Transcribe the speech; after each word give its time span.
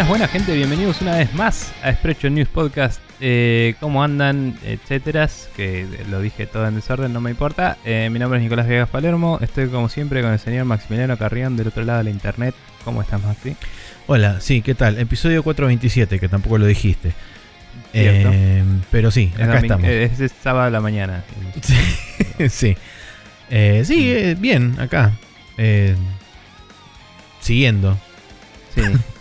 Buenas, 0.00 0.08
buenas 0.08 0.30
gente, 0.30 0.54
bienvenidos 0.54 1.02
una 1.02 1.14
vez 1.14 1.34
más 1.34 1.74
a 1.82 1.92
Sprecho 1.92 2.30
News 2.30 2.48
Podcast. 2.48 3.02
Eh, 3.20 3.74
¿Cómo 3.80 4.02
andan? 4.02 4.58
Etcétera. 4.64 5.28
Que 5.54 5.86
lo 6.08 6.22
dije 6.22 6.46
todo 6.46 6.66
en 6.66 6.74
desorden, 6.74 7.12
no 7.12 7.20
me 7.20 7.28
importa. 7.30 7.76
Eh, 7.84 8.08
mi 8.10 8.18
nombre 8.18 8.38
es 8.38 8.42
Nicolás 8.42 8.66
Viegas 8.66 8.88
Palermo. 8.88 9.38
Estoy 9.42 9.68
como 9.68 9.90
siempre 9.90 10.22
con 10.22 10.32
el 10.32 10.38
señor 10.38 10.64
Maximiliano 10.64 11.18
Carrión 11.18 11.54
del 11.54 11.68
otro 11.68 11.84
lado 11.84 11.98
de 11.98 12.04
la 12.04 12.10
internet. 12.10 12.54
¿Cómo 12.82 13.02
estás, 13.02 13.22
Maxi? 13.22 13.56
Hola, 14.06 14.40
sí, 14.40 14.62
¿qué 14.62 14.74
tal? 14.74 14.98
Episodio 14.98 15.42
427, 15.42 16.18
que 16.18 16.28
tampoco 16.30 16.56
lo 16.56 16.64
dijiste. 16.64 17.12
Eh, 17.92 18.64
pero 18.90 19.10
sí, 19.10 19.30
Es 19.36 19.42
acá 19.42 19.58
estamos. 19.58 19.86
eh, 19.86 20.10
Es, 20.18 20.32
sábado 20.42 20.64
a 20.68 20.70
la 20.70 20.80
mañana. 20.80 21.24
Sí, 21.60 22.48
sí. 22.48 22.76
Sí, 23.84 24.10
eh, 24.12 24.34
bien, 24.38 24.80
acá. 24.80 25.12
Siguiendo, 27.40 27.98
Sí. 28.74 28.80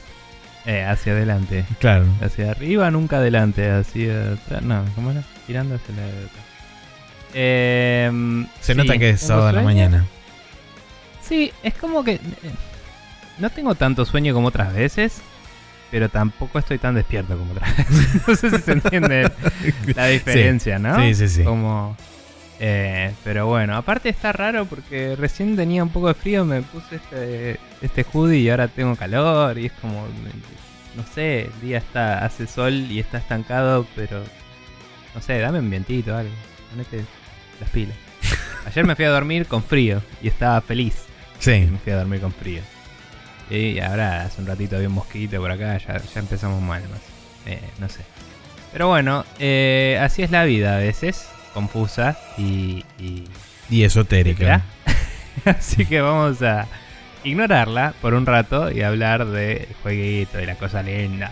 Eh, 0.71 0.83
hacia 0.83 1.13
adelante. 1.13 1.65
claro. 1.79 2.05
Hacia 2.21 2.51
arriba, 2.51 2.91
nunca 2.91 3.17
adelante. 3.17 3.71
Hacia 3.71 4.33
atrás. 4.33 4.61
No, 4.61 4.85
¿cómo 4.93 5.09
era? 5.11 5.23
Tirando 5.47 5.75
hacia 5.75 5.95
la. 5.95 6.03
Eh, 7.33 8.11
Se 8.61 8.73
sí, 8.73 8.77
nota 8.77 8.97
que 8.97 9.09
es 9.11 9.19
¿tengo 9.19 9.27
sábado 9.27 9.47
a 9.47 9.51
la 9.53 9.61
mañana. 9.61 10.05
Sí, 11.27 11.51
es 11.63 11.73
como 11.75 12.03
que. 12.03 12.13
eh, 12.13 12.19
No 13.39 13.49
tengo 13.49 13.73
tanto 13.75 14.05
sueño 14.05 14.33
como 14.33 14.47
otras 14.49 14.73
veces. 14.73 15.21
Pero 15.91 16.07
tampoco 16.07 16.59
estoy 16.59 16.77
tan 16.77 16.93
despierto 16.93 17.35
como 17.35 17.51
otras 17.53 17.75
veces. 17.89 18.27
no 18.27 18.35
sé 18.35 18.49
si 18.51 18.57
se 18.59 18.71
entiende 18.73 19.31
la 19.95 20.05
diferencia, 20.05 20.77
¿no? 20.77 20.95
Sí, 20.99 21.15
sí, 21.15 21.27
sí. 21.29 21.43
Como. 21.43 21.97
Eh, 22.59 23.13
pero 23.23 23.47
bueno, 23.47 23.75
aparte 23.75 24.09
está 24.09 24.31
raro 24.31 24.65
porque 24.65 25.15
recién 25.15 25.55
tenía 25.55 25.83
un 25.83 25.89
poco 25.89 26.09
de 26.09 26.13
frío, 26.13 26.45
me 26.45 26.61
puse 26.61 26.97
este, 26.97 27.59
este 27.81 28.05
hoodie 28.11 28.39
y 28.39 28.49
ahora 28.49 28.67
tengo 28.67 28.95
calor 28.95 29.57
y 29.57 29.67
es 29.67 29.71
como, 29.73 30.05
no 30.95 31.03
sé, 31.13 31.43
el 31.43 31.61
día 31.61 31.77
está, 31.77 32.25
hace 32.25 32.47
sol 32.47 32.73
y 32.73 32.99
está 32.99 33.19
estancado, 33.19 33.85
pero 33.95 34.21
no 35.15 35.21
sé, 35.21 35.39
dame 35.39 35.59
un 35.59 35.69
vientito, 35.69 36.15
algo, 36.15 36.33
ponete 36.71 37.05
las 37.59 37.69
pilas. 37.69 37.95
Ayer 38.65 38.85
me 38.85 38.95
fui 38.95 39.05
a 39.05 39.09
dormir 39.09 39.45
con 39.47 39.63
frío 39.63 40.01
y 40.21 40.27
estaba 40.27 40.59
feliz. 40.61 41.05
Sí. 41.39 41.67
Me 41.71 41.77
fui 41.79 41.93
a 41.93 41.97
dormir 41.97 42.19
con 42.19 42.33
frío. 42.33 42.61
Y 43.49 43.79
ahora 43.79 44.23
hace 44.23 44.41
un 44.41 44.47
ratito 44.47 44.75
había 44.75 44.89
un 44.89 44.95
mosquito 44.95 45.39
por 45.39 45.49
acá, 45.49 45.77
ya, 45.77 45.97
ya 45.97 46.19
empezamos 46.19 46.61
mal 46.61 46.83
más. 46.89 47.01
Eh, 47.45 47.61
no 47.79 47.89
sé. 47.89 48.01
Pero 48.71 48.87
bueno, 48.87 49.25
eh, 49.39 49.97
así 50.01 50.21
es 50.21 50.29
la 50.29 50.43
vida 50.43 50.75
a 50.75 50.79
veces, 50.79 51.29
confusa 51.53 52.17
y... 52.37 52.83
y 52.99 53.25
Y 53.69 53.83
esotérica. 53.83 54.63
Así 55.45 55.85
que 55.85 56.01
vamos 56.01 56.41
a 56.41 56.67
ignorarla 57.23 57.93
por 58.01 58.13
un 58.13 58.25
rato 58.25 58.71
y 58.71 58.81
hablar 58.81 59.25
de 59.25 59.67
jueguito, 59.83 60.37
de 60.37 60.45
la 60.45 60.55
cosa 60.55 60.81
linda. 60.83 61.31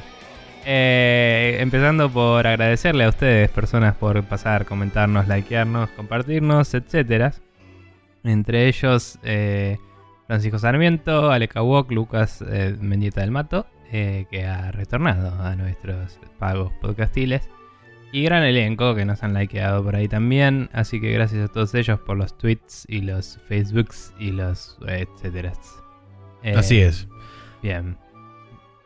Eh, 0.65 1.57
empezando 1.61 2.09
por 2.09 2.45
agradecerle 2.45 3.05
a 3.05 3.09
ustedes, 3.09 3.49
personas, 3.49 3.95
por 3.95 4.21
pasar, 4.23 4.65
comentarnos, 4.65 5.27
likearnos, 5.27 5.89
compartirnos, 5.91 6.73
etcétera. 6.73 7.33
Entre 8.23 8.67
ellos, 8.67 9.17
eh, 9.23 9.77
Francisco 10.27 10.59
Sarmiento, 10.59 11.31
Aleca 11.31 11.61
Wok, 11.61 11.91
Lucas 11.91 12.43
eh, 12.45 12.75
Mendieta 12.79 13.21
del 13.21 13.31
Mato, 13.31 13.65
eh, 13.91 14.25
que 14.29 14.45
ha 14.45 14.71
retornado 14.71 15.41
a 15.41 15.55
nuestros 15.55 16.19
pagos 16.37 16.73
podcastiles. 16.81 17.47
Y 18.11 18.23
gran 18.23 18.43
elenco 18.43 18.95
que 18.95 19.05
nos 19.05 19.21
han 19.23 19.33
likeado 19.33 19.83
por 19.83 19.95
ahí 19.95 20.07
también. 20.07 20.69
Así 20.71 21.01
que 21.01 21.11
gracias 21.11 21.49
a 21.49 21.51
todos 21.51 21.73
ellos 21.75 21.99
por 21.99 22.17
los 22.17 22.37
tweets 22.37 22.85
y 22.87 23.01
los 23.01 23.37
Facebooks 23.47 24.13
y 24.17 24.31
los 24.31 24.77
eh, 24.87 25.05
etcétera. 25.13 25.53
Eh, 26.43 26.53
Así 26.55 26.79
es. 26.79 27.07
Bien. 27.61 27.97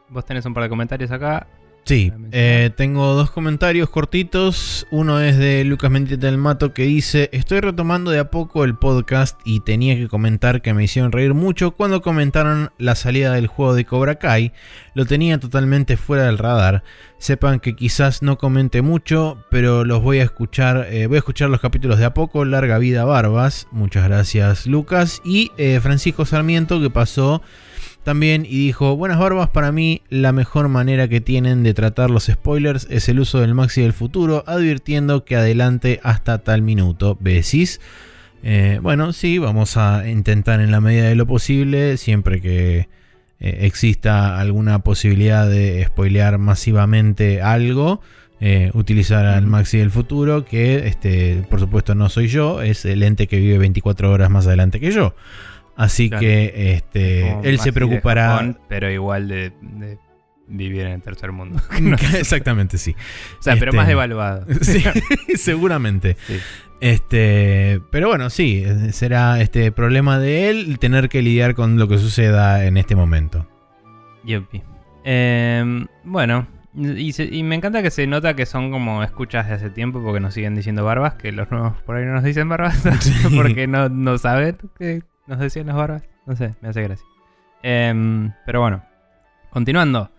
Vos 0.10 0.26
tenés 0.26 0.46
un 0.46 0.54
par 0.54 0.64
de 0.64 0.70
comentarios 0.70 1.12
acá. 1.12 1.48
Sí, 1.84 2.14
eh, 2.32 2.70
tengo 2.78 3.16
dos 3.16 3.32
comentarios 3.32 3.90
cortitos. 3.90 4.88
Uno 4.92 5.20
es 5.20 5.38
de 5.38 5.66
Lucas 5.66 5.90
Mendieta 5.90 6.28
del 6.28 6.38
Mato 6.38 6.74
que 6.74 6.84
dice: 6.84 7.30
Estoy 7.34 7.60
retomando 7.60 8.12
de 8.12 8.20
a 8.20 8.30
poco 8.30 8.64
el 8.64 8.76
podcast 8.76 9.40
y 9.46 9.62
tenía 9.62 9.96
que 9.96 10.08
comentar 10.08 10.62
que 10.62 10.74
me 10.74 10.84
hicieron 10.84 11.12
reír 11.12 11.34
mucho 11.34 11.72
cuando 11.72 12.02
comentaron 12.02 12.72
la 12.78 12.96
salida 12.96 13.34
del 13.34 13.48
juego 13.48 13.74
de 13.74 13.86
Cobra 13.86 14.16
Kai. 14.16 14.54
Lo 14.94 15.06
tenía 15.06 15.40
totalmente 15.40 15.98
fuera 15.98 16.24
del 16.26 16.38
radar. 16.38 16.84
Sepan 17.18 17.60
que 17.60 17.76
quizás 17.76 18.22
no 18.22 18.38
comente 18.38 18.82
mucho, 18.82 19.44
pero 19.50 19.84
los 19.84 20.02
voy 20.02 20.20
a 20.20 20.24
escuchar. 20.24 20.88
eh, 20.92 21.08
voy 21.08 21.18
a 21.18 21.20
escuchar 21.20 21.50
los 21.50 21.62
capítulos 21.62 21.98
de 21.98 22.06
a 22.06 22.14
poco. 22.14 22.46
Larga 22.46 22.78
vida, 22.78 23.06
Barbas. 23.06 23.68
Muchas 23.72 24.08
gracias, 24.08 24.68
Lucas. 24.68 25.22
Y 25.26 25.52
eh, 25.58 25.80
Francisco 25.82 26.26
Sarmiento 26.26 26.80
que 26.80 26.92
pasó 26.92 27.42
también 28.04 28.46
y 28.46 28.66
dijo, 28.66 28.96
buenas 28.96 29.20
barbas, 29.20 29.50
para 29.50 29.72
mí 29.72 30.02
la 30.10 30.32
mejor 30.32 30.68
manera 30.70 31.08
que 31.08 31.22
tienen 31.22 31.64
de 31.64 31.74
tratar 31.74 32.10
los 32.10 32.26
spoilers 32.26 32.88
es 32.90 33.08
el 33.10 33.20
uso 33.20 33.40
del 33.40 33.54
maxi 33.54 33.82
del 33.82 33.94
futuro, 33.94 34.44
advirtiendo 34.48 35.24
que 35.24 35.36
adelante 35.36 36.00
hasta 36.04 36.40
tal 36.40 36.62
minuto. 36.62 37.18
¿Besis? 37.20 37.80
Eh, 38.44 38.80
bueno, 38.82 39.14
sí, 39.14 39.38
vamos 39.38 39.78
a 39.78 40.10
intentar 40.10 40.62
en 40.62 40.72
la 40.72 40.82
medida 40.82 41.06
de 41.06 41.16
lo 41.16 41.28
posible, 41.28 41.98
siempre 41.98 42.42
que 42.42 42.88
eh, 43.40 43.58
exista 43.62 44.40
alguna 44.40 44.80
posibilidad 44.80 45.48
de 45.48 45.86
spoilear 45.86 46.38
masivamente 46.40 47.42
algo, 47.42 48.02
eh, 48.40 48.72
utilizar 48.74 49.28
al 49.28 49.46
maxi 49.46 49.78
del 49.78 49.92
futuro, 49.92 50.46
que 50.46 50.88
este, 50.88 51.44
por 51.50 51.60
supuesto 51.60 51.94
no 51.94 52.10
soy 52.10 52.28
yo, 52.28 52.64
es 52.64 52.86
el 52.86 53.04
ente 53.04 53.28
que 53.28 53.38
vive 53.38 53.60
24 53.60 54.12
horas 54.12 54.32
más 54.32 54.48
adelante 54.48 54.80
que 54.80 54.92
yo. 54.92 55.14
Así 55.84 56.10
Claro. 56.10 56.22
que 56.22 56.74
este, 56.76 57.38
él 57.50 57.60
se 57.60 57.74
preocupará. 57.74 58.30
Japón, 58.34 58.60
pero 58.70 58.92
igual 58.92 59.28
de, 59.28 59.52
de 59.62 59.98
vivir 60.48 60.82
en 60.82 60.94
el 60.94 61.02
tercer 61.02 61.32
mundo. 61.32 61.62
No. 61.82 61.96
Exactamente, 62.18 62.78
sí. 62.78 62.96
O 63.40 63.42
sea, 63.44 63.54
pero 63.56 63.68
Este- 63.72 63.78
más 63.78 63.88
devaluado. 63.88 64.46
Sí, 64.62 64.84
seguramente. 65.36 66.18
Sí. 66.28 66.38
Este, 66.82 67.80
pero 67.92 68.08
bueno, 68.10 68.30
sí, 68.30 68.64
eh, 68.66 68.92
será 68.92 69.40
este 69.40 69.72
problema 69.72 70.18
de 70.20 70.50
él 70.50 70.80
tener 70.80 71.10
que 71.10 71.22
lidiar 71.22 71.54
con 71.56 71.78
lo 71.78 71.88
que 71.88 71.98
suceda 72.00 72.66
en 72.66 72.76
este 72.78 72.96
momento. 72.96 73.48
Yupi. 74.24 74.62
Em, 75.04 75.88
bueno, 76.04 76.48
y, 76.76 77.14
se- 77.14 77.26
y 77.26 77.44
me 77.44 77.56
encanta 77.56 77.82
que 77.84 77.92
se 77.92 78.08
nota 78.08 78.36
que 78.36 78.46
son 78.46 78.72
como 78.72 79.04
escuchas 79.04 79.48
de 79.48 79.54
hace 79.56 79.70
tiempo 79.70 80.02
porque 80.04 80.20
nos 80.20 80.34
siguen 80.34 80.56
diciendo 80.56 80.84
barbas, 80.84 81.14
que 81.16 81.32
los 81.32 81.50
nuevos 81.52 81.74
por 81.84 81.96
ahí 81.98 82.06
no 82.06 82.14
nos 82.14 82.24
dicen 82.24 82.50
barbas 82.50 82.82
porque 83.36 83.68
no, 83.68 83.90
no 83.90 84.18
saben 84.18 84.58
que 84.78 85.04
nos 85.28 85.40
decían 85.40 85.68
las 85.68 85.76
barbas. 85.76 86.04
No 86.26 86.36
sé, 86.36 86.54
me 86.62 86.70
hace 86.70 86.82
gracia. 86.84 87.06
Em, 87.64 88.32
pero 88.46 88.62
bueno, 88.62 88.84
continuando. 89.50 90.10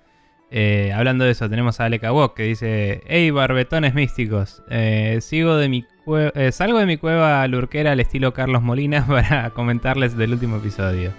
Eh, 0.51 0.93
hablando 0.95 1.25
de 1.25 1.31
eso, 1.31 1.49
tenemos 1.49 1.81
a 1.81 1.87
Aleka 1.87 2.13
Wok 2.13 2.35
que 2.37 2.43
dice: 2.45 3.03
Hey, 3.07 3.31
barbetones 3.31 3.95
místicos. 3.95 4.63
eh, 4.69 5.19
sigo 5.21 5.57
de 5.57 5.69
mi 5.69 5.87
eh, 6.35 6.53
salgo 6.53 6.79
de 6.79 6.87
mi 6.87 6.97
cueva 6.97 7.47
lurquera 7.47 7.93
al 7.93 8.01
estilo 8.01 8.35
Carlos 8.35 8.63
Molina 8.63 9.07
para 9.09 9.51
comentarles 9.51 10.17
del 10.17 10.33
último 10.33 10.57
episodio. 10.57 11.13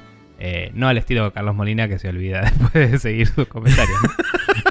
No 0.73 0.89
al 0.89 0.97
estilo 0.97 1.31
Carlos 1.31 1.55
Molina 1.55 1.87
que 1.87 1.99
se 1.99 2.09
olvida 2.09 2.41
después 2.59 2.91
de 2.91 2.99
seguir 2.99 3.27
sus 3.27 3.47
comentarios. 3.47 3.97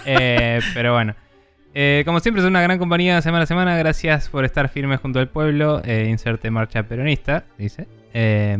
pero 0.74 0.92
bueno. 0.92 1.14
Eh, 1.74 2.02
como 2.04 2.20
siempre 2.20 2.42
es 2.42 2.48
una 2.48 2.60
gran 2.60 2.78
compañía 2.78 3.20
semana 3.22 3.44
a 3.44 3.46
semana. 3.46 3.76
Gracias 3.76 4.28
por 4.28 4.44
estar 4.44 4.68
firmes 4.68 5.00
junto 5.00 5.18
al 5.18 5.28
pueblo. 5.28 5.80
Eh, 5.84 6.06
inserte 6.08 6.50
marcha 6.50 6.82
peronista, 6.82 7.44
dice. 7.58 7.86
Eh, 8.14 8.56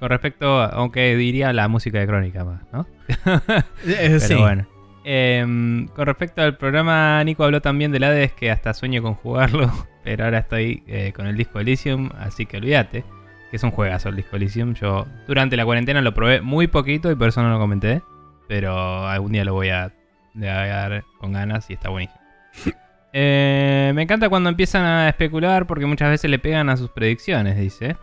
con 0.00 0.08
respecto, 0.08 0.62
aunque 0.62 1.14
diría 1.14 1.52
la 1.52 1.68
música 1.68 1.98
de 1.98 2.06
crónica 2.06 2.44
más, 2.44 2.62
¿no? 2.72 2.86
Eh, 3.86 4.18
Pero 4.26 4.40
bueno. 4.40 4.66
Em, 5.04 5.88
con 5.88 6.06
respecto 6.06 6.42
al 6.42 6.56
programa, 6.56 7.22
Nico 7.24 7.44
habló 7.44 7.60
también 7.60 7.92
del 7.92 8.04
Hades, 8.04 8.32
que 8.32 8.50
hasta 8.50 8.74
sueño 8.74 9.02
con 9.02 9.14
jugarlo, 9.14 9.70
pero 10.04 10.24
ahora 10.24 10.38
estoy 10.38 10.82
eh, 10.86 11.12
con 11.14 11.26
el 11.26 11.36
disco 11.36 11.60
Elysium, 11.60 12.10
así 12.18 12.46
que 12.46 12.58
olvídate, 12.58 13.04
que 13.50 13.56
es 13.56 13.62
un 13.62 13.70
juegazo 13.70 14.08
el 14.08 14.16
disco 14.16 14.36
Elysium. 14.36 14.74
Yo 14.74 15.06
durante 15.26 15.56
la 15.56 15.64
cuarentena 15.64 16.00
lo 16.00 16.14
probé 16.14 16.40
muy 16.40 16.66
poquito 16.66 17.10
y 17.10 17.14
por 17.14 17.28
eso 17.28 17.42
no 17.42 17.50
lo 17.50 17.58
comenté, 17.58 18.02
pero 18.48 19.06
algún 19.06 19.32
día 19.32 19.44
lo 19.44 19.54
voy 19.54 19.68
a, 19.68 19.92
voy 20.34 20.48
a 20.48 20.66
dar 20.66 21.04
con 21.18 21.32
ganas 21.32 21.68
y 21.70 21.74
está 21.74 21.90
buenísimo. 21.90 22.20
Eh, 23.12 23.90
me 23.92 24.02
encanta 24.02 24.28
cuando 24.28 24.50
empiezan 24.50 24.84
a 24.84 25.08
especular 25.08 25.66
porque 25.66 25.84
muchas 25.84 26.10
veces 26.10 26.30
le 26.30 26.38
pegan 26.38 26.68
a 26.68 26.76
sus 26.76 26.90
predicciones, 26.90 27.58
dice. 27.58 27.96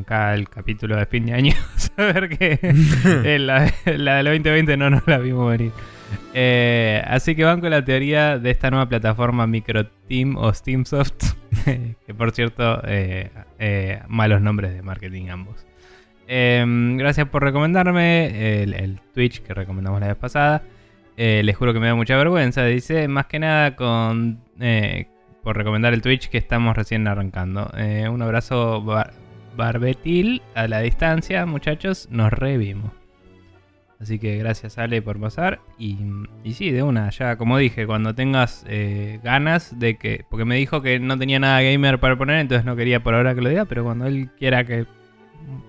Acá 0.00 0.34
el 0.34 0.48
capítulo 0.48 0.96
de 0.96 1.06
fin 1.06 1.26
de 1.26 1.34
año, 1.34 1.54
saber 1.76 2.28
que 2.28 2.58
eh, 3.24 3.38
la, 3.38 3.72
la 3.86 4.16
del 4.16 4.26
2020 4.26 4.76
no 4.76 4.90
nos 4.90 5.06
la 5.06 5.18
vimos 5.18 5.50
venir. 5.50 5.72
Eh, 6.34 7.02
así 7.06 7.34
que 7.34 7.44
van 7.44 7.60
con 7.60 7.70
la 7.70 7.84
teoría 7.84 8.38
de 8.38 8.50
esta 8.50 8.70
nueva 8.70 8.88
plataforma 8.88 9.46
MicroTeam 9.46 10.36
o 10.36 10.52
Steamsoft, 10.52 11.34
que 12.06 12.14
por 12.14 12.32
cierto, 12.32 12.80
eh, 12.84 13.30
eh, 13.58 14.00
malos 14.08 14.40
nombres 14.40 14.74
de 14.74 14.82
marketing 14.82 15.28
ambos. 15.28 15.66
Gracias 16.28 17.28
por 17.28 17.42
recomendarme 17.42 18.62
el, 18.62 18.74
el 18.74 19.00
Twitch 19.12 19.42
que 19.42 19.52
recomendamos 19.52 20.00
la 20.00 20.08
vez 20.08 20.16
pasada. 20.16 20.62
Les 21.16 21.56
juro 21.56 21.72
que 21.72 21.80
me 21.80 21.88
da 21.88 21.94
mucha 21.96 22.16
vergüenza, 22.16 22.64
dice, 22.64 23.08
más 23.08 23.26
que 23.26 23.40
nada 23.40 23.74
con 23.74 24.38
por 25.42 25.56
recomendar 25.56 25.92
el 25.92 26.02
Twitch 26.02 26.28
que 26.28 26.38
estamos 26.38 26.76
recién 26.76 27.08
arrancando. 27.08 27.68
Un 28.08 28.22
abrazo 28.22 28.80
barbetil 29.60 30.40
a 30.54 30.66
la 30.68 30.80
distancia, 30.80 31.44
muchachos, 31.44 32.08
nos 32.10 32.32
revimos. 32.32 32.92
Así 34.00 34.18
que 34.18 34.38
gracias 34.38 34.78
Ale 34.78 35.02
por 35.02 35.20
pasar. 35.20 35.60
Y, 35.78 35.98
y 36.42 36.54
sí, 36.54 36.70
de 36.70 36.82
una, 36.82 37.10
ya 37.10 37.36
como 37.36 37.58
dije, 37.58 37.86
cuando 37.86 38.14
tengas 38.14 38.64
eh, 38.66 39.20
ganas 39.22 39.78
de 39.78 39.98
que... 39.98 40.24
Porque 40.30 40.46
me 40.46 40.56
dijo 40.56 40.80
que 40.80 40.98
no 40.98 41.18
tenía 41.18 41.38
nada 41.38 41.60
gamer 41.60 42.00
para 42.00 42.16
poner, 42.16 42.40
entonces 42.40 42.64
no 42.64 42.74
quería 42.74 43.02
por 43.02 43.14
ahora 43.14 43.34
que 43.34 43.42
lo 43.42 43.50
diga, 43.50 43.66
pero 43.66 43.84
cuando 43.84 44.06
él 44.06 44.30
quiera 44.38 44.64
que 44.64 44.86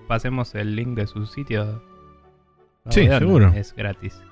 pasemos 0.08 0.54
el 0.54 0.74
link 0.74 0.96
de 0.96 1.06
su 1.06 1.26
sitio... 1.26 1.84
Sí, 2.88 3.06
seguro. 3.06 3.52
Es 3.54 3.74
gratis. 3.76 4.22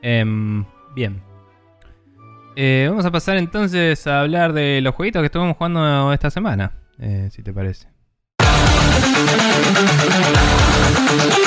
Em, 0.00 0.64
bien. 0.94 1.20
Eh, 2.56 2.86
vamos 2.88 3.04
a 3.04 3.10
pasar 3.10 3.36
entonces 3.36 4.06
a 4.06 4.22
hablar 4.22 4.54
de 4.54 4.80
los 4.80 4.94
jueguitos 4.94 5.20
que 5.20 5.26
estuvimos 5.26 5.58
jugando 5.58 6.12
esta 6.14 6.30
semana, 6.30 6.72
eh, 6.98 7.28
si 7.30 7.42
te 7.42 7.52
parece. 7.52 7.93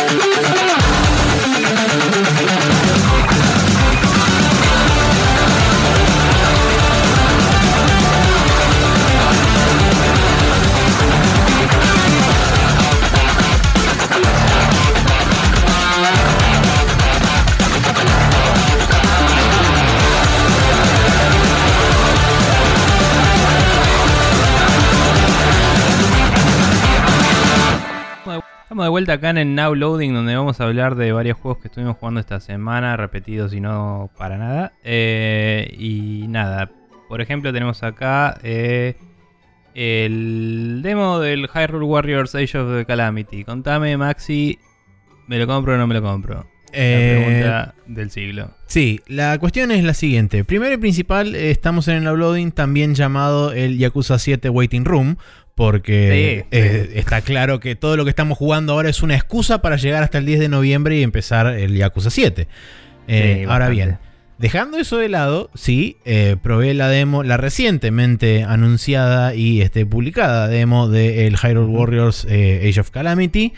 Thank 0.09 0.61
you. 0.61 0.66
Estamos 28.67 28.83
de 28.83 28.89
vuelta 28.89 29.13
acá 29.13 29.29
en 29.29 29.37
el 29.37 29.55
Now 29.55 29.75
Loading, 29.75 30.13
donde 30.13 30.35
vamos 30.35 30.59
a 30.59 30.65
hablar 30.65 30.95
de 30.95 31.13
varios 31.13 31.37
juegos 31.37 31.61
que 31.61 31.69
estuvimos 31.69 31.95
jugando 31.95 32.19
esta 32.19 32.41
semana, 32.41 32.97
repetidos 32.97 33.53
y 33.53 33.61
no 33.61 34.11
para 34.17 34.37
nada. 34.37 34.73
Eh, 34.83 35.73
y 35.79 36.25
nada, 36.27 36.69
por 37.07 37.21
ejemplo, 37.21 37.53
tenemos 37.53 37.81
acá 37.83 38.37
eh, 38.43 38.97
el 39.73 40.81
demo 40.83 41.19
del 41.19 41.47
Hyrule 41.47 41.85
Warriors 41.85 42.35
Age 42.35 42.57
of 42.57 42.77
the 42.77 42.85
Calamity. 42.85 43.45
Contame, 43.45 43.95
Maxi, 43.95 44.59
¿me 45.27 45.39
lo 45.39 45.47
compro 45.47 45.75
o 45.75 45.77
no 45.77 45.87
me 45.87 45.93
lo 45.93 46.01
compro? 46.01 46.45
Eh, 46.73 47.13
la 47.15 47.23
pregunta 47.23 47.75
del 47.85 48.11
siglo. 48.11 48.49
Sí, 48.65 48.99
la 49.07 49.39
cuestión 49.39 49.71
es 49.71 49.81
la 49.85 49.93
siguiente. 49.93 50.43
Primero 50.43 50.73
y 50.73 50.77
principal, 50.77 51.35
estamos 51.35 51.87
en 51.87 52.03
el 52.03 52.09
uploading 52.09 52.51
también 52.51 52.95
llamado 52.95 53.53
el 53.53 53.77
Yakuza 53.77 54.19
7 54.19 54.49
Waiting 54.49 54.83
Room, 54.83 55.15
porque 55.57 56.45
eh, 56.51 56.92
está 56.94 57.21
claro 57.21 57.59
que 57.59 57.75
todo 57.75 57.98
lo 57.98 58.04
que 58.04 58.12
estamos 58.12 58.38
jugando 58.38 58.74
ahora 58.74 58.92
es 58.92 59.01
una 59.01 59.15
excusa 59.15 59.59
para 59.59 59.75
llegar 59.75 60.04
hasta 60.04 60.19
el 60.19 60.25
10 60.27 60.39
de 60.42 60.50
noviembre 60.50 60.95
y 60.98 61.01
empezar 61.01 61.48
el 61.48 61.75
Yakuza 61.75 62.12
7. 62.12 62.48
Eh, 63.07 63.48
ahora 63.50 63.68
bien, 63.68 63.98
dejando 64.38 64.77
eso 64.77 64.98
de 64.98 65.09
lado, 65.09 65.50
sí, 65.56 65.98
eh, 66.06 66.36
probé 66.44 66.75
la 66.75 66.89
demo, 66.89 67.24
la 67.24 67.38
recientemente 67.38 68.44
anunciada 68.44 69.33
y 69.33 69.62
este, 69.62 69.83
publicada 69.88 70.48
demo 70.48 70.89
de 70.89 71.25
el 71.25 71.38
Hyrule 71.38 71.75
Warriors 71.75 72.25
Age 72.25 72.80
of 72.80 72.92
Calamity. 72.92 73.54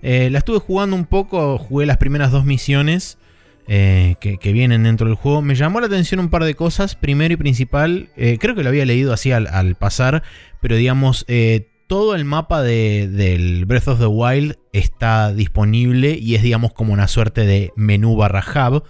la 0.00 0.38
estuve 0.38 0.58
jugando 0.58 0.96
un 0.96 1.04
poco, 1.04 1.58
jugué 1.58 1.84
las 1.84 1.98
primeras 1.98 2.30
dos 2.30 2.46
misiones. 2.46 3.18
Que, 3.66 4.52
vienen 4.52 4.82
dentro 4.82 5.06
del 5.06 5.16
juego. 5.16 5.42
Me 5.42 5.54
llamó 5.54 5.80
la 5.80 5.86
atención 5.86 6.20
un 6.20 6.30
par 6.30 6.44
de 6.44 6.54
cosas. 6.54 6.94
Primero 6.94 7.34
y 7.34 7.36
principal, 7.36 8.10
creo 8.14 8.54
que 8.54 8.62
lo 8.62 8.68
había 8.68 8.86
leído 8.86 9.12
así 9.12 9.32
al 9.32 9.74
pasar, 9.76 10.22
pero 10.60 10.76
digamos, 10.76 11.24
eh, 11.28 11.68
todo 11.92 12.14
el 12.14 12.24
mapa 12.24 12.62
de, 12.62 13.06
del 13.06 13.66
Breath 13.66 13.88
of 13.88 13.98
the 13.98 14.06
Wild 14.06 14.56
está 14.72 15.34
disponible 15.34 16.16
y 16.18 16.36
es, 16.36 16.42
digamos, 16.42 16.72
como 16.72 16.94
una 16.94 17.06
suerte 17.06 17.44
de 17.44 17.70
menú 17.76 18.16
barra 18.16 18.42
hub, 18.42 18.84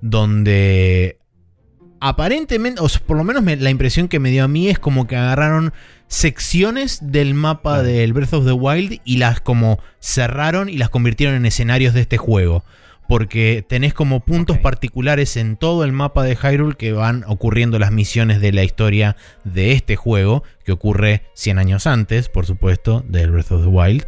donde 0.00 1.18
aparentemente, 2.00 2.80
o 2.80 2.88
por 3.06 3.16
lo 3.16 3.22
menos 3.22 3.44
la 3.44 3.70
impresión 3.70 4.08
que 4.08 4.18
me 4.18 4.30
dio 4.30 4.42
a 4.42 4.48
mí 4.48 4.68
es 4.68 4.80
como 4.80 5.06
que 5.06 5.14
agarraron 5.14 5.72
secciones 6.08 6.98
del 7.00 7.34
mapa 7.34 7.84
del 7.84 8.12
Breath 8.12 8.34
of 8.34 8.46
the 8.46 8.52
Wild 8.52 9.02
y 9.04 9.18
las 9.18 9.40
como 9.40 9.78
cerraron 10.00 10.68
y 10.68 10.78
las 10.78 10.90
convirtieron 10.90 11.36
en 11.36 11.46
escenarios 11.46 11.94
de 11.94 12.00
este 12.00 12.16
juego 12.16 12.64
porque 13.08 13.64
tenés 13.66 13.94
como 13.94 14.20
puntos 14.20 14.58
particulares 14.58 15.36
en 15.36 15.56
todo 15.56 15.82
el 15.82 15.92
mapa 15.92 16.22
de 16.22 16.36
Hyrule 16.36 16.76
que 16.76 16.92
van 16.92 17.24
ocurriendo 17.26 17.78
las 17.78 17.90
misiones 17.90 18.40
de 18.40 18.52
la 18.52 18.62
historia 18.62 19.16
de 19.44 19.72
este 19.72 19.96
juego, 19.96 20.44
que 20.64 20.72
ocurre 20.72 21.22
100 21.32 21.58
años 21.58 21.86
antes, 21.86 22.28
por 22.28 22.46
supuesto, 22.46 23.02
del 23.08 23.30
Breath 23.30 23.50
of 23.50 23.62
the 23.62 23.68
Wild. 23.68 24.06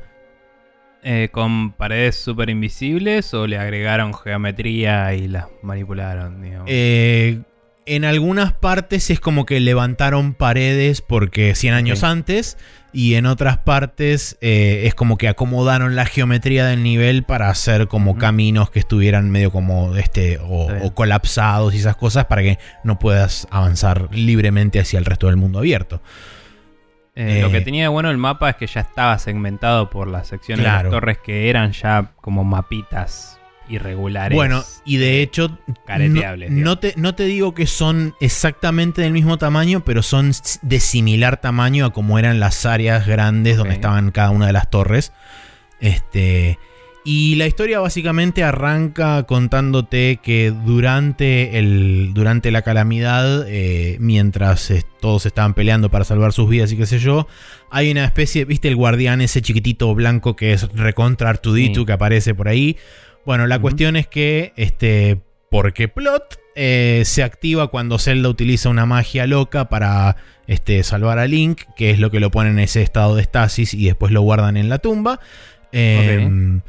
Eh, 1.03 1.31
¿Con 1.33 1.73
paredes 1.73 2.17
súper 2.17 2.51
invisibles 2.51 3.33
o 3.33 3.47
le 3.47 3.57
agregaron 3.57 4.13
geometría 4.13 5.15
y 5.15 5.29
las 5.29 5.47
manipularon? 5.63 6.43
Eh, 6.67 7.41
en 7.87 8.05
algunas 8.05 8.53
partes 8.53 9.11
es 9.11 9.21
como 9.21 9.47
que 9.47 9.61
levantaron 9.61 10.35
paredes 10.35 11.03
porque 11.03 11.55
100 11.55 11.75
años 11.75 12.05
antes 12.05 12.59
y 12.93 13.15
en 13.15 13.27
otras 13.27 13.59
partes 13.59 14.37
eh, 14.41 14.83
es 14.85 14.95
como 14.95 15.17
que 15.17 15.29
acomodaron 15.29 15.97
la 15.97 16.05
geometría 16.05 16.67
del 16.67 16.83
nivel 16.83 17.23
para 17.23 17.49
hacer 17.49 17.89
como 17.89 18.17
caminos 18.17 18.71
que 18.71 18.81
estuvieran 18.81 19.31
medio 19.31 19.51
como 19.51 19.97
este 19.97 20.39
o, 20.43 20.93
colapsados 20.95 21.75
y 21.75 21.79
esas 21.79 21.97
cosas 21.97 22.27
para 22.27 22.43
que 22.43 22.59
no 22.85 22.99
puedas 22.99 23.47
avanzar 23.51 24.09
libremente 24.13 24.81
hacia 24.81 24.99
el 24.99 25.05
resto 25.05 25.29
del 25.29 25.37
mundo 25.37 25.61
abierto. 25.61 26.03
Eh, 27.15 27.41
lo 27.43 27.51
que 27.51 27.59
eh, 27.59 27.63
tenía 27.63 27.83
de 27.85 27.89
bueno 27.89 28.11
el 28.11 28.19
mapa 28.19 28.51
es 28.51 28.57
que 28.57 28.67
ya 28.67 28.81
estaba 28.81 29.19
segmentado 29.19 29.91
por 29.91 30.09
las 30.09 30.29
secciones 30.29 30.65
de 30.65 30.71
las 30.71 30.89
torres 30.89 31.19
que 31.19 31.51
eran 31.51 31.73
ya 31.73 32.13
como 32.21 32.45
mapitas 32.45 33.40
irregulares. 33.71 34.37
Bueno, 34.37 34.63
y 34.85 34.97
de 34.97 35.23
hecho, 35.23 35.59
no, 36.51 36.79
te, 36.79 36.95
no 36.97 37.15
te 37.15 37.25
digo 37.25 37.55
que 37.55 37.67
son 37.67 38.15
exactamente 38.21 39.03
del 39.03 39.13
mismo 39.13 39.39
tamaño, 39.39 39.85
pero 39.85 40.03
son 40.03 40.33
de 40.63 40.81
similar 40.81 41.41
tamaño 41.41 41.87
a 41.87 41.93
como 41.93 42.19
eran 42.19 42.41
las 42.41 42.67
áreas 42.67 43.07
grandes 43.07 43.57
donde 43.57 43.75
estaban 43.75 44.11
cada 44.11 44.31
una 44.31 44.47
de 44.47 44.53
las 44.53 44.71
torres. 44.71 45.13
Este. 45.81 46.59
Y 47.03 47.37
la 47.37 47.47
historia 47.47 47.81
básicamente 47.81 48.45
arranca 48.45 49.23
contándote 49.23 50.19
que 50.23 50.51
durante, 50.51 51.59
el, 51.59 52.11
durante 52.13 52.51
la 52.51 52.61
calamidad, 52.61 53.47
eh, 53.49 53.97
mientras 54.01 54.71
todos 55.01 55.25
estaban 55.25 55.55
peleando 55.55 55.91
para 55.91 56.05
salvar 56.05 56.35
sus 56.35 56.51
vidas 56.51 56.71
y 56.73 56.77
qué 56.77 56.85
sé 56.85 56.99
yo, 56.99 57.27
hay 57.71 57.91
una 57.91 58.05
especie, 58.05 58.45
viste 58.45 58.69
el 58.69 58.77
guardián 58.77 59.23
ese 59.23 59.41
chiquitito 59.41 59.95
blanco 59.95 60.37
que 60.37 60.53
es 60.53 60.69
recontra 60.75 61.31
Artuditu 61.31 61.87
que 61.87 61.93
aparece 61.93 62.35
por 62.35 62.49
ahí. 62.49 62.77
Bueno, 63.25 63.47
la 63.47 63.59
cuestión 63.59 63.97
es 63.97 64.07
que, 64.07 64.53
este, 64.57 65.21
porque 65.51 65.89
plot 65.89 66.41
eh, 66.55 67.03
se 67.05 67.23
activa 67.23 67.69
cuando 67.69 67.99
Zelda 67.99 68.29
utiliza 68.29 68.69
una 68.69 68.87
magia 68.87 69.27
loca 69.27 69.69
para 69.69 70.17
este, 70.47 70.83
salvar 70.83 71.19
a 71.19 71.27
Link, 71.27 71.63
que 71.77 71.91
es 71.91 71.99
lo 71.99 72.11
que 72.11 72.21
lo 72.21 72.31
pone 72.31 72.51
en 72.51 72.59
ese 72.59 72.83
estado 72.83 73.17
de 73.17 73.23
estasis 73.23 73.75
y 73.75 73.87
después 73.87 74.13
lo 74.13 74.23
guardan 74.23 74.57
en 74.57 74.69
la 74.69 74.79
tumba. 74.79 75.21
Em, 75.73 76.63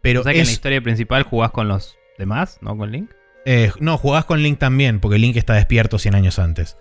pero 0.00 0.20
o 0.20 0.22
sea 0.22 0.32
que 0.32 0.40
en 0.40 0.46
la 0.46 0.52
historia 0.52 0.80
principal 0.80 1.24
jugás 1.24 1.50
con 1.50 1.68
los 1.68 1.96
demás, 2.18 2.58
¿no? 2.60 2.76
Con 2.76 2.92
Link. 2.92 3.10
Eh, 3.44 3.70
no, 3.80 3.98
jugás 3.98 4.24
con 4.24 4.42
Link 4.42 4.58
también, 4.58 5.00
porque 5.00 5.18
Link 5.18 5.36
está 5.36 5.54
despierto 5.54 5.98
100 5.98 6.14
años 6.14 6.38
antes. 6.38 6.76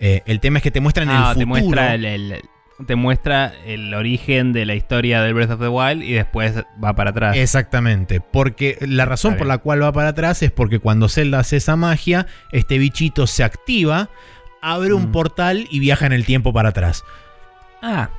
Eh, 0.00 0.22
el 0.26 0.40
tema 0.40 0.58
es 0.58 0.62
que 0.62 0.70
te 0.70 0.80
muestran 0.80 1.08
ah, 1.08 1.32
el 1.34 1.34
futuro. 1.34 1.54
Te 1.54 1.62
muestra 1.62 1.94
el, 1.94 2.42
te 2.84 2.94
muestra 2.94 3.54
el 3.64 3.94
origen 3.94 4.52
de 4.52 4.66
la 4.66 4.74
historia 4.74 5.22
del 5.22 5.34
Breath 5.34 5.52
of 5.52 5.60
the 5.60 5.68
Wild 5.68 6.02
y 6.02 6.12
después 6.12 6.52
va 6.82 6.94
para 6.94 7.10
atrás. 7.10 7.36
Exactamente, 7.36 8.20
porque 8.20 8.76
la 8.80 9.06
razón 9.06 9.36
por 9.36 9.46
la 9.46 9.58
cual 9.58 9.82
va 9.82 9.92
para 9.92 10.08
atrás 10.08 10.42
es 10.42 10.50
porque 10.50 10.78
cuando 10.78 11.08
Zelda 11.08 11.38
hace 11.38 11.56
esa 11.56 11.76
magia, 11.76 12.26
este 12.52 12.78
bichito 12.78 13.26
se 13.26 13.44
activa, 13.44 14.10
abre 14.60 14.92
un 14.92 15.08
mm. 15.08 15.12
portal 15.12 15.66
y 15.70 15.78
viaja 15.78 16.06
en 16.06 16.12
el 16.12 16.26
tiempo 16.26 16.52
para 16.52 16.70
atrás. 16.70 17.04
Ah. 17.82 18.10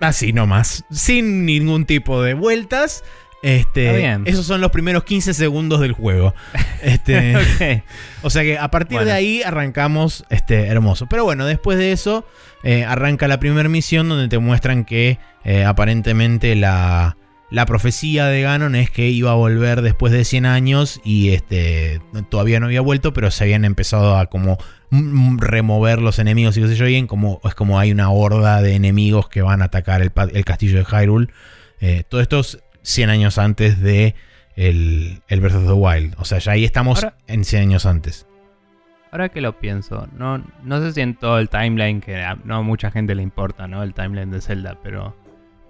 Así 0.00 0.32
nomás, 0.32 0.84
sin 0.90 1.46
ningún 1.46 1.84
tipo 1.84 2.22
de 2.22 2.34
vueltas. 2.34 3.04
Este, 3.42 4.20
esos 4.24 4.46
son 4.46 4.60
los 4.60 4.70
primeros 4.70 5.02
15 5.02 5.34
segundos 5.34 5.80
del 5.80 5.92
juego. 5.92 6.34
Este, 6.82 7.84
O 8.22 8.30
sea 8.30 8.42
que 8.42 8.58
a 8.58 8.68
partir 8.72 9.00
de 9.00 9.12
ahí 9.12 9.42
arrancamos 9.42 10.24
este, 10.30 10.66
hermoso. 10.66 11.06
Pero 11.06 11.22
bueno, 11.22 11.46
después 11.46 11.78
de 11.78 11.92
eso 11.92 12.26
eh, 12.64 12.84
arranca 12.84 13.28
la 13.28 13.38
primera 13.38 13.68
misión 13.68 14.08
donde 14.08 14.28
te 14.28 14.38
muestran 14.38 14.84
que 14.84 15.18
eh, 15.44 15.64
aparentemente 15.64 16.56
la, 16.56 17.16
la, 17.50 17.66
profecía 17.66 18.26
de 18.26 18.42
Ganon 18.42 18.74
es 18.74 18.90
que 18.90 19.08
iba 19.10 19.30
a 19.30 19.34
volver 19.34 19.82
después 19.82 20.12
de 20.12 20.24
100 20.24 20.46
años 20.46 21.00
y 21.04 21.30
este, 21.30 22.00
todavía 22.30 22.58
no 22.58 22.66
había 22.66 22.80
vuelto, 22.80 23.12
pero 23.12 23.30
se 23.30 23.44
habían 23.44 23.64
empezado 23.64 24.16
a 24.16 24.26
como 24.26 24.58
remover 24.90 26.00
los 26.00 26.18
enemigos 26.18 26.56
y 26.56 26.62
qué 26.62 26.68
sé 26.68 26.74
yo, 26.74 26.88
y 26.88 27.06
como, 27.06 27.40
es 27.44 27.54
como 27.54 27.78
hay 27.78 27.92
una 27.92 28.10
horda 28.10 28.60
de 28.60 28.74
enemigos 28.74 29.28
que 29.28 29.40
van 29.40 29.62
a 29.62 29.66
atacar 29.66 30.02
el, 30.02 30.12
el 30.32 30.44
castillo 30.44 30.78
de 30.78 30.84
Hyrule. 30.84 31.28
Eh, 31.80 32.04
todo 32.08 32.20
esto 32.20 32.40
100 32.82 33.10
años 33.10 33.38
antes 33.38 33.80
de 33.80 34.14
el, 34.56 35.22
el, 35.28 35.40
Breath 35.40 35.56
of 35.56 35.66
the 35.66 35.72
Wild. 35.72 36.14
O 36.18 36.24
sea, 36.24 36.38
ya 36.38 36.52
ahí 36.52 36.64
estamos 36.64 37.06
en 37.26 37.44
100 37.44 37.62
años 37.62 37.86
antes. 37.86 38.26
Ahora 39.10 39.28
que 39.28 39.42
lo 39.42 39.58
pienso, 39.58 40.08
no, 40.16 40.42
no 40.62 40.80
sé 40.80 40.92
si 40.92 41.02
en 41.02 41.14
todo 41.14 41.38
el 41.38 41.50
timeline, 41.50 42.00
que 42.00 42.22
a, 42.22 42.36
no 42.44 42.56
a 42.56 42.62
mucha 42.62 42.90
gente 42.90 43.14
le 43.14 43.22
importa, 43.22 43.68
¿no? 43.68 43.82
El 43.82 43.92
timeline 43.92 44.30
de 44.30 44.40
Zelda, 44.40 44.78
pero 44.82 45.14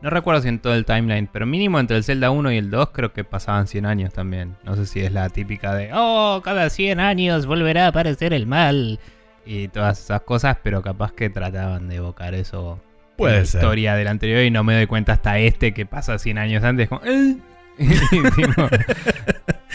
No 0.00 0.10
recuerdo 0.10 0.42
si 0.42 0.48
en 0.48 0.60
todo 0.60 0.74
el 0.74 0.84
timeline, 0.84 1.28
pero 1.32 1.44
mínimo 1.44 1.80
entre 1.80 1.96
el 1.96 2.04
Zelda 2.04 2.30
1 2.30 2.52
y 2.52 2.56
el 2.58 2.70
2 2.70 2.90
creo 2.92 3.12
que 3.12 3.24
pasaban 3.24 3.66
100 3.66 3.86
años 3.86 4.12
también. 4.12 4.56
No 4.62 4.76
sé 4.76 4.86
si 4.86 5.00
es 5.00 5.12
la 5.12 5.28
típica 5.28 5.74
de, 5.74 5.90
oh, 5.92 6.40
cada 6.44 6.70
100 6.70 7.00
años 7.00 7.46
volverá 7.46 7.86
a 7.86 7.88
aparecer 7.88 8.32
el 8.32 8.46
mal. 8.46 9.00
Y 9.44 9.66
todas 9.68 10.00
esas 10.00 10.20
cosas, 10.22 10.58
pero 10.62 10.82
capaz 10.82 11.12
que 11.12 11.28
trataban 11.28 11.88
de 11.88 11.96
evocar 11.96 12.34
eso. 12.34 12.80
Puede 13.16 13.38
la 13.40 13.44
ser. 13.44 13.60
historia 13.60 13.94
del 13.94 14.08
anterior 14.08 14.42
y 14.42 14.50
no 14.50 14.64
me 14.64 14.74
doy 14.74 14.86
cuenta 14.86 15.12
hasta 15.12 15.38
este 15.38 15.72
que 15.74 15.86
pasa 15.86 16.18
100 16.18 16.38
años 16.38 16.64
antes. 16.64 16.88
Como, 16.88 17.02
"Eh". 17.04 17.36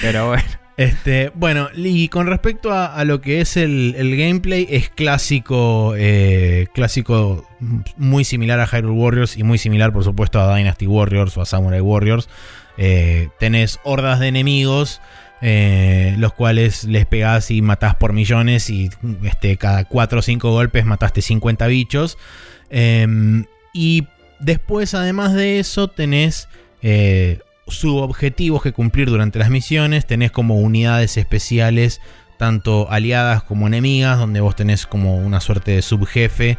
Pero 0.01 0.27
bueno. 0.27 0.43
Este, 0.77 1.31
bueno, 1.33 1.69
y 1.75 2.07
con 2.09 2.27
respecto 2.27 2.71
a, 2.71 2.93
a 2.93 3.03
lo 3.03 3.19
que 3.19 3.41
es 3.41 3.57
el, 3.57 3.95
el 3.97 4.15
gameplay, 4.15 4.67
es 4.69 4.89
clásico, 4.91 5.95
eh, 5.97 6.67
clásico 6.75 7.47
muy 7.97 8.23
similar 8.23 8.59
a 8.59 8.67
Hyrule 8.67 8.93
Warriors 8.93 9.37
y 9.37 9.43
muy 9.43 9.57
similar, 9.57 9.91
por 9.91 10.03
supuesto, 10.03 10.39
a 10.39 10.55
Dynasty 10.55 10.85
Warriors 10.85 11.35
o 11.35 11.41
a 11.41 11.45
Samurai 11.47 11.81
Warriors. 11.81 12.29
Eh, 12.77 13.29
tenés 13.39 13.79
hordas 13.83 14.19
de 14.19 14.27
enemigos, 14.27 15.01
eh, 15.41 16.13
los 16.19 16.31
cuales 16.33 16.83
les 16.83 17.07
pegás 17.07 17.49
y 17.49 17.63
matás 17.63 17.95
por 17.95 18.13
millones 18.13 18.69
y 18.69 18.91
este, 19.23 19.57
cada 19.57 19.83
4 19.85 20.19
o 20.19 20.21
5 20.21 20.51
golpes 20.51 20.85
mataste 20.85 21.23
50 21.23 21.65
bichos. 21.65 22.19
Em, 22.69 23.45
y 23.73 24.07
después, 24.39 24.93
además 24.93 25.33
de 25.33 25.59
eso, 25.59 25.87
tenés 25.87 26.47
eh, 26.81 27.39
subobjetivos 27.67 28.61
que 28.61 28.73
cumplir 28.73 29.09
durante 29.09 29.39
las 29.39 29.49
misiones. 29.49 30.05
Tenés 30.05 30.31
como 30.31 30.59
unidades 30.59 31.17
especiales, 31.17 32.01
tanto 32.37 32.89
aliadas 32.91 33.43
como 33.43 33.67
enemigas, 33.67 34.19
donde 34.19 34.41
vos 34.41 34.55
tenés 34.55 34.85
como 34.85 35.17
una 35.17 35.39
suerte 35.39 35.71
de 35.71 35.81
subjefe 35.81 36.57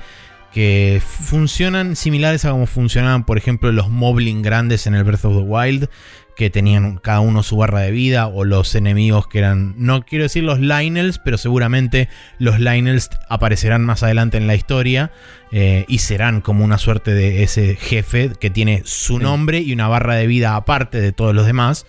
que 0.53 1.03
funcionan 1.05 1.95
similares 1.95 2.45
a 2.45 2.51
como 2.51 2.67
funcionaban, 2.67 3.25
por 3.25 3.37
ejemplo, 3.39 3.71
los 3.71 3.91
Moblin 3.91 4.43
grandes 4.43 4.87
en 4.87 4.95
el 4.95 5.05
Breath 5.05 5.25
of 5.27 5.37
the 5.37 5.43
Wild, 5.43 5.91
que 6.39 6.51
tenían 6.51 6.99
cada 6.99 7.19
uno 7.19 7.43
su 7.43 7.57
barra 7.57 7.81
de 7.81 7.91
vida, 7.91 8.29
o 8.29 8.45
los 8.45 8.77
enemigos 8.77 9.27
que 9.27 9.41
eran, 9.41 9.75
no 9.77 10.05
quiero 10.05 10.23
decir 10.23 10.45
los 10.45 10.61
Lionels, 10.61 11.19
pero 11.19 11.37
seguramente 11.37 12.09
los 12.39 12.61
Lionels 12.61 13.11
aparecerán 13.29 13.85
más 13.85 14.05
adelante 14.05 14.37
en 14.37 14.47
la 14.47 14.55
historia 14.55 15.11
eh, 15.51 15.85
y 15.89 15.99
serán 15.99 16.41
como 16.41 16.65
una 16.65 16.79
suerte 16.79 17.13
de 17.13 17.43
ese 17.43 17.75
jefe 17.75 18.31
que 18.39 18.51
tiene 18.51 18.83
su 18.85 19.19
nombre 19.19 19.59
y 19.59 19.73
una 19.73 19.89
barra 19.89 20.15
de 20.15 20.29
vida 20.29 20.55
aparte 20.55 21.01
de 21.01 21.11
todos 21.11 21.35
los 21.35 21.45
demás. 21.45 21.87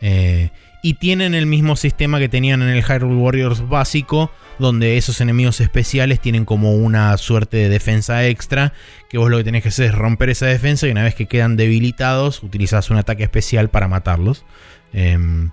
Eh, 0.00 0.50
y 0.82 0.94
tienen 0.94 1.34
el 1.34 1.46
mismo 1.46 1.76
sistema 1.76 2.18
que 2.18 2.28
tenían 2.28 2.62
en 2.62 2.68
el 2.68 2.82
Hyrule 2.82 3.16
Warriors 3.16 3.68
básico, 3.68 4.30
donde 4.58 4.96
esos 4.96 5.20
enemigos 5.20 5.60
especiales 5.60 6.20
tienen 6.20 6.44
como 6.44 6.74
una 6.74 7.16
suerte 7.16 7.56
de 7.56 7.68
defensa 7.68 8.26
extra, 8.26 8.72
que 9.08 9.18
vos 9.18 9.30
lo 9.30 9.38
que 9.38 9.44
tenés 9.44 9.62
que 9.62 9.68
hacer 9.68 9.86
es 9.86 9.94
romper 9.94 10.30
esa 10.30 10.46
defensa 10.46 10.86
y 10.86 10.90
una 10.90 11.02
vez 11.02 11.14
que 11.14 11.26
quedan 11.26 11.56
debilitados, 11.56 12.42
utilizás 12.42 12.90
un 12.90 12.96
ataque 12.96 13.24
especial 13.24 13.70
para 13.70 13.88
matarlos. 13.88 14.44
Em, 14.92 15.50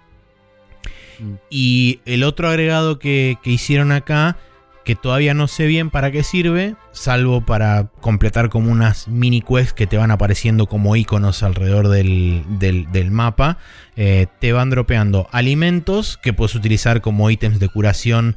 y 1.50 2.02
el 2.06 2.24
otro 2.24 2.50
agregado 2.50 3.00
que, 3.00 3.38
que 3.44 3.52
hicieron 3.52 3.92
acá, 3.92 4.38
que 4.86 4.96
todavía 4.96 5.34
no 5.34 5.48
sé 5.48 5.66
bien 5.66 5.90
para 5.90 6.12
qué 6.12 6.24
sirve, 6.24 6.76
salvo 6.92 7.42
para 7.42 7.88
completar 8.02 8.50
como 8.50 8.72
unas 8.72 9.08
mini 9.08 9.42
quests 9.42 9.74
que 9.74 9.88
te 9.88 9.98
van 9.98 10.12
apareciendo 10.12 10.68
como 10.68 10.96
iconos 10.96 11.42
alrededor 11.44 11.90
del, 11.90 12.44
del- 12.60 12.92
del 12.92 13.10
mapa, 13.12 13.58
eh, 13.98 14.28
te 14.40 14.54
van 14.54 14.70
dropeando 14.70 15.28
alimentos 15.32 16.18
que 16.22 16.34
puedes 16.34 16.56
utilizar 16.56 17.02
como 17.02 17.30
ítems 17.32 17.60
de 17.60 17.68
curación 17.68 18.36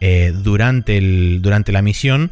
eh, 0.00 0.32
durante, 0.34 0.96
el, 0.96 1.42
durante 1.42 1.70
la 1.70 1.82
misión, 1.82 2.30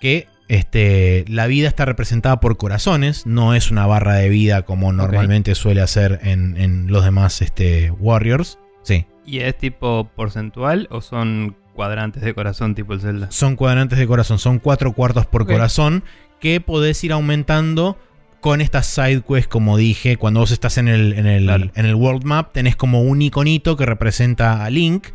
que 0.00 0.26
este, 0.48 1.24
la 1.28 1.46
vida 1.48 1.68
está 1.68 1.84
representada 1.84 2.40
por 2.40 2.56
corazones, 2.56 3.26
no 3.26 3.54
es 3.54 3.70
una 3.70 3.86
barra 3.86 4.14
de 4.14 4.28
vida 4.30 4.62
como 4.62 4.92
normalmente 4.92 5.54
suele 5.54 5.82
hacer 5.82 6.20
en, 6.22 6.56
en 6.56 6.86
los 6.90 7.04
demás 7.04 7.42
este, 7.42 7.90
Warriors. 7.90 8.58
Sí. 8.84 9.04
¿Y 9.26 9.40
es 9.40 9.58
tipo 9.58 10.08
porcentual 10.14 10.86
o 10.90 11.00
son 11.02 11.56
cuadrantes 11.76 12.22
de 12.24 12.34
corazón 12.34 12.74
tipo 12.74 12.92
el 12.92 13.00
Zelda? 13.00 13.28
Son 13.30 13.54
cuadrantes 13.54 13.98
de 14.00 14.06
corazón, 14.08 14.40
son 14.40 14.58
cuatro 14.58 14.92
cuartos 14.92 15.26
por 15.26 15.46
corazón 15.46 16.02
que 16.40 16.60
podés 16.60 17.04
ir 17.04 17.12
aumentando 17.12 17.96
con 18.40 18.60
estas 18.60 18.86
side 18.86 19.22
quests, 19.22 19.48
como 19.48 19.76
dije, 19.76 20.16
cuando 20.16 20.40
vos 20.40 20.50
estás 20.50 20.78
en 20.78 20.88
el, 20.88 21.12
en 21.14 21.26
el, 21.26 21.44
Claro. 21.44 21.70
en 21.74 21.86
el 21.86 21.94
world 21.94 22.24
map, 22.24 22.52
tenés 22.52 22.74
como 22.76 23.02
un 23.02 23.22
iconito 23.22 23.76
que 23.76 23.86
representa 23.86 24.64
a 24.64 24.70
Link. 24.70 25.06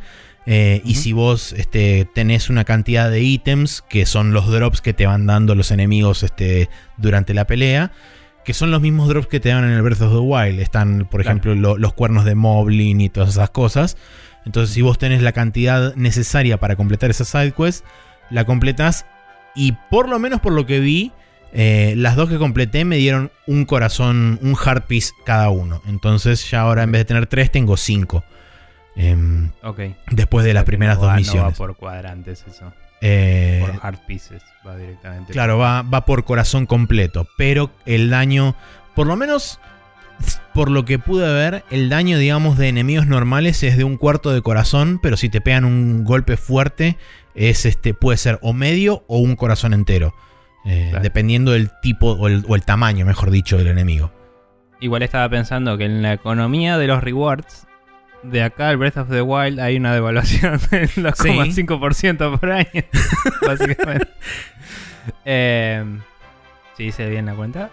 eh, 0.48 0.82
Y 0.86 0.96
si 0.96 1.14
vos 1.14 1.54
este, 1.54 2.08
tenés 2.16 2.50
una 2.50 2.64
cantidad 2.64 3.10
de 3.12 3.22
ítems, 3.22 3.84
que 3.88 4.06
son 4.08 4.34
los 4.34 4.50
drops 4.52 4.82
que 4.82 4.94
te 4.94 5.06
van 5.06 5.28
dando 5.28 5.54
los 5.56 5.70
enemigos 5.72 6.24
este, 6.24 6.68
durante 6.98 7.34
la 7.36 7.46
pelea, 7.46 7.92
que 8.44 8.56
son 8.56 8.72
los 8.72 8.82
mismos 8.82 9.08
drops 9.08 9.28
que 9.28 9.40
te 9.40 9.50
dan 9.50 9.64
en 9.66 9.70
el 9.72 9.84
Breath 9.84 10.02
of 10.02 10.12
the 10.12 10.18
Wild. 10.20 10.60
Están, 10.60 11.08
por 11.10 11.22
Claro. 11.22 11.38
ejemplo, 11.38 11.54
lo- 11.56 11.78
los 11.78 11.94
cuernos 11.94 12.26
de 12.26 12.34
Moblin 12.34 13.00
y 13.02 13.10
todas 13.10 13.30
esas 13.30 13.52
cosas. 13.52 13.98
Entonces, 14.46 14.74
si 14.74 14.82
vos 14.82 14.98
tenés 14.98 15.22
la 15.22 15.32
cantidad 15.34 15.94
necesaria 15.96 16.58
para 16.58 16.76
completar 16.76 17.10
esa 17.10 17.26
side 17.26 17.52
quest, 17.52 17.86
la 18.30 18.46
completás. 18.46 19.06
Y 19.56 19.74
por 19.90 20.08
lo 20.10 20.18
menos 20.20 20.40
por 20.40 20.54
lo 20.54 20.66
que 20.66 20.80
vi, 20.80 21.12
eh, 21.54 21.94
las 21.98 22.16
dos 22.16 22.30
que 22.30 22.38
completé 22.38 22.86
me 22.86 22.96
dieron 22.98 23.32
un 23.48 23.66
corazón, 23.66 24.40
un 24.42 24.56
heart 24.56 24.88
piece 24.88 25.12
cada 25.26 25.50
uno. 25.50 25.82
Entonces, 25.88 26.50
ya 26.50 26.62
ahora 26.62 26.84
en 26.84 26.92
vez 26.92 27.02
de 27.02 27.06
tener 27.06 27.28
tres, 27.28 27.52
tengo 27.52 27.76
cinco. 27.78 28.24
Em, 28.96 29.52
Ok. 29.64 29.80
después 30.12 30.46
de 30.46 30.54
las 30.54 30.64
primeras 30.66 30.96
no 30.98 31.02
dos 31.02 31.10
va- 31.10 31.14
No 31.16 31.20
misiones. 31.20 31.54
va 31.54 31.58
por 31.58 31.76
cuadrantes 31.76 32.44
eso. 32.48 32.74
Eh, 33.02 33.64
Por 33.66 33.80
hard 33.86 34.00
pieces. 34.06 34.44
Va 34.68 34.76
directamente. 34.78 35.34
Claro, 35.34 35.58
va, 35.58 35.82
va 35.82 36.06
por 36.06 36.24
corazón 36.24 36.66
completo. 36.66 37.28
Pero 37.38 37.72
el 37.86 38.10
daño, 38.10 38.56
por 38.96 39.08
lo 39.08 39.16
menos 39.16 39.60
por 40.54 40.70
lo 40.70 40.86
que 40.86 41.00
pude 41.00 41.32
ver, 41.34 41.64
el 41.72 41.90
daño, 41.90 42.18
digamos, 42.18 42.58
de 42.58 42.68
enemigos 42.68 43.08
normales 43.08 43.64
es 43.64 43.78
de 43.78 43.84
un 43.84 43.98
cuarto 43.98 44.32
de 44.32 44.42
corazón. 44.42 45.00
Pero 45.02 45.18
si 45.18 45.30
te 45.30 45.42
pegan 45.42 45.66
un 45.66 46.04
golpe 46.04 46.38
fuerte, 46.38 46.98
es 47.36 47.66
este, 47.66 47.94
puede 47.94 48.18
ser 48.18 48.40
o 48.42 48.54
medio 48.54 49.04
o 49.08 49.20
un 49.20 49.36
corazón 49.36 49.74
entero. 49.74 50.14
Eh, 50.66 50.88
Claro. 50.90 51.04
Dependiendo 51.04 51.52
del 51.54 51.72
tipo 51.82 52.12
o 52.12 52.28
el, 52.28 52.44
o 52.48 52.56
el 52.56 52.64
tamaño, 52.64 53.06
mejor 53.06 53.32
dicho, 53.32 53.58
del 53.58 53.68
enemigo. 53.68 54.12
Igual 54.80 55.04
estaba 55.04 55.28
pensando 55.30 55.78
que 55.78 55.86
en 55.86 56.02
la 56.02 56.14
economía 56.14 56.78
de 56.78 56.88
los 56.88 57.04
rewards, 57.04 57.68
de 58.24 58.44
acá 58.44 58.70
al 58.70 58.78
Breath 58.78 58.98
of 58.98 59.10
the 59.10 59.22
Wild 59.22 59.60
hay 59.60 59.78
una 59.78 59.94
devaluación 59.94 60.60
del 60.72 60.90
2,5% 60.90 62.40
por 62.40 62.52
año. 62.52 62.68
básicamente. 63.46 64.08
Eh, 65.26 65.84
¿Sí 66.78 66.84
hice 66.84 67.10
bien 67.10 67.26
la 67.26 67.34
cuenta? 67.34 67.72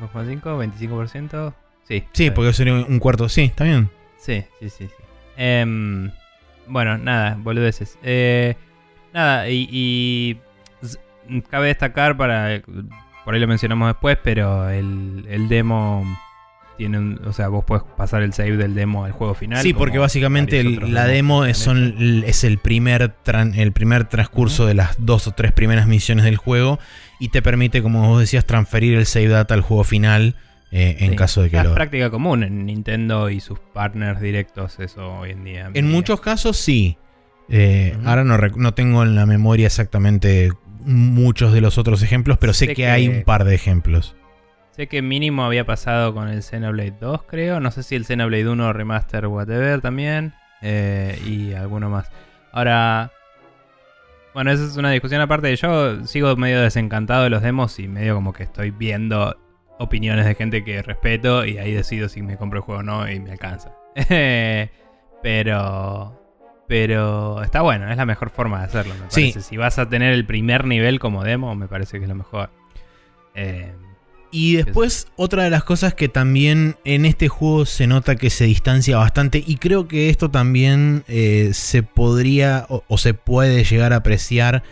¿2,5? 0.00 0.42
¿25%? 0.42 1.54
Sí. 1.84 2.04
Sí, 2.12 2.30
porque 2.30 2.52
sería 2.52 2.74
un 2.74 2.98
cuarto. 2.98 3.28
Sí, 3.28 3.42
está 3.42 3.64
bien. 3.64 3.90
Sí, 4.16 4.44
sí, 4.60 4.70
sí. 4.70 4.86
sí. 4.86 5.04
Em, 5.36 6.10
bueno, 6.66 6.96
nada, 6.98 7.36
boludeces. 7.38 7.98
Eh, 8.02 8.56
nada, 9.12 9.48
y, 9.48 9.68
y 9.70 10.38
cabe 11.50 11.68
destacar 11.68 12.16
para. 12.16 12.62
Por 13.24 13.34
ahí 13.34 13.40
lo 13.40 13.48
mencionamos 13.48 13.88
después, 13.88 14.18
pero 14.22 14.68
el, 14.68 15.26
el 15.28 15.48
demo 15.48 16.04
tiene 16.76 16.98
un. 16.98 17.20
O 17.26 17.32
sea, 17.32 17.48
vos 17.48 17.64
podés 17.64 17.82
pasar 17.96 18.22
el 18.22 18.32
save 18.32 18.56
del 18.56 18.74
demo 18.74 19.04
al 19.04 19.12
juego 19.12 19.34
final. 19.34 19.62
Sí, 19.62 19.72
porque 19.72 19.98
básicamente 19.98 20.60
el- 20.60 20.92
la 20.94 21.06
demo 21.06 21.44
es, 21.44 21.58
son, 21.58 22.22
es 22.26 22.44
el 22.44 22.58
primer, 22.58 23.14
tran- 23.24 23.56
el 23.56 23.72
primer 23.72 24.04
transcurso 24.04 24.66
de 24.66 24.74
las 24.74 24.96
dos 25.04 25.26
o 25.26 25.32
tres 25.32 25.52
primeras 25.52 25.86
misiones 25.86 26.24
del 26.24 26.36
juego 26.36 26.78
y 27.20 27.28
te 27.28 27.42
permite, 27.42 27.82
como 27.82 28.08
vos 28.08 28.20
decías, 28.20 28.44
transferir 28.44 28.94
el 28.98 29.06
save 29.06 29.28
data 29.28 29.54
al 29.54 29.60
juego 29.62 29.84
final 29.84 30.34
eh, 30.72 30.96
en 31.00 31.10
Sí. 31.10 31.16
caso 31.16 31.42
de 31.42 31.50
que 31.50 31.56
es 31.58 31.64
lo... 31.64 31.74
práctica 31.74 32.10
común 32.10 32.42
en 32.42 32.66
Nintendo 32.66 33.30
y 33.30 33.38
sus 33.40 33.60
partners 33.60 34.20
directos, 34.20 34.80
eso 34.80 35.18
hoy 35.20 35.30
en 35.30 35.44
día. 35.44 35.70
En 35.74 35.88
muchos 35.90 36.20
casos 36.20 36.56
sí. 36.56 36.98
Eh. 37.48 37.96
Ahora 38.04 38.24
no, 38.24 38.36
no 38.38 38.74
tengo 38.74 39.02
en 39.04 39.14
la 39.14 39.26
memoria 39.26 39.66
exactamente 39.66 40.50
muchos 40.80 41.52
de 41.52 41.60
los 41.60 41.78
otros 41.78 42.02
ejemplos, 42.02 42.38
pero 42.38 42.52
sé, 42.52 42.66
Sé 42.66 42.74
que, 42.74 42.88
hay 42.88 43.06
un 43.08 43.22
par 43.22 43.44
de 43.44 43.54
ejemplos. 43.54 44.16
Sé 44.74 44.88
que 44.88 45.02
mínimo 45.02 45.44
había 45.44 45.64
pasado 45.64 46.12
con 46.14 46.28
el 46.28 46.42
Xenoblade 46.42 46.94
2, 47.00 47.22
creo. 47.24 47.60
No 47.60 47.70
sé 47.70 47.82
si 47.84 47.94
el 47.94 48.04
Xenoblade 48.04 48.48
1 48.48 48.72
Remaster 48.72 49.26
Whatever 49.28 49.80
también. 49.80 50.34
eh, 50.62 51.18
y 51.26 51.52
alguno 51.52 51.90
más. 51.90 52.10
Ahora. 52.52 53.12
Bueno, 54.32 54.50
esa 54.50 54.64
es 54.64 54.76
una 54.76 54.90
discusión 54.90 55.20
aparte. 55.20 55.54
Yo 55.54 56.04
sigo 56.06 56.34
medio 56.36 56.60
desencantado 56.60 57.22
de 57.24 57.30
los 57.30 57.42
demos 57.42 57.78
y 57.78 57.86
medio 57.86 58.14
como 58.16 58.32
que 58.32 58.42
estoy 58.42 58.70
viendo 58.72 59.36
opiniones 59.78 60.24
de 60.26 60.34
gente 60.34 60.64
que 60.64 60.82
respeto 60.82 61.44
y 61.44 61.58
ahí 61.58 61.72
decido 61.72 62.08
si 62.08 62.22
me 62.22 62.36
compro 62.36 62.58
el 62.58 62.64
juego 62.64 62.80
o 62.80 62.82
no 62.82 63.08
y 63.08 63.20
me 63.20 63.30
alcanza. 63.30 63.72
pero. 65.22 66.20
Pero 66.66 67.42
está 67.42 67.60
bueno, 67.60 67.90
es 67.90 67.96
la 67.98 68.06
mejor 68.06 68.30
forma 68.30 68.60
de 68.60 68.64
hacerlo, 68.64 68.94
me 68.94 69.10
Sí. 69.10 69.20
parece. 69.32 69.42
Si 69.42 69.56
vas 69.58 69.78
a 69.78 69.88
tener 69.88 70.14
el 70.14 70.24
primer 70.24 70.64
nivel 70.64 70.98
como 70.98 71.22
demo, 71.22 71.54
me 71.54 71.68
parece 71.68 71.98
que 71.98 72.04
es 72.04 72.08
lo 72.08 72.14
mejor. 72.14 72.48
Eh, 73.34 73.74
Y 74.36 74.56
después, 74.56 75.06
otra 75.14 75.44
de 75.44 75.50
las 75.50 75.62
cosas 75.62 75.94
que 75.94 76.08
también 76.08 76.74
en 76.84 77.04
este 77.04 77.28
juego 77.28 77.66
se 77.66 77.86
nota 77.86 78.16
que 78.16 78.30
se 78.30 78.46
distancia 78.46 78.96
bastante, 78.96 79.44
y 79.46 79.58
creo 79.58 79.86
que 79.86 80.10
esto 80.10 80.28
también 80.28 81.04
eh, 81.06 81.50
se 81.52 81.84
podría 81.84 82.66
o, 82.68 82.82
o 82.88 82.98
se 82.98 83.14
puede 83.14 83.62
llegar 83.62 83.92
a 83.92 83.96
apreciar 83.96 84.64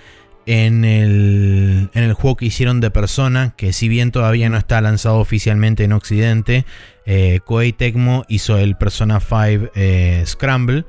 en 0.46 0.84
el, 0.84 1.90
en 1.94 2.02
el 2.02 2.12
juego 2.14 2.36
que 2.36 2.46
hicieron 2.46 2.80
de 2.80 2.90
Persona, 2.90 3.54
que 3.56 3.72
si 3.72 3.88
bien 3.88 4.10
todavía 4.10 4.48
no 4.48 4.56
está 4.58 4.80
lanzado 4.80 5.18
oficialmente 5.18 5.84
en 5.84 5.92
Occidente, 5.92 6.64
eh, 7.06 7.38
Koei 7.44 7.72
Tecmo 7.72 8.24
hizo 8.28 8.58
el 8.58 8.76
Persona 8.76 9.20
5 9.20 9.70
eh, 9.76 10.24
Scramble, 10.26 10.84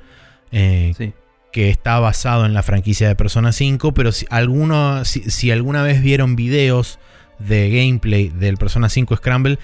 Sí. 0.51 1.13
que 1.51 1.69
está 1.69 1.99
basado 1.99 2.47
en 2.47 2.55
la 2.55 2.63
franquicia 2.63 3.07
de 3.07 3.15
Persona 3.15 3.51
5, 3.51 3.93
pero 3.93 4.11
si, 4.11 4.25
alguno, 4.31 5.05
si, 5.05 5.29
si 5.29 5.51
alguna 5.51 5.83
vez 5.83 6.01
vieron 6.01 6.35
videos 6.35 6.97
de 7.39 7.69
gameplay 7.69 8.29
del 8.29 8.57
Persona 8.57 8.89
5 8.89 9.17
Scramble, 9.17 9.59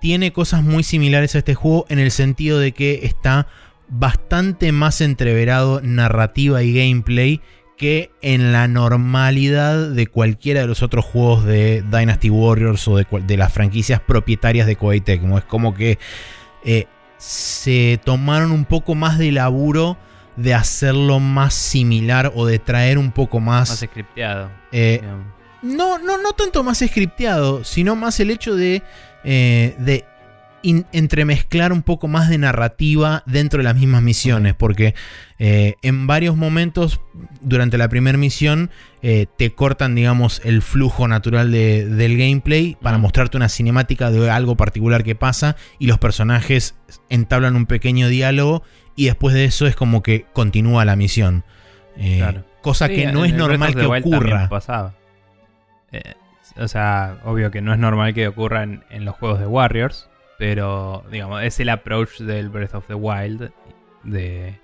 tiene 0.00 0.32
cosas 0.32 0.62
muy 0.62 0.82
similares 0.82 1.34
a 1.34 1.38
este 1.38 1.54
juego 1.54 1.86
en 1.88 1.98
el 1.98 2.10
sentido 2.10 2.58
de 2.58 2.72
que 2.72 3.00
está 3.04 3.46
bastante 3.88 4.72
más 4.72 5.00
entreverado 5.00 5.80
narrativa 5.82 6.62
y 6.62 6.72
gameplay 6.72 7.40
que 7.76 8.10
en 8.20 8.52
la 8.52 8.68
normalidad 8.68 9.88
de 9.88 10.06
cualquiera 10.06 10.60
de 10.60 10.66
los 10.66 10.82
otros 10.82 11.04
juegos 11.04 11.44
de 11.44 11.82
Dynasty 11.82 12.28
Warriors 12.28 12.86
o 12.88 12.96
de, 12.96 13.36
las 13.36 13.52
franquicias 13.52 14.00
propietarias 14.00 14.66
de 14.66 14.76
Koei 14.76 15.00
Tecmo. 15.00 15.38
Es 15.38 15.44
como 15.44 15.74
que 15.74 15.98
eh, 16.62 16.86
se 17.16 17.98
tomaron 18.04 18.52
un 18.52 18.66
poco 18.66 18.94
más 18.94 19.18
de 19.18 19.32
laburo 19.32 19.96
de 20.36 20.54
hacerlo 20.54 21.20
más 21.20 21.54
similar 21.54 22.32
o 22.34 22.46
de 22.46 22.58
traer 22.58 22.98
un 22.98 23.12
poco 23.12 23.40
más... 23.40 23.70
Más 23.70 23.78
scripteado. 23.80 24.50
eh. 24.72 25.02
No, 25.62 25.98
no, 25.98 26.18
no 26.18 26.32
tanto 26.32 26.62
más 26.62 26.78
scripteado, 26.78 27.64
sino 27.64 27.96
más 27.96 28.18
el 28.20 28.30
hecho 28.30 28.54
de, 28.54 28.82
eh, 29.24 29.74
de 29.78 30.04
in- 30.62 30.86
entremezclar 30.92 31.72
un 31.72 31.82
poco 31.82 32.06
más 32.08 32.28
de 32.28 32.38
narrativa 32.38 33.22
dentro 33.26 33.58
de 33.58 33.64
las 33.64 33.76
mismas 33.76 34.02
misiones, 34.02 34.54
porque 34.54 34.94
eh, 35.38 35.74
en 35.82 36.06
varios 36.06 36.36
momentos 36.36 37.00
durante 37.40 37.78
la 37.78 37.88
primera 37.88 38.18
misión 38.18 38.70
eh, 39.02 39.26
te 39.38 39.54
cortan, 39.54 39.94
digamos, 39.94 40.40
el 40.44 40.60
flujo 40.62 41.08
natural 41.08 41.50
de- 41.50 41.86
del 41.86 42.18
gameplay 42.18 42.76
para 42.82 42.98
mostrarte 42.98 43.36
una 43.36 43.48
cinemática 43.48 44.10
de 44.10 44.30
algo 44.30 44.56
particular 44.56 45.02
que 45.04 45.14
pasa 45.14 45.56
y 45.78 45.86
los 45.86 45.98
personajes 45.98 46.74
entablan 47.08 47.56
un 47.56 47.66
pequeño 47.66 48.08
diálogo 48.08 48.62
y 48.96 49.06
después 49.06 49.34
de 49.34 49.44
eso 49.44 49.66
es 49.66 49.76
como 49.76 50.02
que 50.02 50.26
continúa 50.32 50.84
la 50.84 50.96
misión. 50.96 51.44
Eh, 51.96 52.16
Claro. 52.18 52.44
Cosa 52.60 52.88
Sí, 52.88 52.94
que 52.96 53.06
no 53.06 53.24
es 53.24 53.32
normal 53.32 53.74
que 53.74 53.86
ocurra. 53.86 54.48
pasaba. 54.50 54.94
Eh, 55.92 56.14
o 56.56 56.68
sea, 56.68 57.18
obvio 57.24 57.50
que 57.50 57.60
no 57.62 57.72
es 57.72 57.78
normal 57.78 58.12
que 58.14 58.28
ocurra 58.28 58.62
en, 58.62 58.84
en 58.90 59.04
los 59.04 59.14
juegos 59.16 59.38
de 59.40 59.46
Warriors, 59.46 60.08
pero 60.38 61.04
digamos, 61.10 61.42
es 61.42 61.60
el 61.60 61.68
approach 61.68 62.18
del 62.20 62.48
Breath 62.48 62.74
of 62.74 62.86
the 62.86 62.94
Wild 62.94 63.50
de 64.04 64.58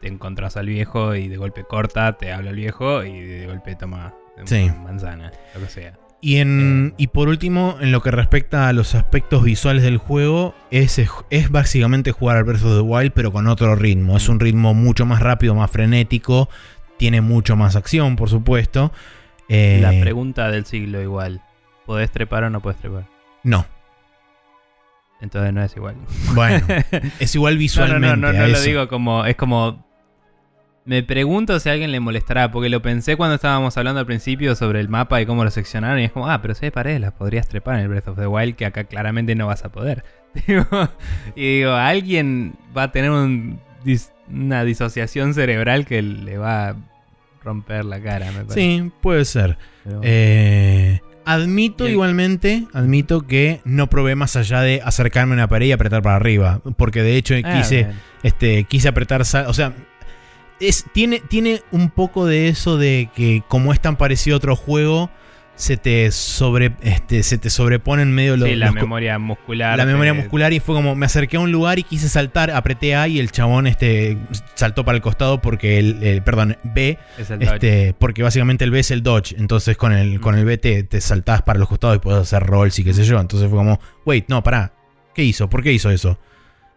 te 0.00 0.08
encontrás 0.08 0.56
al 0.58 0.66
viejo 0.66 1.14
y 1.14 1.28
de 1.28 1.36
golpe 1.38 1.64
corta, 1.64 2.12
te 2.18 2.32
habla 2.32 2.50
el 2.50 2.56
viejo 2.56 3.04
y 3.04 3.20
de 3.22 3.46
golpe 3.46 3.74
toma 3.74 4.12
Sí. 4.44 4.70
manzana, 4.84 5.30
lo 5.54 5.60
que 5.62 5.68
sea. 5.70 5.98
Y, 6.20 6.36
en, 6.38 6.88
Eh. 6.92 6.94
y 6.98 7.06
por 7.08 7.28
último, 7.28 7.76
en 7.80 7.92
lo 7.92 8.00
que 8.02 8.10
respecta 8.10 8.68
a 8.68 8.72
los 8.72 8.94
aspectos 8.94 9.44
visuales 9.44 9.82
del 9.82 9.98
juego, 9.98 10.54
es, 10.70 10.98
es 11.30 11.50
básicamente 11.50 12.12
jugar 12.12 12.36
al 12.38 12.44
Breath 12.44 12.64
of 12.64 12.74
the 12.76 12.80
Wild, 12.80 13.12
pero 13.12 13.30
con 13.32 13.46
otro 13.46 13.76
ritmo. 13.76 14.16
Es 14.16 14.28
un 14.28 14.40
ritmo 14.40 14.74
mucho 14.74 15.06
más 15.06 15.20
rápido, 15.20 15.54
más 15.54 15.70
frenético, 15.70 16.48
tiene 16.98 17.20
mucho 17.20 17.56
más 17.56 17.76
acción, 17.76 18.16
por 18.16 18.28
supuesto. 18.30 18.90
Eh, 19.48 19.78
La 19.82 19.90
pregunta 20.00 20.50
del 20.50 20.64
siglo 20.66 21.00
igual, 21.02 21.40
¿podés 21.86 22.10
trepar 22.10 22.44
o 22.44 22.50
no 22.50 22.60
podés 22.60 22.78
trepar? 22.78 23.04
No, 23.42 23.66
Entonces 25.20 25.52
no 25.52 25.62
es 25.62 25.76
igual. 25.76 25.96
bueno, 26.34 26.66
es 27.18 27.34
igual 27.34 27.54
No, 27.54 27.56
no, 27.56 27.60
visualmente. 27.60 28.06
no, 28.08 28.16
no, 28.16 28.28
a 28.28 28.32
no 28.32 28.46
lo 28.48 28.60
digo 28.60 28.88
como. 28.88 29.24
Es 29.24 29.36
como. 29.36 29.84
Me 30.86 31.02
pregunto 31.02 31.58
si 31.60 31.70
a 31.70 31.72
alguien 31.72 31.92
le 31.92 32.00
molestará, 32.00 32.50
porque 32.50 32.68
lo 32.68 32.82
pensé 32.82 33.16
cuando 33.16 33.36
estábamos 33.36 33.74
hablando 33.78 34.00
al 34.00 34.06
principio 34.06 34.54
sobre 34.54 34.80
el 34.80 34.90
mapa 34.90 35.18
y 35.22 35.24
cómo 35.26 35.42
lo 35.42 35.50
seccionaron. 35.50 35.98
Y 36.00 36.04
es 36.04 36.12
como, 36.12 36.28
ah, 36.28 36.42
pero 36.42 36.54
si 36.54 36.66
hay 36.66 36.70
paredes, 36.70 37.00
las 37.00 37.12
podrías 37.12 37.48
trepar 37.48 37.76
en 37.76 37.80
el 37.82 37.88
Breath 37.88 38.08
of 38.08 38.18
the 38.18 38.26
Wild, 38.26 38.54
que 38.54 38.66
acá 38.66 38.84
claramente 38.84 39.34
no 39.34 39.46
vas 39.46 39.64
a 39.64 39.70
poder. 39.72 40.04
Y 41.36 41.58
digo, 41.58 41.72
alguien 41.72 42.54
va 42.76 42.84
a 42.84 42.92
tener 42.92 43.10
un 43.10 43.60
dis- 43.84 44.10
una 44.28 44.62
disociación 44.64 45.32
cerebral 45.32 45.86
que 45.86 46.02
le 46.02 46.36
va 46.38 46.70
a 46.70 46.76
romper 47.44 47.84
la 47.84 48.00
cara, 48.00 48.26
me 48.32 48.44
parece. 48.44 48.54
Sí, 48.54 48.90
puede 49.00 49.24
ser. 49.24 49.58
Pero- 49.84 50.00
Eh, 50.02 51.00
admito 51.26 51.88
igualmente, 51.88 52.66
admito 52.72 53.26
que 53.26 53.60
no 53.64 53.88
probé 53.88 54.14
más 54.14 54.36
allá 54.36 54.60
de 54.62 54.80
acercarme 54.84 55.32
a 55.32 55.36
una 55.36 55.48
pared 55.48 55.66
y 55.66 55.72
apretar 55.72 56.02
para 56.02 56.16
arriba. 56.16 56.60
Porque 56.76 57.02
de 57.02 57.16
hecho 57.16 57.34
Ah, 57.44 57.54
quise... 57.58 57.84
bien. 57.84 58.00
Este, 58.22 58.64
quise 58.64 58.88
apretar. 58.88 59.24
sal- 59.24 59.46
O 59.48 59.54
sea, 59.54 59.74
es, 60.60 60.84
tiene, 60.92 61.20
tiene 61.28 61.60
un 61.72 61.90
poco 61.90 62.26
de 62.26 62.48
eso 62.48 62.78
de 62.78 63.10
que, 63.14 63.42
como 63.48 63.72
es 63.72 63.80
tan 63.80 63.96
parecido 63.96 64.36
a 64.36 64.38
otro 64.38 64.56
juego, 64.56 65.10
se 65.56 65.76
te, 65.76 66.10
sobre, 66.10 66.72
este, 66.82 67.22
se 67.22 67.38
te 67.38 67.48
sobreponen 67.48 68.12
medio 68.12 68.36
los. 68.36 68.48
Sí, 68.48 68.56
la 68.56 68.66
los 68.66 68.74
memoria 68.74 69.18
muscular. 69.18 69.78
la 69.78 69.84
memoria 69.86 70.12
muscular 70.12 70.52
y 70.52 70.58
fue 70.60 70.74
como 70.74 70.94
me 70.96 71.06
acerqué 71.06 71.36
a 71.36 71.40
un 71.40 71.52
lugar 71.52 71.78
y 71.78 71.84
quise 71.84 72.08
saltar, 72.08 72.50
apreté 72.50 72.96
A 72.96 73.06
y 73.06 73.20
el 73.20 73.30
chabón 73.30 73.66
este 73.68 74.18
saltó 74.54 74.84
para 74.84 74.96
el 74.96 75.02
costado 75.02 75.40
porque 75.40 75.78
el, 75.78 76.02
el- 76.02 76.22
perdón, 76.22 76.56
B, 76.64 76.98
es 77.18 77.30
el 77.30 77.38
dodge. 77.38 77.54
este, 77.54 77.94
porque 77.98 78.22
básicamente 78.24 78.64
el 78.64 78.70
B 78.72 78.80
es 78.80 78.90
el 78.90 79.02
dodge, 79.04 79.34
entonces 79.38 79.76
con 79.76 79.92
el, 79.92 80.20
con 80.20 80.36
el 80.36 80.44
B 80.44 80.58
te, 80.58 80.82
te 80.82 81.00
saltás 81.00 81.42
para 81.42 81.58
los 81.60 81.68
costados 81.68 81.96
y 81.96 82.00
puedes 82.00 82.22
hacer 82.22 82.42
rolls 82.42 82.78
y 82.80 82.84
qué 82.84 82.92
sé 82.92 83.04
yo, 83.04 83.20
entonces 83.20 83.48
fue 83.48 83.56
como, 83.58 83.78
wait, 84.04 84.24
no, 84.28 84.42
pará, 84.42 84.72
¿qué 85.14 85.22
hizo? 85.22 85.48
¿Por 85.48 85.62
qué 85.62 85.72
hizo 85.72 85.90
eso? 85.90 86.18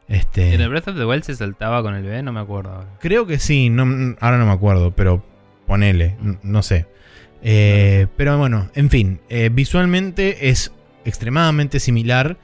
Este, 0.07 0.53
¿En 0.53 0.61
el 0.61 0.69
Breath 0.69 0.87
of 0.89 0.95
the 0.97 1.03
Wild 1.05 1.23
se 1.23 1.35
saltaba 1.35 1.81
con 1.81 1.93
el 1.95 2.03
B? 2.03 2.21
No 2.23 2.31
me 2.31 2.39
acuerdo. 2.39 2.85
Creo 3.01 3.25
que 3.27 3.39
sí, 3.39 3.69
no, 3.69 4.15
ahora 4.21 4.37
no 4.37 4.45
me 4.45 4.53
acuerdo, 4.53 4.91
pero 4.91 5.25
ponele, 5.65 6.15
n- 6.23 6.37
no 6.43 6.61
sé. 6.63 6.85
Eh, 7.43 8.07
pero 8.15 8.37
bueno, 8.37 8.69
en 8.75 8.89
fin, 8.89 9.19
eh, 9.29 9.49
visualmente 9.51 10.49
es 10.49 10.71
extremadamente 11.05 11.79
similar, 11.79 12.37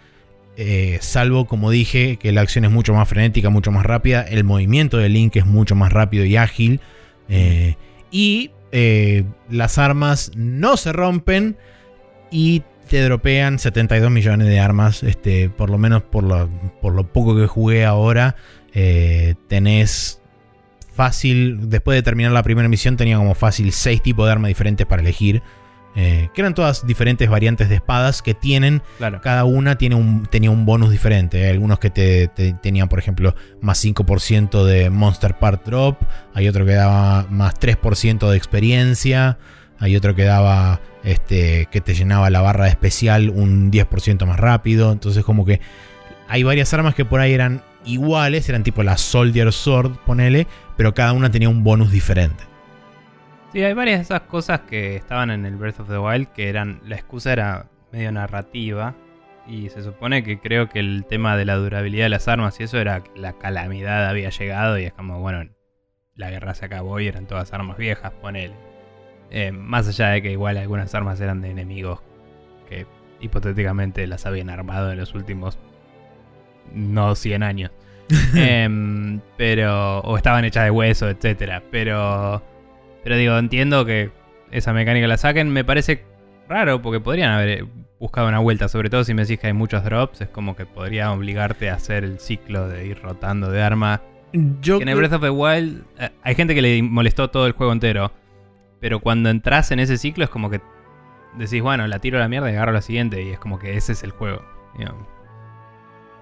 eh, 0.56 1.00
salvo 1.02 1.46
como 1.46 1.72
dije 1.72 2.18
que 2.18 2.32
la 2.32 2.42
acción 2.42 2.66
es 2.66 2.72
mucho 2.72 2.94
más 2.94 3.10
frenética, 3.10 3.50
mucho 3.50 3.72
más 3.72 3.86
rápida, 3.86 4.22
el 4.22 4.44
movimiento 4.44 4.98
de 4.98 5.10
Link 5.10 5.36
es 5.36 5.46
mucho 5.46 5.76
más 5.76 5.92
rápido 5.92 6.26
y 6.26 6.38
ágil, 6.38 6.80
y 8.12 8.52
las 9.50 9.78
armas 9.78 10.32
no 10.36 10.78
se 10.78 10.94
rompen 10.94 11.58
y 12.32 12.62
te 12.90 13.02
dropean 13.02 13.58
72 13.58 14.12
millones 14.12 14.48
de 14.48 14.60
armas, 14.60 15.04
este, 15.04 15.50
por 15.50 15.70
lo 15.70 15.78
menos 15.78 16.04
por 16.04 16.24
lo, 16.24 16.50
por 16.82 16.94
lo 16.94 17.12
poco 17.12 17.36
que 17.36 17.48
jugué 17.48 17.86
ahora, 17.86 18.36
tenés 19.48 20.23
fácil, 20.94 21.70
después 21.70 21.96
de 21.98 22.04
terminar 22.04 22.32
la 22.32 22.44
primera 22.44 22.68
misión 22.70 22.98
tenía 22.98 23.18
como 23.18 23.34
fácil 23.36 23.72
6 23.72 24.02
tipos 24.02 24.26
de 24.26 24.32
armas 24.32 24.48
diferentes 24.50 24.86
para 24.86 25.02
elegir, 25.02 25.42
eh, 25.96 26.30
que 26.34 26.42
eran 26.42 26.56
todas 26.56 26.88
diferentes 26.88 27.30
variantes 27.30 27.70
de 27.70 27.76
espadas 27.76 28.22
que 28.24 28.34
tienen 28.34 28.82
Claro. 28.98 29.22
cada 29.22 29.44
una 29.46 29.78
tiene 29.78 29.94
un, 29.96 30.26
tenía 30.26 30.50
un 30.50 30.66
bonus 30.66 30.90
diferente. 30.92 31.44
Hay 31.46 31.52
algunos 31.52 31.78
que 31.80 31.90
te, 31.92 32.28
te- 32.30 32.54
tenían, 32.54 32.90
por 32.90 32.98
ejemplo, 33.00 33.36
más 33.62 33.84
5% 33.84 34.64
de 34.66 34.90
Monster 34.90 35.38
Part 35.38 35.66
Drop. 35.66 36.02
Hay 36.34 36.48
otro 36.48 36.66
que 36.66 36.74
daba 36.74 37.28
más 37.30 37.54
3% 37.60 38.28
de 38.30 38.38
experiencia. 38.38 39.38
Hay 39.80 39.96
otro 39.96 40.16
que 40.16 40.24
daba 40.24 40.80
este, 41.04 41.68
que 41.72 41.82
te 41.82 41.94
llenaba 41.94 42.30
la 42.32 42.42
barra 42.42 42.70
especial 42.70 43.30
un 43.30 43.70
10% 43.72 44.26
más 44.26 44.40
rápido. 44.40 44.92
Entonces, 44.92 45.24
como 45.24 45.46
que 45.46 45.60
hay 46.28 46.42
varias 46.42 46.74
armas 46.74 46.96
que 46.96 47.06
por 47.06 47.20
ahí 47.20 47.34
eran 47.34 47.62
iguales. 47.86 48.48
Eran 48.50 48.64
tipo 48.64 48.84
la 48.84 48.98
Soldier 48.98 49.52
Sword, 49.52 49.98
ponele. 50.06 50.48
Pero 50.78 50.94
cada 50.94 51.14
una 51.14 51.32
tenía 51.32 51.50
un 51.50 51.64
bonus 51.64 51.92
diferente. 51.92 52.44
Sí, 53.52 53.64
hay 53.64 53.74
varias 53.74 54.00
de 54.00 54.04
esas 54.04 54.22
cosas 54.22 54.62
que 54.62 54.96
estaban 54.96 55.30
en 55.30 55.46
el 55.46 55.56
Breath 55.56 55.80
of 55.80 55.90
the 55.90 55.98
Wild 55.98 56.28
que 56.30 56.50
eran. 56.50 56.82
La 56.86 56.96
excusa 56.96 57.34
era 57.34 57.70
medio 57.92 58.12
narrativa. 58.12 58.96
Y 59.46 59.70
se 59.70 59.84
supone 59.84 60.24
que 60.24 60.40
creo 60.40 60.70
que 60.70 60.80
el 60.80 61.06
tema 61.08 61.36
de 61.36 61.46
la 61.46 61.56
durabilidad 61.56 62.06
de 62.06 62.10
las 62.10 62.28
armas 62.30 62.60
y 62.60 62.64
eso 62.64 62.78
era 62.80 63.02
que 63.04 63.20
la 63.20 63.34
calamidad 63.34 64.08
había 64.08 64.30
llegado. 64.30 64.80
Y 64.80 64.86
es 64.86 64.94
como, 64.94 65.20
bueno, 65.20 65.50
la 66.16 66.30
guerra 66.30 66.54
se 66.54 66.66
acabó 66.66 67.00
y 67.00 67.08
eran 67.08 67.28
todas 67.28 67.54
armas 67.54 67.78
viejas, 67.78 68.12
ponele. 68.22 68.56
Eh, 69.30 69.52
más 69.52 69.88
allá 69.88 70.10
de 70.10 70.22
que 70.22 70.32
igual 70.32 70.58
algunas 70.58 70.94
armas 70.94 71.20
eran 71.20 71.42
de 71.42 71.50
enemigos 71.50 72.02
que 72.70 72.86
hipotéticamente 73.20 74.06
las 74.06 74.26
habían 74.26 74.50
armado 74.50 74.92
en 74.92 75.00
los 75.00 75.14
últimos. 75.16 75.58
No 76.74 77.16
100 77.16 77.44
años. 77.44 77.72
Em, 78.36 79.20
pero. 79.38 80.00
O 80.02 80.18
estaban 80.18 80.46
hechas 80.46 80.66
de 80.66 80.72
hueso, 80.72 81.10
etcétera. 81.10 81.64
Pero. 81.72 82.42
Pero 83.04 83.18
digo, 83.18 83.38
entiendo 83.38 83.86
que 83.86 84.12
esa 84.52 84.74
mecánica 84.74 85.08
la 85.08 85.18
saquen. 85.18 85.50
Me 85.50 85.64
parece 85.64 86.04
raro 86.48 86.82
porque 86.82 87.00
podrían 87.00 87.32
haber 87.32 87.66
buscado 88.00 88.28
una 88.28 88.40
vuelta. 88.40 88.68
Sobre 88.68 88.90
todo 88.90 89.04
si 89.04 89.14
me 89.14 89.24
decís 89.24 89.40
que 89.40 89.48
hay 89.48 89.54
muchos 89.54 89.84
drops. 89.84 90.22
Es 90.22 90.30
como 90.30 90.56
que 90.56 90.66
podría 90.66 91.12
obligarte 91.12 91.70
a 91.70 91.76
hacer 91.76 92.04
el 92.04 92.20
ciclo 92.20 92.68
de 92.68 92.86
ir 92.86 93.02
rotando 93.02 93.52
de 93.52 93.62
arma. 93.62 94.02
Yo 94.62 94.78
Que 94.78 94.84
en 94.84 94.90
el 94.90 94.96
Breath 94.96 95.14
of 95.14 95.22
the 95.22 95.30
Wild 95.30 95.84
eh, 96.00 96.10
hay 96.24 96.36
gente 96.36 96.56
que 96.56 96.62
le 96.62 96.82
molestó 96.82 97.30
todo 97.30 97.48
el 97.48 97.54
juego 97.54 97.72
entero. 97.72 98.12
Pero 98.80 99.00
cuando 99.00 99.30
entras 99.30 99.72
en 99.72 99.80
ese 99.80 99.98
ciclo 99.98 100.24
es 100.26 100.30
como 100.30 100.50
que 100.50 100.60
decís, 101.38 101.62
bueno, 101.62 101.88
la 101.88 102.00
tiro 102.00 102.18
a 102.18 102.22
la 102.22 102.28
mierda 102.28 102.52
y 102.52 102.56
agarro 102.56 102.74
la 102.74 102.82
siguiente. 102.82 103.22
Y 103.22 103.30
es 103.30 103.40
como 103.40 103.60
que 103.60 103.78
ese 103.78 103.94
es 103.94 104.04
el 104.04 104.12
juego. 104.12 104.44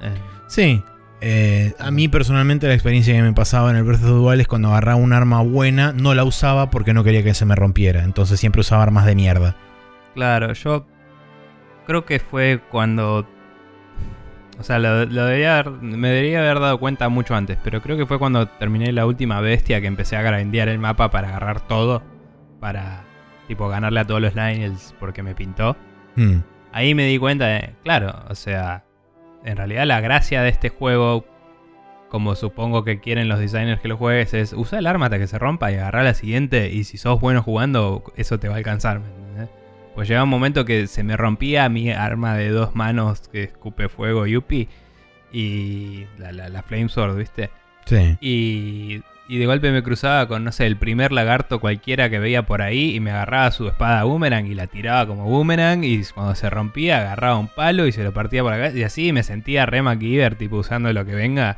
Eh, 0.01 0.13
Sí. 0.47 0.83
Eh, 1.21 1.73
a 1.77 1.91
mí 1.91 2.07
personalmente 2.07 2.67
la 2.67 2.73
experiencia 2.73 3.13
que 3.13 3.21
me 3.21 3.31
pasaba 3.31 3.69
en 3.69 3.77
el 3.77 3.83
Breath 3.83 4.03
of 4.03 4.09
the 4.09 4.13
Wild 4.13 4.41
es 4.41 4.47
cuando 4.47 4.69
agarraba 4.69 4.97
un 4.97 5.13
arma 5.13 5.41
buena, 5.41 5.93
no 5.93 6.15
la 6.15 6.23
usaba 6.23 6.71
porque 6.71 6.93
no 6.93 7.03
quería 7.03 7.23
que 7.23 7.33
se 7.33 7.45
me 7.45 7.55
rompiera. 7.55 8.03
Entonces 8.03 8.39
siempre 8.39 8.61
usaba 8.61 8.83
armas 8.83 9.05
de 9.05 9.15
mierda. 9.15 9.55
Claro, 10.15 10.51
yo 10.53 10.87
creo 11.87 12.05
que 12.05 12.19
fue 12.19 12.59
cuando... 12.69 13.27
O 14.59 14.63
sea, 14.63 14.77
lo, 14.77 15.05
lo 15.05 15.25
debería 15.25 15.63
me 15.63 16.09
debería 16.09 16.39
haber 16.39 16.59
dado 16.59 16.79
cuenta 16.79 17.07
mucho 17.07 17.33
antes, 17.33 17.57
pero 17.63 17.81
creo 17.81 17.97
que 17.97 18.05
fue 18.05 18.19
cuando 18.19 18.47
terminé 18.47 18.91
la 18.91 19.05
última 19.05 19.39
bestia 19.41 19.79
que 19.79 19.87
empecé 19.87 20.17
a 20.17 20.21
grindear 20.21 20.67
el 20.69 20.79
mapa 20.79 21.09
para 21.11 21.29
agarrar 21.29 21.65
todo, 21.67 22.03
para 22.59 23.03
tipo 23.47 23.69
ganarle 23.69 24.01
a 24.01 24.05
todos 24.05 24.21
los 24.21 24.35
Lionels 24.35 24.93
porque 24.99 25.23
me 25.23 25.33
pintó. 25.33 25.77
Hmm. 26.15 26.39
Ahí 26.73 26.93
me 26.93 27.05
di 27.05 27.17
cuenta 27.17 27.47
de, 27.47 27.75
claro, 27.83 28.23
o 28.29 28.35
sea, 28.35 28.83
en 29.43 29.57
realidad 29.57 29.85
la 29.85 30.01
gracia 30.01 30.41
de 30.41 30.49
este 30.49 30.69
juego, 30.69 31.25
como 32.09 32.35
supongo 32.35 32.83
que 32.83 32.99
quieren 32.99 33.29
los 33.29 33.39
designers 33.39 33.81
que 33.81 33.87
lo 33.87 33.97
juegues, 33.97 34.33
es 34.33 34.53
usar 34.53 34.79
el 34.79 34.87
arma 34.87 35.05
hasta 35.05 35.19
que 35.19 35.27
se 35.27 35.39
rompa 35.39 35.71
y 35.71 35.75
agarrar 35.75 36.03
la 36.03 36.13
siguiente. 36.13 36.69
Y 36.69 36.83
si 36.83 36.97
sos 36.97 37.19
bueno 37.19 37.41
jugando, 37.41 38.03
eso 38.15 38.39
te 38.39 38.47
va 38.47 38.55
a 38.55 38.57
alcanzar. 38.57 39.01
Pues 39.95 40.07
llegaba 40.07 40.23
un 40.23 40.29
momento 40.29 40.63
que 40.63 40.87
se 40.87 41.03
me 41.03 41.17
rompía 41.17 41.67
mi 41.67 41.91
arma 41.91 42.35
de 42.35 42.49
dos 42.49 42.75
manos 42.75 43.27
que 43.27 43.43
escupe 43.43 43.89
fuego 43.89 44.25
Yuppie 44.25 44.69
y 45.33 46.05
la, 46.17 46.31
la, 46.31 46.47
la 46.47 46.63
Flame 46.63 46.87
Sword, 46.87 47.17
¿viste? 47.17 47.49
Sí. 47.85 48.17
Y, 48.21 49.01
y 49.31 49.37
de 49.37 49.45
golpe 49.45 49.71
me 49.71 49.81
cruzaba 49.81 50.27
con, 50.27 50.43
no 50.43 50.51
sé, 50.51 50.65
el 50.65 50.75
primer 50.75 51.13
lagarto 51.13 51.61
cualquiera 51.61 52.09
que 52.09 52.19
veía 52.19 52.45
por 52.45 52.61
ahí 52.61 52.93
y 52.93 52.99
me 52.99 53.11
agarraba 53.11 53.49
su 53.51 53.65
espada 53.65 54.03
boomerang 54.03 54.45
y 54.45 54.55
la 54.55 54.67
tiraba 54.67 55.07
como 55.07 55.23
boomerang 55.23 55.85
y 55.85 56.03
cuando 56.13 56.35
se 56.35 56.49
rompía 56.49 56.97
agarraba 56.97 57.37
un 57.37 57.47
palo 57.47 57.87
y 57.87 57.93
se 57.93 58.03
lo 58.03 58.11
partía 58.11 58.43
por 58.43 58.51
acá 58.51 58.71
y 58.71 58.83
así 58.83 59.13
me 59.13 59.23
sentía 59.23 59.65
re 59.65 59.81
MacGyver, 59.83 60.35
tipo 60.35 60.57
usando 60.57 60.91
lo 60.91 61.05
que 61.05 61.15
venga 61.15 61.55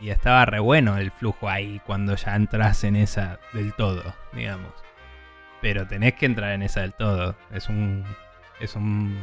y 0.00 0.08
estaba 0.08 0.46
re 0.46 0.60
bueno 0.60 0.96
el 0.96 1.10
flujo 1.10 1.50
ahí 1.50 1.78
cuando 1.84 2.16
ya 2.16 2.36
entras 2.36 2.84
en 2.84 2.96
esa 2.96 3.38
del 3.52 3.74
todo, 3.74 4.14
digamos. 4.32 4.72
Pero 5.60 5.86
tenés 5.86 6.14
que 6.14 6.24
entrar 6.24 6.52
en 6.52 6.62
esa 6.62 6.80
del 6.80 6.94
todo, 6.94 7.36
es 7.52 7.68
un... 7.68 8.02
Es 8.60 8.76
un 8.76 9.14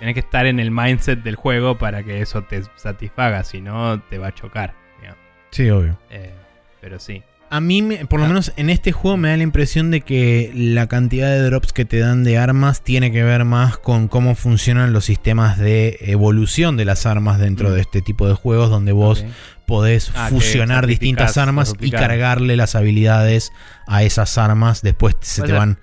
tenés 0.00 0.14
que 0.14 0.20
estar 0.20 0.46
en 0.46 0.58
el 0.58 0.72
mindset 0.72 1.22
del 1.22 1.36
juego 1.36 1.78
para 1.78 2.02
que 2.02 2.22
eso 2.22 2.42
te 2.42 2.64
satisfaga, 2.74 3.44
si 3.44 3.60
no 3.60 4.00
te 4.00 4.18
va 4.18 4.28
a 4.28 4.34
chocar, 4.34 4.74
digamos. 4.98 5.20
Sí, 5.50 5.70
obvio. 5.70 5.96
Eh, 6.10 6.34
pero 6.80 6.98
sí. 6.98 7.22
A 7.52 7.60
mí, 7.60 7.82
me- 7.82 8.06
por 8.06 8.20
lo 8.20 8.26
Ah. 8.26 8.28
menos 8.28 8.52
en 8.56 8.70
este 8.70 8.92
juego, 8.92 9.16
me 9.16 9.28
da 9.30 9.36
la 9.36 9.42
impresión 9.42 9.90
de 9.90 10.02
que 10.02 10.52
la 10.54 10.86
cantidad 10.86 11.28
de 11.30 11.40
drops 11.42 11.72
que 11.72 11.84
te 11.84 11.98
dan 11.98 12.22
de 12.22 12.38
armas 12.38 12.82
tiene 12.84 13.10
que 13.10 13.24
ver 13.24 13.44
más 13.44 13.76
con 13.76 14.06
cómo 14.06 14.36
funcionan 14.36 14.92
los 14.92 15.04
sistemas 15.06 15.58
de 15.58 15.98
evolución 16.02 16.76
de 16.76 16.84
las 16.84 17.06
armas 17.06 17.40
dentro 17.40 17.70
Mm. 17.70 17.72
de 17.72 17.80
este 17.80 18.02
tipo 18.02 18.28
de 18.28 18.34
juegos, 18.34 18.70
donde 18.70 18.92
vos 18.92 19.24
podés 19.66 20.12
Ah, 20.14 20.28
fusionar 20.30 20.86
distintas 20.86 21.36
armas 21.38 21.74
y 21.80 21.90
cargarle 21.90 22.56
las 22.56 22.76
habilidades 22.76 23.50
a 23.88 24.04
esas 24.04 24.38
armas. 24.38 24.82
Después 24.82 25.16
se 25.20 25.42
te 25.42 25.52
van 25.52 25.78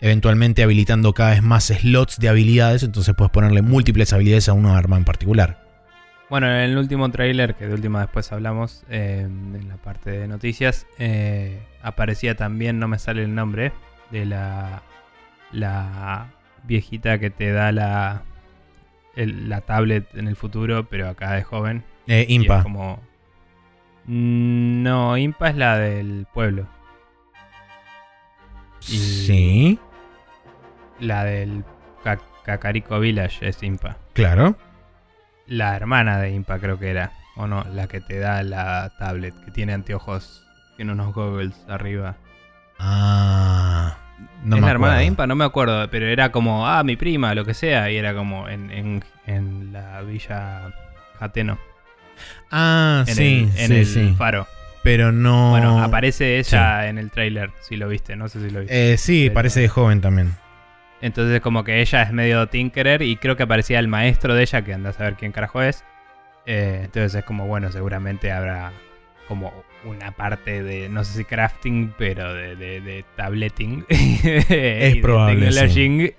eventualmente 0.00 0.62
habilitando 0.62 1.12
cada 1.14 1.30
vez 1.30 1.42
más 1.42 1.64
slots 1.64 2.18
de 2.20 2.28
habilidades, 2.28 2.84
entonces 2.84 3.14
puedes 3.16 3.32
ponerle 3.32 3.62
múltiples 3.62 4.12
habilidades 4.12 4.48
a 4.48 4.52
una 4.52 4.76
arma 4.78 4.96
en 4.96 5.04
particular. 5.04 5.66
Bueno, 6.30 6.46
en 6.48 6.56
el 6.70 6.76
último 6.76 7.10
tráiler, 7.10 7.54
que 7.54 7.66
de 7.66 7.74
última 7.74 8.00
después 8.02 8.30
hablamos, 8.32 8.84
eh, 8.90 9.20
en 9.22 9.66
la 9.68 9.76
parte 9.78 10.10
de 10.10 10.28
noticias, 10.28 10.86
eh, 10.98 11.58
aparecía 11.82 12.34
también, 12.36 12.78
no 12.78 12.86
me 12.86 12.98
sale 12.98 13.22
el 13.22 13.34
nombre, 13.34 13.72
de 14.10 14.26
la, 14.26 14.82
la 15.52 16.26
viejita 16.64 17.18
que 17.18 17.30
te 17.30 17.50
da 17.52 17.72
la, 17.72 18.22
el- 19.16 19.48
la 19.48 19.62
tablet 19.62 20.14
en 20.16 20.28
el 20.28 20.36
futuro, 20.36 20.84
pero 20.88 21.08
acá 21.08 21.32
de 21.32 21.42
joven. 21.44 21.82
Eh, 22.06 22.26
Y 22.28 22.34
es 22.36 22.42
Impa. 22.42 22.62
como... 22.62 23.00
No, 24.06 25.16
Impa 25.16 25.48
es 25.50 25.56
la 25.56 25.78
del 25.78 26.26
pueblo. 26.32 26.66
y- 28.82 28.96
Sí, 29.26 29.78
La 31.00 31.24
del 31.24 31.64
Ca- 32.04 32.20
Cacarico 32.44 33.00
Village 33.00 33.46
es 33.48 33.62
Impa. 33.62 33.96
claro. 34.12 34.56
La 35.48 35.74
hermana 35.76 36.18
de 36.18 36.30
Impa 36.30 36.58
creo 36.58 36.78
que 36.78 36.90
era. 36.90 37.12
O 37.36 37.46
no, 37.46 37.64
la 37.72 37.86
que 37.88 38.00
te 38.00 38.18
da 38.18 38.42
la 38.42 38.92
tablet, 38.98 39.34
que 39.44 39.50
tiene 39.50 39.72
anteojos, 39.72 40.44
tiene 40.76 40.92
unos 40.92 41.14
goggles 41.14 41.54
arriba. 41.68 42.16
Ah, 42.78 43.96
no 44.44 44.56
¿Es 44.56 44.60
me 44.62 44.66
la 44.66 44.72
hermana 44.72 44.98
de. 44.98 45.04
Impa? 45.04 45.26
No 45.26 45.34
me 45.36 45.44
acuerdo, 45.44 45.88
pero 45.90 46.06
era 46.06 46.30
como, 46.32 46.66
ah, 46.66 46.82
mi 46.84 46.96
prima, 46.96 47.34
lo 47.34 47.44
que 47.44 47.54
sea. 47.54 47.90
Y 47.90 47.96
era 47.96 48.14
como 48.14 48.48
en, 48.48 48.70
en, 48.70 49.04
en 49.26 49.72
la 49.72 50.00
villa 50.02 50.72
Jateno. 51.18 51.58
Ah, 52.50 53.04
En 53.06 53.14
sí, 53.14 53.50
el, 53.54 53.58
en 53.60 53.68
sí, 53.68 53.74
el 53.74 53.86
sí. 53.86 54.14
faro. 54.16 54.46
Pero 54.82 55.12
no. 55.12 55.50
Bueno, 55.50 55.82
aparece 55.82 56.38
ella 56.38 56.88
en 56.88 56.98
el 56.98 57.10
trailer, 57.10 57.50
si 57.60 57.76
lo 57.76 57.88
viste, 57.88 58.16
no 58.16 58.28
sé 58.28 58.40
si 58.40 58.50
lo 58.50 58.60
viste. 58.60 58.92
Eh, 58.92 58.96
sí, 58.96 59.24
Pero- 59.24 59.34
parece 59.34 59.60
de 59.60 59.68
joven 59.68 60.00
también. 60.00 60.34
Entonces 61.00 61.40
como 61.40 61.64
que 61.64 61.80
ella 61.80 62.02
es 62.02 62.12
medio 62.12 62.48
tinkerer 62.48 63.02
y 63.02 63.16
creo 63.16 63.36
que 63.36 63.44
aparecía 63.44 63.78
el 63.78 63.88
maestro 63.88 64.34
de 64.34 64.42
ella, 64.42 64.62
que 64.62 64.74
anda 64.74 64.90
a 64.90 64.92
saber 64.92 65.14
quién 65.14 65.32
carajo 65.32 65.62
es. 65.62 65.84
Eh, 66.46 66.80
entonces 66.84 67.14
es 67.14 67.24
como, 67.24 67.46
bueno, 67.46 67.70
seguramente 67.70 68.32
habrá 68.32 68.72
como 69.28 69.52
una 69.84 70.10
parte 70.12 70.62
de, 70.62 70.88
no 70.88 71.04
sé 71.04 71.18
si 71.18 71.24
crafting, 71.24 71.92
pero 71.98 72.32
de, 72.32 72.56
de, 72.56 72.80
de 72.80 73.04
tableting. 73.16 73.84
es 73.88 74.96
probable, 74.96 75.50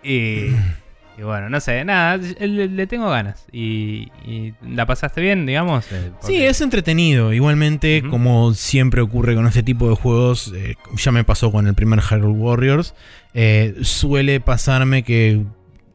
Y, 0.04 0.56
y 1.20 1.24
bueno, 1.24 1.50
no 1.50 1.60
sé, 1.60 1.84
nada, 1.84 2.16
le, 2.18 2.68
le 2.70 2.88
tengo 2.88 3.10
ganas. 3.10 3.46
Y, 3.52 4.10
y 4.26 4.54
la 4.66 4.86
pasaste 4.86 5.20
bien, 5.20 5.46
digamos. 5.46 5.92
Eh, 5.92 6.12
Sí, 6.22 6.42
es 6.42 6.62
entretenido. 6.62 7.34
Igualmente, 7.34 8.04
como 8.10 8.54
siempre 8.54 9.02
ocurre 9.02 9.36
con 9.36 9.46
este 9.46 9.62
tipo 9.62 9.90
de 9.90 9.96
juegos, 9.96 10.54
eh, 10.56 10.76
ya 10.96 11.12
me 11.12 11.26
pasó 11.26 11.52
con 11.52 11.68
el 11.68 11.74
primer 11.76 12.00
Hyrule 12.02 12.40
Warriors, 12.40 12.96
eh, 13.34 13.76
suele 13.82 14.40
pasarme 14.40 15.04
que 15.04 15.44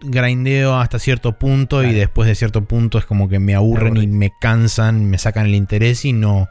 grindeo 0.02 0.76
hasta 0.76 0.98
cierto 0.98 1.38
punto 1.38 1.82
y 1.82 1.94
después 1.94 2.28
de 2.28 2.34
cierto 2.34 2.64
punto 2.66 2.98
es 2.98 3.06
como 3.06 3.26
que 3.30 3.38
me 3.38 3.54
aburren 3.54 3.96
y 3.96 4.06
me 4.06 4.30
cansan, 4.38 5.08
me 5.08 5.16
sacan 5.16 5.46
el 5.46 5.54
interés 5.54 6.04
y 6.04 6.12
no, 6.12 6.48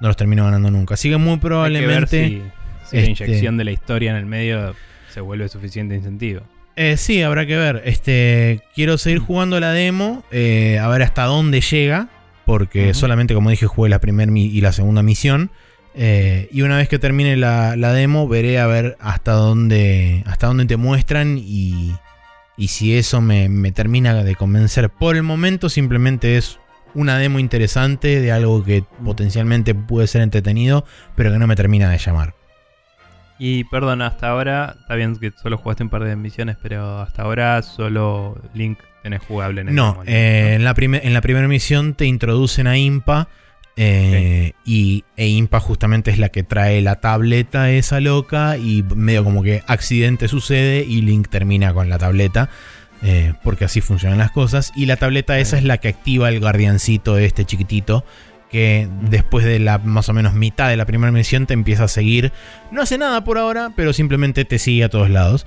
no 0.00 0.08
los 0.08 0.16
termino 0.16 0.44
ganando 0.44 0.72
nunca. 0.72 0.94
Así 0.94 1.08
que 1.08 1.16
muy 1.18 1.34
Hay 1.34 1.38
que 1.38 1.46
ver 1.46 1.48
probablemente... 1.48 2.26
si, 2.28 2.42
si 2.90 2.96
la 2.96 3.02
este- 3.02 3.24
inyección 3.26 3.56
de 3.58 3.64
la 3.64 3.70
historia 3.70 4.10
en 4.10 4.16
el 4.16 4.26
medio 4.26 4.74
se 5.10 5.20
vuelve 5.20 5.48
suficiente 5.48 5.94
incentivo. 5.94 6.40
Eh, 6.80 6.96
sí, 6.96 7.22
habrá 7.22 7.44
que 7.44 7.56
ver. 7.56 7.82
Este, 7.86 8.62
quiero 8.72 8.98
seguir 8.98 9.18
jugando 9.18 9.58
la 9.58 9.72
demo, 9.72 10.22
eh, 10.30 10.78
a 10.78 10.86
ver 10.86 11.02
hasta 11.02 11.24
dónde 11.24 11.60
llega, 11.60 12.08
porque 12.46 12.94
solamente, 12.94 13.34
como 13.34 13.50
dije, 13.50 13.66
jugué 13.66 13.90
la 13.90 13.98
primera 13.98 14.30
y 14.32 14.60
la 14.60 14.70
segunda 14.72 15.02
misión. 15.02 15.50
eh, 15.96 16.48
y 16.52 16.62
una 16.62 16.76
vez 16.76 16.88
que 16.88 17.00
termine 17.00 17.36
la, 17.36 17.74
la 17.74 17.92
demo, 17.92 18.28
veré 18.28 18.60
a 18.60 18.68
ver 18.68 18.96
hasta 19.00 19.32
dónde, 19.32 20.22
hasta 20.26 20.46
dónde 20.46 20.66
te 20.66 20.76
muestran 20.76 21.36
y, 21.36 21.96
y 22.56 22.68
si 22.68 22.96
eso 22.96 23.20
me, 23.20 23.48
me 23.48 23.72
termina 23.72 24.14
de 24.22 24.36
convencer. 24.36 24.88
Por 24.88 25.16
el 25.16 25.24
momento, 25.24 25.68
simplemente 25.68 26.36
es 26.36 26.60
una 26.94 27.18
demo 27.18 27.40
interesante 27.40 28.20
de 28.20 28.30
algo 28.30 28.62
que 28.64 28.84
potencialmente 29.04 29.74
puede 29.74 30.06
ser 30.06 30.22
entretenido, 30.22 30.84
pero 31.16 31.32
que 31.32 31.38
no 31.40 31.48
me 31.48 31.56
termina 31.56 31.90
de 31.90 31.98
llamar. 31.98 32.37
Y 33.38 33.64
perdón, 33.64 34.02
hasta 34.02 34.28
ahora, 34.30 34.76
está 34.80 34.94
bien 34.96 35.16
que 35.16 35.32
solo 35.40 35.58
jugaste 35.58 35.84
un 35.84 35.90
par 35.90 36.02
de 36.04 36.16
misiones, 36.16 36.56
pero 36.60 37.00
hasta 37.00 37.22
ahora 37.22 37.62
solo 37.62 38.40
Link 38.54 38.78
tenés 39.02 39.22
jugable 39.22 39.60
en 39.60 39.68
el 39.68 39.74
No, 39.74 40.02
eh, 40.06 40.56
¿no? 40.58 40.64
en, 40.64 40.64
la 40.64 40.98
en 40.98 41.14
la 41.14 41.20
primera 41.20 41.46
misión 41.46 41.94
te 41.94 42.06
introducen 42.06 42.66
a 42.66 42.76
Impa. 42.78 43.28
eh, 43.76 44.52
y 44.64 45.04
e 45.16 45.28
Impa 45.28 45.60
justamente 45.60 46.10
es 46.10 46.18
la 46.18 46.30
que 46.30 46.42
trae 46.42 46.82
la 46.82 46.96
tableta 46.96 47.70
esa 47.70 48.00
loca. 48.00 48.56
Y 48.56 48.82
medio 48.96 49.22
como 49.22 49.42
que 49.44 49.62
accidente 49.68 50.26
sucede 50.26 50.84
y 50.84 51.02
Link 51.02 51.28
termina 51.28 51.72
con 51.72 51.88
la 51.88 51.98
tableta. 51.98 52.48
eh, 53.02 53.34
porque 53.44 53.64
así 53.64 53.80
funcionan 53.80 54.18
las 54.18 54.32
cosas. 54.32 54.72
Y 54.74 54.86
la 54.86 54.96
tableta 54.96 55.38
esa 55.38 55.56
es 55.56 55.62
la 55.62 55.78
que 55.78 55.86
activa 55.88 56.28
el 56.28 56.40
guardiancito 56.40 57.16
este 57.18 57.44
chiquitito. 57.44 58.04
Que 58.50 58.88
después 59.02 59.44
de 59.44 59.58
la 59.58 59.76
más 59.78 60.08
o 60.08 60.12
menos 60.14 60.32
mitad 60.34 60.68
de 60.68 60.76
la 60.76 60.86
primera 60.86 61.12
misión 61.12 61.46
te 61.46 61.52
empieza 61.54 61.84
a 61.84 61.88
seguir. 61.88 62.32
No 62.70 62.80
hace 62.82 62.96
nada 62.96 63.22
por 63.24 63.36
ahora, 63.38 63.72
pero 63.76 63.92
simplemente 63.92 64.44
te 64.46 64.58
sigue 64.58 64.84
a 64.84 64.88
todos 64.88 65.10
lados. 65.10 65.46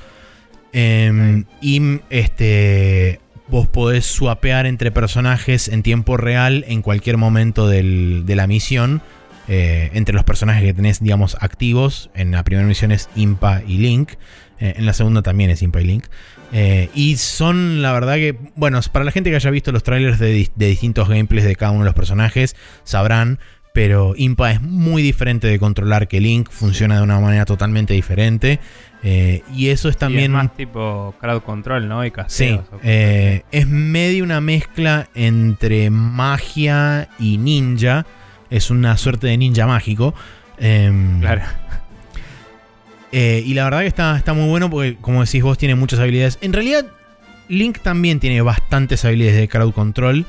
Em, 0.73 1.45
y 1.61 1.99
este. 2.09 3.19
Vos 3.47 3.67
podés 3.67 4.05
swapear 4.05 4.65
entre 4.65 4.91
personajes 4.91 5.67
en 5.67 5.83
tiempo 5.83 6.15
real 6.15 6.63
en 6.69 6.81
cualquier 6.81 7.17
momento 7.17 7.67
del- 7.67 8.23
de 8.25 8.35
la 8.35 8.47
misión. 8.47 9.01
eh, 9.47 9.89
entre 9.95 10.13
los 10.15 10.23
personajes 10.23 10.63
que 10.63 10.73
tenés, 10.73 11.01
digamos, 11.01 11.35
activos. 11.41 12.09
En 12.13 12.31
la 12.31 12.43
primera 12.43 12.65
misión 12.65 12.91
es 12.93 13.09
Impa 13.17 13.61
y 13.67 13.79
Link. 13.79 14.11
eh, 14.59 14.75
en 14.77 14.85
la 14.85 14.93
segunda 14.93 15.23
también 15.23 15.49
es 15.49 15.61
Impa 15.63 15.81
y 15.81 15.85
Link. 15.85 16.05
Eh, 16.53 16.89
y 16.93 17.15
son, 17.17 17.81
la 17.81 17.93
verdad 17.93 18.15
que, 18.15 18.37
bueno, 18.55 18.79
para 18.91 19.05
la 19.05 19.11
gente 19.11 19.29
que 19.29 19.37
haya 19.37 19.49
visto 19.51 19.71
los 19.71 19.83
trailers 19.83 20.19
de, 20.19 20.49
de 20.55 20.67
distintos 20.67 21.07
gameplays 21.07 21.45
de 21.45 21.55
cada 21.55 21.71
uno 21.71 21.81
de 21.81 21.85
los 21.85 21.95
personajes, 21.95 22.55
sabrán. 22.83 23.39
pero 23.73 24.13
Impa 24.17 24.51
es 24.51 24.61
muy 24.61 25.01
diferente 25.01 25.47
de 25.47 25.57
controlar 25.57 26.09
que 26.09 26.19
Link, 26.19 26.49
funciona 26.49 26.97
de 26.97 27.03
una 27.03 27.19
manera 27.21 27.45
totalmente 27.45 27.93
diferente. 27.93 28.59
eh, 29.01 29.43
y 29.55 29.69
eso 29.69 29.87
es 29.87 29.95
Y 29.95 29.99
también... 29.99 30.23
es 30.25 30.29
más 30.31 30.55
tipo 30.57 31.15
crowd 31.21 31.41
control, 31.43 31.87
¿no? 31.87 32.05
Y 32.05 32.11
Sí, 32.27 32.59
eh, 32.83 33.43
es 33.51 33.67
medio 33.67 34.23
una 34.25 34.41
mezcla 34.41 35.07
entre 35.15 35.89
magia 35.89 37.07
y 37.17 37.37
ninja. 37.37 38.05
Es 38.49 38.69
una 38.69 38.97
suerte 38.97 39.27
de 39.27 39.37
ninja 39.37 39.65
mágico. 39.67 40.13
Em, 40.57 41.21
Claro. 41.21 41.43
Eh, 43.11 43.43
y 43.45 43.53
la 43.53 43.63
verdad 43.65 43.81
que 43.81 43.87
está, 43.87 44.17
está 44.17 44.33
muy 44.33 44.47
bueno 44.49 44.69
porque, 44.69 44.97
como 45.01 45.23
decís 45.23 45.43
vos, 45.43 45.57
tiene 45.57 45.75
muchas 45.75 45.99
habilidades. 45.99 46.37
En 46.41 46.53
realidad, 46.53 46.85
Link 47.49 47.79
también 47.79 48.19
tiene 48.19 48.41
bastantes 48.41 49.03
habilidades 49.05 49.37
de 49.39 49.47
crowd 49.47 49.73
control, 49.73 50.25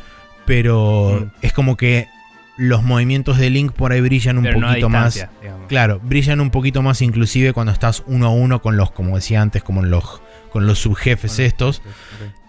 pero 0.47 1.21
Mm. 1.23 1.31
es 1.47 1.53
como 1.53 1.77
que 1.77 2.09
los 2.57 2.83
movimientos 2.83 3.39
de 3.39 3.49
Link 3.51 3.73
por 3.73 3.93
ahí 3.93 4.01
brillan 4.01 4.37
un 4.39 4.45
Pero 4.45 4.61
no 4.61 4.67
a 4.67 4.71
poquito 4.71 4.89
más. 4.89 5.15
digamos. 5.15 5.67
Claro, 5.69 6.01
brillan 6.03 6.41
un 6.41 6.51
poquito 6.51 6.83
más 6.83 7.01
inclusive 7.01 7.53
cuando 7.53 7.73
estás 7.73 8.03
uno 8.07 8.27
a 8.27 8.31
uno 8.31 8.61
con 8.61 8.77
los, 8.77 8.91
como 8.91 9.17
decía 9.17 9.41
antes, 9.41 9.63
como 9.63 9.83
los, 9.83 10.21
con 10.51 10.67
los 10.67 10.79
subjefes 10.81 11.39
estos. 11.39 11.81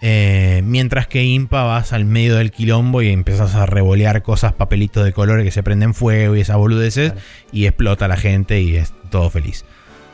Eh, 0.02 0.60
mientras 0.64 1.06
que 1.06 1.24
Impa 1.24 1.62
vas 1.62 1.92
al 1.92 2.04
medio 2.04 2.36
del 2.36 2.50
quilombo 2.50 3.00
y 3.00 3.08
empiezas 3.08 3.54
a 3.54 3.64
revolear 3.66 4.22
cosas, 4.22 4.52
papelitos 4.52 5.04
de 5.04 5.12
colores 5.12 5.44
que 5.44 5.50
se 5.50 5.62
prenden 5.62 5.94
fuego 5.94 6.36
y 6.36 6.40
esas 6.40 6.56
boludeces 6.58 7.14
y 7.50 7.66
explota 7.66 8.06
la 8.06 8.16
gente 8.18 8.60
y 8.60 8.76
es 8.76 8.92
todo 9.10 9.30
feliz. 9.30 9.64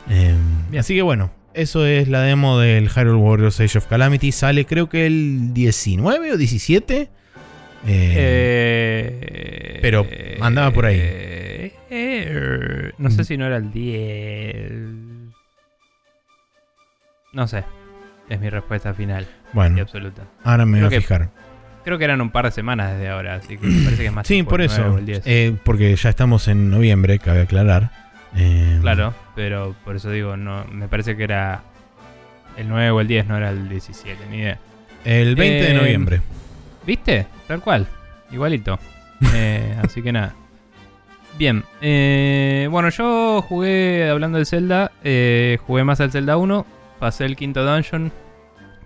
Eh, 0.09 0.35
así 0.79 0.95
que 0.95 1.01
bueno, 1.01 1.31
eso 1.53 1.85
es 1.85 2.07
la 2.07 2.21
demo 2.21 2.59
del 2.59 2.89
Hyrule 2.89 3.15
Warriors 3.15 3.59
Age 3.59 3.77
of 3.77 3.87
Calamity. 3.87 4.31
Sale 4.31 4.65
creo 4.65 4.89
que 4.89 5.05
el 5.05 5.53
19 5.53 6.33
o 6.33 6.37
17. 6.37 7.09
Eh, 7.87 9.19
Eh, 9.23 9.79
pero 9.81 10.05
andaba 10.41 10.71
por 10.71 10.85
ahí. 10.85 10.97
eh, 11.01 11.73
eh, 11.89 12.91
no 12.97 13.09
sé 13.09 13.23
si 13.23 13.37
no 13.37 13.45
era 13.45 13.57
el 13.57 13.71
10. 13.71 14.71
No 17.33 17.47
sé. 17.47 17.63
Es 18.29 18.39
mi 18.39 18.49
respuesta 18.49 18.93
final 18.93 19.27
y 19.75 19.79
absoluta. 19.79 20.23
ahora 20.43 20.65
me 20.65 20.77
voy 20.79 20.87
a 20.87 20.89
que- 20.89 21.01
fijar. 21.01 21.29
Creo 21.83 21.97
que 21.97 22.03
eran 22.05 22.21
un 22.21 22.29
par 22.29 22.45
de 22.45 22.51
semanas 22.51 22.93
desde 22.93 23.09
ahora, 23.09 23.35
así 23.35 23.57
que 23.57 23.65
me 23.65 23.83
parece 23.83 24.03
que 24.03 24.07
es 24.07 24.13
más 24.13 24.27
Sí, 24.27 24.43
por 24.43 24.61
el 24.61 24.67
9 24.67 24.83
eso. 24.83 24.93
o 24.93 24.97
el 24.99 25.05
10. 25.05 25.21
eh, 25.25 25.55
porque 25.65 25.95
ya 25.95 26.09
estamos 26.09 26.47
en 26.47 26.69
noviembre, 26.69 27.17
cabe 27.17 27.41
aclarar. 27.41 27.91
Eh, 28.35 28.77
Claro, 28.81 29.13
pero 29.35 29.75
por 29.85 29.95
eso 29.95 30.09
digo, 30.09 30.37
no 30.37 30.65
me 30.71 30.87
parece 30.87 31.15
que 31.17 31.23
era 31.23 31.61
el 32.57 32.67
9 32.69 32.91
o 32.91 33.01
el 33.01 33.07
10, 33.07 33.27
no 33.27 33.37
era 33.37 33.49
el 33.51 33.69
17, 33.69 34.17
ni 34.29 34.37
idea. 34.39 34.57
El 35.05 35.35
20 35.35 35.63
de 35.65 35.71
Eh, 35.71 35.73
noviembre. 35.73 36.21
¿Viste? 36.85 37.27
Tal 37.47 37.61
cual. 37.61 37.87
Igualito. 38.31 38.79
Eh, 39.35 39.75
así 39.83 40.01
que 40.01 40.11
nada. 40.11 40.33
Bien. 41.37 41.63
eh, 41.81 42.67
bueno, 42.71 42.89
yo 42.89 43.41
jugué, 43.47 44.09
hablando 44.09 44.37
del 44.37 44.47
Zelda, 44.47 44.91
eh, 45.03 45.59
jugué 45.67 45.83
más 45.83 46.01
al 46.01 46.11
Zelda 46.11 46.37
1. 46.37 46.65
Pasé 46.99 47.25
el 47.25 47.35
quinto 47.35 47.63
dungeon. 47.63 48.11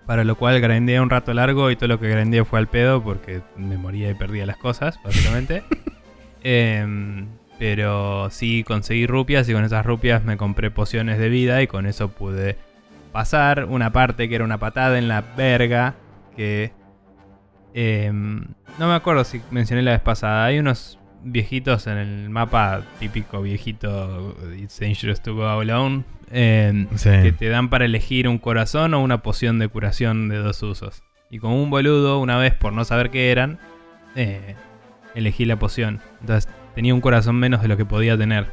Para 0.05 0.23
lo 0.25 0.35
cual 0.35 0.59
grindeé 0.59 0.99
un 0.99 1.09
rato 1.09 1.33
largo 1.33 1.71
y 1.71 1.75
todo 1.77 1.87
lo 1.87 1.99
que 2.01 2.09
grindeé 2.09 2.43
fue 2.45 2.59
al 2.59 2.67
pedo 2.67 3.01
porque 3.01 3.41
me 3.55 3.77
moría 3.77 4.09
y 4.09 4.13
perdía 4.13 4.45
las 4.45 4.57
cosas, 4.57 4.99
básicamente. 5.03 5.63
Em, 6.43 7.27
pero 7.59 8.29
sí 8.31 8.63
conseguí 8.63 9.07
rupias 9.07 9.47
y 9.49 9.53
con 9.53 9.63
esas 9.63 9.85
rupias 9.85 10.23
me 10.23 10.37
compré 10.37 10.71
pociones 10.71 11.17
de 11.19 11.29
vida 11.29 11.61
y 11.61 11.67
con 11.67 11.85
eso 11.85 12.09
pude 12.09 12.57
pasar 13.11 13.65
una 13.65 13.91
parte 13.91 14.27
que 14.27 14.35
era 14.35 14.43
una 14.43 14.57
patada 14.57 14.97
en 14.97 15.07
la 15.07 15.21
verga 15.21 15.95
que 16.35 16.71
em, 17.73 18.41
no 18.79 18.87
me 18.87 18.93
acuerdo 18.93 19.23
si 19.23 19.41
mencioné 19.51 19.81
la 19.83 19.91
vez 19.91 20.01
pasada. 20.01 20.45
Hay 20.45 20.59
unos 20.59 20.99
viejitos 21.23 21.87
en 21.87 21.97
el 21.97 22.29
mapa 22.29 22.83
típico 22.99 23.41
viejito 23.41 24.35
It's 24.57 24.79
dangerous 24.79 25.21
to 25.21 25.33
go 25.33 25.47
alone 25.47 26.03
em, 26.31 26.87
Sí. 26.95 27.09
que 27.23 27.31
te 27.31 27.49
dan 27.49 27.69
para 27.69 27.85
elegir 27.85 28.27
un 28.27 28.37
corazón 28.37 28.93
o 28.93 29.01
una 29.01 29.21
poción 29.23 29.59
de 29.59 29.67
curación 29.69 30.27
de 30.29 30.37
dos 30.37 30.61
usos. 30.61 31.03
Y 31.29 31.39
como 31.39 31.61
un 31.61 31.69
boludo, 31.69 32.19
una 32.19 32.37
vez 32.37 32.53
por 32.53 32.73
no 32.73 32.83
saber 32.85 33.09
qué 33.09 33.31
eran, 33.31 33.59
eh, 34.15 34.55
elegí 35.15 35.45
la 35.45 35.57
poción. 35.57 36.01
Entonces 36.21 36.51
tenía 36.75 36.93
un 36.93 37.01
corazón 37.01 37.37
menos 37.37 37.61
de 37.61 37.67
lo 37.67 37.77
que 37.77 37.85
podía 37.85 38.17
tener. 38.17 38.47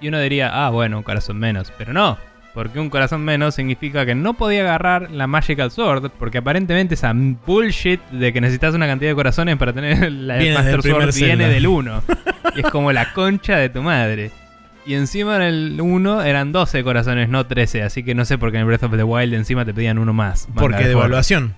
Y 0.00 0.08
uno 0.08 0.18
diría, 0.20 0.50
ah, 0.52 0.70
bueno, 0.70 0.96
un 0.96 1.02
corazón 1.02 1.38
menos. 1.38 1.72
Pero 1.76 1.92
no, 1.92 2.16
porque 2.54 2.80
un 2.80 2.90
corazón 2.90 3.22
menos 3.22 3.54
significa 3.54 4.06
que 4.06 4.14
no 4.14 4.34
podía 4.34 4.62
agarrar 4.62 5.10
la 5.10 5.26
Magical 5.26 5.70
Sword, 5.70 6.10
porque 6.18 6.38
aparentemente 6.38 6.94
esa 6.94 7.12
bullshit 7.14 8.00
de 8.10 8.32
que 8.32 8.40
necesitas 8.40 8.74
una 8.74 8.86
cantidad 8.86 9.10
de 9.10 9.14
corazones 9.14 9.56
para 9.56 9.72
tener 9.72 10.10
la 10.12 10.36
Viene 10.38 10.54
Master 10.54 10.82
Sword 10.82 11.14
viene 11.14 11.48
del 11.48 11.66
1. 11.66 12.02
y 12.56 12.60
es 12.60 12.66
como 12.70 12.92
la 12.92 13.12
concha 13.12 13.56
de 13.56 13.68
tu 13.68 13.82
madre. 13.82 14.30
Y 14.86 14.94
encima 14.94 15.36
en 15.36 15.42
el 15.42 15.80
1 15.80 16.22
eran 16.22 16.52
12 16.52 16.82
corazones, 16.82 17.28
no 17.28 17.46
13. 17.46 17.82
Así 17.82 18.02
que 18.02 18.14
no 18.14 18.24
sé 18.24 18.38
por 18.38 18.50
qué 18.50 18.58
en 18.58 18.66
Breath 18.66 18.84
of 18.84 18.96
the 18.96 19.04
Wild 19.04 19.34
encima 19.34 19.64
te 19.64 19.74
pedían 19.74 19.98
uno 19.98 20.12
más. 20.12 20.48
Porque 20.54 20.84
de 20.84 20.92
evaluación. 20.92 21.54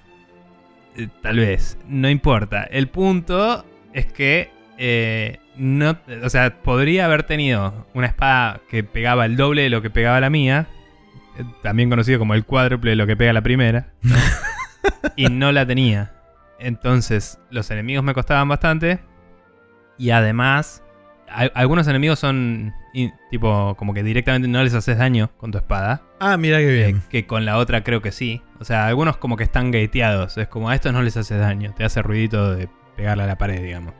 Eh, 0.97 1.09
Tal 1.23 1.38
vez. 1.38 1.79
No 1.87 2.11
importa. 2.11 2.65
El 2.65 2.88
punto 2.88 3.65
es 3.95 4.07
que. 4.07 4.51
eh, 4.77 5.38
no, 5.57 5.97
o 6.25 6.29
sea, 6.31 6.62
podría 6.62 7.05
haber 7.07 7.23
tenido 7.25 7.87
una 7.95 8.07
espada 8.07 8.61
que 8.69 8.83
pegaba 8.85 9.27
el 9.27 9.37
doble 9.37 9.62
de 9.62 9.71
lo 9.71 9.83
que 9.83 9.91
pegaba 9.91 10.21
la 10.21 10.31
mía. 10.31 10.67
eh, 11.38 11.45
También 11.62 11.91
conocido 11.91 12.19
como 12.19 12.35
el 12.35 12.45
cuádruple 12.45 12.91
de 12.91 12.97
lo 12.97 13.07
que 13.07 13.17
pega 13.17 13.33
la 13.33 13.43
primera. 13.43 13.88
y 15.17 15.27
no 15.27 15.53
la 15.53 15.67
tenía. 15.67 16.12
Entonces, 16.59 17.38
los 17.51 17.71
enemigos 17.71 18.05
me 18.05 18.15
costaban 18.15 18.49
bastante. 18.49 19.01
Y 19.99 20.11
además, 20.11 20.83
al- 21.29 21.53
algunos 21.55 21.87
enemigos 21.88 22.19
son 22.19 22.73
in- 22.95 23.12
tipo 23.31 23.75
como 23.77 23.95
que 23.95 24.03
directamente 24.03 24.49
no 24.49 24.62
les 24.62 24.75
haces 24.75 24.97
daño 24.99 25.31
con 25.37 25.51
tu 25.51 25.59
espada. 25.59 26.03
Ah, 26.21 26.37
mira 26.37 26.59
qué 26.59 26.69
Eh, 26.71 26.85
bien. 26.87 27.03
que 27.11 27.27
con 27.27 27.45
la 27.45 27.59
otra 27.59 27.83
creo 27.83 28.01
que 28.01 28.12
sí. 28.12 28.43
O 28.61 28.65
sea, 28.65 28.87
algunos 28.87 29.17
como 29.17 29.37
que 29.37 29.45
están 29.45 29.71
gateados. 29.71 30.38
Es 30.38 30.49
como 30.49 30.69
a 30.71 30.75
estos 30.75 30.93
no 30.93 31.03
les 31.03 31.17
hace 31.17 31.37
daño. 31.37 31.75
Te 31.75 31.85
hace 31.85 32.01
ruidito 32.01 32.55
de 32.55 32.69
pegarle 32.97 33.25
a 33.25 33.27
la 33.27 33.37
pared, 33.38 33.61
digamos. 33.62 33.95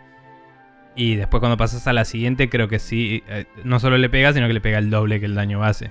Y 0.95 1.15
después 1.17 1.41
cuando 1.41 1.57
pasas 1.57 1.87
a 1.87 1.93
la 1.93 2.05
siguiente 2.05 2.49
creo 2.49 2.69
que 2.69 2.79
sí. 2.79 3.23
eh, 3.29 3.47
no 3.65 3.81
solo 3.81 3.99
le 3.99 4.09
pega, 4.09 4.33
sino 4.33 4.47
que 4.47 4.53
le 4.53 4.61
pega 4.61 4.79
el 4.79 4.91
doble 4.91 5.21
que 5.21 5.27
el 5.27 5.35
daño 5.35 5.59
base. 5.59 5.91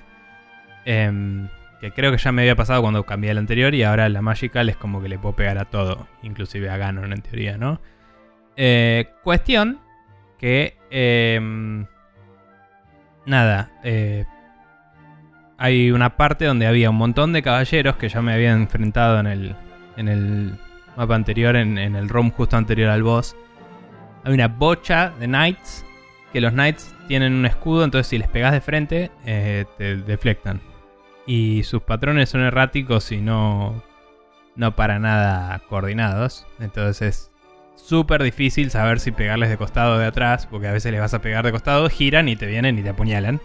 Em, 0.84 1.48
que 1.80 1.92
creo 1.92 2.12
que 2.12 2.18
ya 2.18 2.32
me 2.32 2.42
había 2.42 2.56
pasado 2.56 2.82
cuando 2.82 3.04
cambié 3.04 3.30
el 3.30 3.38
anterior 3.38 3.74
y 3.74 3.82
ahora 3.82 4.08
la 4.08 4.22
Magical 4.22 4.68
es 4.68 4.76
como 4.76 5.02
que 5.02 5.08
le 5.08 5.18
puedo 5.18 5.34
pegar 5.34 5.58
a 5.58 5.64
todo. 5.64 6.06
Inclusive 6.22 6.70
a 6.70 6.76
Ganon 6.76 7.12
en 7.12 7.22
teoría, 7.22 7.56
¿no? 7.56 7.80
Eh, 8.56 9.08
cuestión 9.24 9.80
que... 10.38 10.76
em, 10.90 11.86
nada. 13.26 13.70
eh, 13.84 14.24
hay 15.62 15.92
una 15.92 16.16
parte 16.16 16.44
donde 16.44 16.66
había 16.66 16.90
un 16.90 16.96
montón 16.96 17.32
de 17.32 17.40
caballeros 17.40 17.94
que 17.94 18.08
ya 18.08 18.20
me 18.20 18.32
había 18.32 18.50
enfrentado 18.50 19.20
en 19.20 19.28
el, 19.28 19.54
en 19.96 20.08
el 20.08 20.58
mapa 20.96 21.14
anterior, 21.14 21.54
en, 21.54 21.78
el 21.78 22.08
ROM 22.08 22.32
justo 22.32 22.56
anterior 22.56 22.90
al 22.90 23.04
boss. 23.04 23.36
Hay 24.24 24.32
una 24.34 24.48
bocha 24.48 25.12
de 25.18 25.26
knights, 25.26 25.84
que 26.32 26.40
los 26.40 26.52
knights 26.52 26.94
tienen 27.08 27.34
un 27.34 27.44
escudo, 27.46 27.84
entonces 27.84 28.06
si 28.06 28.18
les 28.18 28.28
pegas 28.28 28.52
de 28.52 28.60
frente, 28.60 29.10
eh, 29.26 29.64
te 29.78 29.96
deflectan. 29.96 30.60
Y 31.26 31.62
sus 31.64 31.82
patrones 31.82 32.28
son 32.30 32.40
erráticos 32.42 33.12
y 33.12 33.20
no, 33.20 33.82
no 34.56 34.74
para 34.74 34.98
nada 34.98 35.60
coordinados. 35.68 36.46
Entonces 36.60 37.02
es 37.02 37.30
súper 37.76 38.22
difícil 38.22 38.70
saber 38.70 38.98
si 39.00 39.10
pegarles 39.12 39.50
de 39.50 39.56
costado 39.56 39.94
o 39.94 39.98
de 39.98 40.06
atrás, 40.06 40.46
porque 40.46 40.68
a 40.68 40.72
veces 40.72 40.90
les 40.92 41.00
vas 41.00 41.14
a 41.14 41.20
pegar 41.20 41.44
de 41.44 41.52
costado, 41.52 41.88
giran 41.88 42.28
y 42.28 42.36
te 42.36 42.46
vienen 42.46 42.78
y 42.78 42.82
te 42.82 42.90
apuñalan. 42.90 43.40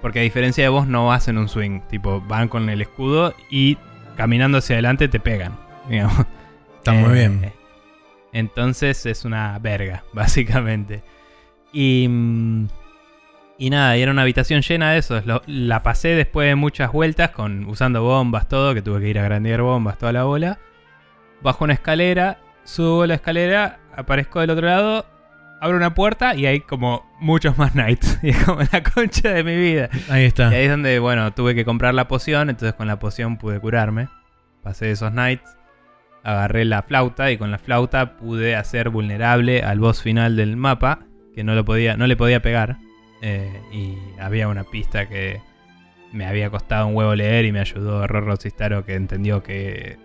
Porque 0.00 0.20
a 0.20 0.22
diferencia 0.22 0.62
de 0.62 0.68
vos 0.68 0.86
no 0.86 1.12
hacen 1.12 1.38
un 1.38 1.48
swing, 1.48 1.80
tipo 1.88 2.20
van 2.20 2.48
con 2.48 2.68
el 2.70 2.80
escudo 2.82 3.34
y 3.50 3.78
caminando 4.16 4.58
hacia 4.58 4.74
adelante 4.76 5.08
te 5.08 5.18
pegan. 5.20 5.56
digamos. 5.88 6.24
Está 6.76 6.92
muy 6.92 7.10
Eh, 7.10 7.28
bien. 7.28 7.52
Entonces 8.38 9.04
es 9.06 9.24
una 9.24 9.58
verga, 9.58 10.04
básicamente. 10.12 11.02
Y, 11.72 12.06
mm, 12.08 12.66
y 13.58 13.70
nada, 13.70 13.96
y 13.96 14.02
era 14.02 14.12
una 14.12 14.22
habitación 14.22 14.62
llena 14.62 14.92
de 14.92 14.98
esos. 14.98 15.26
Lo- 15.26 15.42
la 15.46 15.82
pasé 15.82 16.08
después 16.10 16.48
de 16.48 16.54
muchas 16.54 16.92
vueltas 16.92 17.30
con 17.30 17.66
usando 17.66 18.02
bombas, 18.02 18.48
todo, 18.48 18.74
que 18.74 18.82
tuve 18.82 19.00
que 19.00 19.08
ir 19.08 19.18
a 19.18 19.22
grandear 19.24 19.62
bombas, 19.62 19.98
toda 19.98 20.12
la 20.12 20.24
bola. 20.24 20.58
Bajo 21.42 21.64
una 21.64 21.74
escalera, 21.74 22.38
subo 22.64 23.04
la 23.06 23.14
escalera, 23.14 23.80
aparezco 23.96 24.40
del 24.40 24.50
otro 24.50 24.66
lado, 24.66 25.06
abro 25.60 25.76
una 25.76 25.94
puerta 25.94 26.34
y 26.36 26.46
hay 26.46 26.60
como 26.60 27.04
muchos 27.20 27.58
más 27.58 27.72
knights. 27.72 28.18
Y 28.22 28.30
es 28.30 28.44
como 28.44 28.60
la 28.72 28.82
concha 28.82 29.30
de 29.30 29.42
mi 29.44 29.56
vida. 29.56 29.88
Ahí 30.08 30.24
está. 30.24 30.52
Y 30.52 30.54
ahí 30.54 30.64
es 30.66 30.70
donde, 30.70 30.98
bueno, 31.00 31.32
tuve 31.32 31.54
que 31.56 31.64
comprar 31.64 31.94
la 31.94 32.06
poción, 32.08 32.50
entonces 32.50 32.74
con 32.74 32.86
la 32.86 32.98
poción 33.00 33.36
pude 33.38 33.58
curarme. 33.60 34.08
Pasé 34.62 34.90
esos 34.92 35.12
nights, 35.12 35.56
agarré 36.28 36.64
la 36.66 36.82
flauta 36.82 37.30
y 37.30 37.38
con 37.38 37.50
la 37.50 37.58
flauta 37.58 38.16
pude 38.16 38.54
hacer 38.54 38.90
vulnerable 38.90 39.62
al 39.62 39.80
boss 39.80 40.02
final 40.02 40.36
del 40.36 40.56
mapa, 40.56 41.00
que 41.34 41.42
no, 41.42 41.54
lo 41.54 41.64
podía, 41.64 41.96
no 41.96 42.06
le 42.06 42.16
podía 42.16 42.42
pegar. 42.42 42.76
Eh, 43.22 43.60
y 43.72 43.96
había 44.20 44.48
una 44.48 44.64
pista 44.64 45.08
que 45.08 45.40
me 46.12 46.26
había 46.26 46.50
costado 46.50 46.86
un 46.86 46.94
huevo 46.94 47.14
leer 47.14 47.46
y 47.46 47.52
me 47.52 47.60
ayudó 47.60 48.06
Rorro 48.06 48.36
Sistaro 48.36 48.84
que 48.84 48.94
entendió 48.94 49.42
que 49.42 49.96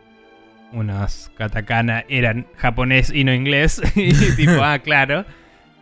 unos 0.71 1.31
katakana 1.37 2.05
eran 2.07 2.47
japonés 2.55 3.11
y 3.13 3.25
no 3.25 3.33
inglés. 3.33 3.81
y 3.95 4.13
tipo, 4.35 4.63
ah, 4.63 4.79
claro. 4.79 5.25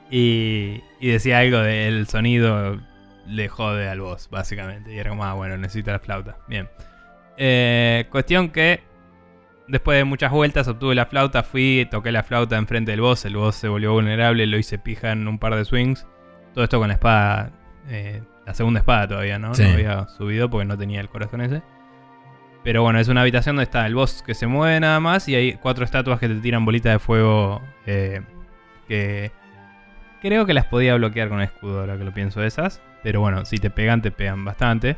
Y, 0.09 0.81
y 0.99 1.09
decía 1.09 1.39
algo 1.39 1.59
del 1.59 2.07
sonido 2.07 2.81
le 3.27 3.47
jode 3.47 3.87
al 3.87 4.01
boss, 4.01 4.27
básicamente. 4.31 4.91
Y 4.91 4.97
era 4.97 5.11
como, 5.11 5.23
ah, 5.23 5.33
bueno, 5.33 5.55
necesita 5.57 5.91
la 5.91 5.99
flauta. 5.99 6.37
Bien. 6.47 6.67
Eh, 7.37 8.07
cuestión 8.09 8.49
que 8.49 8.90
después 9.71 9.97
de 9.97 10.03
muchas 10.03 10.31
vueltas 10.31 10.67
obtuve 10.67 10.93
la 10.95 11.05
flauta, 11.05 11.43
fui, 11.43 11.87
toqué 11.89 12.11
la 12.11 12.23
flauta 12.23 12.57
enfrente 12.57 12.91
del 12.91 13.01
boss, 13.01 13.23
el 13.25 13.37
boss 13.37 13.55
se 13.55 13.69
volvió 13.69 13.93
vulnerable, 13.93 14.45
lo 14.45 14.57
hice 14.57 14.77
pija 14.77 15.11
en 15.13 15.27
un 15.27 15.39
par 15.39 15.55
de 15.55 15.63
swings. 15.63 16.05
Todo 16.53 16.65
esto 16.65 16.77
con 16.77 16.89
la 16.89 16.95
espada, 16.95 17.51
eh, 17.87 18.21
la 18.45 18.53
segunda 18.53 18.81
espada 18.81 19.07
todavía, 19.07 19.39
¿no? 19.39 19.55
Sí. 19.55 19.63
No 19.63 19.69
había 19.69 20.07
subido 20.09 20.49
porque 20.49 20.65
no 20.65 20.77
tenía 20.77 20.99
el 20.99 21.07
corazón 21.07 21.39
ese. 21.41 21.61
Pero 22.63 22.83
bueno, 22.83 22.99
es 22.99 23.07
una 23.07 23.21
habitación 23.21 23.55
donde 23.55 23.63
está 23.63 23.87
el 23.87 23.95
boss 23.95 24.21
que 24.21 24.33
se 24.33 24.45
mueve 24.45 24.79
nada 24.81 24.99
más 24.99 25.27
y 25.29 25.35
hay 25.35 25.53
cuatro 25.53 25.85
estatuas 25.85 26.19
que 26.19 26.27
te 26.27 26.35
tiran 26.35 26.65
bolitas 26.65 26.91
de 26.93 26.99
fuego 26.99 27.61
eh, 27.85 28.21
que 28.87 29.31
creo 30.21 30.45
que 30.45 30.53
las 30.53 30.65
podía 30.65 30.95
bloquear 30.95 31.29
con 31.29 31.41
escudo 31.41 31.79
ahora 31.79 31.97
que 31.97 32.03
lo 32.03 32.13
pienso 32.13 32.43
esas. 32.43 32.81
Pero 33.03 33.21
bueno, 33.21 33.45
si 33.45 33.57
te 33.57 33.69
pegan, 33.69 34.01
te 34.01 34.11
pegan 34.11 34.43
bastante. 34.43 34.97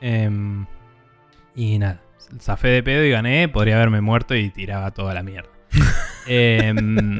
Em, 0.00 0.66
y 1.54 1.78
nada, 1.78 2.00
zafé 2.40 2.68
de 2.68 2.82
pedo 2.82 3.04
y 3.04 3.10
gané. 3.10 3.48
Podría 3.48 3.76
haberme 3.76 4.00
muerto 4.00 4.34
y 4.34 4.50
tiraba 4.50 4.90
toda 4.92 5.14
la 5.14 5.22
mierda. 5.22 5.50
Em, 6.26 7.18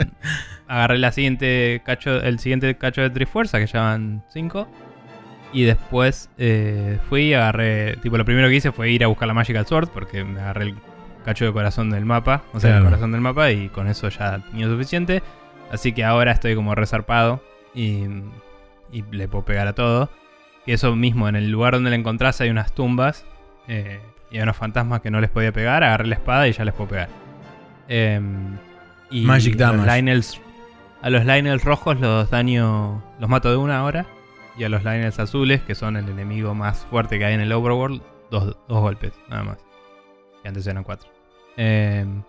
agarré 0.67 0.97
la 0.99 1.13
siguiente 1.13 1.83
cacho, 1.85 2.23
el 2.23 2.39
siguiente 2.39 2.77
cacho 2.79 3.03
de 3.03 3.11
Trifuerza, 3.11 3.59
que 3.59 3.67
ya 3.67 3.81
van 3.83 4.25
5. 4.33 4.67
Y 5.53 5.65
después 5.65 6.31
eh, 6.39 6.99
fui 7.09 7.25
y 7.27 7.35
agarré. 7.35 7.97
Tipo, 7.99 8.17
lo 8.17 8.25
primero 8.25 8.49
que 8.49 8.55
hice 8.57 8.73
fue 8.73 8.91
ir 8.91 9.05
a 9.05 9.09
buscar 9.09 9.29
la 9.29 9.35
Magical 9.35 9.67
Sword. 9.67 9.89
Porque 9.91 10.25
me 10.25 10.41
agarré 10.41 10.65
el 10.65 10.75
cacho 11.25 11.45
de 11.45 11.53
corazón 11.53 11.91
del 11.91 12.05
mapa. 12.05 12.43
O 12.53 12.61
sea, 12.61 12.79
el 12.79 12.85
corazón 12.85 13.13
del 13.13 13.21
mapa. 13.21 13.51
Y 13.53 13.69
con 13.69 13.87
eso 13.89 14.09
ya 14.09 14.39
tenía 14.51 14.67
suficiente. 14.67 15.23
Así 15.71 15.93
que 15.93 16.03
ahora 16.05 16.33
estoy 16.33 16.55
como 16.55 16.75
resarpado. 16.75 17.43
Y, 17.75 18.05
y 18.91 19.03
le 19.11 19.29
puedo 19.29 19.45
pegar 19.45 19.69
a 19.69 19.75
todo. 19.75 20.11
Y 20.67 20.73
eso 20.73 20.97
mismo, 20.97 21.29
en 21.29 21.37
el 21.37 21.51
lugar 21.51 21.75
donde 21.75 21.91
la 21.91 21.97
encontrás 21.97 22.41
hay 22.41 22.49
unas 22.51 22.75
tumbas. 22.75 23.27
eh, 23.69 24.01
y 24.35 24.39
hay 24.39 24.43
unos 24.43 24.57
fantasmas 24.57 25.01
que 25.01 25.13
no 25.13 25.21
les 25.21 25.31
podía 25.31 25.53
pegar. 25.53 25.85
Agarré 25.85 26.09
la 26.09 26.17
espada 26.17 26.49
y 26.49 26.53
ya 26.53 26.65
les 26.65 26.75
puedo 26.75 26.91
pegar. 26.91 27.09
Em, 27.87 28.57
y 29.11 29.23
Magic 29.25 29.55
a 29.61 29.73
los 29.73 29.87
damage. 29.87 30.03
Lionels- 30.03 30.41
a 31.03 31.11
los 31.11 31.25
Lionels 31.25 31.63
rojos 31.63 32.01
los 32.01 32.31
daño. 32.31 33.01
Los 33.21 33.31
mato 33.31 33.51
de 33.51 33.57
una 33.57 33.85
hora. 33.85 34.07
Y 34.59 34.65
a 34.65 34.69
los 34.69 34.83
Lionels 34.83 35.19
azules, 35.21 35.63
que 35.63 35.75
son 35.77 35.97
el 35.97 36.09
enemigo 36.09 36.53
más 36.55 36.85
fuerte 36.91 37.19
que 37.19 37.25
hay 37.27 37.35
en 37.35 37.41
el 37.43 37.53
Overworld, 37.53 38.03
dos, 38.31 38.57
dos 38.69 38.81
golpes, 38.81 39.13
nada 39.29 39.45
más. 39.45 39.59
Que 40.43 40.49
antes 40.49 40.67
eran 40.67 40.83
cuatro. 40.85 41.09
Em, 41.57 42.23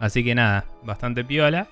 así 0.00 0.24
que 0.24 0.34
nada, 0.34 0.64
bastante 0.82 1.24
piola. 1.24 1.68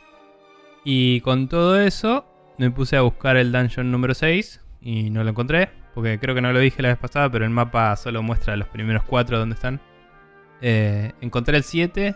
Y 0.85 1.21
con 1.23 1.49
todo 1.49 1.81
eso, 1.81 2.25
me 2.59 2.71
puse 2.71 2.97
a 2.97 3.01
buscar 3.03 3.37
el 3.37 3.51
dungeon 3.51 3.91
número 3.91 4.15
6 4.15 4.61
y 4.81 5.11
no 5.11 5.25
lo 5.25 5.31
encontré. 5.31 5.71
Porque 5.95 6.19
creo 6.19 6.35
que 6.35 6.41
no 6.41 6.53
lo 6.53 6.59
dije 6.59 6.83
la 6.83 6.89
vez 6.89 6.99
pasada, 6.99 7.31
pero 7.31 7.45
el 7.45 7.51
mapa 7.51 7.95
solo 7.97 8.23
muestra 8.23 8.57
los 8.57 8.69
primeros 8.69 9.03
cuatro 9.05 9.39
donde 9.39 9.55
están. 9.55 9.81
Eh, 10.61 11.13
encontré 11.21 11.57
el 11.57 11.65
7. 11.65 12.15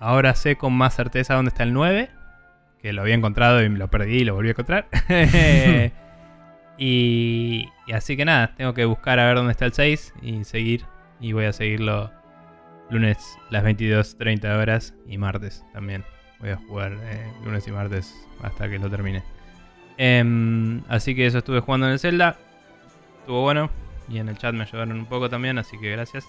Ahora 0.00 0.34
sé 0.34 0.56
con 0.56 0.72
más 0.74 0.94
certeza 0.94 1.34
dónde 1.34 1.50
está 1.50 1.62
el 1.62 1.72
9. 1.72 2.10
Que 2.80 2.92
lo 2.92 3.02
había 3.02 3.14
encontrado 3.14 3.62
y 3.62 3.68
lo 3.68 3.88
perdí 3.88 4.18
y 4.18 4.24
lo 4.24 4.34
volví 4.34 4.48
a 4.48 4.50
encontrar. 4.50 4.88
y, 6.78 7.68
y 7.86 7.92
así 7.92 8.16
que 8.16 8.24
nada, 8.24 8.54
tengo 8.56 8.74
que 8.74 8.84
buscar 8.84 9.18
a 9.18 9.26
ver 9.26 9.36
dónde 9.36 9.52
está 9.52 9.64
el 9.64 9.72
6 9.72 10.14
y 10.22 10.44
seguir. 10.44 10.84
Y 11.20 11.32
voy 11.32 11.44
a 11.44 11.52
seguirlo 11.52 12.10
lunes 12.90 13.38
las 13.50 13.64
22.30 13.64 14.58
horas 14.58 14.94
y 15.06 15.18
martes 15.18 15.64
también. 15.72 16.04
Voy 16.40 16.50
a 16.50 16.56
jugar 16.56 16.92
eh, 17.04 17.32
lunes 17.44 17.66
y 17.66 17.70
martes 17.70 18.14
hasta 18.42 18.68
que 18.68 18.78
lo 18.78 18.90
termine. 18.90 19.22
Em, 19.96 20.82
así 20.88 21.14
que 21.14 21.26
eso 21.26 21.38
estuve 21.38 21.60
jugando 21.60 21.86
en 21.86 21.92
el 21.92 21.98
Zelda. 21.98 22.36
Estuvo 23.22 23.42
bueno. 23.42 23.70
Y 24.08 24.18
en 24.18 24.28
el 24.28 24.36
chat 24.36 24.52
me 24.52 24.64
ayudaron 24.64 24.98
un 24.98 25.06
poco 25.06 25.30
también, 25.30 25.58
así 25.58 25.78
que 25.78 25.92
gracias. 25.92 26.26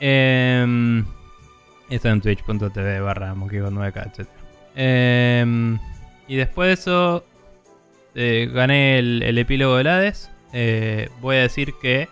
Em, 0.00 1.04
esto 1.88 2.08
en 2.08 2.20
twitch.tv 2.20 3.00
barra 3.00 3.34
monkeygon9k, 3.34 4.06
etc. 4.06 4.28
Em, 4.74 5.78
y 6.26 6.34
después 6.34 6.66
de 6.66 6.72
eso, 6.72 7.24
eh, 8.16 8.50
gané 8.52 8.98
el, 8.98 9.22
el 9.22 9.38
epílogo 9.38 9.76
del 9.76 9.86
Hades. 9.86 10.32
Eh, 10.52 11.10
voy 11.20 11.36
a 11.36 11.42
decir 11.42 11.74
que 11.80 12.08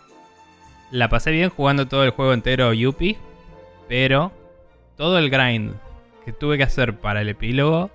la 0.92 1.08
pasé 1.08 1.32
bien 1.32 1.50
jugando 1.50 1.88
todo 1.88 2.04
el 2.04 2.10
juego 2.10 2.32
entero 2.32 2.72
Yuppie. 2.72 3.18
Pero 3.88 4.30
todo 4.96 5.18
el 5.18 5.28
grind 5.28 5.74
que 6.24 6.32
tuve 6.32 6.56
que 6.56 6.62
hacer 6.62 6.98
para 6.98 7.22
el 7.22 7.28
epílogo 7.30 7.90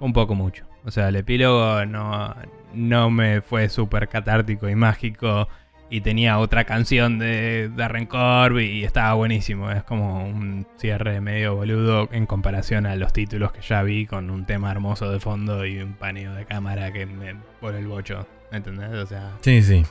un 0.00 0.12
poco 0.12 0.34
mucho. 0.34 0.64
O 0.84 0.90
sea, 0.90 1.08
el 1.08 1.16
epílogo 1.16 1.84
no, 1.86 2.34
no 2.76 3.10
me 3.10 3.40
fue 3.40 3.68
súper 3.68 4.08
catártico 4.08 4.68
y 4.68 4.74
mágico. 4.74 5.48
Y 5.88 6.00
tenía 6.00 6.38
otra 6.40 6.64
canción 6.64 7.20
de 7.20 7.70
Darren 7.76 8.06
Corby 8.06 8.64
y 8.64 8.82
estaba 8.84 9.14
buenísimo. 9.14 9.70
Es 9.70 9.84
como 9.84 10.24
un 10.26 10.66
cierre 10.78 11.20
medio 11.20 11.54
boludo 11.54 12.08
en 12.10 12.26
comparación 12.26 12.86
a 12.86 12.96
los 12.96 13.12
títulos 13.12 13.52
que 13.52 13.60
ya 13.60 13.84
vi 13.84 14.04
con 14.04 14.28
un 14.30 14.46
tema 14.46 14.72
hermoso 14.72 15.10
de 15.12 15.20
fondo 15.20 15.64
y 15.64 15.78
un 15.78 15.92
paneo 15.94 16.34
de 16.34 16.44
cámara 16.44 16.92
que 16.92 17.06
me 17.06 17.36
pone 17.60 17.78
el 17.78 17.86
bocho. 17.86 18.26
¿Me 18.50 18.58
entendés? 18.58 18.90
O 18.94 19.06
sea, 19.06 19.30
Sí, 19.42 19.62
sí. 19.62 19.84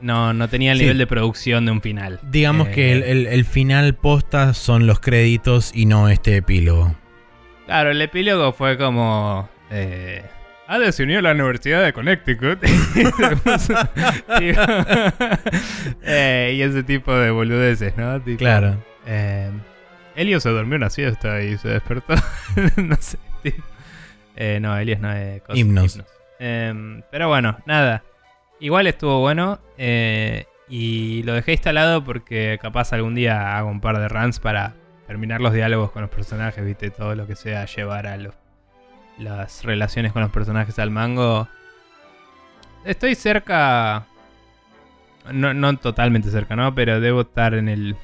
no, 0.00 0.32
no 0.32 0.48
tenía 0.48 0.72
el 0.72 0.78
Sí. 0.78 0.84
nivel 0.84 0.96
de 0.96 1.06
producción 1.06 1.66
de 1.66 1.72
un 1.72 1.82
final. 1.82 2.18
Digamos 2.22 2.68
Eh, 2.68 2.70
que 2.70 2.92
el, 2.92 3.02
el- 3.02 3.26
el 3.26 3.44
final 3.44 3.94
posta 3.94 4.54
son 4.54 4.86
los 4.86 5.00
créditos 5.00 5.70
y 5.74 5.84
no 5.84 6.08
este 6.08 6.36
epílogo. 6.36 6.94
Claro, 7.66 7.90
el 7.90 8.00
epílogo 8.00 8.52
fue 8.54 8.78
como. 8.78 9.50
Eh, 9.70 10.22
Hades 10.68 10.96
se 10.96 11.04
unió 11.04 11.20
a 11.20 11.22
la 11.22 11.30
Universidad 11.32 11.84
de 11.84 11.92
Connecticut. 11.92 12.58
Eh, 16.02 16.54
y 16.56 16.62
ese 16.62 16.82
tipo 16.82 17.14
de 17.14 17.30
boludeces, 17.30 17.96
¿no? 17.96 18.20
Tipo, 18.20 18.38
Claro. 18.38 18.76
eh, 19.06 19.50
Elio 20.14 20.40
se 20.40 20.48
durmió 20.50 20.76
una 20.76 20.90
siesta 20.90 21.42
y 21.42 21.56
se 21.58 21.68
despertó. 21.68 22.14
no 22.76 22.96
sé. 23.00 23.18
tipo. 23.42 23.62
Eh, 24.36 24.58
no, 24.60 24.76
Elio 24.78 24.98
no 25.00 25.12
es 25.12 25.42
cosa- 25.42 25.58
Himnos. 25.58 26.02
Eh, 26.38 27.02
pero 27.10 27.28
bueno, 27.28 27.58
nada. 27.66 28.02
Igual 28.60 28.86
estuvo 28.86 29.20
bueno. 29.20 29.60
y 30.68 31.22
lo 31.24 31.34
dejé 31.34 31.52
instalado 31.52 32.02
porque 32.04 32.58
capaz 32.60 32.92
algún 32.92 33.14
día 33.14 33.56
hago 33.56 33.70
un 33.70 33.80
par 33.80 33.98
de 33.98 34.08
runs 34.08 34.40
para 34.40 34.74
terminar 35.06 35.40
los 35.40 35.52
diálogos 35.52 35.92
con 35.92 36.02
los 36.02 36.10
personajes, 36.10 36.64
viste, 36.64 36.90
todo 36.90 37.14
lo 37.14 37.26
que 37.28 37.36
sea 37.36 37.64
llevar 37.66 38.08
a 38.08 38.16
los, 38.16 38.34
las 39.18 39.64
relaciones 39.64 40.12
con 40.12 40.22
los 40.22 40.30
personajes 40.30 40.78
al 40.78 40.90
mango. 40.90 41.48
Estoy 42.84 43.14
cerca, 43.14 44.06
no, 45.32 45.54
no 45.54 45.76
totalmente 45.78 46.30
cerca, 46.30 46.56
¿no? 46.56 46.74
Pero 46.74 47.00
debo 47.00 47.22
estar 47.22 47.54
en 47.54 47.68
el 47.68 47.96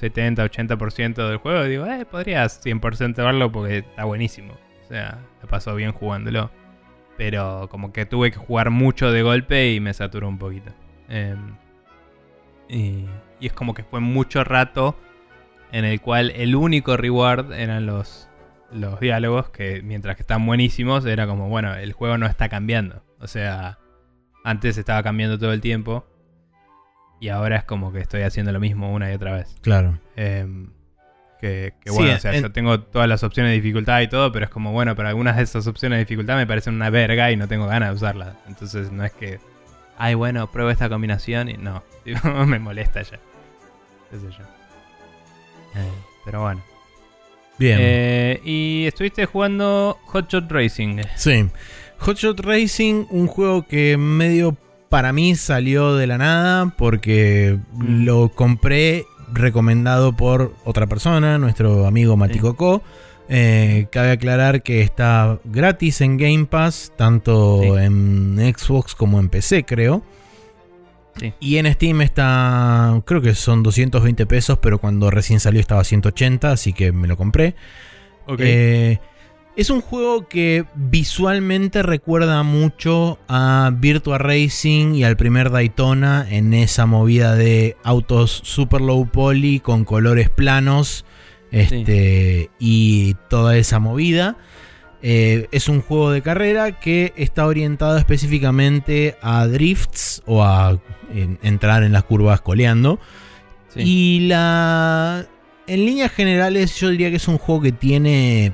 70-80% 0.00 1.28
del 1.28 1.36
juego. 1.38 1.64
Digo, 1.64 1.86
eh, 1.86 2.04
podría 2.04 2.44
100% 2.44 3.16
verlo 3.16 3.52
porque 3.52 3.78
está 3.78 4.04
buenísimo. 4.04 4.54
O 4.84 4.88
sea, 4.88 5.18
me 5.42 5.48
pasó 5.48 5.74
bien 5.74 5.92
jugándolo. 5.92 6.50
Pero 7.16 7.68
como 7.70 7.92
que 7.92 8.04
tuve 8.04 8.30
que 8.30 8.38
jugar 8.38 8.70
mucho 8.70 9.10
de 9.10 9.22
golpe 9.22 9.72
y 9.72 9.80
me 9.80 9.94
saturó 9.94 10.28
un 10.28 10.38
poquito. 10.38 10.72
Em, 11.08 11.56
y, 12.68 13.06
y 13.40 13.46
es 13.46 13.52
como 13.52 13.74
que 13.74 13.84
fue 13.84 14.00
mucho 14.00 14.44
rato 14.44 14.96
en 15.72 15.84
el 15.84 16.00
cual 16.00 16.30
el 16.36 16.54
único 16.56 16.96
reward 16.96 17.52
eran 17.52 17.86
los, 17.86 18.28
los 18.72 18.98
diálogos, 19.00 19.50
que 19.50 19.80
mientras 19.82 20.16
que 20.16 20.22
están 20.22 20.44
buenísimos, 20.46 21.04
era 21.06 21.26
como, 21.26 21.48
bueno, 21.48 21.74
el 21.74 21.92
juego 21.92 22.18
no 22.18 22.26
está 22.26 22.48
cambiando. 22.48 23.02
O 23.20 23.26
sea, 23.28 23.78
antes 24.44 24.76
estaba 24.78 25.02
cambiando 25.02 25.38
todo 25.38 25.52
el 25.52 25.60
tiempo. 25.60 26.06
Y 27.20 27.28
ahora 27.28 27.56
es 27.56 27.64
como 27.64 27.92
que 27.92 28.00
estoy 28.00 28.22
haciendo 28.22 28.52
lo 28.52 28.60
mismo 28.60 28.92
una 28.92 29.10
y 29.10 29.14
otra 29.14 29.32
vez. 29.32 29.56
Claro. 29.62 29.98
Em, 30.16 30.68
que, 31.40 31.74
que 31.80 31.90
Sí, 31.90 31.96
bueno, 31.96 32.14
o 32.16 32.18
sea, 32.18 32.34
en- 32.34 32.42
yo 32.42 32.52
tengo 32.52 32.80
todas 32.80 33.08
las 33.08 33.22
opciones 33.22 33.50
de 33.52 33.56
dificultad 33.56 34.00
y 34.02 34.08
todo, 34.08 34.32
pero 34.32 34.44
es 34.44 34.50
como, 34.50 34.72
bueno, 34.72 34.94
pero 34.96 35.08
algunas 35.08 35.36
de 35.36 35.42
esas 35.42 35.66
opciones 35.66 35.96
de 35.96 36.04
dificultad 36.04 36.36
me 36.36 36.46
parecen 36.46 36.74
una 36.74 36.90
verga 36.90 37.30
y 37.30 37.36
no 37.36 37.48
tengo 37.48 37.66
ganas 37.66 37.88
de 37.90 37.94
usarlas. 37.94 38.34
Entonces 38.46 38.92
no 38.92 39.04
es 39.04 39.12
que, 39.12 39.38
ay, 39.96 40.14
bueno, 40.14 40.50
pruebo 40.50 40.70
esta 40.70 40.88
combinación 40.90 41.48
y 41.48 41.54
no, 41.54 41.82
me 42.46 42.58
molesta 42.58 43.00
ya. 43.02 43.18
Qué 44.10 44.18
sé 44.18 44.26
yo. 44.30 44.44
Eh, 45.80 45.90
pero 46.24 46.42
bueno. 46.42 46.62
Bien. 47.58 47.78
Eh, 47.80 48.40
y 48.44 48.84
estuviste 48.86 49.26
jugando 49.26 49.98
Hotshot 50.06 50.50
Racing. 50.50 50.98
Sí. 51.16 51.46
Hotshot 51.98 52.38
Racing, 52.40 53.04
un 53.10 53.26
juego 53.26 53.66
que 53.66 53.96
medio 53.96 54.56
para 54.88 55.12
mí 55.12 55.34
salió 55.34 55.94
de 55.96 56.06
la 56.06 56.18
nada 56.18 56.72
porque 56.76 57.58
Mm. 57.74 58.04
lo 58.04 58.28
compré 58.28 59.04
recomendado 59.32 60.12
por 60.14 60.52
otra 60.64 60.86
persona, 60.86 61.38
nuestro 61.38 61.86
amigo 61.86 62.16
Maticoco. 62.16 62.82
Eh, 63.28 63.88
cabe 63.90 64.12
aclarar 64.12 64.62
que 64.62 64.82
está 64.82 65.38
gratis 65.44 66.00
en 66.00 66.16
Game 66.16 66.46
Pass, 66.46 66.92
tanto 66.96 67.60
Sí. 67.62 67.68
en 67.82 68.36
Xbox 68.56 68.94
como 68.94 69.18
en 69.18 69.28
PC, 69.28 69.64
creo. 69.64 70.02
Sí. 71.18 71.32
Y 71.40 71.56
en 71.56 71.72
Steam 71.72 72.02
está, 72.02 73.00
creo 73.06 73.22
que 73.22 73.34
son 73.34 73.62
220 73.62 74.26
pesos, 74.26 74.58
pero 74.60 74.78
cuando 74.78 75.10
recién 75.10 75.40
salió 75.40 75.60
estaba 75.60 75.82
180, 75.82 76.50
así 76.50 76.72
que 76.72 76.92
me 76.92 77.08
lo 77.08 77.16
compré. 77.16 77.54
Ok. 78.26 78.40
Eh, 78.42 78.98
Es 79.56 79.70
un 79.70 79.80
juego 79.80 80.28
que 80.28 80.66
visualmente 80.74 81.82
recuerda 81.82 82.42
mucho 82.42 83.18
a 83.26 83.70
Virtua 83.72 84.18
Racing 84.18 84.94
y 84.94 85.04
al 85.04 85.16
primer 85.16 85.50
Daytona 85.50 86.26
en 86.28 86.52
esa 86.52 86.84
movida 86.84 87.34
de 87.34 87.74
autos 87.82 88.42
super 88.44 88.82
low 88.82 89.06
poly 89.06 89.60
con 89.60 89.86
colores 89.86 90.28
planos 90.28 91.06
este, 91.50 92.50
y 92.58 93.14
toda 93.30 93.56
esa 93.56 93.78
movida. 93.78 94.36
Eh, 95.02 95.48
es 95.52 95.68
un 95.68 95.82
juego 95.82 96.10
de 96.10 96.22
carrera 96.22 96.72
que 96.80 97.12
está 97.16 97.46
orientado 97.46 97.96
específicamente 97.98 99.16
a 99.20 99.46
drifts 99.46 100.22
o 100.26 100.42
a 100.42 100.78
entrar 101.42 101.82
en 101.82 101.92
las 101.92 102.04
curvas 102.04 102.40
coleando. 102.40 102.98
Y 103.74 104.20
la... 104.28 105.26
En 105.66 105.84
líneas 105.84 106.12
generales 106.12 106.76
yo 106.76 106.90
diría 106.90 107.10
que 107.10 107.16
es 107.16 107.28
un 107.28 107.38
juego 107.38 107.60
que 107.60 107.72
tiene 107.72 108.52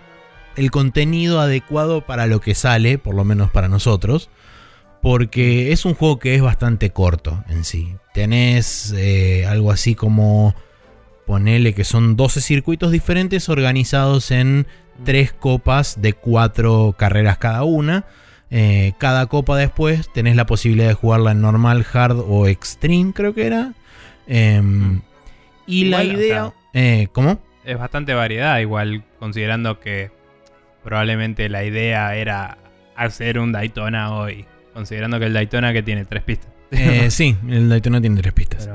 el 0.57 0.71
contenido 0.71 1.41
adecuado 1.41 2.01
para 2.01 2.27
lo 2.27 2.41
que 2.41 2.55
sale, 2.55 2.99
por 2.99 3.15
lo 3.15 3.25
menos 3.25 3.51
para 3.51 3.69
nosotros. 3.69 4.31
Porque 5.01 5.73
es 5.73 5.85
un 5.85 5.95
juego 5.95 6.19
que 6.19 6.35
es 6.35 6.43
bastante 6.43 6.91
corto 6.91 7.45
en 7.49 7.65
sí. 7.65 7.97
Tenés 8.15 8.93
eh, 8.97 9.47
algo 9.47 9.71
así 9.71 9.95
como. 9.95 10.55
Ponele 11.27 11.73
que 11.73 11.85
son 11.85 12.17
12 12.17 12.41
circuitos 12.41 12.91
diferentes 12.91 13.49
organizados 13.49 14.33
en 14.33 14.67
tres 15.05 15.33
copas 15.33 16.01
de 16.01 16.13
cuatro 16.13 16.95
carreras 16.97 17.39
cada 17.39 17.65
una. 17.65 18.05
Eh, 18.51 18.93
cada 18.99 19.27
copa 19.27 19.57
después 19.57 20.13
tenés 20.13 20.37
la 20.37 20.45
posibilidad 20.45 20.89
de 20.89 20.95
jugarla 20.95 21.33
en 21.33 21.41
normal, 21.41 21.87
hard 21.91 22.19
o 22.27 22.47
extreme, 22.49 23.13
creo 23.15 23.35
que 23.35 23.47
era. 23.47 23.73
Em, 24.27 25.01
y 25.67 25.87
la 25.87 26.05
idea. 26.05 26.53
Eh, 26.75 27.09
¿Cómo? 27.13 27.41
Es 27.65 27.79
bastante 27.79 28.13
variedad, 28.15 28.59
igual, 28.59 29.05
considerando 29.19 29.81
que 29.81 30.11
probablemente 30.85 31.49
la 31.49 31.65
idea 31.65 32.15
era 32.17 32.59
hacer 32.97 33.39
un 33.39 33.53
Daytona 33.53 34.15
hoy, 34.15 34.45
considerando 34.75 35.19
que 35.19 35.27
el 35.27 35.33
Daytona 35.33 35.73
que 35.73 35.83
tiene 35.83 36.05
tres 36.05 36.23
pistas. 36.23 36.51
Eh, 36.73 37.11
sí, 37.11 37.37
el 37.49 37.69
Daytona 37.69 38.01
tiene 38.01 38.21
tres 38.21 38.35
pistas. 38.35 38.69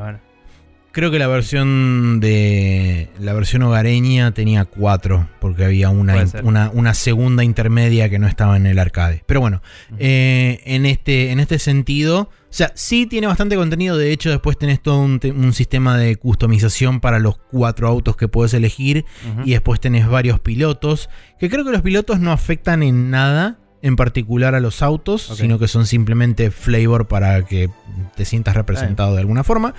Creo 0.92 1.12
que 1.12 1.20
la 1.20 1.28
versión 1.28 2.20
de 2.20 3.10
la 3.20 3.34
versión 3.34 3.62
hogareña 3.62 4.34
tenía 4.34 4.66
cuatro, 4.66 5.30
porque 5.40 5.64
había 5.64 5.90
una, 5.90 6.26
una, 6.74 6.94
segunda 6.94 7.44
intermedia 7.44 8.10
que 8.10 8.18
no 8.18 8.28
estaba 8.28 8.58
en 8.58 8.66
el 8.66 8.80
arcade. 8.80 9.24
Pero 9.28 9.40
bueno, 9.42 9.62
eh, 10.00 10.60
en, 10.66 10.86
este, 10.88 11.32
en 11.32 11.40
este 11.40 11.60
sentido, 11.60 12.22
o 12.22 12.30
sea, 12.50 12.72
sí 12.74 13.06
tiene 13.06 13.28
bastante 13.28 13.56
contenido. 13.56 13.98
De 13.98 14.12
hecho, 14.12 14.32
después 14.32 14.58
tenés 14.58 14.82
todo 14.82 15.02
un, 15.02 15.54
sistema 15.54 15.98
de 15.98 16.16
customización 16.16 17.00
para 17.00 17.20
los 17.20 17.38
cuatro 17.38 17.88
autos 17.88 18.16
que 18.16 18.28
puedes 18.28 18.54
elegir. 18.54 19.06
Y 19.46 19.52
después 19.52 19.80
tenés 19.80 20.08
varios 20.08 20.40
pilotos. 20.40 21.10
Que 21.40 21.50
creo 21.50 21.64
que 21.64 21.72
los 21.72 21.82
pilotos 21.82 22.20
no 22.20 22.32
afectan 22.32 22.82
en 22.82 23.12
nada 23.12 23.60
en 23.82 23.96
particular 23.96 24.56
a 24.56 24.60
los 24.60 24.82
autos, 24.82 25.22
sino 25.36 25.60
que 25.60 25.68
son 25.68 25.86
simplemente 25.86 26.52
flavor 26.52 27.08
para 27.08 27.44
que 27.46 27.70
te 28.16 28.26
sientas 28.26 28.56
representado 28.56 29.14
de 29.14 29.22
alguna 29.22 29.44
forma. 29.44 29.76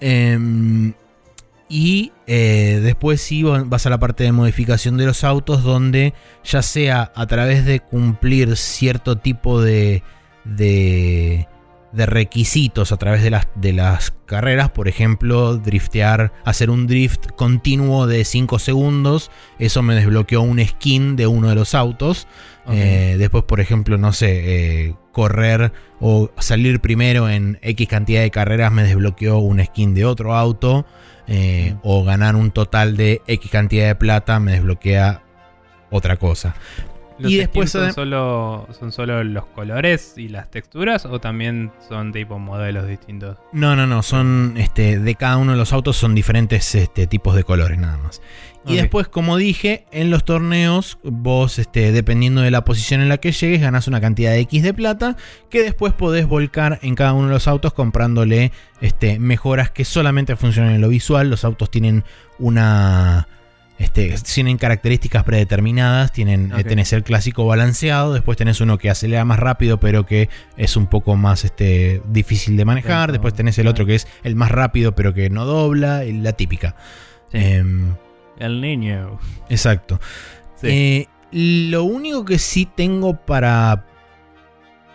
Em, 0.00 0.94
y 1.68 2.12
eh, 2.26 2.80
después 2.82 3.20
sí 3.20 3.44
vas 3.44 3.86
a 3.86 3.90
la 3.90 3.98
parte 3.98 4.24
de 4.24 4.32
modificación 4.32 4.96
de 4.96 5.06
los 5.06 5.22
autos, 5.22 5.62
donde 5.62 6.14
ya 6.42 6.62
sea 6.62 7.12
a 7.14 7.26
través 7.26 7.64
de 7.64 7.78
cumplir 7.78 8.56
cierto 8.56 9.18
tipo 9.18 9.62
de, 9.62 10.02
de, 10.44 11.46
requisitos 11.92 12.92
a 12.92 12.96
través 12.96 13.22
de 13.22 13.30
las, 13.30 13.48
de 13.54 13.72
las 13.72 14.12
carreras, 14.26 14.70
por 14.70 14.88
ejemplo, 14.88 15.56
driftear, 15.56 16.32
hacer 16.44 16.70
un 16.70 16.86
drift 16.86 17.28
continuo 17.36 18.06
de 18.06 18.24
5 18.24 18.58
segundos, 18.58 19.30
eso 19.58 19.82
me 19.82 19.94
desbloqueó 19.94 20.42
un 20.42 20.64
skin 20.64 21.16
de 21.16 21.26
uno 21.26 21.48
de 21.48 21.54
los 21.54 21.74
autos. 21.74 22.26
Eh, 22.72 23.16
después, 23.18 23.42
por 23.44 23.58
ejemplo, 23.58 23.98
no 23.98 24.12
sé, 24.12 24.86
eh, 24.86 24.94
correr 25.10 25.72
o 25.98 26.30
salir 26.38 26.80
primero 26.80 27.28
en 27.28 27.58
X 27.62 27.88
cantidad 27.88 28.20
de 28.20 28.30
carreras 28.30 28.70
me 28.70 28.84
desbloqueó 28.84 29.38
un 29.38 29.64
skin 29.64 29.94
de 29.94 30.04
otro 30.04 30.34
auto. 30.34 30.86
Eh, 31.32 31.76
o 31.84 32.02
ganar 32.02 32.34
un 32.34 32.50
total 32.50 32.96
de 32.96 33.22
X 33.28 33.50
cantidad 33.52 33.86
de 33.86 33.94
plata 33.94 34.40
me 34.40 34.52
desbloquea 34.52 35.22
otra 35.90 36.16
cosa. 36.16 36.56
Y 37.22 37.36
después 37.36 37.70
son 37.70 37.92
solo, 37.92 38.66
son 38.78 38.92
solo 38.92 39.22
los 39.24 39.46
colores 39.46 40.14
y 40.16 40.28
las 40.28 40.50
texturas 40.50 41.06
o 41.06 41.20
también 41.20 41.70
son 41.88 42.12
tipo 42.12 42.38
modelos 42.38 42.86
distintos. 42.86 43.38
No, 43.52 43.76
no, 43.76 43.86
no, 43.86 44.02
son 44.02 44.54
este 44.56 44.98
de 44.98 45.14
cada 45.14 45.36
uno 45.36 45.52
de 45.52 45.58
los 45.58 45.72
autos 45.72 45.96
son 45.96 46.14
diferentes 46.14 46.74
este, 46.74 47.06
tipos 47.06 47.34
de 47.34 47.44
colores 47.44 47.78
nada 47.78 47.98
más. 47.98 48.20
Y 48.66 48.76
después, 48.76 49.08
como 49.08 49.38
dije, 49.38 49.86
en 49.90 50.10
los 50.10 50.24
torneos, 50.24 50.98
vos, 51.02 51.58
este, 51.58 51.92
dependiendo 51.92 52.42
de 52.42 52.50
la 52.50 52.62
posición 52.62 53.00
en 53.00 53.08
la 53.08 53.16
que 53.16 53.32
llegues, 53.32 53.62
ganás 53.62 53.88
una 53.88 54.02
cantidad 54.02 54.32
de 54.32 54.40
X 54.40 54.62
de 54.62 54.74
plata 54.74 55.16
que 55.48 55.62
después 55.62 55.94
podés 55.94 56.26
volcar 56.26 56.78
en 56.82 56.94
cada 56.94 57.14
uno 57.14 57.28
de 57.28 57.34
los 57.34 57.48
autos 57.48 57.72
comprándole 57.72 58.52
este, 58.82 59.18
mejoras 59.18 59.70
que 59.70 59.84
solamente 59.86 60.36
funcionan 60.36 60.74
en 60.74 60.82
lo 60.82 60.88
visual. 60.88 61.30
Los 61.30 61.44
autos 61.44 61.70
tienen 61.70 62.04
una. 62.38 63.28
Este, 63.80 64.14
tienen 64.34 64.58
características 64.58 65.24
predeterminadas. 65.24 66.12
Tienen, 66.12 66.52
eh, 66.54 66.64
tenés 66.64 66.92
el 66.92 67.02
clásico 67.02 67.46
balanceado. 67.46 68.12
Después 68.12 68.36
tenés 68.36 68.60
uno 68.60 68.76
que 68.76 68.90
acelera 68.90 69.24
más 69.24 69.38
rápido, 69.38 69.80
pero 69.80 70.04
que 70.04 70.28
es 70.58 70.76
un 70.76 70.86
poco 70.86 71.16
más 71.16 71.46
este, 71.46 72.02
difícil 72.06 72.58
de 72.58 72.66
manejar. 72.66 73.10
Después 73.10 73.32
tenés 73.32 73.58
el 73.58 73.66
otro 73.66 73.86
que 73.86 73.94
es 73.94 74.06
el 74.22 74.36
más 74.36 74.50
rápido, 74.50 74.94
pero 74.94 75.14
que 75.14 75.30
no 75.30 75.46
dobla. 75.46 76.04
La 76.04 76.34
típica. 76.34 76.76
Em, 77.32 77.94
el 78.38 78.60
niño. 78.60 79.18
Exacto. 79.48 79.98
Eh, 80.62 81.06
lo 81.32 81.84
único 81.84 82.26
que 82.26 82.38
sí 82.38 82.66
tengo 82.66 83.16
para 83.16 83.86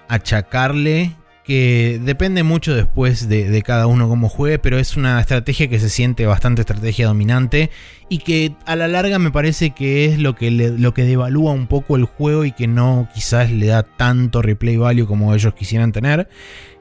achacarle, 0.08 1.16
que 1.46 2.02
depende 2.04 2.42
mucho 2.42 2.76
después 2.76 3.30
de, 3.30 3.62
cada 3.62 3.86
uno 3.86 4.10
cómo 4.10 4.30
juegue, 4.30 4.58
pero 4.58 4.80
es 4.80 4.98
una 4.98 5.20
estrategia 5.20 5.68
que 5.68 5.80
se 5.80 5.90
siente 5.90 6.26
bastante 6.26 6.62
estrategia 6.62 7.06
dominante 7.06 7.70
y 8.10 8.18
que 8.20 8.56
a 8.66 8.76
la 8.76 8.88
larga 8.88 9.20
me 9.20 9.32
parece 9.32 9.70
que 9.70 10.06
es 10.06 10.18
lo 10.18 10.34
que, 10.34 10.50
lo 10.50 10.94
que 10.96 11.04
devalúa 11.04 11.52
un 11.52 11.68
poco 11.68 11.98
el 11.98 12.06
juego 12.06 12.46
y 12.46 12.52
que 12.52 12.68
no 12.68 13.08
quizás 13.14 13.52
le 13.52 13.68
da 13.68 13.84
tanto 13.84 14.42
replay 14.42 14.78
value 14.78 15.06
como 15.06 15.36
ellos 15.36 15.54
quisieran 15.54 15.92
tener, 15.92 16.30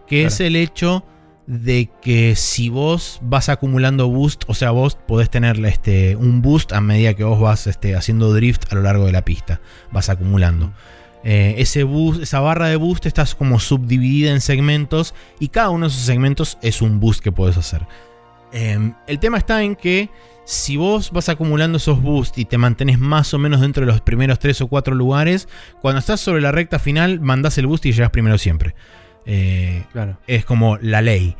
que 0.07 0.25
es 0.25 0.41
el 0.41 0.57
hecho 0.57 1.05
de 1.47 1.91
que 2.01 2.35
si 2.35 2.71
vos 2.71 3.19
vas 3.23 3.51
acumulando 3.51 4.09
boost, 4.09 4.45
o 4.47 4.55
sea, 4.55 4.71
vos 4.71 4.97
podés 5.07 5.29
tener 5.29 5.63
este, 5.67 6.17
un 6.17 6.41
boost 6.41 6.73
a 6.73 6.81
medida 6.81 7.13
que 7.13 7.25
vos 7.25 7.39
vas 7.39 7.67
este, 7.67 7.97
haciendo 7.97 8.33
drift 8.33 8.73
a 8.73 8.77
lo 8.77 8.83
largo 8.83 9.05
de 9.05 9.13
la 9.13 9.27
pista, 9.27 9.61
vas 9.93 10.09
acumulando. 10.09 10.73
Eh, 11.25 11.55
ese 11.59 11.87
esa 12.21 12.41
barra 12.41 12.69
de 12.69 12.77
boost 12.77 13.07
está 13.07 13.25
como 13.39 13.59
subdividida 13.59 14.31
en 14.31 14.43
segmentos 14.43 15.15
y 15.41 15.49
cada 15.49 15.71
uno 15.71 15.87
de 15.87 15.93
esos 15.93 16.05
segmentos 16.05 16.59
es 16.61 16.83
un 16.83 17.01
boost 17.01 17.23
que 17.23 17.33
puedes 17.33 17.57
hacer. 17.57 17.87
Em, 18.53 18.95
el 19.07 19.19
tema 19.19 19.39
está 19.39 19.63
en 19.63 19.75
que 19.75 20.11
si 20.45 20.77
vos 20.77 21.11
vas 21.11 21.31
acumulando 21.31 21.79
esos 21.79 22.03
boosts 22.03 22.39
y 22.39 22.45
te 22.45 22.59
mantenés 22.59 22.99
más 22.99 23.33
o 23.33 23.39
menos 23.39 23.63
dentro 23.63 23.87
de 23.87 23.91
los 23.91 24.03
primeros 24.03 24.39
3 24.39 24.61
o 24.61 24.69
4 24.69 24.95
lugares, 24.95 25.49
cuando 25.81 25.99
estás 25.99 26.21
sobre 26.21 26.43
la 26.43 26.53
recta 26.53 26.79
final, 26.79 27.21
mandás 27.21 27.57
el 27.59 27.67
boost 27.67 27.87
y 27.87 27.93
llegas 27.93 28.11
primero 28.11 28.37
siempre. 28.37 28.75
Eh, 29.27 29.85
claro. 29.93 30.19
Es 30.27 30.45
como 30.45 30.77
la 30.77 31.01
ley. 31.01 31.37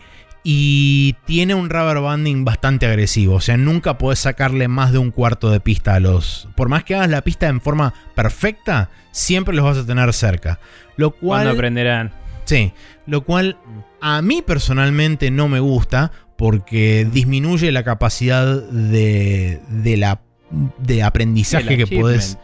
Y 0.47 1.17
tiene 1.25 1.55
un 1.55 1.71
rubber 1.71 2.01
banding 2.01 2.45
bastante 2.45 2.85
agresivo. 2.85 3.37
O 3.37 3.41
sea, 3.41 3.57
nunca 3.57 3.97
podés 3.97 4.19
sacarle 4.19 4.69
más 4.69 4.93
de 4.93 4.99
un 4.99 5.11
cuarto 5.11 5.51
de 5.51 5.59
pista 5.59 5.95
a 5.95 6.01
los. 6.01 6.49
Por 6.55 6.69
más 6.69 6.85
que 6.85 6.95
hagas 6.95 7.09
la 7.09 7.23
pista 7.23 7.49
en 7.49 7.63
forma 7.63 7.95
perfecta, 8.15 8.91
siempre 9.11 9.55
los 9.55 9.65
vas 9.65 9.79
a 9.79 9.87
tener 9.87 10.13
cerca. 10.13 10.61
Lo 10.97 11.13
cual. 11.13 11.49
aprenderán? 11.49 12.13
Sí. 12.45 12.73
Lo 13.07 13.25
cual 13.25 13.57
a 14.03 14.21
mí 14.21 14.43
personalmente 14.43 15.31
no 15.31 15.49
me 15.49 15.61
gusta. 15.61 16.13
Porque 16.37 17.09
disminuye 17.11 17.73
la 17.73 17.83
capacidad 17.83 18.63
de. 18.63 19.61
de 19.69 19.97
la. 19.97 20.21
de 20.79 21.03
aprendizaje 21.03 21.79
que 21.79 21.87
podés 21.87 22.37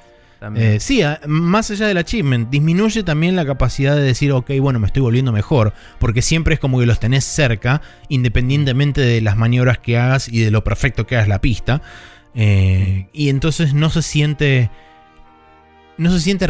eh, 0.55 0.78
sí, 0.80 1.03
más 1.26 1.70
allá 1.70 1.86
del 1.86 1.99
achievement, 1.99 2.49
disminuye 2.49 3.03
también 3.03 3.36
la 3.36 3.45
capacidad 3.45 3.95
de 3.95 4.03
decir, 4.03 4.32
ok, 4.32 4.51
bueno, 4.61 4.78
me 4.78 4.86
estoy 4.86 5.03
volviendo 5.03 5.32
mejor, 5.32 5.74
porque 5.99 6.22
siempre 6.22 6.55
es 6.55 6.61
como 6.61 6.80
que 6.80 6.86
los 6.86 6.99
tenés 6.99 7.24
cerca, 7.24 7.82
independientemente 8.09 9.03
de 9.03 9.20
las 9.20 9.36
maniobras 9.36 9.78
que 9.78 9.99
hagas 9.99 10.28
y 10.28 10.41
de 10.41 10.51
lo 10.51 10.64
perfecto 10.64 11.07
que 11.07 11.16
hagas 11.16 11.28
la 11.28 11.41
pista. 11.41 11.82
Eh, 12.34 13.09
y 13.12 13.28
entonces 13.28 13.74
no 13.74 13.91
se 13.91 14.03
siente. 14.03 14.70
No 15.99 16.11
se 16.11 16.20
siente 16.20 16.47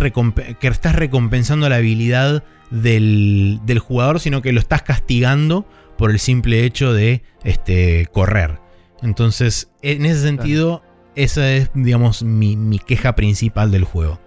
que 0.60 0.68
estás 0.68 0.94
recompensando 0.94 1.68
la 1.68 1.76
habilidad 1.76 2.44
del, 2.70 3.60
jugador, 3.80 4.20
sino 4.20 4.42
que 4.42 4.52
lo 4.52 4.60
estás 4.60 4.82
castigando 4.82 5.66
por 5.98 6.12
el 6.12 6.20
simple 6.20 6.64
hecho 6.64 6.92
de 6.92 7.22
este, 7.42 8.06
correr. 8.12 8.60
Entonces, 9.02 9.70
en 9.82 10.06
ese 10.06 10.22
sentido, 10.22 10.82
esa 11.22 11.50
es, 11.52 11.70
digamos, 11.74 12.22
mi, 12.22 12.78
queja 12.78 13.14
principal 13.14 13.70
del 13.70 13.84
juego. 13.84 14.18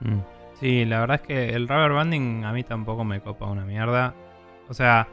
Mm. 0.00 0.18
Sí, 0.60 0.84
la 0.84 1.00
verdad 1.00 1.20
es 1.22 1.26
que 1.26 1.50
el 1.54 1.68
rubber 1.68 1.92
banding 1.92 2.44
a 2.44 2.52
mí 2.52 2.64
tampoco 2.64 3.04
me 3.04 3.20
copa 3.20 3.46
una 3.46 3.64
mierda. 3.64 4.14
O 4.68 4.74
sea, 4.74 5.06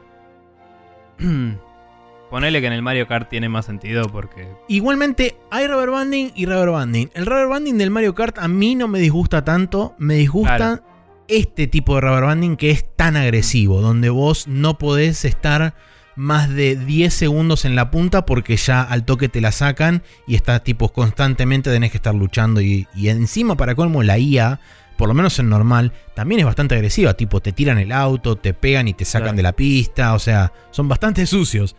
ponele 2.30 2.60
que 2.60 2.66
en 2.66 2.72
el 2.72 2.82
Mario 2.82 3.06
Kart 3.06 3.28
tiene 3.28 3.48
más 3.48 3.66
sentido 3.66 4.08
porque. 4.10 4.48
Igualmente, 4.68 5.36
hay 5.50 5.66
rubber 5.66 5.90
banding 5.90 6.32
y 6.34 6.46
rubber 6.46 6.70
banding. 6.70 7.10
El 7.14 7.26
rubber 7.26 7.46
banding 7.48 7.78
del 7.78 7.90
Mario 7.90 8.14
Kart 8.14 8.38
a 8.38 8.48
mí 8.48 8.74
no 8.74 8.88
me 8.88 8.98
disgusta 8.98 9.44
tanto. 9.44 9.94
Me 9.98 10.14
disgusta 10.14 10.56
Claro. 10.56 10.82
este 11.28 11.66
tipo 11.68 11.94
de 11.94 12.00
rubber 12.00 12.24
banding 12.24 12.56
que 12.56 12.70
es 12.70 12.84
tan 12.96 13.16
agresivo, 13.16 13.80
donde 13.80 14.10
vos 14.10 14.48
no 14.48 14.78
podés 14.78 15.24
estar 15.24 15.74
más 16.16 16.48
de 16.48 16.76
10 16.76 17.12
segundos 17.12 17.64
en 17.64 17.76
la 17.76 17.90
punta 17.90 18.24
porque 18.26 18.56
ya 18.56 18.82
al 18.82 19.04
toque 19.04 19.28
te 19.28 19.40
la 19.40 19.52
sacan 19.52 20.02
y 20.26 20.34
estás 20.34 20.64
tipo 20.64 20.92
constantemente 20.92 21.70
tenés 21.70 21.90
que 21.90 21.98
estar 21.98 22.14
luchando 22.14 22.60
y, 22.60 22.88
y 22.94 23.08
encima 23.10 23.54
para 23.56 23.74
colmo 23.74 24.02
la 24.02 24.18
IA, 24.18 24.58
por 24.96 25.08
lo 25.08 25.14
menos 25.14 25.38
en 25.38 25.50
normal, 25.50 25.92
también 26.14 26.40
es 26.40 26.46
bastante 26.46 26.74
agresiva, 26.74 27.14
tipo 27.14 27.40
te 27.40 27.52
tiran 27.52 27.78
el 27.78 27.92
auto, 27.92 28.36
te 28.36 28.54
pegan 28.54 28.88
y 28.88 28.94
te 28.94 29.04
sacan 29.04 29.26
Claro. 29.26 29.36
de 29.36 29.42
la 29.42 29.52
pista, 29.52 30.14
o 30.14 30.18
sea, 30.18 30.52
son 30.70 30.88
bastante 30.88 31.26
sucios. 31.26 31.76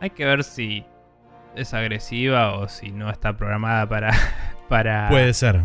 Hay 0.00 0.10
que 0.10 0.24
ver 0.24 0.44
si 0.44 0.84
es 1.56 1.74
agresiva 1.74 2.52
o 2.56 2.68
si 2.68 2.92
no 2.92 3.10
está 3.10 3.36
programada 3.36 3.88
para, 3.88 4.12
para 4.68 5.08
Puede 5.08 5.34
ser. 5.34 5.60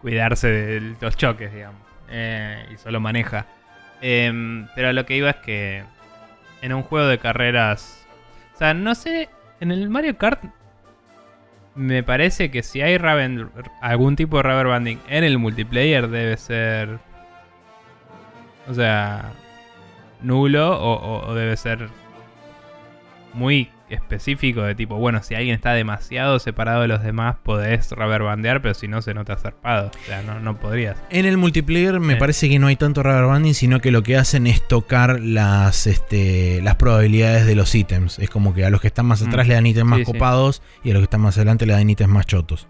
cuidarse 0.00 0.48
de 0.48 0.94
los 1.00 1.16
choques, 1.16 1.52
digamos. 1.52 1.80
Eh, 2.08 2.64
y 2.72 2.76
solo 2.78 3.00
maneja. 3.00 3.46
Em, 4.00 4.66
pero 4.74 4.92
lo 4.92 5.06
que 5.06 5.16
iba 5.16 5.30
es 5.30 5.36
que 5.36 5.84
en 6.62 6.72
un 6.72 6.82
juego 6.82 7.06
de 7.06 7.18
carreras. 7.18 8.06
O 8.54 8.58
sea, 8.58 8.72
no 8.72 8.94
sé. 8.94 9.28
En 9.60 9.70
el 9.70 9.90
Mario 9.90 10.16
Kart. 10.16 10.42
Me 11.74 12.02
parece 12.02 12.50
que 12.50 12.62
si 12.62 12.80
hay 12.80 12.98
algún 13.80 14.16
tipo 14.16 14.38
de 14.38 14.42
rubber 14.42 14.66
banding 14.66 14.98
en 15.08 15.24
el 15.24 15.38
multiplayer 15.38 16.08
debe 16.08 16.36
ser. 16.38 16.98
O 18.68 18.74
sea. 18.74 19.32
Nulo 20.22 20.80
o 20.80 21.34
debe 21.34 21.56
ser 21.56 21.88
muy 23.32 23.70
específico 23.92 24.62
de 24.62 24.74
tipo, 24.74 24.96
bueno, 24.96 25.22
si 25.22 25.34
alguien 25.34 25.54
está 25.54 25.72
demasiado 25.74 26.38
separado 26.38 26.82
de 26.82 26.88
los 26.88 27.02
demás, 27.02 27.36
podés 27.42 27.90
rubber 27.92 28.22
bandear, 28.22 28.62
pero 28.62 28.74
si 28.74 28.88
no 28.88 29.02
se 29.02 29.14
nota 29.14 29.36
zarpado. 29.36 29.88
O 30.02 30.06
sea, 30.06 30.22
no, 30.22 30.40
no 30.40 30.56
podrías. 30.58 30.96
En 31.10 31.26
el 31.26 31.36
multiplayer 31.36 32.00
me 32.00 32.14
Sí. 32.14 32.18
parece 32.18 32.48
que 32.48 32.58
no 32.58 32.66
hay 32.68 32.76
tanto 32.76 33.02
rubber 33.02 33.24
banding, 33.26 33.54
sino 33.54 33.80
que 33.80 33.90
lo 33.90 34.02
que 34.02 34.16
hacen 34.16 34.46
es 34.46 34.66
tocar 34.66 35.20
las, 35.20 35.86
este, 35.86 36.60
las 36.62 36.76
probabilidades 36.76 37.46
de 37.46 37.54
los 37.54 37.74
ítems. 37.74 38.18
Es 38.18 38.30
como 38.30 38.54
que 38.54 38.64
a 38.64 38.70
los 38.70 38.80
que 38.80 38.88
están 38.88 39.06
más 39.06 39.22
Mm. 39.22 39.28
atrás 39.28 39.46
le 39.48 39.54
dan 39.54 39.66
ítems 39.66 39.88
más 39.90 39.98
Sí, 40.00 40.04
sí. 40.06 40.12
copados 40.12 40.62
y 40.82 40.90
a 40.90 40.92
los 40.94 41.00
que 41.00 41.04
están 41.04 41.20
más 41.20 41.36
adelante 41.36 41.66
le 41.66 41.72
dan 41.74 41.88
ítems 41.88 42.10
más 42.12 42.26
chotos. 42.26 42.66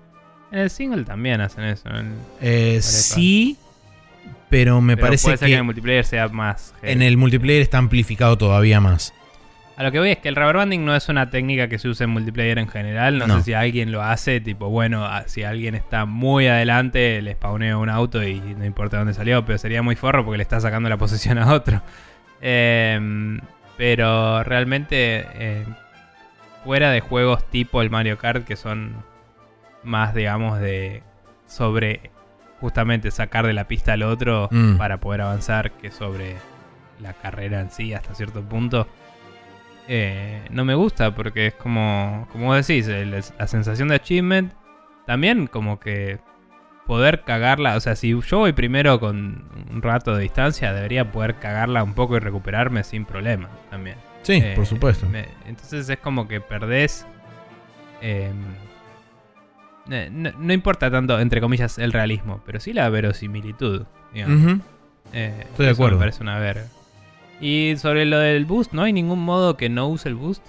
En 0.51 0.59
el 0.59 0.71
single 0.71 1.05
también 1.05 1.41
hacen 1.41 1.65
eso. 1.65 1.89
en- 1.89 2.13
Eh, 2.41 2.81
sí, 2.83 3.57
pero 4.51 4.81
me 4.83 4.97
pero 4.97 5.07
parece 5.07 5.25
puede 5.25 5.37
ser 5.39 5.47
que 5.47 5.51
que 5.51 5.55
en 5.55 5.59
el 5.61 5.65
multiplayer 5.65 6.05
sea 6.05 6.29
más. 6.29 6.75
heavy. 6.81 6.93
en 6.93 7.03
el 7.03 7.17
multiplayer 7.17 7.63
está 7.63 7.79
amplificado 7.79 8.37
todavía 8.37 8.81
más. 8.81 9.15
A 9.77 9.83
lo 9.83 9.91
que 9.91 9.99
voy 9.99 10.11
es 10.11 10.19
que 10.19 10.29
el 10.29 10.37
rubber 10.37 10.57
banding 10.57 10.85
no 10.85 10.95
es 10.95 11.09
una 11.09 11.31
técnica 11.31 11.67
que 11.67 11.79
se 11.79 11.89
usa 11.89 12.05
en 12.05 12.11
multiplayer 12.11 12.59
en 12.59 12.69
general. 12.69 13.19
No, 13.19 13.27
No. 13.27 13.39
sé 13.39 13.43
si 13.45 13.55
alguien 13.55 13.91
lo 13.91 14.03
hace, 14.03 14.41
tipo, 14.41 14.69
bueno, 14.69 15.09
si 15.27 15.45
alguien 15.45 15.75
está 15.75 16.05
muy 16.05 16.47
adelante, 16.47 17.21
le 17.23 17.33
spawneo 17.33 17.81
un 17.81 17.89
auto 17.89 18.23
y 18.23 18.39
no 18.41 18.65
importa 18.67 18.99
dónde 18.99 19.15
salió, 19.15 19.45
pero 19.47 19.57
sería 19.59 19.83
muy 19.83 19.97
forro 19.97 20.25
porque 20.25 20.37
le 20.37 20.43
está 20.43 20.61
sacando 20.61 20.89
la 20.89 20.99
posición 20.99 21.39
a 21.39 21.53
otro. 21.53 21.81
Em, 22.45 23.41
pero 23.77 24.43
realmente, 24.43 25.27
eh, 25.35 25.65
fuera 26.65 26.91
de 26.91 27.01
juegos 27.01 27.49
tipo 27.51 27.81
el 27.83 27.89
Mario 27.91 28.19
Kart, 28.19 28.45
que 28.45 28.57
son 28.57 28.97
más, 29.85 30.13
digamos, 30.15 30.59
de 30.61 31.03
sobre 31.47 32.11
justamente 32.61 33.11
sacar 33.13 33.47
de 33.47 33.53
la 33.53 33.69
pista 33.69 33.93
al 33.93 34.03
otro 34.03 34.49
Mm. 34.51 34.77
para 34.77 34.99
poder 34.99 35.21
avanzar 35.23 35.71
que 35.73 35.91
sobre 35.93 36.37
la 37.01 37.13
carrera 37.13 37.61
en 37.61 37.71
sí 37.71 37.95
hasta 37.95 38.15
cierto 38.15 38.43
punto. 38.43 38.89
Eh, 39.89 40.45
no 40.51 40.65
me 40.65 40.75
gusta 40.75 41.15
porque 41.15 41.49
es 41.49 41.55
como, 41.55 42.29
como 42.33 42.47
vos 42.47 42.67
decís, 42.67 42.87
el- 42.89 43.11
la 43.11 43.47
sensación 43.47 43.89
de 43.89 43.97
achievement, 43.97 44.53
también 45.07 45.47
como 45.47 45.79
que 45.81 46.19
poder 46.87 47.23
cagarla, 47.23 47.77
o 47.77 47.81
sea, 47.81 47.95
si 47.97 48.09
yo 48.21 48.39
voy 48.39 48.53
primero 48.53 48.99
con 49.01 49.45
un 49.73 49.83
rato 49.83 50.15
de 50.15 50.23
distancia, 50.23 50.73
debería 50.73 51.11
poder 51.13 51.37
cagarla 51.37 51.83
un 51.85 51.95
poco 51.95 52.17
y 52.17 52.21
recuperarme 52.21 52.83
sin 52.85 53.05
problema 53.05 53.49
también. 53.71 53.97
Sí, 54.23 54.35
Eh, 54.35 54.53
por 54.57 54.67
supuesto. 54.67 55.09
me- 55.09 55.29
entonces 55.47 55.89
es 55.89 55.99
como 55.99 56.29
que 56.29 56.41
perdés. 56.41 57.07
eh, 58.01 58.33
eh, 59.91 60.09
no, 60.13 60.31
no 60.39 60.53
importa 60.53 60.91
tanto, 60.91 61.19
entre 61.21 61.41
comillas, 61.41 61.79
el 61.79 61.93
realismo, 61.93 62.41
pero 62.47 62.61
sí 62.61 62.73
la 62.73 62.89
verosimilitud. 62.89 63.85
digamos. 64.13 64.61
Eh, 65.13 65.35
Estoy 65.49 65.67
de 65.67 65.73
acuerdo. 65.73 65.97
Me 65.97 66.03
parece 66.03 66.23
una 66.23 66.39
verga. 66.39 66.67
Y 67.43 67.75
sobre 67.77 68.05
lo 68.07 68.19
del 68.19 68.47
boost, 68.47 68.73
¿no 68.73 68.83
hay 68.85 68.93
ningún 68.95 69.19
modo 69.25 69.57
que 69.59 69.69
no 69.69 69.89
use 69.89 70.09
el 70.09 70.15
boost? 70.15 70.43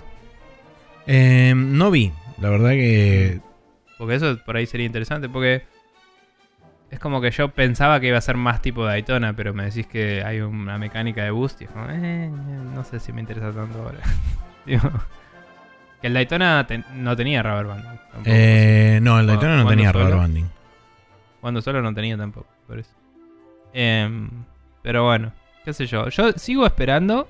Eh, 1.07 1.53
no 1.55 1.91
vi, 1.91 2.13
la 2.39 2.49
verdad 2.49 2.69
que... 2.71 3.41
Porque 3.97 4.15
eso 4.15 4.37
por 4.45 4.55
ahí 4.55 4.65
sería 4.67 4.85
interesante, 4.85 5.27
porque 5.27 5.63
es 6.91 6.99
como 6.99 7.19
que 7.19 7.31
yo 7.31 7.49
pensaba 7.49 7.99
que 7.99 8.07
iba 8.07 8.17
a 8.17 8.21
ser 8.21 8.37
más 8.37 8.61
tipo 8.61 8.85
Daytona, 8.85 9.33
pero 9.33 9.53
me 9.53 9.65
decís 9.65 9.87
que 9.87 10.23
hay 10.23 10.39
una 10.41 10.77
mecánica 10.77 11.23
de 11.23 11.31
boost 11.31 11.61
y 11.61 11.65
es 11.65 11.71
como, 11.71 11.87
eh, 11.89 12.29
no 12.29 12.83
sé 12.83 12.99
si 12.99 13.11
me 13.11 13.21
interesa 13.21 13.51
tanto 13.51 13.81
ahora. 13.81 13.97
Digo, 14.65 14.89
que 15.99 16.07
el 16.07 16.13
Daytona 16.13 16.65
no 16.95 17.15
tenía 17.15 17.41
rubber 17.41 17.65
band. 17.65 17.83
tampoco. 17.85 18.21
eh, 18.25 18.99
no, 19.01 19.19
el 19.19 19.25
¿Cuándo- 19.25 19.31
Daytona 19.33 19.63
no 19.63 19.67
tenía 19.69 19.91
solo? 19.91 20.03
rubber 20.05 20.17
banding. 20.19 20.49
Cuando 21.41 21.61
solo 21.61 21.81
no 21.81 21.93
tenía 21.93 22.15
tampoco, 22.17 22.47
por 22.67 22.77
eso. 22.79 22.91
Em, 23.73 24.29
pero 24.83 25.03
bueno, 25.05 25.33
qué 25.63 25.73
sé 25.73 25.85
yo. 25.85 26.09
Yo 26.09 26.31
sigo 26.33 26.65
esperando 26.65 27.27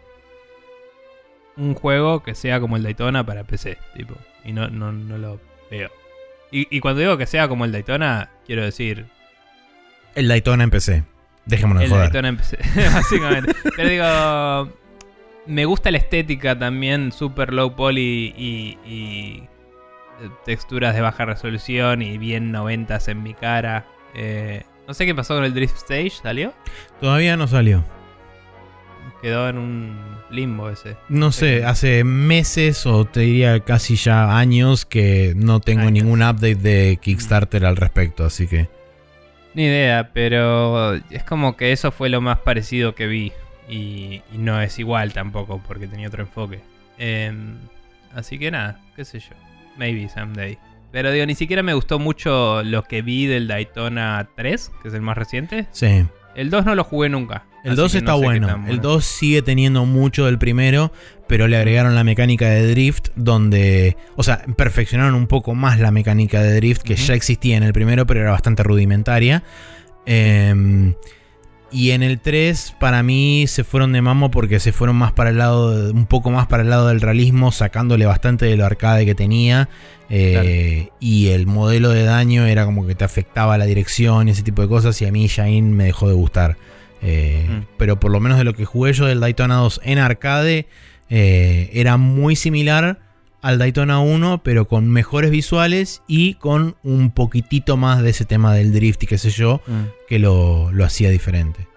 un 1.58 1.74
juego 1.76 2.24
que 2.24 2.36
sea 2.36 2.60
como 2.60 2.78
el 2.78 2.84
Daytona 2.84 3.26
para 3.26 3.44
PC, 3.44 3.78
tipo. 3.96 4.16
Y 4.44 4.54
no, 4.54 4.68
no, 4.70 4.92
no 4.92 5.18
lo 5.18 5.40
veo. 5.70 5.90
Y, 6.52 6.68
y 6.76 6.80
cuando 6.80 7.02
digo 7.02 7.18
que 7.18 7.26
sea 7.26 7.48
como 7.48 7.66
el 7.66 7.72
Daytona, 7.72 8.30
quiero 8.46 8.64
decir 8.64 9.06
El 10.16 10.28
Daytona 10.28 10.64
en 10.64 10.70
PC. 10.70 11.04
Dejémonos 11.46 11.82
de 11.82 11.86
el 11.86 11.92
joder. 11.92 12.06
Daytona 12.06 12.28
en 12.30 12.38
PC, 12.38 12.58
básicamente. 12.94 13.54
Pero 13.76 13.90
digo, 13.90 14.78
me 15.46 15.66
gusta 15.66 15.92
la 15.92 15.98
estética 15.98 16.58
también, 16.58 17.12
super 17.12 17.54
low 17.54 17.76
poly 17.76 18.34
y, 18.38 18.78
y, 18.86 19.44
eh, 20.22 20.30
texturas 20.46 20.96
de 20.96 21.02
baja 21.02 21.26
resolución 21.26 22.02
y 22.02 22.18
bien 22.18 22.52
noventas 22.52 23.08
en 23.08 23.24
mi 23.24 23.34
cara. 23.34 23.86
Eh, 24.14 24.64
no 24.88 24.94
sé 24.94 25.06
qué 25.06 25.16
pasó 25.16 25.36
con 25.36 25.44
el 25.44 25.54
Drift 25.54 25.78
Stage, 25.78 26.12
¿salió? 26.22 26.54
Todavía 27.00 27.36
no 27.36 27.48
salió. 27.48 27.84
Quedó 29.24 29.50
en 29.50 29.58
un 29.58 29.98
limbo 30.30 30.70
ese. 30.70 30.98
No 31.10 31.32
sé, 31.32 31.64
hace 31.66 32.04
meses 32.04 32.86
o 32.86 33.06
te 33.06 33.22
diría 33.22 33.62
casi 33.62 33.96
ya 33.96 34.38
años 34.38 34.86
que 34.86 35.34
no 35.36 35.62
tengo 35.62 35.84
Años. 35.88 35.94
ningún 36.04 36.22
update 36.22 36.56
de 36.56 37.00
Kickstarter 37.02 37.66
al 37.66 37.78
respecto, 37.78 38.26
así 38.26 38.48
que... 38.48 38.68
Ni 39.56 39.64
idea, 39.64 40.12
pero 40.14 40.96
es 41.10 41.24
como 41.24 41.56
que 41.56 41.72
eso 41.72 41.92
fue 41.92 42.10
lo 42.10 42.20
más 42.20 42.40
parecido 42.40 42.96
que 42.96 43.08
vi. 43.08 43.32
Y, 43.70 44.22
y 44.34 44.38
no 44.38 44.62
es 44.62 44.78
igual 44.78 45.14
tampoco, 45.14 45.62
porque 45.66 45.88
tenía 45.88 46.10
otro 46.10 46.24
enfoque. 46.24 46.60
Em, 46.98 47.56
así 48.14 48.38
que 48.38 48.52
nada, 48.52 48.82
qué 48.96 49.06
sé 49.06 49.20
yo. 49.20 49.30
Maybe 49.78 50.10
someday. 50.10 50.58
Pero 50.92 51.12
digo, 51.12 51.26
ni 51.26 51.36
siquiera 51.36 51.64
me 51.64 51.74
gustó 51.74 51.98
mucho 51.98 52.62
lo 52.64 52.84
que 52.84 53.02
vi 53.02 53.26
del 53.26 53.48
Daytona 53.48 54.28
3, 54.36 54.72
que 54.82 54.88
es 54.90 54.94
el 54.94 55.02
más 55.02 55.18
reciente. 55.18 55.66
Sí. 55.72 56.06
El 56.36 56.50
2 56.50 56.66
no 56.66 56.76
lo 56.76 56.84
jugué 56.84 57.10
nunca. 57.10 57.46
El 57.64 57.72
así 57.72 57.82
2 57.82 57.92
que 57.92 57.98
está 58.00 58.12
no 58.12 58.18
sé 58.18 58.22
qué 58.22 58.26
bueno. 58.26 58.66
El 58.68 58.82
2 58.82 59.06
sigue 59.06 59.42
teniendo 59.42 59.86
mucho 59.86 60.26
del 60.26 60.38
primero, 60.38 60.92
pero 61.28 61.48
le 61.48 61.58
agregaron 61.58 61.96
la 61.96 62.04
mecánica 62.04 62.50
de 62.50 62.70
drift 62.70 63.10
donde... 63.16 63.96
O 64.16 64.24
sea, 64.24 64.44
perfeccionaron 64.58 65.16
un 65.16 65.28
poco 65.28 65.56
más 65.56 65.80
la 65.80 65.92
mecánica 65.92 66.42
de 66.42 66.56
drift 66.56 66.82
que 66.82 66.96
ya 66.96 67.14
existía 67.14 67.56
en 67.56 67.64
el 67.64 67.74
primero, 67.74 68.06
pero 68.06 68.22
era 68.22 68.32
bastante 68.32 68.64
rudimentaria. 68.64 69.44
Em, 70.06 70.96
y 71.74 71.92
en 71.92 72.04
el 72.04 72.20
3 72.20 72.76
para 72.80 73.04
mí 73.04 73.46
se 73.48 73.64
fueron 73.64 73.92
de 73.92 74.02
mamo 74.02 74.32
porque 74.32 74.60
se 74.60 74.72
fueron 74.72 74.96
más 74.96 75.12
para 75.12 75.32
el 75.32 75.38
lado, 75.38 75.92
un 75.92 76.06
poco 76.06 76.32
más 76.32 76.48
para 76.48 76.64
el 76.64 76.70
lado 76.70 76.88
del 76.88 77.02
realismo, 77.02 77.52
sacándole 77.52 78.06
bastante 78.06 78.46
de 78.46 78.56
lo 78.56 78.66
arcade 78.66 79.06
que 79.06 79.16
tenía. 79.16 79.70
Eh, 80.10 80.90
Y 81.00 81.30
el 81.30 81.48
modelo 81.48 81.90
de 81.90 82.04
daño 82.04 82.46
era 82.46 82.66
como 82.66 82.86
que 82.86 82.94
te 82.96 83.04
afectaba 83.04 83.58
la 83.58 83.66
dirección 83.66 84.28
y 84.28 84.32
ese 84.32 84.44
tipo 84.44 84.62
de 84.62 84.68
cosas. 84.68 85.02
Y 85.02 85.06
a 85.06 85.12
mí 85.12 85.26
Shine 85.28 85.72
me 85.74 85.86
dejó 85.86 86.08
de 86.08 86.14
gustar. 86.14 86.58
Eh, 87.02 87.48
Mm. 87.50 87.66
Pero 87.78 88.00
por 88.00 88.12
lo 88.12 88.20
menos 88.20 88.38
de 88.38 88.44
lo 88.44 88.54
que 88.54 88.66
jugué 88.66 88.94
yo 88.94 89.06
del 89.06 89.20
Daytona 89.20 89.56
2 89.56 89.82
en 89.84 89.98
arcade, 89.98 90.68
eh, 91.10 91.70
era 91.74 91.98
muy 91.98 92.36
similar 92.36 93.00
al 93.44 93.60
Daytona 93.60 94.00
1, 94.00 94.42
pero 94.44 94.68
con 94.68 94.90
mejores 94.90 95.30
visuales 95.30 96.02
y 96.08 96.34
con 96.36 96.76
un 96.82 97.12
poquitito 97.12 97.78
más 97.78 98.02
de 98.02 98.10
ese 98.10 98.26
tema 98.26 98.56
del 98.56 98.74
drift 98.74 99.04
y 99.04 99.08
qué 99.08 99.18
sé 99.20 99.30
yo, 99.30 99.62
Mm, 99.68 99.84
que 100.08 100.18
lo, 100.18 100.72
lo 100.72 100.84
hacía 100.86 101.10
diferente. 101.12 101.68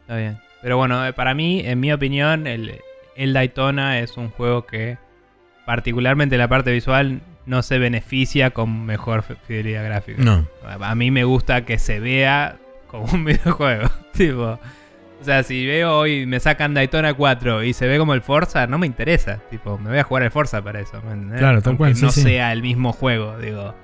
está 0.00 0.16
bien. 0.16 0.38
Pero 0.62 0.78
bueno, 0.78 1.04
eh, 1.06 1.12
para 1.12 1.34
mí, 1.34 1.60
en 1.64 1.78
mi 1.80 1.92
opinión, 1.92 2.46
el, 2.46 2.80
el 3.16 3.32
Daytona 3.34 3.98
es 4.00 4.16
un 4.16 4.30
juego 4.30 4.64
que, 4.66 4.96
particularmente 5.66 6.38
la 6.38 6.48
parte 6.48 6.72
visual, 6.72 7.20
no 7.46 7.62
se 7.62 7.78
beneficia 7.78 8.50
con 8.50 8.86
mejor 8.86 9.22
fi- 9.22 9.34
fidelidad 9.46 9.84
gráfica. 9.84 10.22
No. 10.22 10.46
A 10.80 10.94
mí 10.94 11.10
me 11.10 11.24
gusta 11.24 11.64
que 11.66 11.78
se 11.78 12.00
vea 12.00 12.56
como 12.86 13.04
un 13.12 13.24
videojuego. 13.26 13.90
tipo, 14.14 14.58
O 15.24 15.26
sea, 15.26 15.42
si 15.42 15.64
veo 15.64 16.00
hoy 16.00 16.26
me 16.26 16.38
sacan 16.38 16.74
Daytona 16.74 17.14
4 17.14 17.64
y 17.64 17.72
se 17.72 17.88
ve 17.88 17.96
como 17.96 18.12
el 18.12 18.20
Forza, 18.20 18.66
no 18.66 18.76
me 18.76 18.86
interesa. 18.86 19.40
Tipo, 19.48 19.78
me 19.78 19.88
voy 19.88 19.98
a 19.98 20.02
jugar 20.02 20.22
el 20.22 20.30
Forza 20.30 20.60
para 20.60 20.80
eso. 20.80 21.00
Claro, 21.38 21.62
tal 21.62 21.78
cual, 21.78 21.96
sí, 21.96 22.04
no 22.04 22.10
sí. 22.10 22.20
sea 22.20 22.52
el 22.52 22.60
mismo 22.60 22.92
juego, 22.92 23.38
digo. 23.38 23.74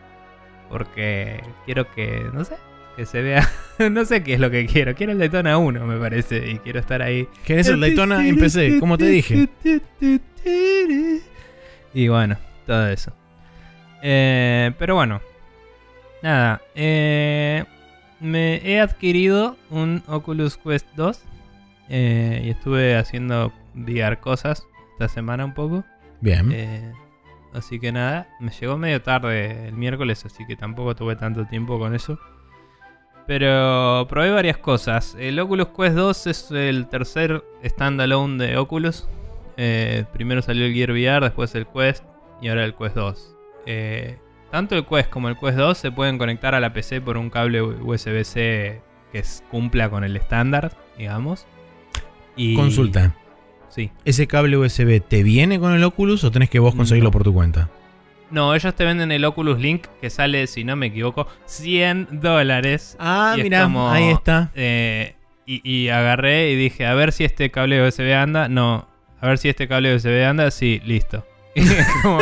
Porque 0.69 1.43
quiero 1.65 1.91
que, 1.93 2.27
no 2.35 2.45
sé, 2.45 2.57
que 2.95 3.07
se 3.07 3.23
vea. 3.23 3.49
no 3.91 4.05
sé 4.05 4.23
qué 4.23 4.35
es 4.35 4.41
lo 4.41 4.51
que 4.51 4.67
quiero. 4.67 4.95
Quiero 4.95 5.13
el 5.13 5.19
Daytona 5.19 5.57
1, 5.57 5.87
me 5.87 5.97
parece. 5.97 6.47
Y 6.47 6.59
quiero 6.59 6.79
estar 6.79 7.01
ahí. 7.01 7.27
¿Querés 7.47 7.69
el 7.69 7.81
Daytona 7.81 8.29
en 8.29 8.37
PC? 8.37 8.79
Como 8.79 8.99
te 8.99 9.07
dije. 9.07 9.49
Y 11.95 12.09
bueno, 12.09 12.37
todo 12.67 12.87
eso. 12.87 13.15
Eh, 14.03 14.73
pero 14.79 14.95
bueno. 14.95 15.23
Nada. 16.23 16.61
eh, 16.75 17.65
me 18.21 18.57
he 18.63 18.79
adquirido 18.79 19.57
un 19.71 20.03
Oculus 20.07 20.59
Quest 20.59 20.87
2. 20.97 21.30
Eh, 21.91 22.43
y 22.45 22.51
estuve 22.51 22.97
haciendo 22.97 23.53
VR 23.75 24.19
cosas 24.21 24.67
esta 24.93 25.09
semana 25.09 25.45
un 25.45 25.55
poco. 25.55 25.85
Bien. 26.21 26.51
eh, 26.53 26.93
así 27.53 27.81
que 27.81 27.93
nada, 27.93 28.29
me 28.41 28.53
llegó 28.53 28.79
medio 28.79 29.03
tarde 29.03 29.69
el 29.69 29.75
miércoles, 29.75 30.25
así 30.25 30.47
que 30.47 30.57
tampoco 30.57 30.95
tuve 30.95 31.17
tanto 31.17 31.47
tiempo 31.47 31.79
con 31.79 31.95
eso. 31.95 32.19
Pero 33.27 34.07
probé 34.09 34.31
varias 34.31 34.59
cosas. 34.59 35.17
El 35.19 35.39
Oculus 35.39 35.69
Quest 35.69 35.95
2 35.95 36.27
es 36.27 36.51
el 36.51 36.89
tercer 36.89 37.45
standalone 37.65 38.45
de 38.45 38.57
Oculus. 38.57 39.09
Eh, 39.57 40.05
primero 40.13 40.43
salió 40.43 40.65
el 40.65 40.75
Gear 40.75 40.91
VR, 40.91 41.27
después 41.27 41.55
el 41.55 41.67
Quest 41.67 42.05
y 42.41 42.49
ahora 42.49 42.65
el 42.65 42.75
Quest 42.75 42.97
2. 42.97 43.37
Eh, 43.67 44.19
tanto 44.51 44.75
el 44.75 44.87
Quest 44.87 45.11
como 45.11 45.29
el 45.29 45.37
Quest 45.39 45.59
2 45.59 45.79
se 45.79 45.93
pueden 45.93 46.19
conectar 46.19 46.55
a 46.55 46.61
la 46.61 46.73
PC 46.73 47.01
por 47.01 47.17
un 47.17 47.31
cable 47.31 47.63
USB-C 47.63 48.81
que 49.13 49.23
cumpla 49.51 49.91
con 49.91 50.03
el 50.03 50.17
estándar, 50.17 50.77
digamos. 50.97 51.47
Y, 52.41 52.55
Consulta. 52.55 53.15
Sí. 53.69 53.91
¿Ese 54.05 54.27
cable 54.27 54.57
USB 54.57 55.01
te 55.01 55.23
viene 55.23 55.61
con 55.61 55.73
el 55.75 55.85
Oculus 55.85 56.25
o 56.25 56.31
tenés 56.31 56.51
que 56.51 56.59
vos 56.59 56.75
conseguirlo 56.75 57.09
No. 57.09 57.13
por 57.13 57.23
tu 57.23 57.33
cuenta? 57.35 57.69
No, 58.31 58.55
ellos 58.55 58.75
te 58.75 58.85
venden 58.85 59.11
el 59.13 59.25
Oculus 59.25 59.59
Link 59.61 59.87
que 60.01 60.09
sale, 60.11 60.47
si 60.47 60.63
no 60.65 60.77
me 60.77 60.87
equivoco, 60.87 61.27
100 61.47 62.21
dólares. 62.21 62.97
Ah, 62.99 63.37
es 63.37 63.63
como- 63.63 63.91
ahí 63.91 64.09
está. 64.11 64.51
Eh, 64.55 65.15
y, 65.47 65.61
y 65.69 65.89
agarré 65.89 66.51
y 66.53 66.57
dije, 66.57 66.87
a 66.87 66.95
ver 66.95 67.13
si 67.13 67.25
este 67.25 67.51
cable 67.51 67.87
USB 67.87 68.13
anda. 68.15 68.49
No, 68.49 68.87
a 69.21 69.27
ver 69.27 69.39
si 69.39 69.49
este 69.49 69.67
cable 69.69 69.95
USB 69.95 70.25
anda. 70.25 70.51
Sí, 70.53 70.81
listo. 70.85 71.27
Como- 72.03 72.21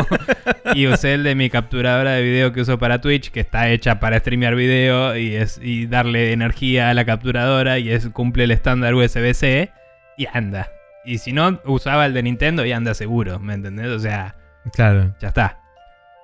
y 0.75 0.87
usé 0.87 1.13
el 1.15 1.23
de 1.25 1.35
mi 1.35 1.51
capturadora 1.51 2.13
de 2.13 2.23
video 2.23 2.53
que 2.53 2.63
uso 2.63 2.79
para 2.79 3.01
Twitch, 3.03 3.31
que 3.31 3.41
está 3.41 3.69
hecha 3.71 4.01
para 4.01 4.19
streamear 4.19 4.55
video 4.55 5.15
y, 5.17 5.35
es, 5.35 5.61
y 5.63 5.87
darle 5.87 6.33
energía 6.33 6.89
a 6.89 6.95
la 6.95 7.05
capturadora 7.05 7.79
y 7.79 7.91
es, 7.91 8.09
cumple 8.09 8.45
el 8.45 8.51
estándar 8.51 8.95
USB-C 8.95 9.71
y 10.19 10.27
anda. 10.31 10.71
Y 11.05 11.17
si 11.19 11.33
no, 11.33 11.59
usaba 11.65 12.05
el 12.05 12.13
de 12.13 12.23
Nintendo 12.23 12.67
y 12.67 12.73
anda 12.73 12.93
seguro, 12.93 13.39
¿me 13.39 13.55
entendés? 13.55 13.87
O 13.89 13.99
sea, 13.99 14.35
Claro. 14.75 15.15
ya 15.21 15.29
está. 15.29 15.61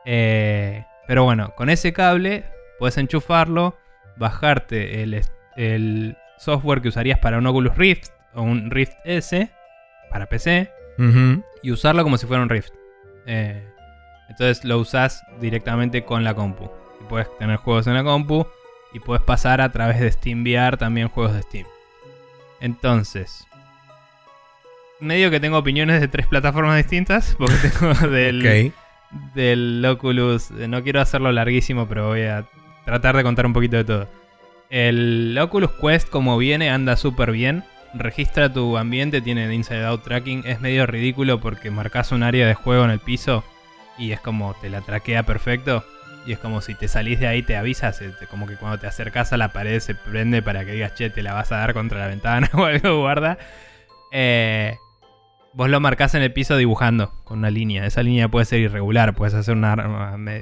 Eh, 0.05 0.85
pero 1.07 1.25
bueno, 1.25 1.55
con 1.57 1.71
ese 1.71 1.95
cable 1.95 2.45
puedes 2.79 2.99
enchufarlo, 2.99 3.79
bajarte 4.17 5.03
el, 5.03 5.23
el 5.57 6.17
software 6.37 6.83
que 6.83 6.89
usarías 6.89 7.19
para 7.21 7.39
un 7.39 7.47
Oculus 7.47 7.75
Rift 7.77 8.11
o 8.35 8.43
un 8.43 8.71
Rift 8.71 8.93
S 9.05 9.51
para 10.11 10.27
PC 10.27 10.71
y 11.63 11.71
usarlo 11.71 12.03
como 12.03 12.19
si 12.19 12.27
fuera 12.27 12.43
un 12.43 12.49
Rift. 12.51 12.73
Eh, 13.27 13.67
entonces 14.29 14.65
lo 14.65 14.79
usas 14.79 15.23
directamente 15.41 16.05
con 16.05 16.25
la 16.25 16.35
compu. 16.35 16.71
Y 17.01 17.05
puedes 17.05 17.29
tener 17.39 17.57
juegos 17.57 17.87
en 17.87 17.95
la 17.95 18.05
compu 18.05 18.47
y 18.93 19.01
puedes 19.01 19.23
pasar 19.23 19.61
a 19.61 19.71
través 19.73 19.99
de 20.01 20.13
SteamVR 20.13 20.77
también 20.77 21.09
juegos 21.09 21.35
de 21.35 21.43
Steam. 21.43 21.67
Entonces, 22.61 23.47
medio 25.05 25.31
que 25.31 25.41
tengo 25.41 25.59
opiniones 25.59 26.01
de 26.01 26.09
tres 26.09 26.27
plataformas 26.27 26.77
distintas 26.77 27.35
porque 27.39 27.55
tengo 27.79 27.95
del 28.09 28.73
del 29.35 29.85
Oculus. 29.89 30.51
eh, 30.53 30.67
No 30.69 30.83
quiero 30.83 31.01
hacerlo 31.01 31.31
larguísimo, 31.33 31.87
pero 31.89 32.09
voy 32.09 32.23
a 32.23 32.47
tratar 32.85 33.17
de 33.17 33.23
contar 33.23 33.47
un 33.47 33.53
poquito 33.53 33.77
de 33.77 33.85
todo. 33.85 34.09
El 34.71 35.39
Oculus 35.41 35.71
Quest, 35.81 36.09
como 36.09 36.37
viene, 36.39 36.71
anda 36.71 36.97
súper 36.97 37.31
bien. 37.31 37.63
Registra 37.95 38.53
tu 38.53 38.77
ambiente, 38.77 39.21
tiene 39.21 39.53
inside 39.55 39.85
out 39.85 40.03
tracking. 40.03 40.43
Es 40.47 40.61
medio 40.61 40.85
ridículo 40.87 41.39
porque 41.41 41.71
marcas 41.71 42.11
un 42.11 42.25
área 42.25 42.47
de 42.47 42.55
juego 42.55 42.85
en 42.85 42.91
el 42.91 42.99
piso 42.99 43.45
y 43.99 44.11
es 44.11 44.19
como 44.21 44.55
te 44.61 44.69
la 44.71 44.81
traquea 44.81 45.23
perfecto. 45.23 45.85
Y 46.27 46.33
es 46.33 46.39
como 46.39 46.61
si 46.63 46.75
te 46.75 46.89
salís 46.89 47.21
de 47.21 47.29
ahí, 47.29 47.43
te 47.43 47.55
avisas. 47.57 48.01
Como 48.31 48.47
que 48.49 48.57
cuando 48.57 48.79
te 48.79 48.87
acercas 48.89 49.33
a 49.33 49.37
la 49.37 49.53
pared 49.53 49.79
se 49.79 49.95
prende 49.95 50.43
para 50.43 50.65
que 50.65 50.73
digas, 50.73 50.95
che, 50.97 51.11
te 51.11 51.23
la 51.23 51.35
vas 51.35 51.53
a 51.53 51.59
dar 51.59 51.73
contra 51.75 51.99
la 52.01 52.07
ventana 52.09 52.49
o 52.55 52.65
algo, 52.65 52.99
guarda. 52.99 53.39
Eh, 54.11 54.77
Vos 55.55 55.69
lo 55.71 55.79
marcás 55.81 56.15
en 56.15 56.23
el 56.23 56.33
piso 56.33 56.57
dibujando 56.57 57.13
con 57.25 57.39
una 57.39 57.51
línea. 57.51 57.87
Esa 57.87 58.03
línea 58.03 58.29
puede 58.29 58.45
ser 58.45 58.59
irregular, 58.61 59.15
puedes 59.15 59.35
hacer 59.35 59.55
una, 59.57 59.75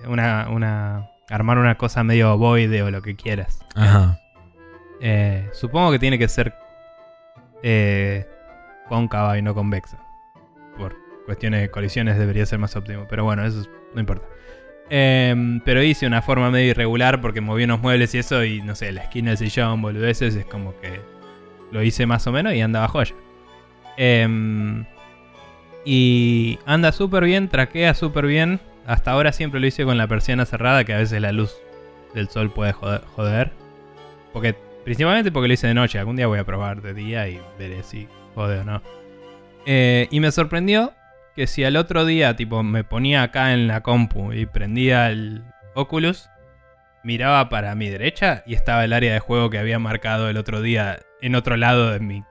una, 0.07 0.49
una- 0.49 1.09
armar 1.29 1.59
una 1.59 1.77
cosa 1.77 2.03
medio 2.03 2.33
ovoide 2.33 2.83
o 2.83 2.91
lo 2.91 3.03
que 3.03 3.15
quieras. 3.17 3.61
Ajá. 3.75 4.19
Eh, 5.01 5.49
supongo 5.53 5.91
que 5.93 5.99
tiene 5.99 6.19
que 6.19 6.29
ser 6.29 6.55
eh, 7.63 8.27
cóncava 8.89 9.37
y 9.39 9.43
no 9.43 9.55
convexa. 9.55 9.99
Por 10.79 10.97
cuestiones 11.27 11.61
de 11.63 11.71
colisiones 11.71 12.19
debería 12.19 12.47
ser 12.47 12.59
más 12.59 12.75
óptimo, 12.77 13.07
pero 13.09 13.25
bueno, 13.25 13.45
eso 13.45 13.61
es- 13.61 13.71
no 13.95 14.01
importa. 14.01 14.27
Em, 14.91 15.61
pero 15.61 15.83
hice 15.83 16.07
una 16.07 16.23
forma 16.23 16.51
medio 16.51 16.71
irregular 16.71 17.21
porque 17.21 17.41
moví 17.41 17.65
unos 17.65 17.81
muebles 17.81 18.15
y 18.15 18.19
eso 18.19 18.45
y 18.45 18.61
no 18.63 18.75
sé, 18.75 18.93
la 18.93 19.03
esquina 19.03 19.31
del 19.31 19.39
sillón, 19.39 19.81
boludeces, 19.81 20.35
es 20.35 20.45
como 20.45 20.75
que 20.81 21.01
lo 21.71 21.83
hice 21.83 22.05
más 22.07 22.27
o 22.27 22.33
menos 22.33 22.53
y 22.55 22.61
andaba 22.61 22.89
joya. 22.89 23.15
Em, 23.97 24.85
y 25.85 26.59
anda 26.67 26.93
súper 26.93 27.25
bien, 27.25 27.49
traquea 27.49 27.95
súper 27.95 28.27
bien. 28.27 28.61
Hasta 28.87 29.13
ahora 29.13 29.33
siempre 29.33 29.61
lo 29.61 29.67
hice 29.67 29.85
con 29.85 29.99
la 29.99 30.07
persiana 30.07 30.45
cerrada, 30.45 30.85
que 30.85 30.95
a 30.95 30.99
veces 30.99 31.21
la 31.21 31.33
luz 31.33 31.55
del 32.15 32.29
sol 32.29 32.53
puede 32.53 32.73
joder. 32.73 33.53
Porque, 34.33 34.55
principalmente 34.85 35.31
porque 35.31 35.49
lo 35.49 35.55
hice 35.55 35.67
de 35.67 35.75
noche. 35.75 35.99
Algún 35.99 36.17
día 36.17 36.27
voy 36.27 36.39
a 36.39 36.45
probar 36.45 36.83
de 36.83 36.95
día 36.95 37.29
y 37.29 37.41
veré 37.59 37.83
si 37.83 38.09
jode 38.35 38.61
o 38.61 38.65
no. 38.65 38.83
Eh, 39.67 40.09
y 40.11 40.21
me 40.21 40.33
sorprendió 40.33 40.93
que 41.37 41.47
si 41.47 41.65
al 41.65 41.77
otro 41.77 42.05
día, 42.05 42.37
tipo, 42.37 42.63
me 42.63 42.85
ponía 42.85 43.23
acá 43.23 43.53
en 43.53 43.69
la 43.69 43.83
compu 43.83 44.33
y 44.33 44.47
prendía 44.47 45.11
el 45.11 45.43
Oculus, 45.75 46.29
miraba 47.05 47.49
para 47.49 47.75
mi 47.75 47.89
derecha 47.89 48.43
y 48.47 48.55
estaba 48.55 48.85
el 48.85 48.93
área 48.93 49.13
de 49.13 49.21
juego 49.21 49.51
que 49.51 49.59
había 49.59 49.79
marcado 49.79 50.29
el 50.29 50.37
otro 50.37 50.61
día 50.61 51.01
en 51.21 51.35
otro 51.35 51.57
lado 51.57 51.91
de 51.91 52.01
mi 52.01 52.23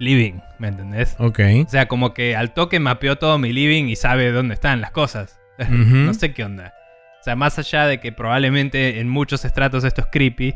living, 0.00 0.40
¿me 0.58 0.68
entendés? 0.68 1.14
Ok. 1.18 1.40
O 1.66 1.68
sea, 1.68 1.86
como 1.86 2.14
que 2.14 2.34
al 2.34 2.52
toque 2.52 2.80
mapeó 2.80 3.18
todo 3.18 3.38
mi 3.38 3.52
living 3.52 3.84
y 3.84 3.96
sabe 3.96 4.32
dónde 4.32 4.54
están 4.54 4.80
las 4.80 4.90
cosas. 4.90 5.38
No 5.68 6.14
sé 6.14 6.32
qué 6.32 6.42
onda. 6.42 6.72
O 7.20 7.22
sea, 7.22 7.36
más 7.36 7.58
allá 7.58 7.86
de 7.86 8.00
que 8.00 8.12
probablemente 8.12 8.98
en 8.98 9.10
muchos 9.10 9.44
estratos 9.44 9.84
esto 9.84 10.00
es 10.00 10.06
creepy, 10.10 10.54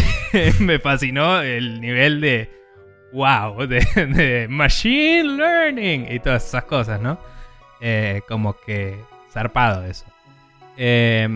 me 0.60 0.78
fascinó 0.78 1.42
el 1.42 1.80
nivel 1.80 2.20
de 2.20 2.48
wow, 3.12 3.66
de, 3.66 3.80
de 4.06 4.46
machine 4.48 5.36
learning 5.36 6.06
y 6.08 6.20
todas 6.20 6.46
esas 6.46 6.64
cosas, 6.64 7.00
¿no? 7.00 7.18
Eh, 7.80 8.22
como 8.28 8.56
que 8.56 8.96
zarpado 9.32 9.84
eso. 9.84 10.06
Eh, 10.76 11.28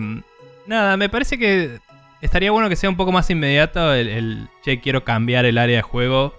nada, 0.67 0.95
me 0.95 1.09
parece 1.09 1.37
que 1.37 1.79
estaría 2.21 2.51
bueno 2.51 2.69
que 2.69 2.77
sea 2.77 2.89
un 2.89 2.95
poco 2.95 3.11
más 3.11 3.29
inmediato 3.29 3.93
el, 3.93 4.07
el, 4.07 4.47
che, 4.63 4.79
quiero 4.79 5.03
cambiar 5.03 5.43
el 5.43 5.57
área 5.57 5.77
de 5.77 5.81
juego 5.81 6.33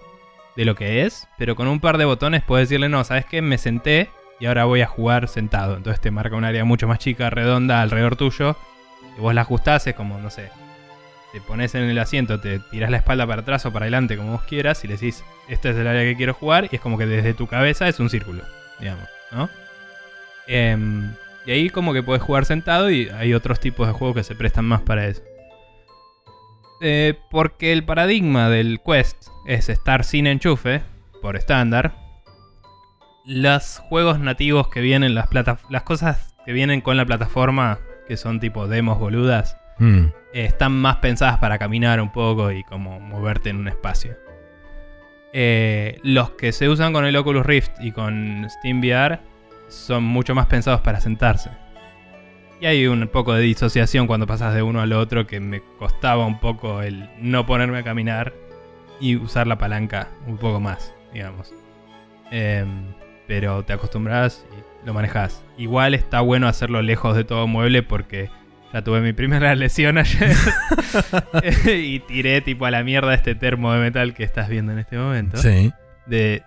de 0.55 0.65
lo 0.65 0.75
que 0.75 1.05
es, 1.05 1.27
pero 1.37 1.55
con 1.55 1.67
un 1.67 1.79
par 1.79 1.97
de 1.97 2.05
botones 2.05 2.43
puedes 2.43 2.69
decirle, 2.69 2.89
no, 2.89 3.03
¿sabes 3.03 3.25
qué? 3.25 3.41
Me 3.41 3.57
senté 3.57 4.09
y 4.39 4.45
ahora 4.45 4.65
voy 4.65 4.81
a 4.81 4.87
jugar 4.87 5.27
sentado. 5.27 5.77
Entonces 5.77 6.01
te 6.01 6.11
marca 6.11 6.35
un 6.35 6.43
área 6.43 6.65
mucho 6.65 6.87
más 6.87 6.99
chica, 6.99 7.29
redonda, 7.29 7.81
alrededor 7.81 8.15
tuyo. 8.15 8.55
Y 9.17 9.21
vos 9.21 9.33
la 9.33 9.41
ajustás, 9.41 9.87
es 9.87 9.95
como, 9.95 10.17
no 10.19 10.29
sé, 10.29 10.49
te 11.33 11.41
pones 11.41 11.73
en 11.75 11.83
el 11.83 11.97
asiento, 11.97 12.39
te 12.39 12.59
tirás 12.59 12.91
la 12.91 12.97
espalda 12.97 13.25
para 13.25 13.41
atrás 13.41 13.65
o 13.65 13.73
para 13.73 13.85
adelante, 13.85 14.17
como 14.17 14.33
vos 14.33 14.43
quieras, 14.43 14.83
y 14.83 14.87
le 14.87 14.93
decís, 14.93 15.23
este 15.47 15.71
es 15.71 15.75
el 15.75 15.87
área 15.87 16.03
que 16.03 16.15
quiero 16.15 16.33
jugar, 16.33 16.69
y 16.71 16.75
es 16.75 16.81
como 16.81 16.97
que 16.97 17.05
desde 17.05 17.33
tu 17.33 17.47
cabeza 17.47 17.87
es 17.87 17.99
un 17.99 18.09
círculo, 18.09 18.43
digamos, 18.79 19.07
¿no? 19.31 19.49
Em, 20.45 21.11
y 21.45 21.51
ahí 21.51 21.69
como 21.69 21.93
que 21.93 22.03
puedes 22.03 22.21
jugar 22.21 22.45
sentado 22.45 22.91
y 22.91 23.09
hay 23.09 23.33
otros 23.33 23.59
tipos 23.59 23.87
de 23.87 23.93
juegos 23.93 24.17
que 24.17 24.23
se 24.23 24.35
prestan 24.35 24.65
más 24.65 24.81
para 24.81 25.07
eso. 25.07 25.21
Eh, 26.85 27.17
porque 27.31 27.71
el 27.71 27.85
paradigma 27.85 28.49
del 28.49 28.81
Quest 28.85 29.27
es 29.47 29.69
estar 29.69 30.03
sin 30.03 30.27
enchufe, 30.27 30.81
por 31.21 31.37
estándar. 31.37 31.93
Los 33.25 33.79
juegos 33.87 34.19
nativos 34.19 34.67
que 34.67 34.81
vienen, 34.81 35.15
las, 35.15 35.27
plata- 35.27 35.59
las 35.69 35.83
cosas 35.83 36.35
que 36.45 36.51
vienen 36.51 36.81
con 36.81 36.97
la 36.97 37.05
plataforma, 37.05 37.79
que 38.07 38.17
son 38.17 38.39
tipo 38.41 38.67
demos 38.67 38.99
boludas, 38.99 39.57
Mm. 39.79 40.07
eh, 40.33 40.45
están 40.45 40.73
más 40.73 40.97
pensadas 40.97 41.39
para 41.39 41.57
caminar 41.57 41.99
un 42.01 42.11
poco 42.11 42.51
y 42.51 42.63
como 42.65 42.99
moverte 42.99 43.49
en 43.49 43.57
un 43.57 43.67
espacio. 43.69 44.15
Eh, 45.31 45.99
los 46.03 46.31
que 46.31 46.51
se 46.51 46.69
usan 46.69 46.93
con 46.93 47.05
el 47.05 47.15
Oculus 47.15 47.45
Rift 47.45 47.71
y 47.79 47.91
con 47.91 48.45
SteamVR 48.49 49.19
son 49.69 50.03
mucho 50.03 50.35
más 50.35 50.45
pensados 50.47 50.81
para 50.81 50.99
sentarse. 51.01 51.49
Y 52.63 52.65
hay 52.65 52.87
un 52.87 53.09
poco 53.09 53.33
de 53.33 53.41
disociación 53.41 54.07
cuando 54.07 54.25
pasas 54.25 54.55
de 54.55 54.63
uno 54.63 54.79
al 54.79 54.93
otro 54.93 55.27
que 55.27 55.41
me 55.41 55.61
costaba 55.77 56.25
un 56.25 56.39
poco 56.39 56.81
el 56.81 57.09
no 57.19 57.45
ponerme 57.45 57.79
a 57.79 57.83
caminar 57.83 58.33
y 59.01 59.17
usar 59.17 59.47
la 59.47 59.57
palanca 59.57 60.07
un 60.27 60.37
poco 60.37 60.61
más, 60.61 60.95
digamos. 61.13 61.53
Em, 62.31 62.85
pero 63.27 63.65
te 63.65 63.73
acostumbras 63.73 64.45
y 64.53 64.87
lo 64.87 64.93
manejas. 64.93 65.43
Igual 65.57 65.93
está 65.93 66.21
bueno 66.21 66.47
hacerlo 66.47 66.81
lejos 66.81 67.17
de 67.17 67.25
todo 67.25 67.47
mueble 67.47 67.83
porque 67.83 68.29
ya 68.71 68.81
tuve 68.81 69.01
mi 69.01 69.11
primera 69.11 69.53
lesión 69.57 69.97
ayer 69.97 70.33
y 71.65 71.99
tiré 71.99 72.39
tipo 72.39 72.65
a 72.65 72.71
la 72.71 72.81
mierda 72.85 73.13
este 73.13 73.35
termo 73.35 73.73
de 73.73 73.81
metal 73.81 74.13
que 74.13 74.23
estás 74.23 74.47
viendo 74.47 74.71
en 74.71 74.79
este 74.79 74.97
momento. 74.97 75.35
Sí. 75.35 75.73
De 76.05 76.43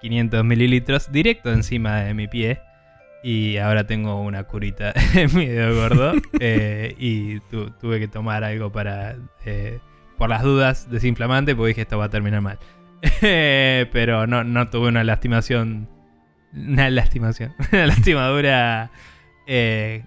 500 0.00 0.40
eh, 0.40 0.42
mililitros 0.44 1.12
directo 1.12 1.52
encima 1.52 2.00
de 2.00 2.14
mi 2.14 2.26
pie. 2.26 2.62
Y 3.26 3.56
ahora 3.56 3.88
tengo 3.88 4.22
una 4.22 4.44
curita 4.44 4.94
en 5.16 5.34
mi 5.34 5.46
dedo 5.46 5.74
gordo. 5.74 6.12
Eh, 6.38 6.94
y 6.96 7.40
tuve 7.40 7.98
que 7.98 8.06
tomar 8.06 8.44
algo 8.44 8.70
para, 8.70 9.16
eh, 9.44 9.80
por 10.16 10.30
las 10.30 10.44
dudas, 10.44 10.88
desinflamante, 10.90 11.56
porque 11.56 11.70
dije 11.70 11.80
esto 11.80 11.98
va 11.98 12.04
a 12.04 12.08
terminar 12.08 12.40
mal. 12.40 12.58
Pero 13.20 14.28
no, 14.28 14.44
no 14.44 14.68
tuve 14.70 14.88
una 14.88 15.02
lastimación. 15.02 15.88
Una 16.54 16.88
lastimación. 16.88 17.52
Una 17.72 17.86
lastimadura 17.86 18.92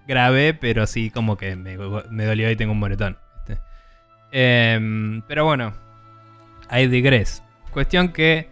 grave, 0.08 0.54
pero 0.54 0.86
sí 0.88 1.12
como 1.12 1.36
que 1.36 1.56
me, 1.58 1.76
dolió 1.76 2.50
y 2.50 2.56
tengo 2.56 2.72
un 2.72 2.80
moretón. 2.80 3.18
Em, 4.32 5.24
pero 5.28 5.44
bueno, 5.44 5.74
hay 6.70 6.88
digress. 6.88 7.44
Cuestión 7.72 8.10
que 8.10 8.50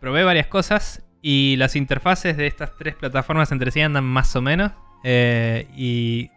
probé 0.00 0.24
varias 0.24 0.46
cosas 0.46 1.07
y 1.30 1.56
las 1.56 1.76
interfaces 1.76 2.38
de 2.38 2.46
estas 2.46 2.74
tres 2.78 2.94
plataformas 2.94 3.52
entre 3.52 3.70
sí 3.70 3.82
andan 3.82 4.02
más 4.02 4.34
o 4.34 4.40
menos. 4.40 4.72
Eh, 5.04 5.66
y 5.76 6.30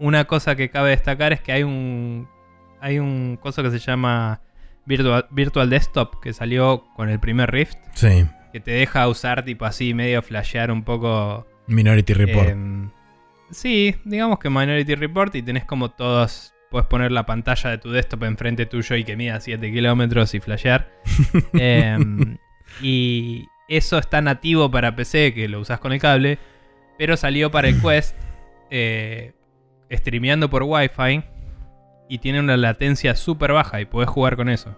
una 0.00 0.24
cosa 0.24 0.56
que 0.56 0.70
cabe 0.70 0.90
destacar 0.90 1.32
es 1.32 1.40
que 1.40 1.52
hay 1.52 1.62
un. 1.62 2.28
Hay 2.80 2.98
un 2.98 3.38
coso 3.40 3.62
que 3.62 3.70
se 3.70 3.78
llama 3.78 4.40
Virtual, 4.86 5.28
Virtual 5.30 5.70
Desktop 5.70 6.20
que 6.20 6.32
salió 6.32 6.82
con 6.96 7.10
el 7.10 7.20
primer 7.20 7.52
Rift. 7.52 7.78
Sí. 7.92 8.26
Que 8.52 8.58
te 8.58 8.72
deja 8.72 9.06
usar 9.06 9.44
tipo 9.44 9.66
así, 9.66 9.94
medio 9.94 10.20
flashear 10.20 10.72
un 10.72 10.82
poco. 10.82 11.46
Minority 11.68 12.14
Report. 12.14 12.48
Em, 12.48 12.90
sí, 13.52 13.94
digamos 14.04 14.40
que 14.40 14.50
Minority 14.50 14.96
Report 14.96 15.32
y 15.36 15.42
tenés 15.42 15.64
como 15.64 15.92
todos. 15.92 16.54
Puedes 16.72 16.88
poner 16.88 17.12
la 17.12 17.24
pantalla 17.24 17.70
de 17.70 17.78
tu 17.78 17.92
desktop 17.92 18.24
enfrente 18.24 18.66
tuyo 18.66 18.96
y 18.96 19.04
que 19.04 19.14
mida 19.14 19.38
7 19.38 19.70
kilómetros 19.70 20.34
y 20.34 20.40
flashear. 20.40 20.90
Em, 21.52 22.36
y 22.82 23.46
eso 23.68 23.98
está 23.98 24.20
nativo 24.20 24.70
para 24.70 24.94
PC, 24.94 25.34
que 25.34 25.48
lo 25.48 25.60
usas 25.60 25.80
con 25.80 25.92
el 25.92 26.00
cable, 26.00 26.38
pero 26.98 27.16
salió 27.16 27.50
para 27.50 27.68
el 27.68 27.80
Quest 27.82 28.16
eh, 28.70 29.32
streameando 29.90 30.50
por 30.50 30.62
Wi-Fi 30.62 31.22
y 32.08 32.18
tiene 32.18 32.40
una 32.40 32.56
latencia 32.56 33.14
súper 33.16 33.52
baja 33.52 33.80
y 33.80 33.84
puedes 33.86 34.10
jugar 34.10 34.36
con 34.36 34.48
eso. 34.48 34.76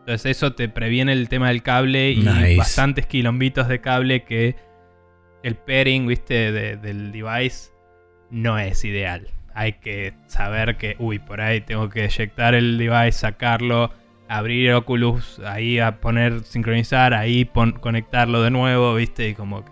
Entonces 0.00 0.36
eso 0.36 0.54
te 0.54 0.68
previene 0.68 1.12
el 1.12 1.28
tema 1.28 1.48
del 1.48 1.62
cable 1.62 2.12
y 2.12 2.56
bastantes 2.56 3.06
kilombitos 3.06 3.68
de 3.68 3.80
cable 3.80 4.24
que 4.24 4.56
el 5.42 5.54
pairing, 5.54 6.06
viste, 6.06 6.50
del 6.50 7.12
device 7.12 7.70
no 8.30 8.58
es 8.58 8.84
ideal. 8.84 9.28
Hay 9.54 9.74
que 9.74 10.14
saber 10.26 10.76
que, 10.76 10.96
uy, 10.98 11.18
por 11.18 11.40
ahí 11.40 11.60
tengo 11.60 11.88
que 11.88 12.04
eyectar 12.04 12.54
el 12.54 12.78
device, 12.78 13.12
sacarlo, 13.12 13.92
abrir 14.28 14.72
Oculus, 14.74 15.40
ahí 15.40 15.78
a 15.78 16.00
poner 16.00 16.42
sincronizar, 16.44 17.14
ahí 17.14 17.50
conectarlo 17.80 18.42
de 18.42 18.50
nuevo, 18.50 18.94
¿viste? 18.94 19.28
Y 19.28 19.34
como 19.34 19.64
que 19.64 19.70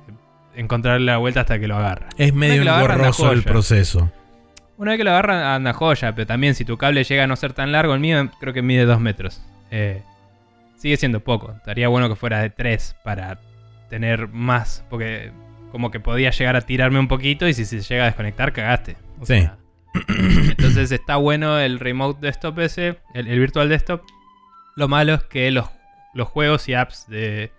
encontrarle 0.54 1.06
la 1.06 1.18
vuelta 1.18 1.40
hasta 1.40 1.58
que 1.58 1.68
lo 1.68 1.76
agarra. 1.76 2.08
Es 2.16 2.34
medio 2.34 2.62
engorroso 2.62 3.32
el 3.32 3.42
proceso. 3.42 4.10
Una 4.78 4.92
vez 4.92 4.98
que 4.98 5.04
lo 5.04 5.10
agarra, 5.10 5.54
anda 5.54 5.72
joya, 5.72 6.14
pero 6.14 6.26
también 6.26 6.54
si 6.54 6.64
tu 6.64 6.76
cable 6.76 7.04
llega 7.04 7.24
a 7.24 7.26
no 7.26 7.36
ser 7.36 7.52
tan 7.52 7.72
largo, 7.72 7.94
el 7.94 8.00
mío 8.00 8.30
creo 8.40 8.52
que 8.52 8.62
mide 8.62 8.84
2 8.84 9.00
metros. 9.00 9.42
Eh, 9.70 10.02
sigue 10.76 10.96
siendo 10.96 11.20
poco. 11.20 11.52
Estaría 11.52 11.88
bueno 11.88 12.08
que 12.08 12.16
fuera 12.16 12.40
de 12.40 12.50
3 12.50 12.96
para 13.02 13.38
tener 13.88 14.28
más, 14.28 14.84
porque 14.90 15.32
como 15.72 15.90
que 15.90 16.00
podía 16.00 16.30
llegar 16.30 16.56
a 16.56 16.60
tirarme 16.62 16.98
un 16.98 17.08
poquito 17.08 17.48
y 17.48 17.54
si 17.54 17.64
se 17.64 17.80
llega 17.80 18.04
a 18.04 18.06
desconectar, 18.06 18.52
cagaste. 18.52 18.96
sí. 19.22 19.48
entonces 20.08 20.92
está 20.92 21.16
bueno 21.16 21.58
el 21.58 21.78
remote 21.78 22.20
desktop 22.20 22.58
ese, 22.58 22.98
el 23.14 23.38
virtual 23.38 23.70
desktop, 23.70 24.02
lo 24.76 24.88
malo 24.88 25.14
es 25.14 25.24
que 25.24 25.50
los, 25.50 25.66
juegos 26.28 26.68
y 26.68 26.74
apps 26.74 27.08
de 27.08 27.50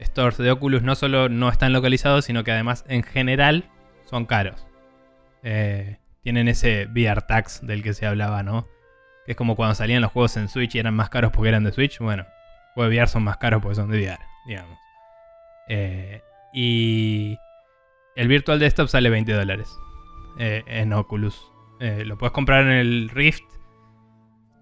stores 0.00 0.36
de 0.38 0.50
Oculus 0.50 0.82
no 0.82 0.94
solo 0.94 1.28
no 1.28 1.48
están 1.48 1.72
localizados, 1.72 2.26
sino 2.26 2.44
que 2.44 2.52
además 2.52 2.84
en 2.86 3.02
general 3.02 3.64
son 4.04 4.26
caros. 4.26 4.66
Eh, 5.42 5.98
tienen 6.22 6.48
ese 6.48 6.86
VR 6.86 7.22
tax 7.22 7.66
del 7.66 7.82
que 7.82 7.94
se 7.94 8.06
hablaba, 8.06 8.42
¿no? 8.42 8.66
Que 9.24 9.32
es 9.32 9.36
como 9.36 9.56
cuando 9.56 9.74
salían 9.74 10.02
los 10.02 10.12
juegos 10.12 10.36
en 10.36 10.48
Switch 10.48 10.74
y 10.74 10.78
eran 10.78 10.94
más 10.94 11.08
caros 11.08 11.32
porque 11.32 11.48
eran 11.48 11.64
de 11.64 11.72
Switch. 11.72 11.98
Bueno, 11.98 12.26
juegos 12.74 12.90
de 12.90 12.96
VR 12.96 13.08
son 13.08 13.24
más 13.24 13.38
caros 13.38 13.62
porque 13.62 13.76
son 13.76 13.90
de 13.90 13.98
VR, 13.98 14.18
digamos. 14.46 14.78
Eh, 15.68 16.22
y 16.52 17.38
el 18.16 18.28
Virtual 18.28 18.58
Desktop 18.58 18.88
sale 18.88 19.08
20 19.08 19.32
dólares 19.32 19.68
eh, 20.38 20.62
en 20.66 20.92
Oculus. 20.92 21.40
lo 21.80 22.18
puedes 22.18 22.32
comprar 22.32 22.64
en 22.64 22.72
el 22.72 23.08
Rift 23.08 23.55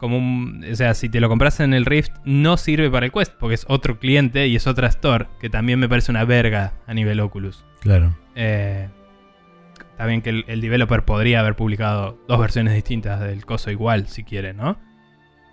como 0.05 0.18
un, 0.18 0.62
o 0.70 0.76
sea, 0.76 0.92
si 0.92 1.09
te 1.09 1.18
lo 1.18 1.30
compras 1.30 1.61
en 1.61 1.72
el 1.72 1.86
Rift, 1.86 2.12
no 2.26 2.59
sirve 2.59 2.90
para 2.90 3.07
el 3.07 3.12
Quest, 3.12 3.32
porque 3.40 3.55
es 3.55 3.64
otro 3.68 3.98
cliente 3.98 4.48
y 4.48 4.57
es 4.57 4.66
otra 4.66 4.86
store, 4.88 5.28
que 5.40 5.48
también 5.48 5.78
me 5.78 5.88
parece 5.88 6.11
una 6.11 6.26
verga 6.26 6.74
a 6.86 6.92
nivel 6.92 7.20
Oculus. 7.20 7.64
Claro. 7.80 8.14
Eh, 8.34 8.90
está 9.78 10.05
bien 10.05 10.20
que 10.20 10.44
el, 10.46 10.61
developer 10.61 11.07
podría 11.07 11.40
haber 11.40 11.57
publicado 11.57 12.18
dos 12.28 12.38
versiones 12.38 12.74
distintas 12.74 13.18
del 13.18 13.46
coso 13.46 13.70
igual, 13.70 14.07
si 14.07 14.24
quiere, 14.24 14.52
¿no? 14.52 14.78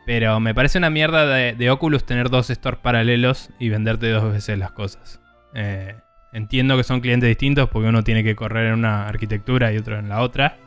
Pero 0.05 0.37
me 0.41 0.53
parece 0.53 0.79
una 0.79 0.89
mierda 0.89 1.25
de, 1.27 1.69
Oculus 1.69 2.03
tener 2.03 2.29
dos 2.29 2.47
stores 2.47 2.81
paralelos 2.81 3.51
y 3.57 3.69
venderte 3.69 4.09
dos 4.09 4.33
veces 4.33 4.59
las 4.59 4.73
cosas. 4.73 5.21
Eh, 5.53 5.95
entiendo 6.33 6.75
que 6.75 6.83
son 6.83 6.99
clientes 6.99 7.29
distintos 7.29 7.69
porque 7.69 7.87
uno 7.87 8.03
tiene 8.03 8.25
que 8.25 8.35
correr 8.35 8.67
en 8.67 8.73
una 8.73 9.07
arquitectura 9.07 9.71
y 9.71 9.77
otro 9.77 9.97
en 9.97 10.09
la 10.09 10.19
otra. 10.19 10.57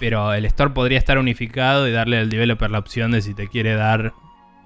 Pero 0.00 0.34
el 0.34 0.44
store 0.46 0.70
podría 0.70 0.98
estar 0.98 1.18
unificado 1.18 1.88
y 1.88 1.92
darle 1.92 2.18
al 2.18 2.30
developer 2.30 2.70
la 2.70 2.78
opción 2.78 3.12
de 3.12 3.22
si 3.22 3.34
te 3.34 3.48
quiere 3.48 3.74
dar 3.74 4.12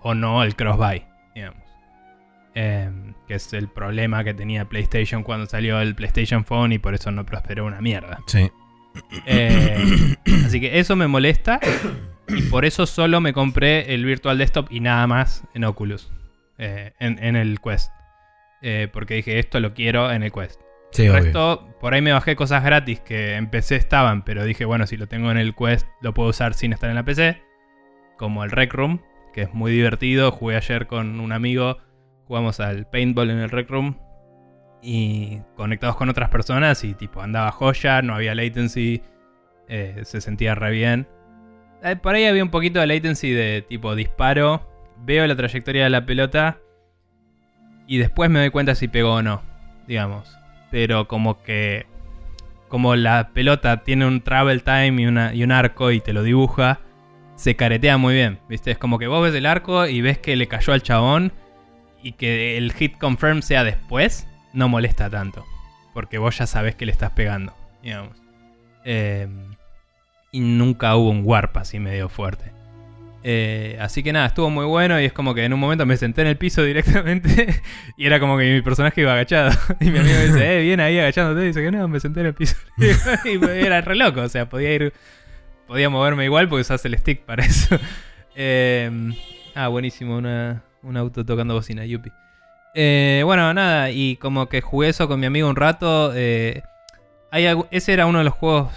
o 0.02 0.14
no 0.14 0.42
el 0.42 0.56
cross-buy, 0.56 1.04
digamos. 1.34 1.68
Em, 2.54 3.14
que 3.28 3.34
es 3.34 3.52
el 3.52 3.68
problema 3.68 4.24
que 4.24 4.34
tenía 4.34 4.64
PlayStation 4.64 5.22
cuando 5.22 5.46
salió 5.46 5.80
el 5.80 5.94
PlayStation 5.94 6.44
Phone 6.44 6.72
y 6.72 6.78
por 6.78 6.94
eso 6.94 7.10
no 7.12 7.24
prosperó 7.24 7.66
una 7.66 7.80
mierda. 7.80 8.18
Sí. 8.26 8.50
Eh, 9.26 10.16
así 10.46 10.60
que 10.60 10.80
eso 10.80 10.96
me 10.96 11.06
molesta 11.06 11.60
y 12.26 12.42
por 12.42 12.64
eso 12.64 12.86
solo 12.86 13.20
me 13.20 13.32
compré 13.32 13.94
el 13.94 14.04
Virtual 14.04 14.38
Desktop 14.38 14.72
y 14.72 14.80
nada 14.80 15.06
más 15.06 15.44
en 15.54 15.64
Oculus, 15.64 16.10
eh, 16.58 16.94
en, 16.98 17.36
el 17.36 17.60
Quest. 17.60 17.92
Eh, 18.60 18.88
porque 18.92 19.14
dije, 19.14 19.38
esto 19.38 19.60
lo 19.60 19.72
quiero 19.72 20.10
en 20.10 20.24
el 20.24 20.32
Quest. 20.32 20.60
Sí, 20.90 21.06
el 21.06 21.12
resto, 21.12 21.68
por 21.80 21.94
ahí 21.94 22.02
me 22.02 22.12
bajé 22.12 22.34
cosas 22.34 22.64
gratis 22.64 23.00
que 23.00 23.34
en 23.34 23.48
PC 23.50 23.76
estaban, 23.76 24.22
pero 24.24 24.44
dije, 24.44 24.64
bueno, 24.64 24.86
si 24.86 24.96
lo 24.96 25.06
tengo 25.06 25.30
en 25.30 25.36
el 25.36 25.54
Quest, 25.54 25.86
lo 26.00 26.14
puedo 26.14 26.30
usar 26.30 26.54
sin 26.54 26.72
estar 26.72 26.88
en 26.88 26.96
la 26.96 27.04
PC. 27.04 27.42
Como 28.16 28.42
el 28.42 28.50
Rec 28.50 28.72
Room, 28.72 29.02
que 29.32 29.42
es 29.42 29.54
muy 29.54 29.70
divertido. 29.70 30.32
Jugué 30.32 30.56
ayer 30.56 30.86
con 30.86 31.20
un 31.20 31.32
amigo, 31.32 31.78
jugamos 32.26 32.58
al 32.60 32.88
paintball 32.88 33.30
en 33.30 33.38
el 33.38 33.50
Rec 33.50 33.70
Room. 33.70 33.98
Y 34.80 35.40
conectados 35.56 35.96
con 35.96 36.08
otras 36.08 36.30
personas 36.30 36.84
y 36.84 36.94
tipo 36.94 37.20
andaba 37.20 37.50
joya, 37.50 38.00
no 38.00 38.14
había 38.14 38.34
latency, 38.34 39.02
eh, 39.68 40.02
se 40.04 40.20
sentía 40.20 40.54
re 40.54 40.70
bien. 40.70 41.08
Eh, 41.82 41.96
por 41.96 42.14
ahí 42.14 42.26
había 42.26 42.44
un 42.44 42.50
poquito 42.50 42.80
de 42.80 42.86
latency 42.86 43.32
de 43.32 43.64
tipo 43.68 43.94
disparo, 43.96 44.68
veo 45.04 45.26
la 45.26 45.36
trayectoria 45.36 45.84
de 45.84 45.90
la 45.90 46.06
pelota 46.06 46.58
y 47.88 47.98
después 47.98 48.30
me 48.30 48.38
doy 48.38 48.50
cuenta 48.50 48.76
si 48.76 48.86
pegó 48.86 49.14
o 49.14 49.22
no, 49.22 49.42
digamos 49.88 50.37
pero 50.70 51.08
como 51.08 51.42
que 51.42 51.86
como 52.68 52.96
la 52.96 53.30
pelota 53.32 53.82
tiene 53.82 54.06
un 54.06 54.20
travel 54.20 54.62
time 54.62 55.02
y, 55.02 55.06
una, 55.06 55.34
y 55.34 55.42
un 55.42 55.52
arco 55.52 55.90
y 55.90 56.00
te 56.00 56.12
lo 56.12 56.22
dibuja, 56.22 56.80
se 57.34 57.56
caretea 57.56 57.96
muy 57.96 58.14
bien, 58.14 58.40
¿viste? 58.48 58.70
Es 58.70 58.78
como 58.78 58.98
que 58.98 59.06
vos 59.06 59.22
ves 59.22 59.34
el 59.34 59.46
arco 59.46 59.86
y 59.86 60.00
ves 60.00 60.18
que 60.18 60.36
le 60.36 60.48
cayó 60.48 60.72
al 60.72 60.82
chabón 60.82 61.32
y 62.02 62.12
que 62.12 62.56
el 62.56 62.72
hit 62.72 62.98
confirm 62.98 63.42
sea 63.42 63.64
después, 63.64 64.28
no 64.52 64.68
molesta 64.68 65.08
tanto, 65.08 65.44
porque 65.94 66.18
vos 66.18 66.36
ya 66.38 66.46
sabés 66.46 66.74
que 66.74 66.86
le 66.86 66.92
estás 66.92 67.12
pegando, 67.12 67.54
digamos. 67.82 68.20
Em, 68.84 69.54
y 70.30 70.40
nunca 70.40 70.94
hubo 70.96 71.10
un 71.10 71.22
warp 71.24 71.56
así 71.56 71.78
medio 71.78 72.08
fuerte. 72.08 72.57
Eh, 73.24 73.76
así 73.80 74.02
que 74.02 74.12
nada, 74.12 74.26
estuvo 74.26 74.48
muy 74.48 74.64
bueno 74.64 75.00
y 75.00 75.04
es 75.04 75.12
como 75.12 75.34
que 75.34 75.44
en 75.44 75.52
un 75.52 75.58
momento 75.58 75.84
me 75.84 75.96
senté 75.96 76.20
en 76.20 76.28
el 76.28 76.36
piso 76.36 76.62
directamente 76.64 77.60
y 77.96 78.06
era 78.06 78.20
como 78.20 78.38
que 78.38 78.52
mi 78.52 78.62
personaje 78.62 79.00
iba 79.00 79.12
agachado. 79.12 79.50
Y 79.80 79.90
mi 79.90 79.98
amigo 79.98 80.18
dice, 80.18 80.58
eh, 80.58 80.62
bien 80.62 80.80
ahí 80.80 80.98
agachándote. 80.98 81.44
Y 81.44 81.46
dice 81.48 81.62
que 81.62 81.70
no, 81.70 81.88
me 81.88 82.00
senté 82.00 82.20
en 82.20 82.26
el 82.26 82.34
piso. 82.34 82.56
y 82.78 83.44
era 83.44 83.80
re 83.80 83.96
loco, 83.96 84.20
o 84.22 84.28
sea, 84.28 84.48
podía 84.48 84.72
ir, 84.74 84.92
podía 85.66 85.90
moverme 85.90 86.24
igual 86.24 86.48
porque 86.48 86.62
usas 86.62 86.84
el 86.84 86.96
stick 86.98 87.22
para 87.24 87.44
eso. 87.44 87.78
Em, 88.34 89.14
ah, 89.54 89.68
buenísimo, 89.68 90.16
una, 90.16 90.62
un 90.82 90.96
auto 90.96 91.24
tocando 91.24 91.54
bocina, 91.54 91.84
yupi. 91.84 92.10
Eh, 92.74 93.22
bueno, 93.24 93.52
nada, 93.54 93.90
y 93.90 94.16
como 94.16 94.48
que 94.48 94.60
jugué 94.60 94.90
eso 94.90 95.08
con 95.08 95.18
mi 95.18 95.26
amigo 95.26 95.48
un 95.48 95.56
rato. 95.56 96.12
Eh, 96.14 96.62
ese 97.70 97.92
era 97.92 98.06
uno 98.06 98.18
de 98.18 98.24
los 98.24 98.34
juegos, 98.34 98.72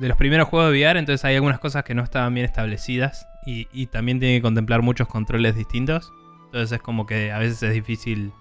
de 0.00 0.08
los 0.08 0.16
primeros 0.16 0.48
juegos 0.48 0.72
de 0.72 0.78
VR, 0.78 0.98
entonces 0.98 1.24
hay 1.24 1.34
algunas 1.34 1.58
cosas 1.58 1.84
que 1.84 1.94
no 1.94 2.02
estaban 2.02 2.32
bien 2.32 2.46
establecidas 2.46 3.28
y, 3.46 3.68
y 3.72 3.86
también 3.86 4.20
tiene 4.20 4.38
que 4.38 4.42
contemplar 4.42 4.82
muchos 4.82 5.08
controles 5.08 5.56
distintos. 5.56 6.12
Entonces 6.46 6.72
es 6.72 6.82
como 6.82 7.06
que 7.06 7.32
a 7.32 7.38
veces 7.38 7.62
es 7.62 7.74
difícil 7.74 8.32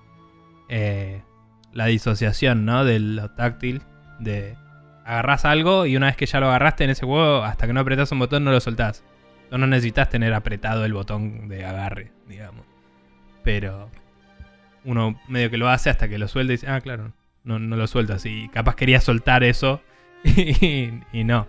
eh, 0.69 1.21
la 1.71 1.87
disociación, 1.87 2.65
¿no? 2.65 2.85
De 2.85 2.99
lo 2.99 3.31
táctil. 3.31 3.81
De 4.19 4.55
agarrás 5.05 5.45
algo 5.45 5.85
y 5.85 5.97
una 5.97 6.07
vez 6.07 6.15
que 6.15 6.25
ya 6.25 6.39
lo 6.39 6.47
agarraste 6.47 6.83
en 6.83 6.91
ese 6.91 7.05
juego, 7.05 7.43
hasta 7.43 7.67
que 7.67 7.73
no 7.73 7.79
apretas 7.79 8.11
un 8.11 8.19
botón 8.19 8.43
no 8.43 8.51
lo 8.51 8.59
soltás. 8.59 9.03
Entonces 9.35 9.59
no 9.59 9.67
necesitas 9.67 10.09
tener 10.09 10.33
apretado 10.33 10.85
el 10.85 10.93
botón 10.93 11.47
de 11.47 11.65
agarre, 11.65 12.11
digamos. 12.27 12.65
Pero 13.43 13.89
uno 14.85 15.19
medio 15.27 15.49
que 15.49 15.57
lo 15.57 15.69
hace 15.69 15.89
hasta 15.89 16.07
que 16.07 16.17
lo 16.17 16.27
suelta 16.27 16.53
y 16.53 16.55
dice, 16.55 16.67
ah, 16.67 16.81
claro, 16.81 17.13
no, 17.43 17.59
no 17.59 17.75
lo 17.75 17.87
sueltas. 17.87 18.25
Y 18.25 18.47
capaz 18.49 18.75
quería 18.75 19.01
soltar 19.01 19.43
eso 19.43 19.81
y, 20.23 20.91
y 21.11 21.23
no, 21.23 21.47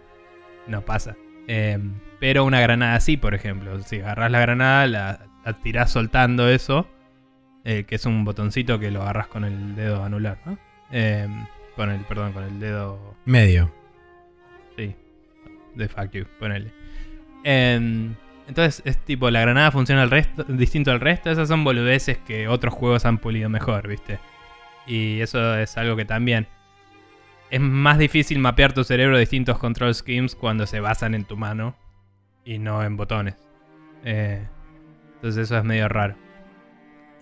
no 0.66 0.82
pasa. 0.82 1.16
Em, 1.46 1.94
pero 2.24 2.46
una 2.46 2.58
granada 2.58 2.98
sí, 3.00 3.18
por 3.18 3.34
ejemplo. 3.34 3.78
Si 3.82 4.00
agarras 4.00 4.30
la 4.30 4.40
granada, 4.40 4.86
la, 4.86 5.26
la 5.44 5.52
tirás 5.60 5.90
soltando 5.90 6.48
eso, 6.48 6.88
eh, 7.64 7.84
que 7.84 7.96
es 7.96 8.06
un 8.06 8.24
botoncito 8.24 8.78
que 8.78 8.90
lo 8.90 9.02
agarras 9.02 9.26
con 9.26 9.44
el 9.44 9.76
dedo 9.76 10.02
anular, 10.02 10.38
¿no? 10.46 10.56
Em, 10.90 11.44
con 11.76 11.90
el, 11.90 12.00
perdón, 12.00 12.32
con 12.32 12.44
el 12.44 12.58
dedo 12.58 13.14
Medio. 13.26 13.70
Sí. 14.74 14.96
De 15.74 15.86
fuck 15.86 16.12
you, 16.12 16.24
ponele. 16.40 16.72
Em, 17.44 18.14
entonces 18.48 18.80
es 18.86 18.96
tipo, 19.04 19.30
la 19.30 19.42
granada 19.42 19.70
funciona 19.70 20.00
al 20.00 20.10
resto, 20.10 20.44
distinto 20.44 20.92
al 20.92 21.00
resto. 21.00 21.30
Esas 21.30 21.48
son 21.48 21.62
boludeces 21.62 22.16
que 22.16 22.48
otros 22.48 22.72
juegos 22.72 23.04
han 23.04 23.18
pulido 23.18 23.50
mejor, 23.50 23.86
¿viste? 23.86 24.18
Y 24.86 25.20
eso 25.20 25.58
es 25.58 25.76
algo 25.76 25.94
que 25.94 26.06
también... 26.06 26.46
Es 27.50 27.60
más 27.60 27.98
difícil 27.98 28.38
mapear 28.38 28.72
tu 28.72 28.82
cerebro 28.82 29.18
distintos 29.18 29.58
control 29.58 29.94
schemes 29.94 30.34
cuando 30.34 30.66
se 30.66 30.80
basan 30.80 31.14
en 31.14 31.26
tu 31.26 31.36
mano 31.36 31.76
y 32.44 32.58
no 32.58 32.82
en 32.82 32.96
botones. 32.96 33.36
Eh, 34.04 34.46
entonces 35.16 35.44
eso 35.44 35.56
es 35.58 35.64
medio 35.64 35.88
raro. 35.88 36.16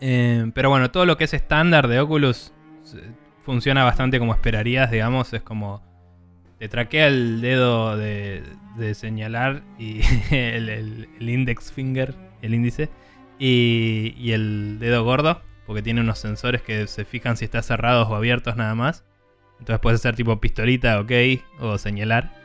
Eh, 0.01 0.51
pero 0.55 0.69
bueno, 0.71 0.91
todo 0.91 1.07
lo 1.07 1.17
que 1.17 1.25
es 1.25 1.35
estándar 1.35 1.87
de 1.89 2.01
Oculus 2.01 2.53
se- 2.83 3.01
funciona 3.43 3.85
bastante 3.85 4.19
como 4.19 4.35
esperarías, 4.35 4.91
digamos. 4.91 5.33
Es 5.33 5.43
como 5.43 5.83
te 6.59 6.69
traquea 6.69 7.09
el 7.09 7.41
dedo 7.41 7.97
de, 7.97 8.45
señalar 8.95 9.63
y 9.79 10.01
el, 10.31 11.09
index 11.21 11.73
finger, 11.73 12.15
el 12.41 12.55
índice, 12.55 12.89
y, 13.39 14.15
y 14.17 14.33
el 14.33 14.79
dedo 14.79 15.05
gordo, 15.05 15.43
porque 15.67 15.83
tiene 15.83 16.01
unos 16.01 16.19
sensores 16.19 16.63
que 16.63 16.87
se 16.87 17.05
fijan 17.05 17.37
si 17.37 17.45
está 17.45 17.63
cerrados 17.63 18.09
o 18.09 18.15
abiertos 18.15 18.57
nada 18.57 18.75
más. 18.75 19.05
Entonces 19.59 19.81
puedes 19.81 20.01
hacer 20.01 20.17
tipo 20.17 20.41
pistolita, 20.41 21.01
ok, 21.01 21.13
o 21.61 21.79
señalar. 21.79 22.42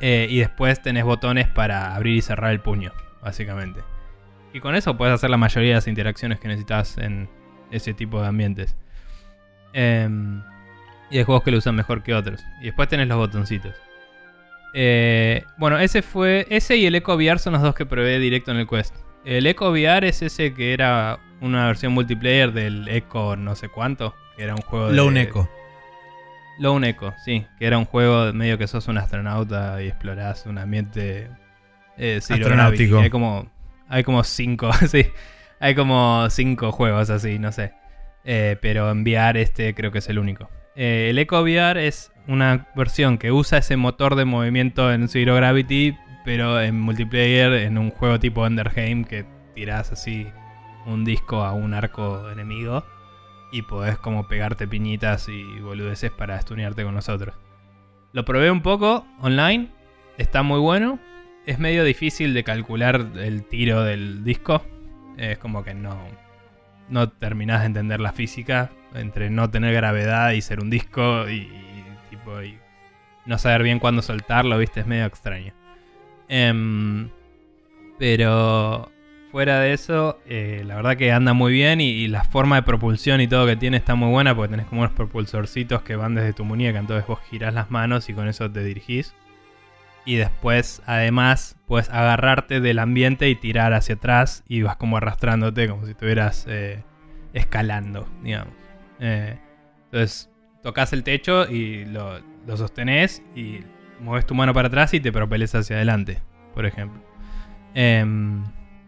Eh, 0.00 0.26
y 0.30 0.38
después 0.38 0.80
tenés 0.80 1.04
botones 1.04 1.48
para 1.48 1.94
abrir 1.94 2.16
y 2.16 2.22
cerrar 2.22 2.52
el 2.52 2.60
puño, 2.60 2.92
básicamente. 3.22 3.80
Y 4.52 4.60
con 4.60 4.74
eso 4.74 4.96
puedes 4.96 5.14
hacer 5.14 5.30
la 5.30 5.36
mayoría 5.36 5.70
de 5.70 5.74
las 5.76 5.88
interacciones 5.88 6.38
que 6.38 6.48
necesitas 6.48 6.98
en 6.98 7.28
ese 7.70 7.94
tipo 7.94 8.20
de 8.20 8.28
ambientes. 8.28 8.76
Em, 9.72 10.42
y 11.10 11.18
hay 11.18 11.24
juegos 11.24 11.42
que 11.42 11.50
lo 11.50 11.58
usan 11.58 11.74
mejor 11.74 12.02
que 12.02 12.14
otros. 12.14 12.40
Y 12.60 12.66
después 12.66 12.88
tenés 12.88 13.08
los 13.08 13.18
botoncitos. 13.18 13.74
Eh, 14.74 15.44
bueno, 15.56 15.78
ese 15.78 16.02
fue. 16.02 16.46
Ese 16.50 16.76
y 16.76 16.86
el 16.86 16.94
Echo 16.94 17.14
VR 17.14 17.38
son 17.38 17.54
los 17.54 17.62
dos 17.62 17.74
que 17.74 17.86
probé 17.86 18.18
directo 18.18 18.50
en 18.50 18.58
el 18.58 18.68
Quest. 18.68 18.94
El 19.24 19.46
Echo 19.46 19.70
VR 19.70 20.08
es 20.08 20.22
ese 20.22 20.54
que 20.54 20.72
era 20.72 21.18
una 21.40 21.66
versión 21.66 21.92
multiplayer 21.92 22.52
del 22.52 22.88
Echo 22.88 23.36
no 23.36 23.54
sé 23.54 23.68
cuánto. 23.68 24.14
Que 24.36 24.44
era 24.44 24.54
un 24.54 24.62
juego 24.62 24.88
de. 24.88 24.94
Lone 24.94 25.22
Echo. 25.22 25.48
Lone 26.58 26.90
Echo, 26.90 27.14
sí. 27.24 27.46
Que 27.58 27.66
era 27.66 27.78
un 27.78 27.84
juego 27.84 28.26
de 28.26 28.32
medio 28.32 28.58
que 28.58 28.66
sos 28.66 28.88
un 28.88 28.98
astronauta 28.98 29.82
y 29.82 29.88
explorás 29.88 30.46
un 30.46 30.58
ambiente 30.58 31.30
eh, 31.96 32.18
Astronáutico. 32.18 33.00
Hay 33.00 33.10
como, 33.10 33.50
hay 33.88 34.04
como 34.04 34.24
cinco, 34.24 34.72
sí. 34.88 35.06
Hay 35.60 35.74
como 35.74 36.28
cinco 36.30 36.72
juegos 36.72 37.10
así, 37.10 37.38
no 37.38 37.52
sé. 37.52 37.72
Eh, 38.24 38.56
pero 38.60 38.90
en 38.90 39.02
VR 39.02 39.40
este 39.40 39.74
creo 39.74 39.90
que 39.90 39.98
es 39.98 40.08
el 40.08 40.18
único. 40.18 40.50
Eh, 40.76 41.08
el 41.10 41.18
Echo 41.18 41.42
VR 41.42 41.86
es 41.86 42.12
una 42.26 42.68
versión 42.76 43.18
que 43.18 43.32
usa 43.32 43.58
ese 43.58 43.76
motor 43.76 44.14
de 44.14 44.24
movimiento 44.24 44.92
en 44.92 45.08
Zero 45.08 45.34
Gravity, 45.34 45.96
pero 46.24 46.60
en 46.60 46.78
multiplayer, 46.80 47.52
en 47.54 47.78
un 47.78 47.90
juego 47.90 48.20
tipo 48.20 48.42
Undergame 48.44 49.04
que 49.04 49.24
tirás 49.54 49.90
así 49.90 50.28
un 50.86 51.04
disco 51.04 51.42
a 51.42 51.52
un 51.52 51.74
arco 51.74 52.30
enemigo 52.30 52.84
y 53.50 53.62
podés 53.62 53.98
como 53.98 54.28
pegarte 54.28 54.68
piñitas 54.68 55.28
y 55.28 55.44
boludeces 55.60 56.10
para 56.10 56.36
estunearte 56.36 56.84
con 56.84 56.94
nosotros. 56.94 57.34
Lo 58.12 58.24
probé 58.24 58.50
un 58.50 58.62
poco 58.62 59.06
online, 59.20 59.68
está 60.16 60.42
muy 60.42 60.60
bueno. 60.60 60.98
Es 61.46 61.58
medio 61.58 61.84
difícil 61.84 62.34
de 62.34 62.44
calcular 62.44 63.06
el 63.16 63.44
tiro 63.44 63.82
del 63.82 64.24
disco. 64.24 64.62
Es 65.16 65.38
como 65.38 65.64
que 65.64 65.74
no, 65.74 65.96
no 66.88 67.08
terminás 67.10 67.60
de 67.60 67.66
entender 67.66 68.00
la 68.00 68.12
física 68.12 68.70
entre 68.94 69.30
no 69.30 69.50
tener 69.50 69.74
gravedad 69.74 70.32
y 70.32 70.40
ser 70.40 70.60
un 70.60 70.70
disco 70.70 71.28
y, 71.28 71.50
tipo 72.10 72.42
y 72.42 72.58
no 73.26 73.36
saber 73.38 73.62
bien 73.62 73.78
cuándo 73.78 74.00
soltarlo, 74.00 74.56
viste, 74.58 74.80
es 74.80 74.86
medio 74.86 75.04
extraño. 75.04 75.52
Em, 76.28 77.10
pero 77.98 78.90
fuera 79.30 79.60
de 79.60 79.72
eso, 79.72 80.18
eh, 80.26 80.62
la 80.66 80.76
verdad 80.76 80.96
que 80.96 81.12
anda 81.12 81.32
muy 81.32 81.52
bien 81.52 81.80
y, 81.80 82.08
la 82.08 82.24
forma 82.24 82.56
de 82.56 82.62
propulsión 82.62 83.20
y 83.20 83.28
todo 83.28 83.46
que 83.46 83.56
tiene 83.56 83.76
está 83.76 83.94
muy 83.94 84.10
buena 84.10 84.34
porque 84.34 84.50
tenés 84.50 84.66
como 84.66 84.82
unos 84.82 84.92
propulsorcitos 84.92 85.82
que 85.82 85.96
van 85.96 86.14
desde 86.14 86.32
tu 86.32 86.44
muñeca, 86.44 86.78
entonces 86.78 87.06
vos 87.06 87.20
girás 87.30 87.54
las 87.54 87.70
manos 87.70 88.08
y 88.08 88.14
con 88.14 88.28
eso 88.28 88.50
te 88.50 88.64
dirigís. 88.64 89.14
Y 90.04 90.16
después, 90.16 90.82
además, 90.86 91.56
puedes 91.66 91.90
agarrarte 91.90 92.60
del 92.60 92.78
ambiente 92.78 93.28
y 93.28 93.34
tirar 93.34 93.74
hacia 93.74 93.96
atrás 93.96 94.42
y 94.48 94.62
vas 94.62 94.76
como 94.76 94.96
arrastrándote 94.96 95.68
como 95.68 95.84
si 95.84 95.90
estuvieras 95.90 96.46
eh, 96.48 96.82
escalando, 97.34 98.08
digamos. 98.22 98.54
Eh, 99.00 99.38
entonces, 99.84 100.30
tocas 100.62 100.94
el 100.94 101.04
techo 101.04 101.46
y 101.50 101.84
lo, 101.84 102.20
lo 102.46 102.56
sostenés 102.56 103.22
y 103.36 103.60
mueves 104.00 104.24
tu 104.24 104.34
mano 104.34 104.54
para 104.54 104.68
atrás 104.68 104.94
y 104.94 105.00
te 105.00 105.12
propeles 105.12 105.54
hacia 105.54 105.76
adelante, 105.76 106.22
por 106.54 106.64
ejemplo. 106.64 107.02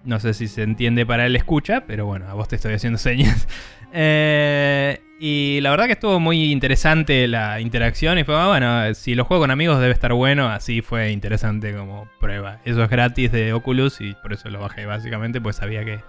No 0.04 0.18
sé 0.18 0.34
si 0.34 0.48
se 0.48 0.62
entiende 0.62 1.04
para 1.04 1.26
el 1.26 1.36
escucha, 1.36 1.84
pero 1.86 2.06
bueno, 2.06 2.28
a 2.28 2.34
vos 2.34 2.48
te 2.48 2.56
estoy 2.56 2.74
haciendo 2.74 2.98
señas. 2.98 3.46
Eh, 3.92 5.00
y 5.18 5.58
la 5.62 5.70
verdad 5.70 5.86
que 5.86 5.94
estuvo 5.94 6.20
muy 6.20 6.52
interesante 6.52 7.26
la 7.26 7.60
interacción 7.60 8.18
y 8.18 8.24
fue, 8.24 8.36
ah, 8.36 8.46
bueno, 8.46 8.94
si 8.94 9.16
lo 9.16 9.24
juego 9.24 9.42
con 9.42 9.50
amigos 9.50 9.80
debe 9.80 9.92
estar 9.92 10.12
bueno, 10.12 10.48
así 10.48 10.80
fue 10.80 11.10
interesante 11.10 11.74
como 11.74 12.08
prueba. 12.20 12.60
Eso 12.64 12.84
es 12.84 12.88
gratis 12.88 13.32
de 13.32 13.52
Oculus 13.52 14.00
y 14.00 14.14
por 14.22 14.32
eso 14.32 14.48
lo 14.48 14.60
bajé 14.60 14.86
básicamente, 14.86 15.40
pues 15.40 15.56
sabía 15.56 15.84
que 15.84 16.00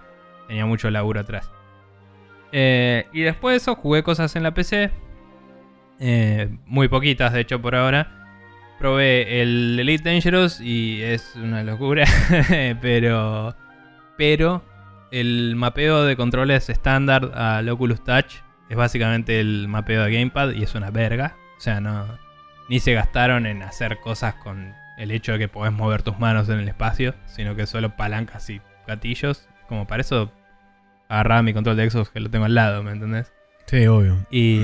tenía 0.46 0.64
mucho 0.64 0.90
laburo 0.90 1.18
atrás. 1.18 1.50
Eh, 2.52 3.06
y 3.12 3.22
después 3.22 3.54
de 3.54 3.56
eso 3.56 3.74
jugué 3.74 4.02
cosas 4.04 4.36
en 4.36 4.44
la 4.44 4.54
PC, 4.54 4.90
eh, 5.98 6.48
muy 6.66 6.88
poquitas 6.88 7.32
de 7.32 7.40
hecho 7.40 7.60
por 7.60 7.74
ahora. 7.74 8.18
Probé 8.78 9.42
el 9.42 9.78
Elite 9.78 10.08
Dangerous 10.08 10.60
y 10.60 11.02
es 11.02 11.36
una 11.36 11.62
locura, 11.62 12.04
pero 12.80 13.54
pero 14.16 14.62
el 15.10 15.56
mapeo 15.56 16.04
de 16.04 16.16
controles 16.16 16.68
estándar 16.68 17.32
al 17.34 17.68
Oculus 17.68 18.02
Touch 18.02 18.36
es 18.68 18.76
básicamente 18.76 19.40
el 19.40 19.68
mapeo 19.68 20.04
de 20.04 20.12
Gamepad 20.12 20.52
y 20.52 20.62
es 20.62 20.74
una 20.74 20.90
verga. 20.90 21.36
O 21.58 21.60
sea, 21.60 21.80
no 21.80 22.06
ni 22.68 22.80
se 22.80 22.94
gastaron 22.94 23.46
en 23.46 23.62
hacer 23.62 23.98
cosas 24.00 24.34
con 24.36 24.74
el 24.96 25.10
hecho 25.10 25.32
de 25.32 25.38
que 25.38 25.48
podés 25.48 25.72
mover 25.72 26.02
tus 26.02 26.18
manos 26.18 26.48
en 26.48 26.58
el 26.58 26.68
espacio, 26.68 27.14
sino 27.26 27.54
que 27.54 27.66
solo 27.66 27.96
palancas 27.96 28.48
y 28.50 28.60
gatillos. 28.86 29.48
Como 29.68 29.86
para 29.86 30.00
eso 30.00 30.32
agarraba 31.08 31.42
mi 31.42 31.52
control 31.52 31.76
de 31.76 31.90
Xbox 31.90 32.10
que 32.10 32.20
lo 32.20 32.30
tengo 32.30 32.46
al 32.46 32.54
lado, 32.54 32.82
¿me 32.82 32.92
entendés? 32.92 33.32
Sí, 33.66 33.86
obvio. 33.86 34.26
Y, 34.30 34.62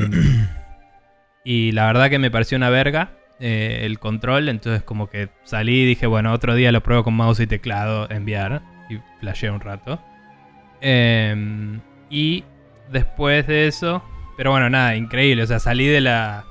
y 1.44 1.72
la 1.72 1.86
verdad 1.86 2.08
que 2.08 2.18
me 2.18 2.30
pareció 2.30 2.56
una 2.56 2.70
verga 2.70 3.10
eh, 3.40 3.80
el 3.82 3.98
control. 3.98 4.48
Entonces, 4.48 4.82
como 4.82 5.08
que 5.08 5.28
salí 5.42 5.82
y 5.82 5.86
dije, 5.86 6.06
bueno, 6.06 6.32
otro 6.32 6.54
día 6.54 6.72
lo 6.72 6.82
pruebo 6.82 7.04
con 7.04 7.14
mouse 7.14 7.40
y 7.40 7.46
teclado 7.46 8.10
en 8.10 8.24
VR. 8.24 8.60
Y 8.88 9.00
flasheé 9.20 9.50
un 9.50 9.60
rato. 9.60 10.00
Em, 10.80 11.80
y 12.10 12.44
después 12.90 13.46
de 13.46 13.66
eso. 13.66 14.02
Pero 14.36 14.50
bueno, 14.50 14.70
nada, 14.70 14.96
increíble. 14.96 15.42
O 15.42 15.46
sea, 15.46 15.58
salí 15.58 15.86
de 15.86 16.00
la. 16.00 16.44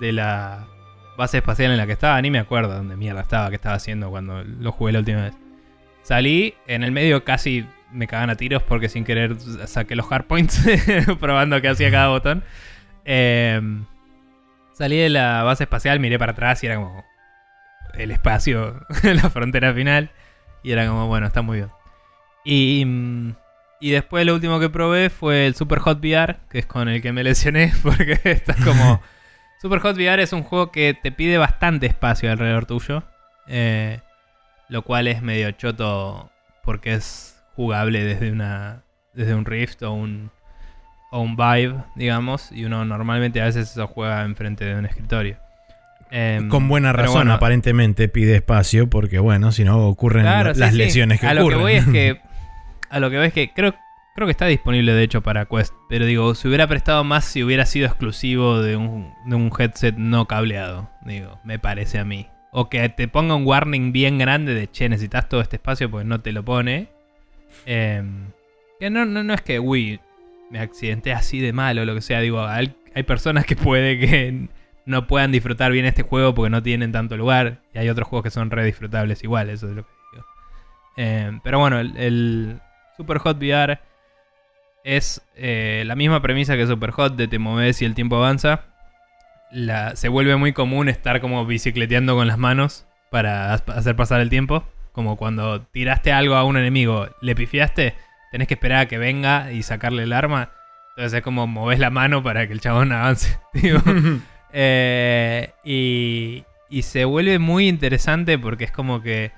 De 0.00 0.12
la 0.12 0.66
base 1.16 1.38
espacial 1.38 1.72
en 1.72 1.76
la 1.76 1.86
que 1.86 1.92
estaba. 1.92 2.20
Ni 2.22 2.30
me 2.30 2.38
acuerdo 2.38 2.74
dónde 2.74 2.96
mierda 2.96 3.20
estaba, 3.20 3.48
qué 3.50 3.56
estaba 3.56 3.74
haciendo 3.74 4.10
cuando 4.10 4.44
lo 4.44 4.72
jugué 4.72 4.92
la 4.92 5.00
última 5.00 5.24
vez. 5.24 5.34
Salí, 6.02 6.54
en 6.66 6.84
el 6.84 6.92
medio 6.92 7.24
casi 7.24 7.66
me 7.92 8.06
cagan 8.06 8.30
a 8.30 8.36
tiros 8.36 8.62
porque 8.62 8.88
sin 8.88 9.04
querer 9.04 9.36
saqué 9.66 9.96
los 9.96 10.06
hardpoints 10.06 10.64
probando 11.20 11.60
qué 11.60 11.68
hacía 11.68 11.90
cada 11.90 12.08
botón. 12.08 12.44
Em, 13.04 13.84
salí 14.72 14.96
de 14.96 15.08
la 15.08 15.42
base 15.42 15.64
espacial, 15.64 16.00
miré 16.00 16.18
para 16.18 16.32
atrás 16.32 16.62
y 16.62 16.66
era 16.66 16.76
como 16.76 17.04
el 17.94 18.10
espacio, 18.10 18.86
la 19.02 19.28
frontera 19.30 19.74
final. 19.74 20.10
Y 20.68 20.72
era 20.72 20.86
como, 20.86 21.06
bueno, 21.06 21.26
está 21.26 21.40
muy 21.40 21.56
bien. 21.56 21.70
Y, 22.44 22.84
y 23.80 23.90
después 23.90 24.26
lo 24.26 24.34
último 24.34 24.60
que 24.60 24.68
probé 24.68 25.08
fue 25.08 25.46
el 25.46 25.54
Super 25.54 25.78
Hot 25.78 25.98
VR, 25.98 26.36
que 26.50 26.58
es 26.58 26.66
con 26.66 26.90
el 26.90 27.00
que 27.00 27.10
me 27.10 27.24
lesioné 27.24 27.72
porque 27.82 28.20
está 28.24 28.54
como... 28.62 29.00
Super 29.62 29.78
Hot 29.78 29.96
VR 29.96 30.22
es 30.22 30.34
un 30.34 30.42
juego 30.42 30.70
que 30.70 30.92
te 30.92 31.10
pide 31.10 31.38
bastante 31.38 31.86
espacio 31.86 32.30
alrededor 32.30 32.66
tuyo. 32.66 33.02
eh, 33.46 34.00
lo 34.68 34.82
cual 34.82 35.08
es 35.08 35.22
medio 35.22 35.50
choto 35.52 36.30
porque 36.62 36.92
es 36.92 37.42
jugable 37.56 38.04
desde 38.04 38.30
una 38.30 38.82
desde 39.14 39.34
un 39.34 39.46
Rift 39.46 39.82
o 39.84 39.92
un 39.92 40.30
o 41.10 41.22
un 41.22 41.34
Vive, 41.34 41.82
digamos, 41.94 42.52
y 42.52 42.66
uno 42.66 42.84
normalmente 42.84 43.40
a 43.40 43.46
veces 43.46 43.70
eso 43.70 43.86
juega 43.86 44.22
enfrente 44.22 44.66
de 44.66 44.74
un 44.74 44.84
escritorio. 44.84 45.38
Em, 46.10 46.48
Con 46.48 46.68
buena 46.68 46.92
razón, 46.92 47.14
bueno, 47.14 47.34
aparentemente 47.34 48.08
pide 48.08 48.36
espacio 48.36 48.88
porque, 48.88 49.18
bueno, 49.18 49.52
si 49.52 49.64
no 49.64 49.86
ocurren 49.86 50.22
Claro, 50.22 50.54
sí, 50.54 50.60
las 50.60 50.72
sí. 50.72 50.78
lesiones 50.78 51.20
que 51.20 51.26
a 51.26 51.34
lo 51.34 51.48
que 51.48 51.54
voy 51.54 51.74
es 51.74 51.86
que 51.86 52.20
a 52.90 52.98
lo 52.98 53.10
que 53.10 53.18
voy 53.18 53.26
es 53.26 53.32
que 53.34 53.52
creo 53.52 53.74
creo 54.18 54.26
que 54.26 54.32
está 54.32 54.46
disponible 54.46 54.94
de 54.94 55.04
hecho 55.04 55.22
para 55.22 55.44
Quest, 55.44 55.72
pero 55.88 56.04
digo, 56.04 56.34
se 56.34 56.48
hubiera 56.48 56.66
prestado 56.66 57.04
más 57.04 57.24
si 57.24 57.44
hubiera 57.44 57.64
sido 57.66 57.86
exclusivo 57.86 58.60
de 58.60 58.76
un, 58.76 59.12
de 59.26 59.36
un 59.36 59.48
headset 59.56 59.94
no 59.96 60.26
cableado, 60.26 60.90
digo, 61.04 61.38
me 61.44 61.60
parece 61.60 62.00
a 62.00 62.04
mí. 62.04 62.26
O 62.50 62.68
que 62.68 62.88
te 62.88 63.06
ponga 63.06 63.36
un 63.36 63.46
warning 63.46 63.92
bien 63.92 64.18
grande 64.18 64.54
de, 64.54 64.68
che, 64.68 64.88
necesitas 64.88 65.28
todo 65.28 65.40
este 65.40 65.54
espacio 65.54 65.88
porque 65.88 66.04
no 66.04 66.20
te 66.20 66.32
lo 66.32 66.44
pone. 66.44 66.88
Em, 67.64 68.32
que 68.80 68.90
no, 68.90 69.04
no, 69.04 69.22
no 69.22 69.34
es 69.34 69.40
que, 69.42 69.60
uy, 69.60 70.00
me 70.50 70.58
accidenté 70.58 71.12
así 71.12 71.38
de 71.38 71.52
mal 71.52 71.78
o 71.78 71.84
lo 71.84 71.94
que 71.94 72.00
sea. 72.00 72.18
Digo, 72.20 72.44
hay, 72.44 72.74
hay 72.96 73.02
personas 73.04 73.44
que 73.44 73.54
puede 73.54 74.00
que 74.00 74.48
no 74.88 75.06
puedan 75.06 75.30
disfrutar 75.30 75.70
bien 75.70 75.84
este 75.84 76.02
juego 76.02 76.34
porque 76.34 76.48
no 76.48 76.62
tienen 76.62 76.92
tanto 76.92 77.16
lugar. 77.16 77.60
Y 77.74 77.78
hay 77.78 77.90
otros 77.90 78.08
juegos 78.08 78.24
que 78.24 78.30
son 78.30 78.50
re 78.50 78.64
disfrutables 78.64 79.22
igual, 79.22 79.50
eso 79.50 79.68
es 79.68 79.76
lo 79.76 79.82
que 79.82 79.90
digo. 80.12 80.26
Em, 80.96 81.40
pero 81.40 81.58
bueno, 81.58 81.78
el, 81.78 82.58
Super 82.96 83.18
Hot 83.18 83.36
VR 83.36 83.78
es 84.84 85.20
eh, 85.36 85.84
la 85.86 85.94
misma 85.94 86.22
premisa 86.22 86.56
que 86.56 86.66
Super 86.66 86.90
Hot 86.92 87.16
de 87.16 87.28
te 87.28 87.38
moves 87.38 87.82
y 87.82 87.84
el 87.84 87.94
tiempo 87.94 88.16
avanza. 88.16 88.64
Se 89.94 90.08
vuelve 90.08 90.36
muy 90.36 90.54
común 90.54 90.88
estar 90.88 91.20
como 91.20 91.44
bicicleteando 91.44 92.16
con 92.16 92.26
las 92.26 92.38
manos 92.38 92.86
para 93.10 93.52
hacer 93.52 93.94
pasar 93.94 94.20
el 94.20 94.30
tiempo. 94.30 94.64
Como 94.92 95.16
cuando 95.16 95.60
tiraste 95.60 96.12
algo 96.12 96.34
a 96.34 96.44
un 96.44 96.56
enemigo, 96.56 97.08
le 97.20 97.34
pifiaste, 97.34 97.94
tenés 98.32 98.48
que 98.48 98.54
esperar 98.54 98.80
a 98.80 98.88
que 98.88 98.96
venga 98.96 99.52
y 99.52 99.62
sacarle 99.62 100.04
el 100.04 100.14
arma. 100.14 100.50
Entonces 100.96 101.18
es 101.18 101.22
como 101.22 101.46
moves 101.46 101.78
la 101.78 101.90
mano 101.90 102.22
para 102.22 102.46
que 102.46 102.54
el 102.54 102.60
chabón 102.60 102.90
avance. 102.92 103.38
digo. 103.52 103.80
Eh, 104.52 105.52
y, 105.64 106.44
y 106.70 106.82
se 106.82 107.04
vuelve 107.04 107.38
muy 107.38 107.68
interesante 107.68 108.38
porque 108.38 108.64
es 108.64 108.72
como 108.72 109.02
que 109.02 109.32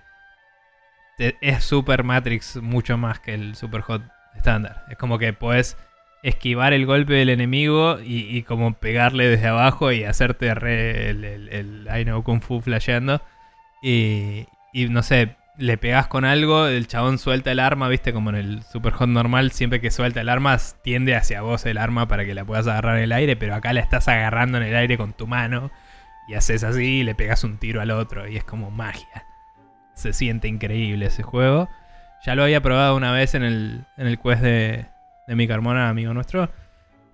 es 1.18 1.64
Super 1.64 2.02
Matrix 2.04 2.56
mucho 2.56 2.96
más 2.96 3.20
que 3.20 3.34
el 3.34 3.54
Super 3.54 3.82
Hot 3.82 4.02
estándar. 4.36 4.84
Es 4.90 4.96
como 4.96 5.18
que 5.18 5.32
puedes 5.32 5.76
esquivar 6.22 6.72
el 6.72 6.86
golpe 6.86 7.14
del 7.14 7.30
enemigo 7.30 7.98
y, 8.00 8.36
y 8.36 8.42
como 8.42 8.74
pegarle 8.74 9.28
desde 9.28 9.48
abajo 9.48 9.92
y 9.92 10.04
hacerte 10.04 10.54
re 10.54 11.10
el, 11.10 11.24
el, 11.24 12.22
Kung 12.22 12.40
Fu 12.40 12.60
flasheando. 12.60 13.20
Y, 13.82 14.46
y 14.72 14.88
no 14.88 15.02
sé, 15.02 15.36
le 15.60 15.76
pegas 15.76 16.06
con 16.06 16.24
algo, 16.24 16.66
el 16.66 16.86
chabón 16.86 17.18
suelta 17.18 17.52
el 17.52 17.60
arma, 17.60 17.88
viste, 17.88 18.14
como 18.14 18.30
en 18.30 18.36
el 18.36 18.62
Super 18.62 18.94
Hot 18.94 19.08
normal, 19.08 19.52
siempre 19.52 19.80
que 19.80 19.90
suelta 19.90 20.22
el 20.22 20.30
arma 20.30 20.56
tiende 20.82 21.14
hacia 21.14 21.42
vos 21.42 21.66
el 21.66 21.76
arma 21.76 22.08
para 22.08 22.24
que 22.24 22.34
la 22.34 22.44
puedas 22.44 22.66
agarrar 22.66 22.96
en 22.96 23.04
el 23.04 23.12
aire, 23.12 23.36
pero 23.36 23.54
acá 23.54 23.72
la 23.74 23.80
estás 23.80 24.08
agarrando 24.08 24.56
en 24.56 24.64
el 24.64 24.74
aire 24.74 24.96
con 24.96 25.12
tu 25.12 25.26
mano 25.26 25.70
y 26.28 26.34
haces 26.34 26.64
así 26.64 27.00
y 27.00 27.02
le 27.02 27.14
pegas 27.14 27.44
un 27.44 27.58
tiro 27.58 27.82
al 27.82 27.90
otro 27.90 28.26
y 28.26 28.38
es 28.38 28.44
como 28.44 28.70
magia. 28.70 29.26
Se 29.94 30.14
siente 30.14 30.48
increíble 30.48 31.06
ese 31.06 31.22
juego. 31.22 31.68
Ya 32.24 32.34
lo 32.34 32.42
había 32.42 32.62
probado 32.62 32.96
una 32.96 33.12
vez 33.12 33.34
en 33.34 33.42
el, 33.42 33.84
en 33.98 34.06
el 34.06 34.18
quest 34.18 34.42
de, 34.42 34.86
de 35.26 35.34
mi 35.36 35.46
Carmona, 35.46 35.90
amigo 35.90 36.14
nuestro. 36.14 36.50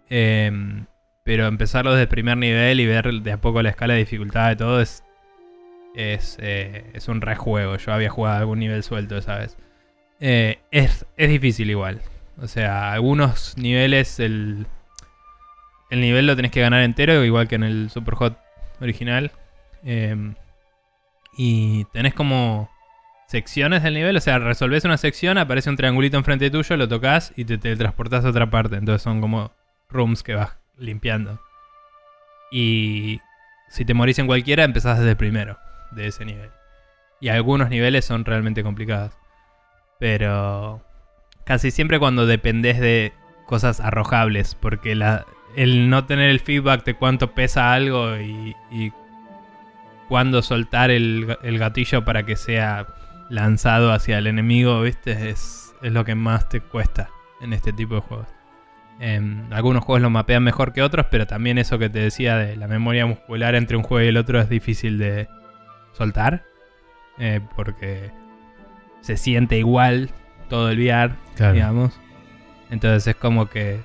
Em, 0.09 0.87
pero 1.25 1.49
empezarlo 1.49 1.91
desde 1.91 2.03
el 2.03 2.09
primer 2.09 2.37
nivel 2.37 2.79
y 2.79 2.87
ver 2.87 3.13
de 3.13 3.33
a 3.33 3.41
poco 3.41 3.61
la 3.61 3.71
escala 3.71 3.95
de 3.95 4.01
dificultad 4.01 4.51
de 4.51 4.57
todo 4.57 4.81
es, 4.81 5.03
es, 5.97 6.37
eh, 6.41 6.85
es 6.93 7.09
un 7.09 7.21
rejuego. 7.21 7.77
Yo 7.77 7.93
había 7.93 8.11
jugado 8.11 8.39
algún 8.39 8.61
nivel 8.61 8.83
suelto 8.83 9.17
esa 9.17 9.39
vez. 9.39 9.57
Eh, 10.21 10.59
es, 10.71 11.07
es 11.17 11.29
difícil 11.29 11.71
igual. 11.71 12.03
O 12.41 12.47
sea, 12.47 12.93
algunos 12.93 13.57
niveles 13.57 14.21
el, 14.21 14.67
el 15.91 16.01
nivel 16.01 16.27
lo 16.27 16.37
tenés 16.37 16.53
que 16.53 16.61
ganar 16.61 16.83
entero, 16.83 17.25
igual 17.25 17.49
que 17.49 17.55
en 17.57 17.65
el 17.65 17.91
Super 17.91 18.15
Hot 18.15 18.39
original. 18.81 19.33
Em, 19.85 20.35
y 21.37 21.85
tenés 21.87 22.15
como 22.15 22.71
secciones 23.29 23.83
del 23.83 23.95
nivel, 23.95 24.17
o 24.17 24.21
sea, 24.21 24.39
resolvés 24.39 24.85
una 24.85 24.99
sección, 24.99 25.39
aparece 25.39 25.71
un 25.71 25.77
triangulito 25.77 26.17
enfrente 26.17 26.51
tuyo, 26.51 26.77
lo 26.77 26.89
tocas 26.89 27.33
y 27.37 27.45
te 27.45 27.59
teletransportás 27.59 28.25
a 28.25 28.31
otra 28.31 28.51
parte. 28.51 28.77
Entonces 28.77 29.03
son 29.03 29.21
como 29.21 29.53
rooms 29.89 30.23
que 30.23 30.35
vas 30.35 30.57
limpiando. 30.77 31.41
Y 32.53 33.21
si 33.71 33.85
te 33.85 33.95
morís 33.95 34.19
en 34.19 34.27
cualquiera, 34.27 34.65
empezás 34.65 34.99
desde 34.99 35.13
el 35.13 35.17
primero 35.17 35.59
de 35.93 36.09
ese 36.09 36.25
nivel. 36.25 36.51
Y 37.21 37.29
algunos 37.29 37.71
niveles 37.71 38.05
son 38.05 38.25
realmente 38.25 38.63
complicados. 38.63 39.13
Pero 39.99 40.83
casi 41.45 41.71
siempre 41.71 41.99
cuando 41.99 42.27
dependés 42.27 42.81
de 42.81 43.13
cosas 43.47 43.81
arrojables, 43.81 44.55
porque 44.55 44.95
la, 44.95 45.25
el 45.55 45.89
no 45.89 46.05
tener 46.05 46.31
el 46.31 46.41
feedback 46.41 46.85
de 46.85 46.95
cuánto 46.95 47.35
pesa 47.35 47.73
algo 47.73 48.17
y, 48.17 48.55
y 48.71 48.93
cuándo 50.09 50.43
soltar 50.43 50.91
el, 50.91 51.39
el 51.43 51.59
gatillo 51.59 52.05
para 52.05 52.25
que 52.25 52.37
sea 52.37 52.87
lanzado 53.31 53.93
hacia 53.93 54.19
el 54.19 54.27
enemigo, 54.27 54.83
¿viste? 54.83 55.31
Es, 55.31 55.75
es 55.83 55.93
lo 55.93 56.05
que 56.05 56.15
más 56.15 56.49
te 56.49 56.61
cuesta 56.61 57.09
en 57.41 57.53
este 57.53 57.73
tipo 57.73 57.97
de 57.97 58.01
juegos. 58.01 58.29
Em, 58.99 59.53
algunos 59.53 59.85
juegos 59.85 60.01
lo 60.03 60.11
mapean 60.11 60.43
mejor 60.43 60.73
que 60.73 60.83
otros, 60.83 61.07
pero 61.11 61.27
también 61.27 61.59
eso 61.59 61.79
que 61.79 61.91
te 61.91 61.99
decía 61.99 62.37
de 62.37 62.57
la 62.57 62.67
memoria 62.67 63.05
muscular 63.07 63.55
entre 63.55 63.77
un 63.77 63.83
juego 63.83 64.05
y 64.05 64.09
el 64.09 64.17
otro 64.17 64.41
es 64.41 64.49
difícil 64.49 64.99
de 64.99 65.29
soltar. 65.97 66.45
eh, 67.19 67.41
porque 67.57 68.11
se 69.01 69.17
siente 69.17 69.57
igual 69.57 70.11
todo 70.51 70.69
el 70.71 70.79
VR, 70.79 71.15
Claro. 71.35 71.55
digamos. 71.55 71.99
Entonces 72.71 73.07
es 73.07 73.17
como 73.17 73.47
que 73.49 73.81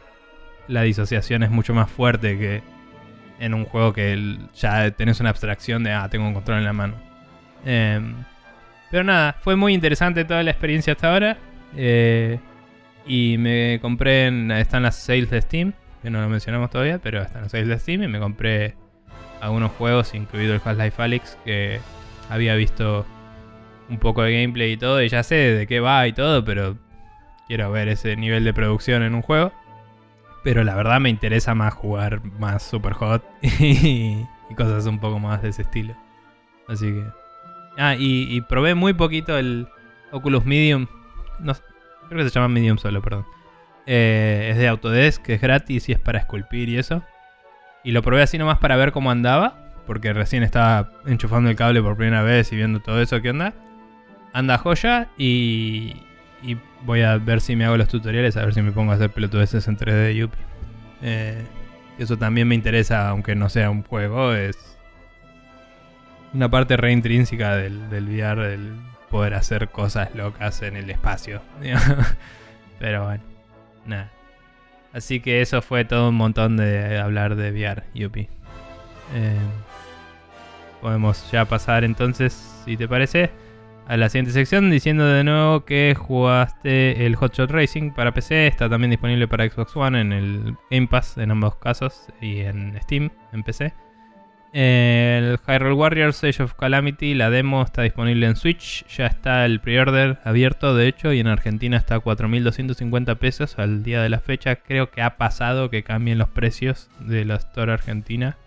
la 0.67 0.81
disociación 0.81 1.41
es 1.43 1.49
mucho 1.49 1.73
más 1.73 1.89
fuerte 1.89 2.37
que 2.37 2.61
en 3.39 3.53
un 3.53 3.63
juego 3.65 3.93
que 3.93 4.37
ya 4.53 4.91
tenés 4.91 5.19
una 5.21 5.29
abstracción 5.29 5.83
de, 5.83 5.93
ah, 5.93 6.09
tengo 6.09 6.27
un 6.27 6.33
control 6.33 6.57
en 6.57 6.65
la 6.65 6.73
mano. 6.73 6.95
Em, 7.65 8.15
pero 8.89 9.03
nada, 9.05 9.35
fue 9.39 9.55
muy 9.55 9.73
interesante 9.73 10.25
toda 10.25 10.43
la 10.43 10.51
experiencia 10.51 10.91
hasta 10.93 11.13
ahora. 11.13 11.37
eh, 11.77 12.37
y 13.07 13.37
me 13.37 13.79
compré, 13.81 14.27
en, 14.27 14.51
están 14.51 14.83
las 14.83 14.95
sales 14.97 15.29
de 15.29 15.41
Steam, 15.41 15.71
que 16.03 16.09
no 16.09 16.19
lo 16.21 16.27
mencionamos 16.27 16.69
todavía, 16.69 16.97
pero 16.99 17.21
están 17.21 17.43
las 17.43 17.51
sales 17.51 17.67
de 17.69 17.79
Steam 17.79 18.03
y 18.03 18.07
me 18.09 18.19
compré 18.19 18.75
algunos 19.39 19.71
juegos, 19.71 20.13
incluido 20.13 20.53
el 20.53 20.61
Half-Life 20.63 21.01
Alyx, 21.01 21.37
que 21.45 21.79
había 22.31 22.55
visto 22.55 23.05
un 23.89 23.99
poco 23.99 24.23
de 24.23 24.41
gameplay 24.41 24.71
y 24.71 24.77
todo, 24.77 25.03
y 25.03 25.09
ya 25.09 25.21
sé 25.21 25.35
de 25.35 25.67
qué 25.67 25.81
va 25.81 26.07
y 26.07 26.13
todo, 26.13 26.45
pero 26.45 26.77
quiero 27.47 27.69
ver 27.71 27.89
ese 27.89 28.15
nivel 28.15 28.45
de 28.45 28.53
producción 28.53 29.03
en 29.03 29.13
un 29.13 29.21
juego. 29.21 29.51
Pero 30.43 30.63
la 30.63 30.73
verdad 30.73 31.01
me 31.01 31.09
interesa 31.09 31.53
más 31.53 31.73
jugar 31.73 32.23
más 32.39 32.63
super 32.63 32.93
hot 32.93 33.23
y, 33.41 34.25
cosas 34.55 34.85
un 34.85 34.99
poco 34.99 35.19
más 35.19 35.41
de 35.41 35.49
ese 35.49 35.63
estilo. 35.63 35.93
Así 36.67 36.85
que. 36.87 37.03
Ah, 37.77 37.95
y, 37.97 38.39
probé 38.41 38.75
muy 38.75 38.93
poquito 38.93 39.37
el 39.37 39.67
Oculus 40.11 40.45
Medium. 40.45 40.87
No, 41.39 41.53
creo 42.07 42.23
que 42.23 42.29
se 42.29 42.33
llama 42.33 42.47
Medium 42.47 42.77
solo, 42.77 43.01
perdón. 43.01 43.25
Eh, 43.85 44.49
es 44.51 44.57
de 44.57 44.67
Autodesk, 44.67 45.29
es 45.29 45.41
gratis 45.41 45.89
y 45.89 45.91
es 45.91 45.99
para 45.99 46.19
esculpir 46.19 46.69
y 46.69 46.77
eso. 46.77 47.03
Y 47.83 47.91
lo 47.91 48.01
probé 48.01 48.21
así 48.21 48.37
nomás 48.37 48.59
para 48.59 48.77
ver 48.77 48.93
cómo 48.93 49.11
andaba. 49.11 49.70
Porque 49.91 50.13
recién 50.13 50.41
estaba 50.41 50.89
enchufando 51.05 51.49
el 51.49 51.57
cable 51.57 51.81
por 51.81 51.97
primera 51.97 52.23
vez 52.23 52.53
y 52.53 52.55
viendo 52.55 52.79
todo 52.79 53.01
eso, 53.01 53.21
¿qué 53.21 53.31
onda? 53.31 53.53
Anda 54.31 54.57
joya 54.57 55.09
y, 55.17 55.97
y 56.41 56.55
voy 56.85 57.01
a 57.01 57.17
ver 57.17 57.41
si 57.41 57.57
me 57.57 57.65
hago 57.65 57.75
los 57.75 57.89
tutoriales, 57.89 58.37
a 58.37 58.45
ver 58.45 58.53
si 58.53 58.61
me 58.61 58.71
pongo 58.71 58.93
a 58.93 58.95
hacer 58.95 59.09
pelotudeces 59.09 59.67
en 59.67 59.75
3D 59.75 59.91
de 59.91 60.15
Yuppie. 60.15 60.39
Eh, 61.01 61.43
eso 61.97 62.15
también 62.15 62.47
me 62.47 62.55
interesa, 62.55 63.09
aunque 63.09 63.35
no 63.35 63.49
sea 63.49 63.69
un 63.69 63.83
juego, 63.83 64.31
es 64.33 64.77
una 66.31 66.49
parte 66.49 66.77
re 66.77 66.93
intrínseca 66.93 67.57
del, 67.57 67.89
del 67.89 68.05
VR, 68.07 68.47
del 68.47 68.71
poder 69.09 69.33
hacer 69.33 69.71
cosas 69.71 70.15
locas 70.15 70.61
en 70.61 70.77
el 70.77 70.89
espacio. 70.89 71.41
Pero 72.79 73.07
bueno, 73.07 73.23
nada. 73.85 74.09
Así 74.93 75.19
que 75.19 75.41
eso 75.41 75.61
fue 75.61 75.83
todo 75.83 76.07
un 76.07 76.15
montón 76.15 76.55
de 76.55 76.97
hablar 76.97 77.35
de 77.35 77.51
VR, 77.51 77.83
Yuppie. 77.93 78.29
Eh, 79.13 79.35
podemos 80.81 81.29
ya 81.31 81.45
pasar 81.45 81.83
entonces, 81.83 82.33
si 82.65 82.75
te 82.75 82.87
parece, 82.87 83.31
a 83.87 83.97
la 83.97 84.09
siguiente 84.09 84.31
sección 84.31 84.69
diciendo 84.69 85.05
de 85.05 85.23
nuevo 85.23 85.65
que 85.65 85.95
jugaste 85.97 87.05
el 87.05 87.15
Hotshot 87.15 87.51
Racing 87.51 87.91
para 87.91 88.13
PC. 88.13 88.47
Está 88.47 88.69
también 88.69 88.91
disponible 88.91 89.27
para 89.27 89.49
Xbox 89.49 89.75
One 89.75 89.99
en 89.99 90.11
el 90.11 90.57
Game 90.69 90.87
Pass 90.87 91.17
en 91.17 91.31
ambos 91.31 91.55
casos 91.55 92.07
y 92.21 92.39
en 92.39 92.79
Steam 92.81 93.09
en 93.33 93.43
PC. 93.43 93.73
El 94.53 95.39
Hyrule 95.47 95.73
Warriors 95.73 96.23
Age 96.25 96.43
of 96.43 96.55
Calamity, 96.55 97.13
la 97.13 97.29
demo 97.29 97.61
está 97.61 97.83
disponible 97.83 98.27
en 98.27 98.35
Switch. 98.35 98.85
Ya 98.87 99.05
está 99.05 99.45
el 99.45 99.61
pre-order 99.61 100.19
abierto, 100.25 100.75
de 100.75 100.87
hecho, 100.87 101.13
y 101.13 101.21
en 101.21 101.27
Argentina 101.27 101.77
está 101.77 101.95
a 101.95 102.03
4.250 102.03 103.17
pesos 103.17 103.57
al 103.59 103.81
día 103.83 104.01
de 104.01 104.09
la 104.09 104.19
fecha. 104.19 104.57
Creo 104.57 104.91
que 104.91 105.01
ha 105.01 105.15
pasado 105.17 105.69
que 105.69 105.83
cambien 105.83 106.17
los 106.17 106.27
precios 106.29 106.89
de 106.99 107.23
la 107.23 107.35
Store 107.35 107.71
Argentina, 107.71 108.37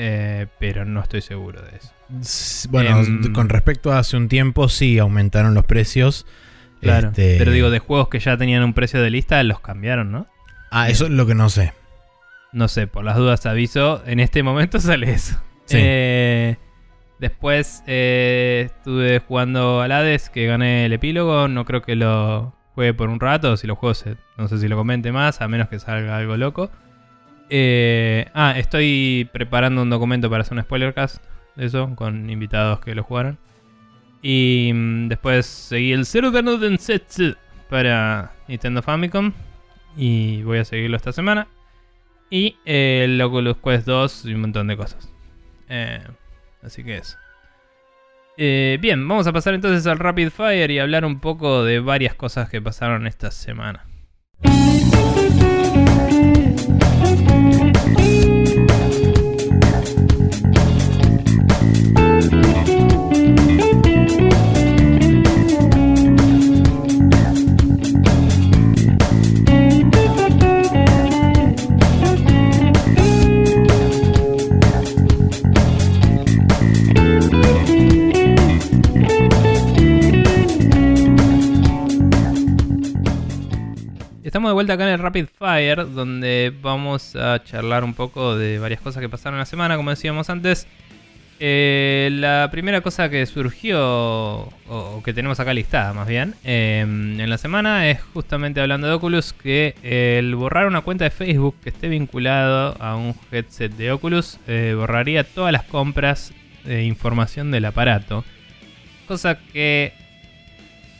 eh, 0.00 0.46
pero 0.60 0.84
no 0.84 1.00
estoy 1.02 1.20
seguro 1.22 1.60
de 1.60 1.76
eso. 1.76 2.68
Bueno, 2.70 3.00
Em, 3.00 3.32
con 3.32 3.48
respecto 3.48 3.92
a 3.92 3.98
hace 3.98 4.16
un 4.16 4.28
tiempo, 4.28 4.68
sí 4.68 4.98
aumentaron 4.98 5.54
los 5.54 5.64
precios. 5.64 6.24
Claro. 6.80 7.08
Este- 7.08 7.36
Pero 7.38 7.50
digo, 7.50 7.70
de 7.70 7.80
juegos 7.80 8.08
que 8.08 8.20
ya 8.20 8.36
tenían 8.36 8.62
un 8.62 8.72
precio 8.74 9.02
de 9.02 9.10
lista, 9.10 9.42
los 9.42 9.60
cambiaron, 9.60 10.12
¿no? 10.12 10.26
Ah, 10.70 10.88
eso 10.88 11.06
es 11.06 11.10
lo 11.10 11.26
que 11.26 11.34
no 11.34 11.48
sé. 11.50 11.72
No 12.52 12.68
sé, 12.68 12.86
por 12.86 13.02
las 13.04 13.16
dudas 13.16 13.44
aviso. 13.46 14.02
En 14.06 14.20
este 14.20 14.42
momento 14.44 14.78
sale 14.80 15.10
eso. 15.10 15.36
Sí. 15.64 15.76
Eh, 15.80 16.56
después 17.18 17.82
eh, 17.88 18.62
estuve 18.66 19.18
jugando 19.18 19.80
al 19.80 19.90
Hades, 19.92 20.30
que 20.30 20.46
gané 20.46 20.86
el 20.86 20.92
epílogo. 20.92 21.48
No 21.48 21.64
creo 21.64 21.82
que 21.82 21.96
lo 21.96 22.54
juegue 22.74 22.94
por 22.94 23.08
un 23.08 23.18
rato. 23.18 23.56
Si 23.56 23.66
lo 23.66 23.74
juego, 23.74 23.94
se- 23.94 24.16
no 24.36 24.46
sé 24.48 24.58
si 24.58 24.68
lo 24.68 24.76
comente 24.76 25.10
más, 25.10 25.40
a 25.40 25.48
menos 25.48 25.68
que 25.68 25.78
salga 25.80 26.16
algo 26.16 26.36
loco. 26.36 26.70
Eh, 27.50 28.26
ah, 28.34 28.54
estoy 28.56 29.28
preparando 29.32 29.82
un 29.82 29.90
documento 29.90 30.28
para 30.28 30.42
hacer 30.42 30.56
un 30.56 30.62
spoilercast 30.62 31.22
de 31.56 31.66
eso, 31.66 31.94
con 31.96 32.30
invitados 32.30 32.80
que 32.80 32.94
lo 32.94 33.02
jugaron. 33.02 33.38
Y 34.22 34.70
mm, 34.74 35.08
después 35.08 35.46
seguí 35.46 35.92
el 35.92 36.06
Zero 36.06 36.30
Dawn 36.30 36.60
Densetsu 36.60 37.36
para 37.68 38.32
Nintendo 38.48 38.82
Famicom. 38.82 39.32
Y 39.96 40.42
voy 40.42 40.58
a 40.58 40.64
seguirlo 40.64 40.96
esta 40.96 41.12
semana. 41.12 41.48
Y 42.30 42.56
eh, 42.64 43.02
el 43.04 43.20
Oculus 43.20 43.56
Quest 43.56 43.86
2 43.86 44.26
y 44.26 44.34
un 44.34 44.42
montón 44.42 44.66
de 44.66 44.76
cosas. 44.76 45.12
Eh, 45.68 46.02
así 46.62 46.84
que 46.84 46.98
eso. 46.98 47.16
Eh, 48.36 48.78
bien, 48.80 49.06
vamos 49.08 49.26
a 49.26 49.32
pasar 49.32 49.54
entonces 49.54 49.86
al 49.86 49.98
Rapid 49.98 50.30
Fire 50.30 50.70
y 50.70 50.78
hablar 50.78 51.04
un 51.04 51.18
poco 51.18 51.64
de 51.64 51.80
varias 51.80 52.14
cosas 52.14 52.48
que 52.48 52.62
pasaron 52.62 53.06
esta 53.06 53.32
semana. 53.32 53.84
Bye. 57.94 58.37
Estamos 84.28 84.50
de 84.50 84.52
vuelta 84.52 84.74
acá 84.74 84.86
en 84.86 84.92
el 84.92 84.98
Rapid 84.98 85.24
Fire, 85.38 85.90
donde 85.90 86.52
vamos 86.60 87.16
a 87.16 87.42
charlar 87.42 87.82
un 87.82 87.94
poco 87.94 88.36
de 88.36 88.58
varias 88.58 88.78
cosas 88.78 89.00
que 89.00 89.08
pasaron 89.08 89.38
la 89.38 89.46
semana, 89.46 89.78
como 89.78 89.88
decíamos 89.88 90.28
antes. 90.28 90.66
Eh, 91.40 92.10
la 92.12 92.50
primera 92.52 92.82
cosa 92.82 93.08
que 93.08 93.24
surgió, 93.24 93.80
o, 93.80 95.02
que 95.02 95.14
tenemos 95.14 95.40
acá 95.40 95.54
listada 95.54 95.94
más 95.94 96.06
bien, 96.06 96.34
eh, 96.44 96.80
en 96.82 97.30
la 97.30 97.38
semana 97.38 97.88
es 97.88 98.02
justamente 98.02 98.60
hablando 98.60 98.86
de 98.86 98.92
Oculus, 98.92 99.32
que 99.32 99.74
el 99.82 100.34
borrar 100.34 100.66
una 100.66 100.82
cuenta 100.82 101.04
de 101.04 101.10
Facebook 101.10 101.56
que 101.64 101.70
esté 101.70 101.88
vinculado 101.88 102.76
a 102.80 102.96
un 102.96 103.14
headset 103.32 103.72
de 103.72 103.92
Oculus 103.92 104.38
eh, 104.46 104.74
borraría 104.76 105.24
todas 105.24 105.52
las 105.52 105.62
compras 105.62 106.34
de 106.64 106.84
información 106.84 107.50
del 107.50 107.64
aparato. 107.64 108.26
Cosa 109.06 109.38
que 109.38 109.94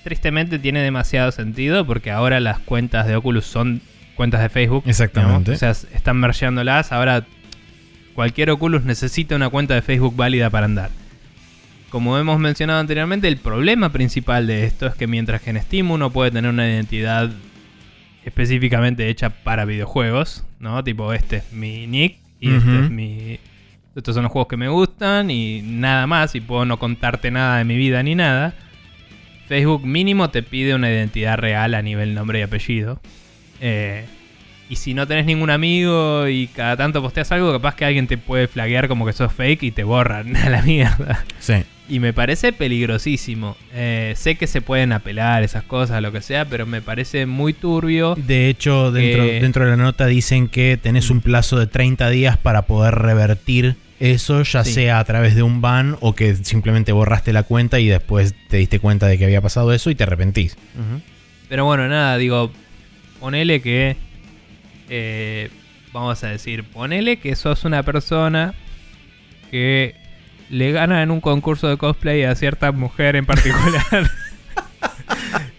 tristemente 0.08 0.58
tiene 0.58 0.80
demasiado 0.80 1.30
sentido 1.32 1.86
porque 1.86 2.10
ahora 2.10 2.40
las 2.40 2.60
cuentas 2.60 3.06
de 3.06 3.14
Oculus 3.14 3.44
son 3.44 3.82
cuentas 4.14 4.40
de 4.40 4.48
Facebook. 4.48 4.84
Exactamente. 4.86 5.52
O 5.52 5.56
sea, 5.56 5.72
están 5.72 6.16
mergeándolas. 6.16 6.92
Ahora 6.92 7.26
cualquier 8.14 8.50
Oculus 8.50 8.84
necesita 8.84 9.36
una 9.36 9.50
cuenta 9.50 9.74
de 9.74 9.82
Facebook 9.82 10.16
válida 10.16 10.48
para 10.48 10.64
andar. 10.64 10.90
Como 11.90 12.16
hemos 12.16 12.38
mencionado 12.38 12.80
anteriormente, 12.80 13.28
el 13.28 13.36
problema 13.36 13.92
principal 13.92 14.46
de 14.46 14.64
esto 14.64 14.86
es 14.86 14.94
que 14.94 15.06
mientras 15.06 15.42
que 15.42 15.50
en 15.50 15.60
Steam 15.60 15.90
uno 15.90 16.08
puede 16.08 16.30
tener 16.30 16.50
una 16.50 16.66
identidad 16.66 17.30
específicamente 18.24 19.10
hecha 19.10 19.28
para 19.28 19.66
videojuegos, 19.66 20.42
¿no? 20.58 20.82
Tipo, 20.84 21.12
este 21.12 21.36
es 21.36 21.52
mi 21.52 21.86
nick 21.86 22.16
y 22.40 22.54
este 22.54 22.84
es 22.84 22.90
mi... 22.90 23.38
Estos 23.94 24.14
son 24.14 24.22
los 24.22 24.32
juegos 24.32 24.48
que 24.48 24.56
me 24.56 24.68
gustan 24.68 25.30
y 25.30 25.60
nada 25.60 26.06
más, 26.06 26.34
y 26.34 26.40
puedo 26.40 26.64
no 26.64 26.78
contarte 26.78 27.30
nada 27.30 27.58
de 27.58 27.64
mi 27.64 27.76
vida 27.76 28.02
ni 28.02 28.14
nada. 28.14 28.54
Facebook 29.48 29.84
mínimo 29.86 30.30
te 30.30 30.42
pide 30.42 30.74
una 30.74 30.90
identidad 30.90 31.38
real 31.38 31.74
a 31.74 31.82
nivel 31.82 32.14
nombre 32.14 32.40
y 32.40 32.42
apellido. 32.42 33.00
Eh, 33.60 34.04
y 34.70 34.76
si 34.76 34.92
no 34.92 35.06
tenés 35.06 35.24
ningún 35.24 35.48
amigo 35.50 36.28
y 36.28 36.46
cada 36.48 36.76
tanto 36.76 37.00
posteas 37.00 37.32
algo, 37.32 37.50
capaz 37.52 37.74
que 37.74 37.86
alguien 37.86 38.06
te 38.06 38.18
puede 38.18 38.48
flaguear 38.48 38.86
como 38.86 39.06
que 39.06 39.14
sos 39.14 39.32
fake 39.32 39.62
y 39.62 39.70
te 39.70 39.82
borran 39.84 40.36
a 40.36 40.50
la 40.50 40.60
mierda. 40.62 41.24
Sí. 41.40 41.54
Y 41.88 42.00
me 42.00 42.12
parece 42.12 42.52
peligrosísimo. 42.52 43.56
Eh, 43.72 44.12
sé 44.14 44.34
que 44.34 44.46
se 44.46 44.60
pueden 44.60 44.92
apelar 44.92 45.42
esas 45.42 45.62
cosas, 45.62 46.02
lo 46.02 46.12
que 46.12 46.20
sea, 46.20 46.44
pero 46.44 46.66
me 46.66 46.82
parece 46.82 47.24
muy 47.24 47.54
turbio. 47.54 48.14
De 48.14 48.50
hecho, 48.50 48.92
dentro, 48.92 49.24
Que- 49.24 49.40
dentro 49.40 49.64
de 49.64 49.70
la 49.70 49.76
nota 49.78 50.04
dicen 50.06 50.48
que 50.48 50.76
tenés 50.76 51.08
un 51.08 51.22
plazo 51.22 51.58
de 51.58 51.66
30 51.66 52.10
días 52.10 52.36
para 52.36 52.62
poder 52.62 52.94
revertir 52.94 53.76
eso, 54.00 54.42
ya 54.42 54.64
Sí. 54.64 54.72
sea 54.74 54.98
a 55.00 55.04
través 55.04 55.34
de 55.34 55.42
un 55.42 55.60
ban 55.60 55.96
o 56.00 56.14
que 56.14 56.36
simplemente 56.36 56.92
borraste 56.92 57.32
la 57.32 57.42
cuenta 57.42 57.80
y 57.80 57.88
después 57.88 58.34
te 58.48 58.58
diste 58.58 58.78
cuenta 58.80 59.06
de 59.06 59.18
que 59.18 59.24
había 59.24 59.40
pasado 59.40 59.72
eso 59.72 59.90
y 59.90 59.94
te 59.94 60.04
arrepentís. 60.04 60.56
Pero 61.48 61.64
bueno, 61.64 61.88
nada, 61.88 62.16
digo, 62.16 62.52
ponele 63.20 63.60
que... 63.60 63.96
eh, 64.88 65.50
vamos 65.92 66.22
a 66.22 66.28
decir, 66.28 66.64
ponele 66.64 67.16
que 67.18 67.34
sos 67.34 67.64
una 67.64 67.82
persona 67.82 68.54
que 69.50 69.94
le 70.50 70.70
gana 70.72 71.02
en 71.02 71.10
un 71.10 71.20
concurso 71.20 71.66
de 71.68 71.76
cosplay 71.78 72.24
a 72.24 72.34
cierta 72.34 72.70
mujer 72.72 73.16
en 73.16 73.26
particular. 73.26 73.82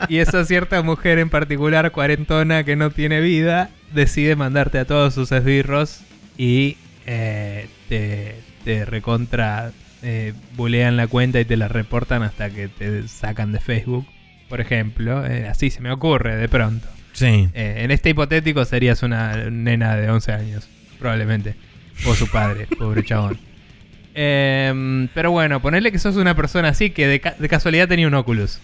y 0.07 0.17
esa 0.17 0.45
cierta 0.45 0.81
mujer 0.81 1.19
en 1.19 1.29
particular, 1.29 1.91
cuarentona, 1.91 2.63
que 2.63 2.75
no 2.75 2.89
tiene 2.91 3.19
vida, 3.21 3.69
decide 3.93 4.35
mandarte 4.35 4.79
a 4.79 4.85
todos 4.85 5.13
sus 5.13 5.31
esbirros 5.31 6.01
y 6.37 6.77
eh, 7.05 7.67
te, 7.89 8.35
te 8.63 8.85
recontra 8.85 9.71
eh, 10.01 10.33
bulean 10.55 10.95
la 10.97 11.07
cuenta 11.07 11.39
y 11.39 11.45
te 11.45 11.57
la 11.57 11.67
reportan 11.67 12.23
hasta 12.23 12.49
que 12.49 12.67
te 12.67 13.07
sacan 13.07 13.51
de 13.51 13.59
Facebook, 13.59 14.05
por 14.47 14.61
ejemplo. 14.61 15.25
Eh, 15.25 15.47
así 15.47 15.69
se 15.69 15.81
me 15.81 15.91
ocurre 15.91 16.35
de 16.37 16.47
pronto. 16.49 16.87
Sí. 17.13 17.49
Eh, 17.53 17.75
en 17.79 17.91
este 17.91 18.09
hipotético 18.11 18.63
serías 18.65 19.03
una 19.03 19.49
nena 19.49 19.95
de 19.95 20.09
11 20.09 20.31
años, 20.31 20.69
probablemente. 20.99 21.55
O 22.05 22.15
su 22.15 22.27
padre, 22.27 22.67
pobre 22.77 23.03
chabón. 23.03 23.37
Em, 24.13 25.07
pero 25.13 25.31
bueno, 25.31 25.61
ponerle 25.61 25.91
que 25.91 25.99
sos 25.99 26.15
una 26.15 26.35
persona 26.35 26.69
así 26.69 26.89
que 26.89 27.07
de, 27.07 27.19
ca- 27.19 27.35
de 27.37 27.47
casualidad 27.49 27.87
tenía 27.87 28.07
un 28.07 28.13
Oculus. 28.15 28.59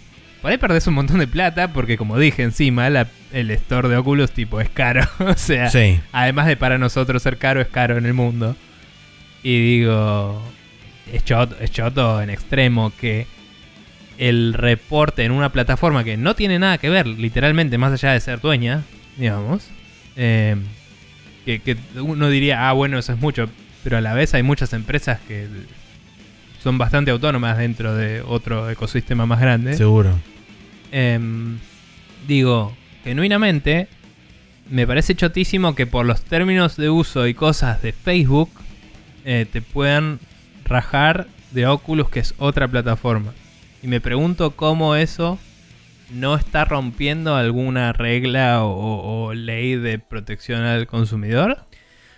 Por 0.46 0.52
ahí 0.52 0.60
perdés 0.60 0.86
un 0.86 0.94
montón 0.94 1.18
de 1.18 1.26
plata 1.26 1.74
porque 1.74 1.98
como 1.98 2.20
dije 2.20 2.44
encima, 2.44 2.88
la- 2.92 3.08
el 3.34 3.50
store 3.50 3.90
de 3.90 3.98
Oculus 3.98 4.30
tipo 4.30 4.62
es 4.62 4.70
caro. 4.70 5.02
o 5.20 5.34
sea, 5.34 5.72
Sí. 5.72 6.00
además 6.12 6.46
de 6.46 6.56
para 6.56 6.78
nosotros 6.78 7.24
ser 7.24 7.40
caro, 7.40 7.62
es 7.62 7.68
caro 7.68 7.98
en 7.98 8.06
el 8.06 8.14
mundo. 8.14 8.56
Y 9.42 9.80
digo, 9.80 10.40
es 11.12 11.26
choto, 11.26 11.56
es 11.60 11.72
choto 11.72 12.22
en 12.22 12.30
extremo 12.30 12.94
que 12.96 13.26
el 14.20 14.54
reporte 14.54 15.24
en 15.26 15.32
una 15.32 15.52
plataforma 15.52 16.04
que 16.04 16.16
no 16.16 16.36
tiene 16.36 16.60
nada 16.60 16.78
que 16.78 16.92
ver, 16.92 17.08
literalmente, 17.08 17.80
más 17.80 17.94
allá 17.94 18.14
de 18.14 18.20
ser 18.20 18.40
dueña, 18.40 18.84
digamos, 19.18 19.68
eh, 20.16 20.58
que, 21.44 21.58
que 21.58 21.76
uno 22.00 22.30
diría, 22.30 22.70
ah, 22.70 22.74
bueno, 22.74 23.00
eso 23.00 23.14
es 23.14 23.20
mucho, 23.20 23.50
pero 23.84 23.98
a 23.98 24.02
la 24.02 24.14
vez 24.14 24.36
hay 24.36 24.44
muchas 24.44 24.74
empresas 24.74 25.20
que 25.28 25.48
son 26.62 26.78
bastante 26.78 27.10
autónomas 27.10 27.58
dentro 27.58 27.96
de 27.96 28.22
otro 28.22 28.70
ecosistema 28.70 29.26
más 29.26 29.40
grande. 29.42 29.74
Seguro. 29.76 30.20
Em, 30.98 31.60
digo, 32.26 32.74
genuinamente, 33.04 33.90
me 34.70 34.88
parece 34.88 35.14
chotísimo 35.14 35.76
que 35.76 35.86
por 35.86 36.06
los 36.06 36.22
términos 36.24 36.78
de 36.78 36.90
uso 36.90 37.28
y 37.28 37.34
cosas 37.34 37.82
de 37.82 37.92
Facebook 37.92 38.50
eh, 39.26 39.46
te 39.52 39.62
puedan 39.62 40.22
rajar 40.64 41.28
de 41.52 41.68
Oculus, 41.68 42.10
que 42.10 42.22
es 42.22 42.34
otra 42.38 42.70
plataforma. 42.70 43.34
Y 43.84 43.88
me 43.88 44.00
pregunto 44.00 44.52
cómo 44.52 44.96
eso 44.96 45.38
no 46.12 46.38
está 46.38 46.64
rompiendo 46.64 47.36
alguna 47.36 47.92
regla 47.92 48.64
o, 48.64 49.26
o 49.26 49.34
ley 49.34 49.76
de 49.76 50.00
protección 50.00 50.62
al 50.62 50.88
consumidor. 50.88 51.58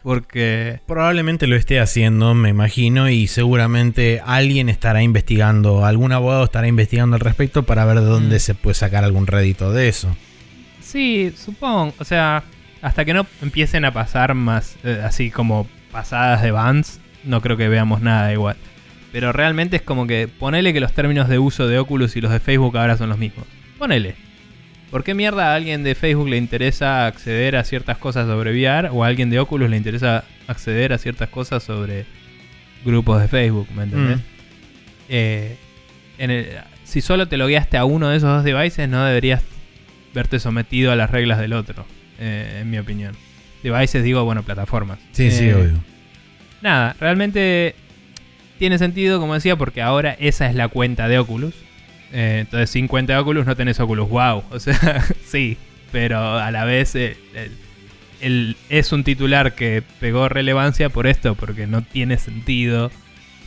Porque 0.04 0.80
Probablemente 0.88 1.48
lo 1.48 1.56
esté 1.56 1.80
haciendo, 1.80 2.34
me 2.34 2.50
imagino, 2.50 3.10
y 3.10 3.28
seguramente 3.28 4.22
alguien 4.26 4.70
estará 4.70 5.04
investigando, 5.04 5.86
algún 5.86 6.12
abogado 6.14 6.44
estará 6.46 6.68
investigando 6.68 7.16
al 7.16 7.20
respecto 7.22 7.64
para 7.64 7.84
ver 7.86 8.00
de 8.00 8.06
dónde 8.06 8.38
Mm. 8.38 8.40
se 8.40 8.56
puede 8.56 8.74
sacar 8.76 9.04
algún 9.04 9.28
rédito 9.28 9.72
de 9.74 9.90
eso. 9.90 10.16
Sí, 10.82 11.34
supongo. 11.36 11.94
O 12.00 12.06
sea, 12.06 12.44
hasta 12.82 13.04
que 13.04 13.14
no 13.14 13.26
empiecen 13.42 13.84
a 13.86 13.92
pasar 13.92 14.34
más, 14.34 14.78
eh, 14.84 15.02
así 15.04 15.30
como 15.32 15.68
pasadas 15.92 16.42
de 16.42 16.52
bans, 16.52 17.02
no 17.24 17.42
creo 17.42 17.58
que 17.58 17.68
veamos 17.68 18.02
nada 18.02 18.32
igual. 18.32 18.56
Pero 19.12 19.32
realmente 19.34 19.78
es 19.78 19.82
como 19.82 20.06
que 20.08 20.28
ponele 20.28 20.74
que 20.74 20.80
los 20.80 20.94
términos 20.94 21.28
de 21.28 21.40
uso 21.40 21.68
de 21.68 21.80
Oculus 21.80 22.16
y 22.16 22.22
los 22.22 22.32
de 22.32 22.40
Facebook 22.40 22.78
ahora 22.78 22.98
son 22.98 23.10
los 23.10 23.18
mismos. 23.18 23.46
Ponele. 23.78 24.16
¿Por 24.92 25.04
qué 25.04 25.14
mierda 25.14 25.52
a 25.52 25.56
alguien 25.56 25.84
de 25.84 25.96
Facebook 25.96 26.30
le 26.30 26.38
interesa 26.38 27.08
acceder 27.08 27.56
a 27.58 27.64
ciertas 27.64 27.98
cosas 27.98 28.26
sobre 28.28 28.52
VR 28.52 28.90
o 28.92 29.04
a 29.04 29.08
alguien 29.08 29.30
de 29.30 29.40
Oculus 29.40 29.70
le 29.70 29.76
interesa 29.78 30.24
acceder 30.48 30.94
a 30.94 30.98
ciertas 30.98 31.28
cosas 31.30 31.62
sobre 31.64 32.06
grupos 32.86 33.22
de 33.22 33.28
Facebook? 33.28 33.68
¿Me 33.76 33.84
entendés? 33.84 34.18
Mm. 34.18 34.22
Eh, 35.10 35.58
en 36.18 36.32
el- 36.32 36.48
si 36.86 37.02
solo 37.02 37.28
te 37.28 37.36
logueaste 37.38 37.76
a 37.78 37.84
uno 37.86 38.10
de 38.10 38.18
esos 38.18 38.30
dos 38.30 38.44
devices, 38.46 38.88
no 38.88 39.04
deberías 39.04 39.44
verte 40.14 40.40
sometido 40.40 40.92
a 40.92 40.96
las 40.96 41.12
reglas 41.12 41.38
del 41.40 41.52
otro, 41.54 41.86
eh, 42.20 42.60
en 42.62 42.70
mi 42.70 42.78
opinión. 42.80 43.14
Devices, 43.64 44.04
digo, 44.04 44.24
bueno, 44.24 44.44
plataformas. 44.44 45.00
Sí, 45.12 45.32
sí, 45.32 45.46
Eh, 45.50 45.56
obvio. 45.56 45.74
Nada, 46.62 46.96
realmente 47.00 47.76
tiene 48.58 48.78
sentido, 48.78 49.20
como 49.20 49.34
decía, 49.34 49.58
porque 49.58 49.82
ahora 49.82 50.16
esa 50.20 50.48
es 50.50 50.56
la 50.56 50.70
cuenta 50.70 51.08
de 51.10 51.20
Oculus. 51.20 51.54
Eh, 52.14 52.40
entonces, 52.42 52.70
sin 52.70 52.88
cuenta 52.88 53.14
de 53.14 53.20
Oculus 53.20 53.46
no 53.46 53.56
tenés 53.56 53.80
Oculus 53.80 54.10
Wow. 54.10 54.44
O 54.52 54.60
sea, 54.60 55.04
sí, 55.26 55.58
pero 55.92 56.38
a 56.38 56.52
la 56.52 56.64
vez 56.66 56.96
eh, 56.96 57.18
el- 57.36 57.52
el- 58.22 58.58
es 58.70 58.92
un 58.92 59.04
titular 59.04 59.54
que 59.56 59.84
pegó 60.00 60.30
relevancia 60.30 60.90
por 60.90 61.06
esto, 61.08 61.36
porque 61.36 61.68
no 61.68 61.82
tiene 61.84 62.18
sentido 62.18 62.92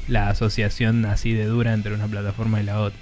la 0.09 0.29
asociación 0.29 1.05
así 1.07 1.33
de 1.33 1.45
dura 1.47 1.73
entre 1.73 1.95
una 1.95 2.07
plataforma 2.07 2.61
y 2.61 2.65
la 2.65 2.81
otra. 2.81 2.99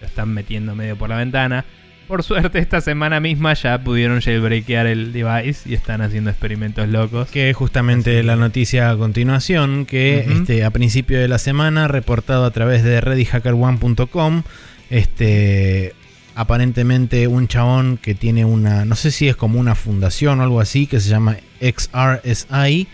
Lo 0.00 0.06
están 0.06 0.28
metiendo 0.30 0.74
medio 0.74 0.96
por 0.96 1.08
la 1.08 1.16
ventana. 1.16 1.64
Por 2.06 2.22
suerte, 2.22 2.60
esta 2.60 2.80
semana 2.80 3.18
misma 3.18 3.54
ya 3.54 3.78
pudieron 3.82 4.20
jailbreakear 4.20 4.86
el 4.86 5.12
device 5.12 5.68
y 5.68 5.74
están 5.74 6.02
haciendo 6.02 6.30
experimentos 6.30 6.86
locos. 6.88 7.28
Que 7.30 7.52
justamente 7.52 8.18
Así. 8.18 8.26
la 8.26 8.36
noticia 8.36 8.90
a 8.90 8.96
continuación, 8.96 9.86
que 9.86 10.18
este, 10.20 10.64
a 10.64 10.70
principio 10.70 11.18
de 11.18 11.26
la 11.26 11.38
semana, 11.38 11.88
reportado 11.88 12.44
a 12.44 12.52
través 12.52 12.84
de 12.84 13.00
readyhackerone.com, 13.00 14.42
este, 14.90 15.94
aparentemente 16.34 17.26
un 17.28 17.48
chabón 17.48 17.98
que 18.00 18.14
tiene 18.14 18.44
una, 18.44 18.84
no 18.84 18.94
sé 18.94 19.10
si 19.10 19.28
es 19.28 19.36
como 19.36 19.58
una 19.58 19.74
fundación 19.74 20.40
o 20.40 20.42
algo 20.42 20.60
así, 20.60 20.86
que 20.86 21.00
se 21.00 21.08
llama 21.08 21.38
XRSI, 21.60 22.86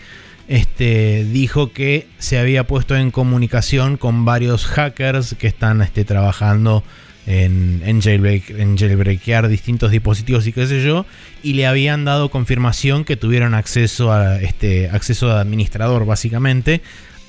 este, 0.47 1.25
dijo 1.25 1.71
que 1.71 2.07
se 2.17 2.39
había 2.39 2.65
puesto 2.65 2.95
en 2.95 3.11
comunicación 3.11 3.97
con 3.97 4.25
varios 4.25 4.65
hackers 4.65 5.35
que 5.37 5.47
están 5.47 5.81
este, 5.81 6.05
trabajando 6.05 6.83
en, 7.25 7.81
en, 7.85 8.01
jailbreak, 8.01 8.49
en 8.49 8.77
jailbreakear 8.77 9.47
distintos 9.47 9.91
dispositivos 9.91 10.45
y 10.47 10.53
qué 10.53 10.67
sé 10.67 10.83
yo, 10.83 11.05
y 11.41 11.53
le 11.53 11.65
habían 11.65 12.05
dado 12.05 12.29
confirmación 12.29 13.05
que 13.05 13.15
tuvieron 13.17 13.53
acceso 13.53 14.11
a 14.11 14.41
este 14.41 14.89
acceso 14.89 15.27
de 15.27 15.39
administrador 15.39 16.05
básicamente 16.05 16.81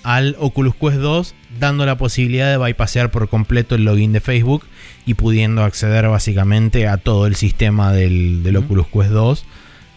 al 0.05 0.37
Oculus 0.39 0.75
Quest 0.77 0.99
2, 0.99 1.35
dando 1.59 1.85
la 1.87 1.97
posibilidad 1.99 2.51
de 2.51 2.59
bypassear 2.59 3.11
por 3.11 3.29
completo 3.29 3.75
el 3.75 3.85
login 3.85 4.13
de 4.13 4.21
Facebook 4.21 4.65
y 5.07 5.15
pudiendo 5.15 5.65
acceder 5.65 6.07
básicamente 6.09 6.87
a 6.87 6.97
todo 6.99 7.27
el 7.27 7.35
sistema 7.35 7.93
del, 7.93 8.43
del. 8.45 8.57
Oculus 8.59 8.87
Quest 8.87 9.11
2, 9.11 9.45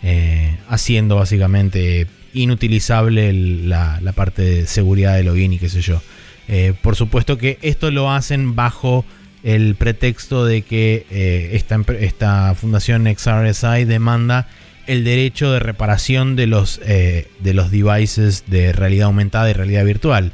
eh, 0.04 0.58
haciendo 0.70 1.18
básicamente 1.18 2.08
inutilizable 2.34 3.30
el- 3.30 3.70
la, 3.70 4.00
la 4.02 4.12
parte 4.14 4.42
de 4.42 4.68
seguridad 4.68 5.16
de 5.16 5.24
login 5.24 5.54
y 5.54 5.60
qué 5.60 5.70
sé 5.70 5.82
yo. 5.82 6.02
Eh, 6.48 6.74
por 6.82 6.96
supuesto 6.96 7.38
que 7.38 7.60
esto 7.62 7.92
lo 7.92 8.12
hacen 8.12 8.56
bajo 8.56 9.04
el 9.44 9.76
pretexto 9.76 10.46
de 10.46 10.62
que 10.62 11.06
eh, 11.12 11.50
esta, 11.54 11.80
esta 12.00 12.56
fundación 12.56 13.06
XRSI 13.06 13.86
demanda 13.86 14.48
el 14.88 15.04
derecho 15.04 15.52
de 15.52 15.60
reparación 15.60 16.36
de 16.36 16.48
los, 16.48 16.80
eh, 16.86 17.28
de 17.40 17.54
los 17.54 17.70
devices 17.72 18.46
de 18.48 18.72
realidad 18.74 19.08
aumentada 19.08 19.50
y 19.50 19.54
realidad 19.54 19.86
virtual. 19.86 20.32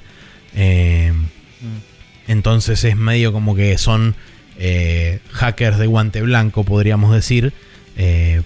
Eh, 0.56 1.12
Mm. 1.62 2.32
entonces 2.32 2.84
es 2.84 2.96
medio 2.98 3.32
como 3.32 3.56
que 3.56 3.78
son 3.78 4.16
eh, 4.60 5.20
hackers 5.32 5.78
de 5.78 5.88
guante 5.88 6.22
blanco, 6.22 6.64
podríamos 6.64 7.14
decir. 7.14 7.54
eh, 7.98 8.42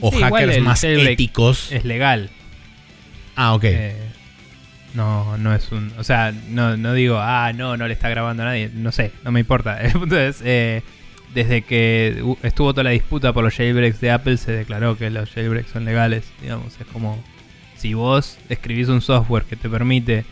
o 0.00 0.10
Sí, 0.12 0.18
hackers 0.20 0.56
el 0.56 0.62
más 0.62 0.84
éticos. 0.84 1.72
Es 1.72 1.84
legal. 1.84 2.30
ah, 3.36 3.54
ok. 3.54 3.64
Eh, 3.64 3.96
no, 4.94 5.36
no 5.38 5.54
es 5.54 5.70
un. 5.72 5.92
O 5.98 6.04
sea, 6.04 6.32
no, 6.50 6.76
no 6.76 6.92
digo, 6.94 7.18
ah, 7.20 7.52
no, 7.54 7.76
no 7.76 7.86
le 7.86 7.94
está 7.94 8.08
grabando 8.08 8.42
a 8.42 8.46
nadie. 8.46 8.70
No 8.74 8.92
sé, 8.92 9.12
no 9.24 9.30
me 9.32 9.40
importa. 9.40 9.80
El 9.82 9.92
punto 9.92 10.18
es, 10.18 10.40
eh, 10.44 10.82
desde 11.34 11.62
que 11.62 12.22
estuvo 12.42 12.72
toda 12.72 12.84
la 12.84 12.90
disputa 12.90 13.32
por 13.32 13.44
los 13.44 13.54
jailbreaks 13.54 14.00
de 14.00 14.10
Apple, 14.10 14.36
se 14.36 14.52
declaró 14.52 14.96
que 14.96 15.10
los 15.10 15.30
jailbreaks 15.30 15.70
son 15.70 15.84
legales. 15.84 16.32
Digamos, 16.40 16.80
es 16.80 16.86
como 16.86 17.22
si 17.76 17.94
vos 17.94 18.38
escribís 18.48 18.88
un 18.88 19.00
software 19.00 19.44
que 19.44 19.56
te 19.56 19.68
permite 19.68 20.24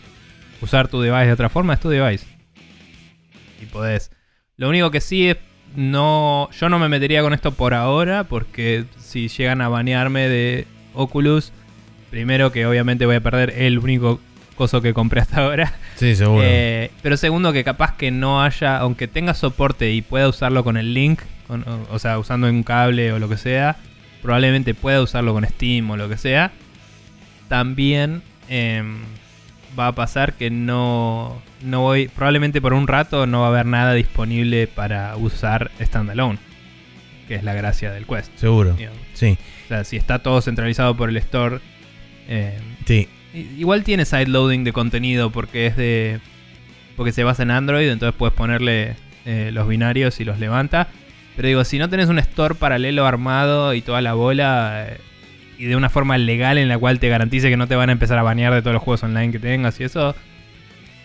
usar 0.60 0.88
tu 0.88 1.00
device 1.00 1.26
de 1.26 1.32
otra 1.32 1.48
forma, 1.48 1.74
es 1.74 1.80
tu 1.80 1.88
device. 1.88 2.26
Y 3.62 3.66
podés. 3.66 4.10
Lo 4.56 4.68
único 4.68 4.90
que 4.90 5.00
sí 5.00 5.28
es. 5.28 5.36
No, 5.76 6.48
yo 6.52 6.68
no 6.68 6.78
me 6.78 6.88
metería 6.88 7.22
con 7.22 7.34
esto 7.34 7.52
por 7.52 7.74
ahora, 7.74 8.24
porque 8.24 8.84
si 8.96 9.26
llegan 9.26 9.60
a 9.60 9.68
banearme 9.68 10.28
de 10.28 10.68
Oculus, 10.92 11.52
primero 12.10 12.52
que 12.52 12.64
obviamente 12.64 13.06
voy 13.06 13.16
a 13.16 13.20
perder 13.20 13.50
el 13.56 13.80
único 13.80 14.20
coso 14.54 14.80
que 14.82 14.94
compré 14.94 15.20
hasta 15.20 15.42
ahora. 15.44 15.74
Sí, 15.96 16.14
seguro. 16.16 16.42
Eh, 16.44 16.90
pero 17.02 17.16
segundo 17.16 17.52
que 17.52 17.64
capaz 17.64 17.96
que 17.96 18.10
no 18.10 18.42
haya, 18.42 18.78
aunque 18.78 19.06
tenga 19.08 19.34
soporte 19.34 19.92
y 19.92 20.02
pueda 20.02 20.28
usarlo 20.28 20.64
con 20.64 20.76
el 20.76 20.94
link, 20.94 21.20
con- 21.46 21.62
o, 21.68 21.86
o 21.94 21.98
sea, 21.98 22.18
usando 22.18 22.48
un 22.48 22.62
cable 22.62 23.12
o 23.12 23.18
lo 23.18 23.28
que 23.28 23.36
sea, 23.36 23.76
probablemente 24.22 24.74
pueda 24.74 25.02
usarlo 25.02 25.32
con 25.34 25.44
Steam 25.46 25.90
o 25.90 25.96
lo 25.96 26.08
que 26.08 26.16
sea. 26.16 26.52
También 27.48 28.22
em, 28.48 28.96
va 29.78 29.88
a 29.88 29.92
pasar 29.92 30.34
que 30.34 30.50
no, 30.50 31.40
no 31.62 31.80
voy, 31.82 32.08
probablemente 32.08 32.60
por 32.60 32.72
un 32.72 32.86
rato 32.88 33.26
no 33.26 33.40
va 33.40 33.46
a 33.46 33.50
haber 33.50 33.66
nada 33.66 33.92
disponible 33.92 34.66
para 34.66 35.16
usar 35.16 35.70
standalone, 35.80 36.38
que 37.28 37.34
es 37.34 37.42
la 37.44 37.54
gracia 37.54 37.90
del 37.92 38.06
Quest. 38.06 38.30
seguro. 38.36 38.72
digamos. 38.74 38.98
Sí, 39.14 39.36
O 39.66 39.68
sea, 39.68 39.84
si 39.84 39.96
está 39.96 40.20
todo 40.20 40.40
centralizado 40.40 40.96
por 40.96 41.08
el 41.10 41.16
store, 41.18 41.60
eh, 42.28 42.58
sí. 42.86 43.08
Igual 43.34 43.84
tiene 43.84 44.04
sideloading 44.04 44.64
de 44.64 44.72
contenido 44.72 45.30
porque 45.30 45.66
es 45.66 45.76
de. 45.76 46.20
porque 46.96 47.12
se 47.12 47.24
basa 47.24 47.42
en 47.42 47.50
Android, 47.50 47.88
entonces 47.88 48.16
puedes 48.16 48.34
ponerle 48.34 48.96
eh, 49.26 49.50
los 49.52 49.68
binarios 49.68 50.20
y 50.20 50.24
los 50.24 50.38
levanta. 50.38 50.88
Pero 51.36 51.48
digo, 51.48 51.64
si 51.64 51.78
no 51.78 51.88
tenés 51.88 52.08
un 52.08 52.18
store 52.18 52.54
paralelo 52.54 53.06
armado 53.06 53.74
y 53.74 53.82
toda 53.82 54.00
la 54.00 54.14
bola, 54.14 54.86
eh, 54.88 55.00
y 55.58 55.64
de 55.64 55.76
una 55.76 55.88
forma 55.88 56.16
legal 56.18 56.58
en 56.58 56.68
la 56.68 56.78
cual 56.78 57.00
te 57.00 57.08
garantice 57.08 57.50
que 57.50 57.56
no 57.56 57.66
te 57.66 57.74
van 57.74 57.88
a 57.88 57.92
empezar 57.92 58.18
a 58.18 58.22
banear 58.22 58.54
de 58.54 58.62
todos 58.62 58.74
los 58.74 58.82
juegos 58.82 59.02
online 59.02 59.32
que 59.32 59.38
tengas 59.38 59.78
y 59.80 59.84
eso, 59.84 60.14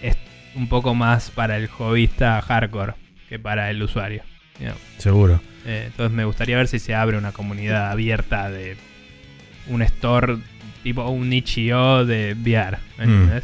es 0.02 0.18
un 0.56 0.68
poco 0.68 0.94
más 0.94 1.32
para 1.32 1.58
el 1.58 1.68
hobbyista 1.68 2.42
hardcore 2.42 2.94
que 3.28 3.40
para 3.40 3.70
el 3.70 3.82
usuario. 3.82 4.24
Seguro. 4.98 5.42
Eh, 5.66 5.84
entonces 5.88 6.16
me 6.16 6.26
gustaría 6.26 6.58
ver 6.58 6.68
si 6.68 6.80
se 6.80 6.96
abre 6.96 7.18
una 7.18 7.32
comunidad 7.32 7.92
abierta 7.92 8.50
de 8.50 8.76
un 9.68 9.82
store 9.82 10.38
tipo 10.84 11.08
un 11.10 11.30
Nichio 11.30 12.06
de 12.06 12.36
VR. 12.40 12.78
¿me 12.98 13.06
Mm. 13.06 13.10
¿Entendés? 13.10 13.44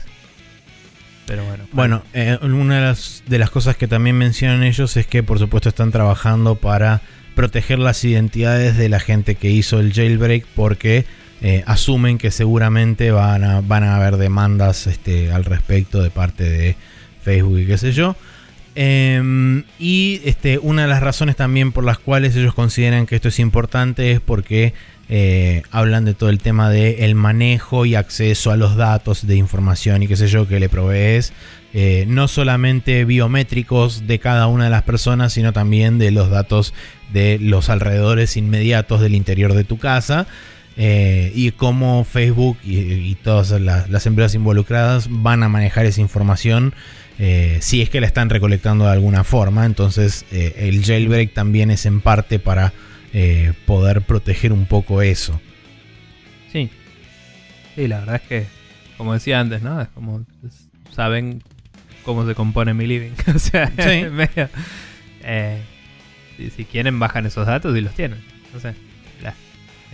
Pero 1.26 1.44
bueno. 1.45 1.64
Bueno, 1.72 2.03
eh, 2.14 2.38
una 2.41 2.76
de 2.76 2.82
las, 2.82 3.24
de 3.28 3.40
las 3.40 3.49
cosas 3.49 3.76
que 3.78 3.88
también 3.88 4.18
mencionan 4.18 4.64
ellos 4.64 4.95
es 4.95 5.07
que 5.07 5.24
por 5.24 5.40
supuesto 5.40 5.70
están 5.70 5.91
trabajando 5.91 6.56
para 6.56 7.02
proteger 7.34 7.80
las 7.80 8.03
identidades 8.03 8.78
de 8.78 8.90
la 8.90 8.99
gente 8.99 9.36
que 9.36 9.49
hizo 9.49 9.80
el 9.80 9.91
jailbreak 9.91 10.45
porque 10.56 11.06
eh, 11.41 11.64
asumen 11.66 12.18
que 12.18 12.32
seguramente 12.32 13.12
van 13.12 13.44
a, 13.44 13.62
van 13.62 13.84
a 13.84 13.98
haber 13.98 14.18
demandas 14.18 14.88
este, 14.88 15.32
al 15.32 15.45
respecto 15.45 16.02
de 16.02 16.10
parte 16.10 16.44
de 16.44 16.76
Facebook 17.24 17.60
y 17.60 17.66
qué 17.66 17.78
sé 17.78 17.91
yo. 17.91 18.16
Em, 18.76 19.64
y 19.80 20.22
este, 20.26 20.60
una 20.60 20.84
de 20.84 20.88
las 20.90 21.02
razones 21.02 21.36
también 21.36 21.72
por 21.72 21.84
las 21.84 21.98
cuales 21.98 22.36
ellos 22.36 22.53
consideran 22.53 23.06
que 23.06 23.16
esto 23.16 23.30
es 23.30 23.40
importante 23.40 24.12
es 24.12 24.20
porque 24.20 24.74
eh, 25.07 25.61
hablan 25.69 26.03
de 26.03 26.15
todo 26.15 26.30
el 26.30 26.40
tema 26.40 26.72
de 26.72 27.06
el 27.06 27.14
manejo 27.14 27.86
y 27.86 27.94
acceso 27.94 28.49
a 28.49 28.57
los 28.57 28.76
datos 28.76 29.27
de 29.27 29.36
información 29.36 30.02
y 30.02 30.07
qué 30.07 30.15
sé 30.15 30.27
yo 30.27 30.48
que 30.48 30.60
le 30.60 30.69
provees. 30.69 31.32
eh, 31.73 32.06
no 32.07 32.27
solamente 32.27 33.06
biométricos 33.06 34.07
de 34.07 34.18
cada 34.19 34.48
una 34.48 34.64
de 34.64 34.69
las 34.69 34.84
personas, 34.84 35.34
sino 35.34 35.53
también 35.53 35.99
de 35.99 36.10
los 36.11 36.30
datos 36.30 36.73
de 37.14 37.38
los 37.40 37.69
alrededores 37.69 38.38
inmediatos 38.38 39.02
del 39.02 39.14
interior 39.14 39.53
de 39.53 39.64
tu 39.64 39.77
casa. 39.77 40.26
eh, 40.77 41.32
y 41.34 41.52
cómo 41.52 42.03
Facebook 42.03 42.57
y, 42.64 43.15
todas 43.15 43.52
las, 43.61 44.06
empresas 44.06 44.36
involucradas 44.36 45.07
van 45.10 45.41
a 45.44 45.48
manejar 45.48 45.86
esa 45.86 46.02
información 46.02 46.73
eh, 47.18 47.60
si 47.61 47.82
es 47.82 47.90
que 47.90 48.02
la 48.02 48.07
están 48.07 48.30
recolectando 48.30 48.86
de 48.86 48.91
alguna 48.91 49.23
forma. 49.23 49.65
Entonces 49.65 50.26
el 50.32 50.84
jailbreak 50.84 51.34
también 51.34 51.72
es 51.72 51.86
en 51.86 52.02
parte 52.02 52.40
para 52.40 52.73
eh, 53.18 53.54
poder 53.66 54.02
proteger 54.02 54.52
un 54.52 54.66
poco 54.66 55.02
eso. 55.02 55.40
Sí. 56.52 56.70
Sí, 57.76 57.88
la 57.88 58.00
verdad 58.00 58.16
es 58.16 58.22
que, 58.28 58.46
como 58.98 59.14
decía 59.14 59.40
antes, 59.40 59.62
¿no? 59.62 59.82
Es 59.82 59.88
como 59.90 60.26
es- 60.46 60.68
saben 60.94 61.42
cómo 62.04 62.28
se 62.28 62.36
compone 62.36 62.74
mi 62.74 62.86
living. 62.88 63.12
o 63.36 63.40
sea, 63.40 63.68
Sí. 63.78 64.10
medio- 64.12 64.50
eh, 65.24 65.62
si, 66.38 66.50
si 66.52 66.66
quieren, 66.66 67.00
bajan 67.00 67.26
esos 67.26 67.48
datos 67.48 67.76
y 67.78 67.82
los 67.82 67.94
tienen. 67.94 68.20
No 68.54 68.60
sé. 68.60 68.74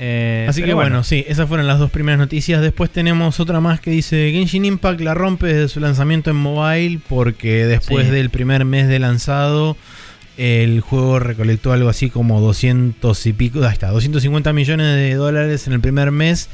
Eh, 0.04 0.48
Así 0.50 0.64
que 0.64 0.74
bueno, 0.74 1.04
sí, 1.04 1.24
esas 1.28 1.48
fueron 1.48 1.68
las 1.68 1.78
dos 1.78 1.92
primeras 1.92 2.18
noticias. 2.18 2.60
Después 2.62 2.90
tenemos 2.90 3.40
otra 3.40 3.60
más 3.60 3.80
que 3.82 3.92
dice 3.92 4.32
Genshin 4.32 4.66
Impact 4.66 5.00
la 5.02 5.14
rompe 5.14 5.46
desde 5.48 5.68
su 5.68 5.80
lanzamiento 5.80 6.32
en 6.32 6.38
mobile 6.38 7.00
porque 7.08 7.68
después 7.68 8.08
Sí. 8.08 8.12
del 8.12 8.32
primer 8.32 8.66
mes 8.66 8.88
de 8.88 8.98
lanzado 8.98 9.78
el 10.42 10.82
juego 10.82 11.20
recolectó 11.20 11.72
algo 11.72 11.90
así 11.90 12.10
como 12.10 12.42
200 12.42 13.26
y 13.28 13.34
pico, 13.34 13.64
ahí 13.64 13.74
está, 13.74 13.90
250 13.90 14.54
millones 14.54 14.88
de 14.96 15.14
dólares 15.16 15.68
en 15.68 15.74
el 15.74 15.82
primer 15.82 16.12
mes, 16.12 16.50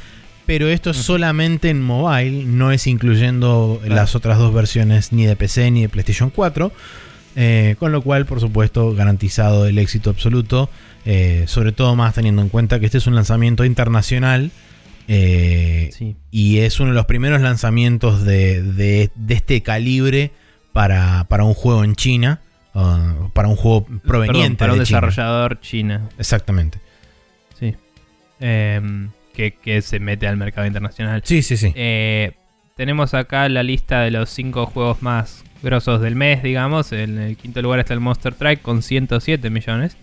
pero 0.46 0.68
esto 0.68 0.90
es 0.92 0.98
solamente 0.98 1.70
en 1.70 1.82
mobile, 1.82 2.46
no 2.46 2.72
es 2.72 2.88
incluyendo 2.88 3.80
Claro. 3.82 3.96
las 3.96 4.16
otras 4.16 4.38
dos 4.38 4.54
versiones 4.54 5.12
ni 5.14 5.26
de 5.26 5.36
PC 5.36 5.72
ni 5.72 5.82
de 5.82 5.90
PlayStation 5.90 6.30
4. 6.30 6.72
Eh, 7.40 7.76
con 7.78 7.92
lo 7.92 8.02
cual, 8.02 8.26
por 8.26 8.40
supuesto, 8.40 8.94
garantizado 8.96 9.68
el 9.68 9.78
éxito 9.78 10.10
absoluto. 10.10 10.70
eh, 11.10 11.46
sobre 11.48 11.72
todo 11.72 11.96
más 11.96 12.16
teniendo 12.16 12.42
en 12.42 12.50
cuenta 12.50 12.80
que 12.82 12.86
este 12.88 12.98
es 12.98 13.08
un 13.08 13.16
lanzamiento 13.16 13.64
internacional. 13.64 14.52
eh, 15.08 15.90
Sí. 15.98 16.18
y 16.32 16.58
es 16.60 16.80
uno 16.82 16.90
de 16.90 16.96
los 16.96 17.06
primeros 17.06 17.40
lanzamientos 17.42 18.26
de, 18.26 18.62
de- 18.62 19.10
de 19.16 19.34
este 19.34 19.62
calibre 19.62 20.32
para, 20.74 21.26
para 21.30 21.46
un 21.46 21.54
juego 21.54 21.84
en 21.86 21.96
China. 21.96 22.42
Uh, 22.74 23.30
para 23.34 23.48
un 23.48 23.56
juego 23.56 23.86
Perdón, 23.86 24.02
proveniente 24.02 24.58
para 24.58 24.74
un 24.74 24.80
de 24.80 24.86
China. 24.86 25.02
desarrollador 25.02 25.60
china. 25.62 26.10
Exactamente. 26.18 26.80
Sí. 27.60 27.76
Em, 28.40 29.10
que, 29.34 29.52
que 29.54 29.82
se 29.82 30.00
mete 30.00 30.28
al 30.28 30.38
mercado 30.38 30.68
internacional. 30.68 31.22
Sí, 31.24 31.42
sí, 31.42 31.58
sí. 31.58 31.72
Eh, 31.76 32.34
tenemos 32.76 33.14
acá 33.14 33.50
la 33.50 33.64
lista 33.64 34.02
de 34.02 34.12
los 34.12 34.30
5 34.30 34.66
juegos 34.68 35.02
más 35.02 35.44
grosos 35.64 36.02
del 36.02 36.16
mes, 36.16 36.44
digamos. 36.44 36.92
En 36.92 37.18
el 37.18 37.38
quinto 37.38 37.62
lugar 37.62 37.80
está 37.80 37.94
el 37.94 38.00
Monster 38.00 38.34
Strike 38.34 38.62
con 38.62 38.82
107 38.82 39.50
millones. 39.50 39.98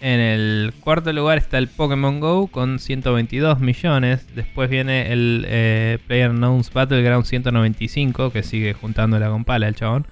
En 0.00 0.20
el 0.20 0.74
cuarto 0.80 1.12
lugar 1.12 1.38
está 1.38 1.56
el 1.58 1.68
Pokémon 1.68 2.20
Go 2.20 2.48
con 2.48 2.78
122 2.78 3.60
millones. 3.60 4.26
Después 4.34 4.68
viene 4.68 5.10
el 5.12 5.44
eh, 5.48 5.98
PlayerUnknown's 6.06 6.70
Battleground 6.72 7.24
195, 7.24 8.30
que 8.30 8.42
sigue 8.42 8.74
juntándola 8.74 9.28
con 9.28 9.44
pala 9.44 9.68
el 9.68 9.74
chabón. 9.74 10.06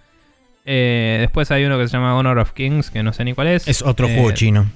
Eh, 0.64 1.18
después 1.20 1.50
hay 1.50 1.64
uno 1.64 1.78
que 1.78 1.86
se 1.88 1.92
llama 1.92 2.16
Honor 2.16 2.38
of 2.38 2.52
Kings, 2.52 2.90
que 2.90 3.02
no 3.02 3.12
sé 3.12 3.24
ni 3.24 3.34
cuál 3.34 3.48
es. 3.48 3.68
Es 3.68 3.82
otro 3.82 4.08
Eh, 4.08 4.14
juego 4.14 4.32
chino. 4.32 4.66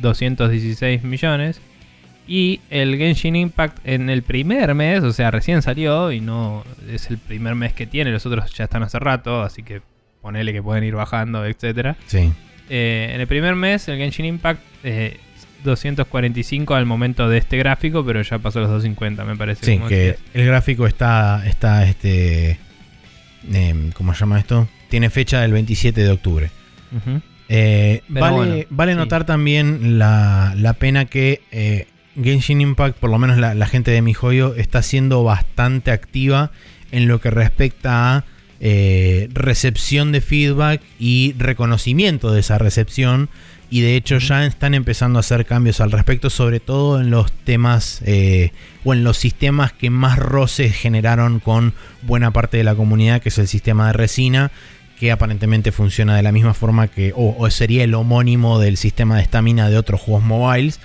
216 0.00 1.02
millones. 1.04 1.60
Y 2.26 2.60
el 2.70 2.96
Genshin 2.96 3.36
Impact 3.36 3.78
en 3.86 4.08
el 4.08 4.22
primer 4.22 4.74
mes, 4.74 5.02
o 5.02 5.12
sea, 5.12 5.30
recién 5.30 5.60
salió 5.60 6.10
y 6.10 6.20
no 6.20 6.64
es 6.90 7.10
el 7.10 7.18
primer 7.18 7.54
mes 7.54 7.74
que 7.74 7.86
tiene, 7.86 8.10
los 8.10 8.24
otros 8.24 8.50
ya 8.54 8.64
están 8.64 8.82
hace 8.82 8.98
rato, 8.98 9.42
así 9.42 9.62
que 9.62 9.82
ponele 10.22 10.54
que 10.54 10.62
pueden 10.62 10.84
ir 10.84 10.94
bajando, 10.94 11.44
etcétera. 11.44 11.96
Sí. 12.06 12.32
Eh, 12.70 13.10
en 13.14 13.20
el 13.20 13.26
primer 13.26 13.54
mes, 13.56 13.86
el 13.88 13.98
Genshin 13.98 14.24
Impact, 14.24 14.60
eh, 14.84 15.18
245 15.64 16.74
al 16.74 16.86
momento 16.86 17.28
de 17.28 17.36
este 17.38 17.58
gráfico, 17.58 18.04
pero 18.06 18.22
ya 18.22 18.38
pasó 18.38 18.60
los 18.60 18.70
250, 18.70 19.22
me 19.26 19.36
parece. 19.36 19.64
Sí, 19.66 19.78
que 19.86 20.16
el 20.32 20.46
gráfico 20.46 20.86
está, 20.86 21.46
está 21.46 21.86
este, 21.86 22.58
em, 23.52 23.90
¿cómo 23.92 24.14
se 24.14 24.20
llama 24.20 24.38
esto? 24.38 24.66
Tiene 24.94 25.10
fecha 25.10 25.40
del 25.40 25.50
27 25.50 26.04
de 26.04 26.08
octubre. 26.08 26.50
Eh, 27.48 28.02
vale 28.06 28.36
bueno, 28.36 28.64
vale 28.70 28.92
sí. 28.92 28.98
notar 28.98 29.26
también 29.26 29.98
la, 29.98 30.54
la 30.56 30.74
pena 30.74 31.06
que 31.06 31.42
eh, 31.50 31.88
Genshin 32.14 32.60
Impact, 32.60 32.98
por 32.98 33.10
lo 33.10 33.18
menos 33.18 33.36
la, 33.38 33.54
la 33.54 33.66
gente 33.66 33.90
de 33.90 34.02
mi 34.02 34.14
joyo, 34.14 34.54
está 34.54 34.82
siendo 34.82 35.24
bastante 35.24 35.90
activa 35.90 36.52
en 36.92 37.08
lo 37.08 37.20
que 37.20 37.32
respecta 37.32 38.18
a 38.18 38.24
eh, 38.60 39.28
recepción 39.32 40.12
de 40.12 40.20
feedback 40.20 40.80
y 41.00 41.34
reconocimiento 41.38 42.30
de 42.30 42.38
esa 42.38 42.58
recepción. 42.58 43.30
Y 43.70 43.80
de 43.80 43.96
hecho 43.96 44.18
ya 44.18 44.46
están 44.46 44.74
empezando 44.74 45.18
a 45.18 45.20
hacer 45.20 45.44
cambios 45.44 45.80
al 45.80 45.90
respecto, 45.90 46.30
sobre 46.30 46.60
todo 46.60 47.00
en 47.00 47.10
los 47.10 47.32
temas 47.32 48.00
eh, 48.06 48.52
o 48.84 48.92
en 48.92 49.02
los 49.02 49.16
sistemas 49.16 49.72
que 49.72 49.90
más 49.90 50.20
roces 50.20 50.76
generaron 50.76 51.40
con 51.40 51.74
buena 52.02 52.30
parte 52.30 52.58
de 52.58 52.62
la 52.62 52.76
comunidad, 52.76 53.20
que 53.20 53.30
es 53.30 53.38
el 53.38 53.48
sistema 53.48 53.88
de 53.88 53.94
resina, 53.94 54.52
que 54.98 55.10
aparentemente 55.12 55.72
funciona 55.72 56.16
de 56.16 56.22
la 56.22 56.32
misma 56.32 56.54
forma 56.54 56.88
que, 56.88 57.12
o, 57.16 57.50
sería 57.50 57.84
el 57.84 57.94
homónimo 57.94 58.58
del 58.60 58.76
sistema 58.76 59.16
de 59.16 59.22
estamina 59.22 59.68
de 59.68 59.76
otros 59.76 60.00
juegos 60.00 60.22
mobiles, 60.24 60.80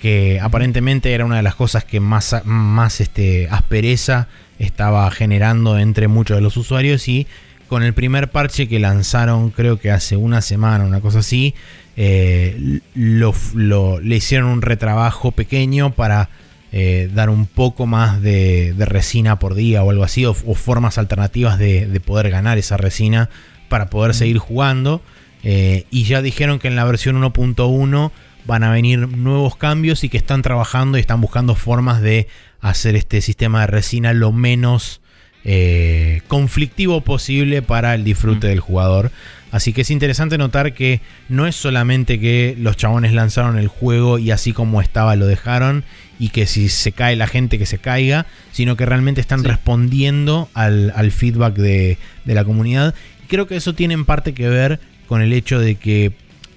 que 0.00 0.40
aparentemente 0.40 1.12
era 1.12 1.24
una 1.26 1.36
de 1.36 1.42
las 1.42 1.54
cosas 1.54 1.84
que 1.84 2.00
más, 2.00 2.34
más 2.44 3.00
este, 3.00 3.48
aspereza 3.50 4.28
estaba 4.58 5.10
generando 5.10 5.78
entre 5.78 6.08
muchos 6.08 6.36
de 6.36 6.40
los 6.42 6.56
usuarios 6.56 7.06
y 7.08 7.26
con 7.68 7.82
el 7.82 7.92
primer 7.94 8.30
parche 8.30 8.66
que 8.66 8.78
lanzaron 8.80 9.50
creo 9.50 9.78
que 9.78 9.90
hace 9.90 10.16
una 10.16 10.40
semana, 10.40 10.84
una 10.84 11.00
cosa 11.00 11.20
así, 11.20 11.54
eh, 11.96 12.80
lo, 12.94 13.34
lo- 13.54 14.00
le 14.00 14.16
hicieron 14.16 14.48
un 14.48 14.62
retrabajo 14.62 15.32
pequeño 15.32 15.92
para 15.92 16.30
eh, 16.72 17.10
dar 17.12 17.28
un 17.30 17.46
poco 17.46 17.86
más 17.86 18.22
de, 18.22 18.72
de 18.74 18.84
resina 18.86 19.38
por 19.38 19.54
día 19.54 19.82
o 19.82 19.90
algo 19.90 20.04
así, 20.04 20.24
o, 20.24 20.30
o 20.30 20.54
formas 20.54 20.98
alternativas 20.98 21.58
de, 21.58 21.86
de 21.86 22.00
poder 22.00 22.30
ganar 22.30 22.58
esa 22.58 22.76
resina 22.76 23.28
para 23.70 23.88
poder 23.88 24.12
seguir 24.12 24.36
jugando. 24.36 25.00
Eh, 25.42 25.86
y 25.90 26.02
ya 26.04 26.20
dijeron 26.20 26.58
que 26.58 26.68
en 26.68 26.76
la 26.76 26.84
versión 26.84 27.16
1.1 27.16 28.10
van 28.44 28.62
a 28.64 28.70
venir 28.70 29.08
nuevos 29.08 29.56
cambios 29.56 30.04
y 30.04 30.10
que 30.10 30.18
están 30.18 30.42
trabajando 30.42 30.98
y 30.98 31.00
están 31.00 31.22
buscando 31.22 31.54
formas 31.54 32.02
de 32.02 32.26
hacer 32.60 32.94
este 32.96 33.22
sistema 33.22 33.62
de 33.62 33.66
resina 33.68 34.12
lo 34.12 34.32
menos 34.32 35.00
eh, 35.44 36.20
conflictivo 36.28 37.00
posible 37.00 37.62
para 37.62 37.94
el 37.94 38.04
disfrute 38.04 38.46
Mm. 38.46 38.50
del 38.50 38.60
jugador. 38.60 39.10
Así 39.50 39.72
que 39.72 39.80
es 39.80 39.90
interesante 39.90 40.36
notar 40.38 40.74
que 40.74 41.00
no 41.28 41.46
es 41.46 41.56
solamente 41.56 42.20
que 42.20 42.54
los 42.58 42.76
chabones 42.76 43.12
lanzaron 43.14 43.58
el 43.58 43.66
juego 43.68 44.18
y 44.18 44.30
así 44.30 44.52
como 44.52 44.80
estaba 44.82 45.16
lo 45.16 45.26
dejaron 45.26 45.82
y 46.20 46.28
que 46.28 46.46
si 46.46 46.68
se 46.68 46.92
cae 46.92 47.16
la 47.16 47.26
gente 47.26 47.58
que 47.58 47.66
se 47.66 47.78
caiga, 47.78 48.26
sino 48.52 48.76
que 48.76 48.84
realmente 48.86 49.20
están 49.22 49.40
Sí. 49.40 49.46
respondiendo 49.48 50.48
al, 50.54 50.92
al 50.94 51.10
feedback 51.10 51.54
de, 51.54 51.96
de 52.26 52.34
la 52.34 52.44
comunidad. 52.44 52.94
Creo 53.30 53.46
que 53.46 53.54
eso 53.54 53.74
tiene 53.74 53.94
en 53.94 54.04
parte 54.04 54.34
que 54.34 54.48
ver 54.48 54.80
con 55.06 55.22
el 55.22 55.32
hecho 55.32 55.60
de 55.60 55.76
que 55.76 56.12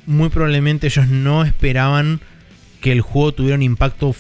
muy 0.08 0.30
probablemente 0.30 0.88
ellos 0.88 1.08
no 1.08 1.46
esperaban 1.46 2.20
que 2.82 2.92
el 2.92 3.02
juego 3.02 3.32
tuviera 3.32 3.56
un 3.56 3.62
impacto 3.62 4.16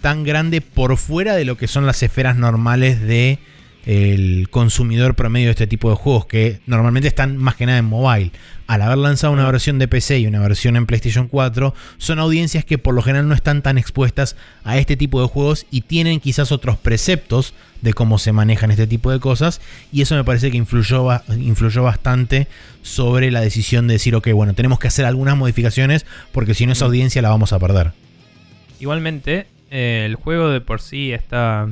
tan 0.00 0.22
grande 0.22 0.60
por 0.60 0.96
fuera 0.96 1.34
de 1.34 1.44
lo 1.44 1.56
que 1.56 1.66
son 1.66 1.84
las 1.84 2.04
esferas 2.04 2.36
normales 2.36 3.00
de 3.00 3.40
el 3.86 4.48
consumidor 4.50 5.14
promedio 5.14 5.46
de 5.46 5.52
este 5.52 5.66
tipo 5.66 5.90
de 5.90 5.96
juegos 5.96 6.26
que 6.26 6.60
normalmente 6.66 7.08
están 7.08 7.36
más 7.36 7.56
que 7.56 7.66
nada 7.66 7.78
en 7.78 7.84
mobile. 7.84 8.30
Al 8.66 8.80
haber 8.80 8.98
lanzado 8.98 9.32
una 9.32 9.44
versión 9.50 9.78
de 9.78 9.88
PC 9.88 10.20
y 10.20 10.26
una 10.26 10.40
versión 10.40 10.76
en 10.76 10.86
PlayStation 10.86 11.28
4, 11.28 11.74
son 11.98 12.18
audiencias 12.18 12.64
que 12.64 12.78
por 12.78 12.94
lo 12.94 13.02
general 13.02 13.28
no 13.28 13.34
están 13.34 13.60
tan 13.60 13.76
expuestas 13.76 14.36
a 14.64 14.78
este 14.78 14.96
tipo 14.96 15.20
de 15.20 15.28
juegos 15.28 15.66
y 15.70 15.82
tienen 15.82 16.20
quizás 16.20 16.52
otros 16.52 16.78
preceptos 16.78 17.54
de 17.80 17.92
cómo 17.92 18.18
se 18.18 18.32
manejan 18.32 18.70
este 18.70 18.86
tipo 18.86 19.10
de 19.10 19.18
cosas 19.18 19.60
y 19.92 20.02
eso 20.02 20.14
me 20.14 20.24
parece 20.24 20.50
que 20.50 20.56
influyó, 20.56 21.08
influyó 21.36 21.82
bastante 21.82 22.46
sobre 22.82 23.30
la 23.30 23.40
decisión 23.40 23.88
de 23.88 23.94
decir, 23.94 24.14
ok, 24.14 24.30
bueno, 24.32 24.54
tenemos 24.54 24.78
que 24.78 24.88
hacer 24.88 25.04
algunas 25.04 25.36
modificaciones 25.36 26.06
porque 26.30 26.54
si 26.54 26.64
no 26.64 26.72
esa 26.72 26.84
audiencia 26.84 27.20
la 27.20 27.30
vamos 27.30 27.52
a 27.52 27.58
perder. 27.58 27.92
Igualmente, 28.78 29.46
eh, 29.70 30.04
el 30.06 30.16
juego 30.16 30.50
de 30.50 30.60
por 30.60 30.80
sí 30.80 31.12
está. 31.12 31.68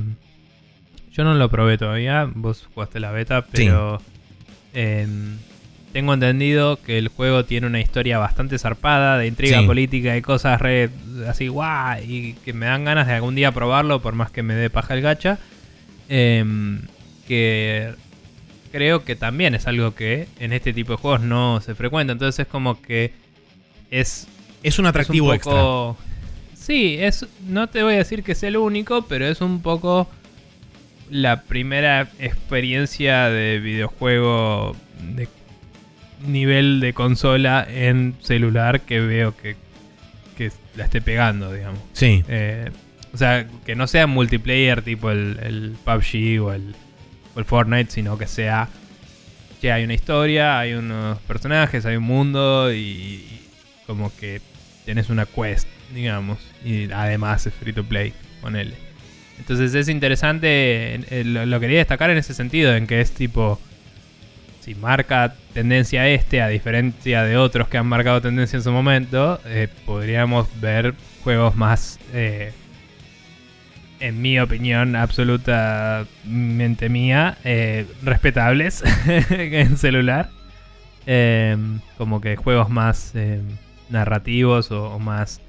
Yo 1.11 1.23
no 1.23 1.33
lo 1.33 1.49
probé 1.49 1.77
todavía, 1.77 2.29
vos 2.33 2.67
jugaste 2.73 2.99
la 2.99 3.11
beta, 3.11 3.45
pero. 3.51 4.01
em, 4.73 5.37
tengo 5.91 6.13
entendido 6.13 6.81
que 6.81 6.97
el 6.97 7.09
juego 7.09 7.43
tiene 7.43 7.67
una 7.67 7.81
historia 7.81 8.17
bastante 8.17 8.57
zarpada, 8.57 9.17
de 9.17 9.27
intriga 9.27 9.59
Sí. 9.59 9.65
política 9.65 10.15
y 10.15 10.21
cosas 10.21 10.61
re 10.61 10.89
así 11.27 11.49
guau, 11.49 12.01
y 12.01 12.33
que 12.45 12.53
me 12.53 12.65
dan 12.67 12.85
ganas 12.85 13.07
de 13.07 13.13
algún 13.13 13.35
día 13.35 13.51
probarlo, 13.51 14.01
por 14.01 14.15
más 14.15 14.31
que 14.31 14.41
me 14.43 14.53
dé 14.53 14.69
paja 14.69 14.93
el 14.93 15.01
gacha. 15.01 15.37
Em, 16.07 16.81
que 17.27 17.91
creo 18.71 19.03
que 19.03 19.17
también 19.17 19.53
es 19.55 19.67
algo 19.67 19.93
que 19.95 20.27
en 20.39 20.53
este 20.53 20.71
tipo 20.71 20.93
de 20.93 20.97
juegos 20.97 21.21
no 21.21 21.59
se 21.59 21.75
frecuenta. 21.75 22.13
Entonces 22.13 22.45
es 22.45 22.47
como 22.47 22.81
que 22.81 23.11
es 23.91 24.27
Es 24.63 24.79
un 24.79 24.85
atractivo 24.85 25.33
es 25.33 25.45
un 25.45 25.51
poco- 25.51 25.97
Sí, 26.55 26.95
es, 26.99 27.25
no 27.47 27.67
te 27.67 27.83
voy 27.83 27.95
a 27.95 27.97
decir 27.97 28.23
que 28.23 28.31
es 28.33 28.43
el 28.43 28.55
único, 28.55 29.01
pero 29.03 29.25
es 29.25 29.41
un 29.41 29.61
poco 29.61 30.07
la 31.11 31.41
primera 31.41 32.07
experiencia 32.19 33.25
de 33.29 33.59
videojuego 33.59 34.75
de 35.13 35.27
nivel 36.25 36.79
de 36.79 36.93
consola 36.93 37.67
en 37.69 38.15
celular 38.21 38.81
que 38.81 39.01
veo 39.01 39.35
que, 39.35 39.57
que 40.37 40.51
la 40.75 40.85
esté 40.85 41.01
pegando, 41.01 41.51
digamos. 41.51 41.79
Sí. 41.91 42.23
Eh, 42.29 42.69
o 43.13 43.17
sea, 43.17 43.45
que 43.65 43.75
no 43.75 43.87
sea 43.87 44.07
multiplayer 44.07 44.83
tipo 44.83 45.11
el, 45.11 45.37
el 45.43 45.75
PUBG 45.83 46.41
o 46.41 46.53
el, 46.53 46.75
o 47.35 47.39
el 47.39 47.45
Fortnite, 47.45 47.91
sino 47.91 48.17
que 48.17 48.27
sea 48.27 48.69
que 49.59 49.71
hay 49.71 49.83
una 49.83 49.93
historia, 49.93 50.59
hay 50.59 50.73
unos 50.73 51.19
personajes, 51.19 51.85
hay 51.85 51.97
un 51.97 52.03
mundo 52.03 52.73
y, 52.73 52.77
y 52.77 53.47
como 53.85 54.15
que 54.15 54.41
tenés 54.85 55.09
una 55.09 55.25
quest, 55.25 55.67
digamos. 55.93 56.39
Y 56.63 56.89
además 56.91 57.45
es 57.47 57.53
free 57.53 57.73
to 57.73 57.83
play, 57.83 58.13
ponele. 58.41 58.90
Entonces 59.41 59.73
es 59.73 59.89
interesante, 59.89 60.93
eh, 61.09 61.23
lo, 61.25 61.59
quería 61.59 61.79
destacar 61.79 62.11
en 62.11 62.19
ese 62.19 62.35
sentido, 62.35 62.75
en 62.75 62.85
que 62.85 63.01
es 63.01 63.11
tipo, 63.11 63.59
si 64.59 64.75
marca 64.75 65.33
tendencia 65.51 66.07
este, 66.07 66.43
a 66.43 66.47
diferencia 66.47 67.23
de 67.23 67.37
otros 67.37 67.67
que 67.67 67.79
han 67.79 67.87
marcado 67.87 68.21
tendencia 68.21 68.57
en 68.57 68.63
su 68.63 68.71
momento, 68.71 69.41
eh, 69.45 69.67
podríamos 69.87 70.47
ver 70.61 70.93
juegos 71.23 71.55
más, 71.55 71.97
eh, 72.13 72.53
en 73.99 74.21
mi 74.21 74.39
opinión 74.39 74.95
absolutamente 74.95 76.87
mía, 76.89 77.39
respetables 78.03 78.83
en 79.31 79.75
celular. 79.75 80.29
Eh, 81.07 81.57
como 81.97 82.21
que 82.21 82.35
juegos 82.35 82.69
más 82.69 83.13
eh, 83.15 83.41
narrativos 83.89 84.69
o, 84.69 84.91
o 84.91 84.99
más... 84.99 85.41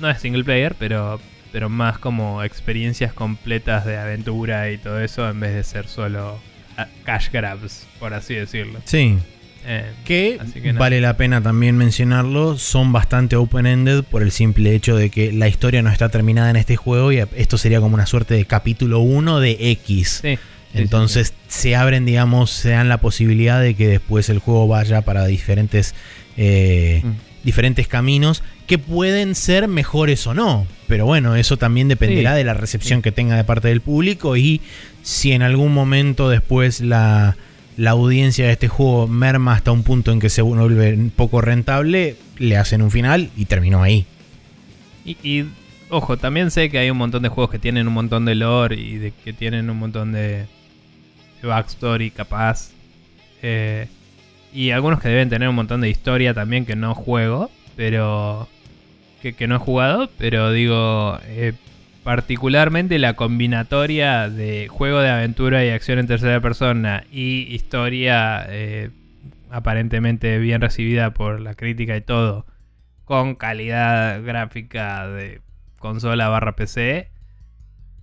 no 0.00 0.10
es 0.10 0.20
single 0.20 0.42
player, 0.42 0.74
pero, 0.76 1.20
pero 1.52 1.68
más 1.68 1.98
como 1.98 2.42
experiencias 2.44 3.12
completas 3.12 3.84
de 3.84 3.96
aventura 3.98 4.70
y 4.70 4.78
todo 4.78 5.00
eso 5.00 5.28
en 5.28 5.40
vez 5.40 5.54
de 5.54 5.64
ser 5.64 5.86
solo 5.88 6.38
a- 6.76 6.86
cash 7.04 7.28
grabs, 7.32 7.86
por 7.98 8.14
así 8.14 8.34
decirlo. 8.34 8.80
Sí, 8.84 9.18
Eh, 9.66 9.84
que, 10.06 10.38
vale 10.78 11.02
la 11.02 11.18
pena 11.18 11.42
también 11.42 11.76
mencionarlo, 11.76 12.56
son 12.56 12.92
bastante 12.92 13.36
open-ended 13.36 14.04
por 14.04 14.22
el 14.22 14.30
simple 14.30 14.74
hecho 14.74 14.96
de 14.96 15.10
que 15.10 15.32
la 15.32 15.48
historia 15.48 15.82
no 15.82 15.90
está 15.90 16.08
terminada 16.08 16.48
en 16.48 16.56
este 16.56 16.76
juego 16.76 17.12
y 17.12 17.18
esto 17.18 17.58
sería 17.58 17.78
como 17.80 17.94
una 17.94 18.06
suerte 18.06 18.32
de 18.34 18.46
capítulo 18.46 19.00
1 19.00 19.38
de 19.38 19.58
X. 19.72 20.20
sí, 20.22 20.36
sí, 20.36 20.38
Entonces 20.72 21.34
se 21.48 21.76
abren, 21.76 22.06
digamos, 22.06 22.50
se 22.50 22.70
dan 22.70 22.88
la 22.88 23.02
posibilidad 23.02 23.60
de 23.60 23.74
que 23.74 23.86
después 23.88 24.30
el 24.30 24.38
juego 24.38 24.66
vaya 24.66 25.02
para 25.02 25.26
diferentes, 25.26 25.94
eh. 26.38 27.02
Mm. 27.04 27.10
diferentes 27.44 27.86
caminos 27.86 28.42
que 28.66 28.78
pueden 28.78 29.34
ser 29.34 29.68
mejores 29.68 30.26
o 30.26 30.32
no. 30.32 30.66
Pero 30.90 31.06
bueno, 31.06 31.36
eso 31.36 31.56
también 31.56 31.86
dependerá 31.86 32.32
Sí. 32.32 32.38
de 32.38 32.44
la 32.44 32.52
recepción 32.54 33.00
que 33.00 33.12
tenga 33.12 33.36
de 33.36 33.44
parte 33.44 33.68
del 33.68 33.80
público 33.80 34.36
y 34.36 34.60
si 35.02 35.30
en 35.30 35.42
algún 35.42 35.72
momento 35.72 36.28
después 36.28 36.80
la, 36.80 37.36
la 37.76 37.90
audiencia 37.92 38.46
de 38.46 38.52
este 38.52 38.66
juego 38.66 39.06
merma 39.06 39.54
hasta 39.54 39.70
un 39.70 39.84
punto 39.84 40.10
en 40.10 40.18
que 40.18 40.28
se 40.28 40.42
vuelve 40.42 40.98
poco 41.14 41.40
rentable, 41.40 42.16
le 42.38 42.56
hacen 42.56 42.82
un 42.82 42.90
final 42.90 43.30
y 43.36 43.44
terminó 43.44 43.84
ahí. 43.84 44.04
Y, 45.04 45.16
y, 45.22 45.46
ojo, 45.90 46.16
también 46.16 46.50
sé 46.50 46.68
que 46.70 46.78
hay 46.78 46.90
un 46.90 46.98
montón 46.98 47.22
de 47.22 47.28
juegos 47.28 47.52
que 47.52 47.60
tienen 47.60 47.86
un 47.86 47.94
montón 47.94 48.24
de 48.24 48.34
lore 48.34 48.74
y 48.74 48.96
de 48.98 49.12
que 49.24 49.32
tienen 49.32 49.70
un 49.70 49.78
montón 49.78 50.10
de, 50.10 50.46
de 51.40 51.48
backstory 51.48 52.10
capaz. 52.10 52.70
Eh, 53.42 53.86
y 54.52 54.70
algunos 54.72 55.00
que 55.00 55.08
deben 55.08 55.28
tener 55.30 55.48
un 55.48 55.54
montón 55.54 55.80
de 55.82 55.88
historia 55.88 56.34
también 56.34 56.66
que 56.66 56.74
no 56.74 56.96
juego, 56.96 57.48
pero 57.76 58.48
que, 59.22 59.32
que 59.34 59.46
no 59.46 59.56
he 59.56 59.58
jugado, 59.58 60.10
pero 60.18 60.50
digo, 60.52 61.18
eh, 61.24 61.52
particularmente 62.04 62.98
la 62.98 63.14
combinatoria 63.14 64.28
de 64.28 64.68
juego 64.68 65.00
de 65.00 65.10
aventura 65.10 65.64
y 65.64 65.70
acción 65.70 65.98
en 65.98 66.06
tercera 66.06 66.40
persona 66.40 67.04
y 67.12 67.42
historia 67.54 68.44
eh, 68.48 68.90
aparentemente 69.50 70.38
bien 70.38 70.60
recibida 70.60 71.12
por 71.12 71.40
la 71.40 71.54
crítica 71.54 71.96
y 71.96 72.00
todo, 72.00 72.46
con 73.04 73.34
calidad 73.34 74.22
gráfica 74.24 75.06
de 75.08 75.40
consola 75.78 76.28
barra 76.28 76.56
PC, 76.56 77.08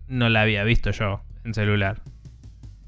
no 0.07 0.29
la 0.29 0.41
había 0.41 0.63
visto 0.63 0.91
yo 0.91 1.21
en 1.43 1.53
celular. 1.53 1.99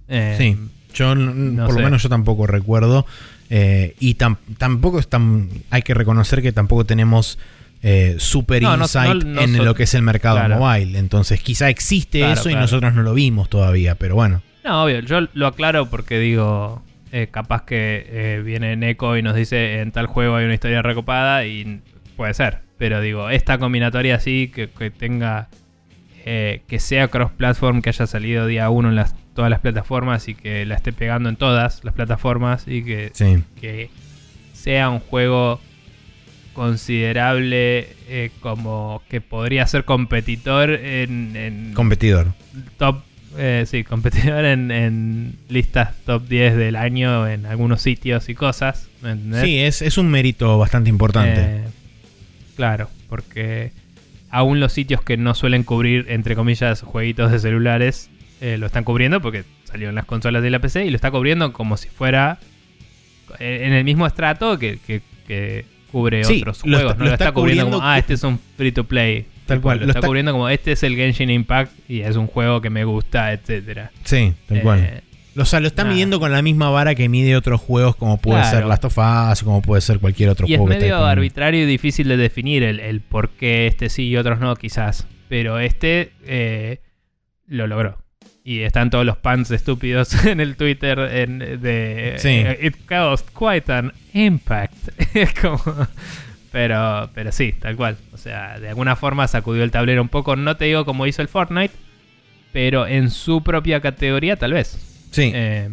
Eh, 0.08 0.36
Sí. 0.38 0.58
Yo, 0.94 1.14
no 1.14 1.66
por 1.66 1.76
sé. 1.76 1.80
lo 1.82 1.86
menos 1.86 2.02
yo 2.02 2.10
tampoco 2.10 2.48
recuerdo. 2.48 3.06
eh, 3.52 3.96
y 4.00 4.16
tam- 4.16 4.38
tampoco 4.58 5.00
es 5.00 5.08
tan. 5.08 5.50
Hay 5.70 5.82
que 5.84 5.94
reconocer 5.94 6.42
que 6.42 6.52
tampoco 6.52 6.84
tenemos 6.86 7.38
eh, 7.82 8.16
super 8.20 8.62
No, 8.62 8.76
insight 8.76 9.24
no- 9.24 9.34
no 9.36 9.42
en 9.42 9.64
lo 9.66 9.74
que 9.76 9.84
es 9.84 9.94
el 9.94 10.02
mercado 10.02 10.38
Claro. 10.38 10.58
mobile. 10.60 10.98
Entonces, 11.00 11.42
quizá 11.42 11.70
existe 11.70 12.20
Claro, 12.20 12.34
eso 12.40 12.50
y 12.50 12.56
nosotros 12.56 12.94
no 12.94 13.04
lo 13.04 13.14
vimos 13.14 13.50
todavía. 13.50 13.96
Pero 13.96 14.16
bueno. 14.16 14.42
No, 14.64 14.84
obvio, 14.84 15.00
yo 15.00 15.22
lo 15.34 15.48
aclaro 15.48 15.90
porque 15.90 16.20
digo, 16.20 16.84
eh, 17.12 17.28
capaz 17.32 17.64
que 17.64 18.06
eh, 18.10 18.42
viene 18.46 18.76
Neko 18.76 19.18
y 19.18 19.22
nos 19.24 19.36
dice 19.36 19.80
en 19.80 19.92
tal 19.92 20.08
juego 20.08 20.36
hay 20.36 20.46
una 20.46 20.54
historia 20.54 20.82
recopada 20.82 21.46
y 21.46 21.82
puede 22.18 22.34
ser. 22.34 22.60
Pero 22.78 23.02
digo, 23.02 23.30
esta 23.30 23.58
combinatoria 23.58 24.16
así, 24.16 24.52
que, 24.54 24.70
que 24.70 24.92
tenga, 24.92 25.48
eh, 26.26 26.62
que 26.68 26.80
sea 26.80 27.08
cross-platform, 27.08 27.82
que 27.82 27.90
haya 27.90 28.06
salido 28.08 28.46
día 28.46 28.70
uno 28.70 28.90
en 28.90 28.96
las, 28.96 29.16
todas 29.34 29.50
las 29.50 29.60
plataformas 29.62 30.28
y 30.28 30.36
que 30.36 30.66
la 30.66 30.76
esté 30.76 30.92
pegando 30.94 31.30
en 31.30 31.36
todas 31.38 31.84
las 31.84 31.94
plataformas 31.94 32.66
y 32.68 32.84
que, 32.84 33.12
Sí. 33.14 33.44
que 33.60 33.90
sea 34.54 34.90
un 34.90 35.00
juego 35.00 35.60
considerable 36.60 37.88
eh, 38.10 38.32
como 38.42 39.02
que 39.10 39.22
podría 39.22 39.66
ser 39.68 39.86
competitor 39.86 40.70
en, 40.72 41.36
en 41.36 41.74
Competidor. 41.74 42.34
top, 42.78 43.02
eh, 43.38 43.64
sí, 43.68 43.84
competidor 43.84 44.44
en, 44.46 44.72
en 44.72 45.36
listas 45.50 45.96
top 46.06 46.28
10 46.28 46.56
del 46.58 46.76
año 46.76 47.28
en 47.28 47.46
algunos 47.46 47.82
sitios 47.82 48.28
y 48.30 48.36
cosas. 48.36 48.90
¿me 49.02 49.12
entendés? 49.12 49.42
Sí, 49.44 49.58
es, 49.60 49.82
es 49.82 49.98
un 49.98 50.10
mérito 50.10 50.58
bastante 50.58 50.90
importante. 50.90 51.42
Eh, 51.42 51.64
claro, 52.56 52.90
porque 53.08 53.72
aún 54.30 54.60
los 54.60 54.74
sitios 54.74 55.02
que 55.02 55.16
no 55.18 55.34
suelen 55.36 55.64
cubrir, 55.64 56.08
entre 56.10 56.36
comillas, 56.36 56.82
jueguitos 56.82 57.32
de 57.32 57.40
celulares, 57.40 58.10
lo 58.42 58.66
están 58.68 58.84
cubriendo 58.86 59.22
porque 59.22 59.44
salió 59.66 59.90
en 59.90 59.96
las 59.96 60.06
consolas 60.06 60.42
de 60.44 60.50
la 60.50 60.60
PC 60.60 60.86
y 60.86 60.90
lo 60.90 60.96
está 60.96 61.12
cubriendo 61.12 61.52
como 61.54 61.76
si 61.78 61.90
fuera 61.90 62.40
en 63.40 63.74
el 63.74 63.84
mismo 63.84 64.08
estrato 64.08 64.58
que, 64.60 64.80
que- 64.86 65.02
que 65.28 65.66
cubre 65.92 66.24
Sí, 66.24 66.40
otros 66.40 66.62
juegos. 66.62 66.82
está- 66.82 66.94
no 66.94 67.00
lo 67.00 67.06
lo 67.06 67.12
está, 67.14 67.26
está 67.26 67.32
cubriendo 67.34 67.66
como, 67.72 67.82
ah, 67.86 67.98
este 67.98 68.14
es 68.14 68.24
un 68.24 68.40
free 68.58 68.72
to 68.72 68.84
play. 68.84 69.26
Tal 69.46 69.62
cual, 69.62 69.80
Lo, 69.80 69.86
lo 69.86 69.92
está, 69.92 70.00
está- 70.00 70.08
cubriendo 70.08 70.32
como, 70.32 70.48
este 70.50 70.72
es 70.74 70.84
el 70.84 70.96
Genshin 70.96 71.30
Impact 71.30 71.72
y 71.90 72.02
es 72.02 72.16
un 72.16 72.28
juego 72.28 72.62
que 72.62 72.70
me 72.70 72.84
gusta, 72.84 73.32
etcétera. 73.34 73.92
Sí, 74.04 74.34
tal 74.48 74.58
Eh, 74.58 74.62
cual. 74.62 75.04
O 75.38 75.46
sea, 75.46 75.60
lo 75.60 75.68
está 75.68 75.86
midiendo 75.86 76.20
con 76.20 76.32
la 76.32 76.42
misma 76.42 76.70
vara 76.70 76.96
que 76.96 77.08
mide 77.08 77.36
otros 77.38 77.62
juegos 77.62 77.96
como 77.96 78.18
puede 78.18 78.42
Claro. 78.42 78.58
ser 78.58 78.66
Last 78.68 78.86
of 78.86 78.98
Us, 78.98 79.44
como 79.44 79.62
puede 79.62 79.82
ser 79.82 80.00
cualquier 80.00 80.30
otro 80.30 80.46
Y 80.48 80.54
es 80.54 80.58
juego 80.58 80.68
que 80.70 80.74
está 80.74 80.84
medio 80.86 80.96
disponible. 80.96 81.12
arbitrario 81.12 81.64
y 81.64 81.66
difícil 81.66 82.08
de 82.10 82.18
definir 82.18 82.64
el, 82.64 82.80
el 82.80 83.00
por 83.02 83.30
qué 83.30 83.68
este 83.68 83.90
sí 83.90 84.08
y 84.10 84.18
otros 84.18 84.40
no, 84.40 84.56
quizás. 84.56 85.08
Pero 85.30 85.60
este 85.60 86.12
eh, 86.26 86.82
lo 87.48 87.68
logró. 87.68 87.98
Y 88.50 88.62
están 88.64 88.90
todos 88.90 89.06
los 89.06 89.18
pants 89.18 89.52
estúpidos 89.52 90.26
en 90.26 90.40
el 90.40 90.56
Twitter 90.56 90.98
en- 91.00 91.38
de... 91.62 92.16
Sí. 92.18 92.30
eh, 92.30 92.58
It 92.64 92.78
caused 92.88 93.28
quite 93.38 93.72
an 93.72 93.94
impact. 94.14 94.74
Es 95.14 95.34
como... 95.36 95.62
Pero, 96.52 97.12
pero 97.14 97.32
sí, 97.32 97.54
tal 97.60 97.76
cual. 97.76 97.98
O 98.12 98.18
sea, 98.18 98.60
de 98.60 98.70
alguna 98.70 98.96
forma 98.96 99.28
sacudió 99.28 99.64
el 99.64 99.70
tablero 99.70 100.02
un 100.02 100.10
poco. 100.10 100.36
No 100.36 100.58
te 100.58 100.66
digo 100.66 100.84
como 100.84 101.06
hizo 101.06 101.22
el 101.22 101.28
Fortnite, 101.28 101.76
pero 102.52 102.88
en 102.88 103.12
su 103.12 103.44
propia 103.44 103.82
categoría 103.82 104.36
tal 104.36 104.54
vez. 104.54 104.80
Sí. 105.12 105.32
Eh, 105.32 105.70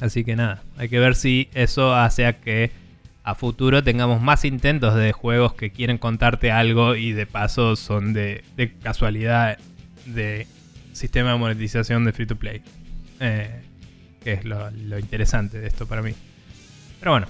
así 0.00 0.22
que 0.22 0.36
nada, 0.36 0.62
hay 0.76 0.90
que 0.90 0.98
ver 0.98 1.14
si 1.14 1.48
eso 1.54 1.94
hace 1.94 2.26
a 2.26 2.34
que 2.40 2.72
a 3.24 3.34
futuro 3.34 3.82
tengamos 3.82 4.20
más 4.20 4.44
intentos 4.44 4.94
de 4.96 5.12
juegos 5.12 5.54
que 5.54 5.70
quieren 5.70 5.96
contarte 5.96 6.50
algo 6.50 6.94
y 6.94 7.12
de 7.12 7.24
paso 7.24 7.74
son 7.74 8.12
de, 8.12 8.44
de 8.56 8.74
casualidad 8.74 9.56
de 10.04 10.46
sistema 10.92 11.32
de 11.32 11.38
monetización 11.38 12.04
de 12.04 12.12
free 12.12 12.26
to 12.26 12.36
play. 12.36 12.62
Eh, 13.20 13.62
que 14.22 14.34
es 14.34 14.44
lo, 14.44 14.70
interesante 14.98 15.60
de 15.60 15.66
esto 15.66 15.86
para 15.86 16.02
mí. 16.02 16.12
Pero 16.98 17.12
bueno. 17.12 17.26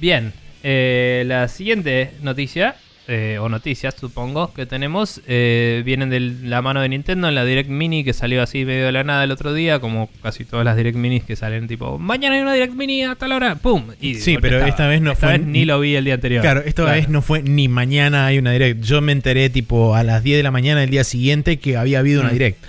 Bien, 0.00 0.32
eh, 0.62 1.22
la 1.26 1.48
siguiente 1.48 2.12
noticia, 2.22 2.76
eh, 3.06 3.36
o 3.40 3.48
noticias 3.50 3.94
supongo, 3.98 4.54
que 4.54 4.64
tenemos, 4.66 5.20
eh, 5.26 5.82
vienen 5.84 6.08
de 6.10 6.20
la 6.20 6.62
mano 6.62 6.80
de 6.80 6.88
Nintendo 6.88 7.28
en 7.28 7.34
la 7.34 7.44
Direct 7.44 7.68
Mini 7.68 8.02
que 8.02 8.12
salió 8.14 8.42
así 8.42 8.64
medio 8.64 8.86
de 8.86 8.92
la 8.92 9.04
nada 9.04 9.24
el 9.24 9.30
otro 9.30 9.52
día, 9.52 9.78
como 9.78 10.08
casi 10.22 10.44
todas 10.44 10.64
las 10.64 10.76
Direct 10.76 10.96
Minis 10.96 11.22
que 11.24 11.36
salen 11.36 11.68
tipo, 11.68 11.98
mañana 11.98 12.36
hay 12.36 12.42
una 12.42 12.54
Direct 12.54 12.72
Mini 12.74 13.02
a 13.04 13.14
tal 13.14 13.32
hora, 13.32 13.56
¡pum! 13.56 13.84
Y 14.00 14.14
Sí, 14.14 14.38
pero 14.40 14.56
estaba. 14.56 14.68
esta 14.70 14.86
vez 14.88 15.02
no 15.02 15.12
Esta 15.12 15.26
fue 15.28 15.38
vez 15.38 15.46
ni 15.46 15.64
lo 15.66 15.78
vi 15.80 15.96
el 15.96 16.04
día 16.04 16.14
anterior. 16.14 16.40
Claro, 16.42 16.62
esta 16.64 16.84
vez 16.84 17.08
no 17.10 17.20
fue 17.20 17.42
ni 17.42 17.68
mañana 17.68 18.26
hay 18.26 18.38
una 18.38 18.52
direct. 18.52 18.82
Yo 18.82 19.00
me 19.02 19.12
enteré 19.12 19.50
tipo 19.50 19.94
a 19.94 20.02
las 20.02 20.22
10 20.22 20.38
de 20.38 20.42
la 20.42 20.50
mañana 20.50 20.80
del 20.80 20.90
día 20.90 21.04
siguiente 21.04 21.58
que 21.58 21.76
había 21.76 21.98
habido 21.98 22.20
una 22.22 22.30
Mm. 22.30 22.32
direct. 22.32 22.64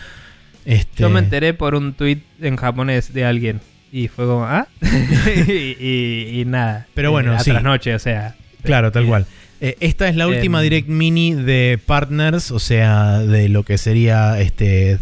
Este, 0.66 1.04
Yo 1.04 1.10
me 1.10 1.20
enteré 1.20 1.54
por 1.54 1.76
un 1.76 1.94
tweet 1.94 2.20
en 2.42 2.56
japonés 2.58 3.14
de 3.14 3.24
alguien. 3.24 3.62
Y 3.92 4.08
fue 4.10 4.26
como, 4.26 4.44
¿ah? 4.46 4.68
y, 5.48 5.76
y- 5.80 6.42
y 6.42 6.46
nada. 6.46 6.88
Pero 6.94 7.12
bueno, 7.12 7.34
a 7.34 7.40
sí. 7.40 7.52
trasnoche, 7.52 7.96
o 7.96 8.00
sea. 8.00 8.36
Claro, 8.64 8.92
tal 8.92 9.04
Eh, 9.06 9.08
cual. 9.08 9.26
Eh, 9.62 9.78
esta 9.80 10.08
es 10.10 10.16
la 10.16 10.28
última 10.28 10.60
Em. 10.60 10.64
direct 10.64 10.88
mini 10.90 11.34
de 11.34 11.80
partners, 11.86 12.52
o 12.52 12.60
sea, 12.60 13.20
de 13.20 13.50
lo 13.50 13.64
que 13.64 13.78
sería 13.78 14.40
este 14.42 15.00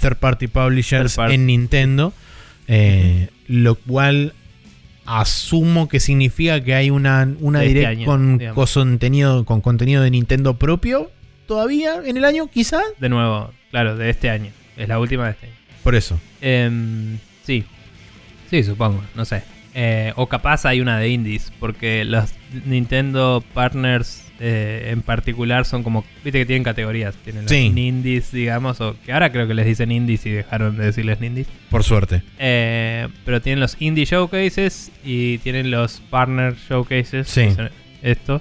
third 0.00 0.16
party 0.16 0.46
publishers 0.48 1.12
Third 1.14 1.16
party. 1.16 1.34
en 1.34 1.46
Nintendo. 1.46 2.12
Eh, 2.68 3.28
Lo 3.48 3.74
cual 3.74 4.32
asumo 5.06 5.88
que 5.88 5.98
significa 5.98 6.62
que 6.62 6.74
hay 6.74 6.90
una, 6.90 7.28
una 7.40 7.60
este 7.64 7.68
direct 7.74 7.88
año, 7.90 8.06
con, 8.06 8.38
digamos. 8.38 8.72
contenido, 8.72 9.44
con 9.44 9.60
contenido 9.60 10.02
de 10.02 10.10
Nintendo 10.10 10.56
propio 10.56 11.10
todavía 11.46 11.96
en 12.04 12.16
el 12.16 12.24
año, 12.24 12.48
quizá. 12.48 12.80
De 13.00 13.08
nuevo, 13.08 13.50
claro, 13.72 13.96
de 13.96 14.08
este 14.10 14.30
año. 14.30 14.52
Es 14.76 14.86
la 14.88 14.98
última 15.00 15.24
de 15.26 15.30
este 15.32 15.46
año. 15.46 15.54
Por 15.82 15.94
eso. 15.96 16.20
Em, 16.40 17.18
sí. 17.44 17.64
Sí, 18.50 18.62
supongo, 18.62 19.02
no 19.16 19.24
sé. 19.24 19.42
Eh, 19.74 20.12
o 20.16 20.26
capaz 20.26 20.64
hay 20.66 20.80
una 20.80 20.98
de 20.98 21.08
indies, 21.10 21.52
porque 21.60 22.04
los 22.04 22.30
Nintendo 22.64 23.44
Partners 23.54 24.24
eh, 24.40 24.88
en 24.90 25.02
particular 25.02 25.64
son 25.66 25.82
como, 25.82 26.02
viste 26.24 26.38
que 26.40 26.46
tienen 26.46 26.64
categorías, 26.64 27.14
tienen 27.24 27.42
los 27.42 27.50
Sí. 27.52 27.70
indies, 27.76 28.32
digamos, 28.32 28.80
o 28.80 28.96
que 29.04 29.12
ahora 29.12 29.30
creo 29.30 29.46
que 29.46 29.52
les 29.54 29.66
dicen 29.66 29.92
indies 29.92 30.24
y 30.26 30.30
dejaron 30.30 30.76
de 30.76 30.86
decirles 30.86 31.20
indies. 31.22 31.46
Por 31.70 31.84
suerte. 31.84 32.22
Eh, 32.38 33.06
pero 33.24 33.40
tienen 33.42 33.60
los 33.60 33.76
indie 33.80 34.06
showcases 34.06 34.90
y 35.04 35.38
tienen 35.38 35.70
los 35.70 36.00
partner 36.10 36.54
showcases. 36.68 37.28
Sí. 37.28 37.48
Esto. 38.02 38.40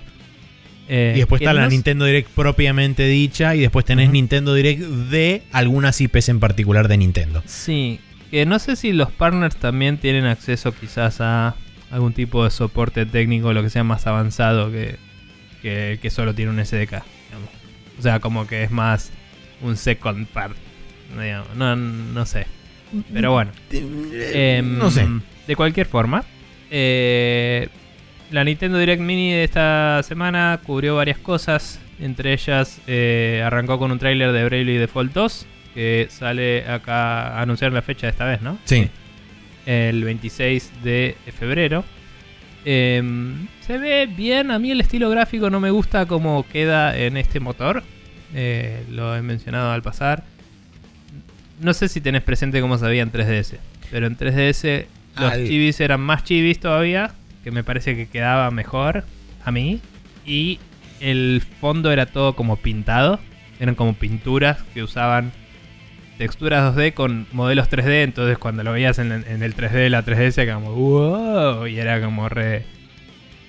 Eh, 0.87 1.11
Y 1.15 1.19
después 1.19 1.41
está 1.41 1.53
la 1.53 1.67
Nintendo 1.67 2.05
Direct 2.05 2.29
propiamente 2.31 3.05
dicha. 3.05 3.53
Y 3.55 3.59
después 3.59 3.85
tenés. 3.85 4.09
Nintendo 4.09 4.55
Direct 4.55 4.81
de 4.81 5.43
algunas 5.51 5.99
IPs 6.01 6.29
en 6.29 6.39
particular 6.39 6.87
de 6.87 6.97
Nintendo. 6.97 7.43
Sí, 7.45 7.99
que 8.29 8.45
no 8.45 8.59
sé 8.59 8.75
si 8.75 8.93
los 8.93 9.11
partners 9.11 9.55
también 9.55 9.97
tienen 9.97 10.25
acceso 10.25 10.71
quizás 10.71 11.21
a 11.21 11.55
algún 11.91 12.13
tipo 12.13 12.43
de 12.43 12.51
soporte 12.51 13.05
técnico, 13.05 13.53
lo 13.53 13.63
que 13.63 13.69
sea 13.69 13.83
más 13.83 14.05
avanzado 14.07 14.71
que, 14.71 14.97
que, 15.61 15.99
que 16.01 16.09
solo 16.09 16.33
tiene 16.35 16.51
un 16.51 16.63
SDK. 16.63 16.73
digamos. 16.91 17.49
O 17.97 18.01
sea, 18.01 18.19
como 18.19 18.47
que 18.47 18.63
es 18.63 18.71
más 18.71 19.11
un 19.61 19.77
second 19.77 20.27
part. 20.27 20.55
digamos. 21.19 21.55
No, 21.55 21.75
no 21.75 22.25
sé. 22.25 22.47
Pero 23.13 23.31
bueno. 23.31 23.51
Em, 23.71 24.77
no 24.77 24.89
sé. 24.89 25.07
De 25.47 25.55
cualquier 25.55 25.87
forma, 25.87 26.23
eh, 26.69 27.69
la 28.31 28.43
Nintendo 28.43 28.77
Direct 28.77 29.01
Mini 29.01 29.31
de 29.31 29.43
esta 29.43 30.01
semana 30.03 30.59
cubrió 30.63 30.95
varias 30.95 31.17
cosas. 31.17 31.79
Entre 31.99 32.31
ellas, 32.33 32.79
eh, 32.87 33.43
arrancó 33.45 33.77
con 33.77 33.91
un 33.91 33.99
tráiler 33.99 34.31
de 34.31 34.45
Bravely 34.45 34.77
Default 34.77 35.11
2, 35.13 35.45
que 35.79 36.07
sale 36.09 36.69
acá 36.69 37.37
a 37.37 37.41
anunciar 37.41 37.71
la 37.71 37.81
fecha 37.81 38.07
de 38.07 38.11
esta 38.11 38.25
vez, 38.25 38.41
¿no? 38.41 38.57
Sí. 38.65 38.89
El 39.65 40.03
26 40.03 40.83
de 40.83 41.15
febrero. 41.39 41.85
Em, 42.65 43.47
se 43.61 43.77
ve 43.77 44.05
bien, 44.05 44.51
a 44.51 44.59
mí 44.59 44.71
el 44.71 44.81
estilo 44.81 45.09
gráfico 45.09 45.49
no 45.49 45.61
me 45.61 45.71
gusta 45.71 46.05
como 46.05 46.45
queda 46.45 46.97
en 46.97 47.15
este 47.15 47.39
motor. 47.39 47.81
Eh, 48.35 48.83
lo 48.91 49.15
he 49.15 49.21
mencionado 49.21 49.71
al 49.71 49.81
pasar. 49.81 50.25
No 51.61 51.73
sé 51.73 51.87
si 51.87 52.01
tenés 52.01 52.23
presente 52.23 52.59
cómo 52.59 52.77
se 52.77 52.85
veía 52.85 53.01
en 53.01 53.13
3DS, 53.13 53.55
pero 53.89 54.05
en 54.05 54.17
3DS 54.17 54.85
los 55.17 55.33
chivis 55.33 55.79
eran 55.79 56.01
más 56.01 56.25
chivis 56.25 56.59
todavía, 56.59 57.11
que 57.41 57.51
me 57.51 57.63
parece 57.63 57.95
que 57.95 58.09
quedaba 58.09 58.51
mejor 58.51 59.05
a 59.45 59.51
mí. 59.53 59.79
Y 60.25 60.59
el 60.99 61.41
fondo 61.61 61.89
era 61.89 62.05
todo 62.05 62.35
como 62.35 62.57
pintado, 62.57 63.21
eran 63.61 63.75
como 63.75 63.93
pinturas 63.93 64.61
que 64.73 64.83
usaban 64.83 65.31
texturas 66.19 66.75
2D 66.75 66.93
con 66.93 67.27
modelos 67.31 67.69
3D, 67.71 68.03
entonces 68.03 68.37
cuando 68.37 68.61
lo 68.61 68.73
veías 68.73 68.99
en, 68.99 69.13
en 69.13 69.41
el 69.41 69.55
3D 69.55 69.71
de 69.71 69.89
la 69.89 70.03
3DS 70.03 70.37
era 70.37 70.55
como 70.55 70.73
wow, 70.73 71.65
y 71.65 71.79
era 71.79 72.01
como 72.01 72.27
re 72.27 72.65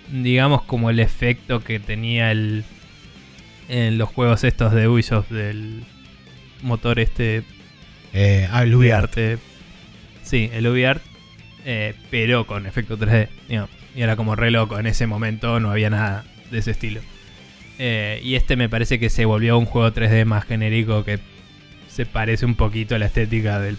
digamos 0.09 0.63
como 0.63 0.89
el 0.89 1.01
efecto 1.01 1.65
que 1.65 1.81
tenía 1.81 2.31
el 2.31 2.65
en 3.69 3.99
los 3.99 4.09
juegos 4.09 4.45
estos 4.45 4.73
de 4.73 4.87
Ubisoft 4.87 5.31
del 5.31 5.83
motor 6.63 7.01
este 7.01 7.43
Eh, 8.13 8.49
ah, 8.53 8.63
el. 8.63 8.75
UbiArt, 8.77 9.19
sí, 10.23 10.49
el 10.53 10.69
UbiArt 10.69 11.03
eh, 11.67 11.95
pero 12.09 12.47
con 12.47 12.67
efecto 12.67 12.97
3D, 12.97 13.29
digamos. 13.49 13.71
y 13.97 14.03
era 14.03 14.15
como 14.15 14.37
re 14.37 14.53
loco 14.53 14.79
en 14.79 14.87
ese 14.87 15.09
momento 15.09 15.59
no 15.59 15.73
había 15.73 15.91
nada 15.91 16.25
de 16.53 16.59
ese 16.59 16.71
estilo. 16.71 17.01
Eh, 17.81 18.21
y 18.23 18.37
este 18.37 18.55
me 18.55 18.69
parece 18.69 19.01
que 19.01 19.11
se 19.11 19.25
volvió 19.25 19.59
un 19.59 19.67
juego 19.67 19.93
3D 19.93 20.25
más 20.25 20.45
genérico 20.45 21.05
que 21.05 21.19
se 21.91 22.07
parece 22.07 22.47
un 22.47 22.55
poquito 22.55 22.95
a 22.95 22.99
la 22.99 23.07
estética 23.07 23.59
del. 23.61 23.77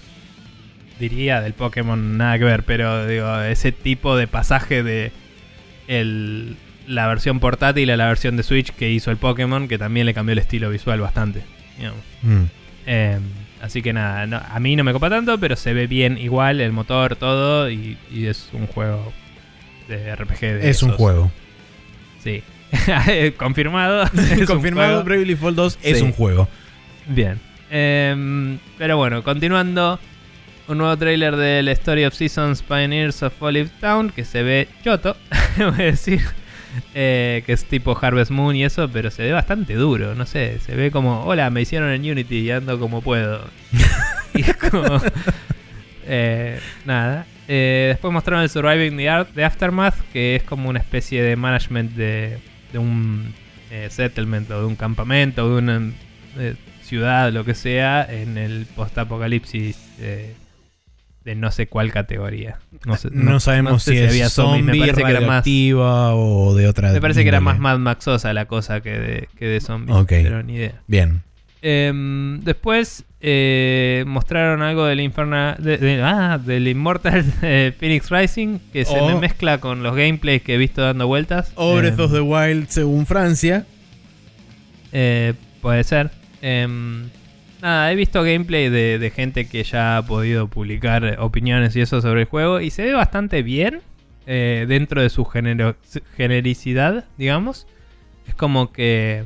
Diría 1.00 1.42
del 1.42 1.54
Pokémon, 1.54 2.18
nada 2.18 2.38
que 2.38 2.44
ver, 2.46 2.64
pero 2.64 3.08
digo, 3.08 3.42
ese 3.42 3.72
tipo 3.72 4.16
de 4.16 4.28
pasaje 4.28 4.84
de 4.84 5.12
el, 5.88 6.56
la 6.88 7.08
versión 7.08 7.40
portátil 7.40 7.90
a 7.90 7.98
la 7.98 8.08
versión 8.08 8.38
de 8.38 8.44
Switch 8.44 8.70
que 8.72 8.92
hizo 8.92 9.10
el 9.10 9.18
Pokémon, 9.18 9.68
que 9.68 9.80
también 9.80 10.06
le 10.06 10.14
cambió 10.14 10.34
el 10.34 10.40
estilo 10.40 10.70
visual 10.70 11.00
bastante. 11.02 11.42
Mm. 12.22 12.44
Eh, 12.86 13.18
así 13.62 13.82
que 13.82 13.94
nada, 13.94 14.28
no- 14.28 14.42
a 14.48 14.60
mí 14.60 14.76
no 14.76 14.84
me 14.84 14.94
copa 14.94 15.10
tanto, 15.10 15.40
pero 15.40 15.56
se 15.56 15.74
ve 15.74 15.88
bien 15.88 16.20
igual 16.20 16.62
el 16.62 16.72
motor, 16.72 17.16
todo, 17.16 17.72
y, 17.72 17.98
y 18.12 18.28
es 18.28 18.50
un 18.54 18.68
juego 18.68 19.12
de 19.88 20.16
RPG. 20.16 20.40
De 20.40 20.70
Es 20.70 20.84
un 20.84 20.92
juego. 20.92 21.32
Sí. 22.24 22.44
Confirmado. 23.38 24.04
Es 24.14 24.46
Confirmado. 24.46 25.04
Bravely 25.04 25.30
Default 25.34 25.56
2 25.56 25.80
es 25.82 25.98
Sí. 25.98 26.04
un 26.04 26.12
juego. 26.12 26.48
Bien. 27.08 27.40
Em, 27.72 28.60
pero 28.78 28.98
bueno, 28.98 29.24
continuando. 29.24 30.00
Un 30.68 30.78
nuevo 30.78 30.96
tráiler 30.96 31.36
del 31.36 31.68
Story 31.70 32.06
of 32.06 32.14
Seasons 32.14 32.62
Pioneers 32.62 33.24
of 33.24 33.34
Olive 33.42 33.70
Town 33.82 34.10
que 34.10 34.24
se 34.24 34.44
ve 34.44 34.68
choto, 34.84 35.18
voy 35.58 35.68
a 35.82 35.86
decir. 35.86 36.22
Eh, 36.96 37.44
que 37.46 37.52
es 37.52 37.66
tipo 37.66 37.98
Harvest 38.02 38.32
Moon 38.32 38.56
y 38.56 38.64
eso, 38.64 38.88
pero 38.90 39.12
se 39.12 39.24
ve 39.24 39.34
bastante 39.34 39.74
duro, 39.74 40.16
no 40.16 40.26
sé, 40.26 40.58
se 40.62 40.74
ve 40.74 40.90
como, 40.90 41.26
hola, 41.26 41.50
me 41.50 41.60
hicieron 41.62 41.90
en 41.92 42.10
Unity 42.10 42.38
y 42.40 42.52
ando 42.52 42.80
como 42.80 43.02
puedo. 43.02 43.42
y 44.34 44.42
es 44.42 44.56
como... 44.56 45.02
eh, 46.06 46.60
nada. 46.86 47.26
Eh, 47.50 47.88
después 47.90 48.14
mostraron 48.14 48.44
el 48.44 48.50
Surviving 48.50 48.96
the, 48.96 49.10
Ar- 49.10 49.28
the 49.36 49.44
Aftermath, 49.44 49.96
que 50.14 50.38
es 50.38 50.44
como 50.44 50.70
una 50.70 50.80
especie 50.80 51.22
de 51.22 51.36
management 51.36 51.92
de, 51.96 52.38
de 52.72 52.80
un 52.80 53.34
eh, 53.70 53.88
settlement 53.90 54.50
o 54.52 54.60
de 54.62 54.66
un 54.66 54.76
campamento, 54.78 55.50
de 55.50 55.56
una 55.62 55.92
eh, 56.38 56.56
ciudad, 56.92 57.32
lo 57.32 57.46
que 57.46 57.54
sea, 57.56 58.06
en 58.08 58.38
el 58.38 58.66
postapocalipsis 58.76 59.78
eh, 60.00 60.34
de 61.24 61.36
no 61.36 61.50
sé 61.52 61.68
cuál 61.68 61.92
categoría. 61.92 62.60
No, 62.86 62.98
sé- 62.98 63.10
No, 63.14 63.40
sabemos 63.40 63.72
no 63.72 63.80
sé 63.80 63.92
si, 63.92 63.98
es 64.00 64.10
había 64.10 64.30
zombies, 64.30 64.66
zombie, 64.66 64.72
me 64.74 64.80
parece 64.88 65.04
que 65.06 65.10
era 65.12 65.20
más 65.22 65.28
radioactiva 65.46 66.16
o 66.16 66.54
de 66.54 66.68
otra. 66.68 66.92
me 66.92 67.00
parece 67.00 67.22
que 67.24 67.30
era 67.30 67.40
más. 67.40 67.60
Mad 67.60 67.78
Maxosa 67.80 68.34
la 68.34 68.46
cosa 68.46 68.82
que 68.82 68.92
de, 68.92 69.30
que 69.38 69.46
de 69.46 69.62
zombies, 69.62 69.96
Ok. 69.98 70.10
pero 70.10 70.44
ni 70.44 70.56
idea. 70.56 70.82
Bien. 70.88 71.22
Em, 71.64 72.42
después 72.42 73.06
eh, 73.22 74.04
mostraron 74.08 74.64
algo 74.64 74.86
del 74.86 75.00
Inferna, 75.00 75.56
de- 75.60 75.78
de- 75.78 76.02
ah, 76.02 76.40
del 76.44 76.68
Immortal 76.68 77.24
eh, 77.44 77.72
Phoenix 77.80 78.10
Rising 78.10 78.58
que 78.74 78.84
se 78.84 79.00
Oh. 79.00 79.08
me 79.08 79.16
mezcla 79.20 79.60
con 79.60 79.84
los 79.84 79.96
gameplays 79.96 80.42
que 80.42 80.56
he 80.56 80.58
visto 80.58 80.82
dando 80.82 81.06
vueltas. 81.08 81.52
O 81.56 81.76
Breath 81.78 82.00
Em, 82.00 82.06
of 82.06 82.12
the 82.12 82.22
Wild 82.22 82.68
según 82.70 83.06
Francia. 83.06 83.66
eh, 84.92 85.34
puede 85.62 85.84
ser. 85.84 86.10
Em, 86.42 87.10
nada, 87.62 87.92
he 87.92 87.96
visto 87.96 88.24
gameplay 88.24 88.70
de, 88.70 89.12
gente 89.16 89.48
que 89.48 89.64
ya 89.64 89.98
ha 89.98 90.06
podido 90.06 90.48
publicar 90.48 91.18
opiniones 91.20 91.76
y 91.76 91.82
eso 91.82 92.02
sobre 92.02 92.22
el 92.22 92.28
juego 92.28 92.60
y 92.60 92.72
se 92.72 92.84
ve 92.84 92.94
bastante 92.94 93.44
bien 93.44 93.82
eh, 94.26 94.66
dentro 94.68 95.02
de 95.02 95.10
su 95.10 95.26
genero- 95.26 95.76
genericidad, 96.18 97.06
digamos. 97.18 97.68
Es 98.28 98.36
como 98.36 98.72
que 98.72 99.26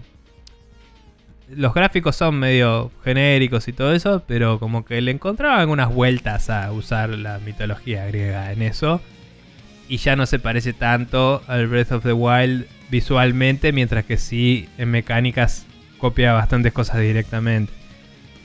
los 1.49 1.73
gráficos 1.73 2.15
son 2.15 2.39
medio 2.39 2.91
genéricos 3.03 3.67
y 3.67 3.73
todo 3.73 3.93
eso, 3.93 4.23
pero 4.27 4.59
como 4.59 4.83
que 4.85 4.99
le 5.01 5.11
encontraba 5.11 5.59
algunas 5.59 5.93
vueltas 5.93 6.49
a 6.49 6.71
usar 6.71 7.09
la 7.09 7.39
mitología 7.39 8.05
griega 8.07 8.51
en 8.51 8.61
eso. 8.61 9.01
Y 9.87 9.97
ya 9.97 10.15
no 10.15 10.25
se 10.25 10.39
parece 10.39 10.73
tanto 10.73 11.43
al 11.47 11.67
Breath 11.67 11.91
of 11.91 12.03
the 12.03 12.13
Wild 12.13 12.65
visualmente, 12.89 13.71
mientras 13.71 14.05
que 14.05 14.17
sí 14.17 14.67
en 14.79 14.89
mecánicas 14.89 15.67
copia 16.05 16.33
bastantes 16.33 16.71
cosas 16.71 17.01
directamente. 17.01 17.73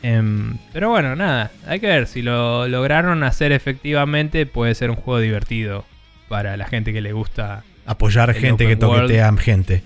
Em, 0.03 0.57
pero 0.73 0.89
bueno, 0.89 1.15
nada, 1.15 1.51
hay 1.67 1.79
que 1.79 1.89
ver 1.89 2.07
si 2.07 2.23
lo 2.23 2.67
lograron 2.69 3.23
hacer 3.23 3.53
efectivamente, 3.53 4.47
puede 4.47 4.75
ser 4.75 4.89
un 4.89 4.97
juego 4.97 5.21
divertido 5.21 5.85
para 6.31 6.57
la 6.57 6.67
gente 6.67 6.95
que 6.95 7.03
le 7.03 7.13
gusta. 7.13 7.63
Apoyar 7.85 8.33
gente 8.33 8.67
que 8.67 8.77
toquetea 8.77 9.31
gente. 9.37 9.83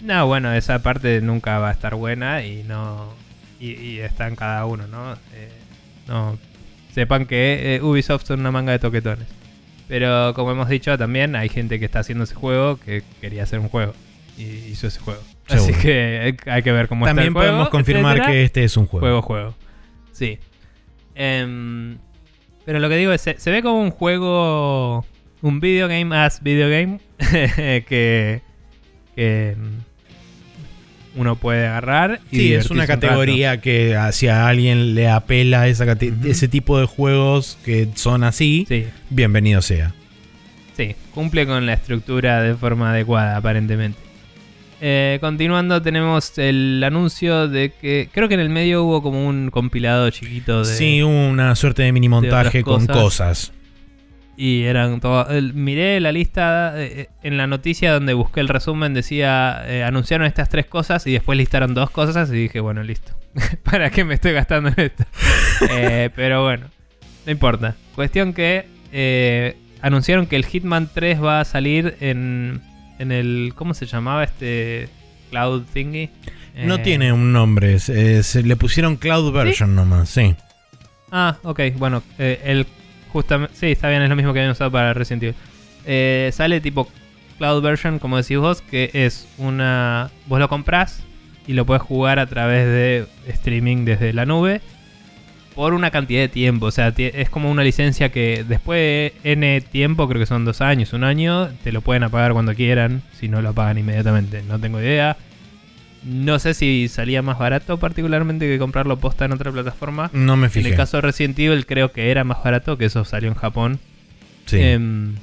No, 0.00 0.28
bueno, 0.28 0.52
esa 0.52 0.78
parte 0.80 1.20
nunca 1.20 1.58
va 1.58 1.70
a 1.70 1.72
estar 1.72 1.96
buena 1.96 2.44
y 2.44 2.62
no. 2.62 3.14
Y, 3.58 3.72
y 3.72 3.98
está 3.98 4.28
en 4.28 4.36
cada 4.36 4.64
uno, 4.64 4.86
¿no? 4.86 5.14
Eh, 5.14 5.50
no. 6.06 6.38
Sepan 6.94 7.26
que 7.26 7.74
eh, 7.74 7.82
Ubisoft 7.82 8.26
son 8.26 8.40
una 8.40 8.52
manga 8.52 8.70
de 8.70 8.78
toquetones. 8.78 9.26
Pero 9.88 10.34
como 10.34 10.52
hemos 10.52 10.68
dicho 10.68 10.96
también, 10.96 11.34
hay 11.34 11.48
gente 11.48 11.80
que 11.80 11.86
está 11.86 11.98
haciendo 11.98 12.22
ese 12.22 12.36
juego 12.36 12.78
que 12.78 13.02
quería 13.20 13.42
hacer 13.42 13.58
un 13.58 13.68
juego. 13.68 13.92
Y 14.40 14.70
hizo 14.72 14.86
ese 14.86 15.00
juego. 15.00 15.20
Así 15.48 15.72
que 15.74 16.36
hay- 16.46 16.62
que 16.62 16.72
ver 16.72 16.86
cómo 16.88 17.04
está 17.04 17.10
También 17.10 17.28
el 17.28 17.32
juego. 17.32 17.48
podemos 17.48 17.68
confirmar 17.70 18.16
etcétera. 18.16 18.32
que 18.32 18.44
este 18.44 18.64
es 18.64 18.76
un 18.76 18.86
juego. 18.86 19.04
Juego, 19.06 19.22
juego. 19.22 19.54
Sí. 20.12 20.38
Em, 21.14 21.98
pero 22.64 22.78
lo 22.78 22.88
que 22.88 22.96
digo 22.96 23.12
es, 23.12 23.20
se, 23.20 23.38
se 23.38 23.50
ve 23.50 23.62
como 23.62 23.80
un 23.80 23.90
juego, 23.90 25.04
un 25.42 25.60
video 25.60 25.88
game 25.88 26.14
as 26.16 26.42
video 26.42 26.68
game 26.70 27.00
que, 27.88 28.42
que 29.16 29.56
mm, 29.58 31.18
uno 31.20 31.36
puede 31.36 31.66
agarrar. 31.66 32.20
Y 32.30 32.36
Sí, 32.38 32.54
es 32.54 32.70
una 32.70 32.82
un 32.82 32.86
categoría 32.86 33.60
que 33.60 33.96
hacia 33.96 34.46
alguien 34.46 34.94
le 34.94 35.08
apela 35.08 35.66
esa 35.68 35.84
ese 36.24 36.48
tipo 36.48 36.78
de 36.78 36.86
juegos 36.86 37.58
que 37.64 37.88
son 37.94 38.22
así. 38.24 38.64
Sí, 38.68 38.86
Bienvenido 39.10 39.60
sea. 39.62 39.92
sí, 40.76 40.94
cumple 41.12 41.46
con 41.46 41.66
la 41.66 41.72
estructura 41.74 42.40
de 42.42 42.54
forma 42.54 42.92
adecuada 42.92 43.36
aparentemente. 43.36 43.98
Eh, 44.82 45.18
continuando 45.20 45.82
tenemos 45.82 46.38
el 46.38 46.82
anuncio 46.84 47.48
de 47.48 47.70
que 47.72 48.08
creo 48.12 48.28
que 48.28 48.34
en 48.34 48.40
el 48.40 48.48
medio 48.48 48.84
hubo 48.84 49.02
como 49.02 49.26
un 49.26 49.50
compilado 49.50 50.08
chiquito 50.10 50.60
de... 50.60 50.64
Sí, 50.74 51.02
una 51.02 51.54
suerte 51.54 51.82
de 51.82 51.92
mini 51.92 52.08
montaje 52.08 52.62
con 52.62 52.86
cosas. 52.86 53.52
Y 54.38 54.62
eran 54.62 55.00
todo. 55.00 55.28
el- 55.28 55.52
miré 55.52 56.00
la 56.00 56.12
lista 56.12 56.72
eh, 56.76 57.08
en 57.22 57.36
la 57.36 57.46
noticia 57.46 57.92
donde 57.92 58.14
busqué 58.14 58.40
el 58.40 58.48
resumen, 58.48 58.94
decía 58.94 59.62
eh, 59.66 59.84
anunciaron 59.84 60.26
estas 60.26 60.48
tres 60.48 60.64
cosas 60.64 61.06
y 61.06 61.12
después 61.12 61.36
listaron 61.36 61.74
dos 61.74 61.90
cosas 61.90 62.30
y 62.30 62.34
dije, 62.36 62.60
bueno, 62.60 62.82
listo. 62.82 63.12
¿Para 63.64 63.90
qué 63.90 64.02
me 64.04 64.14
estoy 64.14 64.32
gastando 64.32 64.70
en 64.76 64.80
esto? 64.80 65.04
Eh, 65.70 66.08
pero 66.16 66.42
bueno, 66.42 66.68
no 67.26 67.32
importa. 67.32 67.76
Cuestión 67.94 68.32
que 68.32 68.64
eh, 68.92 69.56
anunciaron 69.82 70.24
que 70.24 70.36
el 70.36 70.46
Hitman 70.46 70.88
3 70.94 71.22
va 71.22 71.40
a 71.40 71.44
salir 71.44 71.96
en, 72.00 72.62
en 73.00 73.10
el. 73.12 73.52
¿Cómo 73.56 73.74
se 73.74 73.86
llamaba 73.86 74.22
este 74.24 74.88
Cloud 75.30 75.62
Thingy? 75.72 76.10
No 76.64 76.76
Eh, 76.76 76.78
tiene 76.78 77.12
un 77.12 77.32
nombre, 77.32 77.74
es- 77.74 78.34
le 78.34 78.56
pusieron 78.56 78.96
Cloud 78.96 79.32
Version 79.32 79.74
nomás, 79.74 80.08
sí. 80.10 80.34
Ah, 81.10 81.36
ok, 81.42 81.60
bueno, 81.76 82.02
eh, 82.18 82.40
el 82.44 82.66
justamente, 83.12 83.54
sí, 83.56 83.66
está 83.72 83.88
bien, 83.88 84.02
es 84.02 84.08
lo 84.08 84.16
mismo 84.16 84.32
que 84.32 84.40
habían 84.40 84.52
usado 84.52 84.70
para 84.70 84.92
Resident 84.94 85.22
Evil. 85.24 85.34
Eh, 85.86 86.30
sale 86.32 86.60
tipo 86.60 86.88
Cloud 87.38 87.62
Version, 87.62 87.98
como 87.98 88.16
decís 88.16 88.36
vos, 88.38 88.62
que 88.62 88.90
es 88.92 89.26
una, 89.38 90.10
vos 90.26 90.38
lo 90.38 90.48
comprás 90.48 91.02
y 91.46 91.54
lo 91.54 91.64
puedes 91.66 91.82
jugar 91.82 92.18
a 92.18 92.26
través 92.26 92.66
de 92.66 93.06
streaming 93.28 93.84
desde 93.84 94.12
la 94.12 94.26
nube 94.26 94.60
por 95.60 95.74
una 95.74 95.90
cantidad 95.90 96.22
de 96.22 96.28
tiempo. 96.28 96.64
O 96.64 96.70
sea, 96.70 96.90
es 96.96 97.28
como 97.28 97.50
una 97.50 97.62
licencia 97.62 98.08
que 98.08 98.46
después 98.48 98.78
de 98.78 99.12
N 99.32 99.60
tiempo, 99.60 100.08
creo 100.08 100.18
que 100.18 100.24
son 100.24 100.46
dos 100.46 100.62
años, 100.62 100.94
un 100.94 101.04
año, 101.04 101.50
te 101.62 101.70
lo 101.70 101.82
pueden 101.82 102.02
apagar 102.02 102.32
cuando 102.32 102.54
quieran, 102.54 103.02
si 103.12 103.28
no 103.28 103.42
lo 103.42 103.50
apagan 103.50 103.76
inmediatamente. 103.76 104.42
No 104.48 104.58
tengo 104.58 104.80
idea. 104.80 105.18
No 106.02 106.38
sé 106.38 106.54
si 106.54 106.88
salía 106.88 107.20
más 107.20 107.38
barato 107.38 107.76
particularmente 107.76 108.48
que 108.48 108.58
comprarlo 108.58 108.96
posta 109.00 109.26
en 109.26 109.32
otra 109.32 109.52
plataforma. 109.52 110.08
No 110.14 110.34
me 110.38 110.46
En 110.46 110.50
fijé. 110.50 110.70
el 110.70 110.76
caso 110.76 110.96
de 110.96 111.02
Resident 111.02 111.38
Evil 111.38 111.66
creo 111.66 111.92
que 111.92 112.10
era 112.10 112.24
más 112.24 112.42
barato, 112.42 112.78
que 112.78 112.86
eso 112.86 113.04
salió 113.04 113.28
en 113.28 113.34
Japón. 113.34 113.80
Sí. 114.46 114.56
Em, 114.62 115.16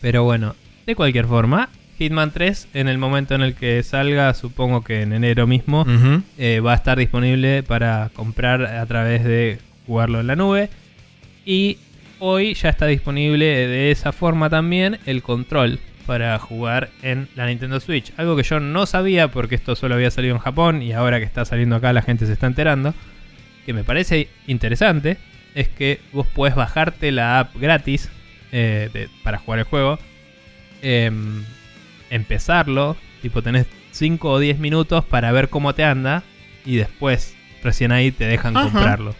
pero 0.00 0.24
bueno, 0.24 0.56
de 0.84 0.96
cualquier 0.96 1.26
forma, 1.26 1.68
Hitman 2.00 2.30
3 2.30 2.68
en 2.74 2.88
el 2.88 2.96
momento 2.98 3.34
en 3.34 3.42
el 3.42 3.54
que 3.54 3.82
salga, 3.82 4.32
supongo 4.34 4.82
que 4.82 5.02
en 5.02 5.12
enero 5.12 5.46
mismo, 5.46 5.84
eh, 6.38 6.60
va 6.60 6.72
a 6.72 6.76
estar 6.76 6.98
disponible 6.98 7.62
para 7.62 8.10
comprar 8.14 8.62
a 8.64 8.84
través 8.86 9.22
de 9.24 9.58
jugarlo 9.86 10.20
en 10.20 10.26
la 10.26 10.34
nube. 10.36 10.70
Y 11.44 11.76
hoy 12.18 12.54
ya 12.54 12.70
está 12.70 12.86
disponible 12.86 13.44
de 13.46 13.90
esa 13.90 14.12
forma 14.12 14.48
también 14.48 14.98
el 15.06 15.22
control 15.22 15.78
para 16.06 16.38
jugar 16.38 16.88
en 17.02 17.28
la 17.36 17.46
Nintendo 17.46 17.78
Switch. 17.80 18.12
Algo 18.16 18.34
que 18.36 18.42
yo 18.42 18.58
no 18.60 18.86
sabía 18.86 19.28
porque 19.28 19.54
esto 19.54 19.76
solo 19.76 19.94
había 19.94 20.10
salido 20.10 20.34
en 20.34 20.40
Japón 20.40 20.82
y 20.82 20.92
ahora 20.92 21.18
que 21.18 21.24
está 21.24 21.44
saliendo 21.44 21.76
acá 21.76 21.92
la 21.92 22.02
gente 22.02 22.26
se 22.26 22.32
está 22.32 22.46
enterando. 22.46 22.94
Que 23.66 23.72
me 23.74 23.84
parece 23.84 24.28
interesante 24.46 25.18
es 25.54 25.68
que 25.68 26.00
vos 26.12 26.26
podés 26.26 26.54
bajarte 26.54 27.12
la 27.12 27.40
app 27.40 27.54
gratis 27.60 28.08
eh, 28.52 28.88
de- 28.92 29.08
para 29.22 29.38
jugar 29.38 29.58
el 29.60 29.64
juego. 29.66 29.98
em, 30.82 31.44
empezarlo, 32.10 32.96
tipo 33.22 33.42
tenés 33.42 33.66
5 33.92 34.30
o 34.30 34.38
10 34.38 34.58
minutos 34.58 35.04
para 35.04 35.32
ver 35.32 35.48
cómo 35.48 35.74
te 35.74 35.84
anda 35.84 36.22
y 36.64 36.76
después 36.76 37.34
recién 37.62 37.92
ahí 37.92 38.12
te 38.12 38.24
dejan 38.24 38.56
Ajá. 38.56 38.70
comprarlo. 38.70 39.14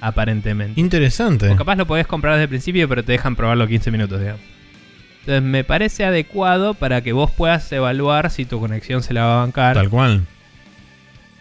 Aparentemente. 0.00 0.80
Interesante. 0.80 1.48
O 1.48 1.56
capaz 1.56 1.76
lo 1.76 1.86
podés 1.86 2.08
comprar 2.08 2.34
desde 2.34 2.44
el 2.44 2.48
principio, 2.48 2.88
pero 2.88 3.04
te 3.04 3.12
dejan 3.12 3.36
probarlo 3.36 3.68
15 3.68 3.90
minutos, 3.92 4.18
digamos. 4.18 4.40
Entonces 5.20 5.42
me 5.44 5.62
parece 5.62 6.04
adecuado 6.04 6.74
para 6.74 7.00
que 7.02 7.12
vos 7.12 7.30
puedas 7.30 7.70
evaluar 7.70 8.30
si 8.30 8.44
tu 8.44 8.58
conexión 8.58 9.04
se 9.04 9.14
la 9.14 9.24
va 9.24 9.34
a 9.34 9.44
bancar. 9.44 9.74
Tal 9.76 9.88
cual. 9.88 10.26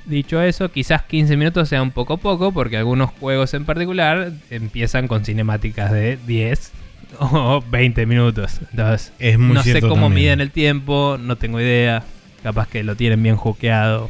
Dicho 0.06 0.40
eso, 0.42 0.72
quizás 0.72 1.04
15 1.04 1.36
minutos 1.38 1.70
sea 1.70 1.82
un 1.82 1.90
poco 1.90 2.18
poco, 2.18 2.52
porque 2.52 2.78
algunos 2.78 3.10
juegos 3.10 3.54
en 3.56 3.66
particular 3.66 4.32
empiezan 4.52 5.08
con 5.08 5.26
cinemáticas 5.26 5.92
de 5.92 6.18
10 6.28 6.72
o 7.20 7.64
20 7.70 8.06
minutos. 8.06 8.60
Entonces, 8.72 9.14
Es 9.20 9.38
muy 9.38 9.56
no 9.56 9.64
sé 9.64 9.82
cómo 9.82 9.94
también. 10.04 10.14
miden 10.14 10.42
el 10.42 10.52
tiempo, 10.52 11.18
no 11.20 11.36
tengo 11.36 11.60
idea. 11.60 12.04
Capaz 12.44 12.68
que 12.68 12.84
lo 12.84 12.96
tienen 12.96 13.22
bien 13.22 13.36
hookeado. 13.36 14.10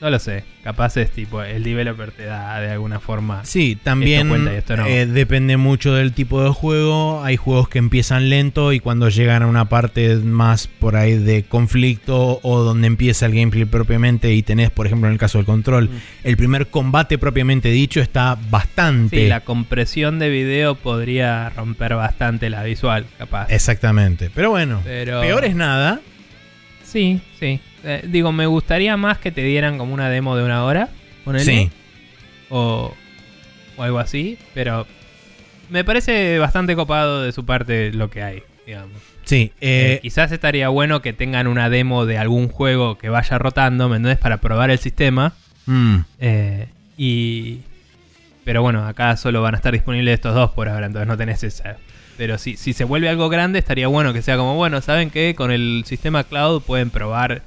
No 0.00 0.10
lo 0.10 0.18
sé. 0.20 0.44
Capaz 0.62 0.96
es 0.96 1.10
tipo, 1.10 1.42
el 1.42 1.64
developer 1.64 2.12
te 2.12 2.24
da 2.24 2.60
de 2.60 2.70
alguna 2.70 3.00
forma. 3.00 3.44
Sí, 3.44 3.76
también 3.82 4.20
Esto 4.20 4.28
cuenta 4.28 4.52
y 4.52 4.56
esto 4.56 4.76
no. 4.76 4.86
eh, 4.86 5.06
depende 5.06 5.56
mucho 5.56 5.92
del 5.94 6.12
tipo 6.12 6.40
de 6.44 6.50
juego. 6.50 7.24
Hay 7.24 7.36
juegos 7.36 7.68
que 7.68 7.78
empiezan 7.78 8.30
lento 8.30 8.72
y 8.72 8.78
cuando 8.78 9.08
llegan 9.08 9.42
a 9.42 9.46
una 9.48 9.64
parte 9.68 10.14
más 10.16 10.68
por 10.68 10.94
ahí 10.94 11.18
de 11.18 11.42
conflicto 11.42 12.38
o 12.44 12.60
donde 12.62 12.86
empieza 12.86 13.26
el 13.26 13.32
gameplay 13.34 13.64
propiamente 13.64 14.32
y 14.34 14.42
tenés, 14.44 14.70
por 14.70 14.86
ejemplo, 14.86 15.08
en 15.08 15.14
el 15.14 15.18
caso 15.18 15.38
del 15.38 15.46
control, 15.46 15.88
Mm. 15.88 15.96
el 16.24 16.36
primer 16.36 16.68
combate 16.68 17.18
propiamente 17.18 17.70
dicho 17.70 18.00
está 18.00 18.38
bastante... 18.50 19.16
Sí, 19.22 19.26
la 19.26 19.40
compresión 19.40 20.20
de 20.20 20.28
video 20.28 20.76
podría 20.76 21.48
romper 21.50 21.94
bastante 21.96 22.50
la 22.50 22.62
visual, 22.62 23.06
capaz. 23.18 23.48
Exactamente. 23.50 24.30
Pero 24.32 24.50
bueno, 24.50 24.80
Pero- 24.84 25.20
peor 25.22 25.44
es 25.44 25.56
nada. 25.56 26.00
Sí, 26.84 27.20
sí. 27.40 27.60
Eh, 27.84 28.02
digo, 28.08 28.32
me 28.32 28.46
gustaría 28.46 28.96
más 28.96 29.18
que 29.18 29.30
te 29.30 29.42
dieran 29.42 29.78
como 29.78 29.94
una 29.94 30.08
demo 30.10 30.36
de 30.36 30.44
una 30.44 30.64
hora. 30.64 30.88
ponele, 31.24 31.44
Sí. 31.44 31.70
O, 32.50 32.94
o 33.76 33.82
algo 33.82 33.98
así. 33.98 34.38
Pero 34.54 34.86
me 35.70 35.84
parece 35.84 36.38
bastante 36.38 36.74
copado 36.74 37.22
de 37.22 37.32
su 37.32 37.44
parte 37.44 37.92
lo 37.92 38.10
que 38.10 38.22
hay, 38.22 38.42
digamos. 38.66 38.96
Sí, 39.24 39.52
Eh, 39.60 39.94
eh, 39.96 39.98
quizás 40.00 40.32
estaría 40.32 40.70
bueno 40.70 41.02
que 41.02 41.12
tengan 41.12 41.46
una 41.48 41.68
demo 41.68 42.06
de 42.06 42.16
algún 42.16 42.48
juego 42.48 42.96
que 42.96 43.10
vaya 43.10 43.36
rotando, 43.38 43.88
¿me 43.90 43.96
entendés? 43.96 44.18
Para 44.18 44.38
probar 44.38 44.70
el 44.70 44.78
sistema. 44.78 45.34
mm, 45.66 45.96
Eh, 46.20 46.68
y. 46.96 47.58
Pero 48.44 48.62
bueno, 48.62 48.86
acá 48.86 49.14
solo 49.18 49.42
van 49.42 49.52
a 49.54 49.58
estar 49.58 49.74
disponibles 49.74 50.14
estos 50.14 50.34
dos 50.34 50.50
por 50.52 50.68
ahora, 50.70 50.86
entonces 50.86 51.06
no 51.06 51.18
tenés 51.18 51.42
esa. 51.42 51.76
Pero 52.16 52.38
si, 52.38 52.56
si 52.56 52.72
se 52.72 52.84
vuelve 52.84 53.10
algo 53.10 53.28
grande, 53.28 53.58
estaría 53.58 53.86
bueno 53.88 54.14
que 54.14 54.22
sea 54.22 54.38
como, 54.38 54.54
bueno, 54.56 54.80
¿saben 54.80 55.10
qué? 55.10 55.34
Con 55.36 55.50
el 55.52 55.82
sistema 55.84 56.24
cloud 56.24 56.62
pueden 56.62 56.88
probar 56.88 57.42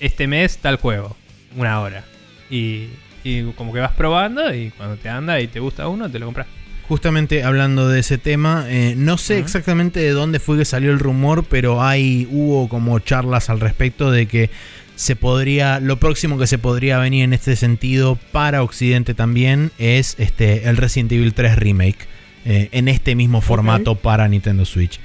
este 0.00 0.26
mes 0.26 0.58
tal 0.58 0.76
juego, 0.76 1.16
una 1.56 1.80
hora. 1.80 2.04
Y, 2.50 2.88
y 3.24 3.42
como 3.52 3.72
que 3.72 3.80
vas 3.80 3.92
probando 3.92 4.54
y 4.54 4.70
cuando 4.70 4.96
te 4.96 5.08
anda 5.08 5.40
y 5.40 5.48
te 5.48 5.60
gusta 5.60 5.88
uno, 5.88 6.10
te 6.10 6.18
lo 6.18 6.26
compras. 6.26 6.46
Justamente 6.88 7.44
hablando 7.44 7.88
de 7.88 8.00
ese 8.00 8.18
tema, 8.18 8.66
eh, 8.68 8.94
no 8.96 9.16
sé 9.16 9.38
exactamente 9.38 10.00
de 10.00 10.10
dónde 10.10 10.38
fue 10.38 10.58
que 10.58 10.66
salió 10.66 10.90
el 10.90 10.98
rumor, 10.98 11.44
pero 11.48 11.82
hay 11.82 12.28
hubo 12.30 12.68
como 12.68 12.98
charlas 12.98 13.48
al 13.48 13.60
respecto 13.60 14.10
de 14.10 14.26
que 14.26 14.50
se 14.94 15.16
podría, 15.16 15.80
lo 15.80 15.98
próximo 15.98 16.38
que 16.38 16.46
se 16.46 16.58
podría 16.58 16.98
venir 16.98 17.24
en 17.24 17.32
este 17.32 17.56
sentido 17.56 18.18
para 18.32 18.62
Occidente 18.62 19.14
también 19.14 19.72
es 19.78 20.14
este 20.18 20.68
el 20.68 20.76
Resident 20.76 21.12
Evil 21.12 21.32
3 21.32 21.56
remake 21.56 22.06
eh, 22.44 22.68
en 22.72 22.88
este 22.88 23.14
mismo 23.14 23.40
formato 23.40 23.94
para 23.94 24.28
Nintendo 24.28 24.66
Switch. 24.66 25.00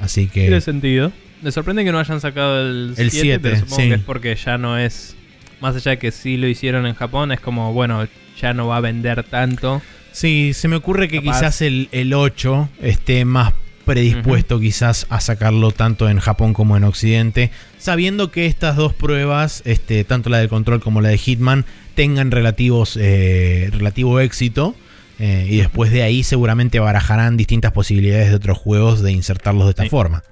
Así 0.00 0.26
que 0.26 0.42
Tiene 0.42 0.60
sentido. 0.60 1.12
Me 1.42 1.52
sorprende 1.52 1.84
que 1.84 1.92
no 1.92 1.98
hayan 1.98 2.20
sacado 2.20 2.60
el, 2.60 2.94
El 2.96 3.10
7, 3.10 3.10
7, 3.10 3.38
pero 3.40 3.56
supongo 3.58 3.76
sí. 3.82 3.88
que 3.88 3.94
es 3.94 4.00
porque 4.02 4.34
ya 4.36 4.58
no 4.58 4.78
es. 4.78 5.16
Más 5.60 5.74
allá 5.76 5.92
de 5.92 5.98
que 5.98 6.10
sí 6.10 6.36
lo 6.36 6.46
hicieron 6.48 6.86
en 6.86 6.94
Japón, 6.94 7.32
es 7.32 7.40
como, 7.40 7.72
bueno, 7.72 8.06
ya 8.40 8.52
no 8.52 8.66
va 8.68 8.76
a 8.76 8.80
vender 8.80 9.22
tanto. 9.24 9.80
sí, 10.12 10.52
se 10.54 10.68
me 10.68 10.76
ocurre 10.76 11.08
que 11.08 11.18
Capaz. 11.22 11.38
quizás 11.40 11.62
el, 11.62 11.88
el 11.92 12.12
8 12.14 12.68
esté 12.82 13.24
más 13.24 13.52
predispuesto 13.86 14.58
quizás 14.58 15.06
a 15.10 15.20
sacarlo 15.20 15.70
tanto 15.70 16.08
en 16.08 16.18
Japón 16.18 16.52
como 16.54 16.76
en 16.76 16.82
Occidente, 16.84 17.50
sabiendo 17.78 18.30
que 18.32 18.46
estas 18.46 18.74
dos 18.76 18.92
pruebas, 18.92 19.62
este, 19.64 20.02
tanto 20.04 20.28
la 20.28 20.38
del 20.38 20.48
control 20.48 20.80
como 20.80 21.00
la 21.00 21.08
de 21.10 21.18
Hitman, 21.18 21.64
tengan 21.94 22.30
relativos, 22.32 22.98
eh, 23.00 23.70
relativo 23.72 24.18
éxito. 24.20 24.74
eh, 25.18 25.46
y 25.48 25.56
después 25.58 25.90
de 25.92 26.02
ahí 26.02 26.22
seguramente 26.24 26.78
barajarán 26.80 27.38
distintas 27.38 27.72
posibilidades 27.72 28.28
de 28.28 28.34
otros 28.34 28.58
juegos 28.58 29.00
de 29.02 29.12
insertarlos 29.12 29.64
de 29.66 29.70
esta 29.70 29.84
Sí. 29.84 29.88
forma. 29.88 30.22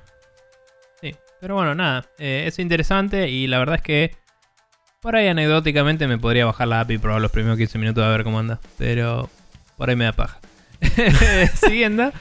Pero 1.45 1.57
bueno, 1.57 1.75
nada, 1.75 2.07
eh, 2.19 2.45
es 2.47 2.59
interesante 2.59 3.29
y 3.29 3.47
la 3.49 3.59
verdad 3.59 3.75
es 3.75 3.83
que 3.83 4.13
por 5.03 5.15
ahí 5.15 5.27
anecdóticamente 5.27 6.09
me 6.09 6.17
podría 6.17 6.47
bajar 6.47 6.69
la 6.69 6.81
app 6.81 6.91
y 6.91 6.97
probar 6.97 7.21
los 7.21 7.31
primeros 7.31 7.59
15 7.59 7.79
minutos 7.79 8.03
a 8.03 8.09
ver 8.09 8.25
cómo 8.25 8.39
anda, 8.39 8.61
pero 8.79 9.29
por 9.77 9.91
ahí 9.91 9.95
me 9.95 10.07
da 10.07 10.13
paja. 10.13 10.41
Siguiendo, 11.57 12.15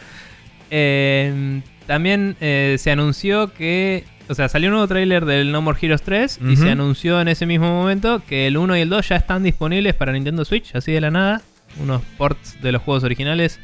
eh, 0.70 1.62
también 1.88 2.36
eh, 2.42 2.76
se 2.78 2.92
anunció 2.92 3.54
que, 3.54 4.04
o 4.28 4.36
sea, 4.36 4.50
salió 4.50 4.68
un 4.68 4.74
nuevo 4.74 4.90
tráiler 4.90 5.24
del 5.24 5.54
No 5.54 5.62
More 5.62 5.80
Heroes 5.82 6.02
3 6.02 6.40
y 6.50 6.58
se 6.58 6.72
anunció 6.72 7.22
en 7.22 7.30
ese 7.30 7.46
mismo 7.46 7.68
momento 7.68 8.22
que 8.28 8.48
el 8.48 8.58
1 8.58 8.76
y 8.76 8.82
el 8.82 8.90
2 8.90 9.08
ya 9.08 9.16
están 9.16 9.44
disponibles 9.44 9.94
para 9.94 10.12
Nintendo 10.12 10.44
Switch, 10.44 10.76
así 10.76 10.92
de 10.92 11.00
la 11.00 11.12
nada, 11.12 11.42
unos 11.82 12.02
ports 12.18 12.62
de 12.62 12.74
los 12.74 12.82
juegos 12.82 13.06
originales. 13.06 13.62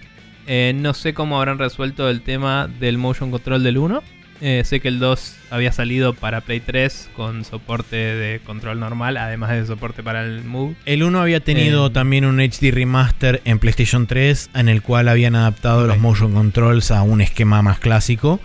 Eh, 0.47 0.71
no 0.73 0.93
sé 0.93 1.13
cómo 1.13 1.37
habrán 1.37 1.59
resuelto 1.59 2.09
el 2.09 2.21
tema 2.21 2.69
del 2.79 2.97
motion 2.97 3.29
control 3.29 3.61
del 3.61 3.77
1. 3.77 4.01
Eh, 4.41 4.63
sé 4.63 4.79
que 4.79 4.87
el 4.87 4.99
2 4.99 5.35
había 5.49 5.71
salido 5.73 6.13
para 6.13 6.39
Play 6.41 6.61
3 6.61 7.09
con 7.15 7.43
soporte 7.43 7.97
de 7.97 8.39
control 8.39 8.79
normal, 8.79 9.17
además 9.17 9.51
de 9.51 9.65
soporte 9.65 10.01
para 10.01 10.23
el 10.23 10.43
Move. 10.45 10.75
El 10.85 11.03
1 11.03 11.19
había 11.21 11.41
tenido 11.41 11.87
Eh. 11.87 11.89
también 11.89 12.23
un 12.23 12.39
HD 12.39 12.71
remaster 12.71 13.41
en 13.43 13.59
PlayStation 13.59 14.07
3 14.07 14.49
en 14.53 14.69
el 14.69 14.81
cual 14.81 15.09
habían 15.09 15.35
adaptado 15.35 15.87
los 15.87 15.97
motion 15.99 16.33
controls 16.33 16.91
a 16.91 17.01
un 17.03 17.19
esquema 17.21 17.61
más 17.61 17.79
clásico. 17.79 18.39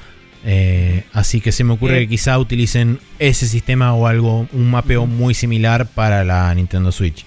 Eh, 0.46 1.04
así 1.12 1.40
que 1.40 1.52
se 1.52 1.64
me 1.64 1.72
ocurre 1.72 2.00
que 2.00 2.08
quizá 2.08 2.38
utilicen 2.38 2.98
ese 3.18 3.46
sistema 3.46 3.94
o 3.94 4.06
algo, 4.08 4.46
un 4.52 4.70
mapeo 4.70 5.06
muy 5.06 5.32
similar 5.32 5.86
para 5.86 6.22
la 6.24 6.52
Nintendo 6.54 6.90
Switch. 6.92 7.24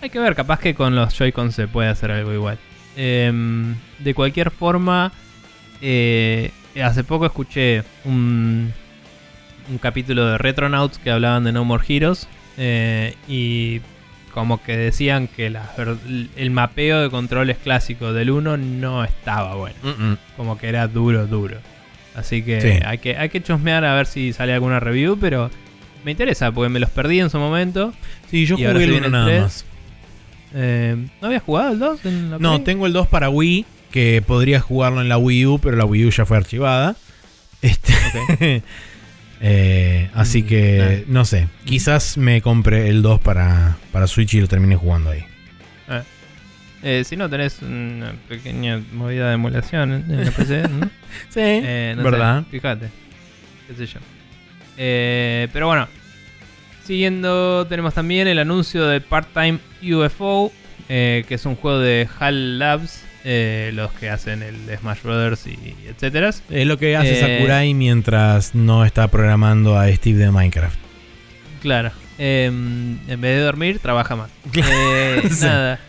Hay 0.00 0.10
que 0.10 0.18
ver, 0.18 0.34
capaz 0.34 0.58
que 0.58 0.74
con 0.74 0.96
los 0.96 1.14
Joy-Con 1.16 1.52
se 1.52 1.68
puede 1.68 1.88
hacer 1.90 2.10
algo 2.10 2.32
igual. 2.32 2.58
Em, 2.96 3.74
de 3.98 4.14
cualquier 4.14 4.50
forma, 4.50 5.12
eh, 5.80 6.50
hace 6.82 7.04
poco 7.04 7.26
escuché 7.26 7.82
un, 8.04 8.72
un 9.70 9.78
capítulo 9.78 10.26
de 10.26 10.38
Retronauts 10.38 10.98
que 10.98 11.10
hablaban 11.10 11.44
de 11.44 11.52
No 11.52 11.64
More 11.64 11.84
Heroes 11.88 12.28
eh, 12.56 13.14
y 13.28 13.80
como 14.32 14.60
que 14.62 14.76
decían 14.76 15.28
que 15.28 15.48
la 15.50 15.70
el 16.36 16.50
mapeo 16.50 17.00
de 17.02 17.10
controles 17.10 17.56
clásico 17.58 18.12
del 18.12 18.30
1 18.30 18.56
no 18.56 19.04
estaba 19.04 19.54
bueno. 19.54 19.76
Como 20.36 20.58
que 20.58 20.68
era 20.68 20.88
duro, 20.88 21.26
duro. 21.28 21.58
Así 22.16 22.42
que 22.42 22.60
Sí. 22.60 22.68
hay 22.84 22.98
que 22.98 23.16
hay 23.16 23.28
que 23.28 23.42
chusmear 23.42 23.84
a 23.84 23.94
ver 23.94 24.06
si 24.06 24.32
sale 24.32 24.52
alguna 24.52 24.80
review, 24.80 25.16
pero 25.20 25.50
me 26.04 26.10
interesa 26.10 26.50
porque 26.52 26.68
me 26.68 26.80
los 26.80 26.90
perdí 26.90 27.20
en 27.20 27.30
su 27.30 27.38
momento. 27.38 27.92
Sí, 28.30 28.44
yo 28.46 28.56
jugué 28.56 28.70
el 28.70 28.76
viene 28.78 28.96
1 28.98 29.06
el 29.06 29.12
nada 29.12 29.26
3. 29.26 29.42
más. 29.42 29.64
Eh, 30.56 30.96
¿No 31.20 31.26
habías 31.28 31.42
jugado 31.42 31.72
el 31.72 31.78
2 31.78 32.04
en 32.06 32.30
la 32.32 32.38
No, 32.38 32.60
tengo 32.62 32.86
el 32.86 32.92
2 32.92 33.06
para 33.08 33.28
Wii, 33.30 33.64
que 33.94 34.22
podría 34.26 34.58
jugarlo 34.60 35.00
en 35.00 35.08
la 35.08 35.18
Wii 35.18 35.46
U, 35.46 35.58
pero 35.60 35.76
la 35.76 35.84
Wii 35.84 36.06
U 36.06 36.10
ya 36.10 36.26
fue 36.26 36.36
archivada. 36.36 36.96
Este, 37.62 37.92
eh, 39.40 40.10
así 40.14 40.42
Mm, 40.42 40.46
que, 40.46 41.04
no 41.06 41.24
sé, 41.24 41.46
quizás 41.64 42.18
me 42.18 42.42
compre 42.42 42.88
el 42.88 43.02
2 43.02 43.20
para, 43.20 43.76
para 43.92 44.08
Switch 44.08 44.34
y 44.34 44.40
lo 44.40 44.48
termine 44.48 44.74
jugando 44.74 45.10
ahí. 45.10 45.24
Eh, 46.86 47.02
si 47.04 47.16
no, 47.16 47.30
tenés 47.30 47.62
una 47.62 48.12
pequeña 48.28 48.82
movida 48.92 49.28
de 49.28 49.34
emulación 49.34 49.92
en 49.92 50.10
el 50.18 50.30
PC, 50.32 50.68
¿no? 50.68 50.90
Sí, 51.30 51.40
Eh, 51.40 51.94
no 51.96 52.02
sé, 52.02 52.10
¿verdad? 52.10 52.44
fíjate. 52.50 52.88
Qué 53.68 53.74
sé 53.74 53.86
yo. 53.86 54.00
Eh, 54.76 55.48
pero 55.52 55.68
bueno. 55.68 55.88
Siguiendo, 56.84 57.66
tenemos 57.68 57.94
también 57.94 58.28
el 58.28 58.38
anuncio 58.38 58.86
de 58.86 59.00
Part-Time 59.00 59.60
UFO, 59.94 60.52
que 60.88 61.24
es 61.30 61.46
un 61.46 61.56
juego 61.56 61.78
de 61.78 62.06
HAL 62.18 62.58
Labs, 62.58 63.02
eh, 63.24 63.70
los 63.74 63.90
que 63.92 64.10
hacen 64.10 64.42
el 64.42 64.56
Smash 64.78 65.02
Brothers 65.02 65.46
y 65.46 65.58
etcétera. 65.88 66.30
Es 66.50 66.66
lo 66.66 66.76
que 66.78 66.96
hace 66.96 67.12
Eh, 67.12 67.20
Sakurai 67.38 67.72
mientras 67.74 68.54
no 68.54 68.84
está 68.84 69.08
programando 69.08 69.78
a 69.78 69.90
Steve 69.92 70.18
de 70.18 70.30
Minecraft. 70.30 70.78
Claro. 71.62 71.90
Eh, 72.18 72.44
en 72.46 73.00
vez 73.20 73.36
de 73.36 73.40
dormir, 73.40 73.78
trabaja 73.80 74.14
más. 74.16 74.30
Eh, 74.54 75.22
Sí. 75.30 75.44
Nada. 75.46 75.80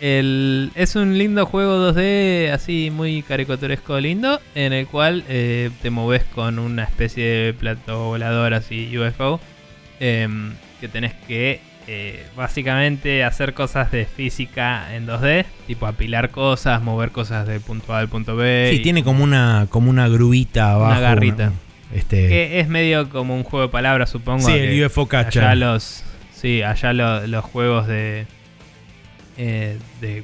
El- 0.00 0.72
es 0.74 0.96
un 0.96 1.16
lindo 1.16 1.46
juego 1.46 1.78
2D, 1.94 2.50
así 2.50 2.90
muy 2.90 3.22
caricaturesco 3.22 4.00
lindo, 4.00 4.40
en 4.56 4.72
el 4.72 4.88
cual 4.88 5.22
eh, 5.28 5.70
te 5.80 5.90
moves 5.90 6.24
con 6.34 6.58
una 6.58 6.82
especie 6.82 7.24
de 7.24 7.54
plato 7.54 8.06
volador 8.06 8.52
así 8.52 8.98
UFO, 8.98 9.40
em, 10.00 10.54
que 10.80 10.88
tenés 10.88 11.14
que 11.28 11.60
eh, 11.88 12.26
básicamente 12.36 13.24
hacer 13.24 13.54
cosas 13.54 13.90
de 13.90 14.04
física 14.06 14.94
en 14.94 15.06
2D, 15.06 15.44
tipo 15.66 15.86
apilar 15.86 16.30
cosas, 16.30 16.80
mover 16.82 17.10
cosas 17.10 17.46
de 17.46 17.58
punto 17.60 17.94
A 17.94 17.98
al 17.98 18.08
punto 18.08 18.36
B. 18.36 18.68
Sí, 18.70 18.76
y- 18.76 18.82
tiene 18.82 19.02
como 19.04 19.24
una, 19.24 19.66
como 19.68 19.90
una 19.90 20.08
grubita 20.08 20.72
abajo. 20.72 21.00
garrita. 21.00 21.52
este, 21.94 22.28
que 22.28 22.60
es 22.60 22.68
medio 22.68 23.08
como 23.10 23.34
un 23.34 23.42
juego 23.44 23.66
de 23.66 23.72
palabras, 23.72 24.10
supongo. 24.10 24.46
sí, 24.46 24.52
el 24.52 24.84
UFO 24.86 25.06
Catcher. 25.08 25.44
Allá 25.44 25.54
los. 25.54 26.04
Sí, 26.32 26.62
allá 26.62 26.92
lo- 26.92 27.26
los 27.26 27.44
juegos 27.44 27.86
de. 27.86 28.26
eh, 29.36 29.78
de. 30.00 30.22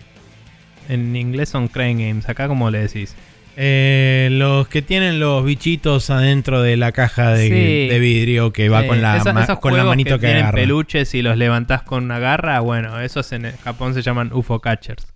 En 0.89 1.15
inglés 1.17 1.51
son 1.51 1.69
Crane 1.69 2.09
Games. 2.09 2.29
Acá, 2.29 2.49
como 2.49 2.71
le 2.71 2.79
decís? 2.81 3.15
Eh, 3.61 4.29
los 4.31 4.69
que 4.69 4.83
tienen 4.83 5.19
los 5.19 5.45
bichitos 5.45 6.11
adentro 6.11 6.63
de 6.63 6.77
la 6.77 6.93
caja 6.93 7.33
de, 7.33 7.49
Sí. 7.49 7.89
de 7.93 7.99
vidrio 7.99 8.53
que 8.53 8.69
va 8.69 8.87
con 8.87 9.03
la, 9.03 9.21
ma- 9.35 9.43
esos 9.43 9.59
con 9.59 9.77
la 9.77 9.83
manito 9.83 10.15
que, 10.21 10.27
tienen 10.27 10.43
agarra. 10.45 10.55
peluches 10.57 11.13
y 11.17 11.23
los 11.23 11.37
levantás 11.37 11.83
con 11.83 12.05
una 12.05 12.21
garra. 12.21 12.61
Bueno, 12.61 13.01
esos 13.01 13.33
en 13.33 13.51
Japón 13.65 13.95
se 13.95 14.03
llaman 14.03 14.31
UFO 14.33 14.61
Catchers. 14.61 15.09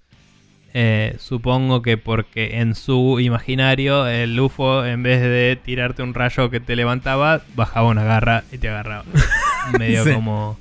Eh, 0.75 1.15
supongo 1.21 1.83
que 1.83 1.99
porque 1.99 2.59
en 2.59 2.75
su 2.75 3.21
imaginario 3.21 4.09
el 4.09 4.41
UFO, 4.41 4.85
en 4.87 5.05
vez 5.05 5.21
de 5.21 5.57
tirarte 5.63 6.03
un 6.03 6.13
rayo 6.13 6.51
que 6.51 6.59
te 6.59 6.75
levantaba, 6.75 7.43
bajaba 7.55 7.89
una 7.89 8.03
garra 8.03 8.43
y 8.51 8.59
te 8.59 8.69
agarraba. 8.71 9.05
medio 9.79 10.03
Sí. 10.03 10.13
como. 10.15 10.59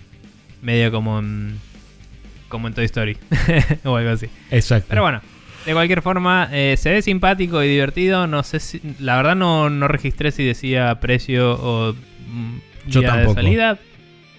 Medio 0.62 0.92
como 0.92 1.18
en. 1.18 1.58
Como 2.48 2.68
en 2.68 2.76
Toy 2.76 2.86
Story. 2.86 3.18
o 3.86 3.96
algo 3.96 4.12
así. 4.12 4.28
Exacto. 4.52 4.86
Pero 4.90 5.02
bueno, 5.02 5.22
de 5.66 5.74
cualquier 5.74 6.02
forma, 6.02 6.50
eh, 6.52 6.76
se 6.78 6.92
ve 6.92 7.02
simpático 7.02 7.62
y 7.64 7.68
divertido. 7.70 8.28
No 8.28 8.44
sé 8.44 8.60
si. 8.60 8.82
La 9.00 9.18
verdad 9.18 9.36
no, 9.36 9.70
no 9.70 9.88
registré 9.88 10.32
si 10.32 10.44
decía 10.46 11.00
precio 11.00 11.54
o. 11.62 11.94
mm, 11.94 12.58
Yo 12.88 13.02
día 13.02 13.10
tampoco. 13.10 13.36
de 13.36 13.42
salida. 13.44 13.80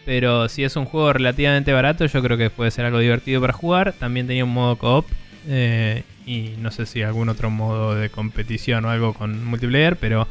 Pero 0.05 0.49
si 0.49 0.65
es 0.65 0.75
un 0.75 0.85
juego 0.85 1.13
relativamente 1.13 1.73
barato, 1.73 2.05
yo 2.07 2.23
creo 2.23 2.37
que 2.37 2.51
puede 2.51 2.73
ser 2.73 2.85
algo 2.85 2.99
divertido 2.99 3.41
para 3.41 3.53
jugar. 3.53 3.93
También 3.93 4.27
tenía 4.27 4.45
un 4.45 4.53
modo 4.53 4.77
co-op. 4.77 5.07
eh, 5.49 6.03
y 6.27 6.55
no 6.59 6.71
sé 6.71 6.87
si 6.87 7.03
algún 7.03 7.29
otro 7.29 7.51
modo 7.51 7.95
de 7.97 8.09
competición 8.09 8.85
o 8.85 8.91
algo 8.91 9.13
con 9.15 9.45
multiplayer. 9.45 9.97
Pero 9.97 10.27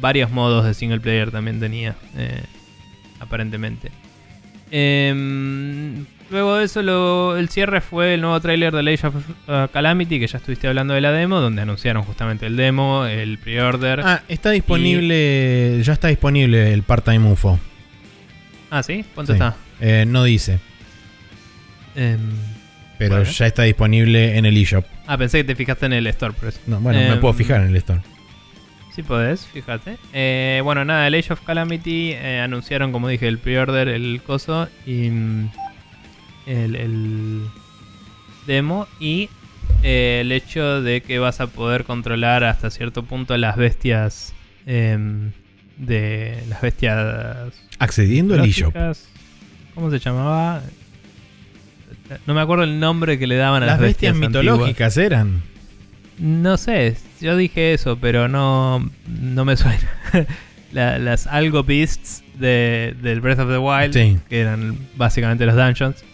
varios 0.00 0.30
modos 0.30 0.64
de 0.64 0.74
single 0.74 1.00
player 1.00 1.30
también 1.30 1.60
tenía. 1.60 1.94
eh, 2.16 2.42
aparentemente. 3.20 3.90
Em, 4.72 6.04
luego 6.32 6.56
de 6.56 6.64
eso, 6.64 6.82
lo- 6.82 7.36
el 7.36 7.48
cierre 7.48 7.80
fue 7.80 8.14
el 8.14 8.20
nuevo 8.22 8.40
tráiler 8.40 8.72
de 8.74 8.92
Age 8.92 9.06
of 9.06 9.14
uh, 9.16 9.68
Calamity, 9.72 10.18
que 10.18 10.26
ya 10.26 10.38
estuviste 10.38 10.66
hablando 10.66 10.94
de 10.94 11.00
la 11.00 11.12
demo, 11.12 11.40
donde 11.40 11.62
anunciaron 11.62 12.02
justamente 12.02 12.46
el 12.46 12.56
demo, 12.56 13.06
el 13.06 13.38
pre-order. 13.38 14.00
Ah, 14.00 14.20
Ah, 14.20 14.22
está 14.28 14.50
disponible. 14.50 15.80
Ya 15.84 15.92
está 15.92 16.08
disponible 16.08 16.72
el 16.72 16.82
part-time 16.82 17.30
UFO. 17.30 17.60
¿sí? 18.82 19.04
¿Cuánto 19.14 19.32
Sí. 19.32 19.36
está? 19.36 19.54
Eh, 19.80 20.04
no 20.08 20.24
dice, 20.24 20.58
Em, 21.94 22.18
pero 22.98 23.16
Bueno. 23.16 23.30
ya 23.30 23.46
está 23.46 23.62
disponible 23.64 24.38
en 24.38 24.46
el 24.46 24.56
eShop. 24.56 24.84
ah, 25.06 25.18
pensé 25.18 25.38
que 25.38 25.44
te 25.44 25.54
fijaste 25.56 25.86
en 25.86 25.92
el 25.92 26.06
store, 26.06 26.32
por 26.32 26.48
eso. 26.48 26.58
No, 26.66 26.80
bueno, 26.80 26.98
me 26.98 27.08
Em, 27.08 27.20
puedo 27.20 27.34
fijar 27.34 27.60
en 27.60 27.68
el 27.68 27.76
store. 27.76 28.00
Sí 28.94 29.02
podés, 29.02 29.46
fíjate. 29.46 29.96
Eh, 30.12 30.60
bueno, 30.64 30.84
nada, 30.84 31.06
el 31.06 31.14
Age 31.14 31.32
of 31.32 31.40
Calamity 31.42 32.12
eh, 32.12 32.40
anunciaron, 32.40 32.92
como 32.92 33.08
dije, 33.08 33.26
el 33.28 33.38
pre-order, 33.38 33.88
el 33.88 34.22
coso 34.22 34.68
y 34.86 35.08
mm, 35.10 35.50
el, 36.46 36.74
el 36.76 37.42
demo 38.46 38.86
y 39.00 39.28
eh, 39.82 40.18
el 40.22 40.32
hecho 40.32 40.82
de 40.82 41.00
que 41.00 41.18
vas 41.18 41.40
a 41.40 41.46
poder 41.48 41.84
controlar 41.84 42.44
hasta 42.44 42.70
cierto 42.70 43.02
punto 43.04 43.36
las 43.36 43.56
bestias 43.56 44.34
em, 44.66 45.32
de 45.76 46.42
las 46.48 46.60
bestias 46.60 47.52
Accediendo 47.78 48.34
al 48.34 48.44
eShop. 48.44 48.74
¿Cómo 49.74 49.90
se 49.90 49.98
llamaba? 49.98 50.62
No 52.26 52.34
me 52.34 52.40
acuerdo 52.40 52.64
el 52.64 52.78
nombre 52.78 53.18
que 53.18 53.26
le 53.26 53.36
daban 53.36 53.62
a 53.62 53.66
las, 53.66 53.74
Las 53.74 53.80
bestias 53.80 54.14
mitológicas 54.14 54.96
eran. 54.96 55.42
No 56.18 56.56
sé, 56.58 56.96
yo 57.20 57.36
dije 57.36 57.72
eso, 57.72 57.96
pero 57.98 58.28
no, 58.28 58.88
no 59.08 59.44
me 59.44 59.56
suena. 59.56 59.78
La- 60.72 60.98
las 60.98 61.26
Algo 61.26 61.64
Beasts 61.64 62.22
de, 62.38 62.94
del 63.02 63.20
Breath 63.20 63.40
of 63.40 63.48
the 63.50 63.58
Wild, 63.58 63.92
Sí. 63.94 64.18
que 64.28 64.40
eran 64.40 64.76
básicamente 64.96 65.44
los 65.46 65.54
dungeons, 65.56 66.04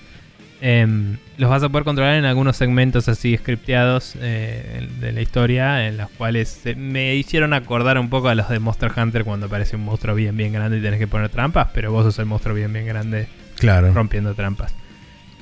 em, 0.61 1.17
los 1.37 1.49
vas 1.51 1.63
a 1.63 1.69
poder 1.69 1.85
controlar 1.85 2.15
en 2.17 2.25
algunos 2.25 2.57
segmentos 2.57 3.09
así 3.09 3.37
scripteados 3.37 4.15
eh, 4.21 4.89
de 5.01 5.13
la 5.13 5.21
historia, 5.21 5.87
en 5.87 5.97
los 5.97 6.11
cuales 6.11 6.61
me 6.77 7.15
hicieron 7.15 7.53
acordar 7.53 7.99
un 7.99 8.09
poco 8.11 8.29
a 8.29 8.35
los 8.35 8.49
de 8.49 8.59
Monster 8.59 8.91
Hunter 8.97 9.25
cuando 9.25 9.47
aparece 9.47 9.77
un 9.77 9.85
monstruo 9.85 10.15
bien, 10.15 10.37
bien 10.37 10.53
grande 10.53 10.79
y 10.79 10.83
tenés 10.83 10.99
que 10.99 11.07
poner 11.07 11.29
trampas, 11.29 11.69
pero 11.73 11.93
vos 11.93 12.05
sos 12.05 12.19
el 12.19 12.27
monstruo 12.27 12.55
bien, 12.55 12.73
bien 12.73 12.87
grande 12.87 13.29
Claro. 13.57 13.93
rompiendo 13.93 14.35
trampas. 14.35 14.75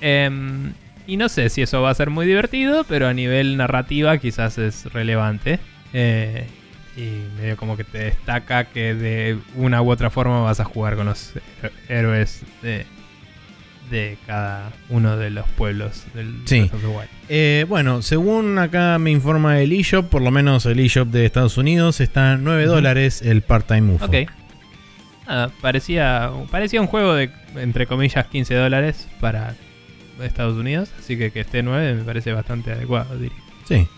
Em, 0.00 0.72
y 1.06 1.16
no 1.16 1.28
sé 1.28 1.48
si 1.48 1.62
eso 1.62 1.80
va 1.82 1.90
a 1.90 1.94
ser 1.94 2.10
muy 2.10 2.26
divertido, 2.26 2.84
pero 2.84 3.06
a 3.08 3.14
nivel 3.14 3.56
narrativa 3.56 4.18
quizás 4.18 4.58
es 4.58 4.92
relevante. 4.92 5.58
Eh, 5.92 6.46
y 6.96 7.22
medio 7.40 7.56
como 7.56 7.76
que 7.76 7.84
te 7.84 7.98
destaca 7.98 8.64
que 8.64 8.94
de 8.94 9.38
una 9.54 9.82
u 9.82 9.90
otra 9.90 10.08
forma 10.10 10.40
vas 10.40 10.60
a 10.60 10.64
jugar 10.64 10.96
con 10.96 11.06
los 11.06 11.32
héroes 11.88 12.42
de, 12.62 12.86
de 13.90 14.18
cada 14.26 14.72
uno 14.88 15.16
de 15.16 15.30
los 15.30 15.46
pueblos 15.50 16.04
del 16.14 16.40
Sí. 16.44 16.70
Eh, 17.28 17.64
bueno, 17.68 18.02
según 18.02 18.58
acá 18.58 18.98
me 18.98 19.10
informa 19.10 19.60
el 19.60 19.72
eShop, 19.72 20.08
por 20.08 20.22
lo 20.22 20.30
menos 20.30 20.66
el 20.66 20.78
eShop 20.80 21.08
de 21.08 21.26
Estados 21.26 21.56
Unidos, 21.58 22.00
está 22.00 22.32
a 22.32 22.36
9 22.36 22.64
Ujú. 22.64 22.74
dólares 22.74 23.22
el 23.22 23.42
part-time 23.42 23.94
UFO. 23.94 24.06
Ok. 24.06 24.14
Nada, 25.26 25.50
parecía, 25.60 26.30
parecía 26.50 26.80
un 26.80 26.86
juego 26.86 27.14
de, 27.14 27.30
entre 27.56 27.86
comillas, 27.86 28.26
15 28.26 28.54
dólares 28.54 29.08
para 29.20 29.54
Estados 30.22 30.56
Unidos. 30.56 30.90
Así 30.98 31.18
que 31.18 31.30
que 31.32 31.40
esté 31.40 31.62
9 31.62 31.94
me 31.94 32.04
parece 32.04 32.32
bastante 32.32 32.72
adecuado, 32.72 33.16
diría. 33.18 33.36
Sí. 33.68 33.88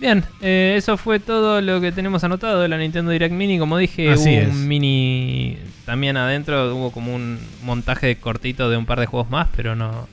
Bien, 0.00 0.24
eh, 0.40 0.74
eso 0.78 0.96
fue 0.96 1.20
todo 1.20 1.60
lo 1.60 1.80
que 1.80 1.92
tenemos 1.92 2.24
anotado 2.24 2.60
de 2.62 2.68
la 2.68 2.78
Nintendo 2.78 3.10
Direct 3.10 3.34
Mini. 3.34 3.58
Como 3.58 3.76
dije, 3.76 4.10
Así 4.10 4.30
hubo 4.30 4.40
es. 4.40 4.48
un 4.48 4.66
mini. 4.68 5.58
También 5.84 6.16
adentro 6.16 6.74
hubo 6.74 6.90
como 6.90 7.14
un 7.14 7.38
montaje 7.62 8.16
cortito 8.16 8.70
de 8.70 8.76
un 8.78 8.86
par 8.86 8.98
de 8.98 9.06
juegos 9.06 9.28
más, 9.28 9.48
pero 9.54 9.76
no, 9.76 10.08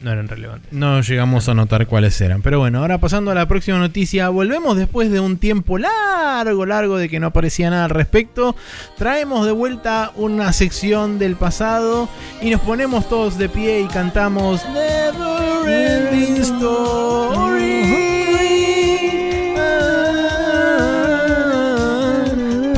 no 0.00 0.12
eran 0.12 0.28
relevantes. 0.28 0.72
No 0.72 1.00
llegamos 1.00 1.48
a 1.48 1.54
notar 1.54 1.88
cuáles 1.88 2.20
eran. 2.20 2.42
Pero 2.42 2.60
bueno, 2.60 2.78
ahora 2.78 2.98
pasando 2.98 3.32
a 3.32 3.34
la 3.34 3.48
próxima 3.48 3.78
noticia, 3.78 4.28
volvemos 4.28 4.76
después 4.76 5.10
de 5.10 5.18
un 5.18 5.38
tiempo 5.38 5.78
largo, 5.78 6.64
largo 6.64 6.96
de 6.96 7.08
que 7.08 7.18
no 7.18 7.26
aparecía 7.28 7.70
nada 7.70 7.86
al 7.86 7.90
respecto. 7.90 8.54
Traemos 8.96 9.46
de 9.46 9.52
vuelta 9.52 10.12
una 10.14 10.52
sección 10.52 11.18
del 11.18 11.34
pasado 11.34 12.08
y 12.40 12.50
nos 12.50 12.60
ponemos 12.60 13.08
todos 13.08 13.36
de 13.36 13.48
pie 13.48 13.80
y 13.80 13.86
cantamos 13.88 14.62
Never 14.68 15.68
Ending 15.68 16.36
Story. 16.42 17.53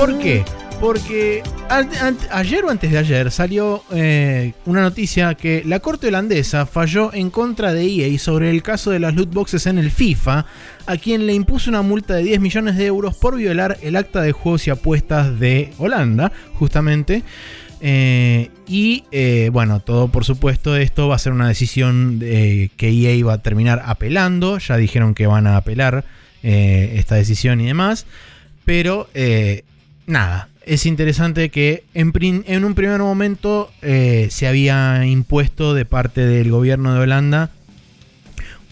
¿Por 0.07 0.21
qué? 0.21 0.45
Porque 0.81 1.43
an- 1.69 1.91
an- 2.01 2.17
ayer 2.31 2.65
o 2.65 2.71
antes 2.71 2.93
de 2.93 2.99
ayer 2.99 3.29
salió 3.33 3.83
eh, 3.93 4.53
una 4.65 4.81
noticia 4.83 5.35
que 5.35 5.65
la 5.67 5.81
corte 5.81 6.07
holandesa 6.07 6.65
falló 6.65 7.13
en 7.13 7.29
contra 7.31 7.73
de 7.73 7.83
EA 7.85 8.17
sobre 8.21 8.51
el 8.51 8.63
caso 8.63 8.93
de 8.93 9.01
las 9.01 9.17
loot 9.17 9.33
boxes 9.35 9.67
en 9.67 9.79
el 9.79 9.91
FIFA, 9.91 10.47
a 10.87 10.97
quien 10.99 11.27
le 11.27 11.35
impuso 11.35 11.71
una 11.71 11.83
multa 11.83 12.15
de 12.15 12.23
10 12.23 12.39
millones 12.39 12.77
de 12.77 12.87
euros 12.87 13.17
por 13.17 13.35
violar 13.35 13.79
el 13.83 13.97
acta 13.97 14.23
de 14.23 14.31
juegos 14.31 14.69
y 14.69 14.71
apuestas 14.71 15.41
de 15.41 15.73
Holanda, 15.79 16.31
justamente. 16.55 17.25
Eh, 17.81 18.51
y 18.69 19.03
eh, 19.11 19.51
bueno, 19.53 19.81
todo 19.81 20.07
por 20.07 20.25
supuesto, 20.25 20.77
esto 20.77 21.09
va 21.09 21.17
a 21.17 21.19
ser 21.19 21.33
una 21.33 21.49
decisión 21.49 22.21
que 22.21 22.71
EA 22.81 23.25
va 23.25 23.33
a 23.33 23.43
terminar 23.43 23.83
apelando. 23.85 24.59
Ya 24.59 24.77
dijeron 24.77 25.15
que 25.15 25.27
van 25.27 25.49
a 25.49 25.57
apelar 25.57 26.05
esta 26.45 27.17
decisión 27.17 27.61
y 27.61 27.67
demás. 27.67 28.07
Pero 28.65 29.09
nada, 30.07 30.49
es 30.67 30.85
interesante 30.85 31.51
que 31.51 31.85
en, 31.95 32.09
un 32.65 32.75
primer 32.75 33.01
momento 33.01 33.71
eh, 33.83 34.29
se 34.31 34.49
había 34.49 35.07
impuesto 35.07 35.75
de 35.75 35.85
parte 35.85 36.27
del 36.27 36.51
gobierno 36.51 36.93
de 36.93 37.01
Holanda 37.01 37.51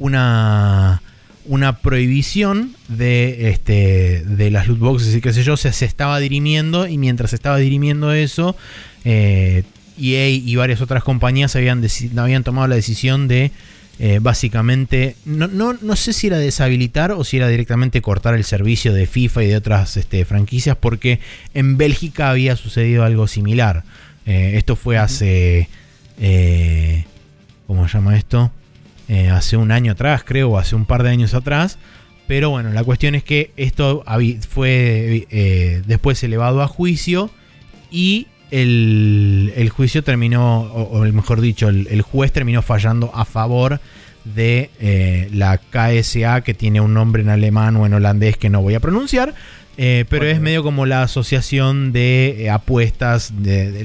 una, 0.00 1.02
una 1.46 1.78
prohibición 1.78 2.74
de, 2.88 3.50
este, 3.50 4.24
de 4.24 4.50
las 4.50 4.66
loot 4.66 4.80
boxes 4.80 5.14
y 5.14 5.20
qué 5.20 5.32
sé 5.32 5.44
yo. 5.44 5.56
Se 5.56 5.68
estaba 5.84 6.18
dirimiendo 6.18 6.88
y 6.88 6.98
mientras 6.98 7.30
se 7.30 7.36
estaba 7.36 7.58
dirimiendo 7.58 8.12
eso, 8.12 8.56
eh, 9.04 9.62
EA 9.96 10.28
y 10.30 10.56
varias 10.56 10.80
otras 10.80 11.04
compañías 11.04 11.54
habían 11.54 12.42
tomado 12.42 12.66
la 12.66 12.74
decisión 12.74 13.28
de 13.28 13.52
eh, 14.00 14.18
básicamente, 14.20 15.14
no, 15.24 15.46
no, 15.46 15.74
no, 15.80 15.94
sé 15.94 16.12
si 16.12 16.26
era 16.26 16.38
deshabilitar 16.38 17.12
o 17.12 17.22
si 17.22 17.36
era 17.36 17.46
directamente 17.46 18.02
cortar 18.02 18.34
el 18.34 18.42
servicio 18.42 18.92
de 18.92 19.06
FIFA 19.06 19.44
y 19.44 19.46
de 19.48 19.56
otras 19.56 19.96
este, 19.96 20.24
franquicias, 20.24 20.76
porque 20.76 21.20
en 21.54 21.76
Bélgica 21.76 22.30
había 22.30 22.56
sucedido 22.56 23.04
algo 23.04 23.28
similar. 23.28 23.84
Eh, 24.26 24.52
esto 24.56 24.74
fue 24.76 24.98
hace... 24.98 25.68
Eh, 26.18 27.04
¿Cómo 27.66 27.88
se 27.88 27.98
llama 27.98 28.16
esto? 28.16 28.52
Hace 29.30 29.56
un 29.56 29.70
año 29.70 29.92
atrás, 29.92 30.22
creo, 30.24 30.50
o 30.50 30.58
hace 30.58 30.74
un 30.74 30.86
par 30.86 31.02
de 31.02 31.10
años 31.10 31.34
atrás. 31.34 31.78
Pero 32.26 32.50
bueno, 32.50 32.70
la 32.70 32.84
cuestión 32.84 33.14
es 33.14 33.22
que 33.22 33.52
esto 33.56 34.04
fue 34.48 35.82
después 35.86 36.22
elevado 36.22 36.62
a 36.62 36.68
juicio 36.68 37.30
y 37.90 38.28
el, 38.50 39.70
juicio 39.74 40.04
terminó, 40.04 40.60
o, 40.62 41.00
mejor 41.04 41.40
dicho, 41.40 41.68
el, 41.68 42.02
juez 42.02 42.32
terminó 42.32 42.62
fallando 42.62 43.10
a 43.14 43.24
favor 43.24 43.80
de 44.24 45.28
la 45.32 45.58
KSA, 45.58 46.42
que 46.42 46.54
tiene 46.54 46.80
un 46.80 46.94
nombre 46.94 47.22
en 47.22 47.28
alemán 47.28 47.76
o 47.76 47.86
en 47.86 47.94
holandés 47.94 48.36
que 48.36 48.50
no 48.50 48.62
voy 48.62 48.74
a 48.74 48.80
pronunciar, 48.80 49.34
eh, 49.76 50.04
pero 50.08 50.26
es 50.26 50.40
medio 50.40 50.62
como 50.62 50.86
la 50.86 51.02
asociación 51.02 51.92
de 51.92 52.44
eh, 52.44 52.50
apuestas 52.50 53.32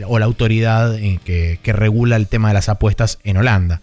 o 0.07 0.19
la 0.19 0.25
autoridad 0.25 0.95
eh, 0.95 1.19
que, 1.23 1.73
regula 1.73 2.15
el 2.15 2.27
tema 2.27 2.49
de 2.49 2.53
las 2.53 2.69
apuestas 2.69 3.17
en 3.23 3.37
Holanda. 3.37 3.81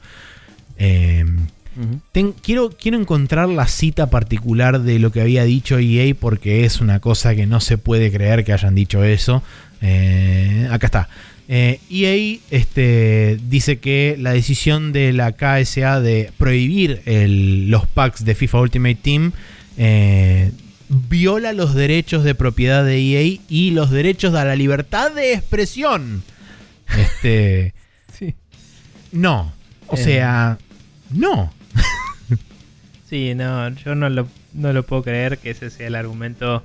Em, 0.78 1.48
quiero, 2.43 2.70
quiero 2.70 2.98
encontrar 2.98 3.48
la 3.48 3.66
cita 3.66 4.09
particular 4.09 4.82
de 4.82 4.98
lo 5.01 5.11
que 5.11 5.20
había 5.20 5.44
dicho 5.44 5.78
EA 5.78 6.15
porque 6.15 6.65
es 6.65 6.81
una 6.81 7.01
cosa 7.01 7.35
que 7.35 7.47
no 7.47 7.61
se 7.61 7.77
puede 7.77 8.12
creer 8.12 8.44
que 8.44 8.53
hayan 8.53 8.77
dicho 8.77 9.03
eso. 9.03 9.43
Acá 10.70 10.86
está. 10.86 11.09
EA 11.48 12.15
e 12.15 12.40
este, 12.51 13.39
dice 13.48 13.78
que 13.78 14.16
la 14.19 14.32
decisión 14.32 14.93
de 14.93 15.12
la 15.12 15.32
KSA 15.32 16.01
de 16.01 16.32
prohibir 16.36 17.03
los 17.07 17.86
packs 17.86 18.24
de 18.24 18.35
FIFA 18.35 18.61
Ultimate 18.62 18.97
Team 18.97 19.32
viola 20.89 21.53
los 21.53 21.74
derechos 21.74 22.24
de 22.24 22.35
propiedad 22.35 22.85
de 22.85 22.98
EA 22.98 23.39
y 23.48 23.70
los 23.70 23.90
derechos 23.90 24.35
a 24.35 24.44
la 24.44 24.57
libertad 24.57 25.12
de 25.12 25.35
expresión. 25.35 26.23
Este. 26.97 27.74
sí. 28.19 28.35
No. 29.12 29.53
O 29.89 29.97
eh. 29.97 30.03
sea. 30.03 30.59
No. 31.11 31.53
sí, 33.11 33.35
no, 33.35 33.69
yo 33.70 33.94
no 33.94 34.09
lo, 34.09 34.28
no 34.53 34.73
lo 34.73 34.85
puedo 34.85 35.03
creer 35.03 35.39
que 35.39 35.51
ese 35.51 35.70
sea 35.70 35.86
el 35.86 35.94
argumento 35.94 36.62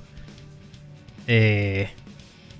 eh, 1.26 1.90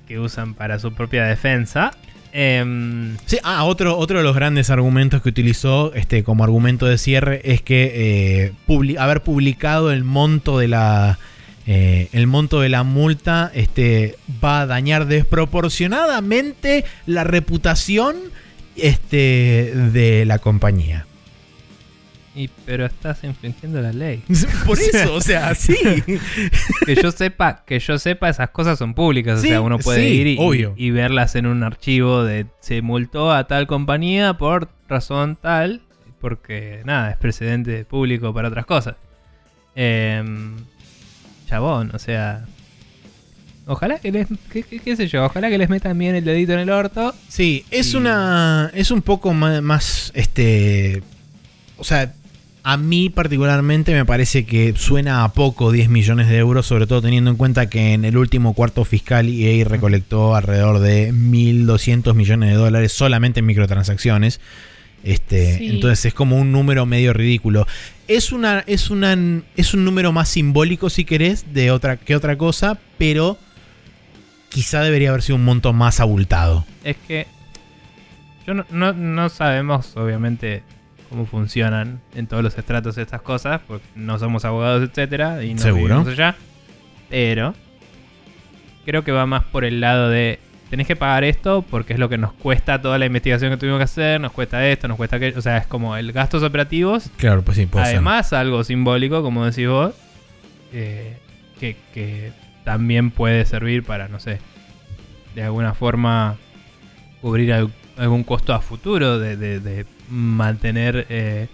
que 0.07 0.19
usan 0.19 0.55
para 0.55 0.79
su 0.79 0.93
propia 0.93 1.25
defensa. 1.25 1.93
Em, 2.33 3.17
sí, 3.27 3.39
ah, 3.45 3.65
otro, 3.65 3.99
otro 3.99 4.19
de 4.19 4.25
los 4.25 4.35
grandes 4.35 4.71
argumentos 4.71 5.21
que 5.21 5.29
utilizó 5.29 5.93
este, 5.95 6.25
como 6.25 6.45
argumento 6.45 6.87
de 6.87 6.97
cierre 6.97 7.43
es 7.45 7.61
que 7.61 8.53
eh, 8.67 8.97
haber 8.99 9.23
publicado 9.23 9.93
el 9.93 10.03
monto 10.03 10.59
de 10.59 10.69
la 10.69 11.19
eh, 11.67 12.09
el 12.13 12.27
monto 12.27 12.61
de 12.61 12.69
la 12.69 12.83
multa 12.83 13.53
este, 13.55 14.17
va 14.43 14.63
a 14.63 14.67
dañar 14.67 15.07
desproporcionadamente 15.07 16.85
la 17.07 17.23
reputación 17.23 18.17
este, 18.77 19.73
de 19.93 20.25
la 20.25 20.39
compañía. 20.39 21.07
Y, 22.35 22.49
pero 22.65 22.87
estás 22.87 23.25
infringiendo 23.25 23.83
la 23.83 23.93
ley. 23.93 24.25
Por 24.67 24.79
eso, 24.81 25.15
o 25.15 25.21
sea, 25.21 25.55
sí. 25.55 25.77
que 26.87 26.95
yo 26.95 27.13
sepa, 27.13 27.65
que 27.67 27.79
yo 27.79 27.99
sepa, 27.99 28.29
esas 28.29 28.51
cosas 28.51 28.79
son 28.79 28.95
públicas. 28.95 29.41
o 29.41 29.43
sea, 29.43 29.61
uno 29.61 29.79
puede 29.79 30.09
ir 30.09 30.27
y, 30.27 30.39
y, 30.77 30.91
verlas 30.91 31.37
en 31.37 31.47
un 31.47 31.63
archivo 31.63 32.25
de 32.25 32.47
se 32.61 32.81
multó 32.81 33.33
a 33.33 33.47
tal 33.47 33.67
compañía 33.67 34.35
por 34.35 34.71
razón 34.89 35.37
tal. 35.41 35.83
Porque 36.21 36.83
nada, 36.85 37.11
es 37.11 37.17
precedente 37.17 37.85
público 37.85 38.33
para 38.33 38.49
otras 38.49 38.65
cosas. 38.65 38.95
Eh, 39.75 40.23
chabón, 41.53 41.91
o 41.95 41.99
sea. 41.99 42.47
Ojalá 43.67 43.99
que 43.99 44.11
les. 44.11 44.27
Qué, 44.51 44.97
sé 44.97 45.07
yo? 45.07 45.25
Ojalá 45.25 45.51
que 45.51 45.59
les 45.59 45.69
metan 45.69 45.99
bien 45.99 46.15
el 46.15 46.25
dedito 46.25 46.53
en 46.53 46.61
el 46.61 46.71
orto. 46.71 47.15
Sí, 47.29 47.65
es 47.71 47.95
una. 47.95 48.71
Es 48.75 48.91
un 48.91 49.03
poco 49.03 49.33
más, 49.35 50.11
Este. 50.15 51.03
O 51.77 51.85
sea. 51.85 52.15
A 52.65 52.77
mí 52.77 53.11
particularmente 53.11 53.93
me 53.93 54.05
parece 54.05 54.47
que 54.47 54.75
suena 54.77 55.25
a 55.25 55.33
poco 55.33 55.73
10 55.73 55.89
millones 55.89 56.29
de 56.29 56.39
euros, 56.39 56.67
sobre 56.67 56.87
todo 56.87 57.03
teniendo 57.03 57.31
en 57.31 57.37
cuenta 57.37 57.69
que 57.69 57.93
en 57.93 58.05
el 58.05 58.17
último 58.17 58.55
cuarto 58.55 58.85
fiscal 58.85 59.29
EA 59.29 59.65
recolectó 59.65 60.37
alrededor 60.37 60.79
de 60.79 61.13
1.200 61.13 62.15
millones 62.15 62.51
de 62.51 62.57
dólares 62.57 62.93
solamente 62.93 63.41
en 63.41 63.47
microtransacciones. 63.47 64.41
Este, 65.03 65.67
Entonces 65.69 66.05
es 66.05 66.15
como 66.15 66.37
un 66.39 66.53
número 66.53 66.87
medio 66.87 67.13
ridículo. 67.13 67.67
Es, 68.07 68.31
una, 68.31 68.61
es, 68.67 68.91
una, 68.91 69.17
es 69.57 69.75
un 69.75 69.85
número 69.85 70.13
más 70.13 70.29
simbólico, 70.29 70.91
si 70.91 71.05
querés, 71.05 71.53
de 71.53 71.73
otra, 71.73 71.97
que 71.97 72.15
otra 72.15 72.39
cosa, 72.39 72.79
pero 72.99 73.39
quizá 74.49 74.83
debería 74.83 75.09
haber 75.09 75.23
sido 75.23 75.37
un 75.37 75.45
monto 75.45 75.73
más 75.73 75.99
abultado. 75.99 76.65
Es 76.85 76.97
que 77.09 77.27
yo 78.47 78.55
no, 78.55 79.29
sabemos, 79.29 79.97
obviamente, 79.97 80.63
cómo 81.13 81.27
funcionan 81.27 82.01
en 82.15 82.27
todos 82.27 82.43
los 82.43 82.57
estratos 82.57 82.97
estas 82.97 83.21
cosas, 83.21 83.61
porque 83.67 83.85
no 83.95 84.19
somos 84.19 84.47
abogados, 84.47 84.83
etcétera, 84.89 85.45
y 85.45 85.53
no 85.53 85.61
¿Seguro? 85.61 86.01
allá. 86.09 86.35
Pero 87.11 87.55
creo 88.87 89.05
que 89.05 89.13
va 89.13 89.27
más 89.27 89.45
por 89.45 89.65
el 89.65 89.81
lado 89.81 90.09
de 90.09 90.41
tenés 90.71 90.87
que 90.87 90.97
pagar 90.97 91.23
esto 91.23 91.61
porque 91.61 91.93
es 91.93 91.99
lo 91.99 92.09
que 92.09 92.17
nos 92.17 92.33
cuesta 92.33 92.81
toda 92.81 92.99
la 92.99 93.05
investigación 93.05 93.51
que 93.51 93.59
tuvimos 93.59 93.79
que 93.79 93.85
hacer, 93.85 94.21
nos 94.23 94.33
cuesta 94.33 94.67
esto, 94.67 94.89
nos 94.89 94.97
cuesta 94.97 95.17
aquello. 95.17 95.39
O 95.39 95.43
sea, 95.43 95.59
es 95.59 95.67
como 95.67 95.99
el 95.99 96.13
gastos 96.13 96.43
operativos. 96.43 97.11
Claro, 97.19 97.43
pues 97.43 97.59
sí, 97.59 97.67
puede 97.67 97.85
Además, 97.85 98.33
algo 98.33 98.65
simbólico, 98.65 99.23
como 99.23 99.45
decís 99.45 99.69
vos, 99.69 99.95
eh, 100.73 101.19
que, 101.61 102.33
también 102.65 103.11
puede 103.11 103.45
servir 103.45 103.83
para, 103.83 104.09
no 104.09 104.19
sé, 104.19 104.39
de 105.35 105.43
alguna 105.43 105.75
forma 105.75 106.37
cubrir 107.21 107.53
algún 107.99 108.25
costo 108.25 108.55
a 108.55 108.61
futuro 108.63 109.19
de, 109.19 109.85
mantener 110.13 111.07
eh, 111.09 111.49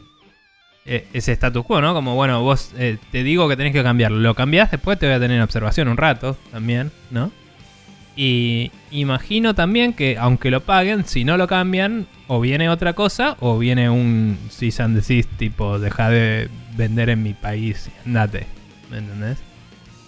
e, 0.85 1.07
ese 1.13 1.33
status 1.33 1.65
quo, 1.65 1.81
¿no? 1.81 1.95
Como, 1.95 2.15
bueno, 2.15 2.43
vos 2.43 2.73
eh, 2.77 2.99
te 3.13 3.23
digo 3.23 3.49
que 3.49 3.57
tenés 3.57 3.73
que 3.73 3.83
cambiarlo. 3.83 4.19
Lo 4.19 4.35
cambiás, 4.35 4.71
después 4.71 4.99
te 4.99 5.07
voy 5.07 5.15
a 5.15 5.21
tener 5.21 5.37
en 5.37 5.43
observación 5.43 5.89
un 5.89 5.97
rato 5.97 6.37
también, 6.51 6.91
¿no? 7.11 7.31
Y 8.17 8.73
imagino 8.91 9.55
también 9.55 9.93
que 9.93 10.19
aunque 10.19 10.51
lo 10.51 10.61
paguen, 10.61 11.05
si 11.07 11.25
no 11.25 11.37
lo 11.37 11.47
cambian, 11.47 12.09
o 12.27 12.41
viene 12.41 12.69
otra 12.69 12.95
cosa, 12.95 13.37
o 13.39 13.59
viene 13.59 13.91
un 13.91 14.37
cease 14.51 14.83
and 14.83 14.97
desist 14.97 15.31
tipo, 15.37 15.79
deja 15.79 16.11
de 16.11 16.49
vender 16.77 17.11
en 17.11 17.23
mi 17.23 17.33
país 17.33 17.91
andate. 18.05 18.47
¿Me 18.91 18.99
entendés? 18.99 19.39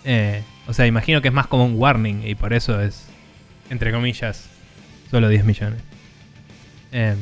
Eh, 0.04 0.42
o 0.66 0.72
sea, 0.72 0.86
imagino 0.86 1.22
que 1.22 1.28
es 1.28 1.34
más 1.34 1.46
como 1.46 1.64
un 1.64 1.74
warning 1.76 2.22
y 2.26 2.34
por 2.34 2.52
eso 2.52 2.80
es, 2.80 3.06
entre 3.70 3.92
comillas, 3.92 4.48
solo 5.08 5.28
10 5.28 5.44
millones. 5.44 5.80
Em, 6.90 7.16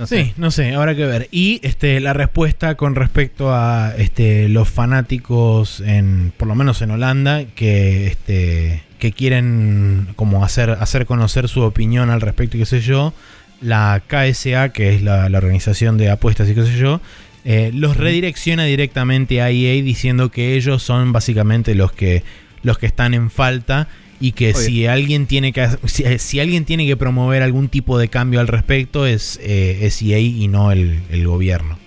no 0.00 0.06
sé. 0.06 0.24
Sí, 0.24 0.32
no 0.38 0.50
sé, 0.50 0.74
habrá 0.74 0.94
que 0.94 1.04
ver. 1.04 1.28
Y 1.30 1.60
este, 1.62 2.00
la 2.00 2.14
respuesta 2.14 2.74
con 2.76 2.94
respecto 2.94 3.54
a 3.54 3.92
este, 3.98 4.48
los 4.48 4.66
fanáticos, 4.70 5.80
en, 5.80 6.32
por 6.38 6.48
lo 6.48 6.54
menos 6.54 6.80
en 6.80 6.90
Holanda, 6.90 7.44
que 7.54 8.06
este, 8.06 8.82
que 8.98 9.12
quieren 9.12 10.08
como 10.16 10.42
hacer, 10.42 10.70
hacer 10.70 11.04
conocer 11.04 11.48
su 11.48 11.60
opinión 11.60 12.08
al 12.08 12.22
respecto 12.22 12.56
y 12.56 12.60
qué 12.60 12.66
sé 12.66 12.80
yo, 12.80 13.12
la 13.60 14.02
KSA, 14.06 14.70
que 14.70 14.94
es 14.94 15.02
la, 15.02 15.26
organización 15.26 15.98
de 15.98 16.08
apuestas 16.08 16.48
y 16.48 16.54
qué 16.54 16.62
sé 16.62 16.78
yo, 16.78 17.02
eh, 17.44 17.70
los 17.74 17.98
redirecciona 17.98 18.64
directamente 18.64 19.42
a 19.42 19.50
EA 19.50 19.82
diciendo 19.82 20.30
que 20.30 20.56
ellos 20.56 20.82
son 20.82 21.12
básicamente 21.12 21.74
los 21.74 21.92
que, 21.92 22.22
los 22.62 22.78
que 22.78 22.86
están 22.86 23.12
en 23.12 23.30
falta 23.30 23.88
y 24.20 24.32
que 24.32 24.52
si 24.52 24.86
alguien 24.86 25.26
tiene 25.26 25.52
que 25.52 25.66
si, 25.86 26.40
alguien 26.40 26.66
tiene 26.66 26.86
que 26.86 26.96
promover 26.96 27.42
algún 27.42 27.68
tipo 27.68 27.98
de 27.98 28.08
cambio 28.08 28.40
al 28.40 28.48
respecto 28.48 29.06
es, 29.06 29.40
eh, 29.42 29.86
es 29.86 30.02
EA 30.02 30.18
y 30.18 30.46
no 30.46 30.70
el, 30.70 31.26
gobierno. 31.26 31.78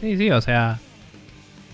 Sí, 0.00 0.16
sí, 0.16 0.30
o 0.30 0.40
sea, 0.40 0.78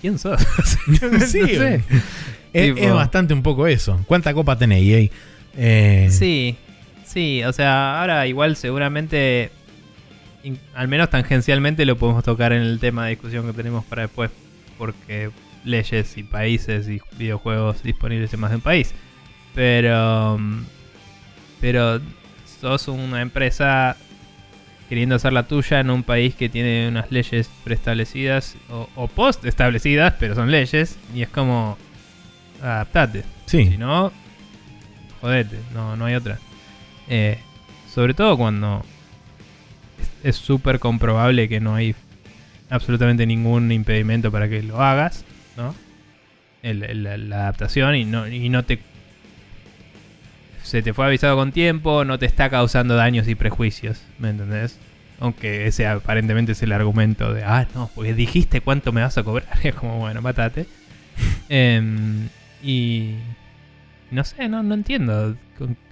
¿quién 0.00 0.18
sos? 0.18 0.40
sí, 1.26 1.40
es, 2.52 2.92
bastante 2.92 3.32
un 3.32 3.42
poco 3.42 3.68
eso. 3.68 4.00
¿Cuánta 4.06 4.34
copa 4.34 4.58
tenéis 4.58 4.94
ahí? 4.96 5.10
Eh, 5.56 6.08
sí, 6.10 6.56
sí, 7.06 7.44
o 7.44 7.52
sea, 7.52 8.00
ahora 8.00 8.26
igual 8.26 8.56
seguramente, 8.56 9.52
al 10.74 10.88
menos 10.88 11.08
tangencialmente 11.08 11.86
lo 11.86 11.96
podemos 11.96 12.24
tocar 12.24 12.52
en 12.52 12.62
el 12.62 12.80
tema 12.80 13.04
de 13.04 13.10
discusión 13.10 13.46
que 13.46 13.52
tenemos 13.52 13.84
para 13.84 14.02
después, 14.02 14.30
porque 14.76 15.30
leyes 15.64 16.16
y 16.16 16.22
países 16.22 16.88
y 16.88 17.00
videojuegos 17.16 17.82
disponibles 17.82 18.32
en 18.34 18.40
más 18.40 18.50
de 18.50 18.56
un 18.56 18.62
país. 18.62 18.94
Pero, 19.54 20.38
pero 21.60 22.00
sos 22.60 22.88
una 22.88 23.20
empresa 23.22 23.96
queriendo 24.88 25.14
hacer 25.14 25.32
la 25.32 25.44
tuya 25.44 25.80
en 25.80 25.90
un 25.90 26.02
país 26.02 26.34
que 26.34 26.48
tiene 26.48 26.88
unas 26.88 27.10
leyes 27.10 27.48
preestablecidas 27.64 28.56
o, 28.70 28.88
o 28.94 29.08
post 29.08 29.44
establecidas, 29.44 30.14
pero 30.18 30.34
son 30.34 30.50
leyes, 30.50 30.98
y 31.14 31.22
es 31.22 31.28
como 31.28 31.78
adaptate. 32.62 33.24
Sí. 33.46 33.64
Si 33.70 33.78
no, 33.78 34.12
jodete, 35.20 35.58
no, 35.74 35.96
no 35.96 36.04
hay 36.04 36.14
otra. 36.14 36.38
Eh, 37.08 37.38
sobre 37.92 38.14
todo 38.14 38.36
cuando 38.36 38.84
es- 40.22 40.30
es 40.30 40.36
súper 40.36 40.78
comprobable 40.78 41.48
que 41.48 41.60
no 41.60 41.74
hay 41.74 41.94
absolutamente 42.70 43.26
ningún 43.26 43.70
impedimento 43.72 44.30
para 44.30 44.48
que 44.48 44.62
lo 44.62 44.80
hagas, 44.82 45.24
¿no? 45.56 45.74
El- 46.62 46.82
el- 46.84 47.28
la, 47.30 47.36
adaptación 47.42 47.96
y 47.96 48.04
no, 48.04 48.26
y 48.28 48.48
no 48.48 48.64
te... 48.64 48.78
Se 50.62 50.80
te 50.82 50.94
fue 50.94 51.06
avisado 51.06 51.36
con 51.36 51.50
tiempo, 51.52 52.04
no 52.04 52.18
te 52.18 52.26
está 52.26 52.48
causando 52.48 52.94
daños 52.94 53.26
y 53.28 53.34
prejuicios, 53.34 54.00
¿me 54.18 54.30
entendés? 54.30 54.78
Aunque 55.18 55.66
ese 55.66 55.86
aparentemente 55.86 56.52
es 56.52 56.62
el 56.62 56.72
argumento 56.72 57.32
de, 57.34 57.44
ah, 57.44 57.66
no, 57.74 57.90
porque 57.94 58.14
dijiste 58.14 58.60
cuánto 58.60 58.92
me 58.92 59.02
vas 59.02 59.18
a 59.18 59.22
cobrar. 59.24 59.48
Es 59.64 59.74
como, 59.74 59.98
bueno, 59.98 60.22
matate. 60.22 60.66
Em, 61.48 62.28
y 62.62 63.16
no 64.10 64.24
sé, 64.24 64.48
no, 64.48 64.62
no 64.62 64.74
entiendo. 64.74 65.36
Con- 65.58 65.74
¿Qué- 65.74 65.91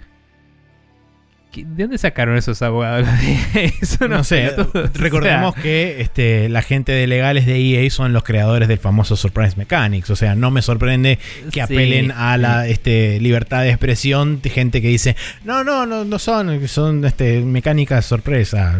¿De 1.52 1.82
dónde 1.82 1.98
sacaron 1.98 2.36
esos 2.36 2.62
abogados? 2.62 3.08
Son 3.82 4.10
No 4.10 4.16
unos 4.16 4.28
sé, 4.28 4.54
recordemos 4.94 5.50
O 5.50 5.54
sea, 5.54 5.62
que 5.62 6.00
este, 6.00 6.48
la 6.48 6.62
gente 6.62 6.92
de 6.92 7.08
legales 7.08 7.44
de 7.44 7.58
EA 7.58 7.90
son 7.90 8.12
los 8.12 8.22
creadores 8.22 8.68
del 8.68 8.78
famoso 8.78 9.16
Surprise 9.16 9.56
Mechanics. 9.56 10.10
O 10.10 10.16
sea, 10.16 10.36
no 10.36 10.52
me 10.52 10.62
sorprende 10.62 11.18
que 11.46 11.50
sí, 11.50 11.60
apelen 11.60 12.12
a 12.12 12.36
la 12.36 12.64
sí. 12.66 12.72
este, 12.72 13.20
libertad 13.20 13.62
de 13.62 13.70
expresión 13.70 14.40
de 14.40 14.50
gente 14.50 14.80
que 14.80 14.88
dice, 14.88 15.16
no, 15.44 15.64
no, 15.64 15.86
no, 15.86 16.04
no 16.04 16.18
son, 16.20 16.68
son 16.68 17.04
este, 17.04 17.40
mecánicas 17.40 18.06
sorpresa. 18.06 18.78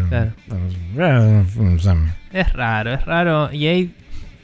Claro. 0.95 1.45
Es 2.31 2.53
raro, 2.53 2.93
es 2.93 3.05
raro. 3.05 3.49
EA 3.51 3.87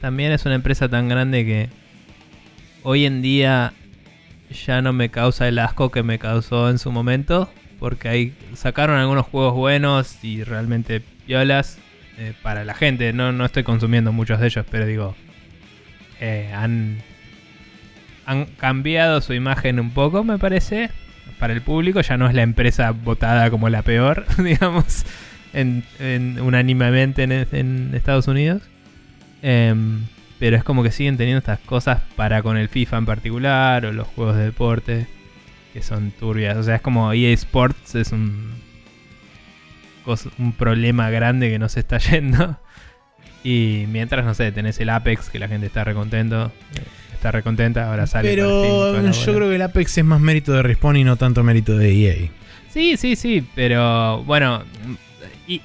también 0.02 0.32
es 0.32 0.44
una 0.44 0.54
empresa 0.54 0.88
tan 0.88 1.08
grande 1.08 1.46
que 1.46 1.68
hoy 2.82 3.06
en 3.06 3.22
día 3.22 3.72
ya 4.66 4.82
no 4.82 4.92
me 4.92 5.08
causa 5.10 5.48
el 5.48 5.58
asco 5.58 5.90
que 5.90 6.02
me 6.02 6.18
causó 6.18 6.68
en 6.68 6.78
su 6.78 6.92
momento. 6.92 7.50
Porque 7.78 8.08
ahí 8.08 8.34
sacaron 8.54 8.96
algunos 8.98 9.26
juegos 9.26 9.54
buenos 9.54 10.24
y 10.24 10.42
realmente 10.42 11.00
piolas 11.26 11.78
eh, 12.16 12.32
para 12.42 12.64
la 12.64 12.74
gente. 12.74 13.12
No, 13.12 13.32
no 13.32 13.44
estoy 13.44 13.62
consumiendo 13.62 14.12
muchos 14.12 14.40
de 14.40 14.46
ellos, 14.46 14.66
pero 14.70 14.84
digo, 14.86 15.14
eh, 16.20 16.52
han, 16.54 16.98
han 18.26 18.46
cambiado 18.46 19.20
su 19.20 19.32
imagen 19.34 19.78
un 19.78 19.90
poco, 19.92 20.24
me 20.24 20.38
parece, 20.38 20.90
para 21.38 21.52
el 21.52 21.62
público. 21.62 22.00
Ya 22.00 22.16
no 22.16 22.26
es 22.28 22.34
la 22.34 22.42
empresa 22.42 22.90
votada 22.90 23.50
como 23.50 23.68
la 23.68 23.82
peor, 23.82 24.26
digamos, 24.42 25.04
en, 25.52 25.84
en- 26.00 26.40
unánimemente 26.40 27.22
en, 27.22 27.94
Estados 27.94 28.26
Unidos. 28.26 28.62
Em, 29.40 30.00
pero 30.40 30.56
es 30.56 30.64
como 30.64 30.82
que 30.82 30.90
siguen 30.90 31.16
teniendo 31.16 31.38
estas 31.38 31.60
cosas 31.60 32.00
para 32.16 32.42
con 32.42 32.56
el 32.56 32.68
FIFA 32.68 32.98
en 32.98 33.06
particular 33.06 33.86
o 33.86 33.92
los 33.92 34.06
juegos 34.08 34.36
de 34.36 34.44
deporte 34.44 35.06
que 35.72 35.82
son 35.82 36.10
turbias. 36.12 36.56
O 36.56 36.62
sea, 36.62 36.76
es 36.76 36.80
como 36.80 37.12
EA 37.12 37.32
Sports 37.32 37.94
es 37.94 38.12
un, 38.12 38.54
un 40.38 40.52
problema 40.52 41.10
grande 41.10 41.50
que 41.50 41.58
no 41.58 41.68
se 41.68 41.80
está 41.80 41.98
yendo. 42.10 42.58
Y 43.44 43.84
mientras, 43.88 44.24
no 44.24 44.34
sé, 44.34 44.52
tenés 44.52 44.80
el 44.80 44.90
Apex 44.90 45.30
que 45.30 45.38
la 45.38 45.48
gente 45.48 45.66
está 45.66 45.84
recontento. 45.84 46.52
Está 47.12 47.32
recontenta, 47.32 47.90
ahora 47.90 48.06
sale. 48.06 48.32
Steam, 48.32 48.46
Pero 48.46 49.02
la 49.02 49.10
yo 49.10 49.34
creo 49.34 49.48
que 49.48 49.56
el 49.56 49.62
Apex 49.62 49.98
es 49.98 50.04
más 50.04 50.20
mérito 50.20 50.52
de 50.52 50.62
Respawn 50.62 50.96
y 50.96 51.04
no 51.04 51.16
tanto 51.16 51.42
mérito 51.42 51.76
de 51.76 51.90
EA. 51.90 52.30
Sí, 52.68 52.96
sí, 52.96 53.16
sí, 53.16 53.44
pero 53.54 54.22
bueno, 54.24 54.62
y, 55.48 55.62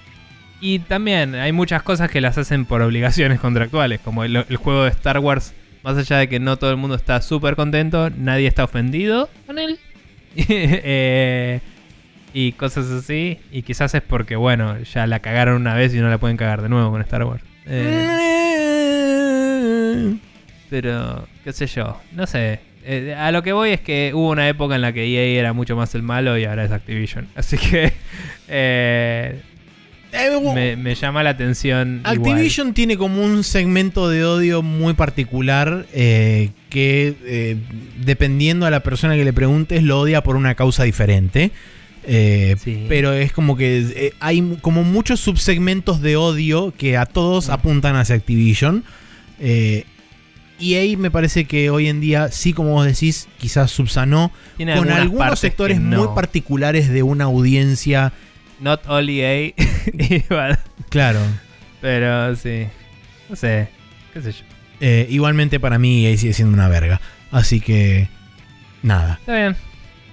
y 0.62 0.80
también 0.80 1.36
hay 1.36 1.52
muchas 1.52 1.84
cosas 1.84 2.10
que 2.10 2.22
las 2.22 2.38
hacen 2.38 2.66
por 2.66 2.82
obligaciones 2.82 3.40
contractuales, 3.42 4.00
como 4.00 4.24
el, 4.24 4.36
el 4.36 4.58
juego 4.58 4.86
de 4.86 4.90
Star 4.90 5.20
Wars, 5.20 5.54
más 5.84 5.98
allá 5.98 6.18
de 6.18 6.30
que 6.30 6.40
no 6.40 6.58
todo 6.58 6.72
el 6.72 6.78
mundo 6.78 6.96
está 6.96 7.22
súper 7.22 7.56
contento, 7.56 8.10
nadie 8.10 8.48
está 8.48 8.64
ofendido 8.64 9.30
con 9.46 9.60
él. 9.60 9.78
Eh, 10.48 11.60
y 12.34 12.54
cosas 12.54 12.90
así, 12.90 13.40
y 13.52 13.62
quizás 13.62 13.94
es 13.94 14.02
porque, 14.02 14.36
bueno, 14.36 14.80
ya 14.82 15.06
la 15.06 15.20
cagaron 15.20 15.62
una 15.62 15.76
vez 15.76 15.94
y 15.94 16.00
no 16.00 16.10
la 16.10 16.18
pueden 16.18 16.36
cagar 16.36 16.64
de 16.64 16.70
nuevo 16.70 16.90
con 16.90 17.00
Star 17.02 17.24
Wars. 17.26 17.44
Eh, 17.68 18.34
pero, 20.70 21.28
qué 21.44 21.54
sé 21.54 21.68
yo, 21.68 22.02
no 22.14 22.26
sé. 22.26 22.60
Eh, 22.86 23.16
a 23.18 23.32
lo 23.32 23.44
que 23.44 23.54
voy 23.54 23.70
es 23.70 23.80
que 23.80 24.12
hubo 24.14 24.30
una 24.30 24.50
época 24.50 24.76
en 24.76 24.82
la 24.82 24.92
que 24.92 25.06
EA 25.06 25.40
era 25.40 25.54
mucho 25.54 25.76
más 25.76 25.96
el 25.96 26.02
malo 26.02 26.38
y 26.38 26.46
ahora 26.46 26.66
es 26.66 26.72
Activision. 26.72 27.28
Así 27.36 27.58
que 27.58 27.94
eh, 28.48 29.42
me, 30.54 30.76
me 30.76 30.96
llama 30.96 31.24
la 31.24 31.32
atención. 31.32 32.02
igual. 32.02 32.18
Activision 32.18 32.74
tiene 32.74 32.98
como 32.98 33.24
un 33.24 33.44
segmento 33.44 34.10
de 34.10 34.26
odio 34.26 34.62
muy 34.62 34.94
particular 34.94 35.86
eh, 35.94 36.52
que 36.70 37.16
eh, 37.26 37.58
dependiendo 38.04 38.66
a 38.66 38.70
la 38.70 38.82
persona 38.82 39.16
que 39.16 39.24
le 39.26 39.34
preguntes 39.34 39.84
lo 39.84 40.00
odia 40.00 40.22
por 40.24 40.36
una 40.36 40.56
causa 40.56 40.84
diferente. 40.84 41.52
Eh, 42.06 42.56
Sí. 42.60 42.86
Pero 42.90 43.14
es 43.14 43.32
como 43.32 43.56
que 43.56 44.14
hay 44.20 44.58
como 44.62 44.84
muchos 44.84 45.20
subsegmentos 45.20 46.02
de 46.02 46.18
odio 46.18 46.74
que 46.78 46.98
a 46.98 47.06
todos 47.06 47.50
apuntan 47.50 47.96
hacia 47.96 48.16
Activision. 48.16 48.84
Eh, 49.40 49.86
EA 50.60 50.98
me 50.98 51.12
parece 51.12 51.46
que 51.46 51.70
hoy 51.70 51.88
en 51.88 52.00
día, 52.00 52.30
sí 52.32 52.54
como 52.54 52.72
vos 52.72 52.86
decís, 52.86 53.28
quizás 53.38 53.72
subsanó 53.72 54.32
Tiene 54.58 54.76
con 54.78 54.90
algunos 54.92 55.40
sectores 55.40 55.80
muy 55.82 56.08
particulares 56.16 56.90
de 56.90 57.04
una 57.04 57.26
audiencia. 57.26 58.14
Not 58.60 58.82
all 58.88 59.10
EA. 59.10 59.54
igual. 60.10 60.60
Claro. 60.90 61.20
pero 61.82 62.36
sí. 62.36 62.68
No 63.30 63.36
sé. 63.36 63.70
Qué 64.14 64.22
sé 64.22 64.32
yo. 64.32 64.46
Eh, 64.80 65.08
igualmente 65.10 65.60
para 65.60 65.80
mí 65.80 66.06
EA 66.06 66.18
sigue 66.18 66.34
siendo 66.34 66.54
una 66.54 66.68
verga. 66.68 67.00
Así 67.32 67.62
que. 67.62 68.10
Nada. 68.82 69.18
Está 69.20 69.36
bien. 69.36 69.56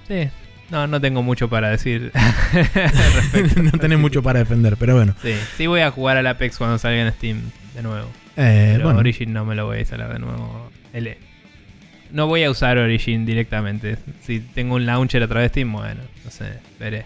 Sí. 0.07 0.29
No, 0.69 0.87
no 0.87 1.01
tengo 1.01 1.21
mucho 1.23 1.49
para 1.49 1.69
decir. 1.69 2.11
no 3.61 3.71
tenés 3.71 3.99
mucho 3.99 4.23
para 4.23 4.39
defender, 4.39 4.77
pero 4.77 4.95
bueno. 4.95 5.13
Sí, 5.21 5.33
sí 5.57 5.67
voy 5.67 5.81
a 5.81 5.91
jugar 5.91 6.17
al 6.17 6.27
Apex 6.27 6.57
cuando 6.57 6.77
salga 6.77 7.01
en 7.05 7.11
Steam 7.13 7.41
de 7.75 7.83
nuevo. 7.83 8.07
Eh, 8.37 8.71
Pero 8.73 8.85
bueno, 8.85 8.99
Origin 8.99 9.33
no 9.33 9.43
me 9.43 9.55
lo 9.55 9.65
voy 9.65 9.77
a 9.77 9.79
instalar 9.81 10.13
de 10.13 10.19
nuevo. 10.19 10.71
El- 10.93 11.17
no 12.11 12.27
voy 12.27 12.43
a 12.43 12.49
usar 12.49 12.77
Origin 12.77 13.25
directamente. 13.25 13.97
Si 14.21 14.39
tengo 14.39 14.75
un 14.75 14.85
launcher 14.85 15.21
a 15.23 15.27
través 15.27 15.49
de 15.51 15.53
Steam, 15.53 15.71
bueno, 15.73 16.01
no 16.23 16.31
sé, 16.31 16.45
veré. 16.79 17.05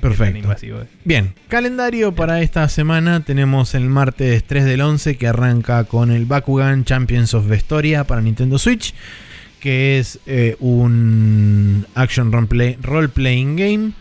Perfecto. 0.00 0.38
invasivo 0.38 0.80
es. 0.80 0.88
Bien, 1.04 1.34
calendario 1.48 2.14
para 2.14 2.40
esta 2.42 2.68
semana. 2.68 3.24
Tenemos 3.24 3.74
el 3.74 3.84
martes 3.88 4.44
3 4.44 4.64
del 4.64 4.80
11 4.80 5.16
que 5.16 5.26
arranca 5.26 5.84
con 5.84 6.10
el 6.10 6.24
Bakugan 6.26 6.84
Champions 6.84 7.34
of 7.34 7.46
Vestoria 7.48 8.04
para 8.04 8.20
Nintendo 8.20 8.58
Switch. 8.58 8.94
Que 9.60 9.98
es 9.98 10.20
eh, 10.26 10.56
un 10.60 11.84
action 11.96 12.30
roleplay- 12.32 12.76
role-playing 12.80 13.56
game. 13.56 13.92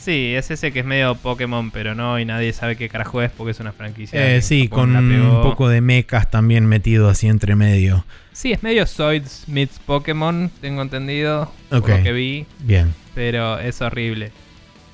Sí, 0.00 0.34
es 0.34 0.50
ese 0.50 0.72
que 0.72 0.80
es 0.80 0.84
medio 0.84 1.14
Pokémon, 1.14 1.70
pero 1.70 1.94
no, 1.94 2.18
y 2.18 2.24
nadie 2.24 2.52
sabe 2.52 2.74
qué 2.74 2.88
carajo 2.88 3.22
es 3.22 3.30
porque 3.30 3.52
es 3.52 3.60
una 3.60 3.70
franquicia. 3.70 4.34
Eh, 4.34 4.42
sí, 4.42 4.64
Japón 4.68 4.94
con 4.94 5.12
un 5.20 5.42
poco 5.42 5.68
de 5.68 5.80
mechas 5.80 6.28
también 6.28 6.66
metido 6.66 7.08
así 7.08 7.28
entre 7.28 7.54
medio. 7.54 8.04
Sí, 8.32 8.50
es 8.50 8.64
medio 8.64 8.84
Zoids 8.88 9.44
meets 9.46 9.78
Pokémon, 9.78 10.50
tengo 10.60 10.82
entendido. 10.82 11.42
Ok. 11.70 11.82
Por 11.82 11.90
lo 11.98 12.02
que 12.02 12.12
vi, 12.12 12.46
Bien. 12.64 12.92
pero 13.14 13.60
es 13.60 13.80
horrible. 13.80 14.32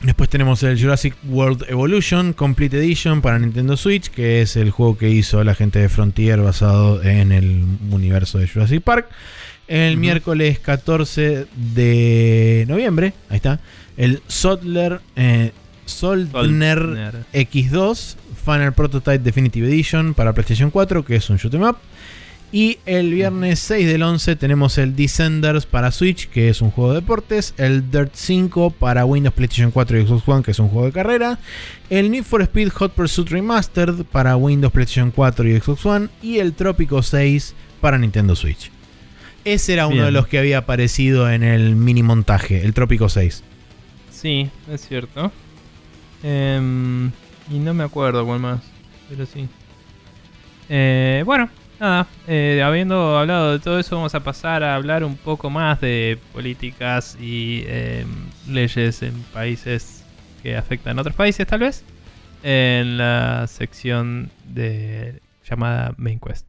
Después 0.02 0.30
tenemos 0.30 0.62
el 0.62 0.80
Jurassic 0.80 1.16
World 1.28 1.64
Evolution 1.68 2.32
Complete 2.32 2.78
Edition 2.78 3.20
para 3.20 3.38
Nintendo 3.38 3.76
Switch, 3.76 4.10
que 4.10 4.42
es 4.42 4.54
el 4.56 4.70
juego 4.70 4.96
que 4.96 5.10
hizo 5.10 5.42
la 5.42 5.56
gente 5.56 5.80
de 5.80 5.88
Frontier 5.88 6.40
basado 6.40 7.02
en 7.02 7.32
el 7.32 7.64
universo 7.90 8.38
de 8.38 8.46
Jurassic 8.46 8.82
Park. 8.82 9.08
El 9.66 9.96
miércoles 9.96 10.60
14 10.60 11.46
de 11.56 12.64
noviembre, 12.68 13.12
ahí 13.28 13.36
está, 13.36 13.60
el 13.96 14.22
Soldner, 14.28 15.00
eh, 15.16 15.50
Soldner 15.84 16.78
Soldner. 16.78 17.14
X2 17.32 18.16
Final 18.44 18.72
Prototype 18.74 19.18
Definitive 19.18 19.66
Edition 19.66 20.14
para 20.14 20.32
PlayStation 20.32 20.70
4, 20.70 21.04
que 21.04 21.16
es 21.16 21.28
un 21.28 21.38
shoot 21.38 21.52
'em 21.54 21.62
up. 21.62 21.76
Y 22.50 22.78
el 22.86 23.12
viernes 23.12 23.58
6 23.58 23.86
del 23.86 24.02
11 24.02 24.36
tenemos 24.36 24.78
el 24.78 24.96
Descenders 24.96 25.66
para 25.66 25.92
Switch, 25.92 26.28
que 26.30 26.48
es 26.48 26.62
un 26.62 26.70
juego 26.70 26.94
de 26.94 27.00
deportes. 27.00 27.52
El 27.58 27.90
Dirt 27.90 28.12
5 28.14 28.70
para 28.70 29.04
Windows, 29.04 29.34
PlayStation 29.34 29.70
4 29.70 29.98
y 29.98 30.06
Xbox 30.06 30.26
One, 30.26 30.42
que 30.42 30.52
es 30.52 30.58
un 30.58 30.68
juego 30.68 30.86
de 30.86 30.92
carrera. 30.92 31.38
El 31.90 32.10
Need 32.10 32.24
for 32.24 32.40
Speed 32.40 32.70
Hot 32.70 32.92
Pursuit 32.92 33.28
Remastered 33.28 34.04
para 34.04 34.36
Windows, 34.36 34.72
PlayStation 34.72 35.10
4 35.10 35.46
y 35.46 35.60
Xbox 35.60 35.84
One. 35.84 36.08
Y 36.22 36.38
el 36.38 36.54
Trópico 36.54 37.02
6 37.02 37.54
para 37.82 37.98
Nintendo 37.98 38.34
Switch. 38.34 38.70
Ese 39.44 39.74
era 39.74 39.86
uno 39.86 39.96
Bien. 39.96 40.06
de 40.06 40.12
los 40.12 40.26
que 40.26 40.38
había 40.38 40.58
aparecido 40.58 41.30
en 41.30 41.42
el 41.42 41.76
mini 41.76 42.02
montaje, 42.02 42.64
el 42.64 42.72
Trópico 42.72 43.10
6. 43.10 43.44
Sí, 44.10 44.50
es 44.70 44.88
cierto. 44.88 45.30
Em, 46.22 47.10
y 47.50 47.58
no 47.58 47.74
me 47.74 47.84
acuerdo 47.84 48.24
cuál 48.26 48.40
más, 48.40 48.60
pero 49.08 49.26
sí. 49.26 49.48
Eh, 50.68 51.22
bueno, 51.24 51.48
nada, 51.80 52.06
eh, 52.26 52.62
habiendo 52.64 53.18
hablado 53.18 53.52
de 53.52 53.58
todo 53.58 53.78
eso, 53.78 53.96
vamos 53.96 54.14
a 54.14 54.20
pasar 54.20 54.62
a 54.62 54.74
hablar 54.74 55.04
un 55.04 55.16
poco 55.16 55.50
más 55.50 55.80
de 55.80 56.18
políticas 56.32 57.16
y 57.20 57.64
em, 57.66 58.06
leyes 58.48 59.02
en 59.02 59.14
países 59.32 60.04
que 60.42 60.56
afectan 60.56 60.98
a 60.98 61.02
otros 61.02 61.16
países, 61.16 61.46
tal 61.46 61.60
vez. 61.60 61.84
en 62.44 62.98
la 62.98 63.46
sección 63.48 64.30
de 64.44 65.20
llamada 65.48 65.92
Main 65.96 66.20
Quest. 66.20 66.46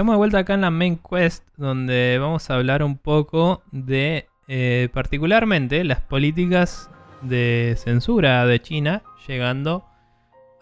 Estamos 0.00 0.14
de 0.14 0.16
vuelta 0.16 0.38
acá 0.38 0.54
en 0.54 0.62
la 0.62 0.70
main 0.70 0.96
quest 0.96 1.44
donde 1.58 2.16
vamos 2.18 2.48
a 2.48 2.54
hablar 2.54 2.82
un 2.82 2.96
poco 2.96 3.62
de 3.70 4.30
eh, 4.48 4.88
particularmente 4.94 5.84
las 5.84 6.00
políticas 6.00 6.88
de 7.20 7.74
censura 7.76 8.46
de 8.46 8.62
China 8.62 9.02
llegando 9.28 9.84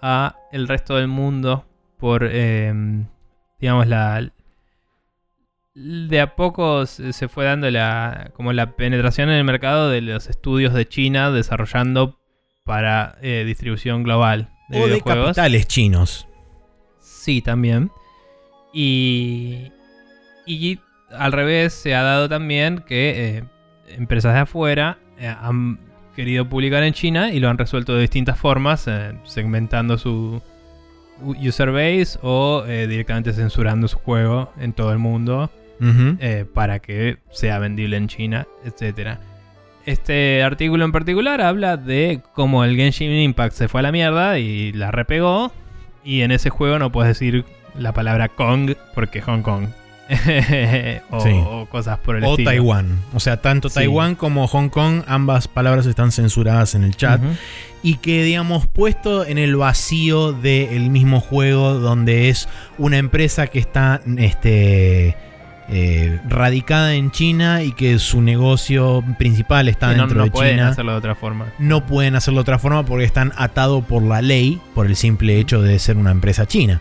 a 0.03 0.35
el 0.51 0.67
resto 0.67 0.97
del 0.97 1.07
mundo 1.07 1.65
por 1.99 2.25
em, 2.25 3.07
digamos 3.61 3.87
la 3.87 4.29
de 5.77 6.21
a 6.21 6.35
poco 6.35 6.85
se 6.87 7.29
fue 7.29 7.45
dando 7.45 7.71
la 7.71 8.33
como 8.35 8.53
la 8.53 8.75
penetración 8.75 9.29
en 9.29 9.37
el 9.37 9.45
mercado 9.45 9.89
de 9.89 10.01
los 10.01 10.29
estudios 10.29 10.75
de 10.75 10.89
China 10.89 11.31
desarrollando 11.31 12.19
para 12.65 13.17
eh, 13.23 13.45
distribución 13.47 14.03
global 14.03 14.51
de 14.69 14.83
o 14.83 14.89
de 14.89 15.01
capitales 15.01 15.69
chinos. 15.69 16.27
Sí, 16.99 17.41
también. 17.41 17.93
Y, 18.81 19.73
y 20.47 20.79
al 21.11 21.33
revés 21.33 21.75
se 21.75 21.97
ha 21.97 22.03
dado 22.05 22.29
también 22.29 22.79
que 22.87 23.39
eh, 23.39 23.45
empresas 23.89 24.35
de 24.35 24.41
afuera 24.41 24.99
eh, 25.19 25.27
han 25.27 25.81
querido 26.15 26.49
publicar 26.49 26.85
en 26.85 26.93
China 26.93 27.33
y 27.33 27.41
lo 27.41 27.49
han 27.49 27.59
resuelto 27.59 27.97
de 27.97 28.03
distintas 28.03 28.39
formas, 28.39 28.87
eh, 28.87 29.15
segmentando 29.25 29.99
su 29.99 30.41
user 31.25 31.73
base 31.73 32.21
o 32.23 32.63
directamente 32.65 33.33
censurando 33.33 33.89
su 33.89 33.99
juego 33.99 34.53
en 34.61 34.73
todo 34.73 34.93
el 34.93 34.99
mundo 34.99 35.51
para 36.55 36.79
que 36.79 37.19
sea 37.33 37.59
vendible 37.59 37.97
en 37.97 38.07
China, 38.07 38.47
etc. 38.65 39.19
Este 39.87 40.45
artículo 40.45 40.85
en 40.85 40.93
particular 40.93 41.41
habla 41.41 41.77
de 41.77 42.21
cómo 42.33 42.65
el 42.65 42.77
Genshin 42.77 43.11
Impact 43.11 43.55
se 43.55 43.67
fue 43.67 43.81
a 43.81 43.83
la 43.83 43.91
mierda 43.91 44.39
y 44.39 44.71
la 44.71 44.93
repegó. 44.93 45.51
Y 46.05 46.21
en 46.21 46.31
ese 46.31 46.49
juego 46.49 46.79
no 46.79 46.93
puedes 46.93 47.19
decir 47.19 47.45
la 47.77 47.93
palabra 47.93 48.29
Kong 48.29 48.73
porque 48.95 49.21
Hong 49.23 49.43
Kong. 49.43 49.69
o, 51.11 51.67
cosas 51.67 51.99
por 51.99 52.17
el 52.17 52.25
o 52.25 52.37
Taiwán. 52.37 52.99
O 53.13 53.21
sea, 53.21 53.39
tanto 53.39 53.69
Taiwán 53.69 54.15
como 54.15 54.47
Hong 54.47 54.69
Kong, 54.71 55.03
ambas 55.07 55.49
palabras 55.49 55.87
están 55.87 56.13
censuradas 56.13 56.75
en 56.75 56.85
el 56.85 56.97
chat. 56.97 57.21
Y 57.83 57.97
que, 57.97 58.23
digamos, 58.23 58.67
puesto 58.67 59.25
en 59.25 59.39
el 59.39 59.57
vacío 59.57 60.33
del 60.33 60.91
mismo 60.91 61.21
juego, 61.21 61.75
donde 61.75 62.31
es 62.31 62.49
una 62.79 62.97
empresa 62.97 63.49
que 63.49 63.59
está 63.59 64.01
este, 64.17 65.15
eh, 65.71 66.19
radicada 66.27 66.95
en 66.95 67.11
China 67.11 67.63
y 67.63 67.73
que 67.73 67.99
su 67.99 68.23
negocio 68.23 69.05
principal 69.19 69.69
está 69.69 69.91
dentro 69.91 70.25
de 70.25 70.31
China. 70.31 70.31
No 70.31 70.33
pueden 70.33 70.61
hacerlo 70.61 70.93
de 70.93 70.99
otra 70.99 71.15
forma. 71.15 71.47
No 71.59 71.87
pueden 71.87 72.17
hacerlo 72.17 72.39
de 72.39 72.43
otra 72.43 72.59
forma 72.59 72.85
porque 72.87 73.05
están 73.05 73.33
atados 73.37 73.85
por 73.85 74.03
la 74.03 74.23
ley, 74.23 74.61
por 74.75 74.87
el 74.87 74.97
simple 74.97 75.39
hecho 75.39 75.61
de 75.61 75.79
ser 75.79 75.99
una 75.99 76.11
empresa 76.11 76.47
china. 76.47 76.81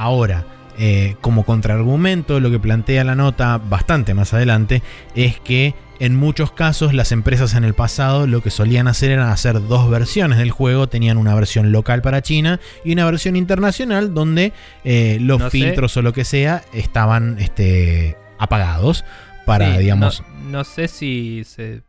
Ahora, 0.00 0.46
eh, 0.78 1.16
como 1.20 1.44
contraargumento, 1.44 2.40
lo 2.40 2.50
que 2.50 2.58
plantea 2.58 3.04
la 3.04 3.14
nota 3.14 3.58
bastante 3.58 4.14
más 4.14 4.32
adelante 4.32 4.82
es 5.14 5.38
que 5.40 5.74
en 5.98 6.16
muchos 6.16 6.52
casos 6.52 6.94
las 6.94 7.12
empresas 7.12 7.52
en 7.52 7.64
el 7.64 7.74
pasado 7.74 8.26
lo 8.26 8.42
que 8.42 8.48
solían 8.48 8.88
hacer 8.88 9.10
era 9.10 9.30
hacer 9.30 9.60
dos 9.68 9.90
versiones 9.90 10.38
del 10.38 10.52
juego. 10.52 10.86
Tenían 10.86 11.18
una 11.18 11.34
versión 11.34 11.70
local 11.70 12.00
para 12.00 12.22
China 12.22 12.60
y 12.82 12.94
una 12.94 13.04
versión 13.04 13.36
internacional 13.36 14.14
donde 14.14 14.54
eh, 14.84 15.18
los 15.20 15.52
filtros 15.52 15.94
o 15.98 16.00
lo 16.00 16.14
que 16.14 16.24
sea 16.24 16.64
estaban 16.72 17.38
este, 17.38 18.16
apagados 18.38 19.04
para, 19.44 19.76
digamos... 19.76 20.22
No, 20.22 20.50
no, 20.50 20.64
sé 20.64 20.88
si 20.88 21.44
se... 21.44 21.82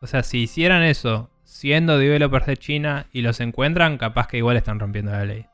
O 0.00 0.08
sea, 0.08 0.24
si 0.24 0.38
hicieran 0.38 0.82
eso 0.82 1.30
siendo 1.44 1.98
developers 1.98 2.46
de 2.46 2.56
China 2.56 3.06
y 3.12 3.22
los 3.22 3.38
encuentran, 3.38 3.96
capaz 3.96 4.26
que 4.26 4.38
igual 4.38 4.56
están 4.56 4.80
rompiendo 4.80 5.12
la 5.12 5.24
ley. 5.24 5.46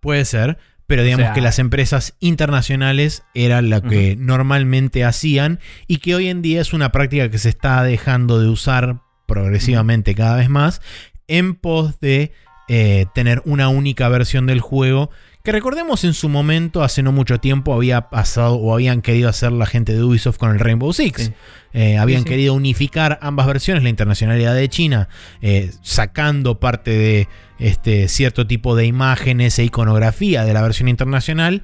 Puede 0.00 0.24
ser, 0.24 0.56
pero 0.88 1.04
digamos 1.04 1.34
que 1.34 1.42
las 1.42 1.58
empresas 1.58 2.14
internacionales 2.18 3.22
eran 3.34 3.68
lo 3.68 3.82
que 3.82 4.16
normalmente 4.16 5.04
hacían 5.04 5.60
y 5.86 5.98
que 5.98 6.14
hoy 6.14 6.28
en 6.28 6.40
día 6.40 6.62
es 6.62 6.72
una 6.72 6.90
práctica 6.92 7.30
que 7.30 7.38
se 7.38 7.50
está 7.50 7.82
dejando 7.82 8.40
de 8.40 8.48
usar 8.48 9.02
progresivamente 9.26 10.14
cada 10.14 10.36
vez 10.36 10.48
más 10.48 10.80
en 11.26 11.54
pos 11.54 12.00
de 12.00 12.32
eh, 12.68 13.06
tener 13.14 13.42
una 13.44 13.68
única 13.68 14.08
versión 14.08 14.46
del 14.46 14.60
juego 14.60 15.10
que 15.48 15.52
recordemos 15.52 16.04
en 16.04 16.12
su 16.12 16.28
momento, 16.28 16.82
hace 16.82 17.02
no 17.02 17.10
mucho 17.10 17.38
tiempo, 17.38 17.72
había 17.72 18.10
pasado 18.10 18.56
o 18.56 18.74
habían 18.74 19.00
querido 19.00 19.30
hacer 19.30 19.50
la 19.50 19.64
gente 19.64 19.94
de 19.94 20.02
Ubisoft 20.02 20.36
con 20.36 20.50
el 20.50 20.58
Rainbow 20.58 20.92
Six. 20.92 21.32
Eh, 21.72 21.96
habían 21.96 22.24
querido 22.24 22.52
unificar 22.52 23.18
ambas 23.22 23.46
versiones, 23.46 23.82
la 23.82 23.88
internacionalidad 23.88 24.54
de 24.54 24.68
China, 24.68 25.08
eh, 25.40 25.70
sacando 25.80 26.60
parte 26.60 26.90
de 26.90 27.28
este, 27.58 28.08
cierto 28.08 28.46
tipo 28.46 28.76
de 28.76 28.84
imágenes 28.84 29.58
e 29.58 29.64
iconografía 29.64 30.44
de 30.44 30.52
la 30.52 30.60
versión 30.60 30.88
internacional. 30.88 31.62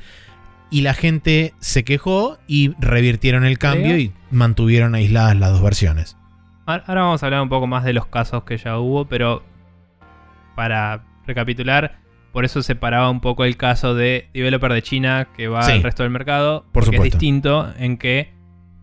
Y 0.70 0.80
la 0.80 0.94
gente 0.94 1.52
se 1.58 1.84
quejó 1.84 2.38
y 2.46 2.72
revirtieron 2.78 3.44
el 3.44 3.58
cambio 3.58 3.98
y 3.98 4.12
mantuvieron 4.30 4.94
aisladas 4.94 5.36
las 5.36 5.50
dos 5.50 5.62
versiones. 5.62 6.16
Ahora 6.64 7.02
vamos 7.02 7.22
a 7.22 7.26
hablar 7.26 7.42
un 7.42 7.50
poco 7.50 7.66
más 7.66 7.84
de 7.84 7.92
los 7.92 8.06
casos 8.06 8.44
que 8.44 8.56
ya 8.56 8.78
hubo, 8.78 9.04
pero 9.04 9.42
para 10.54 11.04
recapitular, 11.26 11.98
por 12.34 12.44
eso 12.44 12.62
separaba 12.62 13.10
un 13.10 13.20
poco 13.20 13.44
el 13.44 13.56
caso 13.56 13.94
de 13.94 14.28
developer 14.34 14.72
de 14.72 14.82
China 14.82 15.28
que 15.36 15.46
va 15.46 15.64
al 15.64 15.84
resto 15.84 16.02
del 16.02 16.10
mercado. 16.10 16.64
Por 16.72 16.84
porque 16.84 16.96
es 16.96 17.02
distinto 17.04 17.72
en 17.78 17.96
que, 17.96 18.34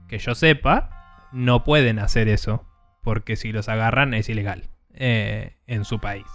que 0.07 0.19
yo 0.19 0.35
sepa, 0.35 1.27
no 1.33 1.65
pueden 1.65 1.99
hacer 1.99 2.29
eso. 2.29 2.65
Porque 3.03 3.35
si 3.35 3.51
los 3.51 3.67
agarran 3.67 4.13
es 4.13 4.29
ilegal 4.29 4.69
eh, 4.93 5.57
en 5.67 5.83
su 5.83 5.99
país. 5.99 6.25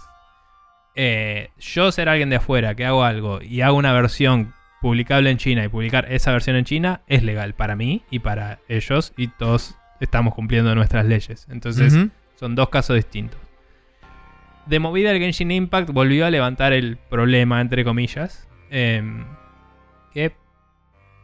Eh, 0.93 1.49
yo 1.57 1.91
ser 1.91 2.07
alguien 2.07 2.29
de 2.29 2.35
afuera 2.35 2.75
que 2.75 2.85
hago 2.85 3.03
algo 3.03 3.41
y 3.41 3.61
hago 3.61 3.77
una 3.77 3.93
versión 3.93 4.53
publicable 4.81 5.31
en 5.31 5.37
China 5.37 5.63
y 5.63 5.69
publicar 5.69 6.11
esa 6.11 6.31
versión 6.31 6.55
en 6.55 6.65
China 6.65 7.01
es 7.07 7.23
legal 7.23 7.55
para 7.55 7.75
mí 7.75 8.03
y 8.11 8.19
para 8.19 8.59
ellos 8.67 9.13
y 9.17 9.29
todos 9.29 9.75
estamos 9.99 10.35
cumpliendo 10.35 10.75
nuestras 10.75 11.07
leyes. 11.07 11.47
Entonces 11.49 12.09
son 12.35 12.53
dos 12.53 12.69
casos 12.69 12.95
distintos 12.95 13.46
de 14.67 14.79
movida 14.79 15.11
el 15.11 15.19
Genshin 15.19 15.51
Impact 15.51 15.91
volvió 15.91 16.25
a 16.25 16.29
levantar 16.29 16.73
el 16.73 16.97
problema, 16.97 17.61
entre 17.61 17.83
comillas. 17.83 18.47
Em, 18.69 19.25
que 20.13 20.33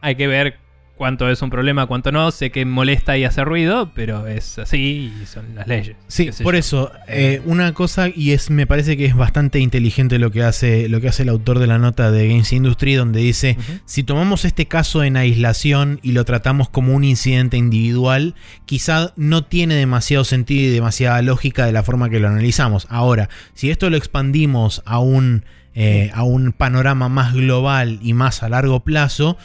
hay 0.02 0.16
que 0.16 0.28
ver 0.28 0.60
cuánto 1.04 1.30
es 1.30 1.42
un 1.42 1.50
problema, 1.50 1.86
cuánto 1.86 2.14
no. 2.14 2.32
Sé 2.32 2.50
que 2.50 2.64
molesta 2.64 3.18
y 3.18 3.26
hace 3.26 3.44
ruido, 3.44 3.92
pero 3.94 4.26
es 4.26 4.58
así 4.58 5.12
y 5.22 5.26
son 5.26 5.54
las 5.54 5.68
leyes. 5.68 5.98
Sí, 6.08 6.30
por 6.42 6.56
eso, 6.56 6.94
eh, 7.10 7.42
una 7.44 7.74
cosa, 7.74 8.08
y 8.08 8.32
es 8.32 8.50
me 8.50 8.66
parece 8.66 8.96
que 8.96 9.04
es 9.04 9.14
bastante 9.14 9.60
inteligente 9.60 10.18
lo 10.18 10.32
que 10.32 10.44
hace, 10.44 10.88
lo 10.88 11.02
que 11.02 11.10
hace 11.10 11.24
el 11.24 11.30
autor 11.30 11.60
de 11.60 11.68
la 11.68 11.78
nota 11.78 12.10
de 12.10 12.30
Games 12.30 12.54
Industry, 12.54 12.94
donde 12.94 13.20
dice, 13.20 13.58
si 13.84 14.04
tomamos 14.04 14.46
este 14.46 14.70
caso 14.70 15.04
en 15.04 15.18
aislación 15.18 16.00
y 16.04 16.14
lo 16.14 16.24
tratamos 16.24 16.70
como 16.70 16.94
un 16.94 17.04
incidente 17.04 17.58
individual, 17.58 18.36
quizá 18.64 19.12
no 19.18 19.44
tiene 19.44 19.76
demasiado 19.76 20.24
sentido 20.24 20.70
y 20.70 20.74
demasiada 20.74 21.22
lógica 21.22 21.66
de 21.66 21.74
la 21.74 21.84
forma 21.84 22.10
que 22.10 22.22
lo 22.22 22.30
analizamos. 22.30 22.88
Ahora, 22.90 23.28
si 23.54 23.72
esto 23.72 23.90
lo 23.90 23.98
expandimos 23.98 24.82
a 24.86 25.00
un... 25.00 25.44
Eh, 25.76 26.12
a 26.14 26.22
un 26.22 26.52
panorama 26.52 27.10
más 27.10 27.34
global 27.34 27.98
y 28.04 28.14
más 28.14 28.44
a 28.44 28.50
largo 28.50 28.82
plazo, 28.82 29.38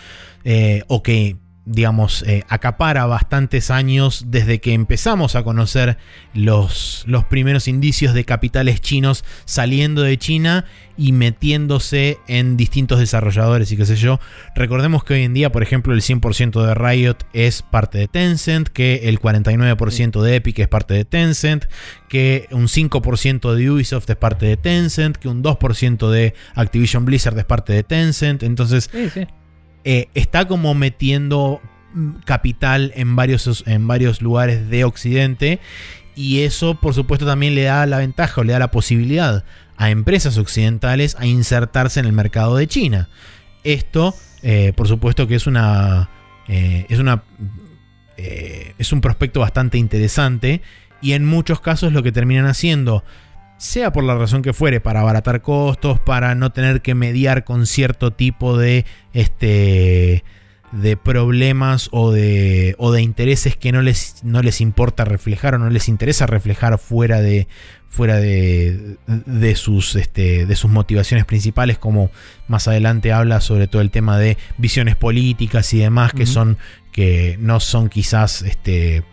eh, 0.44 0.85
o 0.89 1.02
que 1.02 1.36
digamos, 1.69 2.23
eh, 2.23 2.45
acapara 2.49 3.05
bastantes 3.05 3.70
años 3.70 4.24
desde 4.28 4.59
que 4.59 4.73
empezamos 4.73 5.36
a 5.36 5.43
conocer 5.43 5.99
los, 6.32 7.05
los, 7.07 7.24
primeros 7.24 7.69
indicios 7.69 8.15
de 8.15 8.24
capitales 8.24 8.81
chinos 8.81 9.23
saliendo 9.45 10.03
de 10.03 10.16
China 10.16 10.65
y 10.97 11.12
metiéndose 11.12 12.19
en 12.27 12.57
distintos 12.57 12.99
desarrolladores 12.99 13.70
y 13.70 13.77
qué 13.77 13.85
sé 13.85 13.97
yo. 13.97 14.19
Recordemos 14.55 15.05
que 15.05 15.15
hoy 15.15 15.24
en 15.24 15.35
día, 15.35 15.53
por 15.53 15.62
ejemplo, 15.62 15.93
el 15.93 16.01
100% 16.01 16.66
de 16.66 16.74
Riot 16.74 17.19
es 17.35 17.61
parte 17.62 17.99
de 17.99 18.09
Tencent, 18.09 18.69
que 18.69 19.09
el 19.09 19.20
49% 19.20 20.23
de 20.23 20.36
Epic 20.36 20.59
es 20.61 20.69
parte 20.69 20.95
de 20.95 21.05
Tencent, 21.05 21.66
que 22.09 22.49
un 22.51 22.66
5% 22.66 23.55
de 23.55 23.70
Ubisoft 23.70 24.09
es 24.09 24.16
parte 24.16 24.47
de 24.47 24.57
Tencent, 24.57 25.16
que 25.16 25.28
un 25.28 25.43
2% 25.43 26.11
de 26.11 26.35
Activision 26.55 27.05
Blizzard 27.05 27.39
es 27.39 27.45
parte 27.45 27.74
de 27.74 27.82
Tencent. 27.85 28.43
Entonces, 28.43 28.90
eh, 29.90 30.10
está 30.12 30.47
como 30.47 30.74
metiendo 30.74 31.62
mm, 31.94 32.16
capital 32.27 32.93
en 32.94 33.16
varios, 33.16 33.65
en 33.66 33.89
varios 33.89 34.20
lugares 34.20 34.69
de 34.69 34.85
Occidente 34.85 35.60
Y 36.15 36.40
eso, 36.40 36.74
por 36.74 36.93
supuesto, 36.93 37.24
también 37.24 37.55
le 37.55 37.62
da 37.62 37.86
la 37.86 37.97
ventaja 37.97 38.39
o 38.39 38.44
le 38.44 38.52
da 38.52 38.59
la 38.59 38.70
posibilidad 38.70 39.47
a 39.78 39.89
empresas 39.89 40.36
occidentales 40.36 41.16
a 41.19 41.24
insertarse 41.24 42.01
en 42.01 42.05
el 42.05 42.12
mercado 42.12 42.56
de 42.56 42.66
China. 42.66 43.09
Esto, 43.65 44.15
eh, 44.43 44.74
por 44.77 44.89
supuesto, 44.89 45.27
que 45.27 45.36
es 45.36 45.47
una. 45.47 46.10
eh, 46.48 46.85
es 46.90 46.98
una. 46.98 47.23
es 48.19 48.93
un 48.93 49.01
prospecto 49.01 49.40
bastante 49.40 49.78
interesante. 49.78 50.60
Y 51.01 51.12
en 51.12 51.24
muchos 51.24 51.60
casos 51.62 51.94
lo 51.94 52.02
que 52.02 52.12
terminan 52.12 52.44
haciendo, 52.44 53.05
sea 53.59 53.93
por 53.93 54.05
la 54.05 54.16
razón 54.16 54.43
que 54.43 54.52
fuere, 54.52 54.80
para 54.80 55.01
abaratar 55.01 55.43
costos, 55.43 56.01
para 56.01 56.35
no 56.35 56.51
tener 56.51 56.80
que 56.80 56.94
mediar 56.94 57.44
con 57.44 57.66
cierto 57.66 58.12
tipo 58.12 58.56
de. 58.56 58.85
Este 59.12 60.24
de 60.72 60.97
problemas 60.97 61.89
o 61.93 62.12
de, 62.12 62.74
o 62.78 62.93
de 62.93 63.01
intereses 63.01 63.56
que 63.56 63.72
no 63.72 63.80
les, 63.80 64.22
no 64.22 64.43
les 64.43 64.60
importa 64.60 65.05
reflejar 65.05 65.55
o 65.55 65.59
no 65.59 65.70
les 65.70 65.89
interesa 65.89 66.26
reflejar 66.26 66.78
fuera 66.78 67.20
de, 67.20 67.48
fuera 67.89 68.16
de, 68.16 68.97
de, 69.06 69.55
sus, 69.56 69.97
este, 69.97 70.47
de 70.47 70.56
sus 70.56 70.70
motivaciones 70.70 71.24
principales, 71.24 71.78
como 71.78 72.10
más 72.48 72.68
adelante 72.68 73.12
habla 73.12 73.40
sobre 73.40 73.66
todo 73.66 73.80
el 73.82 73.90
tema 73.90 74.18
de 74.18 74.36
visiones 74.59 74.94
políticas 74.94 75.72
y 75.72 75.78
demás, 75.78 76.12
que 76.12 76.26
son 76.26 76.59
que 76.93 77.36
no 77.40 77.60
son 77.60 77.89
quizás 77.89 78.43
este, 78.43 79.05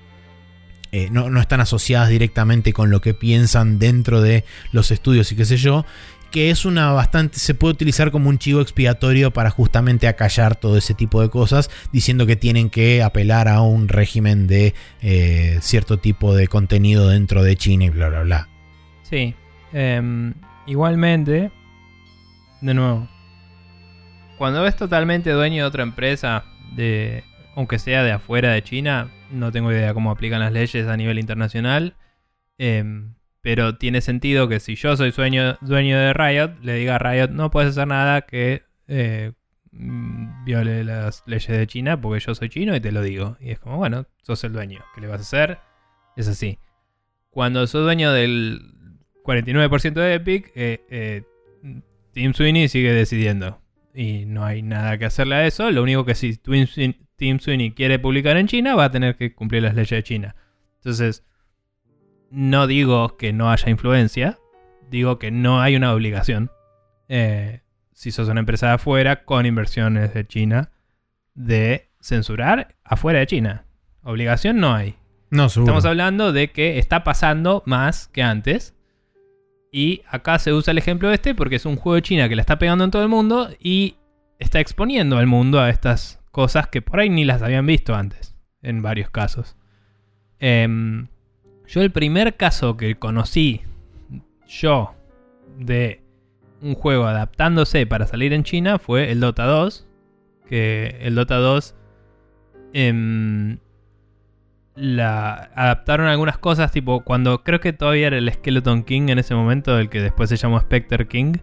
eh, 0.96 1.10
no, 1.12 1.30
no 1.30 1.42
están 1.42 1.60
asociadas 1.60 2.08
directamente 2.08 2.72
con 2.72 2.90
lo 2.90 3.02
que 3.02 3.14
piensan 3.14 3.80
dentro 3.80 4.22
de 4.22 4.46
los 4.72 4.92
estudios 4.92 5.30
y 5.30 5.36
qué 5.36 5.44
sé 5.44 5.58
yo, 5.58 5.86
que 6.32 6.52
es 6.52 6.64
una 6.64 6.94
bastante, 6.94 7.38
se 7.38 7.54
puede 7.54 7.74
utilizar 7.74 8.12
como 8.12 8.30
un 8.30 8.38
chivo 8.38 8.62
expiatorio 8.62 9.32
para 9.32 9.50
justamente 9.50 10.08
acallar 10.08 10.56
todo 10.56 10.78
ese 10.78 10.94
tipo 10.94 11.22
de 11.22 11.30
cosas, 11.30 11.70
diciendo 11.92 12.26
que 12.26 12.38
tienen 12.38 12.70
que 12.70 13.04
apelar 13.04 13.50
a 13.50 13.60
un 13.60 13.90
régimen 13.90 14.48
de 14.48 14.74
eh, 15.02 15.58
cierto 15.60 16.00
tipo 16.00 16.34
de 16.34 16.48
contenido 16.48 17.10
dentro 17.10 17.44
de 17.44 17.58
China 17.58 17.84
y 17.84 17.90
bla, 17.90 18.08
bla, 18.08 18.22
bla. 18.22 18.48
Sí. 19.04 19.36
em, 19.74 20.34
igualmente, 20.66 21.52
de 22.62 22.74
nuevo, 22.74 23.10
cuando 24.38 24.66
es 24.66 24.78
totalmente 24.78 25.32
dueño 25.32 25.64
de 25.64 25.68
otra 25.68 25.84
empresa, 25.84 26.46
de, 26.74 27.26
aunque 27.58 27.80
sea 27.80 28.02
de 28.02 28.14
afuera 28.14 28.52
de 28.52 28.64
China, 28.64 29.12
no 29.36 29.52
tengo 29.52 29.72
idea 29.72 29.94
cómo 29.94 30.12
aplican 30.12 30.40
las 30.40 30.52
leyes 30.54 30.88
a 30.88 30.98
nivel 30.98 31.20
internacional. 31.20 31.96
em, 32.58 33.14
pero 33.42 33.78
tiene 33.78 34.02
sentido 34.02 34.48
que 34.48 34.60
si 34.60 34.76
yo 34.76 34.96
soy 34.98 35.12
dueño, 35.12 35.58
dueño 35.62 36.00
de 36.00 36.14
Riot, 36.14 36.56
le 36.64 36.74
diga 36.76 36.96
a 36.96 37.00
Riot, 37.00 37.28
no 37.30 37.52
puedes 37.52 37.70
hacer 37.72 37.88
nada 37.88 38.22
que 38.22 38.64
eh, 38.88 39.34
mm, 39.72 40.46
viole 40.46 40.84
las 40.84 41.22
leyes 41.28 41.48
de 41.56 41.68
China, 41.68 42.00
porque 42.02 42.20
yo 42.26 42.34
soy 42.34 42.50
chino 42.50 42.76
y 42.76 42.80
te 42.80 42.92
lo 42.92 43.02
digo. 43.04 43.38
Y 43.40 43.52
es 43.52 43.60
como, 43.60 43.78
bueno, 43.78 44.08
sos 44.24 44.44
el 44.46 44.54
dueño. 44.54 44.80
¿Qué 44.96 45.02
le 45.02 45.08
vas 45.08 45.20
a 45.20 45.22
hacer? 45.22 45.60
Es 46.16 46.28
así. 46.28 46.58
Cuando 47.30 47.68
sos 47.68 47.84
dueño 47.84 48.12
del 48.14 48.62
49% 49.24 49.94
de 49.94 50.14
Epic, 50.16 50.52
eh, 50.56 50.82
eh, 50.90 51.24
Team 52.14 52.34
Sweeney 52.34 52.68
sigue 52.70 52.94
decidiendo. 52.94 53.62
Y 53.94 54.26
no 54.26 54.44
hay 54.46 54.62
nada 54.62 54.98
que 54.98 55.06
hacerle 55.06 55.36
a 55.36 55.46
eso. 55.46 55.70
Lo 55.72 55.84
único 55.84 56.04
que 56.06 56.16
si 56.16 56.36
Twin 56.38 56.66
Swin- 56.68 57.05
Team 57.18 57.40
Sweeney 57.40 57.72
quiere 57.72 58.00
publicar 58.00 58.38
en 58.38 58.48
China, 58.48 58.76
va 58.76 58.86
a 58.86 58.92
tener 58.92 59.16
que 59.16 59.34
cumplir 59.34 59.64
las 59.64 59.76
leyes 59.76 59.90
de 59.90 60.04
China. 60.04 60.36
Entonces, 60.78 61.24
no 62.30 62.68
digo 62.68 63.18
que 63.18 63.34
no 63.34 63.50
haya 63.50 63.70
influencia. 63.70 64.40
Digo 64.90 65.18
que 65.20 65.32
no 65.32 65.62
hay 65.62 65.76
una 65.76 65.94
obligación. 65.94 66.52
eh, 67.08 67.62
si 67.94 68.12
sos 68.12 68.28
una 68.28 68.42
empresa 68.42 68.68
de 68.68 68.74
afuera 68.74 69.24
con 69.24 69.46
inversiones 69.46 70.14
de 70.14 70.28
China, 70.28 70.72
de 71.34 71.90
censurar 72.02 72.76
afuera 72.84 73.20
de 73.20 73.28
China. 73.28 73.66
Obligación 74.04 74.58
no 74.58 74.74
hay. 74.74 74.96
No, 75.32 75.48
seguro. 75.50 75.72
Estamos 75.72 75.86
hablando 75.86 76.34
de 76.34 76.52
que 76.52 76.78
está 76.78 77.04
pasando 77.04 77.64
más 77.66 78.10
que 78.10 78.22
antes. 78.22 78.76
Y 79.72 80.02
acá 80.10 80.40
se 80.40 80.54
usa 80.54 80.72
el 80.72 80.78
ejemplo 80.78 81.12
este 81.12 81.36
porque 81.36 81.56
es 81.56 81.66
un 81.66 81.78
juego 81.78 81.96
de 81.96 82.02
China 82.02 82.30
que 82.30 82.36
la 82.36 82.42
está 82.42 82.60
pegando 82.60 82.84
en 82.84 82.92
todo 82.92 83.02
el 83.02 83.10
mundo 83.10 83.50
y 83.60 83.96
está 84.40 84.60
exponiendo 84.60 85.18
al 85.18 85.28
mundo 85.28 85.60
a 85.60 85.70
estas 85.70 86.22
cosas 86.36 86.68
que 86.68 86.82
por 86.82 87.00
ahí 87.00 87.10
ni 87.10 87.24
las 87.24 87.42
habían 87.42 87.66
visto 87.66 87.96
antes, 87.96 88.36
en 88.62 88.82
varios 88.82 89.10
casos. 89.10 89.56
Em, 90.38 91.08
yo 91.66 91.82
el 91.82 91.92
primer 91.92 92.36
caso 92.36 92.76
que 92.76 92.96
conocí, 92.96 93.62
yo, 94.46 94.96
de 95.58 96.02
un 96.62 96.76
juego 96.76 97.06
adaptándose 97.06 97.88
para 97.88 98.06
salir 98.06 98.34
en 98.34 98.44
China 98.44 98.80
fue 98.80 99.14
el 99.14 99.22
Dota 99.22 99.46
2. 99.46 99.88
Que 100.46 100.98
el 101.00 101.16
Dota 101.16 101.38
2 101.38 101.74
em, 102.74 103.60
la 104.76 105.52
adaptaron 105.56 106.08
algunas 106.08 106.38
cosas, 106.38 106.70
tipo 106.70 107.06
cuando 107.06 107.46
creo 107.46 107.62
que 107.62 107.72
todavía 107.72 108.08
era 108.08 108.18
el 108.18 108.30
Skeleton 108.30 108.84
King 108.84 109.08
en 109.08 109.20
ese 109.20 109.36
momento, 109.36 109.80
el 109.80 109.88
que 109.88 110.02
después 110.02 110.30
se 110.30 110.36
llamó 110.36 110.60
Spectre 110.60 111.08
King, 111.08 111.36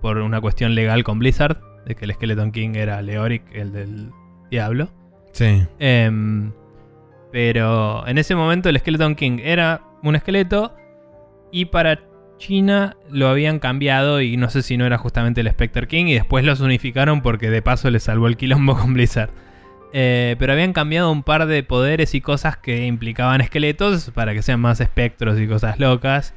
por 0.00 0.18
una 0.18 0.40
cuestión 0.40 0.76
legal 0.76 1.02
con 1.02 1.18
Blizzard, 1.18 1.60
de 1.86 1.96
que 1.96 2.04
el 2.04 2.12
Skeleton 2.14 2.52
King 2.52 2.76
era 2.76 3.02
Leoric, 3.02 3.42
el 3.52 3.72
del 3.72 4.12
diablo. 4.50 4.90
Sí. 5.32 5.66
Em, 5.78 6.52
pero 7.32 8.06
en 8.06 8.18
ese 8.18 8.34
momento 8.34 8.68
el 8.68 8.78
Skeleton 8.78 9.14
King 9.14 9.38
era 9.42 9.82
un 10.02 10.16
esqueleto 10.16 10.74
y 11.52 11.66
para 11.66 12.00
China 12.38 12.96
lo 13.10 13.28
habían 13.28 13.58
cambiado 13.58 14.20
y 14.20 14.36
no 14.36 14.48
sé 14.48 14.62
si 14.62 14.76
no 14.76 14.86
era 14.86 14.96
justamente 14.96 15.40
el 15.40 15.50
Spectre 15.50 15.88
King 15.88 16.06
y 16.06 16.14
después 16.14 16.44
los 16.44 16.60
unificaron 16.60 17.20
porque 17.20 17.50
de 17.50 17.62
paso 17.62 17.90
les 17.90 18.04
salvó 18.04 18.28
el 18.28 18.36
quilombo 18.36 18.76
con 18.78 18.94
Blizzard. 18.94 19.30
Eh, 19.92 20.36
pero 20.38 20.52
habían 20.52 20.74
cambiado 20.74 21.10
un 21.10 21.22
par 21.22 21.46
de 21.46 21.62
poderes 21.62 22.14
y 22.14 22.20
cosas 22.20 22.58
que 22.58 22.86
implicaban 22.86 23.40
esqueletos 23.40 24.10
para 24.10 24.34
que 24.34 24.42
sean 24.42 24.60
más 24.60 24.80
espectros 24.80 25.40
y 25.40 25.48
cosas 25.48 25.78
locas. 25.78 26.34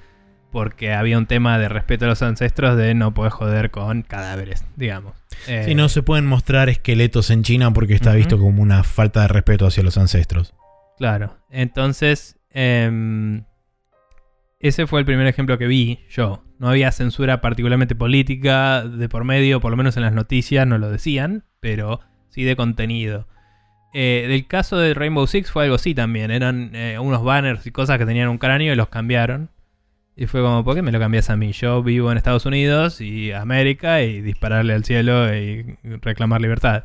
Porque 0.51 0.93
había 0.93 1.17
un 1.17 1.25
tema 1.25 1.57
de 1.57 1.69
respeto 1.69 2.05
a 2.05 2.09
los 2.09 2.21
ancestros 2.21 2.77
de 2.77 2.93
no 2.93 3.13
poder 3.13 3.31
joder 3.31 3.71
con 3.71 4.01
cadáveres, 4.01 4.65
digamos. 4.75 5.13
Eh, 5.47 5.63
Sí, 5.65 5.75
no 5.75 5.87
se 5.89 6.03
pueden 6.03 6.25
mostrar 6.25 6.69
esqueletos 6.69 7.29
en 7.29 7.43
China 7.43 7.71
porque 7.71 7.93
está 7.93 8.13
visto 8.13 8.37
como 8.37 8.61
una 8.61 8.83
falta 8.83 9.21
de 9.21 9.27
respeto 9.29 9.65
hacia 9.65 9.83
los 9.83 9.97
ancestros. 9.97 10.53
Claro. 10.97 11.37
Entonces, 11.49 12.37
em, 12.51 13.43
ese 14.59 14.85
fue 14.87 14.99
el 14.99 15.05
primer 15.05 15.25
ejemplo 15.25 15.57
que 15.57 15.67
vi 15.67 15.99
yo. 16.09 16.43
No 16.59 16.69
había 16.69 16.91
censura 16.91 17.41
particularmente 17.41 17.95
política 17.95 18.83
de 18.83 19.09
por 19.09 19.23
medio, 19.23 19.59
por 19.61 19.71
lo 19.71 19.77
menos 19.77 19.97
en 19.97 20.03
las 20.03 20.13
noticias 20.13 20.67
no 20.67 20.77
lo 20.77 20.91
decían, 20.91 21.45
pero 21.59 22.01
sí 22.29 22.43
de 22.43 22.55
contenido. 22.55 23.27
Eh, 23.93 24.25
del 24.29 24.47
caso 24.47 24.77
de 24.77 24.93
Rainbow 24.93 25.25
Six 25.27 25.51
fue 25.51 25.63
algo 25.63 25.75
así 25.75 25.95
también. 25.95 26.29
Eran 26.31 26.71
eh, 26.75 26.97
unos 26.99 27.23
banners 27.23 27.65
y 27.65 27.71
cosas 27.71 27.97
que 27.97 28.05
tenían 28.05 28.29
un 28.29 28.37
cráneo 28.37 28.73
y 28.73 28.75
los 28.75 28.89
cambiaron. 28.89 29.49
Y 30.21 30.27
fue 30.27 30.43
como, 30.43 30.63
¿por 30.63 30.75
qué 30.75 30.83
me 30.83 30.91
lo 30.91 30.99
cambias 30.99 31.31
a 31.31 31.35
mí? 31.35 31.51
Yo 31.51 31.81
vivo 31.81 32.11
en 32.11 32.17
Estados 32.19 32.45
Unidos 32.45 33.01
y 33.01 33.31
América 33.31 34.03
y 34.03 34.21
dispararle 34.21 34.75
al 34.75 34.85
cielo 34.85 35.35
y 35.35 35.79
reclamar 35.83 36.41
libertad. 36.41 36.83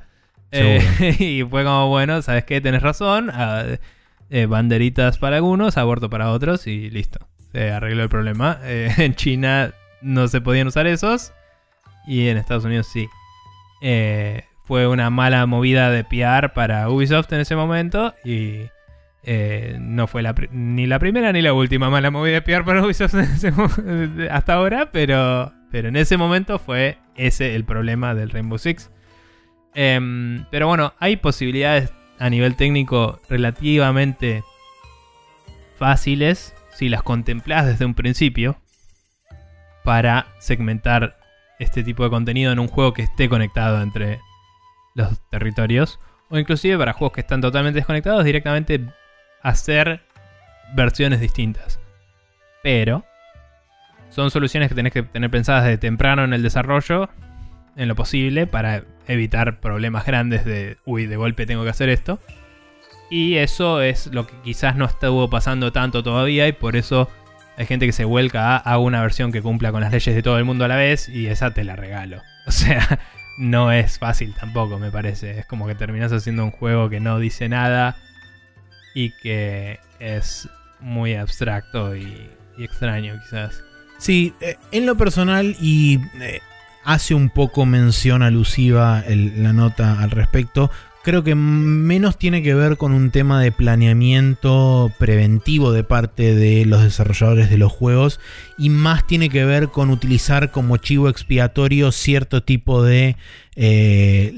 Eh, 0.53 0.81
y 1.19 1.43
fue 1.45 1.63
como, 1.63 1.89
bueno, 1.89 2.23
¿sabes 2.23 2.45
qué? 2.45 2.63
Tenés 2.63 2.81
razón. 2.81 3.31
ah, 3.31 3.77
eh, 4.31 4.47
banderitas 4.47 5.19
para 5.19 5.37
algunos, 5.37 5.77
aborto 5.77 6.09
para 6.09 6.31
otros 6.31 6.67
y 6.67 6.89
listo. 6.89 7.29
Se 7.53 7.71
arregló 7.73 8.05
el 8.05 8.09
problema. 8.09 8.59
Eh, 8.65 8.91
en 8.97 9.15
China 9.15 9.75
no 10.01 10.29
se 10.29 10.41
podían 10.41 10.69
usar 10.69 10.87
esos 10.87 11.35
y 12.07 12.29
en 12.29 12.39
Estados 12.39 12.65
Unidos 12.65 12.87
sí. 12.87 13.07
Fue 14.65 14.87
una 14.89 15.11
mala 15.11 15.45
movida 15.45 15.91
de 15.91 16.05
PR 16.05 16.55
para 16.55 16.89
Ubisoft 16.89 17.31
en 17.35 17.41
ese 17.41 17.55
momento 17.55 18.15
y 18.25 18.63
eh, 19.29 19.77
no 19.81 20.07
fue 20.07 20.23
la 20.23 20.37
ni 20.53 20.87
la 20.87 21.01
primera 21.01 21.33
ni 21.33 21.43
la 21.43 21.53
última 21.53 21.91
mala 21.91 22.13
movida 22.13 22.35
de 22.35 22.43
PR 22.43 22.65
para 22.65 22.85
Ubisoft 22.85 23.15
hasta 24.31 24.55
ahora, 24.55 24.93
pero, 24.93 25.53
pero 25.73 25.89
en 25.89 25.97
ese 25.97 26.17
momento 26.17 26.61
fue 26.61 26.99
ese 27.17 27.57
el 27.57 27.65
problema 27.65 28.15
del 28.15 28.31
Rainbow 28.31 28.57
Six. 28.57 28.93
Em, 29.75 30.47
pero 30.53 30.69
bueno, 30.69 30.95
hay 31.01 31.17
posibilidades 31.17 31.93
a 32.21 32.31
nivel 32.31 32.55
técnico 32.55 33.21
relativamente 33.29 34.45
fáciles 35.77 36.55
si 36.73 36.89
las 36.89 37.03
contemplás 37.03 37.67
desde 37.67 37.85
un 37.85 37.95
principio 37.95 38.61
para 39.83 40.29
segmentar 40.39 41.19
este 41.59 41.83
tipo 41.83 42.05
de 42.05 42.11
contenido 42.11 42.53
en 42.53 42.61
un 42.61 42.69
juego 42.69 42.93
que 42.93 43.03
esté 43.03 43.29
conectado 43.29 43.83
entre 43.83 44.21
los 44.95 45.21
territorios 45.31 45.99
o 46.29 46.39
inclusive 46.39 46.79
para 46.79 46.93
juegos 46.93 47.15
que 47.15 47.23
están 47.23 47.41
totalmente 47.41 47.81
desconectados 47.81 48.25
directamente 48.25 48.87
hacer 49.47 50.01
versiones 50.75 51.21
distintas. 51.21 51.79
Pero 52.63 53.05
son 54.11 54.31
soluciones 54.31 54.69
que 54.69 54.75
tenés 54.75 54.93
que 54.93 55.05
tener 55.05 55.31
pensadas 55.31 55.65
de 55.65 55.79
temprano 55.79 56.25
en 56.25 56.33
el 56.33 56.43
desarrollo 56.43 57.09
en 57.77 57.89
lo 57.89 57.95
posible 57.95 58.47
para 58.47 58.83
evitar 59.07 59.61
problemas 59.61 60.05
grandes 60.05 60.45
de, 60.45 60.79
uy, 60.85 61.07
de 61.07 61.17
golpe 61.17 61.47
tengo 61.47 61.63
que 61.63 61.71
hacer 61.71 61.89
esto. 61.91 62.19
Y 63.09 63.37
eso 63.37 63.83
es 63.83 64.09
lo 64.09 64.27
que 64.27 64.35
quizás 64.43 64.75
no 64.75 64.85
estuvo 64.85 65.31
pasando 65.31 65.71
tanto 65.73 66.03
todavía 66.03 66.49
y 66.49 66.53
por 66.53 66.75
eso 66.75 67.09
hay 67.57 67.67
gente 67.67 67.87
que 67.87 67.93
se 67.93 68.05
vuelca 68.05 68.57
a 68.57 68.57
hago 68.57 68.83
una 68.83 69.01
versión 69.01 69.31
que 69.31 69.43
cumpla 69.43 69.71
con 69.71 69.81
las 69.81 69.93
leyes 69.93 70.15
de 70.15 70.23
todo 70.23 70.39
el 70.39 70.45
mundo 70.45 70.65
a 70.65 70.69
la 70.69 70.77
vez 70.77 71.09
y 71.09 71.29
esa 71.29 71.53
te 71.53 71.63
la 71.63 71.77
regalo. 71.77 72.21
O 72.49 72.53
sea, 72.53 73.01
no 73.39 73.73
es 73.73 73.99
fácil 73.99 74.33
tampoco, 74.35 74.79
me 74.79 74.93
parece. 74.93 75.41
Es 75.41 75.47
como 75.47 75.67
que 75.67 75.75
terminas 75.75 76.13
haciendo 76.13 76.45
un 76.45 76.53
juego 76.53 76.89
que 76.89 77.01
no 77.01 77.19
dice 77.19 77.49
nada 77.49 77.97
y 78.97 79.11
que 79.11 79.79
es 80.01 80.49
muy 80.81 81.15
abstracto 81.15 81.95
y, 81.95 82.31
extraño 82.57 83.21
quizás. 83.23 83.63
Sí, 83.99 84.33
eh, 84.41 84.57
en 84.73 84.87
lo 84.87 84.97
personal 84.97 85.55
y 85.61 85.99
eh, 86.23 86.41
hace 86.83 87.15
un 87.15 87.29
poco 87.29 87.67
mención 87.67 88.23
alusiva 88.23 89.05
la 89.07 89.53
nota 89.53 90.01
al 90.01 90.11
respecto. 90.11 90.71
Creo 91.05 91.23
que 91.23 91.35
menos 91.35 92.17
tiene 92.17 92.43
que 92.43 92.55
ver 92.55 92.79
con 92.79 92.93
un 92.93 93.11
tema 93.11 93.41
de 93.43 93.53
planeamiento 93.53 94.91
preventivo 94.99 95.73
de 95.73 95.85
parte 95.85 96.35
de 96.35 96.65
los 96.65 96.83
desarrolladores 96.83 97.51
de 97.51 97.59
los 97.59 97.71
juegos 97.71 98.19
y 98.57 98.71
más 98.71 99.07
tiene 99.07 99.29
que 99.29 99.45
ver 99.45 99.69
con 99.69 99.91
utilizar 99.91 100.51
como 100.51 100.79
chivo 100.79 101.11
expiatorio 101.11 101.93
cierto 101.93 102.43
tipo 102.43 102.83
de 102.83 103.17
eh, 103.57 104.33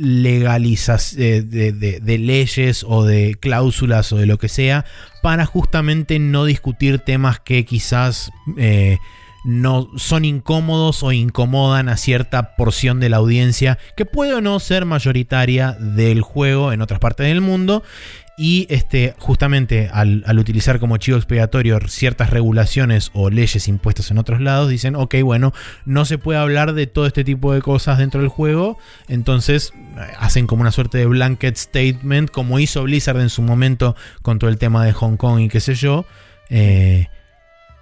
de- 1.73 2.01
de 2.01 2.19
leyes 2.19 2.85
o 2.89 3.05
de 3.05 3.36
cláusulas 3.39 4.12
o 4.12 4.16
de 4.16 4.27
lo 4.27 4.39
que 4.39 4.49
sea 4.49 4.85
para 5.23 5.45
justamente 5.45 6.19
no 6.20 6.45
discutir 6.45 7.01
temas 7.01 7.40
que 7.40 7.65
quizás 7.65 8.31
eh, 8.57 8.99
no 9.45 9.89
son 9.97 10.24
incómodos 10.24 11.03
o 11.03 11.12
incomodan 11.12 11.89
a 11.89 11.97
cierta 11.97 12.55
porción 12.57 13.01
de 13.01 13.09
la 13.09 13.16
audiencia 13.19 13.78
que 13.97 14.05
puede 14.05 14.35
o 14.35 14.40
no 14.40 14.61
ser 14.61 14.85
mayoritaria 14.85 15.73
del 15.73 16.23
juego 16.23 16.73
en 16.73 16.81
otras 16.82 17.01
partes 17.01 17.27
del 17.27 17.40
mundo. 17.40 17.82
Y 18.40 18.69
este, 18.70 19.16
justamente 19.19 19.90
al, 19.93 20.23
al 20.24 20.39
utilizar 20.39 20.78
como 20.78 20.97
chivo 20.98 21.16
expiatorio 21.16 21.81
ciertas 21.89 22.31
regulaciones 22.31 23.10
o 23.12 23.31
leyes 23.31 23.66
impuestas 23.66 24.12
en 24.12 24.19
otros 24.19 24.40
lados, 24.40 24.70
dicen, 24.70 24.94
ok, 24.94 25.16
bueno, 25.24 25.52
no 25.85 26.05
se 26.05 26.19
puede 26.19 26.39
hablar 26.39 26.73
de 26.73 26.86
todo 26.86 27.06
este 27.06 27.24
tipo 27.24 27.52
de 27.52 27.60
cosas 27.60 27.98
dentro 27.98 28.20
del 28.20 28.28
juego. 28.28 28.78
Entonces 29.09 29.73
eh, 29.74 30.01
hacen 30.20 30.47
como 30.47 30.60
una 30.60 30.70
suerte 30.70 30.98
de 30.98 31.06
blanket 31.06 31.56
statement, 31.56 32.31
como 32.31 32.60
hizo 32.60 32.85
Blizzard 32.85 33.20
en 33.20 33.28
su 33.28 33.43
momento 33.43 33.97
con 34.23 34.39
todo 34.39 34.51
el 34.51 34.59
tema 34.59 34.85
de 34.85 34.93
Hong 34.93 35.16
Kong 35.16 35.40
y 35.40 35.48
qué 35.48 35.59
sé 35.59 35.74
yo. 35.74 36.06
Eh, 36.48 37.09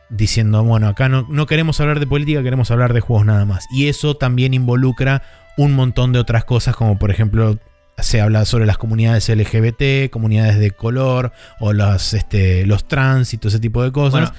diciendo, 0.08 0.64
bueno, 0.64 0.88
acá 0.88 1.10
no, 1.10 1.26
no 1.28 1.46
queremos 1.46 1.80
hablar 1.80 2.00
de 2.00 2.06
política, 2.06 2.42
queremos 2.42 2.70
hablar 2.70 2.94
de 2.94 3.00
juegos 3.00 3.26
nada 3.26 3.44
más. 3.44 3.66
Y 3.72 3.88
eso 3.88 4.16
también 4.16 4.54
involucra 4.54 5.22
un 5.56 5.74
montón 5.74 6.12
de 6.12 6.18
otras 6.18 6.44
cosas, 6.44 6.76
como 6.76 6.98
por 6.98 7.10
ejemplo 7.10 7.58
se 7.98 8.20
habla 8.20 8.44
sobre 8.44 8.66
las 8.66 8.78
comunidades 8.78 9.28
LGBT, 9.28 10.10
comunidades 10.10 10.59
de 10.59 10.70
color, 10.70 11.32
o 11.60 11.73
los, 11.73 12.12
este, 12.14 12.66
los 12.66 12.86
trans 12.89 13.32
y 13.35 13.39
todo 13.39 13.48
ese 13.48 13.60
tipo 13.60 13.82
de 13.82 13.90
cosas. 13.93 14.31
Bueno, 14.32 14.36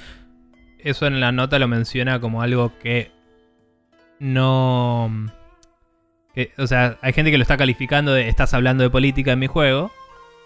eso 0.84 1.08
en 1.08 1.20
la 1.20 1.32
nota 1.32 1.58
lo 1.60 1.68
menciona 1.68 2.20
como 2.20 2.42
algo 2.42 2.78
que 2.80 3.12
no... 4.20 5.12
que- 6.34 6.52
o 6.58 6.68
sea, 6.68 6.98
hay 7.02 7.14
gente 7.14 7.32
que 7.32 7.38
lo 7.38 7.42
está 7.44 7.58
calificando 7.58 8.14
de 8.14 8.28
estás 8.30 8.54
hablando 8.54 8.84
de 8.84 8.90
política 8.90 9.32
en 9.34 9.40
mi 9.40 9.48
juego. 9.48 9.92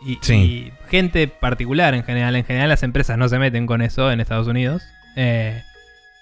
Y, 0.06 0.18
Sí. 0.22 0.34
y 0.34 0.74
gente 0.90 1.28
particular 1.28 1.94
en 1.94 2.04
general. 2.04 2.36
En 2.36 2.44
general 2.46 2.70
las 2.70 2.82
empresas 2.84 3.18
no 3.18 3.30
se 3.30 3.38
meten 3.38 3.68
con 3.68 3.82
eso 3.82 4.12
en 4.12 4.20
Estados 4.20 4.48
Unidos. 4.48 4.82
Eh, 5.16 5.62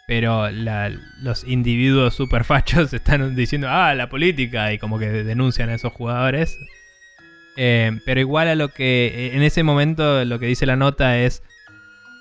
pero 0.08 0.50
la- 0.50 0.90
los 1.22 1.44
individuos 1.46 2.16
super 2.16 2.44
fachos 2.44 2.92
están 2.94 3.36
diciendo, 3.36 3.68
ah, 3.70 3.94
la 3.96 4.10
política, 4.10 4.74
y 4.74 4.80
como 4.80 5.00
que 5.00 5.08
denuncian 5.10 5.70
a 5.70 5.76
esos 5.76 5.94
jugadores. 5.94 6.58
Eh, 7.62 7.92
pero 8.06 8.22
igual 8.22 8.48
a 8.48 8.56
lo 8.56 8.70
que 8.70 9.32
en 9.34 9.44
ese 9.44 9.64
momento 9.64 10.24
lo 10.24 10.40
que 10.40 10.46
dice 10.46 10.66
la 10.66 10.78
nota 10.78 11.18
es, 11.20 11.44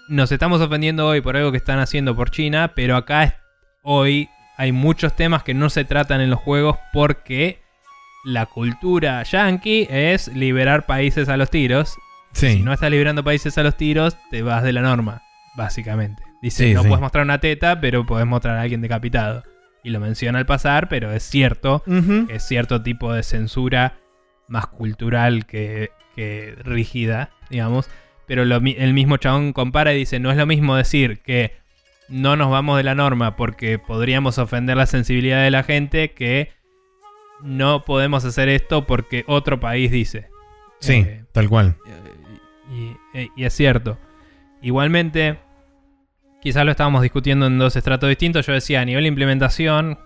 nos 0.09 0.33
estamos 0.33 0.61
ofendiendo 0.61 1.07
hoy 1.07 1.21
por 1.21 1.37
algo 1.37 1.53
que 1.53 1.59
están 1.59 1.79
haciendo 1.79 2.17
por 2.17 2.31
China, 2.33 2.73
pero 2.75 2.97
acá 2.97 3.41
hoy 3.83 4.29
hay 4.57 4.73
muchos 4.73 5.15
temas 5.15 5.45
que 5.45 5.55
no 5.55 5.71
se 5.71 5.85
tratan 5.85 6.21
en 6.21 6.31
los 6.31 6.41
juegos 6.41 6.77
porque 6.93 7.61
la 8.25 8.47
cultura 8.47 9.23
yankee 9.23 9.87
es 9.89 10.27
liberar 10.29 10.87
países 10.87 11.29
a 11.29 11.37
los 11.37 11.51
tiros. 11.51 11.95
sí. 12.33 12.55
Si 12.55 12.63
no 12.63 12.73
estás 12.73 12.91
liberando 12.91 13.23
países 13.23 13.57
a 13.59 13.63
los 13.63 13.77
tiros, 13.77 14.17
te 14.33 14.43
vas 14.43 14.65
de 14.65 14.73
la 14.73 14.81
norma, 14.83 15.23
básicamente. 15.57 16.21
Dice, 16.43 16.67
Sí, 16.69 16.75
no 16.75 16.83
sí. 16.83 16.89
puedes 16.89 17.01
mostrar 17.01 17.25
una 17.25 17.39
teta, 17.39 17.81
pero 17.81 18.05
puedes 18.05 18.27
mostrar 18.27 18.57
a 18.57 18.63
alguien 18.63 18.81
decapitado. 18.81 19.45
Y 19.85 19.91
lo 19.91 20.01
menciona 20.01 20.41
al 20.41 20.47
pasar, 20.47 20.89
pero 20.89 21.13
es 21.13 21.23
cierto 21.23 21.85
es 22.29 22.43
cierto 22.43 22.83
tipo 22.83 23.13
de 23.13 23.23
censura 23.23 23.95
más 24.49 24.67
cultural 24.67 25.47
que, 25.47 25.91
que 26.17 26.55
rígida, 26.65 27.31
digamos. 27.51 27.89
Pero 28.27 28.45
lo 28.45 28.57
el 28.57 28.93
mismo 28.93 29.17
chabón 29.17 29.53
compara 29.53 29.93
y 29.95 29.99
dice, 29.99 30.19
no 30.21 30.31
es 30.31 30.37
lo 30.37 30.47
mismo 30.47 30.77
decir 30.77 31.21
que 31.21 31.53
no 32.09 32.37
nos 32.37 32.51
vamos 32.51 32.77
de 32.77 32.83
la 32.85 32.95
norma 32.95 33.37
porque 33.37 33.79
podríamos 33.79 34.39
ofender 34.39 34.77
la 34.77 34.87
sensibilidad 34.87 35.43
de 35.43 35.51
la 35.51 35.63
gente 35.63 36.13
que 36.13 36.53
no 37.43 37.85
podemos 37.85 38.25
hacer 38.25 38.49
esto 38.49 38.87
porque 38.87 39.25
otro 39.27 39.61
país 39.61 39.91
dice. 39.91 40.29
Sí, 40.81 40.95
Eh, 41.07 41.25
tal 41.33 41.49
cual. 41.49 41.77
y, 42.71 43.19
eh, 43.19 43.29
y 43.37 43.45
es 43.45 43.53
cierto. 43.55 43.99
Igualmente, 44.61 45.39
quizás 46.43 46.65
lo 46.65 46.71
estábamos 46.73 47.03
discutiendo 47.03 47.47
en 47.47 47.59
dos 47.59 47.77
estratos 47.77 48.09
distintos. 48.09 48.47
Yo 48.47 48.53
decía, 48.53 48.81
a 48.81 48.85
nivel 48.85 49.05
de 49.05 49.09
implementación, 49.09 49.99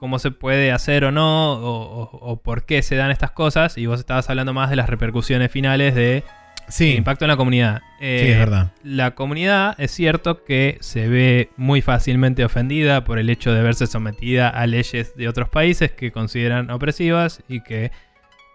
cómo 0.00 0.18
se 0.18 0.30
puede 0.32 0.72
hacer 0.72 1.04
o 1.04 1.12
no, 1.12 1.52
o, 1.52 2.02
o- 2.02 2.18
o 2.32 2.42
por 2.42 2.64
qué 2.64 2.82
se 2.82 2.96
dan 2.96 3.10
estas 3.12 3.30
cosas. 3.30 3.78
Y 3.78 3.86
vos 3.86 4.00
estabas 4.00 4.28
hablando 4.30 4.52
más 4.52 4.70
de 4.70 4.76
las 4.76 4.88
repercusiones 4.88 5.50
finales 5.52 5.94
de 5.94 6.24
Sí, 6.68 6.92
el 6.92 6.98
impacto 6.98 7.24
en 7.24 7.28
la 7.30 7.36
comunidad. 7.36 7.78
sí, 7.98 8.04
Eh, 8.06 8.32
es 8.32 8.38
verdad. 8.38 8.72
La 8.84 9.12
comunidad 9.16 9.74
es 9.78 9.90
cierto 9.90 10.44
que 10.44 10.78
se 10.80 11.08
ve 11.08 11.50
muy 11.56 11.82
fácilmente 11.82 12.44
ofendida 12.44 13.04
por 13.04 13.18
el 13.18 13.28
hecho 13.28 13.52
de 13.52 13.62
verse 13.62 13.86
sometida 13.88 14.48
a 14.48 14.66
leyes 14.68 15.16
de 15.16 15.28
otros 15.28 15.48
países 15.48 15.90
que 15.92 16.12
consideran 16.12 16.70
opresivas 16.70 17.42
y 17.48 17.60
que 17.62 17.90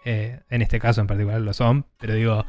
eh, 0.05 0.39
en 0.49 0.61
este 0.61 0.79
caso 0.79 1.01
en 1.01 1.07
particular 1.07 1.41
lo 1.41 1.53
son, 1.53 1.85
pero 1.99 2.13
digo... 2.13 2.45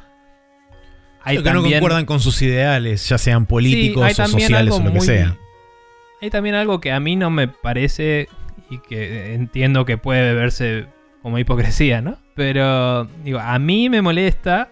Hay 1.22 1.38
que 1.38 1.42
no 1.42 1.54
también- 1.54 1.74
concuerdan 1.80 2.04
con 2.06 2.20
sus 2.20 2.40
ideales, 2.42 3.08
ya 3.08 3.18
sean 3.18 3.46
políticos 3.46 4.12
Sí, 4.12 4.22
o 4.22 4.26
sociales 4.28 4.74
o 4.74 4.80
lo 4.80 4.92
que 4.92 5.00
sea. 5.00 5.36
Hay 6.22 6.30
también 6.30 6.54
algo 6.54 6.80
que 6.80 6.92
a 6.92 7.00
mí 7.00 7.16
no 7.16 7.30
me 7.30 7.48
parece 7.48 8.28
y 8.70 8.78
que 8.78 9.34
entiendo 9.34 9.84
que 9.84 9.98
puede 9.98 10.34
verse 10.34 10.86
como 11.22 11.38
hipocresía, 11.38 12.00
¿no? 12.00 12.18
Pero, 12.34 13.04
digo, 13.24 13.38
a 13.40 13.58
mí 13.58 13.88
me 13.88 14.02
molesta 14.02 14.68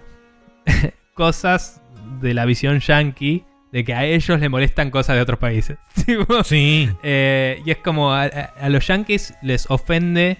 cosas 1.15 1.83
de 2.21 2.35
la 2.35 2.45
visión 2.45 2.81
yankee 2.81 3.45
de 3.73 3.85
que 3.85 3.93
a 3.95 4.05
ellos 4.05 4.39
le 4.39 4.49
molestan 4.49 4.91
cosas 4.91 5.16
de 5.16 5.23
otros 5.23 5.39
países. 5.39 5.79
Sí, 6.45 6.89
eh, 7.03 7.61
y 7.65 7.71
es 7.71 7.79
como 7.79 8.12
a, 8.12 8.25
a- 8.25 8.53
a 8.61 8.69
los 8.69 8.87
yankees 8.87 9.35
les 9.43 9.69
ofende 9.71 10.39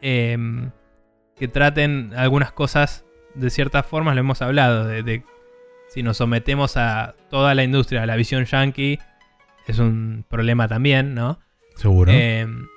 em, 0.00 0.70
que 1.36 1.48
traten 1.48 2.12
algunas 2.16 2.52
cosas 2.52 3.04
de 3.34 3.50
ciertas 3.50 3.86
formas, 3.86 4.14
lo 4.14 4.20
hemos 4.20 4.42
hablado, 4.42 4.84
de, 4.86 5.02
de 5.02 5.24
si 5.88 6.02
nos 6.02 6.18
sometemos 6.18 6.76
a 6.76 7.14
toda 7.30 7.54
la 7.54 7.64
industria 7.64 8.02
a 8.02 8.06
la 8.06 8.16
visión 8.16 8.44
yankee, 8.44 8.98
es 9.66 9.78
un 9.78 10.24
problema 10.28 10.68
también, 10.68 11.14
¿no? 11.14 11.40
Seguro. 11.80 12.12
Em, 12.12 12.68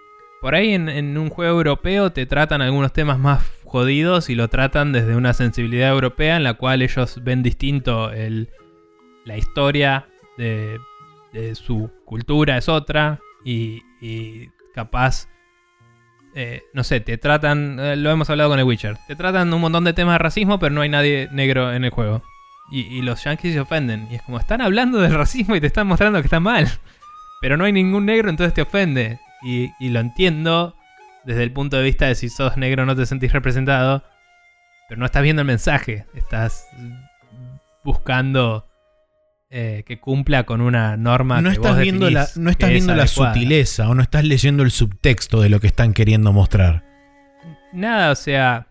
por 0.41 0.55
ahí 0.55 0.73
en, 0.73 1.17
un 1.17 1.29
juego 1.29 1.57
europeo 1.57 2.11
te 2.11 2.25
tratan 2.25 2.61
algunos 2.61 2.91
temas 2.91 3.19
más 3.19 3.43
jodidos 3.63 4.29
y 4.29 4.35
lo 4.35 4.49
tratan 4.49 4.91
desde 4.91 5.15
una 5.15 5.33
sensibilidad 5.33 5.89
europea 5.89 6.35
en 6.35 6.43
la 6.43 6.55
cual 6.55 6.81
ellos 6.81 7.19
ven 7.23 7.43
distinto 7.43 8.11
el, 8.11 8.49
la 9.25 9.37
historia 9.37 10.07
de, 10.37 10.79
su 11.53 11.89
cultura 12.05 12.57
es 12.57 12.69
otra 12.69 13.19
y, 13.43 13.81
y 14.01 14.49
capaz, 14.75 15.27
eh, 16.35 16.61
no 16.73 16.83
sé, 16.83 16.99
te 16.99 17.17
tratan, 17.17 17.79
eh, 17.79 17.95
lo 17.95 18.11
hemos 18.11 18.29
hablado 18.29 18.51
con 18.51 18.59
el 18.59 18.65
Witcher, 18.65 18.97
te 19.07 19.15
tratan 19.15 19.51
un 19.51 19.61
montón 19.61 19.83
de 19.83 19.93
temas 19.93 20.15
de 20.15 20.19
racismo 20.19 20.59
pero 20.59 20.75
no 20.75 20.81
hay 20.81 20.89
nadie 20.89 21.29
negro 21.31 21.73
en 21.73 21.85
el 21.85 21.91
juego. 21.91 22.21
Y, 22.71 22.81
y 22.81 23.01
los 23.01 23.23
yankees 23.23 23.53
se 23.53 23.59
ofenden. 23.59 24.07
Y 24.09 24.15
es 24.15 24.21
como, 24.23 24.39
están 24.39 24.61
hablando 24.61 24.99
del 24.99 25.13
racismo 25.13 25.55
y 25.55 25.61
te 25.61 25.67
están 25.67 25.85
mostrando 25.85 26.19
que 26.19 26.27
está 26.27 26.39
mal. 26.39 26.67
Pero 27.43 27.57
no 27.57 27.65
hay 27.65 27.73
ningún 27.73 28.05
negro, 28.05 28.29
entonces 28.29 28.53
te 28.53 28.61
ofende. 28.61 29.19
Y, 29.41 29.69
y 29.77 29.89
lo 29.89 29.99
entiendo 29.99 30.77
desde 31.25 31.43
el 31.43 31.51
punto 31.51 31.75
de 31.75 31.83
vista 31.83 32.07
de 32.07 32.15
si 32.15 32.29
sos 32.29 32.55
negro 32.55 32.85
no 32.85 32.95
te 32.95 33.05
sentís 33.05 33.33
representado. 33.33 34.01
Pero 34.87 34.99
no 34.99 35.05
estás 35.05 35.23
viendo 35.23 35.41
el 35.41 35.47
mensaje. 35.47 36.05
Estás 36.15 36.65
buscando 37.83 38.65
eh, 39.49 39.83
que 39.85 39.99
cumpla 39.99 40.45
con 40.45 40.61
una 40.61 40.95
norma 40.95 41.41
no 41.41 41.49
que 41.49 41.55
estás 41.55 41.73
vos 41.73 41.81
viendo 41.81 42.09
la, 42.09 42.29
no 42.37 42.49
estás 42.49 42.69
es 42.69 42.75
viendo 42.75 42.95
la 42.95 43.03
adecuada. 43.03 43.33
sutileza 43.33 43.89
o 43.89 43.93
no 43.93 44.03
estás 44.03 44.23
leyendo 44.23 44.63
el 44.63 44.71
subtexto 44.71 45.41
de 45.41 45.49
lo 45.49 45.59
que 45.59 45.67
están 45.67 45.91
queriendo 45.91 46.31
mostrar. 46.31 46.85
Nada, 47.73 48.11
o 48.11 48.15
sea. 48.15 48.67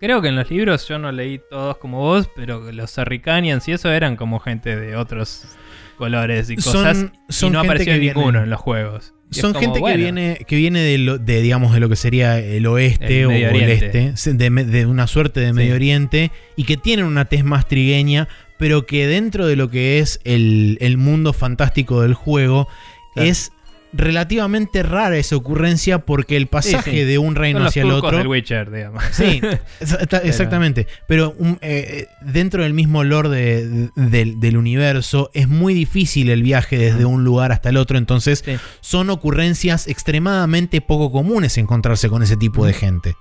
Creo 0.00 0.22
que 0.22 0.28
en 0.28 0.36
los 0.36 0.50
libros 0.50 0.88
yo 0.88 0.98
no 0.98 1.12
leí 1.12 1.42
todos 1.50 1.76
como 1.76 1.98
vos, 1.98 2.30
pero 2.34 2.72
los 2.72 2.90
Sarricanians 2.90 3.68
y 3.68 3.72
eso 3.72 3.90
eran 3.92 4.16
como 4.16 4.40
gente 4.40 4.76
de 4.76 4.96
otros 4.96 5.58
colores 5.94 6.50
y 6.50 6.56
cosas. 6.56 7.06
son 7.28 7.50
y 7.50 7.52
no 7.52 7.60
apareció 7.60 7.92
que 7.94 7.98
ninguno 8.00 8.24
viene- 8.32 8.44
en 8.44 8.50
los 8.50 8.60
juegos. 8.60 9.14
Y 9.30 9.36
Son 9.40 9.52
como, 9.52 9.62
gente 9.64 9.80
bueno, 9.80 9.96
que 9.96 10.02
viene, 10.02 10.38
que 10.46 10.56
viene 10.56 10.80
de, 10.80 10.98
lo- 10.98 11.18
de, 11.18 11.40
digamos, 11.42 11.72
de 11.74 11.80
lo 11.80 11.88
que 11.88 11.96
sería 11.96 12.38
el 12.38 12.66
oeste 12.66 13.20
El 13.22 13.26
o 13.26 13.30
el 13.32 13.70
este, 13.70 14.12
de, 14.34 14.86
una 14.86 15.06
suerte 15.08 15.40
de 15.40 15.48
Sí. 15.48 15.52
Medio 15.54 15.74
Oriente, 15.74 16.30
y 16.56 16.64
que 16.64 16.76
tienen 16.76 17.06
una 17.06 17.24
tez 17.24 17.42
más 17.44 17.66
trigueña, 17.66 18.28
pero 18.58 18.86
que 18.86 19.06
dentro 19.08 19.46
de 19.46 19.56
lo 19.56 19.70
que 19.70 19.98
es 19.98 20.20
el, 20.24 20.78
el 20.80 20.98
mundo 20.98 21.32
fantástico 21.32 22.02
del 22.02 22.14
juego 22.14 22.68
Claro. 23.14 23.28
es 23.28 23.50
relativamente 23.96 24.82
rara 24.82 25.16
esa 25.16 25.36
ocurrencia 25.36 26.00
porque 26.00 26.36
el 26.36 26.46
pasaje 26.48 26.90
Sí, 26.90 26.96
sí. 26.98 27.04
de 27.04 27.18
un 27.18 27.34
reino 27.34 27.58
Son 27.58 27.62
los 27.64 27.70
hacia 27.70 27.82
el 27.82 27.90
otro. 27.92 28.18
del 28.18 28.26
Witcher, 28.26 28.70
digamos. 28.70 29.04
Sí, 29.12 29.40
exactamente. 30.22 30.86
Pero 31.06 31.34
un- 31.38 31.58
eh, 31.62 32.06
dentro 32.22 32.62
del 32.62 32.72
mismo 32.74 33.04
lore 33.04 33.28
de- 33.28 33.90
del, 33.94 34.40
del 34.40 34.56
universo 34.56 35.30
es 35.34 35.48
muy 35.48 35.74
difícil 35.74 36.30
el 36.30 36.42
viaje 36.42 36.76
desde 36.76 37.04
un 37.04 37.24
lugar 37.24 37.52
hasta 37.52 37.68
el 37.68 37.76
otro. 37.76 37.98
Entonces 37.98 38.42
Sí. 38.44 38.56
son 38.80 39.10
ocurrencias 39.10 39.86
extremadamente 39.88 40.80
poco 40.80 41.12
comunes 41.12 41.56
encontrarse 41.58 42.08
con 42.08 42.22
ese 42.22 42.36
tipo 42.36 42.66
de 42.66 42.72
gente. 42.72 43.14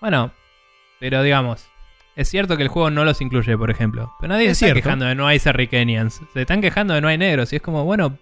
Bueno, 0.00 0.32
pero 0.98 1.22
digamos, 1.22 1.66
es 2.16 2.28
cierto 2.28 2.56
que 2.56 2.62
el 2.62 2.68
juego 2.68 2.90
no 2.90 3.04
los 3.04 3.20
incluye, 3.20 3.56
por 3.56 3.70
ejemplo. 3.70 4.12
Pero 4.20 4.32
nadie 4.32 4.46
Es 4.50 4.58
se 4.58 4.64
está 4.64 4.74
cierto. 4.74 4.82
quejando 4.82 5.04
de 5.06 5.14
no 5.14 5.26
hay 5.26 5.38
Serricanians. 5.38 6.20
Se 6.32 6.40
están 6.42 6.60
quejando 6.60 6.94
de 6.94 7.00
no 7.00 7.08
hay 7.08 7.18
negros. 7.18 7.52
Y 7.52 7.56
es 7.56 7.62
como, 7.62 7.84
bueno, 7.84 8.18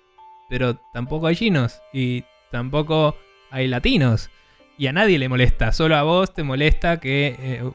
pero 0.48 0.76
tampoco 0.92 1.26
hay 1.26 1.36
chinos. 1.36 1.80
Y 1.92 2.24
tampoco 2.50 3.16
hay 3.50 3.68
latinos. 3.68 4.30
Y 4.76 4.86
a 4.86 4.92
nadie 4.92 5.18
le 5.18 5.28
molesta. 5.28 5.72
Solo 5.72 5.96
a 5.96 6.02
vos 6.02 6.32
te 6.34 6.42
molesta 6.42 7.00
que... 7.00 7.36
eh, 7.38 7.70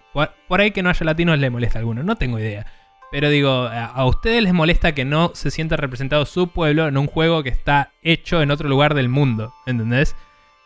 por, 0.47 0.61
ahí 0.61 0.71
que 0.71 0.83
no 0.83 0.89
haya 0.89 1.05
latinos 1.05 1.37
le 1.39 1.49
molesta 1.49 1.79
a 1.79 1.81
alguno. 1.81 2.03
No 2.03 2.15
tengo 2.15 2.39
idea. 2.39 2.65
Pero 3.11 3.29
digo, 3.29 3.51
a, 3.51 3.85
a 3.85 4.05
ustedes 4.05 4.41
les 4.41 4.53
molesta 4.53 4.93
que 4.95 5.05
no 5.05 5.31
se 5.35 5.51
sienta 5.51 5.75
representado 5.75 6.25
su 6.25 6.47
pueblo 6.47 6.87
en 6.87 6.97
un 6.97 7.07
juego 7.07 7.43
que 7.43 7.49
está 7.49 7.91
hecho 8.01 8.41
en 8.41 8.49
otro 8.51 8.67
lugar 8.69 8.93
del 8.95 9.09
mundo. 9.09 9.53
¿Entendés? 9.65 10.15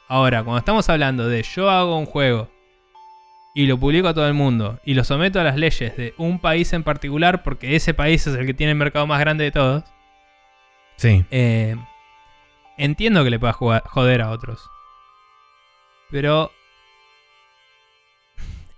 Ahora, 0.08 0.44
cuando 0.44 0.60
estamos 0.60 0.88
hablando 0.90 1.28
de 1.28 1.44
yo 1.44 1.70
hago 1.70 1.98
un 1.98 2.06
juego 2.06 2.50
y 3.54 3.66
lo 3.66 3.78
publico 3.78 4.08
a 4.08 4.14
todo 4.14 4.28
el 4.28 4.36
mundo 4.36 4.80
y 4.86 4.94
lo 4.94 5.04
someto 5.04 5.40
a 5.42 5.44
las 5.44 5.58
leyes 5.58 5.98
de 5.98 6.14
un 6.18 6.40
país 6.40 6.72
en 6.74 6.84
particular 6.84 7.42
porque 7.44 7.76
ese 7.76 7.94
país 7.96 8.26
es 8.28 8.36
el 8.36 8.46
que 8.46 8.54
tiene 8.54 8.72
el 8.72 8.78
mercado 8.78 9.08
más 9.08 9.20
grande 9.20 9.44
de 9.46 9.52
todos, 9.52 9.84
Sí. 10.96 11.26
eh, 11.32 11.76
entiendo 12.78 13.24
que 13.24 13.30
le 13.30 13.40
pueda 13.40 13.54
joder 13.54 14.22
a 14.22 14.30
otros. 14.30 14.70
Pero 16.10 16.52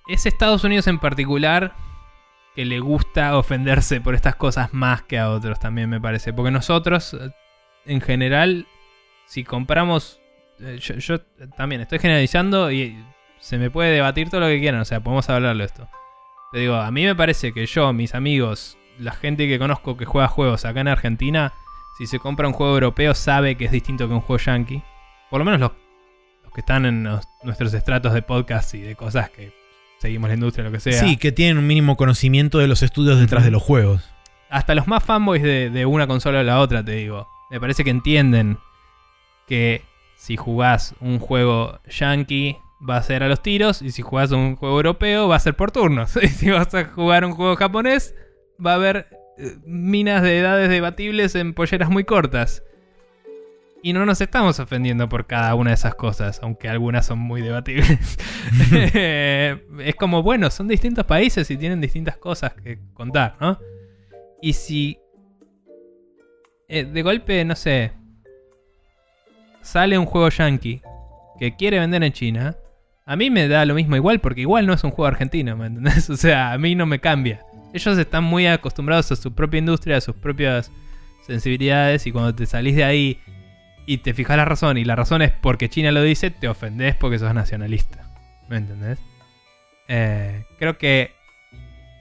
es 0.08 0.26
Estados 0.26 0.64
Unidos 0.64 0.88
en 0.88 1.00
particular 1.00 1.76
que 2.56 2.66
le 2.66 2.80
gusta 2.80 3.38
ofenderse 3.38 4.02
por 4.02 4.16
estas 4.16 4.36
cosas 4.36 4.74
más 4.74 5.04
que 5.04 5.20
a 5.20 5.30
otros 5.30 5.60
también 5.60 5.90
me 5.90 6.02
parece. 6.02 6.34
Porque 6.34 6.52
nosotros, 6.52 7.14
eh, 7.14 7.30
en 7.86 8.02
general, 8.02 8.68
si 9.28 9.44
compramos... 9.44 10.20
eh, 10.60 10.78
Yo, 10.82 10.96
yo 10.96 11.22
también 11.56 11.82
estoy 11.82 12.00
generalizando 12.00 12.72
y 12.72 12.98
se 13.40 13.58
me 13.58 13.70
puede 13.70 13.92
debatir 13.92 14.30
todo 14.30 14.42
lo 14.42 14.48
que 14.48 14.60
quieran, 14.60 14.82
o 14.82 14.86
sea, 14.86 15.00
podemos 15.00 15.30
hablarlo 15.30 15.64
esto. 15.64 15.88
Te 16.52 16.60
digo, 16.60 16.76
a 16.76 16.90
mí 16.92 17.06
me 17.06 17.16
parece 17.16 17.54
que 17.54 17.66
yo, 17.68 17.94
mis 17.94 18.16
amigos, 18.16 18.78
la 18.98 19.12
gente 19.12 19.48
que 19.48 19.60
conozco 19.60 19.96
que 19.96 20.06
juega 20.06 20.28
juegos 20.28 20.66
acá 20.66 20.82
en 20.82 20.88
Argentina, 20.88 21.54
si 22.00 22.08
se 22.08 22.18
compra 22.18 22.48
un 22.48 22.54
juego 22.54 22.74
europeo 22.74 23.14
sabe 23.14 23.56
que 23.56 23.66
es 23.66 23.72
distinto 23.72 24.08
que 24.08 24.14
un 24.16 24.22
juego 24.22 24.42
yankee. 24.44 24.82
Por 25.30 25.38
lo 25.40 25.46
menos 25.46 25.60
los, 25.60 25.72
los 26.44 26.52
que 26.54 26.62
están 26.62 26.86
en 26.88 27.04
los- 27.04 27.28
nuestros 27.44 27.72
estratos 27.76 28.14
de 28.14 28.24
podcast 28.24 28.74
y 28.74 28.80
de 28.82 28.96
cosas 28.96 29.30
que 29.30 29.54
seguimos 30.00 30.30
la 30.30 30.34
industria, 30.36 30.66
lo 30.66 30.72
que 30.72 30.80
sea. 30.80 30.94
Sí, 30.94 31.18
que 31.18 31.32
tienen 31.32 31.58
un 31.60 31.68
mínimo 31.68 31.96
conocimiento 31.98 32.58
de 32.58 32.68
los 32.68 32.82
estudios 32.82 33.20
detrás 33.20 33.44
de 33.44 33.52
los 33.52 33.62
juegos. 33.62 34.10
hasta 34.50 34.74
los 34.74 34.88
más 34.88 35.04
fanboys 35.04 35.44
de, 35.44 35.70
de 35.70 35.86
una 35.86 36.08
consola 36.08 36.40
o 36.40 36.44
la 36.44 36.60
otra, 36.60 36.84
te 36.84 36.94
digo. 36.94 37.28
Me 37.52 37.60
parece 37.60 37.84
que 37.84 37.92
entienden 37.92 38.58
que 39.48 39.84
si 40.16 40.38
jugás 40.38 40.96
un 41.00 41.20
juego 41.20 41.80
yankee 41.90 42.58
va 42.88 42.98
a 42.98 43.04
ser 43.04 43.24
a 43.24 43.28
los 43.28 43.42
tiros 43.44 43.82
y 43.82 43.92
si 43.92 44.02
jugás 44.02 44.32
un 44.32 44.56
juego 44.56 44.76
europeo 44.78 45.28
va 45.28 45.36
a 45.36 45.40
ser 45.40 45.56
por 45.56 45.72
turnos. 45.72 46.16
Y 46.22 46.28
si 46.30 46.50
vas 46.50 46.74
a 46.74 46.86
jugar 46.86 47.26
un 47.26 47.34
juego 47.34 47.56
japonés 47.58 48.16
va 48.66 48.72
a 48.72 48.76
haber 48.76 49.08
minas 49.66 50.24
de 50.24 50.40
edades 50.40 50.70
debatibles 50.70 51.36
en 51.36 51.54
polleras 51.54 51.90
muy 51.90 52.04
cortas. 52.04 52.64
Y 53.82 53.94
no 53.94 54.06
nos 54.06 54.20
estamos 54.20 54.60
ofendiendo 54.60 55.08
por 55.08 55.26
cada 55.26 55.56
una 55.56 55.70
de 55.70 55.76
esas 55.76 55.96
cosas, 55.96 56.42
aunque 56.44 56.68
algunas 56.68 57.06
son 57.06 57.20
muy 57.20 57.42
debatibles. 57.42 58.18
es 58.74 59.96
como, 59.96 60.22
bueno, 60.22 60.50
son 60.50 60.68
distintos 60.68 61.06
países 61.06 61.50
y 61.50 61.58
tienen 61.58 61.80
distintas 61.80 62.18
cosas 62.18 62.54
que 62.54 62.80
contar, 62.94 63.38
¿no? 63.40 63.58
Y 64.42 64.54
si 64.54 65.00
eh, 66.72 66.86
de 66.86 67.02
golpe, 67.02 67.44
no 67.46 67.56
sé, 67.56 67.94
sale 69.62 69.98
un 69.98 70.06
juego 70.06 70.30
yankee 70.30 70.84
que 71.40 71.56
quiere 71.56 71.80
vender 71.80 72.04
en 72.04 72.14
China, 72.14 72.58
a 73.08 73.16
mí 73.16 73.32
me 73.32 73.48
da 73.48 73.66
lo 73.66 73.74
mismo 73.74 73.96
igual 73.96 74.20
porque 74.20 74.42
igual 74.42 74.68
no 74.68 74.74
es 74.74 74.84
un 74.84 74.92
juego 74.92 75.08
argentino, 75.08 75.58
¿me 75.58 75.66
entendés? 75.66 76.08
O 76.12 76.16
sea, 76.16 76.52
a 76.52 76.58
mí 76.60 76.76
no 76.76 76.86
me 76.86 77.00
cambia. 77.00 77.44
Ellos 77.74 77.98
están 77.98 78.24
muy 78.24 78.48
acostumbrados 78.48 79.12
a 79.12 79.16
su 79.16 79.34
propia 79.34 79.60
industria, 79.60 79.98
a 79.98 80.02
sus 80.02 80.16
propias 80.16 80.72
sensibilidades 81.26 82.08
y 82.08 82.12
cuando 82.12 82.34
te 82.34 82.46
salís 82.46 82.76
de 82.76 82.84
ahí 82.84 83.20
y 83.86 84.00
te 84.00 84.14
fijas 84.14 84.38
la 84.38 84.46
razón 84.46 84.78
y 84.78 84.86
la 84.86 84.96
razón 84.96 85.22
es 85.22 85.32
porque 85.32 85.70
China 85.70 85.92
lo 85.92 86.02
dice, 86.02 86.32
te 86.32 86.48
ofendés 86.48 86.96
porque 86.96 87.20
sos 87.20 87.34
nacionalista. 87.34 88.10
¿Me 88.48 88.58
entendés? 88.58 89.00
Eh, 89.88 90.46
creo 90.58 90.78
que 90.78 91.14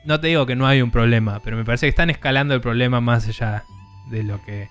no 0.05 0.21
te 0.21 0.29
digo 0.29 0.47
que 0.47 0.57
no 0.57 0.67
hay 0.67 0.81
un 0.81 0.91
problema, 0.91 1.41
pero 1.45 1.57
me 1.57 1.65
parece 1.65 1.87
que 1.87 1.91
están 1.91 2.11
escalando 2.11 2.55
el 2.55 2.61
problema 2.61 3.01
más 3.01 3.29
allá 3.29 3.65
de 4.11 4.23
lo 4.23 4.43
que 4.45 4.69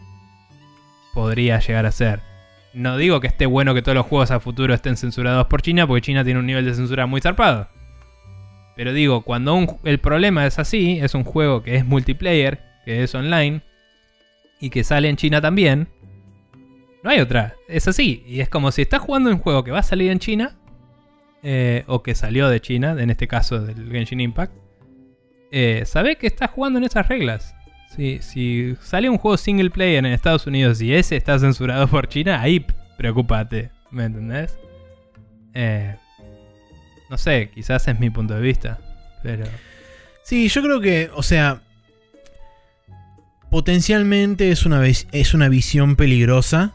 podría 1.14 1.60
llegar 1.60 1.86
a 1.86 1.92
ser. 1.92 2.22
No 2.74 2.98
digo 2.98 3.20
que 3.20 3.28
esté 3.28 3.46
bueno 3.46 3.74
que 3.74 3.82
todos 3.82 3.96
los 3.96 4.06
juegos 4.06 4.32
a 4.32 4.40
futuro 4.40 4.74
estén 4.74 4.98
censurados 4.98 5.48
por 5.48 5.62
China, 5.62 5.88
porque 5.88 6.02
China 6.02 6.24
tiene 6.24 6.40
un 6.40 6.46
nivel 6.46 6.66
de 6.66 6.74
censura 6.74 7.06
muy 7.06 7.22
zarpado. 7.22 7.70
Pero 8.78 8.94
digo, 8.94 9.22
cuando 9.22 9.80
el 9.84 9.98
problema 10.00 10.46
es 10.46 10.60
así, 10.60 11.00
es 11.02 11.16
un 11.16 11.24
juego 11.24 11.64
que 11.64 11.76
es 11.76 11.86
multiplayer, 11.86 12.60
que 12.86 13.04
es 13.04 13.14
online, 13.16 13.62
y 14.62 14.70
que 14.70 14.84
sale 14.84 15.10
en 15.10 15.18
China 15.18 15.42
también, 15.42 15.90
no 17.04 17.10
hay 17.10 17.20
otra. 17.20 17.56
Es 17.68 17.88
así. 17.88 18.24
Y 18.28 18.40
es 18.40 18.50
como 18.50 18.72
si 18.72 18.84
estás 18.84 19.02
jugando 19.02 19.32
un 19.32 19.40
juego 19.40 19.64
que 19.64 19.72
va 19.72 19.80
a 19.80 19.84
salir 19.84 20.12
en 20.12 20.20
China, 20.20 20.56
eh, 21.42 21.86
o 21.88 22.04
que 22.04 22.14
salió 22.14 22.50
de 22.50 22.62
China, 22.62 22.96
en 23.00 23.10
este 23.10 23.28
caso 23.28 23.60
del 23.60 23.92
Genshin 23.92 24.20
Impact, 24.20 24.54
eh, 25.52 25.84
sabe 25.86 26.18
que 26.18 26.28
estás 26.28 26.52
jugando 26.52 26.78
en 26.78 26.86
esas 26.86 27.08
reglas. 27.08 27.56
Si, 27.96 28.20
si 28.22 28.76
sale 28.80 29.10
un 29.10 29.18
juego 29.18 29.38
single 29.38 29.72
player 29.72 30.06
en 30.06 30.14
Estados 30.14 30.46
Unidos 30.46 30.82
y 30.82 30.94
ese 30.94 31.16
está 31.16 31.40
censurado 31.40 31.88
por 31.88 32.08
China, 32.08 32.42
ahí 32.42 32.64
preocupate. 32.96 33.72
¿Me 33.90 34.06
entendés? 34.06 34.60
Eh, 35.56 35.96
no 37.10 37.18
sé, 37.18 37.50
quizás 37.54 37.88
es 37.88 38.00
mi 38.00 38.10
punto 38.10 38.34
de 38.36 38.42
vista. 38.42 38.80
Pero. 39.24 39.46
Sí, 40.24 40.48
yo 40.50 40.62
creo 40.62 40.82
que, 40.82 41.10
o 41.16 41.24
sea, 41.24 41.62
potencialmente 43.50 44.52
es 44.52 44.66
una, 44.66 44.86
es 44.88 45.34
una 45.34 45.50
visión 45.50 45.96
peligrosa 45.96 46.74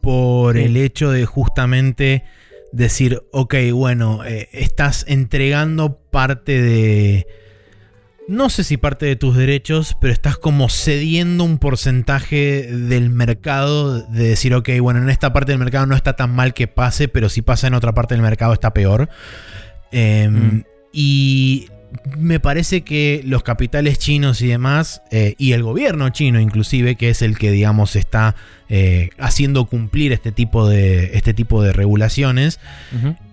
por 0.00 0.56
Sí. 0.56 0.64
el 0.64 0.76
hecho 0.76 1.10
de 1.10 1.26
justamente 1.26 2.24
decir, 2.72 3.22
ok, 3.32 3.54
bueno, 3.72 4.24
eh, 4.24 4.48
estás 4.52 5.04
entregando 5.08 5.98
parte 6.10 6.60
de... 6.60 7.26
No 8.28 8.50
sé 8.50 8.64
si 8.64 8.76
parte 8.76 9.06
de 9.06 9.16
tus 9.16 9.36
derechos, 9.36 9.96
pero 10.00 10.12
estás 10.12 10.36
como 10.36 10.68
cediendo 10.68 11.44
un 11.44 11.58
porcentaje 11.58 12.62
del 12.70 13.10
mercado 13.10 14.00
de 14.00 14.28
decir, 14.28 14.54
ok, 14.54 14.70
bueno, 14.80 15.02
en 15.02 15.10
esta 15.10 15.32
parte 15.32 15.52
del 15.52 15.58
mercado 15.58 15.86
no 15.86 15.96
está 15.96 16.14
tan 16.14 16.34
mal 16.34 16.54
que 16.54 16.68
pase, 16.68 17.08
pero 17.08 17.28
si 17.28 17.42
pasa 17.42 17.66
en 17.66 17.74
otra 17.74 17.92
parte 17.92 18.14
del 18.14 18.22
mercado 18.22 18.52
está 18.52 18.72
peor. 18.72 19.08
Em, 19.90 20.34
Mm. 20.34 20.64
Y 20.92 21.68
me 22.16 22.40
parece 22.40 22.82
que 22.82 23.22
los 23.24 23.42
capitales 23.42 23.98
chinos 23.98 24.40
y 24.42 24.48
demás, 24.48 25.02
eh, 25.10 25.34
y 25.38 25.52
el 25.52 25.62
gobierno 25.62 26.08
chino 26.10 26.40
inclusive, 26.40 26.96
que 26.96 27.10
es 27.10 27.22
el 27.22 27.38
que, 27.38 27.50
digamos, 27.50 27.96
está 27.96 28.34
eh, 28.68 29.10
haciendo 29.18 29.66
cumplir 29.66 30.12
este 30.12 30.32
tipo 30.32 30.68
de, 30.68 31.16
este 31.16 31.34
tipo 31.34 31.62
de 31.62 31.72
regulaciones, 31.72 32.60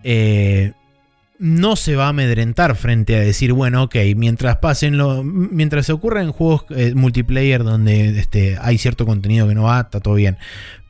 eh, 0.03 0.74
no 1.40 1.76
se 1.78 1.95
va 1.95 2.06
a 2.06 2.10
amedrentar 2.10 2.76
frente 2.76 3.16
a 3.16 3.22
decir, 3.22 3.53
bueno, 3.53 3.84
ok, 3.84 3.95
mientras 4.16 4.57
pasen 4.57 4.98
lo, 4.98 5.24
mientras 5.24 5.86
se 5.86 5.94
ocurra 5.94 6.22
en 6.22 6.32
juegos 6.34 6.66
eh, 6.70 6.94
multiplayer 6.95 7.64
donde 7.64 8.20
este, 8.20 8.57
hay 8.61 8.78
cierto 8.78 9.06
contenido 9.06 9.48
que 9.48 9.56
no 9.56 9.64
va, 9.64 9.80
está 9.80 10.02
todo 10.02 10.16
bien. 10.16 10.38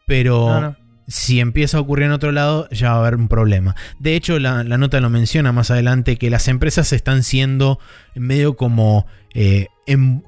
Pero 0.07 0.47
No, 0.49 0.61
no. 0.61 0.76
si 1.07 1.39
empieza 1.39 1.77
a 1.77 1.81
ocurrir 1.81 2.07
en 2.07 2.13
otro 2.13 2.31
lado, 2.31 2.67
ya 2.71 2.89
va 2.91 2.95
a 2.95 2.99
haber 3.01 3.15
un 3.15 3.27
problema. 3.27 3.76
De 3.99 4.15
hecho, 4.15 4.39
la, 4.39 4.63
la 4.63 4.80
nota 4.80 4.99
lo 4.99 5.11
menciona 5.11 5.51
más 5.51 5.69
adelante 5.69 6.17
que 6.17 6.31
las 6.31 6.47
empresas 6.47 6.93
están 6.93 7.21
siendo 7.21 7.80
medio 8.15 8.55
como 8.55 9.05
eh, 9.35 9.67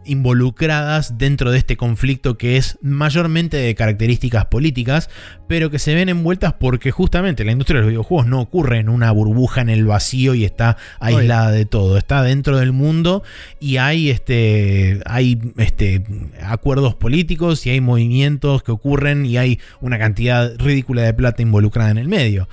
involucradas 0.05 1.17
dentro 1.17 1.51
de 1.51 1.59
este 1.59 1.77
conflicto 1.77 2.37
que 2.37 2.57
es 2.57 2.79
mayormente 2.81 3.57
de 3.57 3.75
características 3.75 4.45
políticas, 4.45 5.09
pero 5.47 5.69
que 5.69 5.77
se 5.77 5.93
ven 5.93 6.09
envueltas 6.09 6.53
porque 6.53 6.91
justamente 6.91 7.45
la 7.45 7.51
industria 7.51 7.77
de 7.79 7.81
los 7.83 7.89
videojuegos 7.89 8.25
no 8.27 8.41
ocurre 8.41 8.79
en 8.79 8.89
una 8.89 9.11
burbuja 9.11 9.61
en 9.61 9.69
el 9.69 9.85
vacío 9.85 10.33
y 10.33 10.45
está 10.45 10.77
aislada 10.99 11.51
de 11.51 11.65
todo, 11.65 11.97
está 11.97 12.23
dentro 12.23 12.57
del 12.57 12.71
mundo 12.71 13.23
y 13.59 13.77
hay 13.77 14.09
este 14.09 15.01
hay 15.05 15.39
este 15.57 16.03
acuerdos 16.43 16.95
políticos 16.95 17.65
y 17.67 17.69
hay 17.69 17.81
movimientos 17.81 18.63
que 18.63 18.71
ocurren 18.71 19.25
y 19.25 19.37
hay 19.37 19.59
una 19.79 19.99
cantidad 19.99 20.57
ridícula 20.57 21.03
de 21.03 21.13
plata 21.13 21.41
involucrada 21.41 21.91
en 21.91 21.97
el 21.99 22.07
medio. 22.07 22.49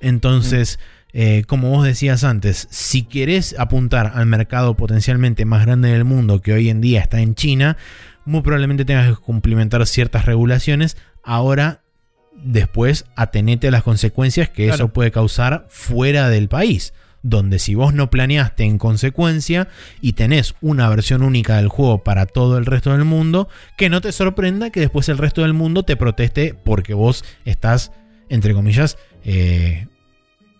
Entonces, 0.00 0.78
eh, 1.12 1.44
como 1.46 1.70
vos 1.70 1.84
decías 1.84 2.24
antes, 2.24 2.68
si 2.70 3.02
querés 3.02 3.54
apuntar 3.58 4.12
al 4.14 4.26
mercado 4.26 4.74
potencialmente 4.76 5.44
más 5.44 5.64
grande 5.66 5.90
del 5.90 6.04
mundo 6.04 6.40
que 6.40 6.52
hoy 6.52 6.68
en 6.70 6.80
día 6.80 7.00
está 7.00 7.20
en 7.20 7.34
China, 7.34 7.76
muy 8.24 8.40
probablemente 8.42 8.84
tengas 8.84 9.08
que 9.08 9.22
cumplimentar 9.22 9.86
ciertas 9.86 10.26
regulaciones. 10.26 10.96
Ahora, 11.22 11.82
después 12.42 13.04
atenete 13.14 13.68
a 13.68 13.70
las 13.70 13.82
consecuencias 13.82 14.48
que 14.48 14.64
Claro. 14.66 14.74
eso 14.84 14.92
puede 14.92 15.10
causar 15.10 15.66
fuera 15.68 16.28
del 16.28 16.48
país. 16.48 16.94
Donde 17.24 17.60
si 17.60 17.76
vos 17.76 17.94
no 17.94 18.10
planeaste 18.10 18.64
en 18.64 18.78
consecuencia 18.78 19.68
y 20.00 20.14
tenés 20.14 20.54
una 20.60 20.88
versión 20.88 21.22
única 21.22 21.56
del 21.58 21.68
juego 21.68 22.02
para 22.02 22.26
todo 22.26 22.58
el 22.58 22.66
resto 22.66 22.90
del 22.90 23.04
mundo, 23.04 23.48
que 23.76 23.88
no 23.88 24.00
te 24.00 24.10
sorprenda 24.10 24.70
que 24.70 24.80
después 24.80 25.08
el 25.08 25.18
resto 25.18 25.42
del 25.42 25.52
mundo 25.52 25.84
te 25.84 25.94
proteste 25.96 26.54
porque 26.64 26.94
vos 26.94 27.24
estás, 27.44 27.92
entre 28.28 28.54
comillas, 28.54 28.98
eh, 29.24 29.86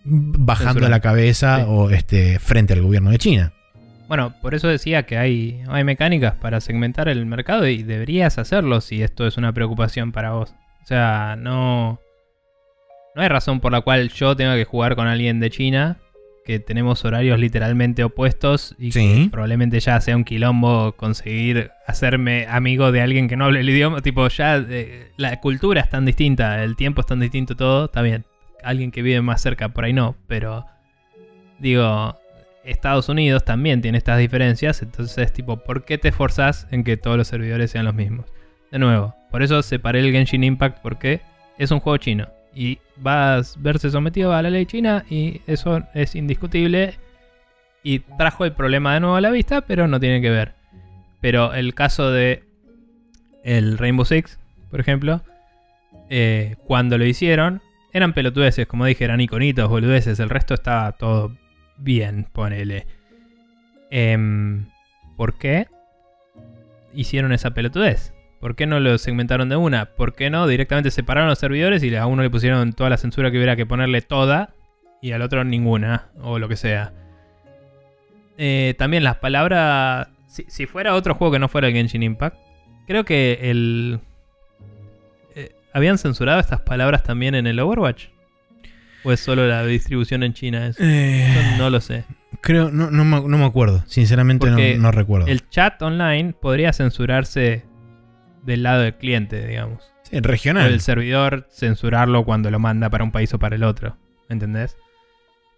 bajando 0.05 0.89
la 0.89 1.01
cabeza 1.01 1.59
Sí. 1.59 1.65
o 1.69 1.91
este, 1.91 2.39
frente 2.39 2.73
al 2.75 2.83
gobierno 2.83 3.11
de 3.11 3.19
China. 3.19 3.53
Bueno, 4.09 4.35
por 4.43 4.55
eso 4.55 4.69
decía 4.69 5.05
que 5.05 5.17
hay, 5.17 5.63
hay 5.69 5.85
mecánicas 5.85 6.35
para 6.35 6.61
segmentar 6.61 7.09
el 7.09 7.25
mercado 7.25 7.67
y 7.67 7.83
deberías 7.83 8.37
hacerlo 8.39 8.81
si 8.81 9.03
esto 9.03 9.27
es 9.27 9.37
una 9.39 9.53
preocupación 9.53 10.13
para 10.13 10.33
vos. 10.33 10.55
O 10.83 10.87
sea, 10.87 11.37
no. 11.39 11.99
No 13.15 13.23
hay 13.23 13.29
razón 13.29 13.61
por 13.61 13.73
la 13.73 13.83
cual 13.83 14.11
yo 14.11 14.35
tenga 14.37 14.55
que 14.57 14.65
jugar 14.65 14.97
con 14.97 15.07
alguien 15.07 15.39
de 15.41 15.51
China, 15.51 15.99
que 16.45 16.59
tenemos 16.59 17.05
horarios 17.05 17.39
literalmente 17.39 18.03
opuestos 18.05 18.75
y 18.79 18.91
Sí. 18.93 19.25
que 19.25 19.31
probablemente 19.31 19.79
ya 19.81 20.01
sea 20.01 20.17
un 20.17 20.25
quilombo 20.25 20.93
conseguir 20.93 21.71
hacerme 21.87 22.47
amigo 22.51 22.91
de 22.91 23.01
alguien 23.01 23.29
que 23.29 23.37
no 23.37 23.45
hable 23.45 23.61
el 23.61 23.69
idioma. 23.71 24.01
Tipo, 24.01 24.27
ya 24.29 24.57
eh, 24.57 25.13
la 25.17 25.41
cultura 25.41 25.81
es 25.83 25.89
tan 25.89 26.05
distinta, 26.05 26.63
el 26.65 26.75
tiempo 26.77 27.01
es 27.03 27.07
tan 27.07 27.21
distinto, 27.21 27.55
todo. 27.57 27.85
Está 27.87 28.03
bien. 28.03 28.25
Alguien 28.65 28.91
que 28.91 29.03
vive 29.03 29.21
más 29.23 29.41
cerca, 29.41 29.69
por 29.71 29.85
ahí 29.85 29.93
no, 29.93 30.17
pero. 30.27 30.67
Digo, 31.59 32.19
Estados 32.65 33.09
Unidos 33.09 33.45
también 33.45 33.81
tiene 33.83 33.99
estas 33.99 34.19
diferencias, 34.19 34.83
entonces 34.83 35.33
tipo, 35.33 35.59
¿por 35.59 35.85
qué 35.85 35.99
te 35.99 36.09
esforzás 36.09 36.67
en 36.71 36.85
que 36.85 36.97
todos 36.97 37.17
los 37.17 37.29
servidores 37.29 37.71
sean 37.71 37.85
los 37.85 37.95
mismos? 37.95 38.27
De 38.71 38.79
nuevo, 38.79 39.15
por 39.31 39.43
eso 39.43 39.63
separé 39.63 40.01
el 40.01 40.13
Genshin 40.13 40.45
Impact 40.45 40.79
porque 40.81 41.21
es 41.59 41.71
un 41.71 41.81
juego 41.81 41.99
chino 41.99 42.29
y 42.55 42.79
va 43.05 43.37
a 43.37 43.43
verse 43.59 43.91
sometido 43.91 44.33
a 44.33 44.43
la 44.43 44.51
ley 44.51 44.67
china 44.67 45.05
y 45.09 45.41
eso 45.47 45.83
es 45.95 46.15
indiscutible 46.15 46.95
y 47.83 48.01
trajo 48.01 48.45
el 48.45 48.53
problema 48.53 48.95
de 48.95 49.01
nuevo 49.01 49.17
a 49.17 49.21
la 49.21 49.31
vista, 49.31 49.63
pero 49.63 49.89
no 49.89 49.99
tiene 49.99 50.21
que 50.21 50.31
ver. 50.31 50.55
Pero 51.21 51.55
el 51.55 51.75
caso 51.75 52.11
de 52.11 52.45
el 53.43 53.79
Rainbow 53.79 54.05
Six, 54.05 54.39
por 54.71 54.81
ejemplo, 54.81 55.23
eh, 56.09 56.57
cuando 56.67 56.99
lo 56.99 57.05
hicieron, 57.05 57.61
eran 57.93 58.13
pelotudeces, 58.13 58.67
como 58.67 58.87
dije, 58.87 59.05
eran 59.05 59.21
iconitos, 59.21 59.69
boludeces, 59.69 60.19
el 60.21 60.31
resto 60.31 60.55
estaba 60.55 60.93
todo 60.93 61.37
bien, 61.77 62.27
ponele. 62.33 62.87
Em, 63.91 64.67
¿Por 65.17 65.39
qué 65.39 65.67
hicieron 66.95 67.33
esa 67.33 67.53
pelotudez? 67.53 68.15
¿Por 68.41 68.57
qué 68.57 68.67
no 68.67 68.81
lo 68.81 68.99
segmentaron 68.99 69.49
de 69.49 69.57
una? 69.57 69.87
¿Por 69.87 70.15
qué 70.15 70.31
no 70.31 70.47
directamente 70.47 70.91
separaron 70.91 71.29
los 71.29 71.39
servidores 71.39 71.83
y 71.85 71.95
a 71.95 72.07
uno 72.07 72.23
le 72.23 72.31
pusieron 72.31 72.73
toda 72.73 72.91
la 72.91 72.97
censura 72.97 73.31
que 73.31 73.37
hubiera 73.37 73.55
que 73.55 73.67
ponerle 73.67 74.03
toda 74.03 74.55
y 75.01 75.13
al 75.13 75.23
otro 75.23 75.45
ninguna? 75.45 76.09
O 76.21 76.39
lo 76.39 76.49
que 76.49 76.57
sea. 76.57 76.93
Eh, 78.39 78.75
también 78.79 79.05
las 79.05 79.17
palabras... 79.17 80.09
Si, 80.27 80.45
si 80.49 80.67
fuera 80.67 80.95
otro 80.95 81.15
juego 81.15 81.33
que 81.33 81.39
no 81.39 81.49
fuera 81.49 81.69
el 81.69 81.75
Genshin 81.75 82.03
Impact, 82.03 82.37
creo 82.87 83.05
que 83.05 83.39
el... 83.43 84.01
¿Habían 85.75 85.99
censurado 85.99 86.41
estas 86.41 86.61
palabras 86.61 87.03
también 87.03 87.35
en 87.35 87.47
el 87.47 87.59
Overwatch? 87.61 88.07
¿O 89.05 89.11
es 89.13 89.21
solo 89.21 89.47
la 89.49 89.65
distribución 89.65 90.23
en 90.23 90.33
China 90.33 90.67
eso? 90.69 90.79
Eh, 90.83 91.55
No, 91.59 91.71
lo 91.71 91.81
sé. 91.81 92.05
creo, 92.41 92.71
no, 92.71 92.91
no, 92.91 93.05
me, 93.05 93.21
no 93.29 93.39
me 93.39 93.45
acuerdo. 93.45 93.83
Sinceramente 93.87 94.47
no, 94.47 94.53
Porque 94.53 94.77
no 94.79 94.91
recuerdo. 94.93 95.27
El 95.27 95.49
chat 95.49 95.81
online 95.83 96.35
podría 96.35 96.73
censurarse 96.73 97.65
del 98.45 98.63
lado 98.63 98.83
del 98.83 98.95
cliente, 98.95 99.47
digamos. 99.47 99.83
Sí, 100.03 100.19
O 100.19 100.21
regional. 100.21 100.71
el 100.73 100.81
servidor 100.81 101.49
censurarlo 101.51 102.25
cuando 102.25 102.51
lo 102.51 102.59
manda 102.61 102.91
para 102.91 103.03
un 103.03 103.11
país 103.13 103.33
o 103.35 103.39
para 103.39 103.57
el 103.57 103.65
otro. 103.65 103.97
¿Entendés? 104.29 104.77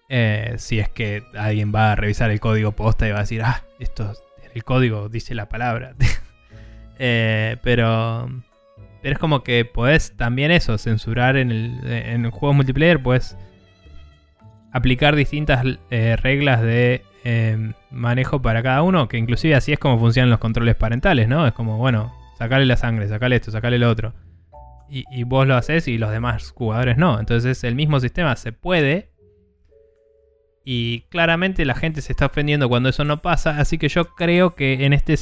Eh, 0.09 0.55
si 0.59 0.79
es 0.79 0.89
que 0.89 1.23
alguien 1.37 1.73
va 1.75 1.93
a 1.93 1.97
revisar 1.97 2.31
el 2.31 2.41
código 2.41 2.73
posta 2.73 3.07
y 3.09 3.11
va 3.11 3.19
a 3.19 3.23
decir, 3.23 3.43
ah, 3.43 3.63
esto, 3.79 4.13
el 4.55 4.65
código 4.65 5.09
dice 5.09 5.35
la 5.35 5.49
palabra. 5.49 5.95
Eh, 6.99 7.57
pero, 7.65 8.29
pero 9.05 9.13
es 9.13 9.19
como 9.19 9.43
que 9.43 9.67
podés 9.67 10.17
también 10.17 10.51
eso, 10.51 10.79
censurar 10.79 11.37
en 11.37 11.51
el, 11.51 11.79
en 11.87 12.31
juegos 12.31 12.57
multiplayer, 12.57 13.03
puedes 13.03 13.37
aplicar 14.73 15.15
distintas 15.15 15.63
eh, 15.91 16.17
reglas 16.17 16.63
de 16.63 17.03
eh, 17.23 17.75
manejo 17.91 18.41
para 18.41 18.63
cada 18.63 18.81
uno, 18.81 19.07
que 19.07 19.19
inclusive 19.19 19.57
así 19.57 19.75
es 19.75 19.79
como 19.79 19.99
funcionan 19.99 20.31
los 20.31 20.39
controles 20.39 20.75
parentales, 20.77 21.29
¿no? 21.29 21.47
Es 21.47 21.53
como, 21.53 21.77
bueno, 21.77 22.15
sacale 22.39 22.65
la 22.65 22.79
sangre, 22.79 23.07
sacale 23.07 23.37
esto, 23.37 23.51
sacale 23.51 23.79
lo 23.79 23.91
otro. 23.91 24.15
Y, 24.89 25.05
y 25.11 25.25
vos 25.25 25.47
lo 25.47 25.55
haces 25.55 25.87
y 25.87 25.99
los 25.99 26.11
demás 26.11 26.53
jugadores 26.53 26.97
no. 26.97 27.21
Entonces 27.21 27.63
el 27.63 27.75
mismo 27.75 28.01
sistema 28.01 28.35
se 28.37 28.53
puede. 28.53 29.11
Y 30.65 31.03
claramente 31.11 31.67
la 31.67 31.75
gente 31.75 32.01
se 32.01 32.11
está 32.11 32.25
ofendiendo 32.25 32.71
cuando 32.71 32.89
eso 32.89 33.05
no 33.05 33.21
pasa. 33.21 33.59
Así 33.59 33.77
que 33.77 33.91
yo 33.91 34.15
creo 34.15 34.55
que 34.55 34.87
en 34.87 34.95
este 34.95 35.13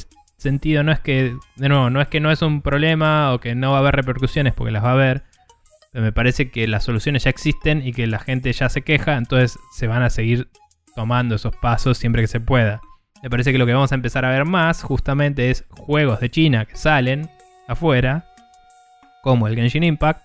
sentido 0.43 0.83
no 0.85 0.93
es 0.93 1.01
que, 1.01 1.37
de 1.57 1.69
nuevo, 1.69 1.91
no 1.91 2.01
es 2.01 2.09
que 2.09 2.21
no 2.21 2.31
es 2.31 2.43
un 2.43 2.63
problema 2.63 3.33
o 3.33 3.39
que 3.39 3.55
no 3.55 3.71
va 3.71 3.79
a 3.79 3.81
haber 3.81 3.97
repercusiones 3.97 4.53
porque 4.55 4.73
las 4.73 4.85
va 4.85 4.91
a 4.91 4.95
haber. 4.95 5.25
Pero 5.93 6.05
me 6.05 6.13
parece 6.13 6.51
que 6.51 6.67
las 6.69 6.85
soluciones 6.85 7.25
ya 7.25 7.31
existen 7.31 7.87
y 7.87 7.93
que 7.93 8.07
la 8.07 8.19
gente 8.19 8.53
ya 8.53 8.69
se 8.69 8.83
queja. 8.83 9.17
Entonces 9.17 9.59
se 9.73 9.87
van 9.87 10.03
a 10.03 10.11
seguir 10.11 10.49
tomando 10.95 11.35
esos 11.35 11.55
pasos 11.57 11.99
siempre 11.99 12.23
que 12.23 12.29
se 12.29 12.41
pueda. 12.41 12.81
Me 13.23 13.31
parece 13.31 13.53
que 13.53 13.59
lo 13.59 13.67
que 13.67 13.73
vamos 13.73 13.93
a 13.93 13.95
empezar 13.95 14.25
a 14.25 14.31
ver 14.31 14.45
más 14.45 14.83
justamente 14.83 15.51
es 15.51 15.65
juegos 15.71 16.21
de 16.21 16.31
China 16.31 16.65
que 16.65 16.77
salen 16.77 17.31
afuera, 17.69 18.27
como 19.23 19.47
el 19.47 19.55
Genshin 19.55 19.85
Impact, 19.85 20.23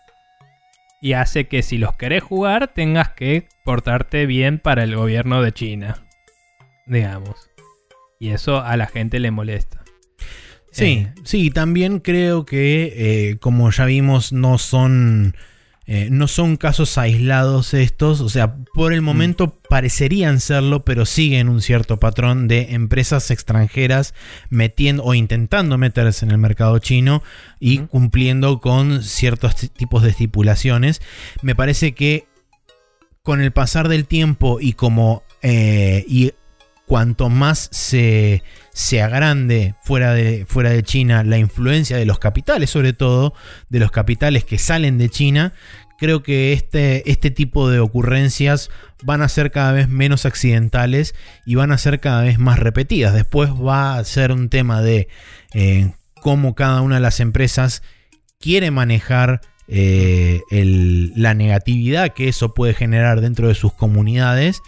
y 1.00 1.14
hace 1.14 1.48
que 1.48 1.62
si 1.62 1.78
los 1.78 1.96
querés 1.96 2.24
jugar 2.24 2.70
tengas 2.70 3.10
que 3.10 3.48
portarte 3.64 4.26
bien 4.26 4.58
para 4.58 4.84
el 4.84 4.96
gobierno 4.96 5.44
de 5.44 5.52
China, 5.52 6.04
digamos. 6.88 7.52
Y 8.20 8.32
eso 8.32 8.62
a 8.62 8.76
la 8.78 8.88
gente 8.88 9.20
le 9.20 9.30
molesta. 9.30 9.84
Sí, 10.78 10.86
Eh, 10.86 11.14
sí, 11.24 11.50
también 11.50 12.00
creo 12.00 12.46
que, 12.46 12.94
eh, 12.96 13.38
como 13.40 13.72
ya 13.72 13.86
vimos, 13.86 14.32
no 14.32 14.60
son, 14.60 15.36
eh, 15.88 16.10
no 16.12 16.28
son 16.28 16.56
casos 16.56 17.00
aislados 17.00 17.74
estos. 17.74 18.22
O 18.22 18.30
sea, 18.30 18.58
por 18.76 18.94
el 18.94 19.02
momento 19.02 19.60
parecerían 19.70 20.40
serlo, 20.40 20.86
pero 20.86 21.08
siguen 21.08 21.50
un 21.50 21.62
cierto 21.62 21.98
patrón 22.00 22.48
de 22.48 22.74
empresas 22.76 23.32
extranjeras 23.32 24.14
metiendo 24.50 25.04
o 25.04 25.16
intentando 25.16 25.80
meterse 25.80 26.26
en 26.26 26.32
el 26.32 26.38
mercado 26.38 26.78
chino 26.78 27.24
y 27.60 27.80
cumpliendo 27.80 28.60
con 28.60 29.02
ciertos 29.02 29.56
tipos 29.56 30.04
de 30.04 30.12
estipulaciones. 30.12 31.02
Me 31.42 31.56
parece 31.56 31.94
que 31.94 32.28
con 33.24 33.42
el 33.42 33.52
pasar 33.52 33.90
del 33.90 34.06
tiempo 34.06 34.60
y 34.62 34.74
como 34.74 35.24
eh, 35.42 36.06
y 36.08 36.34
cuanto 36.86 37.30
más 37.30 37.68
se, 37.72 38.42
se 38.78 39.02
agrande 39.02 39.74
fuera 39.82 40.14
de, 40.14 40.46
fuera 40.48 40.70
de 40.70 40.84
China 40.84 41.24
la 41.24 41.40
influencia 41.40 41.98
de 41.98 42.06
los 42.06 42.20
capitales, 42.20 42.70
sobre 42.70 42.94
todo 42.94 43.34
de 43.70 43.80
los 43.80 43.90
capitales 43.90 44.44
que 44.46 44.60
salen 44.60 45.00
de 45.00 45.10
China, 45.10 45.54
creo 45.98 46.22
que 46.22 46.54
este, 46.54 47.10
este 47.10 47.32
tipo 47.32 47.72
de 47.72 47.80
ocurrencias 47.80 48.70
van 49.04 49.24
a 49.24 49.30
ser 49.30 49.50
cada 49.50 49.72
vez 49.72 49.90
menos 49.90 50.28
accidentales 50.28 51.16
y 51.44 51.56
van 51.56 51.72
a 51.72 51.80
ser 51.80 52.00
cada 52.00 52.22
vez 52.22 52.38
más 52.38 52.60
repetidas. 52.60 53.16
Después 53.16 53.50
va 53.50 53.98
a 53.98 54.04
ser 54.04 54.32
un 54.32 54.48
tema 54.50 54.84
de 54.84 55.08
eh, 55.56 55.94
cómo 56.22 56.54
cada 56.54 56.82
una 56.82 56.96
de 56.96 57.02
las 57.02 57.20
empresas 57.20 57.82
quiere 58.40 58.70
manejar 58.70 59.42
eh, 59.68 60.42
el- 60.52 61.14
la 61.16 61.34
negatividad 61.34 62.14
que 62.14 62.28
eso 62.28 62.54
puede 62.54 62.76
generar 62.76 63.22
dentro 63.22 63.48
de 63.48 63.56
sus 63.56 63.74
comunidades 63.74 64.62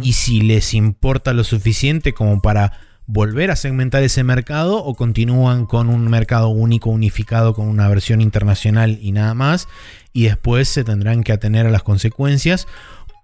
y 0.00 0.12
si 0.14 0.40
les 0.40 0.74
importa 0.74 1.32
lo 1.34 1.44
suficiente 1.44 2.12
como 2.14 2.40
para 2.40 2.72
volver 3.06 3.50
a 3.50 3.56
segmentar 3.56 4.02
ese 4.02 4.22
mercado 4.24 4.82
o 4.84 4.94
continúan 4.94 5.66
con 5.66 5.88
un 5.88 6.08
mercado 6.08 6.48
único 6.48 6.90
unificado 6.90 7.52
con 7.54 7.68
una 7.68 7.88
versión 7.88 8.20
internacional 8.20 8.98
y 9.00 9.12
nada 9.12 9.34
más 9.34 9.68
y 10.12 10.24
después 10.24 10.68
se 10.68 10.84
tendrán 10.84 11.22
que 11.24 11.32
atener 11.32 11.66
a 11.66 11.70
las 11.70 11.82
consecuencias 11.82 12.66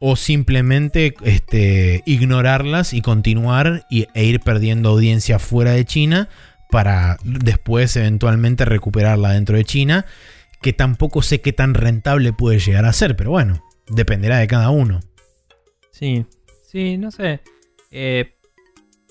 o 0.00 0.16
simplemente 0.16 1.14
este, 1.24 2.02
ignorarlas 2.06 2.92
y 2.92 3.02
continuar 3.02 3.84
y- 3.90 4.06
e 4.14 4.24
ir 4.24 4.40
perdiendo 4.40 4.90
audiencia 4.90 5.38
fuera 5.38 5.72
de 5.72 5.84
China 5.84 6.28
para 6.70 7.16
después 7.24 7.96
eventualmente 7.96 8.64
recuperarla 8.64 9.30
dentro 9.32 9.56
de 9.56 9.64
China 9.64 10.06
que 10.60 10.72
tampoco 10.72 11.22
sé 11.22 11.40
qué 11.40 11.52
tan 11.52 11.74
rentable 11.74 12.32
puede 12.32 12.59
llegar 12.59 12.84
a 12.84 12.92
ser 12.92 13.16
pero 13.16 13.30
bueno 13.30 13.64
dependerá 13.88 14.38
de 14.38 14.46
cada 14.48 14.70
uno 14.70 15.00
Sí, 15.90 16.24
sí, 16.70 16.96
no 16.96 17.10
sé. 17.10 17.40
Eh, 17.90 18.34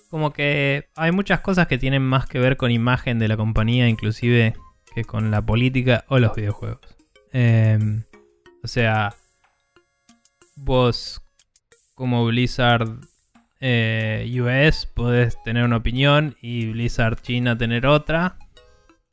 como 0.09 0.31
que 0.31 0.89
hay 0.95 1.11
muchas 1.11 1.41
cosas 1.41 1.67
que 1.67 1.77
tienen 1.77 2.01
más 2.03 2.27
que 2.27 2.39
ver 2.39 2.57
con 2.57 2.71
imagen 2.71 3.19
de 3.19 3.27
la 3.27 3.37
compañía, 3.37 3.87
inclusive, 3.89 4.55
que 4.95 5.03
con 5.03 5.31
la 5.31 5.41
política 5.41 6.05
o 6.07 6.19
los 6.19 6.35
videojuegos. 6.35 6.79
Eh, 7.33 7.77
o 8.63 8.67
sea, 8.67 9.13
vos 10.55 11.21
como 11.95 12.25
Blizzard 12.25 12.87
eh, 13.59 14.29
US 14.39 14.85
podés 14.85 15.41
tener 15.43 15.63
una 15.63 15.77
opinión 15.77 16.35
y 16.41 16.67
Blizzard 16.67 17.21
China 17.21 17.57
tener 17.57 17.85
otra. 17.85 18.37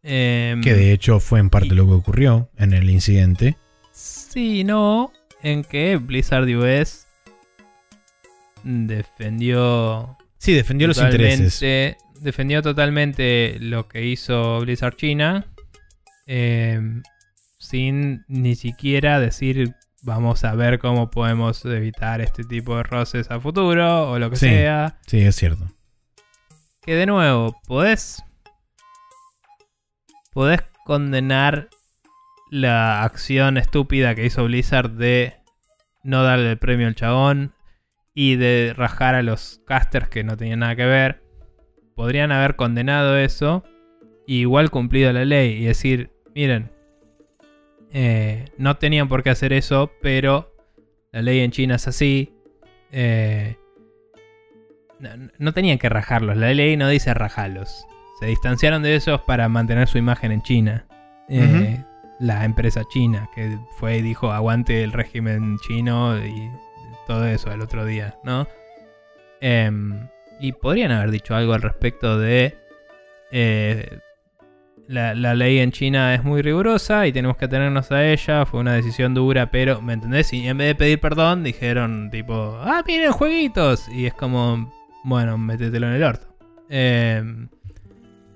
Eh, 0.03 0.55
Que 0.63 0.75
de 0.75 0.93
hecho 0.93 1.19
fue 1.19 1.41
en 1.41 1.49
parte 1.51 1.69
Y- 1.69 1.71
lo 1.77 1.87
que 1.87 1.93
ocurrió 1.95 2.51
en 2.57 2.73
el 2.75 2.91
incidente. 2.91 3.57
Sí, 3.93 4.65
no. 4.65 5.13
En 5.43 5.65
que 5.65 5.97
Blizzard 5.97 6.47
US 6.57 7.07
defendió. 8.63 10.17
Sí, 10.45 10.53
defendió 10.55 10.87
los 10.89 10.99
intereses. 10.99 11.55
totalmente- 11.61 11.99
Defendió 12.21 12.63
totalmente 12.63 13.57
lo 13.61 13.89
que 13.89 14.05
hizo 14.07 14.61
Blizzard 14.61 14.97
China. 14.97 15.47
eh, 16.27 16.81
sin 17.59 18.25
ni 18.29 18.55
siquiera 18.57 19.21
decir 19.21 19.75
vamos 20.03 20.45
a 20.45 20.55
ver 20.55 20.79
cómo 20.79 21.11
podemos 21.11 21.65
evitar 21.65 22.21
este 22.21 22.45
tipo 22.45 22.77
de 22.77 22.83
roces 22.83 23.31
a 23.31 23.41
futuro 23.41 24.11
o 24.11 24.19
lo 24.19 24.29
que 24.31 24.37
Sí. 24.37 24.47
sea. 24.49 24.99
Sí, 25.07 25.21
es 25.21 25.35
cierto. 25.37 25.67
Que 26.83 26.95
de 26.95 27.07
nuevo, 27.07 27.59
podés. 27.67 28.23
Podés 30.33 30.61
condenar 30.85 31.69
la 32.51 33.03
acción 33.03 33.57
estúpida 33.57 34.15
que 34.15 34.27
hizo 34.27 34.45
Blizzard 34.45 34.91
de 34.91 35.35
no 36.03 36.23
darle 36.23 36.51
el 36.51 36.59
premio 36.59 36.87
al 36.87 36.95
chabón 36.95 37.54
y 38.15 38.37
de 38.37 38.73
rajar 38.77 39.15
a 39.15 39.23
los 39.23 39.61
casters 39.67 40.09
que 40.09 40.25
no 40.25 40.37
tenían 40.37 40.61
nada 40.61 40.77
que 40.77 40.87
ver. 40.87 41.23
Podrían 41.95 42.33
haber 42.33 42.57
condenado 42.57 43.19
eso 43.19 43.65
y 44.27 44.41
igual 44.41 44.71
cumplido 44.71 45.13
la 45.13 45.25
ley 45.25 45.53
y 45.63 45.65
decir, 45.65 46.11
miren, 46.35 46.71
eh, 47.93 48.47
no 48.59 48.77
tenían 48.77 49.09
por 49.09 49.23
qué 49.23 49.31
hacer 49.31 49.53
eso, 49.53 49.93
pero 50.01 50.55
la 51.13 51.23
ley 51.23 51.41
en 51.41 51.51
China 51.51 51.77
es 51.77 51.87
así. 51.89 52.33
eh, 52.93 53.57
no, 55.01 55.11
no 55.39 55.53
tenían 55.53 55.79
que 55.79 55.89
rajarlos, 55.89 56.37
la 56.37 56.53
ley 56.55 56.77
no 56.77 56.89
dice 56.89 57.13
rajarlos. 57.15 57.85
Se 58.21 58.27
distanciaron 58.27 58.83
de 58.83 58.95
esos 58.95 59.21
para 59.23 59.49
mantener 59.49 59.89
su 59.89 59.99
imagen 59.99 60.31
en 60.33 60.43
China. 60.43 60.87
Eh, 61.29 61.83
La 62.21 62.45
empresa 62.45 62.83
china 62.93 63.29
que 63.35 63.59
fue 63.79 63.99
y 63.99 64.03
dijo 64.03 64.31
aguante 64.31 64.85
el 64.85 64.93
régimen 64.93 65.59
chino 65.67 66.17
y 66.25 66.49
todo 67.07 67.27
eso 67.27 67.53
el 67.53 67.61
otro 67.61 67.85
día, 67.85 68.17
¿no? 68.25 68.47
Em, 69.41 70.09
y 70.41 70.53
podrían 70.53 70.91
haber 70.91 71.11
dicho 71.11 71.35
algo 71.35 71.55
al 71.55 71.63
respecto 71.63 72.19
de 72.19 72.57
eh, 73.31 73.99
la, 74.89 75.15
la 75.15 75.35
ley 75.35 75.59
en 75.59 75.73
China 75.73 76.15
es 76.15 76.25
muy 76.25 76.43
rigurosa 76.43 77.07
y 77.07 77.13
tenemos 77.13 77.37
que 77.37 77.47
atenernos 77.47 77.91
a 77.91 78.07
ella. 78.07 78.45
Fue 78.47 78.61
una 78.61 78.75
decisión 78.75 79.15
dura, 79.15 79.51
pero 79.51 79.81
¿me 79.81 79.95
entendés? 79.95 80.33
Y 80.33 80.47
en 80.47 80.59
vez 80.59 80.69
de 80.69 80.75
pedir 80.75 81.01
perdón, 81.01 81.43
dijeron 81.43 82.11
tipo, 82.11 82.59
ah, 82.61 82.83
miren 82.87 83.13
jueguitos. 83.13 83.89
Y 83.89 84.07
es 84.07 84.15
como, 84.15 84.73
bueno, 85.05 85.39
métetelo 85.39 85.89
en 85.89 85.95
el 85.95 86.03
orto. 86.05 86.27
Em, 86.69 87.49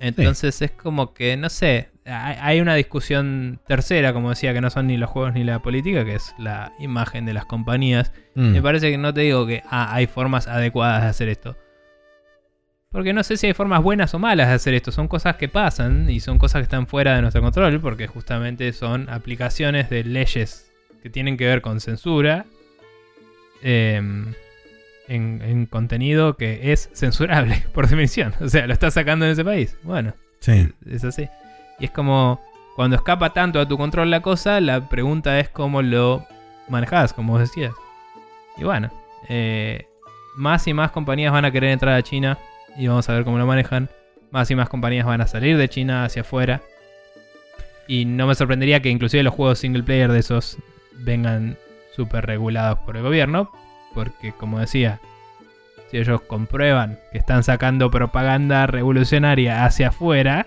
entonces 0.01 0.63
es 0.63 0.71
como 0.71 1.13
que, 1.13 1.37
no 1.37 1.49
sé, 1.49 1.91
hay 2.09 2.61
una 2.61 2.75
discusión 2.75 3.61
tercera, 3.67 4.13
como 4.13 4.31
decía, 4.31 4.53
que 4.55 4.61
no 4.61 4.71
son 4.71 4.87
ni 4.87 4.97
los 4.97 5.11
juegos 5.11 5.35
ni 5.35 5.45
la 5.45 5.61
política, 5.61 6.05
que 6.05 6.15
es 6.15 6.35
la 6.39 6.73
imagen 6.79 7.27
de 7.27 7.35
las 7.35 7.45
compañías. 7.45 8.13
Mm. 8.35 8.53
Me 8.53 8.63
parece 8.63 8.91
que 8.91 8.99
no 8.99 9.13
te 9.13 9.21
digo 9.23 9.47
que 9.47 9.63
ah, 9.69 9.95
hay 9.95 10.07
formas 10.07 10.49
adecuadas 10.49 11.03
de 11.03 11.09
hacer 11.09 11.29
esto. 11.29 11.57
Porque 12.91 13.13
no 13.13 13.23
sé 13.23 13.37
si 13.37 13.47
hay 13.47 13.53
formas 13.53 13.83
buenas 13.83 14.15
o 14.15 14.19
malas 14.19 14.49
de 14.49 14.55
hacer 14.55 14.73
esto. 14.75 14.91
Son 14.93 15.09
cosas 15.09 15.37
que 15.37 15.49
pasan 15.49 16.09
y 16.09 16.21
son 16.21 16.39
cosas 16.39 16.61
que 16.61 16.65
están 16.65 16.87
fuera 16.87 17.15
de 17.15 17.21
nuestro 17.21 17.43
control 17.43 17.81
porque 17.81 18.07
justamente 18.07 18.73
son 18.73 19.11
aplicaciones 19.11 19.91
de 19.91 20.05
leyes 20.05 20.73
que 21.03 21.11
tienen 21.11 21.37
que 21.37 21.45
ver 21.47 21.61
con 21.61 21.81
censura 21.81 22.47
em, 23.63 24.33
en, 25.07 25.43
en 25.43 25.67
contenido 25.67 26.37
que 26.37 26.73
es 26.73 26.89
censurable 26.95 27.63
por 27.75 27.85
definición. 27.87 28.33
O 28.41 28.49
sea, 28.49 28.67
lo 28.67 28.73
está 28.73 28.91
sacando 28.91 29.27
en 29.27 29.33
ese 29.33 29.45
país. 29.45 29.77
Bueno, 29.83 30.15
Sí. 30.41 30.69
es 30.91 31.05
así. 31.05 31.29
Y 31.79 31.87
es 31.87 31.91
como 31.91 32.41
cuando 32.77 32.97
escapa 32.97 33.33
tanto 33.33 33.61
a 33.61 33.67
tu 33.67 33.77
control 33.77 34.11
la 34.11 34.21
cosa, 34.21 34.61
la 34.61 34.89
pregunta 34.89 35.41
es 35.41 35.49
cómo 35.49 35.83
lo 35.83 36.25
manejas, 36.69 37.13
como 37.13 37.33
vos 37.33 37.41
decías. 37.41 37.73
Y 38.57 38.65
bueno, 38.65 38.91
eh, 39.29 39.87
más 40.37 40.67
y 40.69 40.75
más 40.75 40.93
compañías 40.93 41.33
van 41.33 41.45
a 41.45 41.51
querer 41.51 41.71
entrar 41.71 41.95
a 41.95 42.03
China 42.03 42.39
y 42.77 42.87
vamos 42.87 43.09
a 43.09 43.15
ver 43.15 43.25
cómo 43.25 43.39
lo 43.39 43.47
manejan. 43.47 43.89
Más 44.31 44.51
y 44.51 44.55
más 44.55 44.69
compañías 44.69 45.07
van 45.07 45.21
a 45.21 45.27
salir 45.27 45.57
de 45.57 45.69
China 45.69 46.05
hacia 46.05 46.23
afuera. 46.23 46.61
Y 47.87 48.05
no 48.05 48.27
me 48.27 48.35
sorprendería 48.35 48.81
que 48.81 48.91
inclusive 48.91 49.23
los 49.23 49.35
juegos 49.35 49.59
single 49.59 49.83
player 49.83 50.13
de 50.13 50.21
esos 50.21 50.59
vengan 50.93 51.57
súper 51.97 52.27
regulados 52.27 52.79
por 52.81 52.97
el 52.97 53.03
gobierno. 53.03 53.51
Porque 53.95 54.33
como 54.33 54.61
decía, 54.61 55.01
si 55.91 55.97
ellos 55.97 56.21
comprueban 56.21 57.01
que 57.11 57.19
están 57.19 57.43
sacando 57.43 57.91
propaganda 57.91 58.67
revolucionaria 58.67 59.65
hacia 59.65 59.89
afuera, 59.89 60.47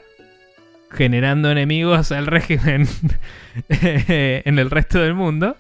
generando 0.92 1.50
enemigos 1.52 2.12
al 2.12 2.28
régimen 2.28 2.88
en 3.70 4.60
el 4.60 4.70
resto 4.70 5.00
del 5.00 5.14
mundo, 5.14 5.58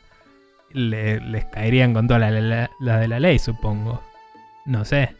le- 0.74 1.20
les 1.22 1.45
caerían 1.45 1.94
con 1.94 2.08
toda 2.08 2.20
la, 2.20 2.32
la- 2.32 2.70
la 2.80 2.98
de 3.00 3.08
la 3.08 3.19
ley, 3.19 3.40
supongo. 3.40 4.01
No 4.66 4.85
sé. 4.85 5.16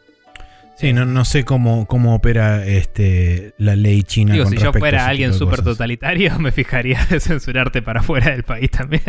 Sí, 0.77 0.93
no, 0.93 1.06
no 1.06 1.25
sé 1.25 1.43
cómo, 1.43 1.85
cómo 1.85 2.15
opera 2.15 2.65
este, 2.65 3.53
la 3.57 3.75
ley 3.75 4.01
china. 4.03 4.33
Digo, 4.33 4.45
con 4.45 4.53
si 4.53 4.59
yo 4.64 4.73
fuera 4.73 5.06
alguien 5.07 5.33
súper 5.33 5.61
totalitario, 5.61 6.38
me 6.40 6.51
fijaría 6.51 7.06
de 7.09 7.19
censurarte 7.19 7.81
para 7.81 8.01
fuera 8.01 8.31
del 8.31 8.43
país 8.43 8.72
también. 8.72 9.03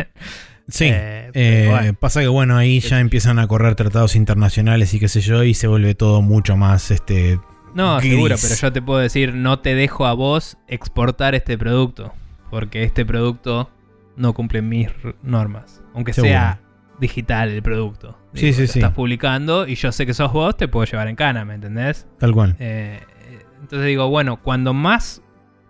Sí, 0.69 0.85
Eh, 0.85 1.29
eh, 1.33 1.67
bueno. 1.69 1.93
pasa 1.95 2.21
que 2.21 2.27
bueno, 2.27 2.55
ahí 2.57 2.79
ya 2.79 2.99
empiezan 2.99 3.39
a 3.39 3.47
correr 3.47 3.75
tratados 3.75 4.15
internacionales 4.15 4.93
y 4.93 4.99
qué 4.99 5.07
sé 5.07 5.19
yo, 5.21 5.43
y 5.43 5.53
se 5.55 5.67
vuelve 5.67 5.93
todo 5.95 6.21
mucho 6.21 6.55
más 6.57 6.89
este 6.91 7.39
No, 7.75 7.97
gris. 7.97 8.11
seguro, 8.11 8.35
pero 8.41 8.55
yo 8.55 8.73
te 8.73 8.81
puedo 8.81 8.99
decir, 8.99 9.33
no 9.33 9.59
te 9.59 9.75
dejo 9.75 10.05
a 10.05 10.13
vos 10.13 10.57
exportar 10.67 11.35
este 11.35 11.57
producto. 11.57 12.13
Porque 12.49 12.83
este 12.83 13.05
producto 13.05 13.69
no 14.15 14.33
cumple 14.33 14.61
mis 14.61 14.89
normas. 15.23 15.81
Aunque 15.93 16.13
Seguro. 16.13 16.31
sea 16.31 16.61
digital 16.99 17.49
el 17.49 17.63
producto. 17.63 18.17
Sí, 18.33 18.53
sí, 18.53 18.67
sí. 18.67 18.79
Estás 18.79 18.93
publicando 18.93 19.67
y 19.67 19.75
yo 19.75 19.91
sé 19.91 20.05
que 20.05 20.13
sos 20.13 20.31
vos, 20.31 20.55
te 20.55 20.67
puedo 20.67 20.85
llevar 20.85 21.07
en 21.07 21.15
cana, 21.15 21.45
¿me 21.45 21.55
entendés? 21.55 22.07
Tal 22.19 22.31
cual. 22.31 22.55
Eh, 22.59 23.01
eh, 23.25 23.45
entonces 23.59 23.87
digo, 23.87 24.07
bueno, 24.09 24.37
cuando 24.41 24.73
más 24.73 25.21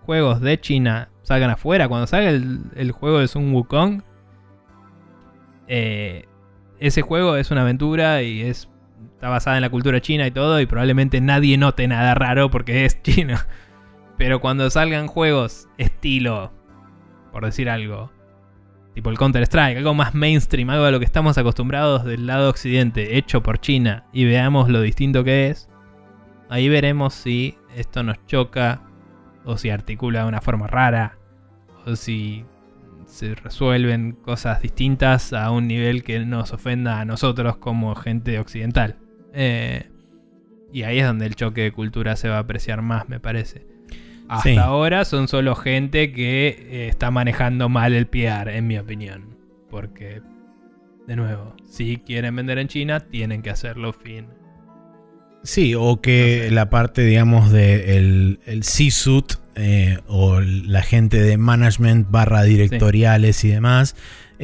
juegos 0.02 0.42
de 0.42 0.60
China 0.60 1.10
salgan 1.22 1.50
afuera, 1.52 1.88
cuando 1.88 2.06
salga 2.08 2.30
el, 2.30 2.60
el 2.76 2.92
juego 2.92 3.20
de 3.20 3.28
Sun 3.30 3.54
Wukong, 3.54 4.02
eh, 5.68 6.26
ese 6.80 7.02
juego 7.02 7.38
es 7.38 7.52
una 7.52 7.62
aventura 7.62 8.22
y 8.22 8.42
es 8.42 8.68
está 9.24 9.30
basada 9.30 9.56
en 9.56 9.62
la 9.62 9.70
cultura 9.70 10.02
china 10.02 10.28
y 10.28 10.32
todo, 10.32 10.60
y 10.60 10.66
probablemente 10.66 11.22
nadie 11.22 11.58
note 11.58 11.88
nada 11.88 12.14
raro 12.14 12.52
porque 12.52 12.84
es 12.84 13.02
chino. 13.04 13.38
Pero 14.18 14.42
cuando 14.42 14.70
salgan 14.70 15.08
juegos 15.08 15.70
estilo, 15.78 16.52
por 17.32 17.46
decir 17.46 17.70
algo, 17.70 18.12
tipo 18.94 19.10
el 19.10 19.18
Counter-Strike, 19.18 19.78
algo 19.78 19.94
más 19.94 20.14
mainstream, 20.14 20.70
algo 20.70 20.84
a 20.84 20.92
lo 20.92 21.00
que 21.00 21.06
estamos 21.06 21.38
acostumbrados 21.38 22.04
del 22.04 22.28
lado 22.28 22.50
occidente, 22.50 23.18
hecho 23.18 23.42
por 23.42 23.62
China, 23.62 24.08
y 24.12 24.26
veamos 24.26 24.68
lo 24.68 24.82
distinto 24.82 25.24
que 25.24 25.48
es, 25.48 25.70
ahí 26.50 26.68
veremos 26.68 27.14
si 27.14 27.58
esto 27.78 28.04
nos 28.04 28.26
choca, 28.26 28.82
o 29.46 29.56
si 29.56 29.70
articula 29.70 30.24
de 30.24 30.28
una 30.28 30.42
forma 30.42 30.68
rara, 30.68 31.18
o 31.86 31.96
si 31.96 32.44
se 33.06 33.36
resuelven 33.36 34.18
cosas 34.22 34.62
distintas 34.62 35.32
a 35.32 35.50
un 35.50 35.70
nivel 35.70 36.04
que 36.04 36.20
nos 36.26 36.52
ofenda 36.52 37.00
a 37.00 37.06
nosotros 37.06 37.56
como 37.56 37.96
gente 37.96 38.38
occidental. 38.38 38.98
Eh, 39.34 39.84
y 40.72 40.84
ahí 40.84 41.00
es 41.00 41.06
donde 41.06 41.26
el 41.26 41.36
choque 41.36 41.62
de 41.62 41.72
cultura 41.72 42.16
se 42.16 42.30
va 42.30 42.38
a 42.38 42.40
apreciar 42.40 42.82
más, 42.82 43.08
me 43.10 43.20
parece. 43.20 43.66
Hasta 44.30 44.50
Sí. 44.50 44.58
ahora 44.58 45.06
son 45.06 45.28
solo 45.28 45.56
gente 45.56 46.12
que 46.14 46.48
eh, 46.48 46.88
está 46.88 47.12
manejando 47.12 47.70
mal 47.70 47.94
el 47.94 48.08
PR, 48.08 48.56
en 48.56 48.68
mi 48.68 48.78
opinión. 48.78 49.36
Porque, 49.70 50.22
de 51.08 51.16
nuevo, 51.16 51.56
si 51.70 51.98
quieren 51.98 52.36
vender 52.36 52.58
en 52.58 52.68
China, 52.68 53.02
tienen 53.02 53.42
que 53.42 53.50
hacerlo 53.50 53.92
fin. 53.94 54.28
Sí, 55.44 55.76
o 55.76 56.00
que 56.00 56.50
la 56.52 56.70
parte, 56.70 57.04
digamos, 57.04 57.52
de 57.52 57.98
el, 57.98 58.40
el 58.46 58.64
C-suit 58.64 59.34
eh, 59.56 60.00
o 60.08 60.40
la 60.40 60.82
gente 60.82 61.22
de 61.22 61.38
management 61.38 62.10
barra 62.10 62.44
directoriales 62.44 63.44
y 63.44 63.50
demás 63.50 63.96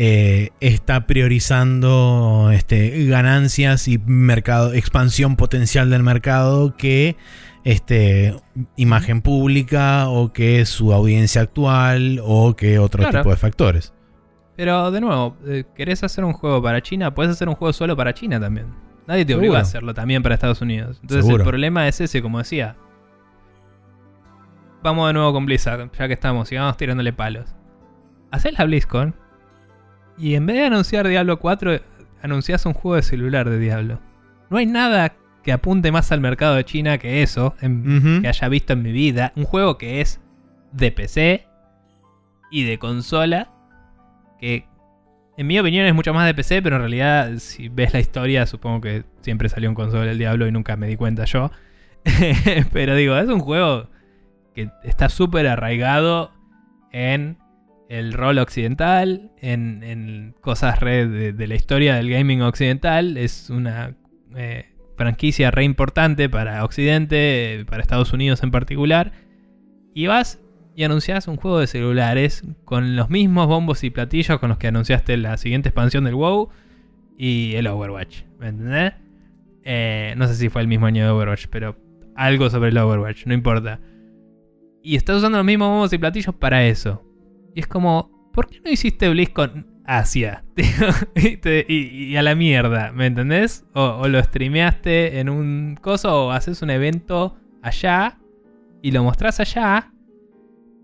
eh, 0.02 0.52
está 0.61 1.08
priorizando 1.08 2.52
este, 2.53 3.06
ganancias 3.08 3.90
y 3.90 3.98
mercado, 3.98 4.72
expansión 4.72 5.36
potencial 5.36 5.90
del 5.90 6.03
mercado 6.03 6.78
que 6.78 7.18
este, 7.66 8.34
imagen 8.78 9.22
pública 9.22 10.08
o 10.08 10.32
que 10.32 10.66
su 10.66 10.94
audiencia 10.94 11.42
actual 11.42 12.22
o 12.24 12.56
que 12.56 12.80
otro 12.80 13.02
Claro. 13.03 13.19
tipo 13.19 13.30
de 13.30 13.36
factores. 13.36 13.94
Pero, 14.56 14.90
de 14.90 15.02
nuevo, 15.02 15.36
eh, 15.45 15.66
¿querés 15.76 16.02
hacer 16.02 16.24
un 16.24 16.32
juego 16.32 16.61
para 16.61 16.82
China? 16.82 17.14
Puedes 17.14 17.34
hacer 17.34 17.50
un 17.50 17.56
juego 17.56 17.74
solo 17.74 17.98
para 17.98 18.14
China 18.14 18.40
también. 18.40 18.68
Nadie 19.06 19.26
te 19.26 19.36
obliga 19.36 19.58
a 19.58 19.64
hacerlo 19.64 19.94
también 19.94 20.24
para 20.24 20.36
Estados 20.36 20.61
Unidos. 20.61 21.00
Entonces 21.02 21.26
Seguro. 21.26 21.44
el 21.44 21.50
problema 21.50 21.90
es 21.90 22.00
ese, 22.00 22.22
como 22.22 22.38
decía. 22.38 22.78
Vamos 24.82 25.08
de 25.08 25.14
nuevo 25.14 25.34
con 25.34 25.45
Blizzard, 25.45 25.92
ya 25.92 26.08
que 26.08 26.14
estamos, 26.14 26.50
y 26.53 26.56
vamos 26.56 26.78
tirándole 26.78 27.11
palos. 27.11 27.53
Hacés 28.32 28.58
la 28.58 28.64
BlizzCon 28.64 29.14
y 30.19 30.35
en 30.35 30.45
vez 30.45 30.57
de 30.57 30.65
anunciar 30.65 31.07
Diablo 31.07 31.39
4, 31.39 31.80
anunciás 32.22 32.65
un 32.65 32.73
juego 32.73 32.95
de 32.95 33.01
celular 33.03 33.49
de 33.49 33.57
Diablo. 33.59 33.99
No 34.49 34.57
hay 34.57 34.65
nada 34.65 35.14
que 35.43 35.51
apunte 35.53 35.91
más 35.91 36.11
al 36.11 36.19
mercado 36.22 36.56
de 36.56 36.65
China 36.65 36.98
que 36.98 37.22
eso, 37.23 37.56
en- 37.61 38.22
que 38.22 38.27
haya 38.27 38.49
visto 38.49 38.73
en 38.73 38.81
mi 38.83 38.91
vida. 38.91 39.31
Un 39.35 39.45
juego 39.45 39.77
que 39.77 40.01
es 40.01 40.19
de 40.73 40.91
PC 40.91 41.45
y 42.51 42.64
de 42.64 42.77
consola, 42.77 43.49
que 44.39 44.65
En 45.38 45.48
mi 45.48 45.57
opinión 45.57 45.85
es 45.85 45.93
mucho 45.95 46.14
más 46.14 46.25
de 46.25 46.33
PC, 46.33 46.61
pero 46.61 46.75
en 46.75 46.81
realidad 46.81 47.31
si 47.38 47.69
ves 47.69 47.93
la 47.93 48.01
historia 48.01 48.45
supongo 48.45 48.81
que 48.81 49.06
siempre 49.22 49.48
salió 49.48 49.69
en 49.69 49.75
consola 49.75 50.03
del 50.07 50.17
diablo 50.17 50.45
y 50.45 50.51
nunca 50.51 50.75
me 50.75 50.85
di 50.88 50.98
cuenta 50.98 51.23
yo. 51.23 51.49
pero 52.73 52.93
digo, 52.95 53.15
es 53.17 53.30
un 53.30 53.39
juego 53.39 53.88
que 54.53 54.69
está 54.83 55.07
súper 55.07 55.48
arraigado 55.48 56.33
en 56.91 57.38
el 57.90 58.14
rol 58.14 58.38
occidental, 58.38 59.32
en, 59.42 60.35
cosas 60.42 60.80
re 60.80 61.08
de, 61.08 61.48
la 61.48 61.56
historia 61.56 61.95
del 61.95 62.09
gaming 62.09 62.43
occidental. 62.43 63.18
Es 63.18 63.50
una 63.50 63.95
eh, 64.35 64.76
franquicia 64.95 65.50
re 65.50 65.64
importante 65.64 66.30
para 66.30 66.64
Occidente, 66.64 67.66
para 67.68 67.82
Estados 67.82 68.14
Unidos 68.14 68.43
en 68.43 68.51
particular. 68.51 69.11
Y 69.95 70.06
vas 70.06 70.40
y 70.76 70.84
anuncias 70.84 71.27
un 71.27 71.38
juego 71.38 71.59
de 71.59 71.66
celulares 71.66 72.43
con 72.64 72.95
los 72.95 73.09
mismos 73.09 73.48
bombos 73.48 73.84
y 73.84 73.90
platillos 73.90 74.40
con 74.40 74.50
los 74.50 74.59
que 74.59 74.68
anunciaste 74.68 75.18
la 75.18 75.35
siguiente 75.38 75.69
expansión 75.69 76.03
del 76.03 76.14
WoW 76.14 76.50
y 77.18 77.56
el 77.56 77.66
Overwatch. 77.66 78.22
¿Me 78.40 78.50
entendés? 78.50 78.93
Eh, 79.64 80.14
no 80.16 80.27
sé 80.27 80.35
si 80.35 80.50
fue 80.50 80.61
el 80.61 80.68
mismo 80.68 80.85
año 80.85 81.03
de 81.03 81.09
Overwatch, 81.09 81.48
pero 81.50 81.76
algo 82.16 82.51
sobre 82.51 82.69
el 82.69 82.77
Overwatch, 82.77 83.26
no 83.26 83.34
importa. 83.34 83.80
Y 84.84 84.95
estás 84.95 85.18
usando 85.18 85.40
los 85.40 85.45
mismos 85.45 85.69
bombos 85.69 85.92
y 85.92 85.98
platillos 85.98 86.35
para 86.35 86.64
eso. 86.68 87.08
Y 87.56 87.61
es 87.61 87.68
como, 87.68 88.30
¿por 88.34 88.48
qué 88.48 88.61
no 88.64 88.72
hiciste 88.72 89.10
BlizzCon 89.10 89.68
Asia? 89.86 90.44
y, 91.68 92.16
a 92.16 92.22
la 92.22 92.36
mierda, 92.36 92.92
¿me 92.92 93.08
entendés? 93.08 93.66
O, 93.74 94.08
lo 94.08 94.22
streameaste 94.22 95.19
en 95.19 95.30
un 95.30 95.78
coso 95.82 96.28
o 96.28 96.32
haces 96.32 96.61
un 96.61 96.69
evento 96.69 97.38
allá 97.61 98.19
y 98.82 98.92
lo 98.92 99.03
mostrás 99.03 99.40
allá. 99.40 99.92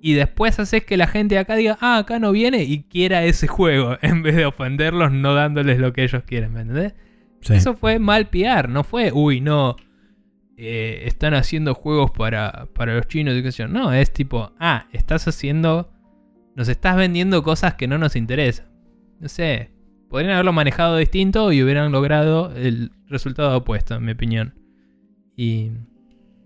Y 0.01 0.13
después 0.13 0.59
haces 0.59 0.85
que 0.85 0.97
la 0.97 1.07
gente 1.07 1.37
acá 1.37 1.55
diga, 1.55 1.77
ah, 1.81 1.97
acá 1.97 2.19
no 2.19 2.31
viene 2.31 2.63
y 2.63 2.83
quiera 2.83 3.23
ese 3.23 3.47
juego. 3.47 3.97
En 4.01 4.21
vez 4.21 4.35
de 4.35 4.45
ofenderlos 4.45 5.11
no 5.11 5.33
dándoles 5.33 5.79
lo 5.79 5.93
que 5.93 6.03
ellos 6.03 6.23
quieren, 6.25 6.53
¿me 6.53 6.61
entendés? 6.61 6.93
Eso 7.49 7.75
fue 7.75 7.99
mal 7.99 8.27
piar, 8.29 8.69
no 8.69 8.83
fue, 8.83 9.11
uy, 9.11 9.39
no, 9.39 9.75
eh, 10.57 11.03
están 11.05 11.33
haciendo 11.33 11.75
juegos 11.75 12.11
para, 12.11 12.69
para 12.73 12.95
los 12.95 13.07
chinos 13.07 13.35
y 13.35 13.43
qué 13.43 13.51
sé 13.51 13.63
yo. 13.63 13.67
No, 13.67 13.93
es 13.93 14.11
tipo, 14.11 14.53
ah, 14.59 14.87
estás 14.93 15.27
haciendo 15.27 15.91
nos 16.55 16.69
estás 16.69 16.95
vendiendo 16.95 17.43
cosas 17.43 17.75
que 17.75 17.87
no 17.87 17.97
nos 17.97 18.15
interesan. 18.15 18.67
No 19.19 19.29
sé, 19.29 19.71
podrían 20.09 20.33
haberlo 20.33 20.53
manejado 20.53 20.97
distinto 20.97 21.51
y 21.51 21.61
hubieran 21.61 21.91
logrado 21.91 22.53
el 22.55 22.91
resultado 23.07 23.55
opuesto, 23.57 23.95
en 23.95 24.05
mi 24.05 24.13
opinión. 24.13 24.55
Y, 25.35 25.71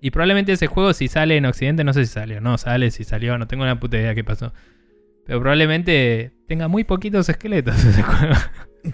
y 0.02 0.12
probablemente 0.12 0.52
ese 0.52 0.68
juego, 0.68 0.94
si 0.94 1.08
sale 1.08 1.38
en 1.38 1.46
Occidente, 1.46 1.84
no 1.84 1.94
sé 1.94 2.06
si 2.06 2.14
salió, 2.14 2.42
no 2.42 2.58
sale, 2.58 2.92
si 2.92 3.04
salió, 3.04 3.38
no 3.38 3.48
tengo 3.48 3.64
una 3.64 3.80
puta 3.80 3.98
idea 3.98 4.16
qué 4.16 4.24
pasó. 4.24 4.54
Pero 5.26 5.40
probablemente 5.40 6.34
tenga 6.48 6.68
muy 6.68 6.84
poquitos 6.84 7.30
esqueletos 7.30 7.84
ese 7.86 8.02
juego. 8.02 8.34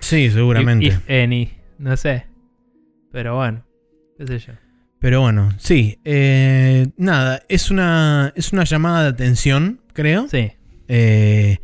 Sí, 0.01 0.29
seguramente. 0.29 0.87
If 0.87 1.09
any, 1.09 1.53
no 1.77 1.95
sé. 1.95 2.25
Pero 3.11 3.35
bueno, 3.35 3.65
qué 4.17 4.27
sé 4.27 4.39
yo. 4.39 4.53
Pero 4.99 5.21
bueno, 5.21 5.51
sí. 5.57 5.99
Eh, 6.03 6.87
nada, 6.97 7.41
es 7.47 7.71
una, 7.71 8.33
es 8.35 8.51
una 8.51 8.63
llamada 8.63 9.03
de 9.03 9.09
atención, 9.09 9.79
creo. 9.93 10.27
Sí. 10.27 10.51
Eh, 10.87 11.59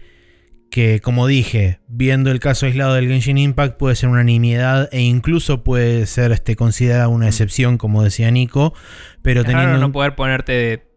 que 0.71 1.01
como 1.01 1.27
dije, 1.27 1.81
viendo 1.87 2.31
el 2.31 2.39
caso 2.39 2.65
aislado 2.65 2.93
del 2.93 3.07
Genshin 3.07 3.37
Impact 3.37 3.77
puede 3.77 3.95
ser 3.95 4.09
una 4.09 4.23
nimiedad 4.23 4.87
e 4.93 5.01
incluso 5.01 5.63
puede 5.63 6.05
ser 6.05 6.31
este, 6.31 6.55
considerada 6.55 7.09
una 7.09 7.27
excepción, 7.27 7.77
como 7.77 8.03
decía 8.03 8.31
Nico, 8.31 8.73
pero 9.21 9.43
teniendo... 9.43 9.77
no 9.77 9.91
poder 9.91 10.15
ponerte 10.15 10.87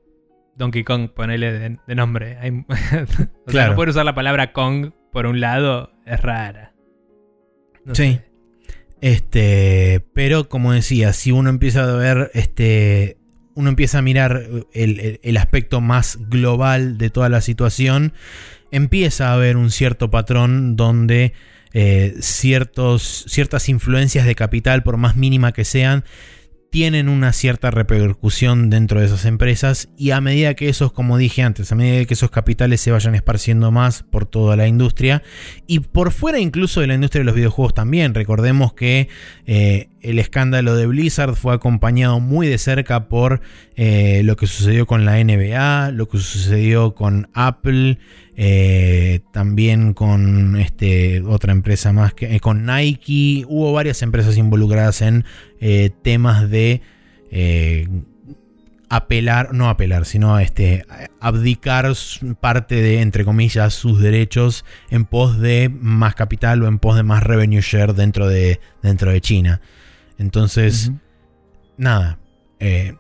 Donkey 0.56 0.84
Kong, 0.84 1.10
ponerle 1.10 1.78
de, 1.86 1.94
nombre. 1.94 2.38
claro. 3.46 3.70
no 3.70 3.76
poder 3.76 3.88
usar 3.90 4.04
la 4.04 4.14
palabra 4.14 4.52
Kong 4.52 4.92
por 5.12 5.26
un 5.26 5.40
lado 5.40 5.92
es 6.06 6.20
rara. 6.20 6.72
sí. 7.92 8.20
Este, 9.00 10.02
pero 10.14 10.48
como 10.48 10.72
decía, 10.72 11.12
si 11.12 11.30
uno 11.30 11.50
empieza 11.50 11.82
a 11.82 11.94
ver 11.94 12.30
este 12.32 13.18
uno 13.55 13.68
empieza 13.68 13.99
a 13.99 14.02
mirar 14.02 14.49
el, 14.73 15.36
aspecto 15.36 15.81
más 15.81 16.18
global 16.28 16.99
de 16.99 17.10
toda 17.10 17.28
la 17.28 17.41
situación, 17.41 18.12
empieza 18.70 19.28
a 19.28 19.34
haber 19.34 19.57
un 19.57 19.70
cierto 19.70 20.10
patrón 20.10 20.76
donde 20.76 21.33
eh, 21.73 22.15
ciertos, 22.20 23.24
ciertas 23.28 23.68
influencias 23.68 24.26
de 24.26 24.34
capital, 24.34 24.83
por 24.83 24.97
más 24.97 25.16
mínima 25.16 25.52
que 25.52 25.65
sean, 25.65 26.05
tienen 26.74 27.08
una 27.08 27.32
cierta 27.32 27.70
repercusión 27.70 28.68
dentro 28.68 28.98
de 28.98 29.06
esas 29.06 29.26
empresas 29.26 29.90
y 29.96 30.10
a 30.10 30.20
medida 30.20 30.54
que 30.54 30.68
esos, 30.68 30.90
como 30.90 31.18
dije 31.18 31.44
antes, 31.44 31.70
a 31.70 31.76
medida 31.76 32.04
que 32.04 32.14
esos 32.14 32.32
capitales 32.32 32.80
se 32.80 32.90
vayan 32.90 33.14
esparciendo 33.14 33.70
más 33.70 34.02
por 34.02 34.26
toda 34.26 34.56
la 34.56 34.66
industria 34.66 35.22
y 35.68 35.78
por 35.78 36.10
fuera 36.10 36.40
incluso 36.40 36.80
de 36.80 36.88
la 36.88 36.94
industria 36.94 37.20
de 37.20 37.26
los 37.26 37.36
videojuegos 37.36 37.74
también, 37.74 38.12
recordemos 38.12 38.72
que 38.72 39.08
eh, 39.46 39.88
el 40.00 40.18
escándalo 40.18 40.74
de 40.74 40.88
Blizzard 40.88 41.36
fue 41.36 41.54
acompañado 41.54 42.18
muy 42.18 42.48
de 42.48 42.58
cerca 42.58 43.08
por 43.08 43.40
eh, 43.76 44.22
lo 44.24 44.34
que 44.34 44.48
sucedió 44.48 44.84
con 44.84 45.04
la 45.04 45.22
NBA, 45.22 45.92
lo 45.92 46.08
que 46.08 46.18
sucedió 46.18 46.96
con 46.96 47.28
Apple, 47.34 47.98
eh, 48.36 49.20
también 49.32 49.94
con 49.94 50.56
este, 50.56 51.22
otra 51.22 51.52
empresa 51.52 51.92
más, 51.92 52.14
que, 52.14 52.34
eh, 52.34 52.40
con 52.40 52.66
Nike. 52.66 53.44
Hubo 53.48 53.72
varias 53.72 54.02
empresas 54.02 54.36
involucradas 54.36 55.02
en 55.02 55.24
temas 56.02 56.50
de 56.50 56.82
apelar, 58.88 59.52
no 59.52 59.68
apelar, 59.68 60.04
sino 60.04 60.38
este, 60.38 60.86
abdicar 61.20 61.92
parte 62.40 62.76
de, 62.76 63.00
entre 63.00 63.24
comillas, 63.24 63.74
sus 63.74 64.00
derechos 64.00 64.64
en 64.90 65.04
pos 65.04 65.40
de 65.40 65.68
más 65.68 66.14
capital 66.14 66.62
o 66.62 66.68
en 66.68 66.78
pos 66.78 66.96
de 66.96 67.02
más 67.02 67.22
revenue 67.22 67.60
share 67.60 67.94
dentro 67.94 68.28
de, 68.28 68.60
dentro 68.82 69.10
de 69.10 69.20
China. 69.20 69.60
Entonces, 70.18 70.92
nada, 71.76 72.18
eh, 72.60 72.94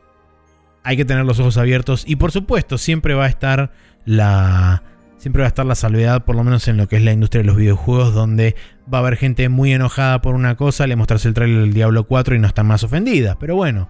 hay 0.82 0.96
que 0.96 1.04
tener 1.04 1.24
los 1.24 1.38
ojos 1.38 1.56
abiertos 1.58 2.04
y 2.06 2.16
por 2.16 2.32
supuesto 2.32 2.78
siempre 2.78 3.14
va 3.14 3.26
a 3.26 3.28
estar 3.28 3.72
la... 4.04 4.82
Siempre 5.24 5.40
va 5.40 5.46
a 5.46 5.48
estar 5.48 5.64
la 5.64 5.74
salvedad, 5.74 6.26
por 6.26 6.36
lo 6.36 6.44
menos 6.44 6.68
en 6.68 6.76
lo 6.76 6.86
que 6.86 6.96
es 6.96 7.02
la 7.02 7.10
industria 7.10 7.40
de 7.40 7.46
los 7.46 7.56
videojuegos, 7.56 8.12
donde 8.12 8.54
va 8.92 8.98
a 8.98 9.00
haber 9.00 9.16
gente 9.16 9.48
muy 9.48 9.72
enojada 9.72 10.20
por 10.20 10.34
una 10.34 10.54
cosa, 10.54 10.86
le 10.86 10.96
mostrarse 10.96 11.28
el 11.28 11.32
trailer 11.32 11.62
del 11.62 11.72
Diablo 11.72 12.04
4 12.04 12.34
y 12.34 12.38
no 12.38 12.46
están 12.46 12.66
más 12.66 12.84
ofendidas. 12.84 13.34
Pero 13.40 13.56
bueno, 13.56 13.88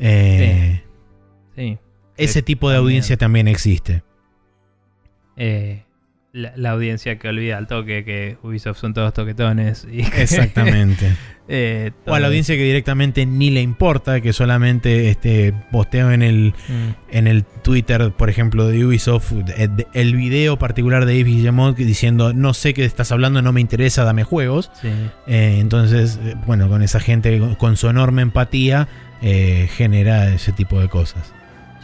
eh, 0.00 0.82
ese 2.16 2.42
tipo 2.42 2.70
de 2.70 2.76
audiencia 2.78 3.16
también 3.16 3.46
existe. 3.46 4.02
Eh, 5.36 5.84
la, 6.34 6.70
audiencia 6.70 7.16
que 7.18 7.28
olvida 7.28 7.56
al 7.56 7.68
toque 7.68 8.04
que 8.04 8.36
Ubisoft 8.42 8.78
son 8.78 8.92
todos 8.92 9.12
toquetones. 9.14 9.86
Y 9.90 10.00
Exactamente. 10.00 11.14
Eh, 11.46 11.90
o 12.06 12.14
a 12.14 12.20
la 12.20 12.28
audiencia 12.28 12.56
que 12.56 12.64
directamente 12.64 13.26
ni 13.26 13.50
le 13.50 13.60
importa, 13.60 14.22
que 14.22 14.32
solamente 14.32 15.10
este, 15.10 15.52
posteo 15.70 16.10
en 16.10 16.22
el, 16.22 16.54
mm. 16.68 17.14
en 17.14 17.26
el 17.26 17.44
Twitter, 17.44 18.12
por 18.12 18.30
ejemplo, 18.30 18.66
de 18.66 18.82
Ubisoft, 18.82 19.30
eh, 19.54 19.68
el 19.92 20.16
video 20.16 20.58
particular 20.58 21.04
de 21.04 21.18
Yves 21.18 21.34
Guillemot 21.34 21.76
diciendo, 21.76 22.32
no 22.32 22.54
sé 22.54 22.72
qué 22.72 22.86
estás 22.86 23.12
hablando, 23.12 23.42
no 23.42 23.52
me 23.52 23.60
interesa, 23.60 24.04
dame 24.04 24.24
juegos. 24.24 24.70
Eh, 25.26 25.58
entonces, 25.60 26.18
bueno, 26.46 26.70
con 26.70 26.82
esa 26.82 26.98
gente 26.98 27.38
con 27.58 27.76
su 27.76 27.90
enorme 27.90 28.22
empatía, 28.22 28.88
genera 29.20 30.32
ese 30.32 30.52
tipo 30.52 30.80
de 30.80 30.88
cosas. 30.88 31.34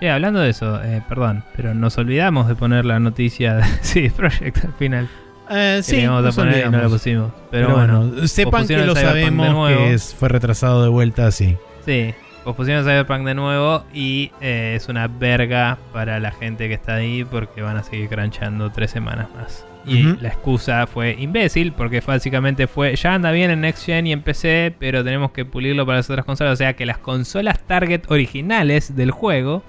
Che, 0.01 0.11
hablando 0.11 0.41
de 0.41 0.51
eso, 0.51 0.83
eh, 0.83 1.03
perdón, 1.09 1.45
pero 1.55 1.75
nos 1.75 1.99
olvidamos 1.99 2.49
de 2.49 2.55
poner 2.55 2.85
la 2.87 2.99
noticia 2.99 3.57
de 3.57 3.65
CD 3.83 4.11
Projekt 4.11 4.65
al 4.65 4.73
final. 4.75 5.09
Eh, 5.51 5.81
sí, 5.83 6.03
no 6.03 6.21
la 6.23 6.89
pusimos. 6.89 7.33
Pero, 7.51 7.75
bueno, 7.75 8.27
sepan 8.27 8.67
que 8.67 8.79
lo 8.79 8.95
sabemos 8.95 9.69
que 9.69 9.99
fue 9.99 10.29
retrasado 10.29 10.83
de 10.83 10.89
vuelta 10.89 11.27
así. 11.27 11.57
Sí, 11.85 12.15
pusieron 12.55 12.85
Cyberpunk 12.85 13.25
de 13.27 13.35
nuevo 13.35 13.85
y 13.93 14.33
eh, 14.41 14.75
es 14.77 14.89
una 14.89 15.09
verga 15.09 15.79
para 15.93 16.21
la 16.21 16.33
gente 16.33 16.69
que 16.69 16.75
está 16.75 16.95
ahí 16.95 17.25
porque 17.25 17.63
van 17.63 17.77
a 17.77 17.83
seguir 17.83 18.09
cranchando 18.09 18.71
tres 18.71 18.91
semanas 18.91 19.29
más. 19.35 19.67
Y 19.87 20.03
la 20.21 20.29
excusa 20.29 20.87
fue 20.87 21.17
imbécil 21.19 21.73
porque 21.73 22.03
básicamente 22.07 22.67
fue, 22.67 22.95
ya 22.97 23.15
anda 23.15 23.33
bien 23.33 23.51
en 23.51 23.63
Next 23.63 23.87
Gen 23.87 24.07
y 24.07 24.13
en 24.13 24.21
PC, 24.21 24.75
pero 24.79 25.03
tenemos 25.03 25.33
que 25.33 25.47
pulirlo 25.47 25.87
para 25.87 25.99
las 25.99 26.11
otras 26.11 26.27
consolas. 26.27 26.53
O 26.53 26.57
sea 26.57 26.75
que 26.75 26.85
las 26.85 26.99
consolas 26.99 27.67
target 27.67 28.03
originales 28.09 28.95
del 28.95 29.11
juego 29.11 29.65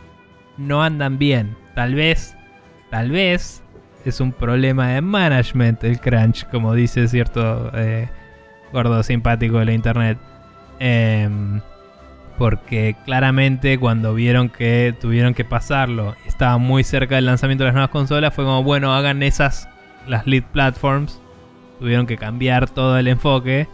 no 0.58 0.84
andan 0.84 1.18
bien. 1.18 1.56
Tal 1.76 1.96
vez, 1.96 2.36
tal 2.90 3.12
vez 3.12 3.64
es 4.06 4.20
un 4.20 4.32
problema 4.32 4.90
de 4.90 5.02
management 5.02 5.84
el 5.84 6.00
crunch, 6.00 6.46
como 6.50 6.74
dice 6.74 7.08
cierto 7.08 7.72
eh, 7.76 8.10
gordo 8.74 9.04
simpático 9.04 9.60
de 9.60 9.66
la 9.66 9.74
internet. 9.74 10.18
Em, 10.80 11.62
porque 12.38 12.96
claramente 13.06 13.78
cuando 13.78 14.16
vieron 14.16 14.50
que 14.50 14.96
tuvieron 15.00 15.36
que 15.36 15.46
pasarlo 15.46 16.16
estaba 16.26 16.58
muy 16.58 16.84
cerca 16.84 17.16
del 17.16 17.28
lanzamiento 17.28 17.64
de 17.64 17.68
las 17.68 17.76
nuevas 17.76 17.92
consolas, 17.92 18.34
fue 18.34 18.46
como, 18.46 18.64
bueno, 18.64 18.94
hagan 18.94 19.22
esas, 19.24 19.70
las 20.08 20.26
lead 20.26 20.44
platforms. 20.52 21.22
Tuvieron 21.80 22.06
que 22.06 22.18
cambiar 22.18 22.70
todo 22.70 22.98
el 22.98 23.08
enfoque 23.08 23.68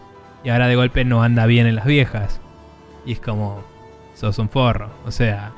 y 0.44 0.50
ahora 0.50 0.68
de 0.68 0.76
golpe 0.76 1.06
no 1.06 1.24
anda 1.24 1.46
bien 1.46 1.68
en 1.68 1.76
las 1.76 1.86
viejas. 1.86 2.42
Y 3.06 3.14
es 3.14 3.20
como, 3.20 3.64
sos 4.14 4.40
un 4.40 4.50
forro. 4.50 4.90
O 5.06 5.12
sea, 5.12 5.54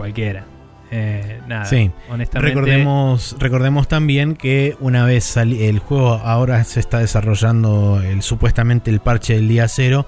cualquiera. 0.00 0.44
Eh, 0.90 1.40
nada, 1.46 1.66
Sí. 1.66 1.90
honestamente. 2.10 2.54
Recordemos, 2.54 3.36
recordemos 3.38 3.86
también 3.86 4.34
que 4.34 4.76
una 4.80 5.04
vez 5.04 5.24
sali- 5.24 5.64
el 5.64 5.78
juego 5.78 6.14
ahora 6.14 6.64
se 6.64 6.80
está 6.80 6.98
desarrollando 7.00 8.00
el, 8.02 8.22
supuestamente 8.22 8.90
el 8.90 9.00
parche 9.00 9.34
del 9.34 9.46
día 9.46 9.68
cero, 9.68 10.06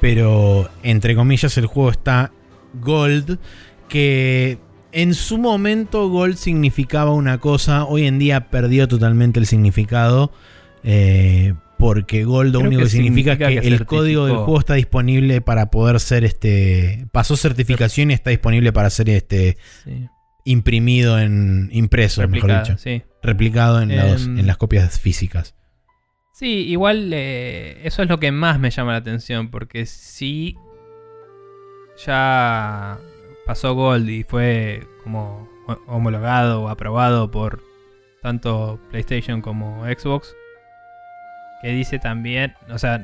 pero 0.00 0.68
entre 0.82 1.14
comillas 1.14 1.56
el 1.58 1.66
juego 1.66 1.90
está 1.90 2.32
Gold, 2.80 3.38
que 3.88 4.58
en 4.92 5.12
su 5.14 5.36
momento 5.38 6.08
Gold 6.08 6.36
significaba 6.36 7.12
una 7.12 7.38
cosa, 7.38 7.84
hoy 7.84 8.06
en 8.06 8.18
día 8.18 8.48
perdió 8.50 8.88
totalmente 8.88 9.38
el 9.40 9.46
significado. 9.46 10.32
eh, 10.86 11.54
porque 11.86 12.24
Gold 12.24 12.54
lo 12.54 12.60
Creo 12.60 12.68
único 12.68 12.78
que 12.80 12.84
que 12.86 12.90
significa 12.90 13.32
es 13.32 13.38
significa 13.38 13.60
que, 13.62 13.68
que 13.68 13.74
el 13.74 13.84
código 13.84 14.24
del 14.24 14.36
juego 14.36 14.58
está 14.58 14.72
disponible 14.74 15.40
para 15.42 15.70
poder 15.70 16.00
ser 16.00 16.24
este. 16.24 17.06
Pasó 17.12 17.36
certificación 17.36 18.10
y 18.10 18.14
está 18.14 18.30
disponible 18.30 18.72
para 18.72 18.88
ser 18.88 19.10
este 19.10 19.58
Sí. 19.84 20.08
imprimido 20.46 21.18
en 21.18 21.68
impreso, 21.72 22.26
mejor 22.26 22.58
dicho. 22.62 22.78
sí. 22.78 23.02
Replicado 23.22 23.82
en, 23.82 23.94
los- 23.96 24.24
Em, 24.24 24.38
en 24.38 24.46
las 24.46 24.56
copias 24.56 24.98
físicas. 24.98 25.54
Sí, 26.32 26.46
igual 26.68 27.10
eh, 27.12 27.80
eso 27.84 28.02
es 28.02 28.08
lo 28.08 28.18
que 28.18 28.32
más 28.32 28.58
me 28.58 28.70
llama 28.70 28.92
la 28.92 28.98
atención, 28.98 29.50
porque 29.50 29.84
si 29.84 30.56
ya 32.06 32.98
pasó 33.46 33.74
Gold 33.74 34.08
y 34.08 34.22
fue 34.24 34.86
como 35.02 35.48
ho- 35.68 35.78
homologado 35.86 36.62
o 36.62 36.68
aprobado 36.68 37.30
por 37.30 37.62
tanto 38.22 38.80
PlayStation 38.90 39.40
como 39.42 39.84
Xbox, 39.84 40.34
que 41.64 41.72
dice 41.72 41.98
también, 41.98 42.52
o 42.70 42.78
sea, 42.78 43.02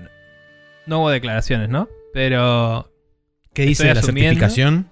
no 0.87 0.99
hubo 1.01 1.11
declaraciones, 1.11 1.69
¿no? 1.71 1.89
Pero 2.13 2.91
¿Qué 3.55 3.63
dice 3.65 3.87
de 3.87 3.95
la 3.95 4.03
certificación? 4.03 4.87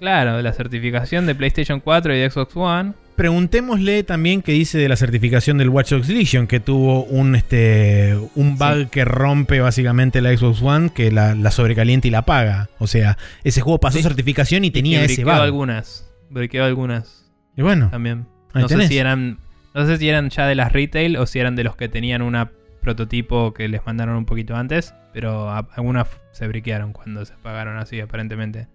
claro, 0.00 0.40
la 0.42 0.52
certificación 0.52 1.26
de 1.26 1.34
PlayStation 1.34 1.80
4 1.80 2.14
y 2.14 2.18
de 2.20 2.30
Xbox 2.30 2.56
One 2.56 2.92
Preguntémosle 3.16 4.02
también 4.02 4.42
qué 4.42 4.52
dice 4.52 4.76
de 4.78 4.88
la 4.90 4.96
certificación 4.96 5.56
del 5.58 5.70
Watch 5.70 5.90
Dogs 5.90 6.08
Legion, 6.10 6.46
que 6.46 6.60
tuvo 6.60 7.04
un, 7.04 7.34
este, 7.34 8.14
un 8.34 8.58
bug 8.58 8.76
Sí. 8.82 8.86
que 8.90 9.04
rompe 9.06 9.60
básicamente 9.60 10.20
la 10.20 10.36
Xbox 10.36 10.60
One, 10.62 10.90
que 10.90 11.10
la, 11.10 11.34
la 11.34 11.50
sobrecalienta 11.50 12.06
y 12.08 12.10
la 12.10 12.18
apaga. 12.18 12.68
O 12.78 12.86
sea, 12.86 13.16
ese 13.42 13.62
juego 13.62 13.80
pasó 13.80 13.96
Sí. 13.96 14.02
certificación 14.04 14.64
y 14.66 14.70
tenía 14.70 15.02
ese 15.02 15.24
bug. 15.24 15.32
algunas, 15.32 16.06
briqueó 16.28 16.64
algunas 16.64 17.26
Y 17.56 17.62
bueno, 17.62 17.88
también. 17.90 18.26
Ahí 18.52 18.62
No 18.62 18.68
sé 18.68 18.86
si 18.86 18.98
eran. 18.98 19.38
No 19.74 19.86
sé 19.86 19.96
si 19.96 20.08
eran 20.10 20.28
ya 20.28 20.46
de 20.46 20.54
las 20.54 20.72
retail 20.72 21.16
o 21.16 21.24
si 21.26 21.38
eran 21.38 21.56
de 21.56 21.64
los 21.64 21.74
que 21.74 21.88
tenían 21.88 22.20
una 22.20 22.50
prototipo 22.86 23.52
que 23.52 23.66
les 23.66 23.84
mandaron 23.84 24.14
un 24.14 24.26
poquito 24.26 24.54
antes. 24.54 24.94
Pero 25.12 25.50
algunas 25.50 26.06
se 26.30 26.46
briquearon 26.46 26.92
cuando 26.92 27.24
se 27.24 27.34
apagaron 27.34 27.78
así, 27.78 28.00
aparentemente. 28.00 28.68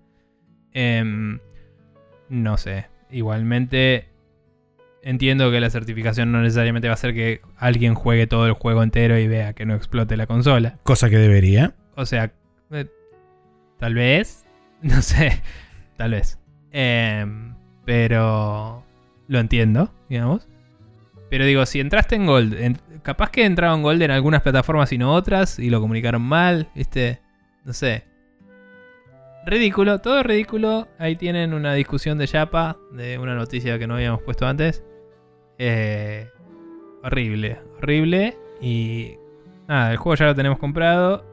Em, 0.73 1.39
no 2.27 2.57
sé. 2.57 2.87
Igualmente. 3.09 4.09
Entiendo 5.01 5.49
que 5.49 5.61
la 5.61 5.69
certificación 5.69 6.31
no 6.31 6.41
necesariamente 6.41 6.89
va 6.89 6.93
a 6.93 6.95
hacer 6.95 7.13
que 7.13 7.41
alguien 7.57 7.95
juegue 7.95 8.27
todo 8.27 8.45
el 8.47 8.53
juego 8.53 8.83
entero 8.83 9.17
y 9.17 9.27
vea 9.27 9.53
que 9.53 9.65
no 9.65 9.75
explote 9.75 10.17
la 10.17 10.27
consola. 10.27 10.77
cosa 10.83 11.09
que 11.09 11.17
debería. 11.17 11.73
O 11.95 12.05
sea, 12.05 12.33
eh, 12.71 12.85
tal 13.79 13.95
vez. 13.95 14.45
No 14.83 15.01
sé. 15.03 15.41
Tal 15.95 16.11
vez. 16.11 16.39
Em, 16.71 17.53
pero 17.85 18.83
lo 19.27 19.39
entiendo, 19.39 19.93
digamos. 20.09 20.47
Pero 21.31 21.45
digo, 21.45 21.65
si 21.65 21.79
entraste 21.79 22.15
en 22.15 22.25
Gold, 22.25 22.77
capaz 23.03 23.31
que 23.31 23.45
entraba 23.45 23.73
en 23.73 23.83
Gold 23.83 24.01
en 24.01 24.11
algunas 24.11 24.41
plataformas 24.41 24.91
y 24.91 24.97
no 24.97 25.13
otras, 25.13 25.59
y 25.59 25.69
lo 25.69 25.79
comunicaron 25.79 26.21
mal, 26.21 26.67
¿viste? 26.75 27.21
No 27.63 27.71
sé. 27.71 28.03
Ridículo, 29.45 29.99
todo 29.99 30.23
ridículo. 30.23 30.89
Ahí 30.99 31.15
tienen 31.15 31.53
una 31.53 31.73
discusión 31.73 32.17
de 32.17 32.27
Yapa, 32.27 32.75
de 32.91 33.17
una 33.17 33.33
noticia 33.33 33.79
que 33.79 33.87
no 33.87 33.95
habíamos 33.95 34.21
puesto 34.23 34.45
antes. 34.45 34.83
Eh, 35.57 36.27
horrible, 37.01 37.61
horrible. 37.77 38.37
Y 38.59 39.15
nada, 39.69 39.91
el 39.93 39.97
juego 39.97 40.15
ya 40.15 40.25
lo 40.25 40.35
tenemos 40.35 40.59
comprado 40.59 41.25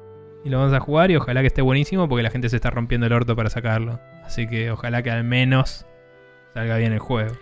y 0.44 0.48
lo 0.48 0.58
vamos 0.60 0.74
a 0.74 0.78
jugar 0.78 1.10
y 1.10 1.16
ojalá 1.16 1.40
que 1.40 1.48
esté 1.48 1.60
buenísimo 1.60 2.08
porque 2.08 2.22
la 2.22 2.30
gente 2.30 2.48
se 2.48 2.54
está 2.54 2.70
rompiendo 2.70 3.08
el 3.08 3.12
orto 3.12 3.34
para 3.34 3.50
sacarlo. 3.50 3.98
Así 4.24 4.46
que 4.46 4.70
ojalá 4.70 5.02
que 5.02 5.10
al 5.10 5.24
menos 5.24 5.86
salga 6.54 6.76
bien 6.76 6.92
el 6.92 7.00
juego. 7.00 7.34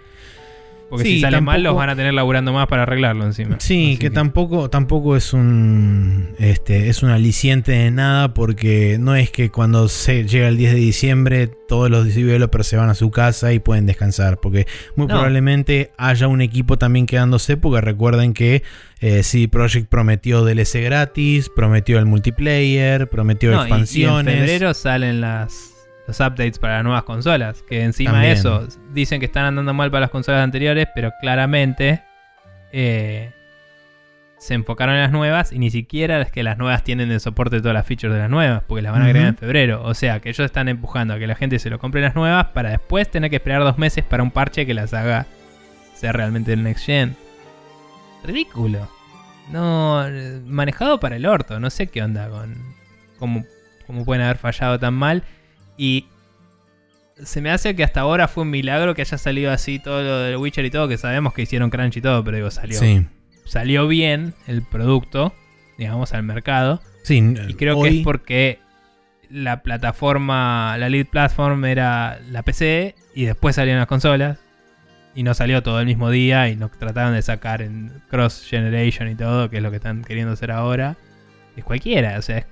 Porque 0.89 1.05
Sí, 1.05 1.15
si 1.15 1.21
sale 1.21 1.41
mal 1.41 1.57
tampoco- 1.57 1.63
los 1.75 1.77
van 1.77 1.91
a 1.91 1.97
tener 1.97 2.15
laburando 2.15 2.53
más 2.53 2.69
para 2.69 2.83
arreglarlo 2.85 3.25
encima. 3.25 3.57
Sí, 3.59 3.89
Así 3.91 3.99
que, 3.99 4.11
tampoco, 4.11 4.71
tampoco 4.71 5.17
es 5.17 5.33
un 5.33 6.29
este, 6.39 6.89
es 6.89 7.03
un 7.03 7.11
aliciente 7.11 7.73
de 7.73 7.91
nada 7.91 8.35
porque 8.35 8.97
no 9.01 9.17
es 9.17 9.31
que 9.33 9.51
cuando 9.51 9.89
se 9.89 10.25
llega 10.27 10.47
el 10.47 10.57
10 10.57 10.73
de 10.75 10.79
diciembre 10.79 11.49
todos 11.69 11.91
los 11.91 12.15
developers 12.15 12.69
se 12.69 12.77
van 12.77 12.89
a 12.89 12.95
su 12.95 13.11
casa 13.11 13.53
y 13.53 13.59
pueden 13.59 13.87
descansar, 13.87 14.39
porque 14.39 14.67
muy 14.95 15.09
No. 15.09 15.15
probablemente 15.15 15.91
haya 15.99 16.29
un 16.29 16.41
equipo 16.41 16.79
también 16.79 17.07
quedándose, 17.07 17.57
porque 17.57 17.81
recuerden 17.81 18.33
que 18.33 18.63
eh, 19.01 19.23
CD 19.25 19.49
Projekt 19.49 19.89
prometió 19.89 20.45
DLC 20.45 20.81
gratis, 20.83 21.51
prometió 21.55 21.99
el 21.99 22.07
multiplayer, 22.07 23.11
prometió 23.11 23.51
No, 23.51 23.57
y- 23.57 23.61
y, 23.61 23.63
expansiones. 23.63 24.35
en 24.35 24.41
febrero 24.41 24.73
salen 24.75 25.21
las 25.21 25.73
los 26.07 26.21
updates 26.21 26.59
para 26.59 26.77
las 26.77 26.85
nuevas 26.85 27.05
consolas. 27.05 27.63
Que 27.69 27.83
encima 27.83 28.13
También. 28.13 28.35
de 28.35 28.39
eso, 28.39 28.67
dicen 28.93 29.21
que 29.21 29.27
están 29.27 29.47
andando 29.47 29.75
mal 29.75 29.91
para 29.91 30.03
las 30.03 30.11
consolas 30.11 30.43
anteriores, 30.43 30.87
pero 30.95 31.13
claramente 31.21 32.03
eh, 32.73 33.33
se 34.39 34.55
enfocaron 34.55 34.95
en 34.95 35.03
las 35.03 35.13
nuevas 35.13 35.53
y 35.53 35.59
ni 35.59 35.71
siquiera 35.71 36.21
es 36.21 36.31
que 36.31 36.43
las 36.43 36.59
nuevas 36.59 36.85
tienen 36.85 37.11
el 37.11 37.21
soporte 37.21 37.57
de 37.57 37.63
todas 37.63 37.75
las 37.75 37.87
features 37.87 38.13
de 38.13 38.21
las 38.21 38.31
nuevas, 38.31 38.63
porque 38.67 38.83
las 38.83 38.93
van 38.93 39.03
a 39.03 39.07
agregar 39.07 39.29
en 39.29 39.37
febrero. 39.37 39.83
O 39.83 39.95
sea 39.95 40.21
que 40.21 40.29
ellos 40.29 40.45
están 40.45 40.69
empujando 40.69 41.15
a 41.15 41.19
que 41.19 41.27
la 41.27 41.35
gente 41.35 41.59
se 41.59 41.71
lo 41.71 41.79
compre 41.79 42.01
las 42.03 42.15
nuevas 42.15 42.47
para 42.49 42.71
después 42.71 43.11
tener 43.11 43.31
que 43.31 43.37
esperar 43.37 43.63
dos 43.63 43.79
meses 43.79 44.05
para 44.05 44.23
un 44.23 44.31
parche 44.31 44.67
que 44.67 44.75
las 44.75 44.93
haga 44.95 45.27
ser 45.95 46.17
realmente 46.17 46.53
el 46.53 46.63
next 46.63 46.85
gen. 46.85 47.17
Ridículo. 48.25 48.89
No, 49.51 50.07
eh, 50.07 50.41
manejado 50.45 51.01
para 51.01 51.17
el 51.17 51.27
orto. 51.27 51.61
No 51.61 51.71
sé 51.71 51.87
qué 51.87 52.03
onda 52.03 52.29
con 52.29 52.57
cómo, 53.19 53.45
cómo 53.87 54.05
pueden 54.05 54.25
haber 54.25 54.37
fallado 54.37 54.79
tan 54.79 54.95
mal. 54.95 55.23
Y 55.77 56.07
se 57.23 57.41
me 57.41 57.51
hace 57.51 57.75
que 57.75 57.83
hasta 57.85 58.01
ahora 58.01 58.29
fue 58.29 58.43
un 58.43 58.51
milagro 58.51 58.95
que 58.95 59.03
haya 59.03 59.19
salido 59.19 59.51
así 59.53 59.79
todo 59.79 60.03
lo 60.03 60.19
del 60.21 60.37
Witcher 60.37 60.65
y 60.65 60.71
todo, 60.71 60.87
que 60.89 60.99
sabemos 60.99 61.33
que 61.33 61.43
hicieron 61.43 61.71
crunch 61.71 61.97
y 61.97 62.01
todo, 62.03 62.23
pero 62.25 62.37
digo, 62.37 62.51
salió, 62.51 62.79
Sí, 62.79 63.07
salió 63.45 63.89
bien 63.89 64.35
el 64.47 64.63
producto, 64.63 65.35
digamos, 65.79 66.13
al 66.13 66.23
mercado. 66.25 66.81
sí. 67.03 67.35
Y 67.49 67.55
creo 67.55 67.81
que 67.83 67.89
es 67.89 68.05
porque 68.05 68.59
la 69.31 69.63
plataforma, 69.63 70.77
la 70.79 70.89
lead 70.89 71.07
platform 71.07 71.65
era 71.65 72.21
la 72.31 72.43
PC 72.43 72.95
y 73.15 73.25
después 73.25 73.57
salieron 73.57 73.79
las 73.81 73.89
consolas. 73.89 74.39
Y 75.15 75.23
no 75.23 75.33
salió 75.33 75.63
todo 75.63 75.81
el 75.81 75.87
mismo 75.87 76.11
día 76.11 76.51
y 76.51 76.57
no 76.57 76.69
trataron 76.69 77.15
de 77.15 77.23
sacar 77.23 77.63
en 77.63 78.03
cross 78.11 78.45
generation 78.47 79.09
y 79.09 79.15
todo, 79.15 79.49
que 79.49 79.57
es 79.57 79.63
lo 79.63 79.71
que 79.71 79.77
están 79.77 80.05
queriendo 80.05 80.35
hacer 80.35 80.51
ahora. 80.51 80.97
Es 81.57 81.65
cualquiera, 81.65 82.19
o 82.19 82.23
sea, 82.23 82.39
es- 82.39 82.47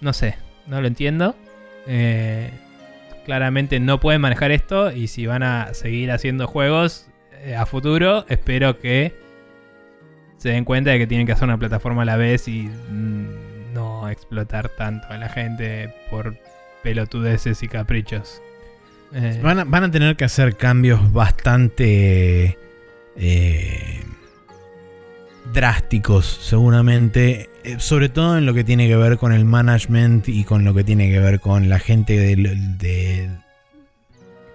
no 0.00 0.12
sé, 0.14 0.36
no 0.66 0.80
lo 0.80 0.86
entiendo. 0.86 1.36
Eh, 1.86 2.50
claramente 3.24 3.80
no 3.80 4.00
pueden 4.00 4.20
manejar 4.20 4.50
esto 4.50 4.92
y 4.92 5.08
si 5.08 5.26
van 5.26 5.42
a 5.42 5.74
seguir 5.74 6.10
haciendo 6.10 6.46
juegos 6.46 7.08
eh, 7.42 7.56
a 7.56 7.66
futuro, 7.66 8.24
espero 8.28 8.78
que 8.78 9.14
se 10.38 10.50
den 10.50 10.64
cuenta 10.64 10.90
de 10.90 10.98
que 10.98 11.06
tienen 11.06 11.26
que 11.26 11.32
hacer 11.32 11.44
una 11.44 11.58
plataforma 11.58 12.02
a 12.02 12.04
la 12.04 12.16
vez 12.16 12.48
y 12.48 12.62
mm, 12.62 13.72
no 13.74 14.08
explotar 14.08 14.68
tanto 14.70 15.06
a 15.08 15.18
la 15.18 15.28
gente 15.28 15.94
por 16.10 16.36
pelotudeces 16.82 17.62
y 17.62 17.68
caprichos. 17.68 18.42
Eh, 19.14 19.40
Van 19.42 19.60
a, 19.60 19.64
van 19.64 19.84
a 19.84 19.90
tener 19.90 20.16
que 20.16 20.24
hacer 20.24 20.56
cambios 20.56 21.12
bastante 21.12 22.58
drásticos, 25.52 26.26
seguramente. 26.26 27.48
Eh, 27.64 27.76
sobre 27.78 28.10
todo 28.10 28.36
en 28.36 28.44
lo 28.44 28.52
que 28.52 28.62
tiene 28.62 28.86
que 28.88 28.96
ver 28.96 29.16
con 29.16 29.32
el 29.32 29.44
management 29.44 30.28
y 30.28 30.44
con 30.44 30.64
lo 30.64 30.74
que 30.74 30.84
tiene 30.84 31.10
que 31.10 31.18
ver 31.18 31.40
con 31.40 31.68
la 31.68 31.78
gente 31.78 32.18
de, 32.18 33.30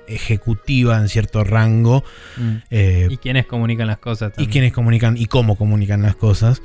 ejecutiva 0.08 0.98
en 0.98 1.10
cierto 1.10 1.44
rango. 1.44 2.04
mm. 2.38 2.56
eh, 2.70 3.08
y 3.10 3.18
quienes 3.18 3.46
comunican 3.48 3.88
las 3.88 3.98
cosas 3.98 4.30
y 4.30 4.36
también. 4.36 4.52
quienes 4.52 4.74
comunican 4.74 5.18
y 5.18 5.26
cómo 5.26 5.58
comunican 5.58 6.04
las 6.04 6.16
cosas. 6.16 6.62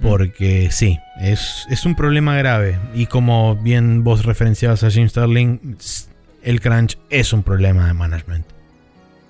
Mm. 0.00 0.02
Porque 0.02 0.68
sí, 0.72 0.98
es, 1.20 1.66
es 1.70 1.86
un 1.86 1.94
problema 1.94 2.36
grave. 2.36 2.78
Y 2.94 3.06
como 3.06 3.56
bien 3.56 4.02
vos 4.02 4.24
referenciabas 4.24 4.82
a 4.82 4.90
Jim 4.90 5.08
Sterling, 5.08 5.76
el 6.42 6.60
crunch 6.60 6.98
es 7.10 7.32
un 7.32 7.42
problema 7.42 7.86
de 7.86 7.94
management. 7.94 8.46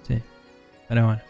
Sí. 0.09 0.21
Pero 0.89 1.07
bueno. 1.07 1.26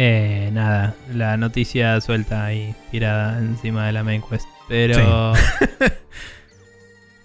Eh, 0.00 0.50
nada, 0.52 0.94
la 1.12 1.36
noticia 1.36 2.00
suelta 2.00 2.44
ahí, 2.44 2.72
tirada 2.92 3.36
encima 3.40 3.84
de 3.84 3.90
la 3.90 4.04
main 4.04 4.22
quest. 4.22 4.46
Pero. 4.68 5.32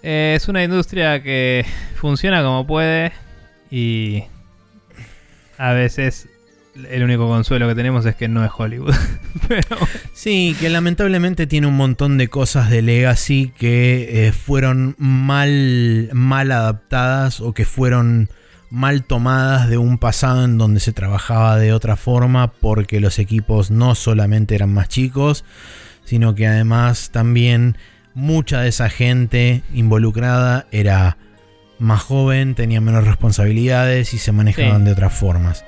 eh, 0.02 0.34
es 0.36 0.48
una 0.48 0.64
industria 0.64 1.22
que 1.22 1.68
funciona 1.94 2.42
como 2.42 2.66
puede. 2.66 3.12
Y. 3.70 4.24
A 5.60 5.74
veces. 5.74 6.28
El 6.90 7.04
único 7.04 7.28
consuelo 7.28 7.68
que 7.68 7.76
tenemos 7.76 8.08
es 8.08 8.16
que 8.16 8.28
no 8.28 8.44
es 8.44 8.50
Hollywood. 8.58 8.96
Pero. 9.48 9.78
Sí, 10.16 10.56
que 10.60 10.68
lamentablemente 10.70 11.46
tiene 11.46 11.68
un 11.68 11.78
montón 11.78 12.18
de 12.18 12.28
cosas 12.28 12.72
de 12.72 12.82
Legacy 12.82 13.54
que 13.56 14.26
eh, 14.26 14.32
fueron 14.32 14.96
mal, 14.98 16.10
mal 16.14 16.52
adaptadas 16.52 17.40
o 17.40 17.54
que 17.54 17.66
fueron 17.66 18.30
mal 18.74 19.04
tomadas 19.04 19.70
de 19.70 19.78
un 19.78 20.00
pasado 20.00 20.44
en 20.46 20.58
donde 20.58 20.80
se 20.80 20.94
trabajaba 20.94 21.58
de 21.60 21.74
otra 21.74 21.96
forma 21.96 22.52
porque 22.54 23.00
los 23.00 23.20
equipos 23.20 23.70
no 23.70 23.94
solamente 23.94 24.56
eran 24.56 24.74
más 24.74 24.88
chicos, 24.90 25.46
sino 26.06 26.34
que 26.34 26.48
además 26.48 27.12
también 27.12 27.78
mucha 28.16 28.62
de 28.62 28.70
esa 28.70 28.90
gente 28.90 29.62
involucrada 29.76 30.66
era 30.72 31.18
más 31.78 32.02
joven, 32.02 32.56
tenía 32.56 32.82
menos 32.82 33.06
responsabilidades 33.06 34.16
y 34.16 34.18
se 34.18 34.32
manejaban 34.32 34.80
Sí. 34.80 34.86
de 34.86 34.92
otras 34.94 35.14
formas. 35.14 35.64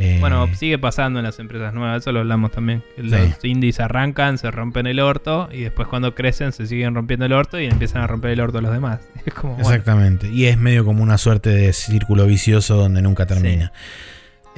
Eh, 0.00 0.18
Bueno, 0.20 0.48
sigue 0.54 0.78
pasando 0.78 1.18
en 1.18 1.24
las 1.24 1.38
empresas 1.40 1.74
nuevas, 1.74 2.02
eso 2.02 2.12
lo 2.12 2.20
hablamos 2.20 2.52
también. 2.52 2.84
Los 2.96 3.44
indies 3.44 3.80
arrancan, 3.80 4.38
se 4.38 4.50
rompen 4.50 4.86
el 4.86 5.00
orto 5.00 5.48
y 5.52 5.62
después 5.62 5.88
cuando 5.88 6.14
crecen 6.14 6.52
se 6.52 6.66
siguen 6.68 6.94
rompiendo 6.94 7.26
el 7.26 7.32
orto 7.32 7.60
y 7.60 7.66
empiezan 7.66 8.02
a 8.02 8.06
romper 8.06 8.30
el 8.30 8.40
orto 8.40 8.60
los 8.60 8.72
demás. 8.72 9.00
Es 9.26 9.34
como, 9.34 9.54
bueno, 9.54 9.68
Exactamente. 9.68 10.28
Y 10.30 10.46
es 10.46 10.56
medio 10.56 10.84
como 10.84 11.02
una 11.02 11.18
suerte 11.18 11.50
de 11.50 11.72
círculo 11.72 12.26
vicioso 12.26 12.76
donde 12.76 13.02
nunca 13.02 13.26
termina. 13.26 13.72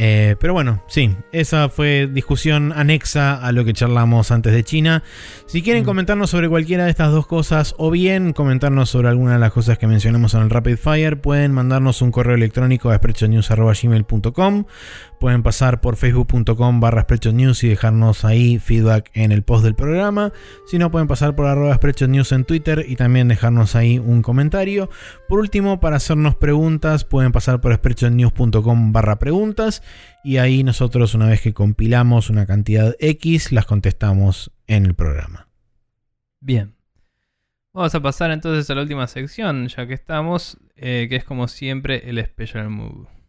Eh, 0.02 0.36
pero 0.40 0.54
bueno, 0.54 0.82
sí, 0.88 1.14
esa 1.30 1.68
fue 1.68 2.08
discusión 2.10 2.72
anexa 2.74 3.34
a 3.34 3.52
lo 3.52 3.66
que 3.66 3.74
charlamos 3.74 4.30
antes 4.30 4.50
de 4.54 4.64
China. 4.64 5.02
Si 5.46 5.60
quieren 5.60 5.82
Mm. 5.82 5.86
comentarnos 5.86 6.30
sobre 6.30 6.48
cualquiera 6.48 6.84
de 6.84 6.90
estas 6.90 7.10
dos 7.12 7.26
cosas 7.26 7.74
o 7.76 7.90
bien 7.90 8.32
comentarnos 8.32 8.88
sobre 8.88 9.08
alguna 9.08 9.34
de 9.34 9.40
las 9.40 9.52
cosas 9.52 9.76
que 9.76 9.86
mencionamos 9.86 10.32
en 10.32 10.40
el 10.40 10.48
Rapid 10.50 10.76
Fire, 10.78 11.20
pueden 11.20 11.52
mandarnos 11.52 12.00
un 12.00 12.12
correo 12.12 12.34
electrónico 12.34 12.90
a 12.90 12.96
sprechonews.gmail.com 12.96 14.64
Pueden 15.20 15.42
pasar 15.42 15.82
por 15.82 15.96
facebook.com 15.96 16.80
barra 16.80 17.06
y 17.10 17.68
dejarnos 17.68 18.24
ahí 18.24 18.58
feedback 18.58 19.10
en 19.12 19.32
el 19.32 19.42
post 19.42 19.62
del 19.62 19.74
programa. 19.74 20.32
Si 20.66 20.78
no, 20.78 20.90
pueden 20.90 21.08
pasar 21.08 21.36
por 21.36 21.44
arroba 21.44 21.78
News 22.08 22.32
en 22.32 22.46
Twitter 22.46 22.86
y 22.88 22.96
también 22.96 23.28
dejarnos 23.28 23.76
ahí 23.76 23.98
un 23.98 24.22
comentario. 24.22 24.88
Por 25.28 25.38
último, 25.38 25.78
para 25.78 25.96
hacernos 25.96 26.36
preguntas, 26.36 27.04
pueden 27.04 27.32
pasar 27.32 27.60
por 27.60 27.74
sprechonews.com 27.74 28.92
barra 28.94 29.18
preguntas 29.18 29.82
y 30.24 30.38
ahí 30.38 30.64
nosotros 30.64 31.14
una 31.14 31.28
vez 31.28 31.42
que 31.42 31.52
compilamos 31.52 32.30
una 32.30 32.46
cantidad 32.46 32.96
X, 32.98 33.52
las 33.52 33.66
contestamos 33.66 34.52
en 34.68 34.86
el 34.86 34.94
programa. 34.94 35.48
Bien. 36.40 36.74
Vamos 37.74 37.94
a 37.94 38.00
pasar 38.00 38.30
entonces 38.30 38.70
a 38.70 38.74
la 38.74 38.80
última 38.80 39.06
sección, 39.06 39.68
ya 39.68 39.86
que 39.86 39.92
estamos, 39.92 40.56
eh, 40.76 41.08
que 41.10 41.16
es 41.16 41.24
como 41.24 41.46
siempre 41.46 42.08
el 42.08 42.24
Special 42.24 42.70
Move. 42.70 43.19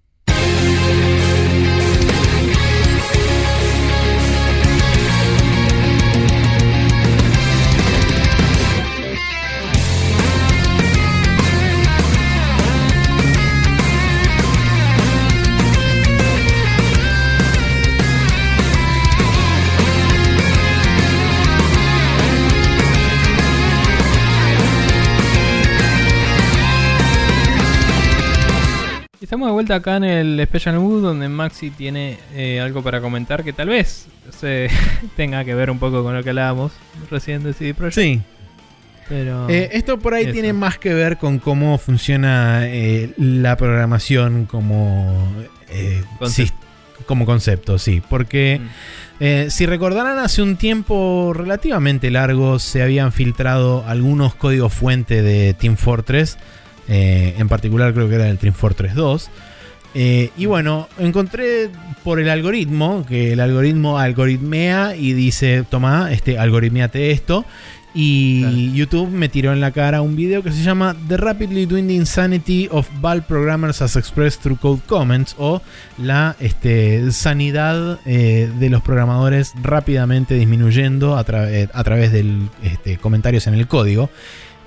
Estamos 29.32 29.48
de 29.48 29.54
vuelta 29.54 29.76
acá 29.76 29.96
en 29.96 30.04
el 30.04 30.44
Special 30.46 30.78
Mood 30.78 31.04
donde 31.04 31.30
Maxi 31.30 31.70
tiene 31.70 32.18
eh, 32.36 32.60
algo 32.60 32.84
para 32.84 33.00
comentar 33.00 33.46
que 33.46 33.54
tal 33.54 33.70
vez 33.70 34.08
se 34.38 34.68
tenga 35.16 35.46
que 35.46 35.56
ver 35.56 35.72
un 35.72 35.80
poco 35.80 36.04
con 36.04 36.14
lo 36.14 36.22
que 36.22 36.32
hablábamos 36.32 36.74
recién 37.10 37.42
de 37.42 37.54
CD 37.54 37.74
Projekt. 37.74 37.96
Sí, 37.96 38.22
Pero 39.08 39.48
Eh, 39.50 39.70
esto 39.72 40.00
por 40.00 40.16
ahí 40.16 40.24
Eso. 40.26 40.34
tiene 40.34 40.52
más 40.52 40.78
que 40.78 40.94
ver 40.94 41.18
con 41.18 41.40
cómo 41.40 41.78
funciona 41.78 42.64
eh, 42.68 43.14
la 43.16 43.56
programación 43.56 44.48
como, 44.48 45.16
Concepto. 46.20 46.28
sis- 46.30 46.54
como 47.06 47.26
concepto, 47.26 47.80
sí. 47.80 48.02
Porque 48.10 48.60
Mm. 49.22 49.50
si 49.50 49.66
recordarán, 49.66 50.20
hace 50.20 50.42
un 50.42 50.58
tiempo 50.58 51.32
relativamente 51.34 52.12
largo 52.12 52.60
se 52.60 52.82
habían 52.84 53.14
filtrado 53.14 53.86
algunos 53.88 54.36
códigos 54.36 54.74
fuente 54.74 55.22
de 55.22 55.54
Team 55.54 55.78
Fortress. 55.78 56.38
Eh, 56.92 57.36
en 57.40 57.48
particular 57.48 57.94
creo 57.94 58.08
que 58.10 58.16
era 58.16 58.30
el 58.30 58.38
Team 58.38 58.54
Fortress 58.54 58.94
2. 58.94 59.30
Eh, 59.94 60.30
y 60.38 60.46
bueno, 60.46 60.88
encontré 61.00 61.70
por 62.04 62.20
el 62.20 62.30
algoritmo, 62.30 63.06
que 63.08 63.34
el 63.34 63.40
algoritmo 63.40 63.98
algoritmea 64.00 64.96
y 64.96 65.14
dice, 65.14 65.64
toma, 65.70 66.12
este, 66.12 66.38
algoritmeate 66.38 67.12
esto. 67.12 67.46
Y 67.94 68.40
Claro. 68.42 68.56
YouTube 68.74 69.10
me 69.10 69.28
tiró 69.28 69.52
en 69.52 69.60
la 69.60 69.72
cara 69.72 70.02
un 70.02 70.16
video 70.16 70.42
que 70.44 70.52
se 70.54 70.64
llama 70.64 70.96
The 71.10 71.18
Rapidly 71.18 71.66
Dwindling 71.66 72.00
Insanity 72.00 72.70
of 72.72 72.88
Valve 73.02 73.24
Programmers 73.28 73.82
as 73.82 73.98
Expressed 73.98 74.42
Through 74.42 74.60
Code 74.60 74.82
Comments 74.88 75.36
o 75.38 75.62
la 75.98 76.38
este, 76.40 77.12
sanidad 77.12 78.00
eh, 78.06 78.50
de 78.58 78.70
los 78.70 78.82
programadores 78.82 79.52
rápidamente 79.62 80.36
disminuyendo 80.36 81.18
a, 81.18 81.26
tra- 81.26 81.50
eh, 81.50 81.68
a 81.74 81.84
través 81.84 82.14
de 82.14 82.48
comentarios 83.02 83.46
en 83.48 83.56
el 83.56 83.68
código. 83.68 84.10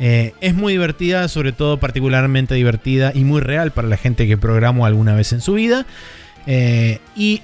Eh, 0.01 0.33
es 0.41 0.55
muy 0.55 0.73
divertida, 0.73 1.29
sobre 1.29 1.53
todo 1.53 1.79
particularmente 1.79 2.55
divertida 2.55 3.13
y 3.15 3.25
muy 3.25 3.41
real 3.41 3.71
para 3.71 3.89
la 3.89 3.97
gente 3.97 4.27
que 4.27 4.37
programó 4.37 4.87
alguna 4.87 5.15
vez 5.15 5.33
en 5.33 5.41
su 5.41 5.55
vida. 5.55 5.87
Eh, 6.47 6.99
y 7.17 7.43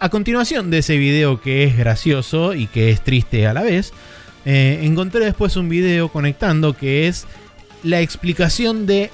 a 0.00 0.08
continuación 0.10 0.70
de 0.70 0.78
ese 0.78 0.96
video 0.96 1.40
que 1.40 1.64
es 1.64 1.76
gracioso 1.76 2.54
y 2.54 2.66
que 2.66 2.90
es 2.90 3.02
triste 3.02 3.46
a 3.46 3.54
la 3.54 3.62
vez, 3.62 3.92
eh, 4.44 4.80
encontré 4.82 5.24
después 5.24 5.56
un 5.56 5.68
video 5.68 6.08
conectando 6.08 6.74
que 6.74 7.08
es 7.08 7.26
la 7.82 8.00
explicación 8.00 8.86
de 8.86 9.10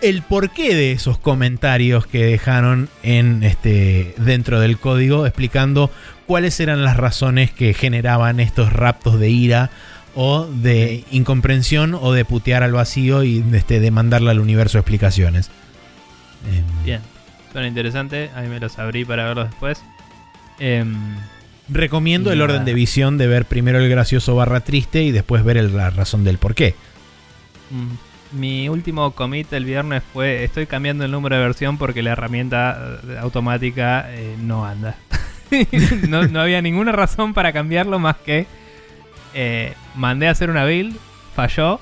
el 0.00 0.22
porqué 0.22 0.74
de 0.74 0.92
esos 0.92 1.18
comentarios 1.18 2.06
que 2.06 2.24
dejaron 2.24 2.88
en 3.04 3.44
este 3.44 4.14
dentro 4.18 4.58
del 4.58 4.78
código 4.78 5.26
explicando 5.26 5.92
cuáles 6.26 6.58
eran 6.58 6.82
las 6.82 6.96
razones 6.96 7.52
que 7.52 7.72
generaban 7.72 8.40
estos 8.40 8.72
raptos 8.72 9.20
de 9.20 9.30
ira 9.30 9.70
o 10.14 10.46
de 10.46 11.04
incomprensión 11.10 11.94
o 11.94 12.12
de 12.12 12.24
putear 12.24 12.62
al 12.62 12.72
vacío 12.72 13.24
y 13.24 13.44
este, 13.54 13.80
de 13.80 13.90
mandarle 13.90 14.30
al 14.30 14.40
universo 14.40 14.78
explicaciones. 14.78 15.50
Em, 16.50 16.64
Bien, 16.84 17.00
suena 17.52 17.68
interesante. 17.68 18.30
Ahí 18.34 18.48
me 18.48 18.60
los 18.60 18.78
abrí 18.78 19.04
para 19.04 19.24
verlos 19.24 19.48
después. 19.50 19.82
Em, 20.58 20.94
Recomiendo 21.68 22.32
el 22.32 22.38
nada. 22.40 22.52
orden 22.52 22.64
de 22.64 22.74
visión 22.74 23.16
de 23.18 23.26
ver 23.28 23.46
primero 23.46 23.78
el 23.78 23.88
gracioso 23.88 24.34
barra 24.34 24.60
triste 24.60 25.02
y 25.02 25.12
después 25.12 25.44
ver 25.44 25.56
el- 25.56 25.76
la 25.76 25.90
razón 25.90 26.24
del 26.24 26.38
por 26.38 26.54
qué. 26.54 26.74
mm, 27.70 28.38
mi 28.38 28.68
último 28.68 29.12
commit 29.12 29.52
el 29.52 29.64
viernes 29.64 30.02
fue: 30.12 30.44
Estoy 30.44 30.66
cambiando 30.66 31.04
el 31.04 31.10
número 31.10 31.36
de 31.36 31.42
versión 31.42 31.78
porque 31.78 32.02
la 32.02 32.12
herramienta 32.12 32.98
eh, 33.08 33.16
automática 33.18 34.06
eh, 34.10 34.36
no 34.40 34.66
anda. 34.66 34.96
no, 36.08 36.24
no 36.26 36.40
había 36.40 36.60
ninguna 36.62 36.92
razón 36.92 37.32
para 37.34 37.52
cambiarlo 37.52 37.98
más 37.98 38.16
que 38.16 38.46
eh, 39.34 39.74
mandé 39.94 40.28
a 40.28 40.30
hacer 40.32 40.50
una 40.50 40.64
build, 40.64 40.96
falló. 41.34 41.80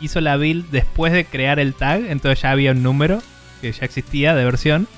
Hizo 0.00 0.20
la 0.20 0.36
build 0.36 0.70
después 0.70 1.12
de 1.12 1.24
crear 1.24 1.58
el 1.58 1.74
tag, 1.74 2.02
entonces 2.08 2.42
ya 2.42 2.50
había 2.50 2.72
un 2.72 2.82
número 2.82 3.22
que 3.62 3.72
ya 3.72 3.84
existía 3.84 4.34
de 4.34 4.44
versión. 4.44 4.88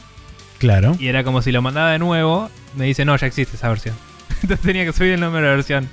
Claro. 0.58 0.96
Y 0.98 1.06
era 1.06 1.22
como 1.22 1.40
si 1.40 1.52
lo 1.52 1.62
mandaba 1.62 1.92
de 1.92 2.00
nuevo, 2.00 2.50
me 2.76 2.86
dice, 2.86 3.04
no, 3.04 3.16
ya 3.16 3.26
existe 3.28 3.56
esa 3.56 3.68
versión. 3.68 3.94
Entonces 4.42 4.60
tenía 4.60 4.84
que 4.84 4.92
subir 4.92 5.12
el 5.12 5.20
número 5.20 5.48
de 5.48 5.54
versión. 5.54 5.88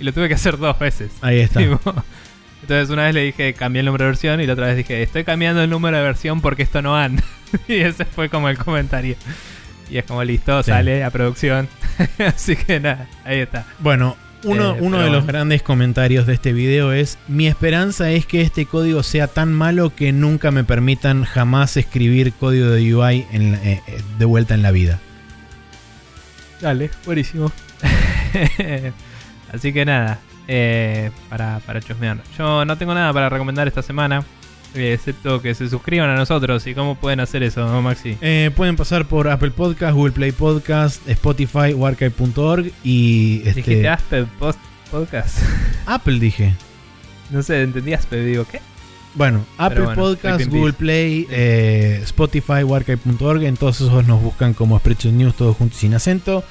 Y 0.00 0.04
lo 0.04 0.12
tuve 0.12 0.26
que 0.28 0.34
hacer 0.34 0.58
dos 0.58 0.76
veces. 0.78 1.12
Ahí 1.20 1.38
está. 1.38 1.60
Entonces 2.62 2.90
una 2.90 3.04
vez 3.04 3.14
le 3.14 3.22
dije, 3.22 3.54
cambié 3.54 3.80
el 3.80 3.86
número 3.86 4.04
de 4.04 4.10
versión 4.10 4.40
y 4.40 4.46
la 4.46 4.54
otra 4.54 4.66
vez 4.66 4.76
dije, 4.76 5.02
estoy 5.02 5.22
cambiando 5.22 5.62
el 5.62 5.70
número 5.70 5.96
de 5.96 6.02
versión 6.02 6.40
porque 6.40 6.64
esto 6.64 6.82
no 6.82 6.96
anda. 6.96 7.22
y 7.68 7.74
ese 7.76 8.04
fue 8.04 8.28
como 8.28 8.48
el 8.48 8.58
comentario. 8.58 9.14
Y 9.88 9.98
es 9.98 10.04
como 10.04 10.24
listo, 10.24 10.62
Sí. 10.64 10.72
sale 10.72 11.04
a 11.04 11.10
producción. 11.10 11.68
Así 12.26 12.56
que 12.56 12.80
nada, 12.80 13.06
ahí 13.24 13.38
está. 13.38 13.64
Bueno, 13.78 14.16
uno, 14.44 14.74
Eh, 14.74 14.78
uno 14.80 14.98
de 14.98 15.10
los 15.10 15.26
grandes 15.26 15.62
comentarios 15.62 16.26
de 16.26 16.34
este 16.34 16.52
video 16.52 16.92
es, 16.92 17.18
mi 17.28 17.46
esperanza 17.46 18.10
es 18.10 18.26
que 18.26 18.40
este 18.42 18.66
código 18.66 19.02
sea 19.02 19.26
tan 19.26 19.52
malo 19.52 19.94
que 19.94 20.12
nunca 20.12 20.50
me 20.50 20.64
permitan 20.64 21.24
jamás 21.24 21.76
escribir 21.76 22.32
código 22.32 22.66
de 22.68 22.94
UI 22.94 23.26
en 23.32 23.54
eh, 23.54 23.82
eh, 23.86 24.02
de 24.18 24.24
vuelta 24.24 24.54
en 24.54 24.62
la 24.62 24.70
vida. 24.70 25.00
Dale, 26.60 26.90
buenísimo. 27.04 27.52
Así 29.52 29.72
que 29.72 29.84
nada, 29.84 30.18
eh, 30.46 31.10
para, 31.28 31.60
para 31.60 31.80
chusmear. 31.80 32.18
Yo 32.36 32.64
no 32.64 32.76
tengo 32.76 32.94
nada 32.94 33.12
para 33.12 33.28
recomendar 33.28 33.68
esta 33.68 33.82
semana, 33.82 34.24
excepto 34.74 35.40
que 35.42 35.54
se 35.54 35.68
suscriban 35.68 36.10
a 36.10 36.14
nosotros. 36.16 36.66
¿Y 36.66 36.74
cómo 36.74 36.94
pueden 36.94 37.20
hacer 37.20 37.42
eso, 37.42 37.66
no, 37.66 37.82
Maxi? 37.82 38.16
Eh, 38.20 38.50
pueden 38.54 38.76
pasar 38.76 39.06
por 39.06 39.28
Apple 39.28 39.50
Podcast, 39.50 39.94
Google 39.94 40.12
Play 40.12 40.32
Podcast, 40.32 41.08
Spotify 41.08 41.72
o 41.76 41.86
archive.org 41.86 42.70
y... 42.84 43.38
Este, 43.38 43.54
Dijiste 43.54 43.88
Aspe 43.88 44.24
Post 44.38 44.60
Podcast. 44.90 45.38
Apple 45.86 46.18
dije. 46.18 46.54
no 47.30 47.42
sé, 47.42 47.62
entendí 47.62 47.92
Aspe, 47.92 48.22
digo, 48.22 48.44
¿qué? 48.50 48.60
Bueno, 49.18 49.44
Apple 49.58 49.80
bueno, 49.80 50.00
Podcast, 50.00 50.46
Google. 50.46 50.74
Play, 50.74 51.26
eh, 51.28 51.98
Spotify, 52.04 52.62
Warcry.org, 52.62 53.42
en 53.42 53.56
todos 53.56 53.80
esos 53.80 54.06
nos 54.06 54.22
buscan 54.22 54.54
como 54.54 54.78
Spreadshot 54.78 55.12
News, 55.12 55.34
todos 55.34 55.56
juntos 55.56 55.76
sin 55.76 55.92
acento. 55.94 56.44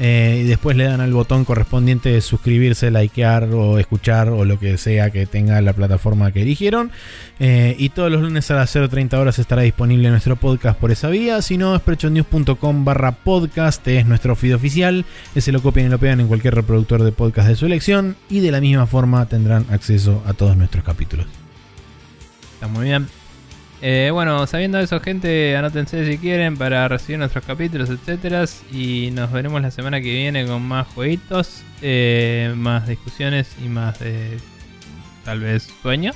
Eh, 0.00 0.42
y 0.44 0.48
después 0.48 0.76
le 0.76 0.84
dan 0.84 1.00
al 1.00 1.12
botón 1.12 1.44
correspondiente 1.44 2.08
de 2.08 2.20
suscribirse, 2.20 2.90
likear 2.90 3.44
o 3.52 3.78
escuchar 3.78 4.30
o 4.30 4.44
lo 4.44 4.58
que 4.58 4.78
sea 4.78 5.10
que 5.10 5.26
tenga 5.26 5.60
la 5.60 5.72
plataforma 5.72 6.32
que 6.32 6.42
eligieron. 6.42 6.90
Eh, 7.38 7.76
y 7.78 7.90
todos 7.90 8.10
los 8.10 8.20
lunes 8.20 8.50
a 8.50 8.54
las 8.54 8.74
0.30 8.74 9.16
horas 9.16 9.38
estará 9.38 9.62
disponible 9.62 10.10
nuestro 10.10 10.34
podcast 10.34 10.76
por 10.76 10.90
esa 10.90 11.10
vía. 11.10 11.40
Si 11.40 11.56
no, 11.56 11.78
spreadshotnews.com 11.78 12.84
barra 12.84 13.12
podcast 13.12 13.86
es 13.86 14.06
nuestro 14.06 14.34
feed 14.34 14.56
oficial. 14.56 15.04
Ese 15.36 15.52
lo 15.52 15.62
copian 15.62 15.86
y 15.86 15.90
lo 15.90 15.98
pegan 15.98 16.18
en 16.18 16.26
cualquier 16.26 16.56
reproductor 16.56 17.04
de 17.04 17.12
podcast 17.12 17.46
de 17.46 17.54
su 17.54 17.66
elección. 17.66 18.16
Y 18.28 18.40
de 18.40 18.50
la 18.50 18.60
misma 18.60 18.86
forma 18.88 19.24
tendrán 19.26 19.66
acceso 19.70 20.20
a 20.26 20.32
todos 20.32 20.56
nuestros 20.56 20.82
capítulos. 20.82 21.37
Está 22.58 22.66
muy 22.66 22.86
bien. 22.86 23.06
Eh, 23.80 24.10
bueno, 24.12 24.44
sabiendo 24.48 24.80
eso, 24.80 24.98
gente, 24.98 25.56
anótense 25.56 26.04
si 26.04 26.18
quieren 26.18 26.56
para 26.56 26.88
recibir 26.88 27.20
nuestros 27.20 27.44
capítulos, 27.44 27.88
etcétera. 27.88 28.44
Y 28.72 29.12
nos 29.12 29.30
veremos 29.30 29.62
la 29.62 29.70
semana 29.70 30.00
que 30.00 30.12
viene 30.12 30.44
con 30.44 30.62
más 30.62 30.88
jueguitos, 30.88 31.62
eh, 31.82 32.52
más 32.56 32.88
discusiones 32.88 33.54
y 33.64 33.68
más 33.68 34.00
de 34.00 34.38
tal 35.24 35.38
vez 35.38 35.68
sueño. 35.82 36.10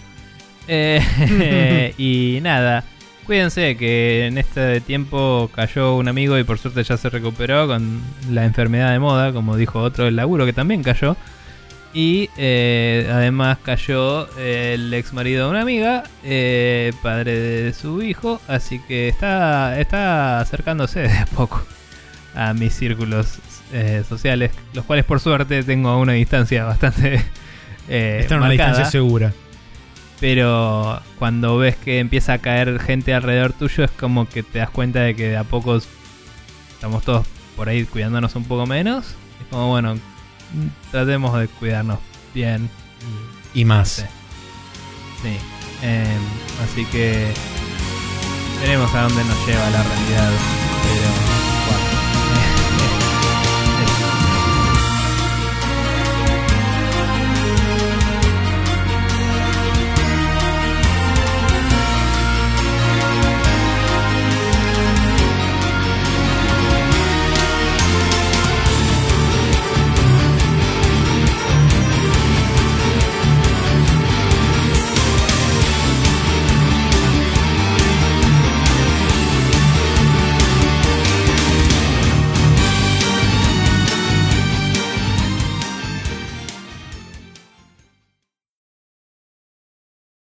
Eh, 0.66 1.94
y 1.96 2.40
nada, 2.42 2.82
cuídense 3.24 3.76
que 3.76 4.26
en 4.26 4.38
este 4.38 4.80
tiempo 4.80 5.48
cayó 5.54 5.94
un 5.94 6.08
amigo 6.08 6.36
y 6.40 6.42
por 6.42 6.58
suerte 6.58 6.82
ya 6.82 6.96
se 6.96 7.08
recuperó 7.08 7.68
con 7.68 8.00
la 8.30 8.44
enfermedad 8.44 8.90
de 8.90 8.98
moda, 8.98 9.32
como 9.32 9.56
dijo 9.56 9.80
otro 9.80 10.06
del 10.06 10.16
laburo 10.16 10.44
que 10.44 10.52
también 10.52 10.82
cayó. 10.82 11.16
Y 11.94 12.30
eh, 12.38 13.10
además 13.12 13.58
cayó 13.62 14.26
el 14.38 14.92
ex 14.94 15.12
marido 15.12 15.44
de 15.44 15.50
una 15.50 15.60
amiga, 15.60 16.04
eh, 16.24 16.92
padre 17.02 17.38
de 17.38 17.72
su 17.74 18.02
hijo, 18.02 18.40
así 18.48 18.78
que 18.78 19.08
está, 19.08 19.78
está 19.78 20.40
acercándose 20.40 21.00
de 21.00 21.12
a 21.12 21.26
poco 21.26 21.62
a 22.34 22.54
mis 22.54 22.74
círculos 22.74 23.38
eh, 23.72 24.04
sociales, 24.08 24.52
los 24.74 24.84
cuales 24.84 25.04
por 25.04 25.20
suerte 25.20 25.62
tengo 25.62 25.90
a 25.90 25.98
una 25.98 26.12
distancia 26.12 26.64
bastante 26.64 27.22
eh, 27.88 28.18
Está 28.20 28.34
en 28.34 28.40
una 28.40 28.50
distancia 28.50 28.84
segura. 28.86 29.32
Pero 30.20 31.00
cuando 31.18 31.58
ves 31.58 31.76
que 31.76 31.98
empieza 31.98 32.34
a 32.34 32.38
caer 32.38 32.78
gente 32.78 33.12
alrededor 33.12 33.52
tuyo, 33.52 33.84
es 33.84 33.90
como 33.90 34.28
que 34.28 34.42
te 34.42 34.60
das 34.60 34.70
cuenta 34.70 35.00
de 35.00 35.16
que 35.16 35.28
de 35.30 35.36
a 35.36 35.44
poco 35.44 35.80
estamos 36.72 37.02
todos 37.02 37.26
por 37.56 37.68
ahí 37.68 37.84
cuidándonos 37.84 38.36
un 38.36 38.44
poco 38.44 38.66
menos. 38.66 39.16
Es 39.40 39.46
como, 39.50 39.68
bueno, 39.68 39.98
tratemos 40.90 41.38
de 41.38 41.48
cuidarnos 41.48 41.98
bien. 42.34 42.70
Y 43.54 43.64
más. 43.64 43.88
Sí. 43.88 44.02
Sí. 45.22 45.36
Em, 45.82 46.22
así 46.62 46.84
que 46.86 47.32
veremos 48.60 48.94
a 48.94 49.02
dónde 49.02 49.24
nos 49.24 49.46
lleva 49.46 49.70
la 49.70 49.82
realidad. 49.82 50.32
Pero 50.82 51.31